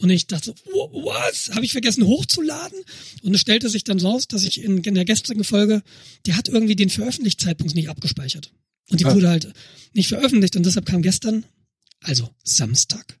Und 0.00 0.10
ich 0.10 0.26
dachte, 0.28 0.54
was? 0.66 1.50
Habe 1.54 1.64
ich 1.64 1.72
vergessen 1.72 2.06
hochzuladen? 2.06 2.78
Und 3.22 3.34
es 3.34 3.40
stellte 3.40 3.68
sich 3.68 3.82
dann 3.82 3.98
raus, 3.98 4.28
dass 4.28 4.44
ich 4.44 4.62
in, 4.62 4.78
in 4.78 4.94
der 4.94 5.04
gestrigen 5.04 5.42
Folge, 5.42 5.82
der 6.24 6.36
hat 6.36 6.48
irgendwie 6.48 6.76
den 6.76 6.88
Veröffentlichungszeitpunkt 6.88 7.74
nicht 7.74 7.88
abgespeichert. 7.88 8.52
Und 8.90 9.00
die 9.00 9.04
Ah. 9.04 9.14
wurde 9.14 9.28
halt 9.28 9.52
nicht 9.92 10.08
veröffentlicht 10.08 10.56
und 10.56 10.64
deshalb 10.64 10.86
kam 10.86 11.02
gestern, 11.02 11.44
also 12.00 12.28
Samstag, 12.44 13.18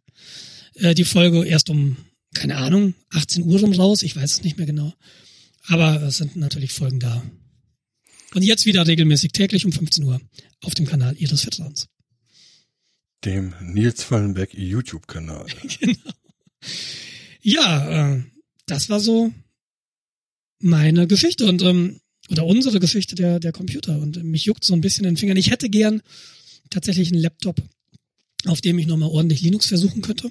äh, 0.74 0.94
die 0.94 1.04
Folge 1.04 1.44
erst 1.44 1.70
um, 1.70 1.96
keine 2.34 2.56
Ahnung, 2.56 2.94
18 3.10 3.42
Uhr 3.44 3.60
rum 3.60 3.72
raus, 3.72 4.02
ich 4.02 4.16
weiß 4.16 4.32
es 4.32 4.42
nicht 4.42 4.56
mehr 4.58 4.66
genau. 4.66 4.94
Aber 5.66 6.02
es 6.02 6.16
sind 6.18 6.36
natürlich 6.36 6.72
Folgen 6.72 7.00
da. 7.00 7.22
Und 8.34 8.42
jetzt 8.42 8.66
wieder 8.66 8.86
regelmäßig 8.86 9.32
täglich 9.32 9.64
um 9.66 9.72
15 9.72 10.04
Uhr 10.04 10.20
auf 10.62 10.74
dem 10.74 10.86
Kanal 10.86 11.16
Ihres 11.16 11.42
Vertrauens. 11.42 11.88
Dem 13.24 13.54
Nils 13.60 14.02
Fallenbeck 14.02 14.54
YouTube-Kanal. 14.54 15.46
Ja, 17.40 18.14
äh, 18.16 18.22
das 18.66 18.90
war 18.90 19.00
so 19.00 19.32
meine 20.58 21.06
Geschichte 21.06 21.46
und 21.46 21.62
ähm, 21.62 22.00
oder 22.30 22.44
unsere 22.44 22.80
Geschichte 22.80 23.14
der 23.14 23.40
der 23.40 23.52
Computer 23.52 23.98
und 23.98 24.22
mich 24.22 24.44
juckt 24.44 24.64
so 24.64 24.74
ein 24.74 24.80
bisschen 24.80 25.04
in 25.04 25.14
den 25.14 25.16
Fingern. 25.16 25.36
Ich 25.36 25.50
hätte 25.50 25.68
gern 25.68 26.02
tatsächlich 26.70 27.12
einen 27.12 27.22
Laptop, 27.22 27.62
auf 28.46 28.60
dem 28.60 28.78
ich 28.78 28.86
nochmal 28.86 29.10
ordentlich 29.10 29.40
Linux 29.40 29.66
versuchen 29.66 30.02
könnte. 30.02 30.30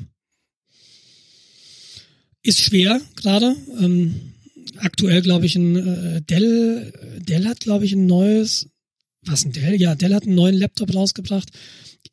Ist 2.44 2.62
schwer 2.62 3.02
gerade. 3.16 3.56
Ähm, 3.80 4.34
aktuell 4.78 5.22
glaube 5.22 5.46
ich 5.46 5.56
ein 5.56 5.76
äh, 5.76 6.22
Dell 6.22 6.94
Dell 7.20 7.46
hat 7.48 7.62
glaube 7.62 7.86
ich 7.86 7.94
ein 7.94 8.06
neues 8.06 8.70
was 9.24 9.46
ein 9.46 9.52
Dell? 9.52 9.80
Ja, 9.80 9.96
Dell 9.96 10.14
hat 10.14 10.24
einen 10.24 10.36
neuen 10.36 10.56
Laptop 10.56 10.94
rausgebracht. 10.94 11.50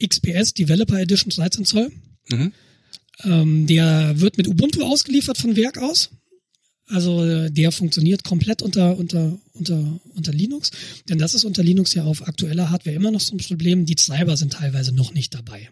XPS 0.03 0.55
Developer 0.55 1.01
Edition 1.01 1.31
13 1.31 1.65
Zoll. 1.65 1.93
Mhm. 2.29 2.53
Ähm, 3.25 3.67
der 3.67 4.21
wird 4.21 4.39
mit 4.39 4.49
Ubuntu 4.49 4.83
ausgeliefert 4.83 5.39
von 5.39 5.57
Werk 5.57 5.79
aus. 5.79 6.11
Also 6.87 7.25
äh, 7.25 7.51
der 7.51 7.73
funktioniert 7.73 8.25
komplett 8.25 8.61
unter, 8.63 8.97
unter, 8.99 9.39
unter, 9.55 10.01
unter 10.15 10.33
Linux. 10.33 10.71
Denn 11.09 11.19
das 11.19 11.35
ist 11.35 11.45
unter 11.45 11.63
Linux 11.63 11.95
ja 11.95 12.05
auf 12.05 12.27
aktueller 12.29 12.71
Hardware 12.71 12.97
immer 12.97 13.11
noch 13.11 13.21
so 13.21 13.35
ein 13.35 13.39
Problem. 13.39 13.87
Die 13.87 13.95
Treiber 13.95 14.37
sind 14.37 14.53
teilweise 14.53 14.95
noch 14.95 15.15
nicht 15.15 15.35
dabei. 15.35 15.71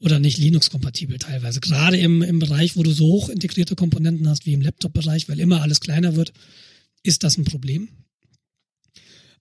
oder 0.00 0.18
nicht 0.18 0.38
Linux-kompatibel 0.38 1.18
teilweise. 1.18 1.60
Gerade 1.60 1.96
im, 1.96 2.22
im 2.22 2.38
Bereich, 2.38 2.76
wo 2.76 2.82
du 2.82 2.92
so 2.92 3.06
hoch 3.06 3.28
integrierte 3.28 3.74
Komponenten 3.74 4.28
hast 4.28 4.46
wie 4.46 4.52
im 4.52 4.62
Laptop-Bereich, 4.62 5.28
weil 5.28 5.40
immer 5.40 5.62
alles 5.62 5.80
kleiner 5.80 6.14
wird, 6.16 6.32
ist 7.02 7.24
das 7.24 7.36
ein 7.36 7.44
Problem. 7.44 7.88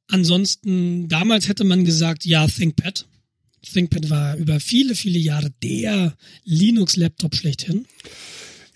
Ansonsten, 0.08 1.08
damals 1.10 1.48
hätte 1.48 1.64
man 1.64 1.86
gesagt, 1.86 2.26
ja, 2.26 2.48
ThinkPad. 2.48 3.06
ThinkPad 3.62 4.10
war 4.10 4.38
über 4.38 4.60
viele, 4.60 4.96
viele 4.96 5.20
Jahre 5.20 5.52
der 5.62 6.16
Linux-Laptop 6.46 7.36
schlechthin. 7.36 7.86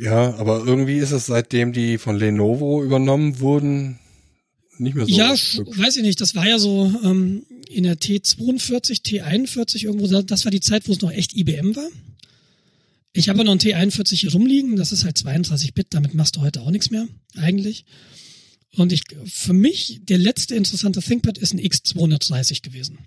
Ja, 0.01 0.33
aber 0.37 0.63
irgendwie 0.65 0.97
ist 0.97 1.11
es 1.11 1.27
seitdem 1.27 1.73
die 1.73 1.99
von 1.99 2.17
Lenovo 2.17 2.83
übernommen 2.83 3.39
wurden, 3.39 3.99
nicht 4.79 4.95
mehr 4.95 5.05
so. 5.05 5.13
Ja, 5.13 5.29
weiß 5.29 5.97
ich 5.97 6.01
nicht. 6.01 6.19
Das 6.19 6.33
war 6.33 6.47
ja 6.47 6.57
so 6.57 6.91
ähm, 7.03 7.43
in 7.69 7.83
der 7.83 7.99
T42, 7.99 9.03
T41 9.03 9.83
irgendwo. 9.83 10.07
Das 10.23 10.43
war 10.43 10.51
die 10.51 10.59
Zeit, 10.59 10.87
wo 10.87 10.93
es 10.93 11.01
noch 11.01 11.11
echt 11.11 11.35
IBM 11.37 11.75
war. 11.75 11.87
Ich 13.13 13.29
habe 13.29 13.43
noch 13.43 13.51
ein 13.51 13.59
T41 13.59 14.15
hier 14.15 14.31
rumliegen. 14.31 14.75
Das 14.75 14.91
ist 14.91 15.05
halt 15.05 15.19
32 15.19 15.75
Bit. 15.75 15.87
Damit 15.91 16.15
machst 16.15 16.35
du 16.35 16.41
heute 16.41 16.61
auch 16.61 16.71
nichts 16.71 16.89
mehr, 16.89 17.07
eigentlich. 17.35 17.85
Und 18.75 18.91
ich, 18.91 19.03
für 19.25 19.53
mich, 19.53 19.99
der 20.05 20.17
letzte 20.17 20.55
interessante 20.55 21.01
ThinkPad 21.01 21.37
ist 21.37 21.53
ein 21.53 21.59
X230 21.59 22.63
gewesen. 22.63 22.97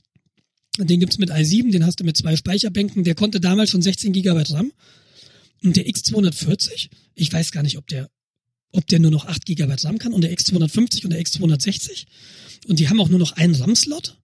Den 0.78 1.00
gibt's 1.00 1.18
mit 1.18 1.32
i7, 1.32 1.72
den 1.72 1.86
hast 1.86 1.98
du 1.98 2.04
mit 2.04 2.16
zwei 2.16 2.36
Speicherbänken. 2.36 3.02
Der 3.02 3.16
konnte 3.16 3.40
damals 3.40 3.70
schon 3.70 3.82
16 3.82 4.12
Gigabyte 4.12 4.52
RAM. 4.52 4.70
Und 5.64 5.76
der 5.76 5.86
X240, 5.86 6.90
ich 7.14 7.32
weiß 7.32 7.50
gar 7.50 7.62
nicht, 7.62 7.78
ob 7.78 7.86
der, 7.88 8.10
ob 8.70 8.86
der 8.86 8.98
nur 8.98 9.10
noch 9.10 9.24
8 9.24 9.46
Gigabyte 9.46 9.84
RAM 9.84 9.98
kann 9.98 10.12
und 10.12 10.20
der 10.20 10.32
X250 10.36 11.04
und 11.04 11.10
der 11.10 11.22
X260. 11.22 12.04
Und 12.66 12.78
die 12.78 12.88
haben 12.88 13.00
auch 13.00 13.08
nur 13.08 13.18
noch 13.18 13.32
einen 13.32 13.54
RAM-Slot. 13.54 14.18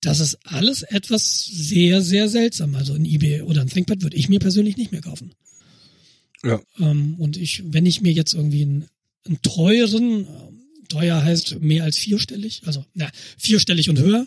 Das 0.00 0.20
ist 0.20 0.38
alles 0.44 0.82
etwas 0.82 1.44
sehr, 1.44 2.00
sehr 2.00 2.28
seltsam. 2.28 2.76
Also 2.76 2.94
ein 2.94 3.04
eBay 3.04 3.42
oder 3.42 3.60
ein 3.60 3.68
ThinkPad 3.68 4.02
würde 4.02 4.16
ich 4.16 4.28
mir 4.28 4.38
persönlich 4.38 4.76
nicht 4.76 4.92
mehr 4.92 5.00
kaufen. 5.00 5.32
Ja. 6.44 6.60
Ähm, 6.78 7.16
und 7.18 7.36
ich, 7.36 7.62
wenn 7.66 7.86
ich 7.86 8.00
mir 8.00 8.12
jetzt 8.12 8.34
irgendwie 8.34 8.62
einen, 8.62 8.86
einen 9.24 9.42
teuren, 9.42 10.26
teuer 10.88 11.22
heißt 11.22 11.60
mehr 11.60 11.84
als 11.84 11.96
vierstellig, 11.98 12.62
also 12.66 12.84
na, 12.94 13.10
vierstellig 13.36 13.90
und 13.90 13.98
höher, 13.98 14.26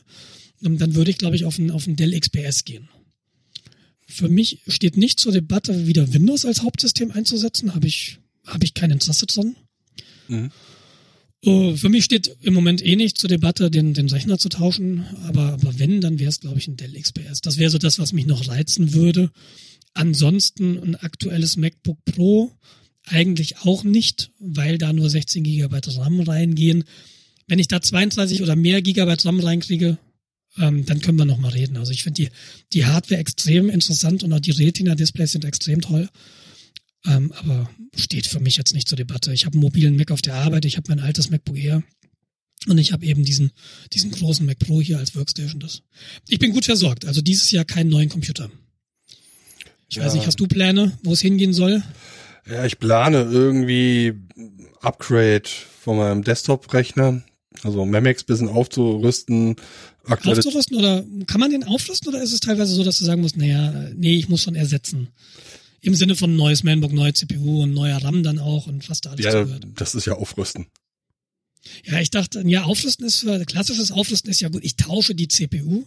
ähm, 0.64 0.78
dann 0.78 0.96
würde 0.96 1.12
ich, 1.12 1.18
glaube 1.18 1.36
ich, 1.36 1.46
auf 1.46 1.60
einen, 1.60 1.72
auf 1.72 1.88
einen 1.88 1.96
Dell 1.96 2.18
XPS 2.18 2.66
gehen. 2.66 2.90
Für 4.06 4.30
mich 4.30 4.62
steht 4.68 4.98
nicht 4.98 5.20
zur 5.20 5.32
Debatte, 5.32 5.88
wieder 5.88 6.14
Windows 6.14 6.46
als 6.46 6.62
Hauptsystem 6.62 7.12
einzusetzen. 7.12 7.74
Habe 7.74 7.88
ich, 7.88 8.20
habe 8.46 8.64
ich 8.64 8.74
kein 8.74 8.92
Interesse 8.92 9.26
dran. 9.26 9.56
Mhm. 10.28 10.52
Uh, 11.46 11.76
für 11.76 11.90
mich 11.90 12.06
steht 12.06 12.36
im 12.42 12.56
Moment 12.56 12.84
eh 12.84 12.96
nicht 12.96 13.20
zur 13.20 13.30
Debatte, 13.30 13.70
den, 13.70 13.94
den 13.94 14.10
Rechner 14.10 14.40
zu 14.40 14.50
tauschen. 14.50 15.06
Aber, 15.26 15.54
aber 15.54 15.78
wenn, 15.80 16.02
dann 16.02 16.20
wäre 16.20 16.30
es, 16.30 16.40
glaube 16.40 16.58
ich, 16.58 16.68
ein 16.68 16.78
Dell 16.78 17.00
XPS. 17.00 17.42
Das 17.42 17.58
wäre 17.58 17.70
so 17.70 17.78
das, 17.78 18.00
was 18.00 18.14
mich 18.14 18.26
noch 18.26 18.48
reizen 18.48 18.94
würde. 18.94 19.32
Ansonsten 19.94 20.78
ein 20.80 20.96
aktuelles 20.96 21.56
MacBook 21.56 22.04
Pro 22.06 22.52
eigentlich 23.06 23.60
auch 23.60 23.84
nicht, 23.84 24.32
weil 24.40 24.78
da 24.78 24.92
nur 24.92 25.10
16 25.10 25.44
GB 25.44 25.80
RAM 25.98 26.22
reingehen. 26.22 26.84
Wenn 27.48 27.60
ich 27.60 27.68
da 27.68 27.82
32 27.82 28.42
oder 28.42 28.56
mehr 28.56 28.82
Gigabyte 28.82 29.26
RAM 29.26 29.40
reinkriege, 29.40 29.98
ähm, 30.58 30.86
dann 30.86 31.02
können 31.02 31.18
wir 31.18 31.26
noch 31.26 31.38
mal 31.38 31.52
reden. 31.52 31.78
Also 31.78 31.92
ich 31.92 32.04
finde 32.04 32.24
die, 32.24 32.30
die 32.74 32.86
Hardware 32.86 33.20
extrem 33.20 33.70
interessant 33.70 34.24
und 34.24 34.34
auch 34.34 34.40
die 34.40 34.52
Retina-Displays 34.52 35.34
sind 35.34 35.46
extrem 35.46 35.82
toll. 35.82 36.10
Ähm, 37.06 37.32
aber 37.34 37.70
steht 37.96 38.28
für 38.28 38.40
mich 38.40 38.58
jetzt 38.58 38.74
nicht 38.74 38.88
zur 38.88 38.98
Debatte. 38.98 39.32
Ich 39.34 39.46
habe 39.46 39.54
einen 39.54 39.62
mobilen 39.62 39.96
Mac 39.96 40.12
auf 40.12 40.22
der 40.22 40.36
Arbeit, 40.36 40.66
ich 40.66 40.78
habe 40.78 40.90
mein 40.90 41.00
altes 41.00 41.30
MacBook 41.30 41.58
Air 41.58 41.84
und 42.68 42.78
ich 42.78 42.94
habe 42.94 43.06
eben 43.06 43.24
diesen, 43.24 43.52
diesen 43.94 44.12
großen 44.12 44.46
Mac 44.46 44.60
Pro 44.60 44.82
hier 44.82 44.98
als 44.98 45.16
Workstation. 45.16 45.60
Das. 45.60 45.84
Ich 46.28 46.40
bin 46.40 46.52
gut 46.52 46.66
versorgt. 46.66 47.06
Also 47.06 47.22
dieses 47.22 47.52
Jahr 47.52 47.66
keinen 47.66 47.90
neuen 47.90 48.10
Computer. 48.10 48.50
Ich 49.88 49.98
ja. 49.98 50.06
weiß 50.06 50.16
nicht, 50.16 50.26
hast 50.26 50.40
du 50.40 50.48
Pläne, 50.48 50.98
wo 51.04 51.14
es 51.14 51.22
hingehen 51.22 51.54
soll? 51.54 51.84
Ja, 52.50 52.66
ich 52.66 52.80
plane 52.80 53.24
irgendwie 53.24 54.14
Upgrade 54.82 55.50
von 55.82 55.98
meinem 55.98 56.24
Desktop-Rechner, 56.24 57.24
also 57.64 57.86
Memex 57.86 58.24
bisschen 58.24 58.50
aufzurüsten. 58.50 59.56
Aktuelle 60.06 60.38
aufzurüsten 60.38 60.78
oder 60.78 61.04
kann 61.28 61.40
man 61.40 61.52
den 61.52 61.64
aufrüsten 61.64 62.10
oder 62.10 62.22
ist 62.22 62.32
es 62.34 62.40
teilweise 62.40 62.74
so, 62.76 62.84
dass 62.84 62.98
du 63.00 63.06
sagen 63.06 63.22
musst, 63.22 63.38
naja, 63.38 63.90
nee, 63.96 64.16
ich 64.16 64.30
muss 64.30 64.44
schon 64.44 64.56
ersetzen? 64.56 65.10
Im 65.82 65.96
Sinne 65.96 66.16
von 66.16 66.36
neues 66.36 66.64
Mainbook, 66.64 66.94
neue 66.94 67.14
CPU 67.14 67.64
und 67.64 67.74
neuer 67.74 67.98
RAM 67.98 68.24
dann 68.24 68.40
auch 68.40 68.68
und 68.68 68.90
was 68.90 69.02
da 69.02 69.12
alles 69.12 69.24
Ja, 69.26 69.32
zugehört. 69.32 69.68
das 69.76 69.96
ist 69.96 70.06
ja 70.06 70.14
Aufrüsten. 70.14 70.68
Ja, 71.84 72.00
ich 72.00 72.12
dachte, 72.12 72.44
ja, 72.46 72.64
Aufrüsten 72.64 73.06
ist, 73.06 73.26
klassisches 73.48 73.92
Aufrüsten 73.92 74.30
ist 74.30 74.42
ja 74.42 74.50
gut. 74.50 74.64
Ich 74.64 74.76
tausche 74.76 75.16
die 75.16 75.28
CPU. 75.28 75.84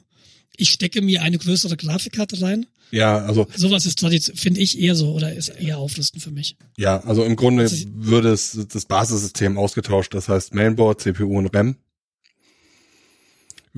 Ich 0.57 0.71
stecke 0.71 1.03
mir 1.03 1.23
eine 1.23 1.39
größere 1.39 1.77
Grafikkarte 1.77 2.41
rein. 2.43 2.67
Ja, 2.91 3.19
also. 3.19 3.47
Sowas 3.55 3.85
ist 3.85 4.01
finde 4.01 4.61
ich 4.61 4.79
eher 4.79 4.95
so, 4.95 5.13
oder 5.13 5.35
ist 5.35 5.49
eher 5.49 5.79
Aufrüsten 5.79 6.21
für 6.21 6.31
mich. 6.31 6.57
Ja, 6.77 7.01
also 7.05 7.25
im 7.25 7.37
Grunde 7.37 7.65
also 7.65 7.87
würde 7.95 8.31
es 8.31 8.59
das 8.73 8.87
Basissystem 8.87 9.59
ausgetauscht. 9.59 10.15
Das 10.15 10.29
heißt 10.29 10.55
Mainboard, 10.55 11.01
CPU 11.01 11.37
und 11.39 11.55
RAM 11.55 11.77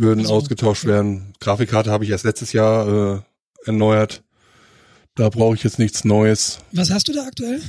würden 0.01 0.21
also, 0.21 0.35
ausgetauscht 0.35 0.85
okay. 0.85 0.93
werden. 0.93 1.33
Grafikkarte 1.41 1.91
habe 1.91 2.05
ich 2.05 2.11
erst 2.11 2.25
letztes 2.25 2.53
Jahr 2.53 3.19
äh, 3.19 3.67
erneuert. 3.67 4.23
Da 5.15 5.29
brauche 5.29 5.55
ich 5.55 5.63
jetzt 5.63 5.79
nichts 5.79 6.05
Neues. 6.05 6.59
Was 6.73 6.91
hast 6.91 7.09
du 7.09 7.13
da 7.13 7.27
aktuell? 7.27 7.61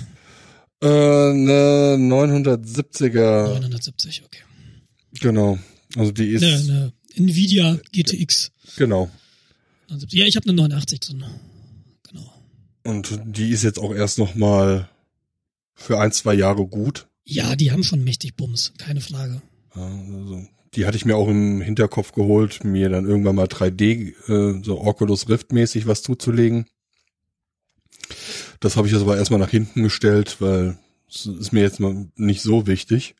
Äh, 0.81 0.87
eine 0.87 1.95
970er. 1.97 3.47
970, 3.47 4.23
okay. 4.25 4.39
Genau. 5.19 5.59
Also 5.95 6.11
die 6.11 6.29
ist. 6.29 6.43
Eine, 6.43 6.55
eine 6.55 6.93
Nvidia 7.15 7.79
GTX. 7.91 8.51
Genau. 8.77 9.09
Ja, 10.09 10.25
ich 10.25 10.35
habe 10.35 10.47
eine 10.47 10.55
89 10.55 10.99
drin. 10.99 11.25
Genau. 12.09 12.33
Und 12.83 13.19
die 13.25 13.49
ist 13.49 13.63
jetzt 13.63 13.79
auch 13.79 13.93
erst 13.93 14.17
noch 14.17 14.35
mal 14.35 14.89
für 15.75 15.99
ein, 15.99 16.11
zwei 16.11 16.33
Jahre 16.33 16.65
gut. 16.65 17.07
Ja, 17.25 17.55
die 17.55 17.71
haben 17.71 17.83
schon 17.83 18.03
mächtig 18.03 18.35
Bums, 18.35 18.73
keine 18.77 19.01
Frage. 19.01 19.41
Also 19.71 20.45
die 20.73 20.85
hatte 20.85 20.97
ich 20.97 21.05
mir 21.05 21.15
auch 21.15 21.27
im 21.27 21.61
Hinterkopf 21.61 22.13
geholt, 22.13 22.63
mir 22.63 22.89
dann 22.89 23.05
irgendwann 23.05 23.35
mal 23.35 23.47
3D, 23.47 24.13
äh, 24.29 24.63
so 24.63 24.79
Oculus 24.81 25.27
Rift 25.27 25.51
mäßig 25.51 25.85
was 25.85 26.01
zuzulegen. 26.01 26.65
Das 28.59 28.77
habe 28.77 28.87
ich 28.87 28.93
jetzt 28.93 29.01
aber 29.01 29.17
erstmal 29.17 29.39
nach 29.39 29.49
hinten 29.49 29.83
gestellt, 29.83 30.37
weil 30.39 30.77
es 31.09 31.25
ist 31.25 31.51
mir 31.51 31.61
jetzt 31.61 31.79
mal 31.79 32.07
nicht 32.15 32.41
so 32.41 32.67
wichtig. 32.67 33.15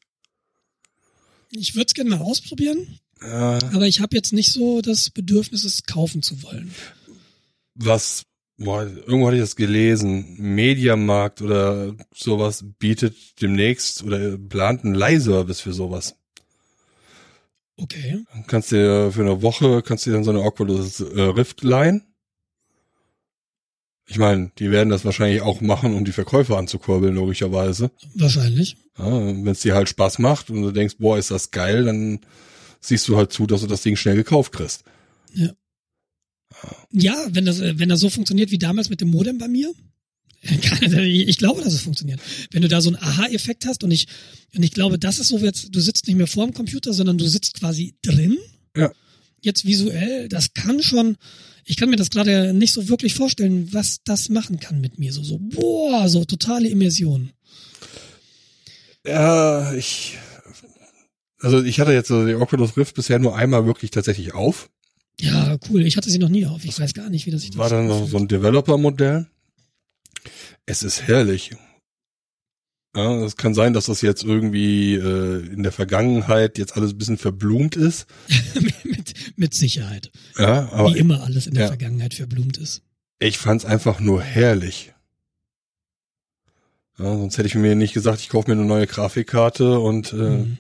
Ich 1.52 1.76
würde 1.76 1.88
es 1.88 1.94
gerne 1.94 2.12
mal 2.12 2.22
ausprobieren, 2.22 3.00
ja. 3.22 3.60
aber 3.74 3.88
ich 3.88 4.02
habe 4.02 4.16
jetzt 4.16 4.34
nicht 4.34 4.52
so 4.52 4.82
das 4.82 5.10
Bedürfnis, 5.10 5.64
es 5.64 5.84
kaufen 5.84 6.22
zu 6.22 6.44
wollen. 6.44 6.74
Was, 7.76 8.24
boah, 8.58 8.84
irgendwo 8.84 9.28
hatte 9.28 9.38
ich 9.38 9.44
das 9.44 9.56
gelesen, 9.56 10.36
Mediamarkt 10.38 11.42
oder 11.42 11.96
sowas 12.14 12.64
bietet 12.80 13.16
demnächst 13.42 14.04
oder 14.04 14.38
plant 14.38 14.84
einen 14.84 14.96
Leihservice 14.96 15.62
für 15.62 15.74
sowas. 15.74 16.16
Okay. 17.78 18.24
Dann 18.34 18.46
kannst 18.48 18.72
du 18.72 19.12
für 19.12 19.22
eine 19.22 19.42
Woche, 19.42 19.82
kannst 19.82 20.06
du 20.06 20.12
dann 20.12 20.24
so 20.24 20.32
eine 20.32 20.42
Oculus 20.42 21.00
äh, 21.00 21.22
Rift 21.22 21.64
leihen 21.64 22.04
ich 24.12 24.18
meine, 24.18 24.52
die 24.60 24.72
werden 24.72 24.90
das 24.90 25.06
wahrscheinlich 25.06 25.42
auch 25.42 25.62
machen, 25.62 25.94
um 25.94 26.04
die 26.04 26.12
Verkäufer 26.12 26.58
anzukurbeln, 26.58 27.16
logischerweise. 27.16 27.92
Wahrscheinlich. 28.14 28.76
Ja, 28.98 29.06
Wenn 29.10 29.48
es 29.48 29.62
dir 29.62 29.74
halt 29.74 29.88
Spaß 29.88 30.20
macht 30.20 30.50
und 30.50 30.62
du 30.64 30.72
denkst, 30.72 30.96
boah, 31.00 31.18
ist 31.18 31.32
das 31.32 31.52
geil, 31.52 31.86
dann 31.86 32.20
siehst 32.82 33.08
du 33.08 33.16
halt 33.16 33.32
zu, 33.32 33.48
dass 33.48 33.62
du 33.62 33.68
das 33.68 33.84
Ding 33.84 33.96
schnell 33.96 34.16
gekauft 34.16 34.52
kriegst. 34.52 34.84
Ja. 35.34 35.54
Ja, 36.92 37.28
wenn 37.30 37.46
das, 37.46 37.62
wenn 37.62 37.88
das 37.88 38.02
so 38.02 38.10
funktioniert 38.10 38.52
wie 38.52 38.60
damals 38.60 38.90
mit 38.90 39.00
dem 39.00 39.10
Modem 39.10 39.38
bei 39.38 39.48
mir, 39.48 39.74
ich 40.42 41.38
glaube, 41.38 41.62
dass 41.62 41.74
es 41.74 41.82
funktioniert. 41.82 42.20
Wenn 42.50 42.64
du 42.64 42.68
da 42.68 42.82
so 42.82 42.90
einen 42.90 42.98
Aha-Effekt 42.98 43.66
hast 43.66 43.84
und 43.84 43.92
ich, 43.92 44.08
und 44.56 44.64
ich 44.64 44.72
glaube, 44.72 44.98
das 44.98 45.20
ist 45.20 45.28
so 45.28 45.38
jetzt, 45.38 45.74
du 45.74 45.80
sitzt 45.80 46.08
nicht 46.08 46.18
mehr 46.18 46.28
vor 46.28 46.46
dem 46.46 46.54
Computer, 46.54 46.94
sondern 46.94 47.18
du 47.18 47.28
sitzt 47.28 47.60
quasi 47.60 47.96
drin. 48.02 48.38
Ja. 48.76 48.92
Jetzt 49.42 49.66
visuell, 49.66 50.30
das 50.30 50.54
kann 50.54 50.82
schon, 50.82 51.18
ich 51.64 51.78
kann 51.78 51.90
mir 51.90 51.96
das 51.96 52.10
gerade 52.10 52.54
nicht 52.54 52.74
so 52.74 52.90
wirklich 52.90 53.14
vorstellen, 53.14 53.72
was 53.72 54.00
das 54.04 54.30
machen 54.30 54.60
kann 54.60 54.82
mit 54.82 54.98
mir. 54.98 55.14
So, 55.14 55.24
so, 55.24 55.38
boah, 55.40 56.10
so 56.10 56.26
totale 56.26 56.70
Immersion. 56.70 57.32
Ja, 59.06 59.74
ich, 59.74 60.18
also 61.42 61.62
ich 61.64 61.80
hatte 61.80 61.94
jetzt 61.94 62.08
so 62.08 62.26
die 62.26 62.36
Oculus 62.36 62.78
Rift 62.78 62.96
bisher 62.96 63.20
nur 63.20 63.36
einmal 63.36 63.66
wirklich 63.66 63.92
tatsächlich 63.92 64.34
auf. 64.34 64.70
Ja, 65.20 65.58
cool. 65.70 65.86
Ich 65.86 65.98
hatte 65.98 66.10
sie 66.10 66.20
noch 66.20 66.30
nie 66.30 66.46
auf. 66.46 66.64
Ich 66.66 66.80
weiß 66.80 66.94
gar 66.94 67.10
nicht, 67.10 67.26
wie 67.26 67.32
das 67.32 67.42
sich 67.42 67.58
War 67.58 67.70
dann 67.70 67.88
noch 67.88 68.08
so 68.08 68.18
ein 68.18 68.28
Developer-Modell. 68.28 69.28
Es 70.66 70.84
ist 70.84 71.04
herrlich. 71.04 71.52
Ja, 72.96 73.24
es 73.24 73.38
kann 73.38 73.54
sein, 73.54 73.74
dass 73.74 73.86
das 73.86 74.02
jetzt 74.02 74.24
irgendwie 74.24 74.96
äh, 74.96 75.46
in 75.46 75.64
der 75.64 75.72
Vergangenheit 75.72 76.58
jetzt 76.58 76.76
alles 76.76 76.92
ein 76.92 76.98
bisschen 76.98 77.18
verblumt 77.18 77.76
ist. 77.76 78.06
mit, 78.84 79.14
mit 79.38 79.54
Sicherheit. 79.54 80.12
Ja, 80.38 80.70
aber 80.72 80.94
Wie 80.94 80.98
immer 80.98 81.24
alles 81.24 81.48
in 81.48 81.54
der 81.54 81.64
ja. 81.64 81.68
Vergangenheit 81.68 82.14
verblumt 82.14 82.58
ist. 82.58 82.82
Ich 83.20 83.38
fand's 83.38 83.64
einfach 83.66 84.00
nur 84.00 84.22
herrlich. 84.22 84.94
Ja, 86.98 87.06
sonst 87.06 87.38
hätte 87.38 87.48
ich 87.48 87.56
mir 87.56 87.76
nicht 87.76 87.94
gesagt, 87.94 88.20
ich 88.20 88.30
kaufe 88.30 88.50
mir 88.50 88.60
eine 88.60 88.68
neue 88.68 88.88
Grafikkarte 88.88 89.80
und 89.80 90.12
äh, 90.12 90.16
mhm. 90.16 90.58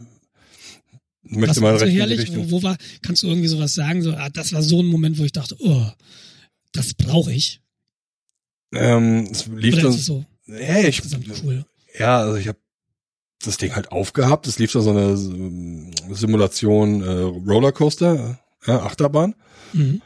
Möchte 1.31 1.57
Was 1.57 1.59
mal 1.61 1.79
so 1.79 1.85
herrlich, 1.85 2.35
wo, 2.35 2.51
wo 2.51 2.63
war, 2.63 2.77
kannst 3.01 3.23
du 3.23 3.27
irgendwie 3.27 3.47
sowas 3.47 3.73
sagen, 3.73 4.01
so, 4.01 4.13
ah, 4.13 4.29
das 4.29 4.53
war 4.53 4.61
so 4.61 4.81
ein 4.81 4.87
Moment, 4.87 5.17
wo 5.17 5.23
ich 5.23 5.31
dachte, 5.31 5.55
oh, 5.59 5.85
das 6.73 6.93
brauche 6.93 7.33
ich. 7.33 7.61
Ähm, 8.73 9.27
es 9.31 9.47
lief 9.47 9.75
Oder 9.75 9.83
dann, 9.83 9.91
ist 9.91 9.99
es 9.99 10.05
so 10.05 10.25
hey, 10.47 10.87
ich, 10.87 11.01
cool? 11.43 11.65
ja, 11.97 12.19
also 12.19 12.35
ich 12.37 12.47
habe 12.47 12.59
das 13.43 13.57
Ding 13.57 13.75
halt 13.75 13.91
aufgehabt. 13.91 14.47
Es 14.47 14.59
lief 14.59 14.71
da 14.71 14.81
so 14.81 14.91
eine 14.91 15.17
Simulation 15.17 17.01
äh, 17.01 17.49
Rollercoaster, 17.49 18.39
äh, 18.65 18.71
Achterbahn. 18.71 19.35
Mhm. 19.73 20.01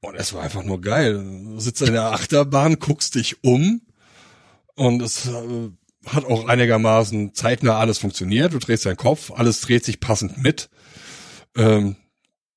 Und 0.00 0.14
es 0.16 0.32
war 0.32 0.42
einfach 0.42 0.64
nur 0.64 0.80
geil. 0.80 1.14
Du 1.14 1.60
sitzt 1.60 1.82
in 1.82 1.92
der 1.92 2.12
Achterbahn, 2.12 2.78
guckst 2.78 3.14
dich 3.14 3.44
um 3.44 3.82
und 4.74 5.02
es 5.02 5.26
äh, 5.26 5.70
hat 6.06 6.24
auch 6.24 6.46
einigermaßen 6.46 7.34
zeitnah 7.34 7.78
alles 7.78 7.98
funktioniert. 7.98 8.52
Du 8.54 8.58
drehst 8.58 8.86
deinen 8.86 8.96
Kopf, 8.96 9.30
alles 9.30 9.60
dreht 9.60 9.84
sich 9.84 10.00
passend 10.00 10.42
mit. 10.42 10.70
Ähm, 11.56 11.96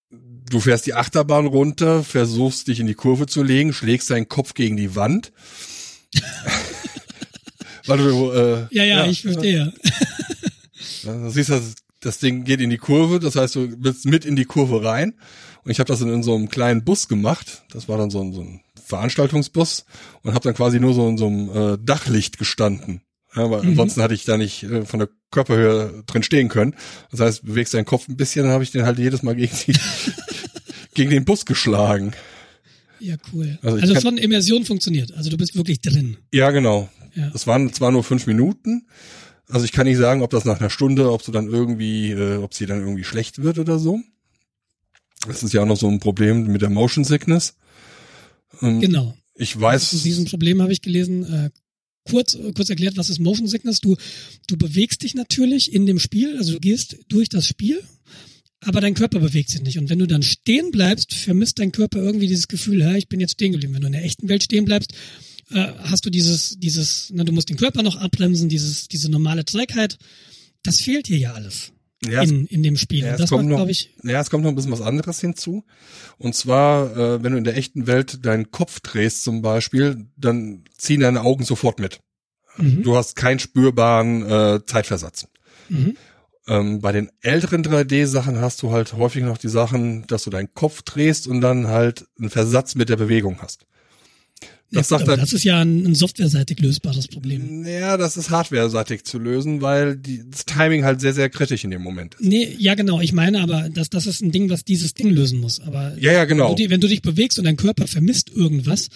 du 0.09 0.59
fährst 0.59 0.85
die 0.85 0.93
Achterbahn 0.93 1.45
runter, 1.45 2.03
versuchst 2.03 2.67
dich 2.67 2.79
in 2.79 2.87
die 2.87 2.93
Kurve 2.93 3.25
zu 3.25 3.43
legen, 3.43 3.73
schlägst 3.73 4.09
deinen 4.09 4.29
Kopf 4.29 4.53
gegen 4.53 4.77
die 4.77 4.95
Wand. 4.95 5.31
Weil 7.85 7.97
du, 7.97 8.31
äh, 8.31 8.67
Ja, 8.71 8.83
ja, 8.83 9.05
ich 9.05 9.23
verstehe. 9.23 9.73
Ja, 11.03 11.13
Du 11.13 11.29
siehst, 11.29 11.49
das, 11.49 11.75
das 11.99 12.19
Ding 12.19 12.45
geht 12.45 12.61
in 12.61 12.69
die 12.69 12.77
Kurve, 12.77 13.19
das 13.19 13.35
heißt, 13.35 13.55
du 13.55 13.67
bist 13.77 14.05
mit 14.05 14.23
in 14.23 14.37
die 14.37 14.45
Kurve 14.45 14.85
rein. 14.85 15.15
Und 15.63 15.71
ich 15.71 15.79
habe 15.79 15.87
das 15.87 16.01
in, 16.01 16.09
in 16.09 16.23
so 16.23 16.35
einem 16.35 16.49
kleinen 16.49 16.83
Bus 16.83 17.07
gemacht. 17.07 17.63
Das 17.71 17.89
war 17.89 17.97
dann 17.97 18.09
so 18.09 18.21
ein, 18.21 18.33
so 18.33 18.41
ein 18.41 18.61
Veranstaltungsbus 18.85 19.85
und 20.21 20.33
habe 20.33 20.43
dann 20.43 20.53
quasi 20.53 20.79
nur 20.79 20.93
so 20.93 21.07
in 21.07 21.17
so 21.17 21.27
einem 21.27 21.49
äh, 21.49 21.77
Dachlicht 21.77 22.37
gestanden. 22.37 23.01
Ja, 23.35 23.49
weil 23.49 23.63
Mhm. 23.63 23.69
ansonsten 23.71 24.01
hatte 24.01 24.13
ich 24.13 24.25
da 24.25 24.37
nicht 24.37 24.63
äh, 24.63 24.85
von 24.85 24.99
der 24.99 25.09
Körperhöhe 25.31 26.03
drin 26.05 26.23
stehen 26.23 26.49
können. 26.49 26.75
Das 27.11 27.19
heißt, 27.19 27.45
bewegst 27.45 27.73
deinen 27.73 27.85
Kopf 27.85 28.07
ein 28.07 28.15
bisschen, 28.17 28.43
dann 28.43 28.53
habe 28.53 28.63
ich 28.63 28.71
den 28.71 28.83
halt 28.85 28.99
jedes 28.99 29.23
Mal 29.23 29.35
gegen, 29.35 29.55
die, 29.67 29.73
gegen 30.93 31.09
den 31.09 31.25
Bus 31.25 31.45
geschlagen. 31.45 32.13
Ja, 32.99 33.15
cool. 33.33 33.57
Also 33.63 33.77
Also, 33.77 33.99
schon 33.99 34.17
Immersion 34.17 34.65
funktioniert. 34.65 35.11
Also 35.13 35.29
du 35.29 35.37
bist 35.37 35.55
wirklich 35.55 35.81
drin. 35.81 36.17
Ja, 36.31 36.51
genau. 36.51 36.89
Ja. 37.15 37.29
Das 37.31 37.47
waren 37.47 37.73
zwar 37.73 37.91
nur 37.91 38.03
fünf 38.03 38.27
Minuten. 38.27 38.87
Also 39.49 39.65
ich 39.65 39.71
kann 39.71 39.87
nicht 39.87 39.97
sagen, 39.97 40.21
ob 40.21 40.29
das 40.29 40.45
nach 40.45 40.59
einer 40.59 40.69
Stunde, 40.69 41.11
ob 41.11 41.23
du 41.23 41.31
dann 41.31 41.47
irgendwie, 41.47 42.11
äh, 42.11 42.37
ob 42.37 42.53
sie 42.53 42.65
dann 42.65 42.79
irgendwie 42.79 43.03
schlecht 43.03 43.43
wird 43.43 43.59
oder 43.59 43.77
so. 43.77 43.99
Das 45.27 45.43
ist 45.43 45.53
ja 45.53 45.61
auch 45.61 45.65
noch 45.65 45.77
so 45.77 45.87
ein 45.89 45.99
Problem 45.99 46.47
mit 46.47 46.61
der 46.61 46.69
Motion 46.69 47.03
Sickness. 47.03 47.55
Ähm, 48.61 48.79
Genau. 48.79 49.15
Ich 49.35 49.53
Zu 49.53 49.61
weiß, 49.61 49.89
diesem 50.03 50.25
Problem 50.25 50.61
habe 50.61 50.71
ich 50.71 50.81
gelesen, 50.81 51.23
äh, 51.23 51.49
kurz, 52.09 52.33
äh, 52.33 52.51
kurz 52.53 52.69
erklärt, 52.69 52.97
was 52.97 53.09
ist 53.09 53.19
Motion 53.19 53.47
Sickness? 53.47 53.79
Du, 53.79 53.95
du 54.47 54.57
bewegst 54.57 55.03
dich 55.03 55.15
natürlich 55.15 55.73
in 55.73 55.85
dem 55.85 55.99
Spiel, 55.99 56.37
also 56.37 56.53
du 56.53 56.59
gehst 56.59 56.97
durch 57.09 57.29
das 57.29 57.47
Spiel, 57.47 57.81
aber 58.61 58.81
dein 58.81 58.93
Körper 58.93 59.19
bewegt 59.19 59.49
sich 59.49 59.61
nicht. 59.61 59.77
Und 59.77 59.89
wenn 59.89 59.99
du 59.99 60.07
dann 60.07 60.23
stehen 60.23 60.71
bleibst, 60.71 61.13
vermisst 61.13 61.59
dein 61.59 61.71
Körper 61.71 61.99
irgendwie 61.99 62.27
dieses 62.27 62.47
Gefühl, 62.47 62.79
ja, 62.79 62.95
ich 62.95 63.09
bin 63.09 63.19
jetzt 63.19 63.33
stehen 63.33 63.51
geblieben. 63.51 63.73
Wenn 63.73 63.81
du 63.81 63.87
in 63.87 63.93
der 63.93 64.05
echten 64.05 64.29
Welt 64.29 64.43
stehen 64.43 64.65
bleibst, 64.65 64.93
äh, 65.51 65.73
hast 65.79 66.05
du 66.05 66.09
dieses, 66.09 66.55
dieses, 66.59 67.11
na, 67.13 67.23
du 67.23 67.33
musst 67.33 67.49
den 67.49 67.57
Körper 67.57 67.83
noch 67.83 67.97
abbremsen, 67.97 68.47
dieses, 68.47 68.87
diese 68.87 69.11
normale 69.11 69.43
Trägheit. 69.43 69.97
Das 70.63 70.79
fehlt 70.79 71.07
hier 71.07 71.17
ja 71.17 71.33
alles 71.33 71.72
ja, 72.09 72.21
in, 72.21 72.45
in 72.47 72.63
dem 72.63 72.75
Spiel. 72.77 73.03
ja, 73.05 73.15
das 73.17 73.29
kommt 73.29 73.49
macht, 73.49 73.59
noch- 73.59 73.67
ich, 73.67 73.91
ja, 74.03 74.19
es 74.21 74.29
kommt 74.29 74.43
noch 74.43 74.51
ein 74.51 74.55
bisschen 74.55 74.71
was 74.71 74.81
anderes 74.81 75.19
hinzu. 75.19 75.63
Und 76.17 76.35
zwar, 76.35 76.95
äh, 76.97 77.23
wenn 77.23 77.31
du 77.33 77.37
in 77.37 77.43
der 77.43 77.57
echten 77.57 77.87
Welt 77.87 78.25
deinen 78.25 78.51
Kopf 78.51 78.79
drehst 78.79 79.23
zum 79.23 79.41
Beispiel, 79.41 80.05
dann 80.17 80.63
ziehen 80.77 81.01
deine 81.01 81.21
Augen 81.21 81.43
sofort 81.43 81.79
mit. 81.79 81.99
mhm, 82.57 82.83
Du 82.83 82.95
hast 82.95 83.15
keinen 83.15 83.39
spürbaren 83.39 84.25
äh, 84.29 84.59
Zeitversatz. 84.65 85.27
mhm, 85.69 85.95
Ähm, 86.47 86.81
bei 86.81 86.91
den 86.91 87.09
älteren 87.21 87.63
3D-Sachen 87.63 88.39
hast 88.41 88.61
du 88.63 88.71
halt 88.71 88.93
häufig 88.93 89.23
noch 89.23 89.37
die 89.37 89.47
Sachen, 89.49 90.05
dass 90.07 90.23
du 90.25 90.29
deinen 90.29 90.53
Kopf 90.53 90.81
drehst 90.81 91.25
und 91.27 91.39
dann 91.41 91.67
halt 91.67 92.05
einen 92.19 92.29
Versatz 92.29 92.75
mit 92.75 92.89
der 92.89 92.97
Bewegung 92.97 93.37
hast. 93.41 93.65
Das 94.73 94.87
sagt 94.89 95.07
er- 95.07 95.17
das 95.17 95.33
ist 95.33 95.43
ja 95.43 95.61
ein, 95.61 95.85
ein 95.85 95.95
softwareseitig 95.95 96.59
lösbares 96.59 97.07
Problem. 97.07 97.65
Ja, 97.65 97.97
das 97.97 98.17
ist 98.17 98.29
hardware-seitig 98.29 99.03
zu 99.03 99.19
lösen, 99.19 99.61
weil 99.61 99.95
die, 99.95 100.23
das 100.29 100.45
Timing 100.45 100.83
halt 100.83 100.99
sehr, 101.01 101.13
sehr 101.13 101.29
kritisch 101.29 101.63
in 101.63 101.71
dem 101.71 101.81
Moment 101.81 102.15
ist. 102.15 102.21
Nee, 102.23 102.55
ja 102.57 102.75
genau, 102.75 102.99
ich 103.01 103.13
meine 103.13 103.41
aber, 103.41 103.69
das, 103.69 103.89
das 103.89 104.07
ist 104.07 104.21
ein 104.21 104.31
Ding, 104.31 104.49
was 104.49 104.63
dieses 104.65 104.93
Ding 104.93 105.09
lösen 105.09 105.39
muss. 105.39 105.59
Aber 105.61 105.93
Ja, 105.97 106.11
ja, 106.11 106.21
wenn, 106.21 106.29
genau. 106.29 106.49
du, 106.49 106.55
die- 106.55 106.69
wenn 106.69 106.81
du 106.81 106.87
dich 106.87 107.01
bewegst 107.01 107.37
und 107.39 107.45
dein 107.45 107.57
Körper 107.57 107.87
vermisst 107.87 108.29
irgendwas, 108.33 108.89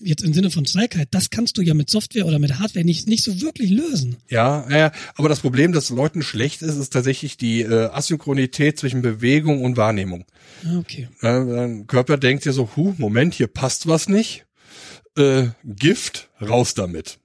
jetzt 0.00 0.22
im 0.24 0.34
Sinne 0.34 0.50
von 0.50 0.64
Trägheit, 0.64 1.08
das 1.12 1.30
kannst 1.30 1.56
du 1.56 1.62
ja 1.62 1.72
mit 1.72 1.88
Software 1.88 2.26
oder 2.26 2.38
mit 2.38 2.58
Hardware 2.58 2.84
nicht, 2.84 3.06
nicht 3.08 3.24
so 3.24 3.40
wirklich 3.40 3.70
lösen. 3.70 4.16
Ja, 4.28 4.66
ja, 4.70 4.92
aber 5.14 5.28
das 5.28 5.40
Problem, 5.40 5.72
das 5.72 5.88
Leuten 5.90 6.22
schlecht 6.22 6.62
ist, 6.62 6.76
ist 6.76 6.92
tatsächlich 6.92 7.36
die 7.36 7.62
äh, 7.62 7.86
Asynchronität 7.90 8.78
zwischen 8.78 9.02
Bewegung 9.02 9.62
und 9.64 9.76
Wahrnehmung. 9.76 10.24
Ah, 10.66 10.78
okay. 10.78 11.08
Ja, 11.22 11.44
dein 11.44 11.86
Körper 11.86 12.18
denkt 12.18 12.44
dir 12.44 12.52
so, 12.52 12.68
huh, 12.76 12.94
Moment, 12.98 13.34
hier 13.34 13.46
passt 13.46 13.86
was 13.86 14.08
nicht. 14.08 14.44
Äh, 15.16 15.48
Gift, 15.64 16.28
raus 16.40 16.74
damit. 16.74 17.18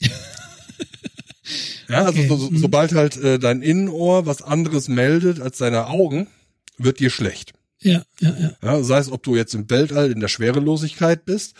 ja, 1.88 2.04
also 2.04 2.18
Okay, 2.18 2.28
so, 2.28 2.36
so, 2.36 2.50
mhm. 2.50 2.58
sobald 2.58 2.92
halt 2.94 3.16
äh, 3.16 3.38
dein 3.38 3.62
Innenohr 3.62 4.26
was 4.26 4.42
anderes 4.42 4.88
meldet 4.88 5.40
als 5.40 5.58
deine 5.58 5.86
Augen, 5.86 6.26
wird 6.78 7.00
dir 7.00 7.10
schlecht. 7.10 7.52
Ja, 7.80 8.04
ja, 8.20 8.36
ja. 8.38 8.56
Ja, 8.62 8.82
sei 8.82 8.98
es, 8.98 9.10
ob 9.10 9.22
du 9.22 9.36
jetzt 9.36 9.54
im 9.54 9.68
Weltall 9.68 10.10
in 10.12 10.20
der 10.20 10.28
Schwerelosigkeit 10.28 11.24
bist 11.24 11.54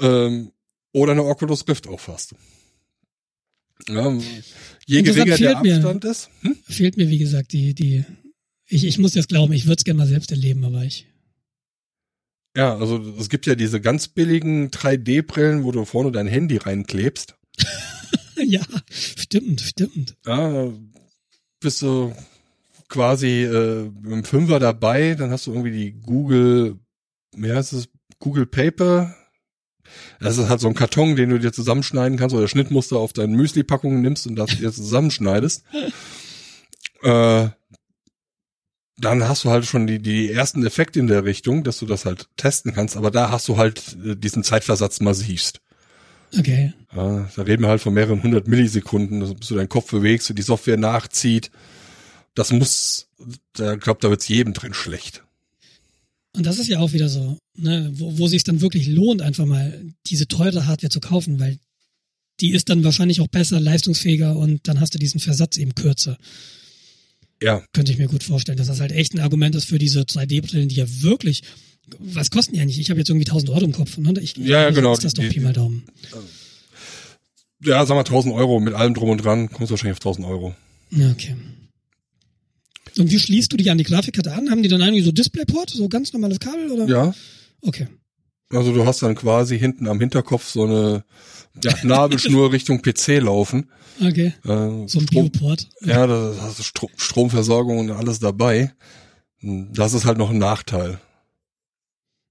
ähm, 0.00 0.52
oder 0.92 1.12
eine 1.12 1.24
Oculus 1.24 1.66
Rift 1.68 1.86
aufhast. 1.86 2.34
Ja, 3.88 4.18
je 4.86 5.02
geringer 5.02 5.36
der 5.36 5.36
fehlt 5.36 5.62
mir- 5.62 5.74
Abstand 5.76 6.04
ist, 6.04 6.30
hm? 6.42 6.56
Fehlt 6.64 6.96
mir, 6.96 7.08
wie 7.08 7.18
gesagt, 7.18 7.52
die, 7.52 7.74
die, 7.74 8.04
ich, 8.66 8.84
ich 8.84 8.98
muss 8.98 9.14
jetzt 9.14 9.28
glauben, 9.28 9.52
ich 9.52 9.66
würde 9.66 9.76
es 9.78 9.84
gerne 9.84 9.98
mal 9.98 10.06
selbst 10.08 10.30
erleben, 10.30 10.64
aber 10.64 10.82
ich, 10.84 11.06
ja, 12.58 12.76
also 12.76 12.98
es 13.20 13.28
gibt 13.28 13.46
ja 13.46 13.54
diese 13.54 13.80
ganz 13.80 14.08
billigen 14.08 14.70
3D-Brillen, 14.70 15.62
wo 15.62 15.70
du 15.70 15.84
vorne 15.84 16.10
dein 16.10 16.26
Handy 16.26 16.56
reinklebst. 16.56 17.36
ja, 18.36 18.62
stimmt, 18.90 19.60
stimmt. 19.60 20.16
Ja, 20.26 20.66
bist 21.60 21.82
du 21.82 22.12
quasi 22.88 23.44
äh, 23.44 23.84
mit 24.00 24.10
dem 24.10 24.24
Fünfer 24.24 24.58
dabei, 24.58 25.14
dann 25.14 25.30
hast 25.30 25.46
du 25.46 25.52
irgendwie 25.52 25.70
die 25.70 25.92
Google, 26.00 26.80
wie 27.36 27.52
heißt 27.52 27.74
es, 27.74 27.90
Google 28.18 28.46
Paper. 28.46 29.14
Das 30.18 30.36
ist 30.36 30.48
halt 30.48 30.58
so 30.58 30.66
ein 30.66 30.74
Karton, 30.74 31.14
den 31.14 31.30
du 31.30 31.38
dir 31.38 31.52
zusammenschneiden 31.52 32.18
kannst 32.18 32.34
oder 32.34 32.48
Schnittmuster 32.48 32.96
auf 32.96 33.12
deinen 33.12 33.36
Müsli-Packungen 33.36 34.02
nimmst 34.02 34.26
und 34.26 34.34
das 34.34 34.50
dir 34.50 34.72
zusammenschneidest. 34.72 35.62
äh, 37.04 37.50
dann 39.00 39.28
hast 39.28 39.44
du 39.44 39.50
halt 39.50 39.64
schon 39.64 39.86
die, 39.86 40.00
die 40.00 40.30
ersten 40.30 40.64
Effekte 40.66 40.98
in 40.98 41.06
der 41.06 41.24
Richtung, 41.24 41.64
dass 41.64 41.78
du 41.78 41.86
das 41.86 42.04
halt 42.04 42.28
testen 42.36 42.72
kannst, 42.74 42.96
aber 42.96 43.10
da 43.10 43.30
hast 43.30 43.48
du 43.48 43.56
halt 43.56 43.96
äh, 44.04 44.16
diesen 44.16 44.42
Zeitversatz 44.42 45.00
massivst. 45.00 45.60
Okay. 46.36 46.72
Ja, 46.94 47.28
da 47.34 47.42
reden 47.42 47.62
wir 47.62 47.68
halt 47.68 47.80
von 47.80 47.94
mehreren 47.94 48.22
hundert 48.22 48.48
Millisekunden, 48.48 49.20
dass- 49.20 49.34
bis 49.34 49.48
du 49.48 49.54
deinen 49.54 49.68
Kopf 49.68 49.90
bewegst 49.90 50.28
und 50.30 50.38
die 50.38 50.42
Software 50.42 50.76
nachzieht. 50.76 51.50
Das 52.34 52.52
muss, 52.52 53.08
da 53.54 53.76
glaubt, 53.76 54.04
da 54.04 54.10
wird's 54.10 54.28
jedem 54.28 54.52
drin 54.52 54.74
schlecht. 54.74 55.22
Und 56.36 56.44
das 56.46 56.58
ist 56.58 56.68
ja 56.68 56.78
auch 56.78 56.92
wieder 56.92 57.08
so, 57.08 57.38
ne, 57.56 57.90
wo, 57.94 58.18
wo 58.18 58.28
sich 58.28 58.44
dann 58.44 58.60
wirklich 58.60 58.86
lohnt, 58.86 59.22
einfach 59.22 59.46
mal 59.46 59.82
diese 60.06 60.28
teure 60.28 60.66
Hardware 60.66 60.90
zu 60.90 61.00
kaufen, 61.00 61.40
weil 61.40 61.58
die 62.40 62.52
ist 62.52 62.68
dann 62.68 62.84
wahrscheinlich 62.84 63.20
auch 63.20 63.26
besser, 63.28 63.58
leistungsfähiger 63.58 64.36
und 64.36 64.68
dann 64.68 64.80
hast 64.80 64.94
du 64.94 64.98
diesen 64.98 65.20
Versatz 65.20 65.56
eben 65.56 65.74
kürzer. 65.74 66.16
Ja, 67.42 67.62
Könnte 67.72 67.92
ich 67.92 67.98
mir 67.98 68.08
gut 68.08 68.22
vorstellen, 68.24 68.58
dass 68.58 68.66
das 68.66 68.80
halt 68.80 68.92
echt 68.92 69.14
ein 69.14 69.20
Argument 69.20 69.54
ist 69.54 69.66
für 69.66 69.78
diese 69.78 70.00
3D-Brillen, 70.00 70.68
die 70.68 70.76
ja 70.76 70.86
wirklich, 71.02 71.42
was 71.98 72.30
kosten 72.30 72.54
die 72.54 72.60
eigentlich? 72.60 72.78
Ich 72.80 72.90
habe 72.90 72.98
jetzt 73.00 73.08
irgendwie 73.10 73.26
1000 73.26 73.50
Euro 73.50 73.64
im 73.64 73.72
Kopf. 73.72 73.96
Ne? 73.98 74.12
Ich, 74.20 74.36
Ja, 74.36 74.62
ja, 74.62 74.70
genau. 74.70 74.92
Ist 74.92 75.04
das 75.04 75.14
doch 75.14 75.28
Pi 75.28 75.40
mal 75.40 75.52
Daumen. 75.52 75.84
ja, 77.62 77.84
sag 77.86 77.94
mal 77.94 78.00
1000 78.00 78.34
Euro 78.34 78.60
mit 78.60 78.74
allem 78.74 78.94
drum 78.94 79.10
und 79.10 79.18
dran, 79.24 79.48
kommst 79.50 79.70
du 79.70 79.74
wahrscheinlich 79.74 79.92
auf 79.98 80.00
1000 80.06 80.26
Euro. 80.26 80.54
Ja, 80.90 81.10
okay. 81.10 81.36
Und 82.96 83.10
wie 83.10 83.18
schließt 83.18 83.52
du 83.52 83.56
dich 83.56 83.70
an 83.70 83.78
die 83.78 83.84
Grafikkarte 83.84 84.32
an? 84.32 84.50
Haben 84.50 84.62
die 84.62 84.68
dann 84.68 84.80
irgendwie 84.80 85.02
so 85.02 85.12
Displayport, 85.12 85.70
so 85.70 85.88
ganz 85.88 86.12
normales 86.12 86.40
Kabel 86.40 86.70
oder? 86.70 86.86
Ja, 86.88 87.14
Okay. 87.60 87.88
Also 88.50 88.72
du 88.72 88.86
hast 88.86 89.02
dann 89.02 89.14
quasi 89.14 89.58
hinten 89.58 89.86
am 89.88 90.00
Hinterkopf 90.00 90.48
so 90.48 90.64
eine 90.64 91.04
ja, 91.62 91.74
Nabelschnur 91.82 92.52
Richtung 92.52 92.82
PC 92.82 93.20
laufen. 93.20 93.70
Okay. 94.00 94.32
Äh, 94.44 94.86
So 94.88 95.00
ein 95.00 95.06
Bioport. 95.06 95.68
ja, 95.84 96.06
da 96.06 96.34
hast 96.40 96.58
du 96.58 96.62
Stro 96.62 96.88
Stromversorgung 96.96 97.78
und 97.78 97.90
alles 97.90 98.18
dabei. 98.20 98.72
Das 99.42 99.92
ist 99.94 100.04
halt 100.04 100.18
noch 100.18 100.30
ein 100.30 100.38
Nachteil. 100.38 101.00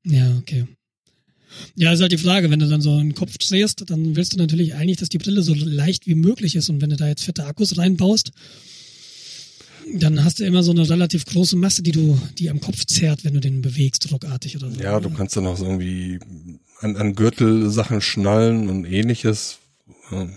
Ja, 0.04 0.38
okay. 0.38 0.66
Ja, 1.76 1.92
ist 1.92 2.02
halt 2.02 2.12
die 2.12 2.18
Frage, 2.18 2.50
wenn 2.52 2.60
du 2.60 2.68
dann 2.68 2.82
so 2.82 2.92
einen 2.92 3.16
Kopf 3.16 3.38
drehst, 3.38 3.90
dann 3.90 4.16
willst 4.16 4.34
du 4.34 4.38
natürlich 4.38 4.76
eigentlich, 4.76 4.98
dass 4.98 5.10
die 5.10 5.18
Brille 5.18 5.42
so 5.42 5.54
leicht 5.54 6.06
wie 6.08 6.16
möglich 6.16 6.56
ist. 6.56 6.70
Und 6.70 6.82
wenn 6.82 6.90
du 6.90 6.96
da 6.98 7.08
jetzt 7.08 7.24
fette 7.24 7.46
Akkus 7.46 7.78
reinbaust, 7.78 8.32
dann 9.96 10.24
hast 10.24 10.40
du 10.40 10.46
immer 10.46 10.64
so 10.64 10.72
eine 10.72 10.90
relativ 10.90 11.26
große 11.26 11.56
Masse, 11.56 11.82
die 11.84 11.92
du, 11.92 12.20
die 12.38 12.50
am 12.50 12.60
Kopf 12.60 12.86
zerrt, 12.86 13.24
wenn 13.24 13.34
du 13.34 13.40
den 13.40 13.62
bewegst, 13.62 14.12
ruckartig 14.12 14.58
oder 14.58 14.72
so. 14.72 14.80
Ja, 14.80 15.00
du 15.00 15.10
kannst 15.10 15.36
dann 15.36 15.48
auch 15.48 15.58
so 15.58 15.66
irgendwie 15.66 16.20
an, 16.80 16.96
an 16.96 17.16
Gürtel 17.16 17.70
Sachen 17.70 18.02
schnallen 18.02 18.70
und 18.70 18.86
ähnliches. 18.86 19.60
Ähm, 20.12 20.34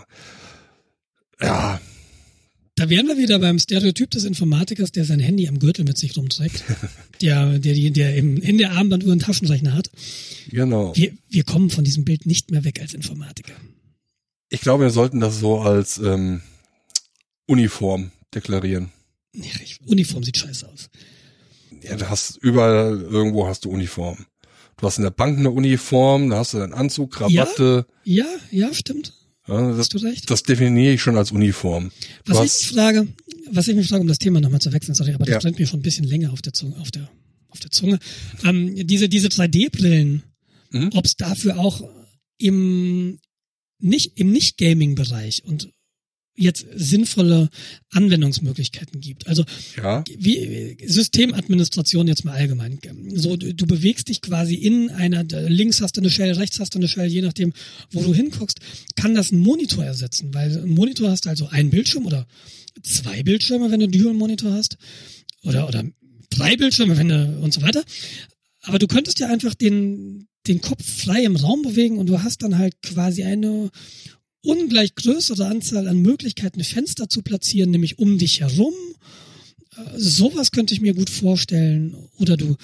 Ja, 1.40 1.80
Da 2.76 2.88
wären 2.88 3.08
wir 3.08 3.18
wieder 3.18 3.38
beim 3.38 3.58
Stereotyp 3.58 4.10
des 4.10 4.24
Informatikers, 4.24 4.90
der 4.92 5.04
sein 5.04 5.20
Handy 5.20 5.48
am 5.48 5.58
Gürtel 5.58 5.84
mit 5.84 5.98
sich 5.98 6.16
rumträgt. 6.16 6.64
der, 7.20 7.58
der, 7.58 7.90
der 7.90 8.16
im, 8.16 8.38
in 8.38 8.58
der 8.58 8.72
Armbanduhr 8.72 9.12
einen 9.12 9.20
Taschenrechner 9.20 9.74
hat. 9.74 9.90
Genau. 10.48 10.96
Wir, 10.96 11.12
wir 11.28 11.44
kommen 11.44 11.70
von 11.70 11.84
diesem 11.84 12.04
Bild 12.04 12.26
nicht 12.26 12.50
mehr 12.50 12.64
weg 12.64 12.80
als 12.80 12.94
Informatiker. 12.94 13.52
Ich 14.48 14.62
glaube, 14.62 14.84
wir 14.84 14.90
sollten 14.90 15.20
das 15.20 15.38
so 15.38 15.60
als 15.60 15.98
ähm, 15.98 16.40
Uniform 17.46 18.12
deklarieren. 18.34 18.90
Nee, 19.32 19.50
Uniform 19.86 20.22
sieht 20.24 20.36
scheiße 20.36 20.68
aus. 20.68 20.88
Ja, 21.82 21.96
du 21.96 22.08
hast 22.10 22.36
überall 22.38 23.00
irgendwo 23.02 23.46
hast 23.46 23.64
du 23.64 23.70
Uniform. 23.70 24.26
Du 24.76 24.86
hast 24.86 24.96
in 24.98 25.04
der 25.04 25.10
Bank 25.10 25.38
eine 25.38 25.50
Uniform, 25.50 26.30
da 26.30 26.38
hast 26.38 26.54
du 26.54 26.58
einen 26.58 26.72
Anzug, 26.72 27.12
Krawatte. 27.12 27.86
Ja, 28.04 28.26
ja, 28.50 28.72
stimmt. 28.74 29.14
Ja, 29.46 29.68
das, 29.68 29.78
Hast 29.78 29.94
du 29.94 29.98
recht. 29.98 30.30
das 30.30 30.42
definiere 30.42 30.94
ich 30.94 31.02
schon 31.02 31.16
als 31.16 31.32
Uniform. 31.32 31.90
Du 32.24 32.32
Was 32.32 32.38
ich 32.38 32.42
hast, 32.44 32.60
mich 32.62 32.72
frage, 32.80 33.08
was 33.52 33.68
ich 33.68 33.74
mich 33.76 33.88
frage, 33.88 34.02
um 34.02 34.08
das 34.08 34.18
Thema 34.18 34.40
nochmal 34.40 34.60
zu 34.60 34.72
wechseln, 34.72 34.94
sorry, 34.94 35.12
aber 35.14 35.24
das 35.24 35.34
Ja. 35.34 35.38
brennt 35.40 35.58
mir 35.58 35.66
schon 35.66 35.80
ein 35.80 35.82
bisschen 35.82 36.04
länger 36.04 36.32
auf 36.32 36.40
der 36.42 36.52
Zunge, 36.52 36.76
auf 36.78 36.90
der, 36.90 37.10
auf 37.48 37.58
der 37.60 37.70
Zunge. 37.70 37.98
Ähm, 38.44 38.86
diese, 38.86 39.08
diese 39.08 39.28
3D-Brillen, 39.28 40.22
Mhm. 40.72 40.90
ob 40.94 41.04
es 41.04 41.16
dafür 41.16 41.58
auch 41.58 41.82
im 42.38 43.18
nicht, 43.80 44.18
im 44.18 44.30
Nicht-Gaming-Bereich 44.30 45.44
und 45.44 45.70
jetzt 46.36 46.66
sinnvolle 46.74 47.50
Anwendungsmöglichkeiten 47.90 49.00
gibt. 49.00 49.26
Also 49.26 49.44
ja, 49.76 50.04
wie 50.16 50.76
Systemadministration 50.86 52.08
jetzt 52.08 52.24
mal 52.24 52.34
allgemein. 52.34 52.78
So, 53.14 53.36
du, 53.36 53.54
du 53.54 53.66
bewegst 53.66 54.08
dich 54.08 54.22
quasi 54.22 54.54
in 54.54 54.90
einer, 54.90 55.24
links 55.24 55.80
hast 55.80 55.96
du 55.96 56.00
eine 56.00 56.10
Shell, 56.10 56.32
rechts 56.32 56.58
hast 56.60 56.74
du 56.74 56.78
eine 56.78 56.88
Shell, 56.88 57.08
je 57.08 57.22
nachdem, 57.22 57.52
wo 57.90 58.02
du 58.02 58.14
hinguckst, 58.14 58.60
kann 58.96 59.14
das 59.14 59.32
einen 59.32 59.42
Monitor 59.42 59.84
ersetzen, 59.84 60.32
weil 60.32 60.56
ein 60.56 60.70
Monitor 60.70 61.10
hast 61.10 61.26
also 61.26 61.46
einen 61.48 61.70
Bildschirm 61.70 62.06
oder 62.06 62.26
zwei 62.82 63.22
Bildschirme, 63.22 63.70
wenn 63.70 63.80
du 63.80 63.84
einen 63.84 63.92
Dual-Monitor 63.92 64.52
hast, 64.52 64.76
oder, 65.42 65.68
oder 65.68 65.84
drei 66.30 66.56
Bildschirme, 66.56 66.96
wenn 66.96 67.08
du, 67.08 67.38
und 67.42 67.52
so 67.52 67.62
weiter. 67.62 67.84
Aber 68.62 68.78
du 68.78 68.86
könntest 68.86 69.18
ja 69.18 69.28
einfach 69.28 69.54
den, 69.54 70.28
den 70.46 70.60
Kopf 70.60 70.84
frei 70.84 71.24
im 71.24 71.36
Raum 71.36 71.62
bewegen 71.62 71.98
und 71.98 72.06
du 72.08 72.22
hast 72.22 72.42
dann 72.42 72.58
halt 72.58 72.80
quasi 72.82 73.24
eine 73.24 73.70
ungleich 74.42 74.94
größere 74.94 75.46
Anzahl 75.46 75.88
an 75.88 76.00
Möglichkeiten, 76.00 76.62
Fenster 76.64 77.08
zu 77.08 77.22
platzieren, 77.22 77.70
nämlich 77.70 77.98
um 77.98 78.18
dich 78.18 78.40
herum. 78.40 78.74
Äh, 79.76 79.98
Sowas 79.98 80.50
könnte 80.52 80.74
ich 80.74 80.80
mir 80.80 80.94
gut 80.94 81.10
vorstellen. 81.10 81.96
Oder 82.18 82.36
du, 82.36 82.56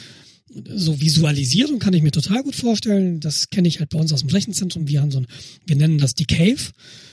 so 0.74 1.00
Visualisierung 1.00 1.78
kann 1.78 1.94
ich 1.94 2.02
mir 2.02 2.12
total 2.12 2.42
gut 2.42 2.56
vorstellen. 2.56 3.20
Das 3.20 3.50
kenne 3.50 3.68
ich 3.68 3.80
halt 3.80 3.90
bei 3.90 3.98
uns 3.98 4.12
aus 4.12 4.20
dem 4.20 4.30
Rechenzentrum. 4.30 4.88
Wir 4.88 5.00
haben 5.00 5.10
so 5.10 5.18
ein, 5.18 5.26
wir 5.66 5.76
nennen 5.76 5.98
das 5.98 6.14
die 6.14 6.26
Cave. 6.26 6.72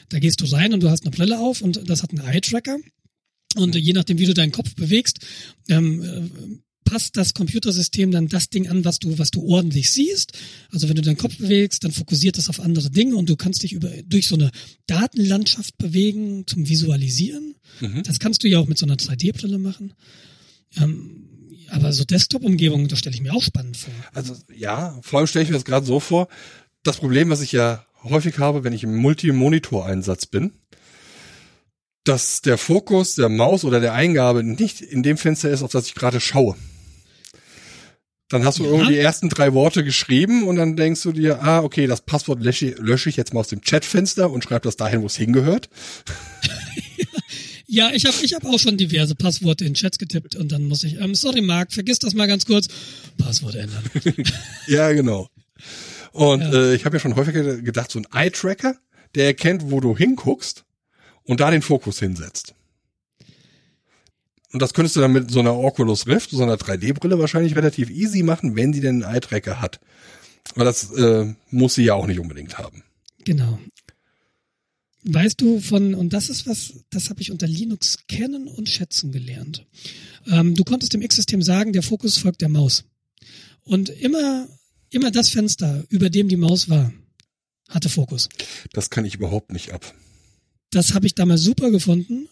Da 0.10 0.20
gehst 0.20 0.42
du 0.42 0.46
rein 0.46 0.74
und 0.74 0.82
du 0.82 0.90
hast 0.90 1.04
eine 1.04 1.12
Brille 1.12 1.40
auf 1.40 1.62
und 1.62 1.90
das 1.90 2.04
hat 2.04 2.12
einen 2.12 2.28
Eye-Tracker. 2.28 2.78
Und 3.56 3.76
je 3.76 3.94
nachdem, 3.94 4.18
wie 4.18 4.26
du 4.26 4.34
deinen 4.34 4.52
Kopf 4.52 4.76
bewegst, 4.76 5.20
ähm, 5.70 6.04
äh, 6.04 6.30
passt 6.84 7.18
das 7.18 7.34
Computersystem 7.34 8.12
dann 8.12 8.28
das 8.28 8.50
Ding 8.50 8.68
an, 8.68 8.86
was 8.86 9.00
du, 9.00 9.18
was 9.18 9.32
du 9.32 9.46
ordentlich 9.48 9.92
siehst. 9.92 10.34
Also 10.72 10.90
wenn 10.90 10.96
du 10.96 11.02
deinen 11.02 11.18
Kopf 11.18 11.38
bewegst, 11.38 11.84
dann 11.84 11.92
fokussiert 11.92 12.38
es 12.38 12.50
auf 12.50 12.60
andere 12.60 12.90
Dinge 12.90 13.16
und 13.16 13.30
du 13.30 13.36
kannst 13.36 13.64
dich 13.64 13.74
über, 13.74 13.90
durch 14.06 14.28
so 14.28 14.36
eine 14.36 14.52
Datenlandschaft 14.88 15.78
bewegen 15.78 16.46
zum 16.48 16.68
Visualisieren. 16.68 17.56
Mhm. 17.80 18.04
Das 18.04 18.20
kannst 18.20 18.44
du 18.44 18.48
ja 18.48 18.60
auch 18.60 18.68
mit 18.68 18.78
so 18.78 18.86
einer 18.86 18.96
3D-Brille 18.96 19.58
machen. 19.58 19.94
Ähm, 20.78 21.30
aber 21.70 21.92
so 21.92 22.04
Desktop-Umgebungen, 22.04 22.88
das 22.88 23.00
stelle 23.00 23.16
ich 23.16 23.22
mir 23.22 23.34
auch 23.34 23.42
spannend 23.42 23.78
vor. 23.78 23.94
also 24.14 24.36
ja, 24.56 25.00
vor 25.02 25.20
allem 25.20 25.28
stelle 25.28 25.44
ich 25.44 25.50
mir 25.50 25.56
das 25.56 25.66
gerade 25.66 25.86
so 25.86 26.00
vor. 26.00 26.28
Das 26.84 26.98
Problem, 26.98 27.30
was 27.30 27.42
ich 27.42 27.52
ja 27.52 27.86
häufig 28.04 28.38
habe, 28.38 28.64
wenn 28.64 28.74
ich 28.74 28.84
im 28.84 28.96
Multimonitor-Einsatz 28.98 30.26
bin, 30.26 30.52
dass 32.04 32.42
der 32.42 32.58
Fokus 32.58 33.16
der 33.16 33.30
Maus 33.30 33.64
oder 33.64 33.80
der 33.80 33.94
Eingabe 33.94 34.44
nicht 34.44 34.82
in 34.82 35.04
dem 35.04 35.18
Fenster 35.18 35.50
ist, 35.50 35.64
auf 35.64 35.72
das 35.72 35.88
ich 35.88 35.96
gerade 35.96 36.20
schaue. 36.20 36.56
Dann 38.34 38.46
hast 38.46 38.58
du 38.58 38.64
Ja. 38.64 38.72
irgendwie 38.72 38.94
die 38.94 38.98
ersten 39.00 39.30
drei 39.30 39.54
Worte 39.54 39.84
geschrieben 39.84 40.44
und 40.48 40.56
dann 40.56 40.76
denkst 40.76 41.04
du 41.04 41.12
dir, 41.12 41.44
ah, 41.44 41.60
okay, 41.62 41.86
das 41.86 42.02
Passwort 42.02 42.42
lösche, 42.42 42.72
ich- 42.72 42.78
lösche 42.80 43.08
ich 43.10 43.16
jetzt 43.16 43.32
mal 43.34 43.42
aus 43.42 43.48
dem 43.50 43.62
Chatfenster 43.62 44.32
und 44.32 44.44
schreibe 44.44 44.62
das 44.64 44.76
dahin, 44.76 45.04
wo 45.04 45.06
es 45.06 45.16
hingehört. 45.16 45.70
Ja, 47.68 47.92
ich 47.94 48.06
habe 48.06 48.16
ich 48.24 48.34
hab 48.34 48.46
auch 48.46 48.60
schon 48.60 48.78
diverse 48.78 49.16
Passworte 49.16 49.66
in 49.66 49.74
Chats 49.74 49.98
getippt 49.98 50.36
und 50.36 50.52
dann 50.52 50.64
muss 50.66 50.84
ich, 50.84 51.00
ähm, 51.00 51.16
sorry 51.16 51.42
Marc, 51.42 51.72
vergiss 51.72 52.00
das 52.00 52.14
mal 52.14 52.28
ganz 52.28 52.46
kurz, 52.46 52.68
Passwort 53.18 53.56
ändern. 53.56 53.84
Ja, 54.68 54.92
genau. 54.94 55.28
Und 56.12 56.42
Ja. 56.42 56.54
äh, 56.54 56.76
ich 56.76 56.86
habe 56.86 56.96
mir 56.96 57.00
schon 57.00 57.16
häufiger 57.16 57.58
gedacht, 57.58 57.92
so 57.92 58.00
ein 58.00 58.08
Eye-Tracker, 58.14 58.76
der 59.16 59.26
erkennt, 59.26 59.72
wo 59.72 59.80
du 59.80 59.96
hinguckst 59.98 60.66
und 61.24 61.40
da 61.40 61.50
den 61.52 61.62
Fokus 61.62 62.00
hinsetzt. 62.00 62.54
Und 64.54 64.62
das 64.62 64.74
könntest 64.74 64.96
du 64.96 65.02
dann 65.02 65.12
mit 65.12 65.32
so 65.32 65.40
einer 65.40 65.58
Oculus 65.58 66.06
Rift, 66.06 66.30
so 66.30 66.44
einer 66.44 66.58
3D-Brille 66.58 67.18
wahrscheinlich 67.18 67.56
relativ 67.56 67.90
easy 67.90 68.22
machen, 68.22 68.56
wenn 68.56 68.72
sie 68.72 68.82
denn 68.82 69.04
einen 69.04 69.16
Eye-Tracker 69.16 69.60
hat. 69.60 69.80
Aber 70.54 70.64
das 70.64 70.92
äh, 70.92 71.34
muss 71.50 71.74
sie 71.74 71.84
ja 71.84 71.96
auch 71.96 72.06
nicht 72.06 72.20
unbedingt 72.20 72.60
haben. 72.60 72.84
Genau. 73.26 73.60
Weißt 75.06 75.42
du 75.42 75.60
von, 75.60 75.96
und 75.96 76.14
das 76.14 76.30
ist 76.30 76.48
was, 76.48 76.74
das 76.92 77.10
habe 77.10 77.22
ich 77.22 77.32
unter 77.32 77.48
Linux 77.48 77.98
kennen 78.08 78.48
und 78.48 78.70
schätzen 78.70 79.12
gelernt. 79.12 79.66
Ähm, 80.28 80.54
du 80.56 80.64
konntest 80.64 80.94
dem 80.94 81.02
X-System 81.02 81.42
sagen, 81.42 81.74
der 81.74 81.84
Fokus 81.84 82.18
folgt 82.18 82.42
der 82.42 82.50
Maus. 82.50 82.86
Und 83.64 83.90
immer, 83.90 84.48
immer 84.92 85.10
das 85.10 85.30
Fenster, 85.30 85.84
über 85.90 86.10
dem 86.10 86.28
die 86.28 86.38
Maus 86.38 86.70
war, 86.70 86.94
hatte 87.70 87.90
Fokus. 87.90 88.30
Das 88.72 88.90
kann 88.90 89.04
ich 89.04 89.16
überhaupt 89.16 89.52
nicht 89.52 89.72
ab. 89.72 89.94
Das 90.70 90.94
habe 90.94 91.08
ich 91.08 91.16
damals 91.16 91.42
super 91.42 91.72
gefunden. 91.72 92.28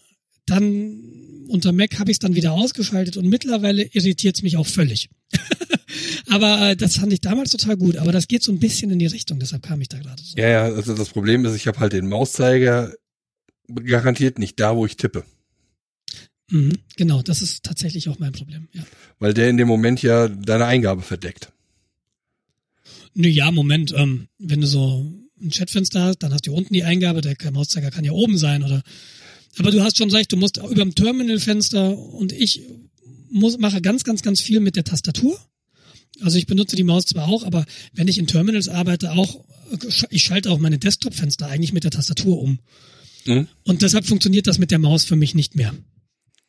Dann 0.46 1.21
unter 1.52 1.72
Mac 1.72 1.98
habe 1.98 2.10
ich 2.10 2.16
es 2.16 2.18
dann 2.18 2.34
wieder 2.34 2.52
ausgeschaltet 2.52 3.16
und 3.16 3.28
mittlerweile 3.28 3.84
irritiert 3.84 4.36
es 4.36 4.42
mich 4.42 4.56
auch 4.56 4.66
völlig. 4.66 5.10
Aber 6.28 6.70
äh, 6.70 6.76
das 6.76 6.96
fand 6.96 7.12
ich 7.12 7.20
damals 7.20 7.50
total 7.50 7.76
gut. 7.76 7.98
Aber 7.98 8.10
das 8.10 8.26
geht 8.26 8.42
so 8.42 8.50
ein 8.50 8.58
bisschen 8.58 8.90
in 8.90 8.98
die 8.98 9.06
Richtung, 9.06 9.38
deshalb 9.38 9.62
kam 9.62 9.80
ich 9.80 9.88
da 9.88 9.98
gerade 9.98 10.22
so. 10.22 10.36
Ja, 10.36 10.48
ja, 10.48 10.62
also 10.62 10.94
das 10.94 11.10
Problem 11.10 11.44
ist, 11.44 11.54
ich 11.54 11.66
habe 11.66 11.78
halt 11.78 11.92
den 11.92 12.08
Mauszeiger 12.08 12.94
garantiert 13.84 14.38
nicht 14.38 14.58
da, 14.58 14.76
wo 14.76 14.86
ich 14.86 14.96
tippe. 14.96 15.24
Mhm, 16.50 16.78
genau, 16.96 17.22
das 17.22 17.42
ist 17.42 17.64
tatsächlich 17.64 18.08
auch 18.08 18.18
mein 18.18 18.32
Problem. 18.32 18.68
Ja. 18.72 18.82
Weil 19.18 19.34
der 19.34 19.48
in 19.48 19.56
dem 19.56 19.68
Moment 19.68 20.02
ja 20.02 20.28
deine 20.28 20.66
Eingabe 20.66 21.02
verdeckt. 21.02 21.52
Nö, 23.14 23.28
ja, 23.28 23.50
Moment, 23.50 23.94
ähm, 23.96 24.28
wenn 24.38 24.62
du 24.62 24.66
so 24.66 25.06
ein 25.40 25.50
Chatfenster 25.50 26.02
hast, 26.02 26.18
dann 26.22 26.32
hast 26.32 26.46
du 26.46 26.54
unten 26.54 26.72
die 26.72 26.84
Eingabe, 26.84 27.20
der 27.20 27.36
Mauszeiger 27.52 27.90
kann 27.90 28.04
ja 28.04 28.12
oben 28.12 28.38
sein 28.38 28.62
oder. 28.62 28.82
Aber 29.58 29.70
du 29.70 29.82
hast 29.82 29.98
schon 29.98 30.10
recht, 30.10 30.32
du 30.32 30.36
musst 30.36 30.56
über 30.56 30.74
dem 30.74 30.94
Terminalfenster 30.94 31.96
und 31.96 32.32
ich 32.32 32.62
muss, 33.30 33.58
mache 33.58 33.80
ganz, 33.80 34.04
ganz, 34.04 34.22
ganz 34.22 34.40
viel 34.40 34.60
mit 34.60 34.76
der 34.76 34.84
Tastatur. 34.84 35.38
Also 36.20 36.38
ich 36.38 36.46
benutze 36.46 36.76
die 36.76 36.84
Maus 36.84 37.06
zwar 37.06 37.28
auch, 37.28 37.44
aber 37.44 37.64
wenn 37.94 38.08
ich 38.08 38.18
in 38.18 38.26
Terminals 38.26 38.68
arbeite, 38.68 39.12
auch, 39.12 39.44
ich 40.10 40.22
schalte 40.22 40.50
auch 40.50 40.58
meine 40.58 40.78
Desktop-Fenster 40.78 41.46
eigentlich 41.46 41.72
mit 41.72 41.84
der 41.84 41.90
Tastatur 41.90 42.40
um. 42.40 42.58
Mhm. 43.26 43.48
Und 43.64 43.82
deshalb 43.82 44.06
funktioniert 44.06 44.46
das 44.46 44.58
mit 44.58 44.70
der 44.70 44.78
Maus 44.78 45.04
für 45.04 45.16
mich 45.16 45.34
nicht 45.34 45.56
mehr. 45.56 45.74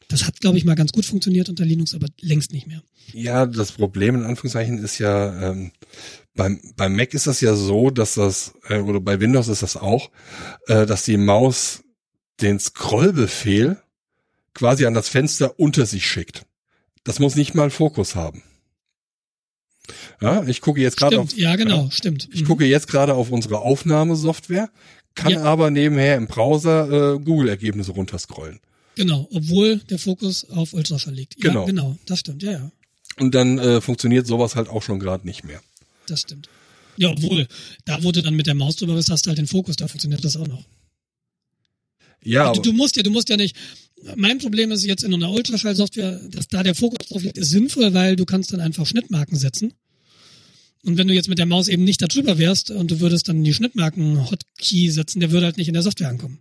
Das 0.10 0.28
hat, 0.28 0.42
glaube 0.42 0.58
ich, 0.58 0.66
mal 0.66 0.76
ganz 0.76 0.92
gut 0.92 1.06
funktioniert 1.06 1.50
unter 1.50 1.66
Linux, 1.66 1.96
aber 1.96 2.08
längst 2.20 2.52
nicht 2.52 2.68
mehr. 2.68 2.84
Ja, 3.14 3.46
das 3.46 3.72
Problem 3.72 4.16
in 4.16 4.24
Anführungszeichen 4.24 4.78
ist 4.78 5.00
ja, 5.00 5.52
ähm, 5.52 5.72
beim, 6.36 6.60
beim 6.76 6.96
Mac 6.96 7.14
ist 7.14 7.28
das 7.28 7.42
ja 7.42 7.56
so, 7.56 7.90
dass 7.90 8.16
das, 8.16 8.54
äh, 8.68 8.80
oder 8.80 9.00
bei 9.00 9.20
Windows 9.20 9.48
ist 9.48 9.64
das 9.64 9.78
auch, 9.78 10.12
äh, 10.68 10.86
dass 10.86 11.06
die 11.06 11.18
Maus 11.18 11.84
den 12.42 12.60
Scrollbefehl 12.60 13.78
quasi 14.54 14.86
an 14.86 14.94
das 14.94 15.10
Fenster 15.10 15.60
unter 15.60 15.86
sich 15.86 16.08
schickt. 16.08 16.46
Das 17.04 17.20
muss 17.20 17.36
nicht 17.36 17.54
mal 17.56 17.70
Fokus 17.70 18.16
haben. 18.16 18.44
Ja, 20.22 20.44
ich 20.46 20.62
gucke 20.62 20.80
jetzt 20.80 20.98
gerade 20.98 21.20
auf, 21.20 21.34
ja, 21.36 21.56
genau, 21.58 21.90
stimmt. 21.92 22.30
ich 22.32 22.42
Mhm. 22.44 22.48
gucke 22.48 22.66
jetzt 22.66 22.88
gerade 22.88 23.16
auf 23.16 23.32
unsere 23.32 23.60
Aufnahmesoftware, 23.60 24.70
kann 25.16 25.34
Ja. 25.34 25.44
aber 25.44 25.70
nebenher 25.72 26.16
im 26.16 26.28
Browser 26.28 27.16
äh, 27.16 27.20
Google-Ergebnisse 27.20 27.92
runterscrollen. 27.92 28.60
Genau, 28.96 29.28
obwohl 29.34 29.78
der 29.78 30.00
Fokus 30.00 30.50
auf 30.50 30.74
Ultraschall 30.74 31.14
liegt. 31.14 31.36
Ja, 31.44 31.50
Genau. 31.50 31.66
genau, 31.66 31.98
das 32.06 32.20
stimmt, 32.20 32.44
ja, 32.44 32.52
ja, 32.54 32.72
Und 33.20 33.36
dann 33.36 33.58
äh, 33.60 33.82
funktioniert 33.82 34.26
sowas 34.26 34.56
halt 34.56 34.70
auch 34.70 34.84
schon 34.84 35.00
gerade 35.00 35.26
nicht 35.28 35.44
mehr. 35.44 35.62
das 36.08 36.22
stimmt. 36.22 36.48
Ja, 36.96 37.10
obwohl, 37.10 37.48
da 37.86 37.98
du 37.98 38.12
dann 38.22 38.36
mit 38.36 38.46
der 38.46 38.54
Maus 38.54 38.76
drüber 38.76 38.94
bist, 38.94 39.10
hast 39.10 39.26
du 39.26 39.30
halt 39.30 39.40
den 39.40 39.48
Fokus, 39.48 39.76
da 39.78 39.88
funktioniert 39.88 40.24
das 40.24 40.38
auch 40.38 40.48
noch. 40.48 40.64
Ja, 42.24 42.52
du, 42.54 42.62
du 42.62 42.74
musst 42.74 42.96
ja, 42.96 43.04
du 43.04 43.12
musst 43.12 43.30
ja 43.30 43.38
nicht. 43.38 43.56
Mein 44.16 44.38
Problem 44.40 44.72
ist 44.72 44.84
jetzt 44.86 45.04
in 45.04 45.14
einer 45.14 45.32
Ultraschallsoftware, 45.32 46.20
dass 46.30 46.48
da 46.50 46.62
der 46.64 46.76
Fokus 46.76 47.08
drauf 47.08 47.24
liegt, 47.24 47.38
ist 47.38 47.50
sinnvoll, 47.52 47.94
weil 47.94 48.16
du 48.18 48.26
kannst 48.26 48.52
dann 48.52 48.60
einfach 48.60 48.86
Schnittmarken 48.86 49.38
setzen. 49.38 49.74
Und 50.84 50.98
wenn 50.98 51.08
du 51.08 51.14
jetzt 51.14 51.30
mit 51.30 51.38
der 51.40 51.46
Maus 51.46 51.70
eben 51.70 51.86
nicht 51.86 52.02
da 52.02 52.08
drüber 52.08 52.38
wärst 52.38 52.70
und 52.70 52.92
du 52.92 53.00
würdest 53.00 53.30
dann 53.30 53.44
die 53.46 53.54
Schnittmarken-Hotkey 53.54 54.90
setzen, 54.90 55.22
der 55.22 55.32
würde 55.32 55.46
halt 55.46 55.56
nicht 55.58 55.70
in 55.70 55.74
der 55.74 55.84
Software 55.84 56.10
ankommen. 56.10 56.40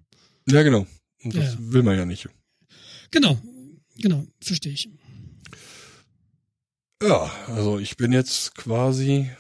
ja 0.49 0.63
genau. 0.65 0.87
Und 1.23 1.37
das 1.37 1.53
Ja. 1.55 1.59
will 1.61 1.85
man 1.85 1.97
ja 1.97 2.05
nicht. 2.05 2.29
Genau, 3.13 3.41
genau, 3.99 4.27
verstehe 4.41 4.73
ich. 4.73 4.89
Ja, 7.01 7.31
also 7.49 7.79
ich 7.79 7.97
bin 7.97 8.13
jetzt 8.13 8.55
quasi. 8.57 9.31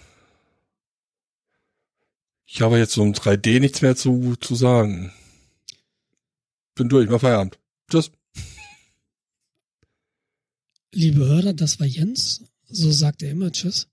Ich 2.47 2.61
habe 2.61 2.79
jetzt 2.79 2.93
so 2.93 3.03
im 3.03 3.15
3D 3.15 3.61
nichts 3.61 3.83
mehr 3.83 3.97
zu, 3.97 4.35
zu 4.41 4.55
sagen. 4.55 5.12
Bin 6.75 6.89
durch, 6.89 7.09
mach 7.09 7.20
Feierabend. 7.20 7.59
Tschüss. 7.91 8.10
liebe 10.92 11.26
Hörer, 11.26 11.52
das 11.52 11.81
war 11.81 11.86
Jens. 11.86 12.42
So 12.68 12.91
sagt 12.91 13.23
er 13.23 13.31
immer 13.31 13.52
Tschüss. 13.52 13.89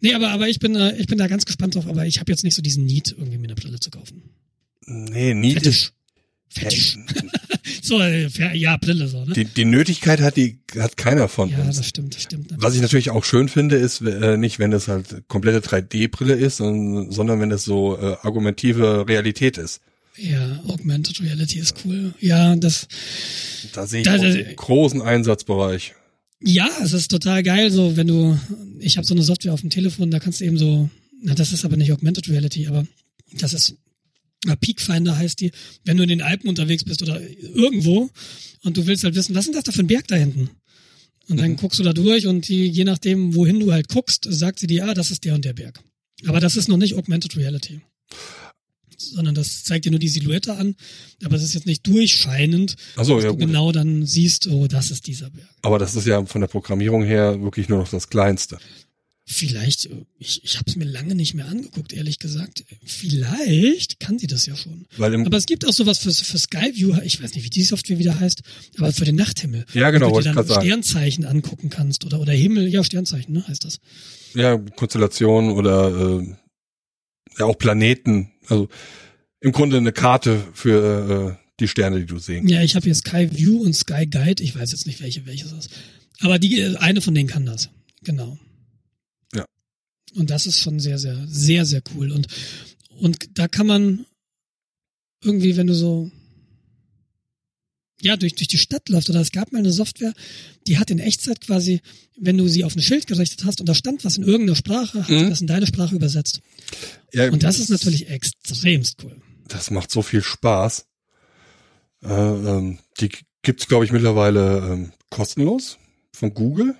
Nee, 0.00 0.14
aber, 0.14 0.30
aber 0.30 0.48
ich 0.48 0.58
bin, 0.58 0.74
äh, 0.74 0.96
ich 0.96 1.06
bin 1.06 1.18
da 1.18 1.28
ganz 1.28 1.44
gespannt 1.44 1.74
drauf, 1.74 1.86
aber 1.86 2.06
ich 2.06 2.18
habe 2.18 2.30
jetzt 2.32 2.42
nicht 2.42 2.54
so 2.54 2.62
diesen 2.62 2.84
Need, 2.84 3.14
irgendwie 3.16 3.38
mir 3.38 3.46
eine 3.46 3.54
Brille 3.54 3.78
zu 3.78 3.90
kaufen. 3.90 4.22
Nee, 4.84 5.32
nie. 5.32 5.54
Fetisch. 5.54 5.92
Fetisch. 6.48 6.98
so, 7.82 8.00
äh, 8.00 8.28
ja, 8.54 8.76
Brille 8.76 9.06
so, 9.06 9.24
ne? 9.24 9.32
Die, 9.32 9.44
die 9.44 9.64
Nötigkeit 9.64 10.20
hat 10.20 10.36
die 10.36 10.58
hat 10.76 10.96
keiner 10.96 11.28
von 11.28 11.50
ja, 11.50 11.62
uns. 11.62 11.76
das 11.76 11.86
stimmt, 11.86 12.16
das 12.16 12.22
stimmt. 12.24 12.52
Was 12.56 12.74
ich 12.74 12.82
natürlich 12.82 13.10
auch 13.10 13.24
schön 13.24 13.48
finde, 13.48 13.76
ist 13.76 14.00
äh, 14.02 14.36
nicht, 14.36 14.58
wenn 14.58 14.72
es 14.72 14.88
halt 14.88 15.28
komplette 15.28 15.60
3D-Brille 15.60 16.34
ist, 16.34 16.56
sondern, 16.56 17.12
sondern 17.12 17.40
wenn 17.40 17.52
es 17.52 17.64
so 17.64 17.96
äh, 17.96 18.16
argumentive 18.22 19.06
Realität 19.08 19.56
ist. 19.56 19.80
Ja, 20.16 20.62
Augmented 20.66 21.20
Reality 21.22 21.58
ist 21.58 21.74
cool. 21.84 22.14
Ja, 22.20 22.54
das. 22.56 22.86
Da 23.72 23.86
sehe 23.86 24.00
ich 24.00 24.06
Da- 24.06 24.12
einen 24.14 24.56
großen 24.56 25.00
Einsatzbereich. 25.00 25.94
Ja, 26.44 26.68
es 26.82 26.92
ist 26.92 27.08
total 27.10 27.42
geil, 27.42 27.70
so 27.70 27.96
wenn 27.96 28.08
du, 28.08 28.38
ich 28.80 28.96
habe 28.96 29.06
so 29.06 29.14
eine 29.14 29.22
Software 29.22 29.52
auf 29.54 29.60
dem 29.60 29.70
Telefon, 29.70 30.10
da 30.10 30.18
kannst 30.18 30.40
du 30.40 30.44
eben 30.44 30.58
so, 30.58 30.90
na 31.22 31.34
das 31.34 31.52
ist 31.52 31.64
aber 31.64 31.76
nicht 31.76 31.92
Augmented 31.92 32.28
Reality, 32.28 32.66
aber 32.66 32.84
das 33.38 33.54
ist, 33.54 33.76
Peakfinder 34.60 35.16
heißt 35.16 35.38
die, 35.40 35.52
wenn 35.84 35.96
du 35.96 36.02
in 36.02 36.08
den 36.08 36.20
Alpen 36.20 36.48
unterwegs 36.48 36.82
bist 36.82 37.00
oder 37.00 37.20
irgendwo 37.20 38.10
und 38.64 38.76
du 38.76 38.86
willst 38.88 39.04
halt 39.04 39.14
wissen, 39.14 39.36
was 39.36 39.46
ist 39.46 39.54
das 39.54 39.62
da 39.62 39.70
für 39.72 39.82
ein 39.84 39.86
Berg 39.86 40.08
da 40.08 40.16
hinten? 40.16 40.50
Und 41.28 41.38
dann 41.38 41.54
guckst 41.54 41.78
du 41.78 41.84
da 41.84 41.92
durch 41.92 42.26
und 42.26 42.48
die, 42.48 42.66
je 42.66 42.82
nachdem, 42.82 43.36
wohin 43.36 43.60
du 43.60 43.72
halt 43.72 43.88
guckst, 43.88 44.26
sagt 44.28 44.58
sie 44.58 44.66
dir, 44.66 44.88
ah, 44.88 44.94
das 44.94 45.12
ist 45.12 45.24
der 45.24 45.34
und 45.36 45.44
der 45.44 45.52
Berg. 45.52 45.80
Aber 46.26 46.40
das 46.40 46.56
ist 46.56 46.68
noch 46.68 46.76
nicht 46.76 46.94
Augmented 46.96 47.36
Reality. 47.36 47.80
Sondern 49.10 49.34
das 49.34 49.64
zeigt 49.64 49.84
dir 49.84 49.90
nur 49.90 50.00
die 50.00 50.08
Silhouette 50.08 50.54
an, 50.56 50.74
aber 51.24 51.36
es 51.36 51.42
ist 51.42 51.54
jetzt 51.54 51.66
nicht 51.66 51.86
durchscheinend, 51.86 52.76
Achso, 52.96 53.16
dass 53.16 53.24
ja 53.24 53.30
du 53.30 53.36
gut. 53.36 53.46
genau 53.46 53.72
dann 53.72 54.06
siehst, 54.06 54.46
oh, 54.48 54.66
das 54.66 54.90
ist 54.90 55.06
dieser 55.06 55.30
Berg. 55.30 55.48
Aber 55.62 55.78
das 55.78 55.94
ist 55.94 56.06
ja 56.06 56.24
von 56.26 56.40
der 56.40 56.48
Programmierung 56.48 57.04
her 57.04 57.40
wirklich 57.42 57.68
nur 57.68 57.78
noch 57.78 57.88
das 57.88 58.08
Kleinste. 58.08 58.58
Vielleicht, 59.24 59.88
ich, 60.18 60.42
ich 60.44 60.56
habe 60.58 60.64
es 60.68 60.74
mir 60.74 60.84
lange 60.84 61.14
nicht 61.14 61.34
mehr 61.34 61.46
angeguckt, 61.46 61.92
ehrlich 61.92 62.18
gesagt. 62.18 62.64
Vielleicht 62.84 64.00
kann 64.00 64.18
sie 64.18 64.26
das 64.26 64.46
ja 64.46 64.56
schon. 64.56 64.86
Weil 64.96 65.14
Aber 65.24 65.36
es 65.36 65.46
gibt 65.46 65.64
auch 65.66 65.72
sowas 65.72 65.98
für, 65.98 66.12
für 66.12 66.38
Skyview, 66.38 66.96
ich 67.04 67.22
weiß 67.22 67.34
nicht, 67.34 67.44
wie 67.44 67.50
die 67.50 67.62
Software 67.62 68.00
wieder 68.00 68.18
heißt, 68.18 68.42
aber 68.78 68.92
für 68.92 69.04
den 69.04 69.14
Nachthimmel. 69.14 69.64
Ja, 69.74 69.90
genau, 69.90 70.10
Wo 70.10 70.14
du 70.16 70.18
dir 70.18 70.24
dann 70.24 70.34
grad 70.34 70.48
sagen. 70.48 70.62
Sternzeichen 70.62 71.24
angucken 71.24 71.70
kannst 71.70 72.04
oder, 72.04 72.18
oder 72.20 72.32
Himmel, 72.32 72.66
ja, 72.68 72.82
Sternzeichen, 72.82 73.32
ne, 73.32 73.46
heißt 73.46 73.64
das. 73.64 73.78
ja, 74.34 74.58
Konstellationen 74.58 75.52
oder 75.52 76.20
äh, 76.20 76.26
ja 77.38 77.44
auch 77.46 77.56
Planeten. 77.56 78.31
Also 78.48 78.68
im 79.40 79.52
Grunde 79.52 79.76
eine 79.76 79.92
Karte 79.92 80.42
für 80.52 81.36
äh, 81.38 81.42
die 81.60 81.68
Sterne, 81.68 82.00
die 82.00 82.06
du 82.06 82.18
sehen. 82.18 82.48
Ja, 82.48 82.62
ich 82.62 82.74
habe 82.74 82.84
hier 82.84 82.94
Skyview 82.94 83.62
und 83.62 83.74
Sky 83.74 84.06
Guide, 84.06 84.42
ich 84.42 84.54
weiß 84.56 84.72
jetzt 84.72 84.86
nicht, 84.86 85.00
welche 85.02 85.26
welches 85.26 85.52
ist. 85.52 85.70
Aber 86.20 86.38
die, 86.38 86.76
eine 86.76 87.00
von 87.00 87.14
denen 87.14 87.28
kann 87.28 87.46
das. 87.46 87.70
Genau. 88.02 88.38
Ja. 89.34 89.44
Und 90.14 90.30
das 90.30 90.46
ist 90.46 90.60
schon 90.60 90.80
sehr, 90.80 90.98
sehr, 90.98 91.26
sehr, 91.26 91.64
sehr 91.64 91.82
cool. 91.94 92.12
Und, 92.12 92.28
und 92.98 93.38
da 93.38 93.48
kann 93.48 93.66
man 93.66 94.06
irgendwie, 95.22 95.56
wenn 95.56 95.66
du 95.66 95.74
so, 95.74 96.10
ja, 98.02 98.16
durch, 98.16 98.34
durch 98.34 98.48
die 98.48 98.58
Stadt 98.58 98.88
läufst, 98.88 99.08
oder 99.10 99.20
es 99.20 99.32
gab 99.32 99.52
mal 99.52 99.58
eine 99.60 99.72
Software, 99.72 100.12
die 100.66 100.78
hat 100.78 100.90
in 100.90 100.98
Echtzeit 100.98 101.40
quasi, 101.40 101.80
wenn 102.18 102.36
du 102.36 102.48
sie 102.48 102.64
auf 102.64 102.74
ein 102.76 102.82
Schild 102.82 103.06
gerichtet 103.06 103.44
hast 103.44 103.60
und 103.60 103.68
da 103.68 103.74
stand 103.74 104.04
was 104.04 104.16
in 104.16 104.24
irgendeiner 104.24 104.56
Sprache, 104.56 105.02
hat 105.02 105.10
Mhm. 105.10 105.30
das 105.30 105.40
in 105.40 105.46
deine 105.46 105.66
Sprache 105.66 105.94
übersetzt. 105.94 106.40
Ja, 107.12 107.30
Und 107.30 107.42
das 107.42 107.58
ist 107.58 107.68
natürlich 107.70 108.08
extremst 108.10 109.02
cool. 109.04 109.16
das 109.48 109.70
macht 109.70 109.90
so 109.90 110.02
viel 110.02 110.22
Spaß. 110.22 110.86
Äh, 112.02 112.08
ähm, 112.08 112.78
die 113.00 113.10
gibt's 113.42 113.68
glaube 113.68 113.84
ich 113.84 113.92
mittlerweile 113.92 114.58
ähm, 114.72 114.92
kostenlos 115.10 115.78
von 116.12 116.34
Google. 116.34 116.74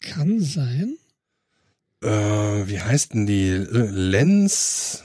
Kann 0.00 0.40
sein. 0.40 0.96
Äh, 2.02 2.08
wie 2.68 2.80
heißt 2.80 3.14
denn 3.14 3.26
die 3.26 3.48
Äh, 3.50 3.90
Lens? 3.90 5.02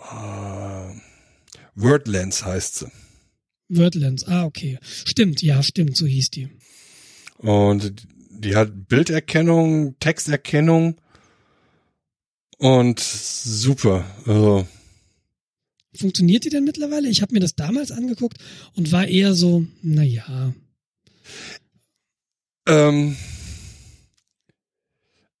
Äh, 0.00 0.92
Wordlens 1.80 2.44
heißt 2.44 2.76
sie. 2.80 2.90
Wordlands, 3.68 4.26
ah, 4.26 4.44
okay. 4.44 4.78
Stimmt, 4.82 5.42
ja, 5.42 5.62
stimmt, 5.62 5.96
so 5.96 6.06
hieß 6.06 6.30
die. 6.30 6.48
Und 7.38 7.92
die 8.30 8.56
hat 8.56 8.88
Bilderkennung, 8.88 9.98
Texterkennung 10.00 11.00
und 12.58 13.00
super. 13.00 14.04
Also, 14.26 14.66
Funktioniert 15.94 16.44
die 16.44 16.50
denn 16.50 16.64
mittlerweile? 16.64 17.08
Ich 17.08 17.22
habe 17.22 17.34
mir 17.34 17.40
das 17.40 17.54
damals 17.54 17.92
angeguckt 17.92 18.38
und 18.74 18.92
war 18.92 19.06
eher 19.06 19.34
so, 19.34 19.66
na 19.82 20.02
ja, 20.02 20.52
ähm, 22.66 23.16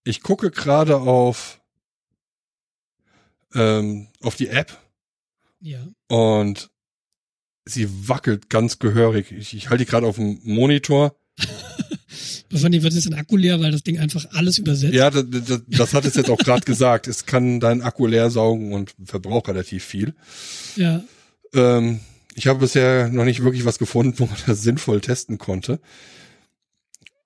ich 0.04 0.22
gucke 0.22 0.50
gerade 0.50 0.96
auf 0.96 1.60
ähm, 3.54 4.08
auf 4.20 4.36
die 4.36 4.48
App 4.48 4.78
ja. 5.60 5.86
Und 6.10 6.70
sie 7.64 8.08
wackelt 8.08 8.50
ganz 8.50 8.80
gehörig. 8.80 9.30
Ich, 9.30 9.54
ich 9.54 9.70
halte 9.70 9.84
die 9.84 9.90
gerade 9.90 10.06
auf 10.06 10.16
dem 10.16 10.40
Monitor. 10.42 11.16
Von 12.52 12.72
dir 12.72 12.82
wird 12.82 12.94
jetzt 12.94 13.06
ein 13.06 13.14
Akku 13.14 13.36
leer, 13.36 13.60
weil 13.60 13.70
das 13.70 13.84
Ding 13.84 14.00
einfach 14.00 14.26
alles 14.32 14.58
übersetzt. 14.58 14.92
Ja, 14.92 15.10
das, 15.10 15.24
das, 15.30 15.62
das 15.68 15.94
hat 15.94 16.04
es 16.04 16.16
jetzt 16.16 16.28
auch 16.28 16.38
gerade 16.38 16.64
gesagt. 16.64 17.06
Es 17.06 17.26
kann 17.26 17.60
deinen 17.60 17.82
Akku 17.82 18.08
leer 18.08 18.28
saugen 18.28 18.72
und 18.72 18.92
verbraucht 19.04 19.48
relativ 19.48 19.84
viel. 19.84 20.14
Ja. 20.74 21.04
Ähm, 21.54 22.00
ich 22.34 22.48
habe 22.48 22.58
bisher 22.58 23.08
noch 23.08 23.24
nicht 23.24 23.44
wirklich 23.44 23.64
was 23.64 23.78
gefunden, 23.78 24.18
wo 24.18 24.26
man 24.26 24.36
das 24.46 24.62
sinnvoll 24.62 25.00
testen 25.00 25.38
konnte. 25.38 25.78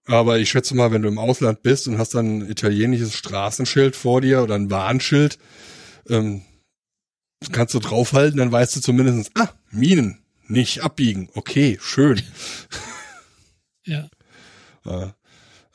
Aber 0.05 0.39
ich 0.39 0.51
schätze 0.51 0.77
mal, 0.77 0.93
wenn 0.93 1.01
du 1.01 1.09
im 1.09 1.19
Ausland 1.19 1.63
bist 1.63 1.89
und 1.89 1.97
hast 1.97 2.15
dann 2.15 2.41
ein 2.41 2.51
italienisches 2.51 3.15
Straßenschild 3.15 3.97
vor 3.97 4.21
dir 4.21 4.43
oder 4.43 4.57
ein 4.57 4.71
Warnschild, 4.71 5.39
ähm, 6.11 6.43
kannst 7.53 7.75
du 7.75 7.79
draufhalten, 7.79 8.39
dann 8.39 8.53
weißt 8.53 8.77
du 8.77 8.81
zumindest, 8.81 9.31
ah, 9.35 9.49
Minen, 9.71 10.19
nicht 10.49 10.83
abbiegen. 10.83 11.29
Okay, 11.35 11.79
schön. 11.81 12.21
ja. 13.85 14.09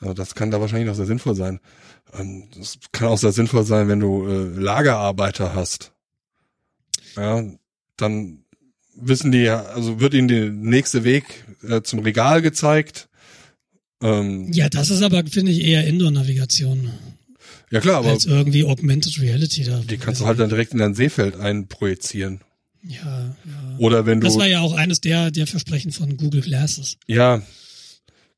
Also 0.00 0.14
das 0.14 0.34
kann 0.34 0.50
da 0.50 0.60
wahrscheinlich 0.60 0.88
noch 0.88 0.94
sehr 0.94 1.06
sinnvoll 1.06 1.34
sein. 1.34 1.60
Ähm, 2.12 2.48
das 2.56 2.78
kann 2.92 3.08
auch 3.08 3.18
sehr 3.18 3.32
sinnvoll 3.32 3.64
sein, 3.64 3.88
wenn 3.88 4.00
du 4.00 4.26
äh, 4.26 4.60
Lagerarbeiter 4.60 5.54
hast. 5.54 5.92
Ja, 7.16 7.42
dann 7.96 8.44
wissen 8.94 9.32
die, 9.32 9.42
ja, 9.42 9.62
also 9.62 10.00
wird 10.00 10.14
ihnen 10.14 10.28
der 10.28 10.50
nächste 10.50 11.04
Weg 11.04 11.24
äh, 11.62 11.82
zum 11.82 12.00
Regal 12.00 12.42
gezeigt. 12.42 13.08
Ähm, 14.02 14.52
Ja, 14.52 14.68
das 14.68 14.90
ist 14.90 15.02
aber, 15.02 15.24
finde 15.26 15.52
ich, 15.52 15.62
eher 15.62 15.86
Indoor-Navigation 15.86 16.90
ja 17.70 17.80
klar, 17.80 17.98
aber 17.98 18.10
als 18.10 18.24
irgendwie 18.26 18.64
Augmented 18.64 19.20
Reality 19.20 19.64
da. 19.64 19.80
die 19.80 19.96
kannst 19.98 20.20
du 20.20 20.26
halt 20.26 20.38
dann 20.38 20.48
direkt 20.48 20.72
in 20.72 20.78
dein 20.78 20.94
Seefeld 20.94 21.36
einprojizieren. 21.36 22.40
Ja, 22.82 23.36
ja. 23.44 23.76
Oder 23.78 24.06
wenn 24.06 24.20
du, 24.20 24.26
Das 24.26 24.36
war 24.38 24.46
ja 24.46 24.60
auch 24.60 24.72
eines 24.72 25.00
der, 25.00 25.30
der 25.30 25.46
Versprechen 25.46 25.92
von 25.92 26.16
Google 26.16 26.40
Glasses. 26.40 26.96
ja, 27.06 27.42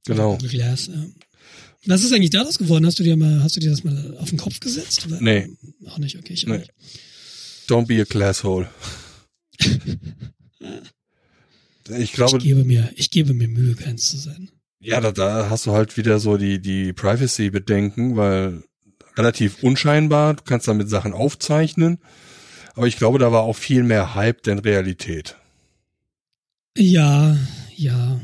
genau. 0.04 0.32
Google 0.34 0.50
Glass, 0.50 0.88
ja. 0.88 1.06
Was 1.86 2.04
ist 2.04 2.12
eigentlich 2.12 2.30
daraus 2.30 2.58
geworden? 2.58 2.86
Hast 2.86 2.98
du 3.00 3.02
dir 3.02 3.16
mal, 3.16 3.42
hast 3.42 3.56
du 3.56 3.60
dir 3.60 3.70
das 3.70 3.82
mal 3.82 4.16
auf 4.18 4.28
den 4.30 4.38
Kopf 4.38 4.60
gesetzt? 4.60 5.06
Oder? 5.06 5.20
Nee. 5.20 5.48
Auch 5.86 5.98
nicht, 5.98 6.16
okay, 6.16 6.32
ich 6.32 6.46
auch 6.46 6.52
Nee. 6.52 6.58
nicht. 6.58 6.72
Don't 7.68 7.86
be 7.86 8.00
a 8.00 8.04
glasshole. 8.04 8.68
ich 11.98 12.12
glaube, 12.12 12.38
Ich 12.38 12.44
gebe 12.44 12.64
mir, 12.64 12.90
ich 12.96 13.10
gebe 13.10 13.34
mir 13.34 13.48
Mühe, 13.48 13.74
keins 13.74 14.10
zu 14.10 14.16
sein. 14.16 14.50
Ja, 14.80 15.00
da, 15.00 15.12
da 15.12 15.50
hast 15.50 15.66
du 15.66 15.72
halt 15.72 15.96
wieder 15.96 16.18
so 16.18 16.36
die, 16.36 16.60
die 16.60 16.92
Privacy-Bedenken, 16.92 18.16
weil 18.16 18.64
relativ 19.16 19.62
unscheinbar, 19.62 20.34
du 20.34 20.42
kannst 20.44 20.68
damit 20.68 20.88
Sachen 20.88 21.12
aufzeichnen. 21.12 21.98
Aber 22.74 22.86
ich 22.86 22.96
glaube, 22.96 23.18
da 23.18 23.32
war 23.32 23.42
auch 23.42 23.56
viel 23.56 23.82
mehr 23.82 24.14
Hype 24.14 24.42
denn 24.42 24.58
Realität. 24.58 25.36
Ja, 26.76 27.36
ja. 27.76 28.20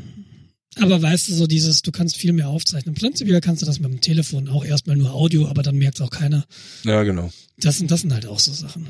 Aber 0.80 1.02
weißt 1.02 1.28
du, 1.28 1.34
so 1.34 1.46
dieses, 1.46 1.82
du 1.82 1.90
kannst 1.92 2.16
viel 2.16 2.32
mehr 2.32 2.48
aufzeichnen. 2.48 2.94
Prinzipiell 2.94 3.40
kannst 3.40 3.62
du 3.62 3.66
das 3.66 3.80
mit 3.80 3.90
dem 3.90 4.00
Telefon 4.00 4.48
auch 4.48 4.64
erstmal 4.64 4.96
nur 4.96 5.12
Audio, 5.12 5.48
aber 5.48 5.62
dann 5.62 5.76
merkt 5.76 6.00
auch 6.00 6.10
keiner. 6.10 6.46
Ja, 6.84 7.02
genau. 7.02 7.30
Das 7.58 7.78
sind, 7.78 7.90
das 7.90 8.02
sind 8.02 8.12
halt 8.12 8.26
auch 8.26 8.38
so 8.38 8.52
Sachen. 8.52 8.88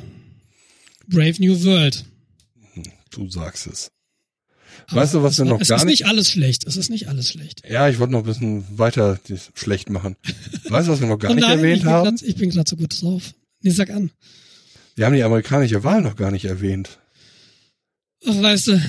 Brave 1.08 1.36
New 1.38 1.64
World. 1.64 2.04
Du 3.10 3.28
sagst 3.30 3.66
es. 3.66 3.88
Weißt 4.90 5.14
du, 5.14 5.22
was 5.22 5.32
es, 5.32 5.38
wir 5.38 5.44
noch 5.46 5.60
es 5.60 5.68
gar 5.68 5.78
ist 5.78 5.84
nicht- 5.84 6.00
nicht 6.00 6.06
alles 6.10 6.30
schlecht. 6.30 6.66
Es 6.66 6.76
ist 6.76 6.90
nicht 6.90 7.08
alles 7.08 7.28
schlecht. 7.30 7.62
Ja, 7.68 7.88
ich 7.88 7.98
wollte 7.98 8.12
noch 8.12 8.20
ein 8.20 8.26
bisschen 8.26 8.64
weiter 8.78 9.18
das 9.28 9.50
schlecht 9.54 9.90
machen. 9.90 10.16
Weißt 10.68 10.88
du, 10.88 10.92
was 10.92 11.00
wir 11.00 11.06
noch 11.08 11.18
gar 11.18 11.34
nicht 11.34 11.46
nein, 11.46 11.58
erwähnt 11.58 11.78
ich 11.78 11.84
haben? 11.84 12.16
grad- 12.16 12.22
ich 12.28 12.36
bin 12.36 12.50
gerade 12.50 12.68
so 12.68 12.76
gut 12.76 13.00
drauf. 13.02 13.34
Nee, 13.62 13.70
sag 13.70 13.90
an. 13.90 14.10
Wir 14.96 15.06
haben 15.06 15.14
die 15.14 15.22
amerikanische 15.22 15.84
Wahl 15.84 16.00
noch 16.02 16.16
gar 16.16 16.30
nicht 16.30 16.44
erwähnt. 16.44 16.98
Ach, 18.26 18.42
weißt 18.42 18.66
du, 18.68 18.80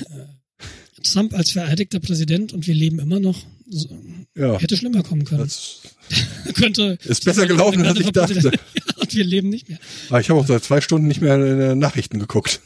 Trump 1.02 1.34
als 1.34 1.50
vereidigter 1.50 2.00
Präsident 2.00 2.52
und 2.52 2.66
wir 2.66 2.74
leben 2.74 2.98
immer 2.98 3.20
noch. 3.20 3.38
So, 3.68 3.88
Ja, 4.36 4.58
hätte 4.58 4.76
schlimmer 4.76 5.02
kommen 5.02 5.24
können. 5.24 5.42
das 5.44 5.80
Könnte. 6.54 6.98
ist 7.04 7.24
besser 7.24 7.46
gelaufen, 7.46 7.84
als 7.86 8.00
ich 8.00 8.10
dachte. 8.10 8.34
Ja, 8.74 8.94
und 8.96 9.14
wir 9.14 9.24
leben 9.24 9.48
nicht 9.48 9.68
mehr. 9.68 9.78
Aber 10.08 10.20
ich 10.20 10.28
habe 10.28 10.40
auch 10.40 10.46
seit 10.46 10.62
zwei 10.64 10.80
Stunden 10.80 11.06
nicht 11.08 11.20
mehr 11.20 11.34
äh, 11.36 11.74
Nachrichten 11.74 12.18
geguckt. 12.18 12.60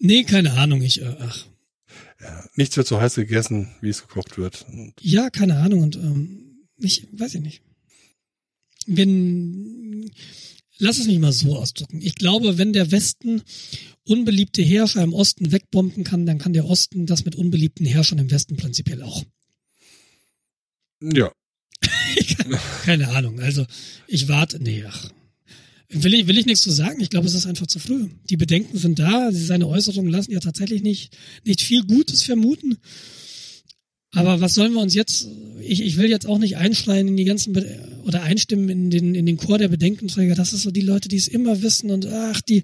Nee, 0.00 0.24
keine 0.24 0.52
Ahnung. 0.54 0.82
Ich, 0.82 1.00
äh, 1.02 1.16
ach. 1.20 1.44
Ja, 2.20 2.44
nichts 2.56 2.76
wird 2.76 2.86
so 2.86 3.00
heiß 3.00 3.14
gegessen, 3.14 3.68
wie 3.80 3.88
es 3.88 4.02
gekocht 4.02 4.38
wird. 4.38 4.66
Ja, 5.00 5.30
keine 5.30 5.56
Ahnung. 5.58 5.82
Und 5.82 5.96
ähm, 5.96 6.66
ich 6.76 7.06
weiß 7.12 7.34
ich 7.36 7.40
nicht. 7.40 7.62
Wenn 8.86 10.10
lass 10.78 10.98
es 10.98 11.06
mich 11.06 11.18
mal 11.18 11.32
so 11.32 11.56
ausdrücken. 11.56 12.00
Ich 12.00 12.14
glaube, 12.14 12.58
wenn 12.58 12.72
der 12.72 12.90
Westen 12.90 13.42
unbeliebte 14.04 14.62
Herrscher 14.62 15.02
im 15.02 15.12
Osten 15.12 15.52
wegbomben 15.52 16.04
kann, 16.04 16.26
dann 16.26 16.38
kann 16.38 16.52
der 16.52 16.64
Osten 16.64 17.06
das 17.06 17.24
mit 17.24 17.36
unbeliebten 17.36 17.84
Herrschern 17.84 18.18
im 18.18 18.30
Westen 18.30 18.56
prinzipiell 18.56 19.02
auch. 19.02 19.24
Ja. 21.02 21.30
Keine 22.84 23.08
Ahnung. 23.08 23.40
Also 23.40 23.66
ich 24.06 24.28
warte. 24.28 24.60
Nee, 24.62 24.84
ach. 24.88 25.10
Will 25.90 26.12
ich, 26.14 26.26
will 26.26 26.36
ich 26.36 26.44
nichts 26.44 26.62
zu 26.62 26.70
sagen? 26.70 27.00
Ich 27.00 27.08
glaube, 27.08 27.26
es 27.26 27.34
ist 27.34 27.46
einfach 27.46 27.66
zu 27.66 27.78
früh. 27.78 28.08
Die 28.28 28.36
Bedenken 28.36 28.76
sind 28.76 28.98
da. 28.98 29.30
Seine 29.32 29.66
Äußerungen 29.66 30.10
lassen 30.10 30.32
ja 30.32 30.40
tatsächlich 30.40 30.82
nicht, 30.82 31.16
nicht 31.44 31.62
viel 31.62 31.84
Gutes 31.84 32.22
vermuten. 32.22 32.76
Aber 34.12 34.40
was 34.40 34.54
sollen 34.54 34.72
wir 34.72 34.80
uns 34.80 34.94
jetzt, 34.94 35.28
ich, 35.60 35.82
ich 35.82 35.96
will 35.96 36.10
jetzt 36.10 36.26
auch 36.26 36.38
nicht 36.38 36.56
einschreien 36.56 37.08
in 37.08 37.16
die 37.16 37.24
ganzen, 37.24 37.52
Be 37.52 37.66
oder 38.04 38.22
einstimmen 38.22 38.68
in 38.68 38.90
den, 38.90 39.14
in 39.14 39.26
den 39.26 39.36
Chor 39.36 39.58
der 39.58 39.68
Bedenkenträger. 39.68 40.34
Das 40.34 40.52
ist 40.52 40.62
so 40.62 40.70
die 40.70 40.80
Leute, 40.80 41.08
die 41.08 41.16
es 41.16 41.28
immer 41.28 41.62
wissen 41.62 41.90
und 41.90 42.06
ach, 42.06 42.40
die 42.40 42.62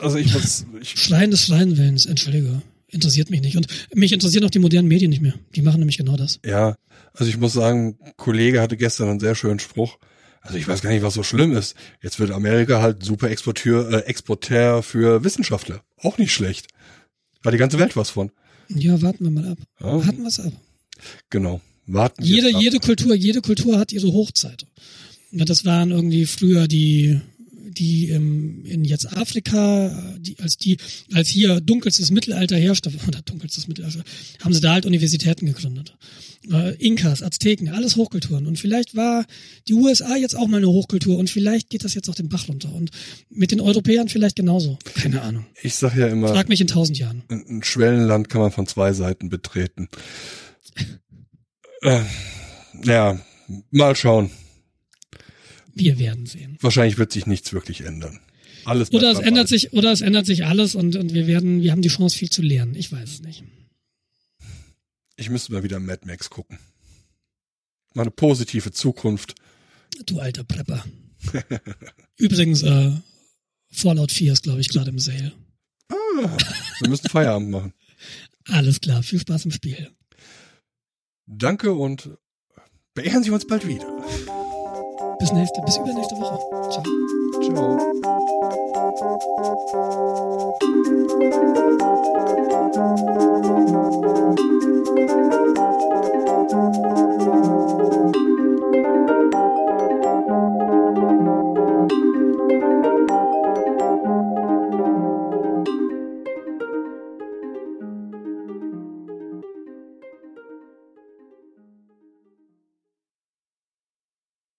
Also 0.00 0.16
ich 0.16 0.32
muss, 0.32 0.64
ich, 0.80 0.90
Schreien 0.90 1.30
des 1.30 1.46
Schreienwillens, 1.46 2.06
entschuldige. 2.06 2.62
Interessiert 2.88 3.30
mich 3.30 3.40
nicht. 3.40 3.56
Und 3.56 3.66
mich 3.94 4.12
interessieren 4.12 4.44
auch 4.44 4.50
die 4.50 4.60
modernen 4.60 4.86
Medien 4.86 5.10
nicht 5.10 5.22
mehr. 5.22 5.34
Die 5.56 5.62
machen 5.62 5.80
nämlich 5.80 5.98
genau 5.98 6.16
das. 6.16 6.38
ja, 6.44 6.76
also 7.14 7.30
ich 7.30 7.38
muss 7.38 7.52
sagen, 7.54 7.96
ein 8.00 8.12
Kollege 8.16 8.60
hatte 8.60 8.76
gestern 8.76 9.08
einen 9.08 9.20
sehr 9.20 9.34
schönen 9.34 9.58
Spruch. 9.58 9.98
Also 10.46 10.58
ich 10.58 10.68
weiß 10.68 10.80
gar 10.82 10.90
nicht, 10.90 11.02
was 11.02 11.14
so 11.14 11.22
schlimm 11.22 11.52
ist. 11.56 11.74
Jetzt 12.02 12.18
wird 12.20 12.30
Amerika 12.30 12.80
halt 12.80 13.02
super 13.04 13.30
Exporteur, 13.30 13.90
äh, 13.92 13.98
Exporteur 14.06 14.82
für 14.82 15.24
Wissenschaftler. 15.24 15.82
Auch 15.98 16.18
nicht 16.18 16.32
schlecht. 16.32 16.68
Hat 17.44 17.52
die 17.52 17.58
ganze 17.58 17.78
Welt 17.78 17.96
was 17.96 18.10
von. 18.10 18.30
Ja, 18.68 19.00
warten 19.02 19.24
wir 19.24 19.30
mal 19.30 19.48
ab. 19.48 19.58
Ja. 19.80 19.86
Warten 20.06 20.22
wir 20.22 20.28
es 20.28 20.40
ab. 20.40 20.52
Genau. 21.30 21.60
Warten 21.86 22.22
Jede, 22.22 22.54
ab. 22.54 22.60
jede 22.62 22.78
Kultur, 22.78 23.14
jede 23.14 23.40
Kultur 23.40 23.78
hat 23.78 23.92
ihre 23.92 24.08
Hochzeit. 24.12 24.66
Das 25.30 25.64
waren 25.64 25.90
irgendwie 25.90 26.26
früher 26.26 26.66
die, 26.66 27.20
die 27.78 28.08
im, 28.08 28.64
in 28.64 28.84
jetzt 28.84 29.16
Afrika, 29.16 30.16
die, 30.18 30.38
als 30.40 30.56
die, 30.56 30.78
als 31.12 31.28
hier 31.28 31.60
dunkelstes 31.60 32.10
Mittelalter 32.10 32.56
herrschte, 32.56 32.90
oder 33.08 33.22
dunkelstes 33.22 33.68
Mittelalter, 33.68 34.02
haben 34.40 34.52
sie 34.52 34.60
da 34.60 34.72
halt 34.72 34.86
Universitäten 34.86 35.46
gegründet. 35.46 35.96
Äh, 36.50 36.74
Inkas, 36.76 37.22
Azteken, 37.22 37.68
alles 37.68 37.96
Hochkulturen. 37.96 38.46
Und 38.46 38.58
vielleicht 38.58 38.94
war 38.94 39.24
die 39.68 39.74
USA 39.74 40.16
jetzt 40.16 40.36
auch 40.36 40.46
mal 40.46 40.58
eine 40.58 40.68
Hochkultur 40.68 41.18
und 41.18 41.30
vielleicht 41.30 41.70
geht 41.70 41.84
das 41.84 41.94
jetzt 41.94 42.08
auch 42.08 42.14
den 42.14 42.28
Bach 42.28 42.48
runter. 42.48 42.72
Und 42.72 42.90
mit 43.30 43.50
den 43.50 43.60
Europäern 43.60 44.08
vielleicht 44.08 44.36
genauso. 44.36 44.78
Keine 44.94 45.22
Ahnung. 45.22 45.46
Ich 45.62 45.74
sag 45.74 45.96
ja 45.96 46.06
immer, 46.06 46.28
Frag 46.28 46.48
mich 46.48 46.60
in 46.60 46.66
tausend 46.66 46.98
Jahren. 46.98 47.22
ein 47.28 47.44
ein 47.48 47.62
Schwellenland 47.62 48.28
kann 48.28 48.40
man 48.40 48.52
von 48.52 48.66
zwei 48.66 48.92
Seiten 48.92 49.28
betreten. 49.28 49.88
äh, 51.82 52.00
ja, 52.84 53.18
mal 53.70 53.96
schauen. 53.96 54.30
Wir 55.76 55.98
werden 55.98 56.24
sehen. 56.24 56.56
Wahrscheinlich 56.62 56.96
wird 56.96 57.12
sich 57.12 57.26
nichts 57.26 57.52
wirklich 57.52 57.82
ändern. 57.82 58.18
Alles 58.64 58.90
Oder 58.92 59.12
es 59.12 59.18
ändert 59.18 59.46
sich, 59.46 59.74
oder 59.74 59.92
es 59.92 60.00
ändert 60.00 60.24
sich 60.24 60.46
alles 60.46 60.74
und, 60.74 60.96
und 60.96 61.12
wir 61.12 61.26
werden, 61.26 61.62
wir 61.62 61.70
haben 61.70 61.82
die 61.82 61.90
Chance 61.90 62.16
viel 62.16 62.30
zu 62.30 62.40
lernen. 62.40 62.74
Ich 62.74 62.90
weiß 62.90 63.08
es 63.08 63.20
nicht. 63.20 63.44
Ich 65.16 65.28
müsste 65.28 65.52
mal 65.52 65.62
wieder 65.62 65.78
Mad 65.78 66.06
Max 66.06 66.30
gucken. 66.30 66.58
Mal 67.92 68.02
eine 68.02 68.10
positive 68.10 68.72
Zukunft. 68.72 69.34
Du 70.06 70.18
alter 70.18 70.44
Prepper. 70.44 70.82
Übrigens, 72.16 72.62
äh, 72.62 72.92
Fallout 73.70 74.12
4 74.12 74.32
ist, 74.32 74.44
glaube 74.44 74.62
ich, 74.62 74.70
gerade 74.70 74.90
im 74.90 74.98
Sale. 74.98 75.32
Ah, 75.90 76.36
wir 76.80 76.88
müssen 76.88 77.08
Feierabend 77.10 77.50
machen. 77.50 77.74
Alles 78.46 78.80
klar, 78.80 79.02
viel 79.02 79.20
Spaß 79.20 79.44
im 79.44 79.50
Spiel. 79.50 79.90
Danke 81.26 81.74
und 81.74 82.16
beehren 82.94 83.22
Sie 83.22 83.30
uns 83.30 83.46
bald 83.46 83.68
wieder. 83.68 83.86
Bis 85.18 85.32
nächste, 85.32 85.62
bis 85.62 85.76
übernächste 85.78 86.18
Woche. 86.20 86.38
Ciao. 86.70 86.82
Ciao. 87.42 87.78